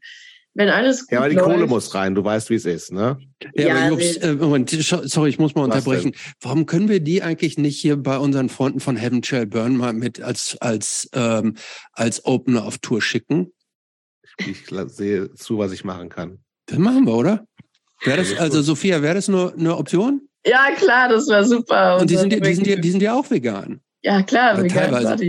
wenn 0.55 0.69
alles 0.69 1.01
gut 1.01 1.11
Ja, 1.11 1.19
aber 1.19 1.29
die 1.29 1.35
läuft, 1.35 1.47
Kohle 1.49 1.67
muss 1.67 1.93
rein, 1.95 2.15
du 2.15 2.23
weißt, 2.23 2.49
wie 2.49 2.55
es 2.55 2.65
ist, 2.65 2.91
ne? 2.91 3.17
Ja, 3.55 3.67
Ja, 3.67 3.89
Jobs, 3.89 4.19
nee. 4.19 4.27
äh, 4.27 4.33
Moment, 4.33 4.69
sorry, 4.69 5.29
ich 5.29 5.39
muss 5.39 5.55
mal 5.55 5.67
Was 5.67 5.75
unterbrechen. 5.77 6.13
Warum 6.41 6.65
können 6.65 6.89
wir 6.89 6.99
die 6.99 7.23
eigentlich 7.23 7.57
nicht 7.57 7.79
hier 7.79 7.97
bei 7.97 8.17
unseren 8.17 8.49
Freunden 8.49 8.79
von 8.79 8.95
Heaven 8.95 9.23
Shall 9.23 9.45
Burn 9.47 9.75
mal 9.77 9.93
mit 9.93 10.21
als 10.21 10.57
als 10.61 11.09
ähm, 11.13 11.55
als 11.93 12.25
Opener 12.25 12.65
auf 12.65 12.77
Tour 12.77 13.01
schicken? 13.01 13.51
Ich 14.37 14.65
sehe 14.87 15.33
zu, 15.33 15.57
was 15.57 15.71
ich 15.71 15.83
machen 15.83 16.09
kann. 16.09 16.39
Das 16.67 16.77
machen 16.79 17.05
wir, 17.05 17.13
oder? 17.15 17.45
Wäre 18.03 18.17
das 18.17 18.35
also 18.37 18.61
Sophia, 18.61 19.01
wäre 19.01 19.15
das 19.15 19.27
nur 19.27 19.53
eine 19.53 19.77
Option? 19.77 20.27
Ja, 20.45 20.71
klar, 20.75 21.07
das 21.09 21.27
war 21.29 21.43
super. 21.45 21.99
Und 21.99 22.09
die 22.09 22.17
sind 22.17 22.33
ja, 22.33 22.39
die 22.39 22.53
sind 22.53 22.67
ja, 22.67 22.75
die 22.75 22.89
sind 22.91 23.01
ja 23.01 23.13
auch 23.13 23.29
vegan. 23.29 23.79
ja, 24.01 24.21
klar, 24.23 24.57
Ja, 24.57 24.63
vegan 24.63 24.91
teilweise. 24.91 25.25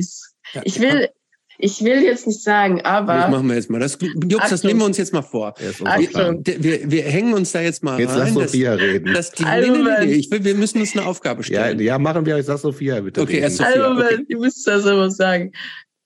Ja, 0.54 0.62
Ich 0.64 0.80
will, 0.80 1.08
ich 1.58 1.82
will 1.84 2.02
jetzt 2.02 2.26
nicht 2.26 2.42
sagen, 2.42 2.76
Das 2.78 2.84
aber 2.86 3.28
machen 3.28 3.48
wir 3.48 3.54
jetzt 3.54 3.70
mal. 3.70 3.78
Das, 3.80 3.96
Jux, 4.00 4.50
das 4.50 4.62
nehmen 4.64 4.80
wir 4.80 4.86
uns 4.86 4.96
jetzt 4.98 5.12
mal 5.12 5.22
vor. 5.22 5.54
Achtung. 5.84 6.42
Wir, 6.44 6.62
wir, 6.62 6.90
wir 6.90 7.02
hängen 7.04 7.34
uns 7.34 7.52
da 7.52 7.60
jetzt 7.60 7.82
mal 7.82 7.98
Jetzt 8.00 8.16
lass 8.16 8.28
rein. 8.28 8.34
dass, 8.34 8.52
Sophia 8.52 8.72
reden. 8.74 9.14
dass 9.14 9.30
die, 9.32 9.44
nee, 9.44 9.48
Also, 9.48 9.72
nee, 9.74 10.06
nee, 10.06 10.12
ich 10.14 10.30
will, 10.30 10.44
wir 10.44 10.54
müssen 10.54 10.80
uns 10.80 10.96
eine 10.96 11.06
Aufgabe 11.06 11.42
Ja, 11.42 11.46
stellen. 11.64 11.80
ja, 11.80 11.98
machen 11.98 12.26
wir. 12.26 12.38
Ich 12.38 12.46
sag 12.46 12.58
Sophia 12.58 13.00
bitte. 13.00 13.20
Okay, 13.20 13.32
reden. 13.34 13.42
erst 13.44 13.56
Sophia. 13.58 13.72
also, 13.72 13.84
okay. 13.86 13.94
Moment, 14.12 14.30
ihr 14.30 14.38
müsst 14.38 14.66
das 14.66 14.84
immer 14.86 15.10
sagen. 15.10 15.52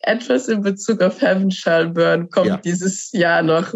Etwas 0.00 0.48
in 0.48 0.60
Bezug 0.62 1.02
auf 1.02 1.20
Heaven 1.20 1.50
Shall 1.50 1.88
Burn 1.90 2.30
kommt 2.30 2.46
Ja. 2.46 2.56
dieses 2.58 3.10
Jahr 3.12 3.42
noch 3.42 3.74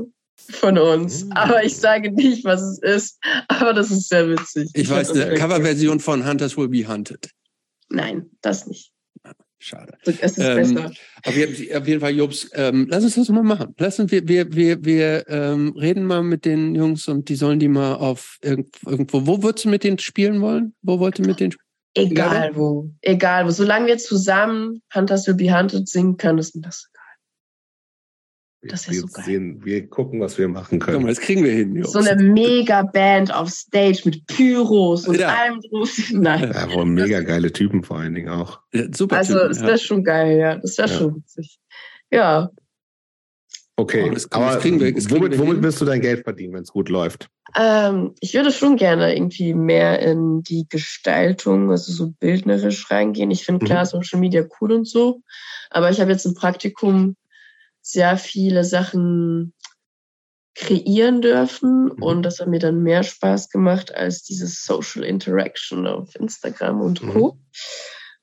von 0.51 0.78
uns. 0.78 1.25
Mm. 1.25 1.33
Aber 1.33 1.65
ich 1.65 1.76
sage 1.76 2.12
nicht, 2.12 2.44
was 2.44 2.60
es 2.62 2.78
ist. 2.83 3.18
Aber 3.49 3.73
das 3.73 3.91
ist 3.91 4.09
sehr 4.09 4.28
witzig. 4.28 4.68
Ich 4.75 4.89
weiß, 4.89 5.09
hab 5.09 5.15
das 5.17 5.25
eine 5.26 5.34
Coverversion 5.34 6.01
von 6.01 6.26
Hunters 6.28 6.57
Will 6.57 6.68
Be 6.68 6.86
Hunted. 6.86 7.31
Nein, 7.89 8.26
das 8.41 8.67
nicht. 8.67 8.92
Schade. 9.65 9.97
Es 10.05 10.18
ist 10.18 10.39
Ähm, 10.39 10.57
besser. 10.57 10.92
Auf 11.24 11.36
jeden, 11.36 11.76
auf 11.76 11.86
jeden 11.86 12.00
Fall, 12.00 12.16
Jobs, 12.16 12.50
ähm, 12.55 12.89
lass 12.91 13.05
uns 13.05 13.15
das 13.15 13.28
mal 13.28 13.44
machen. 13.44 13.73
Lass 13.78 14.00
uns, 14.00 14.10
wir, 14.10 14.26
wir, 14.26 14.52
wir, 14.52 14.84
wir 14.84 15.24
ähm, 15.28 15.73
reden 15.78 16.05
mal 16.05 16.24
mit 16.24 16.44
den 16.44 16.74
Jungs 16.74 17.07
und 17.07 17.28
die 17.28 17.36
sollen 17.36 17.60
die 17.60 17.68
mal 17.68 17.94
auf 17.94 18.39
irgend, 18.42 18.74
irgendwo. 18.84 19.24
Wo 19.24 19.41
würdest 19.44 19.65
du 19.65 19.68
mit 19.68 19.84
denen 19.84 20.00
spielen 20.00 20.41
wollen? 20.41 20.74
Wo 20.82 20.99
wollt 20.99 21.20
ihr 21.20 21.26
mit 21.26 21.39
denen 21.39 21.52
spielen? 21.52 22.10
Egal 22.10 22.57
wo. 22.57 22.91
Egal 23.02 23.47
wo. 23.47 23.50
Solange 23.50 23.86
wir 23.86 23.99
zusammen 23.99 24.82
Hunters 24.92 25.28
Will 25.28 25.34
Be 25.34 25.57
Hunted 25.57 25.89
singen 25.89 26.16
können, 26.16 26.39
ist 26.39 26.58
das 26.60 26.89
das 28.70 28.82
ist 28.82 28.91
wir, 28.92 29.00
so 29.00 29.07
geil. 29.08 29.24
sehen, 29.24 29.65
wir 29.65 29.89
gucken, 29.89 30.20
was 30.20 30.39
wir 30.39 30.49
machen 30.49 30.78
Guck 30.78 30.89
mal, 30.89 30.94
können. 30.94 31.07
das 31.08 31.20
kriegen 31.20 31.42
wir 31.44 31.52
hin, 31.52 31.74
Jobs. 31.76 31.92
So 31.92 31.99
eine 31.99 32.23
mega 32.23 32.82
Band 32.82 33.34
auf 33.34 33.49
Stage 33.50 34.02
mit 34.05 34.26
Pyros 34.26 35.08
und 35.08 35.18
Ja. 35.18 35.34
allem 35.34 35.60
drauf. 35.60 35.97
Nein. 36.12 36.52
Ja, 36.55 36.62
aber 36.65 36.84
mega 36.84 37.20
geile 37.20 37.52
Typen 37.52 37.82
vor 37.82 37.99
allen 37.99 38.15
Dingen 38.15 38.28
auch. 38.28 38.60
Ja, 38.73 38.84
super. 38.94 39.16
Also, 39.18 39.34
Typen, 39.34 39.49
das 39.49 39.60
ja. 39.60 39.66
wäre 39.66 39.78
schon 39.78 40.05
geil, 40.05 40.39
ja. 40.39 40.57
Das 40.57 40.78
wäre 40.78 40.89
Ja. 40.89 40.94
schon 40.97 41.16
witzig. 41.16 41.58
Ja. 42.10 42.50
Okay, 43.76 44.05
Oh, 44.07 44.12
das- 44.12 44.28
das 44.28 44.32
aber 44.32 44.58
kriegen 44.60 44.78
wir- 44.81 44.92
das 44.94 45.07
kriegen 45.07 45.20
womit, 45.20 45.32
wir 45.32 45.39
womit 45.41 45.55
hin. 45.55 45.62
wirst 45.65 45.81
du 45.81 45.84
dein 45.86 46.00
Geld 46.02 46.24
verdienen, 46.24 46.52
wenn 46.55 46.62
es 46.62 46.70
gut 46.70 46.89
läuft? 46.91 47.28
Ähm, 47.58 48.15
ich 48.20 48.34
würde 48.34 48.52
schon 48.52 48.76
gerne 48.76 49.15
irgendwie 49.16 49.55
mehr 49.55 49.99
in 50.00 50.42
die 50.42 50.66
Gestaltung, 50.68 51.70
also 51.70 51.91
so 51.91 52.10
bildnerisch 52.20 52.91
reingehen. 52.91 53.31
Ich 53.31 53.44
finde 53.44 53.65
Mhm. 53.65 53.66
klar 53.68 53.86
Social 53.86 54.20
Media 54.20 54.44
cool 54.60 54.73
und 54.73 54.86
so, 54.86 55.23
aber 55.70 55.91
ich 55.91 56.00
habe 56.00 56.12
jetzt 56.12 56.26
im 56.26 56.34
Praktikum 56.34 57.16
sehr 57.83 58.17
viele 58.17 58.65
Sachen 58.65 59.55
kreieren 60.55 61.23
dürfen 61.23 61.85
Mhm. 61.86 62.02
und 62.02 62.23
das 62.23 62.41
hat 62.41 62.49
mir 62.49 62.59
dann 62.59 62.83
mehr 62.83 63.02
Spaß 63.02 63.49
gemacht 63.51 63.94
als 63.94 64.23
dieses 64.23 64.65
Social 64.65 65.02
Interaction 65.02 65.86
auf 65.86 66.15
Instagram 66.15 66.81
und 66.81 67.01
Co. 67.01 67.39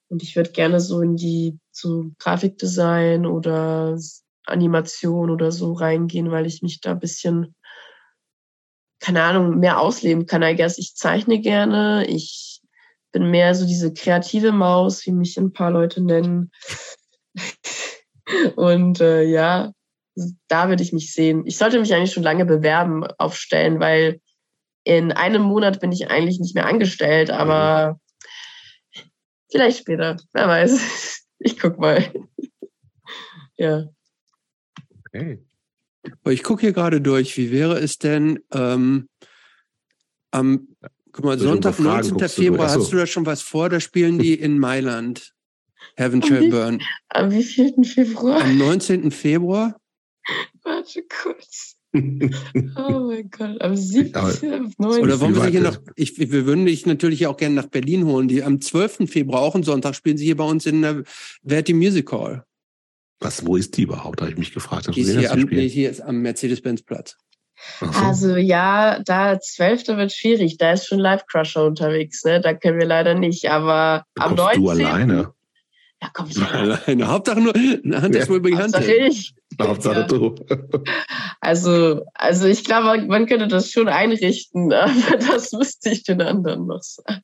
Und 0.10 0.24
ich 0.24 0.36
würde 0.36 0.52
gerne 0.52 0.80
so 0.80 1.02
in 1.02 1.16
die 1.16 1.60
so 1.72 2.12
Grafikdesign 2.20 3.26
oder 3.26 4.00
Animation 4.46 5.30
oder 5.30 5.52
so 5.52 5.74
reingehen, 5.74 6.32
weil 6.32 6.46
ich 6.48 6.62
mich 6.62 6.82
da 6.82 6.92
ein 6.92 7.00
bisschen 7.00 7.56
keine 9.00 9.24
Ahnung, 9.24 9.60
mehr 9.60 9.80
ausleben 9.80 10.26
kann, 10.26 10.44
I 10.44 10.56
guess. 10.56 10.78
Ich 10.78 10.96
zeichne 10.96 11.40
gerne, 11.40 12.06
ich 12.08 12.62
bin 13.12 13.32
mehr 13.32 13.56
so 13.56 13.66
diese 13.66 13.94
kreative 13.94 14.52
Maus, 14.52 15.06
wie 15.06 15.12
mich 15.12 15.38
ein 15.38 15.54
paar 15.54 15.72
Leute 15.72 16.02
nennen. 16.02 16.52
Und 18.56 19.02
äh, 19.02 19.24
ja, 19.24 19.72
da 20.48 20.70
würde 20.70 20.84
ich 20.84 20.94
mich 20.94 21.14
sehen. 21.14 21.46
Ich 21.46 21.58
sollte 21.58 21.80
mich 21.80 21.94
eigentlich 21.94 22.14
schon 22.14 22.24
lange 22.24 22.46
bewerben 22.46 23.06
auf 23.18 23.36
Stellen, 23.36 23.80
weil 23.80 24.20
in 24.84 25.12
einem 25.12 25.42
Monat 25.42 25.80
bin 25.80 25.92
ich 25.92 26.10
eigentlich 26.10 26.40
nicht 26.40 26.56
mehr 26.56 26.66
angestellt, 26.66 27.30
aber 27.30 28.00
vielleicht 29.52 29.80
später, 29.80 30.18
wer 30.34 30.48
weiß. 30.48 31.16
Ich 31.42 31.58
guck 31.58 31.80
mal. 31.80 32.04
Ja. 33.56 33.90
Okay. 35.00 35.44
Ich 36.30 36.44
gucke 36.44 36.62
hier 36.62 36.72
gerade 36.72 37.02
durch. 37.02 37.38
Wie 37.38 37.52
wäre 37.52 37.78
es 37.78 37.98
denn 37.98 38.40
ähm, 38.54 39.10
am 40.32 40.68
guck 41.12 41.26
mal, 41.26 41.38
Sonntag, 41.38 41.78
über 41.78 41.90
Fragen 41.90 42.08
19. 42.08 42.18
guckst 42.18 42.38
du 42.38 42.42
Februar, 42.42 42.70
so. 42.70 42.80
hast 42.80 42.94
du 42.94 42.98
da 42.98 43.06
schon 43.06 43.26
was 43.26 43.42
vor? 43.42 43.68
Da 43.70 43.82
spielen 43.82 44.18
die 44.18 44.34
in 44.34 44.60
Mailand. 44.60 45.34
Heaven 46.00 46.24
Shall 46.24 46.42
wie- 46.44 46.50
Burn. 46.50 46.82
Am 47.10 47.30
wievielten 47.32 47.84
Februar? 47.84 48.42
Am 48.42 48.58
19. 48.58 49.12
Februar? 49.12 49.76
Warte 50.64 51.04
kurz. 51.22 51.76
Oh 51.94 53.00
mein 53.08 53.30
Gott, 53.32 53.60
am 53.62 53.76
17. 53.76 54.16
am 54.54 54.74
19. 54.78 55.04
Oder 55.04 55.20
wollen 55.20 55.36
wir 55.36 55.42
sie 55.44 55.50
hier 55.52 55.62
noch, 55.62 55.78
ich, 55.96 56.18
wir 56.20 56.46
würden 56.46 56.66
dich 56.66 56.86
natürlich 56.86 57.26
auch 57.28 57.36
gerne 57.36 57.56
nach 57.56 57.66
Berlin 57.66 58.06
holen. 58.06 58.28
Die 58.28 58.44
am 58.44 58.62
12. 58.62 59.10
Februar, 59.10 59.42
auch 59.42 59.56
einen 59.56 59.64
Sonntag, 59.64 59.96
spielen 59.96 60.18
sie 60.18 60.26
hier 60.26 60.38
bei 60.38 60.44
uns 60.46 60.66
in 60.66 60.82
der 60.84 61.04
Verti 61.44 61.74
Music 61.74 62.12
Hall. 62.12 62.44
Was, 63.20 63.46
wo 63.46 63.58
ist 63.58 63.76
die 63.76 63.82
überhaupt? 63.84 64.22
Habe 64.22 64.32
ich 64.32 64.38
mich 64.38 64.54
gefragt. 64.54 64.96
Die 64.96 65.02
ist 65.02 65.18
hier, 65.18 65.32
am, 65.32 65.40
nee, 65.40 65.46
spielen? 65.48 65.68
hier 65.70 65.90
ist 65.90 66.00
am 66.00 66.22
Mercedes-Benz-Platz. 66.22 67.18
So. 67.82 67.88
Also 67.88 68.36
ja, 68.38 69.00
da 69.04 69.38
12. 69.38 69.88
wird 69.90 70.14
schwierig. 70.14 70.58
Da 70.58 70.72
ist 70.74 70.88
schon 70.88 71.00
Live 71.00 71.26
Crusher 71.26 71.66
unterwegs, 71.66 72.24
ne? 72.24 72.40
Da 72.40 72.54
können 72.54 72.80
wir 72.80 72.88
leider 72.88 73.16
nicht. 73.16 73.50
Aber 73.50 74.06
Da 74.16 74.24
am 74.24 74.36
kommst 74.38 74.58
19. 74.58 74.64
du 74.64 74.70
alleine. 74.70 75.34
Ja, 76.02 76.10
komm, 76.14 76.30
Alleine. 76.52 77.08
Hauptsache 77.08 77.42
nur, 77.42 77.54
Hand 77.54 78.16
ist 78.16 78.30
Ja. 78.30 78.36
über 78.36 78.50
die 78.50 78.56
Hand. 78.56 78.74
Hauptsache 78.76 78.94
ich. 78.94 79.34
Hauptsache 79.62 80.00
Ja. 80.02 80.08
du. 80.08 80.36
Also, 81.42 82.06
also 82.16 82.48
ich 82.48 82.64
glaube, 82.66 83.06
man 83.08 83.26
könnte 83.26 83.48
das 83.48 83.72
schon 83.72 83.88
einrichten, 83.88 84.72
aber 84.74 85.18
das 85.18 85.52
müsste 85.54 85.90
ich 85.90 86.04
den 86.04 86.22
anderen 86.22 86.68
noch 86.68 86.82
sagen. 86.84 87.24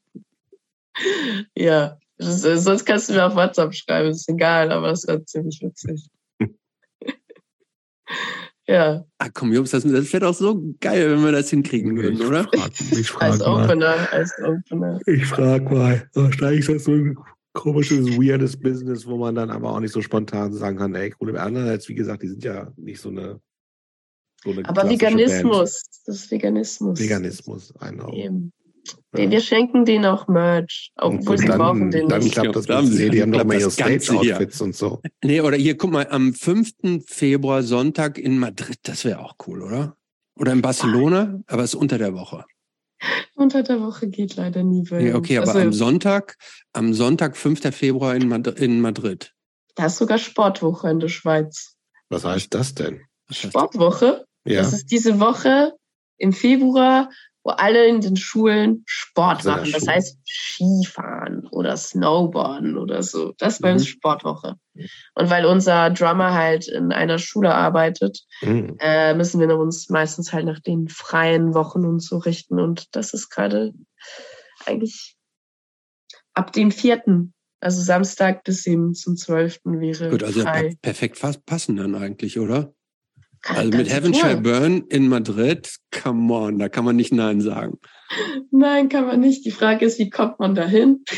Ja, 1.55 1.97
ist- 2.17 2.41
sonst 2.41 2.85
kannst 2.85 3.09
du 3.09 3.13
mir 3.13 3.25
auf 3.25 3.35
WhatsApp 3.35 3.73
schreiben, 3.75 4.09
ist 4.11 4.29
egal, 4.29 4.71
aber 4.71 4.87
das 4.89 5.05
wäre 5.05 5.23
ziemlich 5.25 5.61
witzig. 5.61 6.07
ja, 8.67 9.03
Ah, 9.19 9.29
komm, 9.33 9.51
Jungs, 9.53 9.71
das, 9.71 9.83
das 9.83 10.13
wäre 10.13 10.25
doch 10.25 10.33
so 10.33 10.63
geil, 10.79 11.11
wenn 11.11 11.23
wir 11.23 11.31
das 11.33 11.49
hinkriegen 11.49 11.95
würden, 11.97 12.15
Ich 12.21 12.25
oder? 12.25 12.45
frag, 12.45 12.71
ich 12.91 13.09
frag 13.11 13.23
als 13.31 13.39
mal. 13.39 13.63
Opener, 13.65 14.13
als 14.13 14.33
Opener. 14.39 14.99
Ich 15.05 15.25
frag 15.25 15.69
mal. 15.69 16.09
Wahrscheinlich 16.13 16.61
ist 16.61 16.69
das 16.69 16.83
so 16.85 16.93
komisches, 17.55 18.05
weirdes 18.17 18.55
Business, 18.55 19.07
wo 19.07 19.17
man 19.17 19.33
dann 19.33 19.49
aber 19.49 19.71
auch 19.71 19.79
nicht 19.79 19.93
so 19.93 20.01
spontan 20.01 20.53
sagen 20.53 20.77
kann, 20.77 20.93
ey, 20.93 21.09
coole 21.09 21.39
Andererseits, 21.41 21.89
wie 21.89 21.95
gesagt, 21.95 22.21
die 22.21 22.27
sind 22.27 22.43
ja 22.43 22.71
nicht 22.77 23.01
so 23.01 23.09
eine. 23.09 23.39
So 24.43 24.51
eine 24.51 24.69
Aber 24.69 24.87
Veganismus, 24.87 25.81
das 26.05 26.15
ist 26.17 26.31
Veganismus. 26.31 26.99
Band. 26.99 27.09
Veganismus, 27.09 27.73
genau. 27.79 28.13
Eben. 28.13 28.53
Ja. 29.17 29.31
Wir, 29.31 29.41
schenken 29.41 29.85
denen 29.85 30.05
auch 30.05 30.27
Merch, 30.27 30.91
obwohl 30.97 31.39
sie 31.39 31.47
dann, 31.47 31.57
brauchen 31.57 31.89
den 31.89 32.07
dann 32.07 32.21
nicht. 32.21 32.33
klappt 32.33 32.55
das 32.55 32.67
Ganze. 32.67 32.93
Nee, 32.93 33.09
die 33.09 33.21
haben 33.23 33.31
doch 33.31 33.39
klappt 33.39 33.47
mal 33.47 33.55
ihre 33.55 33.63
das 33.63 33.77
Ganze 33.77 34.19
hier. 34.19 34.35
Stage-Outfits 34.35 34.61
und 34.61 34.75
so. 34.75 35.01
Nee, 35.23 35.41
oder 35.41 35.57
hier, 35.57 35.75
guck 35.75 35.91
mal, 35.91 36.07
am 36.11 36.33
5. 36.35 37.03
Februar, 37.07 37.63
Sonntag 37.63 38.19
in 38.19 38.37
Madrid, 38.37 38.77
das 38.83 39.03
wäre 39.03 39.19
auch 39.19 39.35
cool, 39.47 39.63
oder? 39.63 39.97
Oder 40.37 40.51
in 40.51 40.61
Barcelona, 40.61 41.41
aber 41.47 41.63
es 41.63 41.73
ist 41.73 41.79
unter 41.79 41.97
der 41.97 42.13
Woche. 42.13 42.45
Unter 43.35 43.63
der 43.63 43.81
Woche 43.81 44.07
geht 44.07 44.35
leider 44.35 44.63
nie 44.63 44.83
bei 44.83 45.01
Nee, 45.01 45.13
okay, 45.13 45.37
aber 45.37 45.47
also, 45.47 45.59
am 45.59 45.73
Sonntag, 45.73 46.37
am 46.73 46.93
Sonntag, 46.93 47.37
5. 47.37 47.75
Februar 47.75 48.15
in, 48.15 48.27
Mad 48.27 48.49
in 48.57 48.81
Madrid. 48.81 49.33
Da 49.75 49.87
ist 49.87 49.97
sogar 49.97 50.17
Sportwoche 50.17 50.89
in 50.89 50.99
der 50.99 51.09
Schweiz. 51.09 51.75
Was 52.09 52.23
heißt 52.23 52.53
das 52.53 52.75
denn? 52.75 53.01
Sportwoche? 53.29 54.25
Ja. 54.45 54.61
Das 54.61 54.73
ist 54.73 54.91
diese 54.91 55.19
Woche 55.19 55.73
im 56.17 56.33
Februar, 56.33 57.09
wo 57.45 57.51
alle 57.51 57.85
in 57.87 58.01
den 58.01 58.17
Schulen 58.17 58.83
Sport 58.87 59.45
Also 59.45 59.51
machen. 59.51 59.71
Das 59.71 59.87
heißt 59.87 60.17
Skifahren 60.27 61.47
oder 61.51 61.77
Snowboarden 61.77 62.77
oder 62.77 63.03
so. 63.03 63.33
Das 63.37 63.59
bei 63.61 63.69
Mhm. 63.69 63.75
uns 63.75 63.87
Sportwoche. 63.87 64.55
Und 65.13 65.29
weil 65.29 65.45
unser 65.45 65.91
Drummer 65.91 66.33
halt 66.33 66.67
in 66.67 66.91
einer 66.91 67.19
Schule 67.19 67.53
arbeitet, 67.53 68.21
Hm. 68.41 68.75
äh, 68.79 69.13
müssen 69.13 69.39
wir 69.39 69.57
uns 69.57 69.89
meistens 69.89 70.33
halt 70.33 70.45
nach 70.45 70.59
den 70.59 70.89
freien 70.89 71.53
Wochen 71.53 71.85
und 71.85 72.01
so 72.01 72.17
richten. 72.17 72.59
Und 72.59 72.93
das 72.95 73.13
ist 73.13 73.29
gerade 73.29 73.73
eigentlich 74.65 75.15
ab 76.33 76.51
dem 76.51 76.71
vierten, 76.71 77.33
also 77.61 77.81
Samstag 77.81 78.43
bis 78.43 78.65
eben 78.65 78.93
zum 78.95 79.17
zwölften 79.17 79.79
wäre 79.79 80.09
Gut, 80.09 80.23
also 80.23 80.41
frei. 80.41 80.69
per 80.69 80.75
perfekt 80.81 81.17
fast 81.17 81.45
passen 81.45 81.77
dann 81.77 81.95
eigentlich, 81.95 82.39
oder? 82.39 82.74
Kann- 83.45 83.57
Also 83.57 83.77
mit 83.77 83.89
Heaven. 83.89 84.13
Shall 84.13 84.37
Burn 84.41 84.85
in 84.89 85.07
Madrid, 85.07 85.73
come 85.91 86.33
on, 86.33 86.57
da 86.59 86.67
kann 86.67 86.83
man 86.83 86.95
nicht 86.95 87.13
Nein 87.13 87.41
sagen. 87.41 87.79
Nein, 88.51 88.89
kann 88.89 89.05
man 89.05 89.19
nicht. 89.19 89.45
Die 89.45 89.51
Frage 89.51 89.85
ist, 89.85 89.99
wie 89.99 90.09
kommt 90.09 90.39
man 90.39 90.55
dahin? 90.55 91.03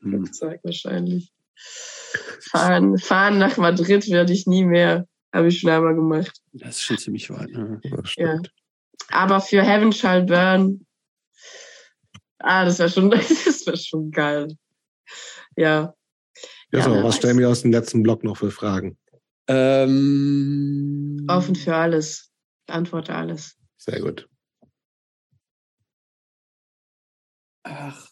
Hm. 0.00 0.10
Flugzeug 0.24 0.58
wahrscheinlich. 0.64 1.32
Fahren, 2.50 2.98
fahren 2.98 3.38
nach 3.38 3.56
Madrid 3.56 4.10
werde 4.10 4.32
ich 4.32 4.48
nie 4.48 4.64
mehr. 4.64 5.06
Habe 5.32 5.46
ich 5.46 5.60
schon 5.60 5.70
einmal 5.70 5.94
gemacht. 5.94 6.40
Das 6.52 6.70
ist 6.78 6.82
schon 6.82 6.98
ziemlich 6.98 7.30
weit. 7.30 7.50
Ne? 7.50 7.80
Stimmt. 8.02 8.50
Aber 9.10 9.40
für 9.40 9.62
Heaven 9.62 9.92
Shall 9.92 10.24
Burn, 10.24 10.84
ah, 12.40 12.64
das 12.64 12.80
wäre 12.80 12.90
schon, 12.90 13.10
das 13.10 13.64
wäre 13.64 13.76
schon 13.76 14.10
geil. 14.10 14.56
Ja. 15.56 15.94
Ja, 16.72 16.78
Ja, 16.80 16.82
so, 16.82 17.02
was 17.04 17.16
stellen 17.18 17.38
wir 17.38 17.48
aus 17.48 17.62
dem 17.62 17.70
letzten 17.70 18.02
Block 18.02 18.24
noch 18.24 18.36
für 18.38 18.50
Fragen? 18.50 18.98
Ähm, 19.52 21.26
Offen 21.28 21.54
für 21.54 21.74
alles. 21.76 22.32
Beantworte 22.66 23.14
alles. 23.14 23.56
Sehr 23.76 24.00
gut. 24.00 24.28
Ach, 27.64 28.08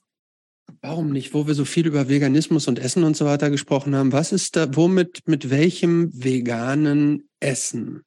warum 0.83 1.11
nicht? 1.11 1.33
Wo 1.35 1.47
wir 1.47 1.55
so 1.55 1.65
viel 1.65 1.87
über 1.87 2.09
Veganismus 2.09 2.69
und 2.69 2.79
Essen 2.79 3.05
und 3.05 3.17
so 3.17 3.25
weiter 3.25 3.51
gesprochen 3.51 3.95
haben, 3.95 4.13
was 4.13 4.33
ist 4.33 4.57
da, 4.57 4.75
womit, 4.77 5.27
mit 5.27 5.51
welchem 5.51 6.11
veganen 6.13 7.29
Essen? 7.41 8.05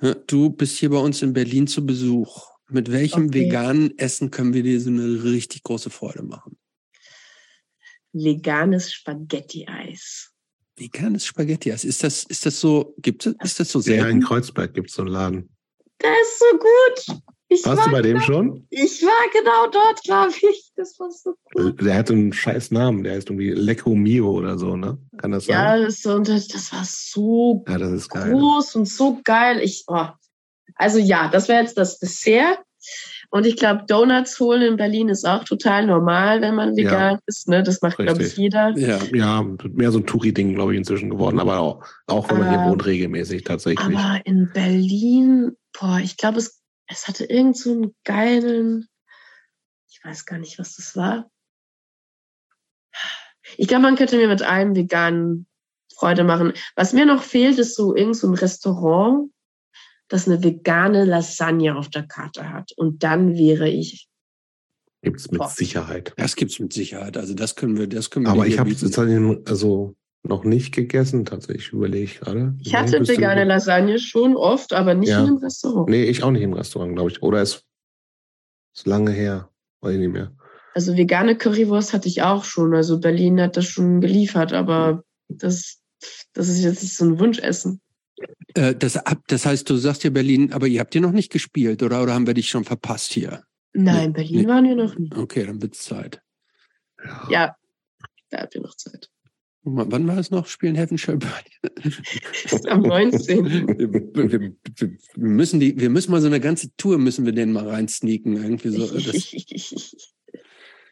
Ja, 0.00 0.14
Du 0.14 0.50
bist 0.50 0.76
hier 0.78 0.90
bei 0.90 0.98
uns 0.98 1.22
in 1.22 1.32
Berlin 1.32 1.66
zu 1.66 1.86
Besuch. 1.86 2.50
Mit 2.68 2.90
welchem 2.90 3.26
Okay. 3.26 3.44
veganen 3.46 3.96
Essen 3.98 4.30
können 4.30 4.54
wir 4.54 4.62
dir 4.62 4.80
so 4.80 4.90
eine 4.90 5.22
richtig 5.24 5.62
große 5.62 5.90
Freude 5.90 6.22
machen? 6.22 6.58
Veganes 8.12 8.92
Spaghetti-Eis. 8.92 10.33
Veganes 10.76 11.24
Spaghetti. 11.26 11.70
Also 11.72 11.86
ist 11.88 12.02
das, 12.02 12.24
ist 12.24 12.44
das 12.46 12.58
so, 12.60 12.94
gibt 12.98 13.26
es, 13.26 13.34
ist 13.42 13.60
das 13.60 13.70
so 13.70 13.80
Ja, 13.80 14.06
in? 14.08 14.22
Kreuzberg 14.22 14.74
gibt 14.74 14.90
es 14.90 14.96
so 14.96 15.02
einen 15.02 15.10
Laden. 15.12 15.48
Der 16.02 16.10
ist 16.20 16.38
so 16.38 16.58
gut. 16.58 17.20
Ich 17.48 17.64
Warst 17.64 17.78
war, 17.78 17.84
du 17.86 17.92
bei 17.92 18.02
dem 18.02 18.20
schon? 18.20 18.66
ich 18.70 19.02
war 19.02 19.30
genau 19.32 19.70
dort, 19.70 20.02
glaube 20.02 20.32
ich. 20.50 20.72
Das 20.76 20.98
war 20.98 21.10
so 21.10 21.34
gut. 21.52 21.80
Der 21.80 21.94
hat 21.96 22.08
so 22.08 22.14
einen 22.14 22.32
scheiß 22.32 22.72
Namen. 22.72 23.04
Der 23.04 23.14
heißt 23.14 23.28
irgendwie 23.30 23.50
Lecco 23.50 23.94
Mio 23.94 24.30
oder 24.32 24.58
so, 24.58 24.76
ne? 24.76 24.98
Kann 25.18 25.30
das 25.30 25.46
Ja, 25.46 25.70
sein? 25.76 25.82
das, 25.84 26.04
und 26.06 26.28
das, 26.28 26.48
das 26.48 26.72
war 26.72 26.84
so 26.84 27.64
Ja, 27.68 27.78
das 27.78 27.92
ist 27.92 28.08
geil. 28.08 28.32
groß 28.32 28.74
und 28.74 28.86
so 28.86 29.20
geil. 29.22 29.60
Ich, 29.62 29.84
oh. 29.86 30.06
Also 30.74 30.98
ja, 30.98 31.28
das 31.28 31.46
wäre 31.48 31.62
jetzt 31.62 31.78
das 31.78 31.98
Dessert. 32.00 32.58
Und 33.34 33.46
ich 33.46 33.56
glaube, 33.56 33.82
Donuts 33.88 34.38
holen 34.38 34.62
in 34.62 34.76
Berlin 34.76 35.08
ist 35.08 35.26
auch 35.26 35.42
total 35.42 35.86
normal, 35.86 36.40
wenn 36.40 36.54
man 36.54 36.76
Ja. 36.76 36.84
vegan 36.84 37.18
ist. 37.26 37.48
Ne? 37.48 37.64
Das 37.64 37.82
macht, 37.82 37.96
glaube 37.96 38.22
ich, 38.22 38.36
jeder. 38.36 38.78
Ja. 38.78 39.00
Ja, 39.12 39.42
mehr 39.72 39.90
so 39.90 39.98
ein 39.98 40.06
Touri-Ding, 40.06 40.54
glaube 40.54 40.72
ich, 40.72 40.78
inzwischen 40.78 41.10
geworden. 41.10 41.40
Aber 41.40 41.58
auch, 41.58 41.84
auch 42.06 42.30
wenn 42.30 42.38
man 42.38 42.48
hier 42.48 42.60
Ähm, 42.60 42.66
wohnt, 42.66 42.86
regelmäßig 42.86 43.42
tatsächlich. 43.42 43.98
Aber 43.98 44.24
in 44.24 44.52
Berlin, 44.52 45.56
boah, 45.72 45.98
ich 45.98 46.16
glaube, 46.16 46.38
es, 46.38 46.62
es 46.86 47.08
hatte 47.08 47.24
irgend 47.24 47.56
so 47.56 47.72
einen 47.72 47.96
geilen, 48.04 48.86
ich 49.90 49.98
weiß 50.04 50.26
gar 50.26 50.38
nicht, 50.38 50.60
was 50.60 50.76
das 50.76 50.94
war. 50.94 51.28
Ich 53.56 53.66
glaube, 53.66 53.82
man 53.82 53.96
könnte 53.96 54.16
mir 54.16 54.28
mit 54.28 54.42
allem 54.42 54.76
veganen 54.76 55.48
Freude 55.92 56.22
machen. 56.22 56.52
Was 56.76 56.92
mir 56.92 57.04
noch 57.04 57.24
fehlt, 57.24 57.58
ist 57.58 57.74
so 57.74 57.96
irgend 57.96 58.16
so 58.16 58.28
ein 58.28 58.34
Restaurant, 58.34 59.32
das 60.08 60.28
eine 60.28 60.42
vegane 60.42 61.04
Lasagne 61.04 61.76
auf 61.76 61.88
der 61.88 62.06
Karte 62.06 62.50
hat. 62.50 62.72
Und 62.76 63.02
dann 63.02 63.34
wäre 63.36 63.68
ich, 63.68 64.08
Gibt's 65.02 65.30
mit 65.30 65.38
Boah. 65.38 65.48
Sicherheit. 65.48 66.14
Das 66.16 66.34
gibt's 66.34 66.58
mit 66.58 66.72
Sicherheit. 66.72 67.18
Also 67.18 67.34
das 67.34 67.56
können 67.56 67.76
wir, 67.76 67.86
das 67.86 68.08
können 68.10 68.24
wir 68.24 68.32
Aber 68.32 68.46
ich 68.46 68.58
habe 68.58 68.70
es 68.70 68.82
also 69.46 69.94
noch 70.22 70.44
nicht 70.44 70.74
gegessen, 70.74 71.26
tatsächlich, 71.26 71.72
überlege 71.72 72.04
ich 72.04 72.20
gerade. 72.20 72.54
ich 72.62 72.74
hatte 72.74 73.00
wüsste 73.00 73.18
vegane. 73.18 73.44
Lasagne 73.44 73.98
schon 73.98 74.34
oft, 74.34 74.72
aber 74.72 74.94
nicht 74.94 75.10
Ja. 75.10 75.20
in 75.20 75.26
einem 75.26 75.36
Restaurant. 75.36 75.90
Nee, 75.90 76.04
ich 76.04 76.22
auch 76.22 76.30
nicht 76.30 76.40
im 76.42 76.54
Restaurant, 76.54 76.94
glaube 76.94 77.10
ich. 77.10 77.22
Oder 77.22 77.42
es 77.42 77.62
ist 78.74 78.86
lange 78.86 79.10
her. 79.10 79.50
Weiß 79.82 79.92
ich 79.92 79.98
nicht 80.00 80.12
mehr. 80.12 80.32
Also 80.72 80.96
vegane 80.96 81.36
Currywurst 81.36 81.92
hatte 81.92 82.08
ich 82.08 82.22
auch 82.22 82.44
schon. 82.44 82.74
Also 82.74 82.98
Berlin 82.98 83.40
hat 83.42 83.58
das 83.58 83.66
schon 83.66 84.00
geliefert, 84.00 84.54
aber 84.54 85.04
das, 85.28 85.82
das 86.32 86.48
ist 86.48 86.62
jetzt 86.64 86.82
nicht 86.82 86.96
so 86.96 87.04
ein 87.04 87.18
Wunschessen. 87.20 87.82
Äh, 88.54 88.74
das, 88.74 88.98
das 89.26 89.46
heißt, 89.46 89.68
du 89.68 89.76
sagst 89.76 90.02
hier 90.02 90.12
Berlin, 90.12 90.52
aber 90.52 90.66
ihr 90.66 90.80
habt 90.80 90.94
hier 90.94 91.02
noch 91.02 91.12
nicht 91.12 91.30
gespielt, 91.32 91.82
oder? 91.82 92.02
Oder 92.02 92.14
haben 92.14 92.26
wir 92.26 92.34
dich 92.34 92.48
schon 92.48 92.64
verpasst 92.64 93.12
hier? 93.12 93.44
Nein, 93.72 94.10
Nee, 94.10 94.12
Berlin 94.12 94.40
nee. 94.40 94.48
waren 94.48 94.64
wir 94.64 94.76
noch 94.76 94.96
nie. 94.96 95.10
Okay, 95.14 95.44
dann 95.44 95.60
wird's 95.60 95.84
Zeit. 95.84 96.22
Ja. 97.04 97.28
Ja, 97.30 97.56
da 98.30 98.38
habt 98.38 98.54
ihr 98.54 98.62
noch 98.62 98.76
Zeit. 98.76 99.10
Wann 99.66 100.06
war 100.06 100.18
es 100.18 100.30
noch? 100.30 100.46
Spielen 100.46 100.74
Heaven 100.74 100.98
Shall 100.98 101.16
Burn? 101.16 101.32
Am 102.68 102.82
19. 102.82 103.44
wir, 103.46 103.92
wir, 103.92 104.52
wir, 104.74 104.98
müssen 105.16 105.58
die, 105.58 105.80
wir 105.80 105.88
müssen 105.88 106.10
mal 106.10 106.20
so 106.20 106.26
eine 106.26 106.40
ganze 106.40 106.76
Tour 106.76 106.98
müssen 106.98 107.24
wir 107.24 107.32
denen 107.32 107.54
mal 107.54 107.66
reinsneaken. 107.68 108.36
Irgendwie 108.36 108.68
so. 108.68 108.88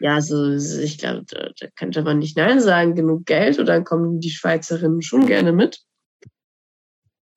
Ja, 0.00 0.20
so, 0.20 0.50
ich 0.50 0.98
glaube, 0.98 1.24
da, 1.28 1.50
da 1.60 1.68
könnte 1.76 2.02
man 2.02 2.18
nicht 2.18 2.36
Nein 2.36 2.60
sagen. 2.60 2.96
Genug 2.96 3.24
Geld 3.24 3.60
und 3.60 3.66
dann 3.66 3.84
kommen 3.84 4.18
die 4.18 4.30
Schweizerinnen 4.30 5.00
schon 5.00 5.26
gerne 5.26 5.52
mit. 5.52 5.84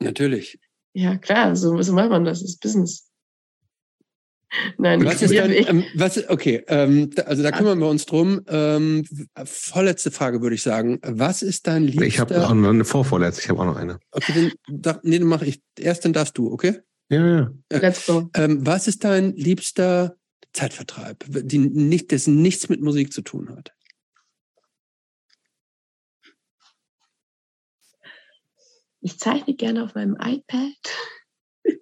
Natürlich. 0.05 0.59
Ja, 0.93 1.17
klar, 1.17 1.55
so, 1.55 1.81
so 1.81 1.93
macht 1.93 2.09
man 2.09 2.23
das. 2.23 2.39
Das 2.39 2.49
ist 2.51 2.61
Business. 2.61 3.09
Nein, 4.77 5.03
Was 5.05 5.21
ist 5.21 5.35
dann, 5.35 5.51
ähm, 5.51 5.83
was, 5.95 6.29
okay, 6.29 6.63
ähm, 6.67 7.09
da, 7.13 7.23
also 7.23 7.43
da 7.43 7.51
kümmern 7.51 7.79
wir 7.79 7.87
uns 7.87 8.05
drum. 8.05 8.41
Ähm, 8.47 9.05
vorletzte 9.43 10.11
Frage 10.11 10.41
würde 10.41 10.55
ich 10.55 10.63
sagen. 10.63 10.99
Was 11.01 11.41
ist 11.41 11.67
dein 11.67 11.83
liebster? 11.83 12.05
Ich 12.05 12.19
habe 12.19 12.45
auch 12.45 12.53
noch 12.53 12.69
eine 12.69 12.85
vorvorletzte, 12.85 13.41
ich 13.41 13.49
habe 13.49 13.59
auch 13.59 13.65
noch 13.65 13.75
eine. 13.75 13.99
okay, 14.11 14.33
dann, 14.33 14.51
da, 14.81 14.99
nee, 15.03 15.19
dann 15.19 15.27
mache 15.27 15.45
ich. 15.45 15.61
Erst 15.77 16.05
dann 16.05 16.13
darfst 16.13 16.37
du, 16.37 16.51
okay? 16.51 16.79
Ja, 17.09 17.27
ja. 17.27 17.51
Let's 17.71 18.05
go. 18.05 18.29
Ähm, 18.33 18.65
was 18.65 18.87
ist 18.87 19.03
dein 19.03 19.35
liebster 19.35 20.15
Zeitvertreib, 20.53 21.25
die 21.27 21.57
nicht, 21.57 22.11
das 22.11 22.27
nichts 22.27 22.69
mit 22.69 22.81
Musik 22.81 23.11
zu 23.13 23.21
tun 23.21 23.49
hat? 23.49 23.73
Ich 29.05 29.19
zeichne 29.19 29.53
gerne 29.53 29.83
auf 29.83 29.93
meinem 29.93 30.17
iPad. 30.19 30.73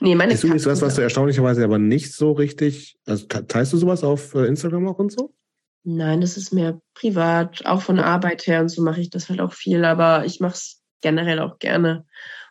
nee, 0.00 0.14
meine 0.14 0.32
Ist 0.32 0.44
übrigens 0.44 0.64
was, 0.64 0.80
was 0.80 0.94
du 0.94 1.02
erstaunlicherweise 1.02 1.64
aber 1.64 1.80
nicht 1.80 2.12
so 2.12 2.30
richtig, 2.30 2.96
also 3.04 3.26
te- 3.26 3.48
teilst 3.48 3.72
du 3.72 3.78
sowas 3.78 4.04
auf 4.04 4.32
äh, 4.36 4.46
Instagram 4.46 4.86
auch 4.86 5.00
und 5.00 5.10
so? 5.10 5.34
Nein, 5.82 6.20
das 6.20 6.36
ist 6.36 6.52
mehr 6.52 6.80
privat. 6.94 7.66
Auch 7.66 7.82
von 7.82 7.98
Arbeit 7.98 8.46
her 8.46 8.60
und 8.60 8.68
so 8.68 8.80
mache 8.80 9.00
ich 9.00 9.10
das 9.10 9.28
halt 9.28 9.40
auch 9.40 9.52
viel, 9.52 9.84
aber 9.84 10.24
ich 10.24 10.38
mache 10.38 10.52
es 10.52 10.80
generell 11.00 11.40
auch 11.40 11.58
gerne. 11.58 12.06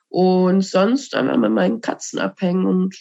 Und 0.10 0.60
sonst 0.60 1.16
einfach 1.16 1.38
mit 1.38 1.52
meinen 1.52 1.80
Katzen 1.80 2.20
abhängen 2.20 2.66
und 2.66 2.94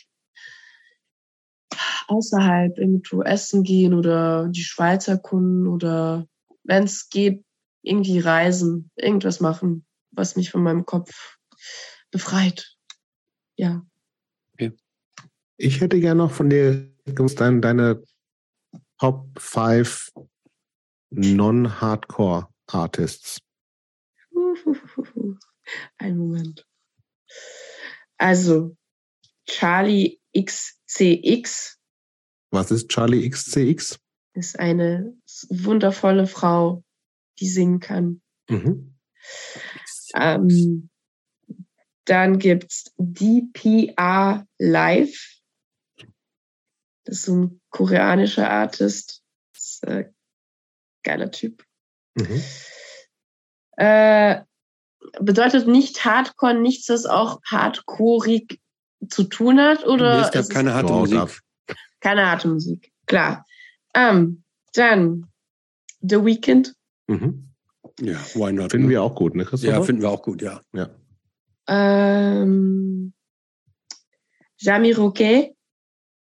außerhalb 2.07 2.79
irgendwo 2.79 3.23
essen 3.23 3.65
gehen 3.65 3.95
oder 3.95 4.47
die 4.47 4.63
Schweiz 4.63 5.09
erkunden 5.09 5.67
oder 5.67 6.29
wenn 6.63 6.85
es 6.85 7.09
geht, 7.09 7.45
irgendwie 7.83 8.21
reisen, 8.21 8.93
irgendwas 8.95 9.41
machen, 9.41 9.85
was 10.13 10.37
mich 10.37 10.51
von 10.51 10.63
meinem 10.63 10.87
Kopf 10.87 11.39
befreit. 12.11 12.77
Ja. 13.57 13.85
Okay. 14.55 14.73
Ich 15.57 15.81
hätte 15.81 16.01
gerne 16.01 16.23
noch 16.23 16.33
von 16.33 16.51
dir 16.51 16.93
gewusst, 17.05 17.41
deine, 17.41 17.61
deine 17.61 18.03
Top 18.99 19.27
5 19.39 20.11
Non-Hardcore 21.11 22.49
Artists. 22.67 23.41
Ein 25.99 26.17
Moment. 26.17 26.67
Also, 28.19 28.77
Charlie 29.47 30.21
XCX. 30.37 31.79
Was 32.51 32.71
ist 32.71 32.89
Charlie 32.89 33.29
XCX? 33.29 33.99
Ist 34.35 34.59
eine 34.59 35.15
wundervolle 35.49 36.27
Frau, 36.27 36.85
die 37.39 37.49
singen 37.49 37.81
kann. 37.81 38.23
Mhm. 38.49 38.97
Ähm, 40.15 40.91
dann 42.05 42.39
gibt's 42.39 42.93
DPR 42.99 44.47
Live. 44.59 45.41
Das 47.05 47.19
ist 47.19 47.23
so 47.25 47.35
ein 47.35 47.61
koreanischer 47.71 48.51
Artist. 48.51 49.23
Ist, 49.55 49.85
äh, 49.85 50.11
geiler 51.03 51.31
Typ. 51.31 51.65
Mhm. 52.15 52.43
Äh, 53.77 54.43
bedeutet 55.21 55.67
nicht 55.67 56.05
Hardcore 56.05 56.55
nichts, 56.55 56.87
das 56.87 57.07
auch 57.07 57.41
hardcoreig 57.45 58.59
zu 59.09 59.25
tun 59.25 59.61
hat? 59.61 59.87
Oder 59.87 60.17
nee, 60.17 60.27
es 60.27 60.33
gab 60.33 60.49
keine 60.51 60.75
harte 60.75 60.93
Musik. 60.93 61.41
Keine 62.01 62.31
harte 62.31 62.49
Musik, 62.49 62.93
klar. 63.07 63.45
Ähm, 63.95 64.45
dann 64.75 65.31
The 66.01 66.25
Weeknd. 66.25 66.75
Mhm. 67.07 67.50
Ja, 68.01 68.19
why 68.35 68.53
not? 68.53 68.71
Finden 68.71 68.87
ne? 68.87 68.93
wir 68.93 69.03
auch 69.03 69.15
gut, 69.15 69.35
ne, 69.35 69.45
Christopher? 69.45 69.75
Ja, 69.75 69.83
finden 69.83 70.03
wir 70.03 70.11
auch 70.11 70.23
gut, 70.23 70.43
ja. 70.43 70.61
ja. 70.73 70.89
Ähm, 71.69 73.13
Jamie 74.59 74.93
Roquet. 74.93 75.55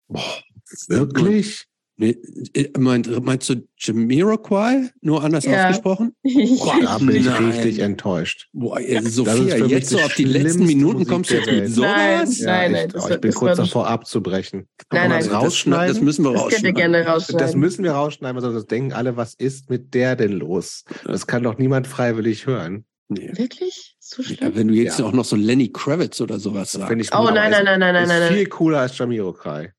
Boah, 0.08 0.44
wirklich? 0.88 1.66
Nee, 1.96 2.18
äh, 2.56 2.70
meint, 2.80 3.24
meinst 3.24 3.50
du 3.50 3.68
Jamiroquai? 3.78 4.90
Nur 5.02 5.24
anders 5.24 5.46
ja. 5.46 5.70
ausgesprochen? 5.70 6.16
Boah, 6.24 6.76
da 6.82 6.98
bin 6.98 7.16
ich 7.18 7.26
nein. 7.26 7.46
richtig 7.46 7.80
enttäuscht. 7.80 8.50
Boah, 8.52 8.80
Sophia, 9.04 9.58
jetzt 9.68 9.90
so 9.90 10.00
auf 10.00 10.16
die 10.16 10.24
letzten 10.24 10.66
Minuten 10.66 11.06
kommst 11.06 11.30
du 11.30 11.36
jetzt 11.36 11.52
mit 11.52 11.70
sowas? 11.70 12.40
Nein, 12.40 12.72
nein, 12.72 12.72
nein. 12.72 12.94
Ja, 12.96 13.10
ich, 13.12 13.22
bin 13.22 13.34
kurz 13.34 13.58
davor 13.58 13.88
abzubrechen. 13.88 14.68
Nein, 14.92 15.10
nein. 15.10 15.24
Das 15.24 15.32
rausschneiden? 15.32 15.96
Das, 15.96 16.04
müssen 16.04 16.24
wir 16.24 16.32
rausschneiden. 16.32 16.50
Das 16.50 16.62
könnt 16.64 16.66
ihr 16.66 16.74
gerne 16.74 17.06
rausschneiden. 17.06 17.46
Das 17.46 17.56
müssen 17.56 17.84
wir 17.84 17.92
rausschneiden, 17.92 18.42
weil 18.42 18.52
sonst 18.52 18.72
denken 18.72 18.94
alle, 18.94 19.16
was 19.16 19.36
ist 19.36 19.70
mit 19.70 19.94
der 19.94 20.16
denn 20.16 20.32
los? 20.32 20.86
Das 21.06 21.28
kann 21.28 21.44
doch 21.44 21.60
niemand 21.60 21.86
freiwillig 21.86 22.48
hören. 22.48 22.86
Nee. 23.10 23.32
Wirklich? 23.36 23.96
So 24.00 24.24
schlimm? 24.24 24.40
Ja, 24.42 24.56
wenn 24.56 24.68
du 24.68 24.74
jetzt 24.74 25.00
ja. 25.00 25.06
auch 25.06 25.14
noch 25.14 25.26
so 25.26 25.36
Lenny 25.36 25.72
Kravitz 25.72 26.20
oder 26.22 26.40
sowas 26.40 26.72
sagst. 26.72 27.14
Oh 27.16 27.26
nein, 27.26 27.52
nein, 27.52 27.66
nein, 27.66 27.80
nein, 27.80 27.94
nein, 27.94 28.08
nein. 28.08 28.34
Viel 28.34 28.48
cooler 28.48 28.80
als 28.80 28.98
Jamiroquai. 28.98 29.72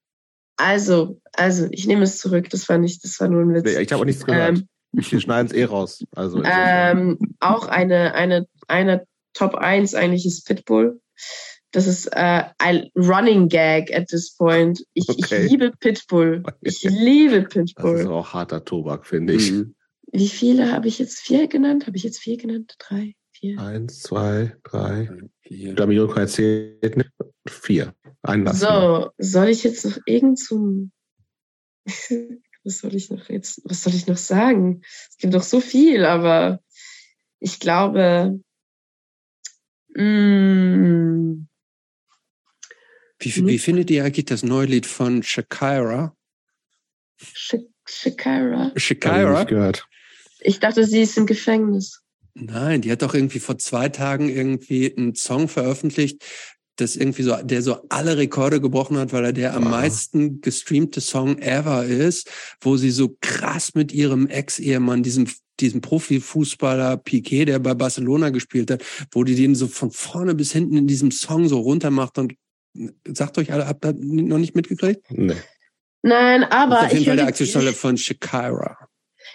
Also, 0.56 1.20
also, 1.36 1.68
ich 1.70 1.86
nehme 1.86 2.04
es 2.04 2.18
zurück. 2.18 2.48
Das 2.50 2.68
war 2.68 2.78
nicht, 2.78 3.04
das 3.04 3.18
war 3.20 3.28
nur 3.28 3.42
ein 3.42 3.54
Witz. 3.54 3.64
Nee, 3.64 3.82
ich 3.82 3.92
habe 3.92 4.02
auch 4.02 4.06
nichts 4.06 4.24
gehört. 4.24 4.58
Ähm, 4.58 4.68
Wir 4.92 5.20
schneiden 5.20 5.46
es 5.46 5.52
eh 5.52 5.64
raus. 5.64 6.04
Also, 6.14 6.42
ähm, 6.44 7.18
auch 7.40 7.66
eine, 7.68 8.14
eine, 8.14 8.46
eine 8.68 9.06
Top 9.34 9.54
1 9.54 9.94
eigentlich 9.94 10.26
ist 10.26 10.46
Pitbull. 10.46 11.00
Das 11.72 11.88
ist 11.88 12.06
äh, 12.12 12.44
ein 12.58 12.88
Running 12.94 13.48
Gag 13.48 13.92
at 13.92 14.06
this 14.06 14.36
point. 14.36 14.84
Ich, 14.94 15.08
okay. 15.08 15.44
ich 15.44 15.50
liebe 15.50 15.72
Pitbull. 15.80 16.44
Ich 16.60 16.82
liebe 16.84 17.42
Pitbull. 17.42 17.94
Das 17.94 18.00
ist 18.02 18.06
auch 18.06 18.32
harter 18.32 18.64
Tobak, 18.64 19.06
finde 19.06 19.32
ich. 19.34 19.50
Mhm. 19.50 19.74
Wie 20.12 20.28
viele 20.28 20.70
habe 20.70 20.86
ich 20.86 21.00
jetzt? 21.00 21.18
Vier 21.18 21.48
genannt? 21.48 21.88
Habe 21.88 21.96
ich 21.96 22.04
jetzt 22.04 22.20
vier 22.20 22.36
genannt? 22.36 22.76
Drei, 22.78 23.16
vier? 23.32 23.58
Eins, 23.58 24.02
zwei, 24.02 24.54
drei, 24.62 25.10
vier. 25.42 25.74
Jamiro 25.74 26.12
erzählt 26.14 27.10
vier. 27.48 27.92
Einlassen. 28.22 28.60
So, 28.60 29.10
soll 29.18 29.48
ich 29.48 29.64
jetzt 29.64 29.84
noch 29.84 29.98
irgend 30.06 30.38
zum 30.38 30.92
was 32.64 32.78
soll 32.78 32.94
ich 32.94 33.10
noch 33.10 33.28
jetzt, 33.28 33.60
was 33.64 33.82
soll 33.82 33.94
ich 33.94 34.06
noch 34.06 34.16
sagen? 34.16 34.82
Es 35.10 35.16
gibt 35.18 35.34
doch 35.34 35.42
so 35.42 35.60
viel, 35.60 36.04
aber 36.04 36.60
ich 37.40 37.60
glaube, 37.60 38.40
mh, 39.94 40.02
mm, 40.02 41.48
wie, 43.18 43.46
wie 43.46 43.58
findet 43.58 43.90
ihr 43.90 44.04
eigentlich 44.04 44.26
das 44.26 44.42
neue 44.42 44.66
Lied 44.66 44.86
von 44.86 45.22
Shakira? 45.22 46.14
Shakira? 47.16 48.72
Shakira? 48.76 49.44
gehört. 49.44 49.86
Ich 50.40 50.60
dachte, 50.60 50.84
sie 50.84 51.02
ist 51.02 51.16
im 51.16 51.26
Gefängnis. 51.26 52.02
Nein, 52.34 52.82
die 52.82 52.90
hat 52.90 53.02
doch 53.02 53.14
irgendwie 53.14 53.38
vor 53.38 53.58
zwei 53.58 53.88
Tagen 53.88 54.28
irgendwie 54.28 54.94
einen 54.94 55.14
Song 55.14 55.48
veröffentlicht, 55.48 56.24
das 56.76 56.96
irgendwie 56.96 57.22
so, 57.22 57.36
der 57.42 57.62
so 57.62 57.86
alle 57.88 58.16
Rekorde 58.16 58.60
gebrochen 58.60 58.96
hat, 58.98 59.12
weil 59.12 59.24
er 59.24 59.32
der 59.32 59.54
am 59.54 59.70
meisten 59.70 60.40
gestreamte 60.40 61.00
Song 61.00 61.38
ever 61.38 61.84
ist, 61.84 62.30
wo 62.60 62.76
sie 62.76 62.90
so 62.90 63.16
krass 63.20 63.74
mit 63.74 63.92
ihrem 63.92 64.26
Ex-Ehemann, 64.26 65.02
diesem 65.02 65.28
diesem 65.60 65.80
Profifußballer 65.80 66.96
Piquet, 66.96 67.44
der 67.44 67.58
bei 67.60 67.74
Barcelona 67.74 68.30
gespielt 68.30 68.72
hat, 68.72 68.82
wo 69.12 69.22
die 69.24 69.36
den 69.36 69.54
so 69.54 69.68
von 69.68 69.92
vorne 69.92 70.34
bis 70.34 70.52
hinten 70.52 70.76
in 70.76 70.86
diesem 70.88 71.12
Song 71.12 71.48
so 71.48 71.60
runter 71.60 71.90
macht 71.90 72.18
und 72.18 72.34
sagt 73.06 73.38
euch 73.38 73.52
alle, 73.52 73.68
habt 73.68 73.84
ihr 73.84 73.94
noch 73.94 74.38
nicht 74.38 74.56
mitgekriegt? 74.56 75.06
Nee. 75.10 75.36
Nein, 76.02 76.44
aber 76.44 76.82
auf 76.82 76.92
jeden 76.92 77.04
Fall 77.04 77.16
der 77.16 77.28
Aktienstelle 77.28 77.72
von 77.72 77.96
Shakira. 77.96 78.76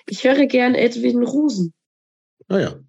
Ich 0.08 0.24
höre 0.24 0.46
gern 0.46 0.76
Edwin 0.76 1.24
Rosen. 1.24 1.74
Ah 2.48 2.60
ja. 2.60 2.80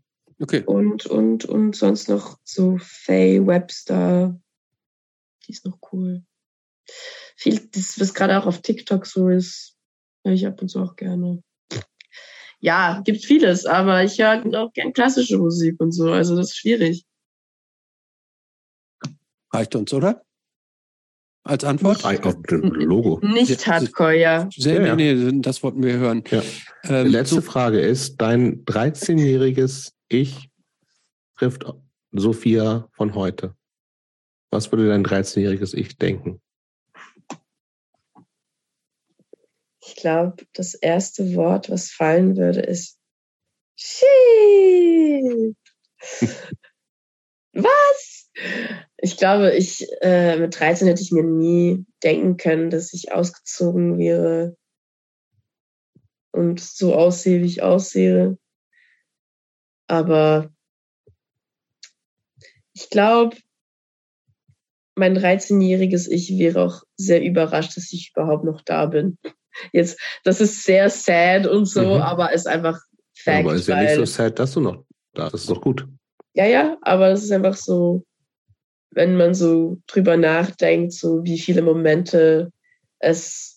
Okay. 0.41 0.63
Und, 0.65 1.07
und, 1.07 1.45
und 1.45 1.77
sonst 1.77 2.09
noch 2.09 2.39
so 2.45 2.79
Faye 2.79 3.47
Webster. 3.47 4.41
Die 5.47 5.53
ist 5.53 5.67
noch 5.67 5.79
cool. 5.93 6.25
Viel, 7.37 7.69
das, 7.73 8.01
was 8.01 8.15
gerade 8.15 8.39
auch 8.39 8.47
auf 8.47 8.63
TikTok 8.63 9.07
so 9.07 9.29
ist, 9.29 9.77
höre 10.25 10.33
ich 10.33 10.47
ab 10.47 10.61
und 10.63 10.69
zu 10.69 10.81
auch 10.81 10.97
gerne. 10.97 11.43
Ja, 12.59 13.01
gibt 13.05 13.25
vieles, 13.25 13.65
aber 13.67 14.03
ich 14.05 14.19
höre 14.19 14.45
auch 14.59 14.73
gern 14.73 14.93
klassische 14.93 15.39
Musik 15.39 15.81
und 15.81 15.93
so. 15.93 16.11
Also 16.11 16.37
das 16.37 16.49
ist 16.49 16.57
schwierig. 16.57 17.05
Reicht 19.53 19.75
uns, 19.75 19.93
oder? 19.93 20.23
Als 21.43 21.65
Antwort? 21.65 22.03
Logo. 22.51 23.19
Nicht 23.23 23.67
Hardcore, 23.67 24.19
ja. 24.19 24.49
Sehr, 24.55 24.87
ja, 24.87 24.95
nee, 24.95 25.15
nee, 25.15 25.41
das 25.41 25.63
wollten 25.63 25.83
wir 25.83 25.95
hören. 25.95 26.23
Ja. 26.31 26.43
Ähm, 26.85 27.07
Die 27.07 27.11
letzte 27.11 27.37
so 27.37 27.41
Frage 27.41 27.81
ist, 27.81 28.21
dein 28.21 28.65
13-jähriges 28.67 29.93
ich 30.11 30.51
trifft 31.39 31.65
Sophia 32.13 32.89
von 32.93 33.15
heute. 33.15 33.57
Was 34.51 34.71
würde 34.71 34.89
dein 34.89 35.07
13-jähriges 35.07 35.75
Ich 35.75 35.97
denken? 35.97 36.43
Ich 39.83 39.95
glaube, 39.97 40.45
das 40.53 40.75
erste 40.75 41.35
Wort, 41.35 41.71
was 41.71 41.91
fallen 41.91 42.37
würde, 42.37 42.61
ist 42.61 42.99
Shit. 43.77 45.57
was? 47.53 48.31
Ich 48.99 49.17
glaube, 49.17 49.57
ich 49.57 49.87
äh, 50.03 50.37
mit 50.37 50.59
13 50.59 50.87
hätte 50.87 51.01
ich 51.01 51.13
mir 51.13 51.23
nie 51.23 51.87
denken 52.03 52.37
können, 52.37 52.69
dass 52.69 52.93
ich 52.93 53.13
ausgezogen 53.13 53.97
wäre 53.97 54.57
und 56.33 56.61
so 56.61 56.95
aussehe, 56.95 57.41
wie 57.41 57.47
ich 57.47 57.63
aussehe. 57.63 58.37
Aber 59.91 60.49
ich 62.75 62.91
glaube, 62.91 63.37
mein 64.95 65.19
13-jähriges 65.19 66.09
Ich 66.09 66.39
wäre 66.39 66.63
auch 66.63 66.85
sehr 66.97 67.21
überrascht, 67.25 67.77
dass 67.77 67.93
ich 67.93 68.13
überhaupt 68.15 68.45
noch 68.45 68.61
da 68.63 68.87
bin. 68.87 69.19
Jetzt, 69.73 69.99
das 70.23 70.41
ist 70.41 70.63
sehr 70.63 70.89
sad 70.91 71.49
und 71.49 71.67
so, 71.67 71.97
mhm. 71.97 72.03
aber 72.03 72.33
ist 72.33 72.47
einfach 72.47 72.81
Fact. 73.17 73.41
Aber 73.41 73.57
ist 73.57 73.67
ja 73.67 73.83
nicht 73.83 73.97
so 73.97 74.05
sad, 74.05 74.39
dass 74.39 74.53
du 74.53 74.61
noch 74.61 74.85
da 75.13 75.25
bist. 75.25 75.35
Das 75.35 75.41
ist 75.41 75.51
doch 75.51 75.61
gut. 75.61 75.89
Ja, 76.35 76.47
ja, 76.47 76.79
aber 76.83 77.09
es 77.09 77.25
ist 77.25 77.33
einfach 77.33 77.57
so, 77.57 78.05
wenn 78.93 79.17
man 79.17 79.35
so 79.35 79.79
drüber 79.89 80.17
nachdenkt, 80.17 80.93
so 80.93 81.25
wie 81.25 81.41
viele 81.41 81.63
Momente 81.63 82.53
es 83.01 83.57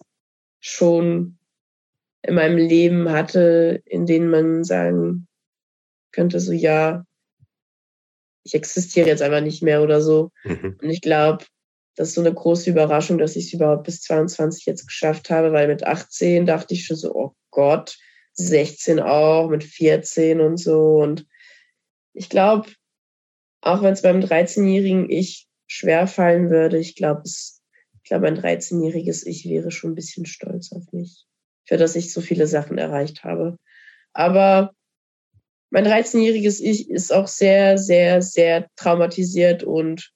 schon 0.60 1.38
in 2.24 2.34
meinem 2.34 2.58
Leben 2.58 3.12
hatte, 3.12 3.84
in 3.86 4.08
denen 4.08 4.32
man 4.32 4.64
sagen 4.64 5.28
könnte, 6.14 6.40
so 6.40 6.54
ja, 6.54 7.06
ich 8.44 8.54
existiere 8.54 9.08
jetzt 9.08 9.22
einfach 9.22 9.42
nicht 9.42 9.62
mehr 9.64 9.82
oder 9.82 10.02
so. 10.02 10.32
Mhm. 10.44 10.78
Und 10.82 10.90
ich 10.90 11.02
glaube, 11.02 11.46
das 11.96 12.10
ist 12.10 12.16
so 12.16 12.22
eine 12.22 12.34
große 12.34 12.70
Überraschung, 12.70 13.18
dass 13.18 13.36
ich 13.36 13.46
es 13.46 13.54
überhaupt 13.54 13.84
bis 13.84 14.02
22 14.02 14.66
jetzt 14.66 14.88
geschafft 14.88 15.30
habe, 15.30 15.52
weil 15.52 15.68
mit 15.68 15.86
18 15.86 16.46
dachte 16.46 16.74
ich 16.74 16.86
schon 16.86 16.98
so, 16.98 17.14
oh 17.14 17.36
Gott, 17.52 17.98
16 18.34 19.00
auch, 19.00 19.50
mit 19.50 19.64
14 19.64 20.42
und 20.42 20.58
so. 20.58 20.96
Und 20.98 21.28
ich 22.14 22.30
glaube, 22.30 22.70
auch 23.62 23.82
wenn 23.82 23.94
es 23.94 24.02
beim 24.02 24.20
13-jährigen 24.20 25.10
Ich 25.10 25.48
schwer 25.68 26.08
fallen 26.08 26.50
würde, 26.50 26.78
ich 26.80 26.96
glaube, 26.96 27.22
es, 27.24 27.62
ich 27.96 28.04
glaube, 28.04 28.28
ein 28.28 28.38
13-jähriges 28.38 29.26
Ich 29.26 29.48
wäre 29.48 29.72
schon 29.72 29.92
ein 29.92 29.96
bisschen 29.96 30.26
stolz 30.26 30.72
auf 30.72 30.92
mich, 30.92 31.26
für 31.66 31.78
das 31.78 31.96
ich 31.96 32.12
so 32.12 32.22
viele 32.22 32.48
Sachen 32.48 32.78
erreicht 32.78 33.24
habe. 33.24 33.58
Aber 34.14 34.74
mein 35.74 35.88
13-jähriges 35.88 36.62
Ich 36.62 36.88
ist 36.92 37.12
auch 37.12 37.28
sehr, 37.28 37.80
sehr, 37.80 38.22
sehr 38.22 38.70
traumatisiert 38.76 39.64
und 39.64 40.14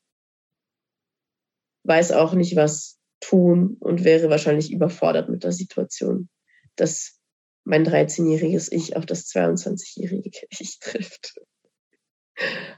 weiß 1.83 2.11
auch 2.11 2.35
nicht, 2.35 2.55
was 2.55 2.99
tun 3.21 3.75
und 3.79 4.03
wäre 4.03 4.29
wahrscheinlich 4.29 4.71
überfordert 4.71 5.29
mit 5.29 5.43
der 5.43 5.51
Situation, 5.51 6.29
dass 6.75 7.19
mein 7.63 7.87
13-jähriges 7.87 8.71
Ich 8.71 8.95
auf 8.95 9.07
das 9.07 9.25
22-jährige 9.29 10.29
Ich 10.59 10.77
trifft. 10.77 11.33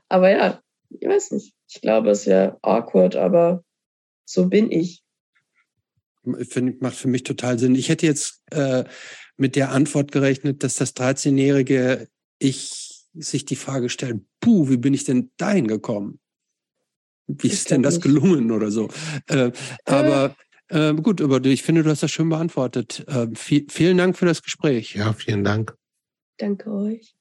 Aber 0.08 0.30
ja, 0.30 0.64
ich 0.90 1.06
weiß 1.06 1.32
nicht. 1.32 1.53
Ich 1.67 1.82
glaube, 1.82 2.11
es 2.11 2.27
wäre 2.27 2.59
awkward, 2.61 3.17
aber 3.17 3.66
so 4.24 4.48
bin 4.48 4.72
ich. 4.72 5.03
Find, 6.48 6.82
macht 6.82 6.95
für 6.95 7.09
mich 7.09 7.24
total 7.24 7.59
Sinn. 7.59 7.75
Ich 7.75 7.90
hätte 7.90 8.06
jetzt 8.06 8.41
äh, 8.51 8.85
mit 9.35 9.58
der 9.58 9.72
Antwort 9.72 10.14
gerechnet, 10.14 10.64
dass 10.64 10.75
das 10.75 10.95
13-jährige 10.95 12.08
Ich 12.40 12.90
sich 13.14 13.45
die 13.45 13.56
Frage 13.56 13.90
stellt, 13.90 14.22
puh, 14.40 14.69
wie 14.69 14.77
bin 14.77 14.93
ich 14.93 15.03
denn 15.03 15.32
dahin 15.38 15.68
gekommen? 15.68 16.19
Wie 17.27 17.48
ist 17.48 17.69
denn 17.69 17.84
das 17.84 17.95
nicht. 17.95 18.03
gelungen 18.03 18.51
oder 18.51 18.72
so? 18.72 18.90
Äh, 19.27 19.51
aber 19.85 20.35
äh, 20.69 20.93
gut, 20.95 21.22
aber 21.22 21.43
ich 21.45 21.64
finde, 21.64 21.84
du 21.84 21.90
hast 21.90 22.03
das 22.03 22.11
schön 22.11 22.30
beantwortet. 22.30 23.06
Äh, 23.08 23.27
viel, 23.35 23.68
vielen 23.69 23.98
Dank 23.98 24.18
für 24.18 24.26
das 24.26 24.42
Gespräch. 24.42 24.95
Ja, 24.95 25.14
vielen 25.14 25.43
Dank. 25.43 25.76
Danke 26.38 26.72
euch. 26.72 27.16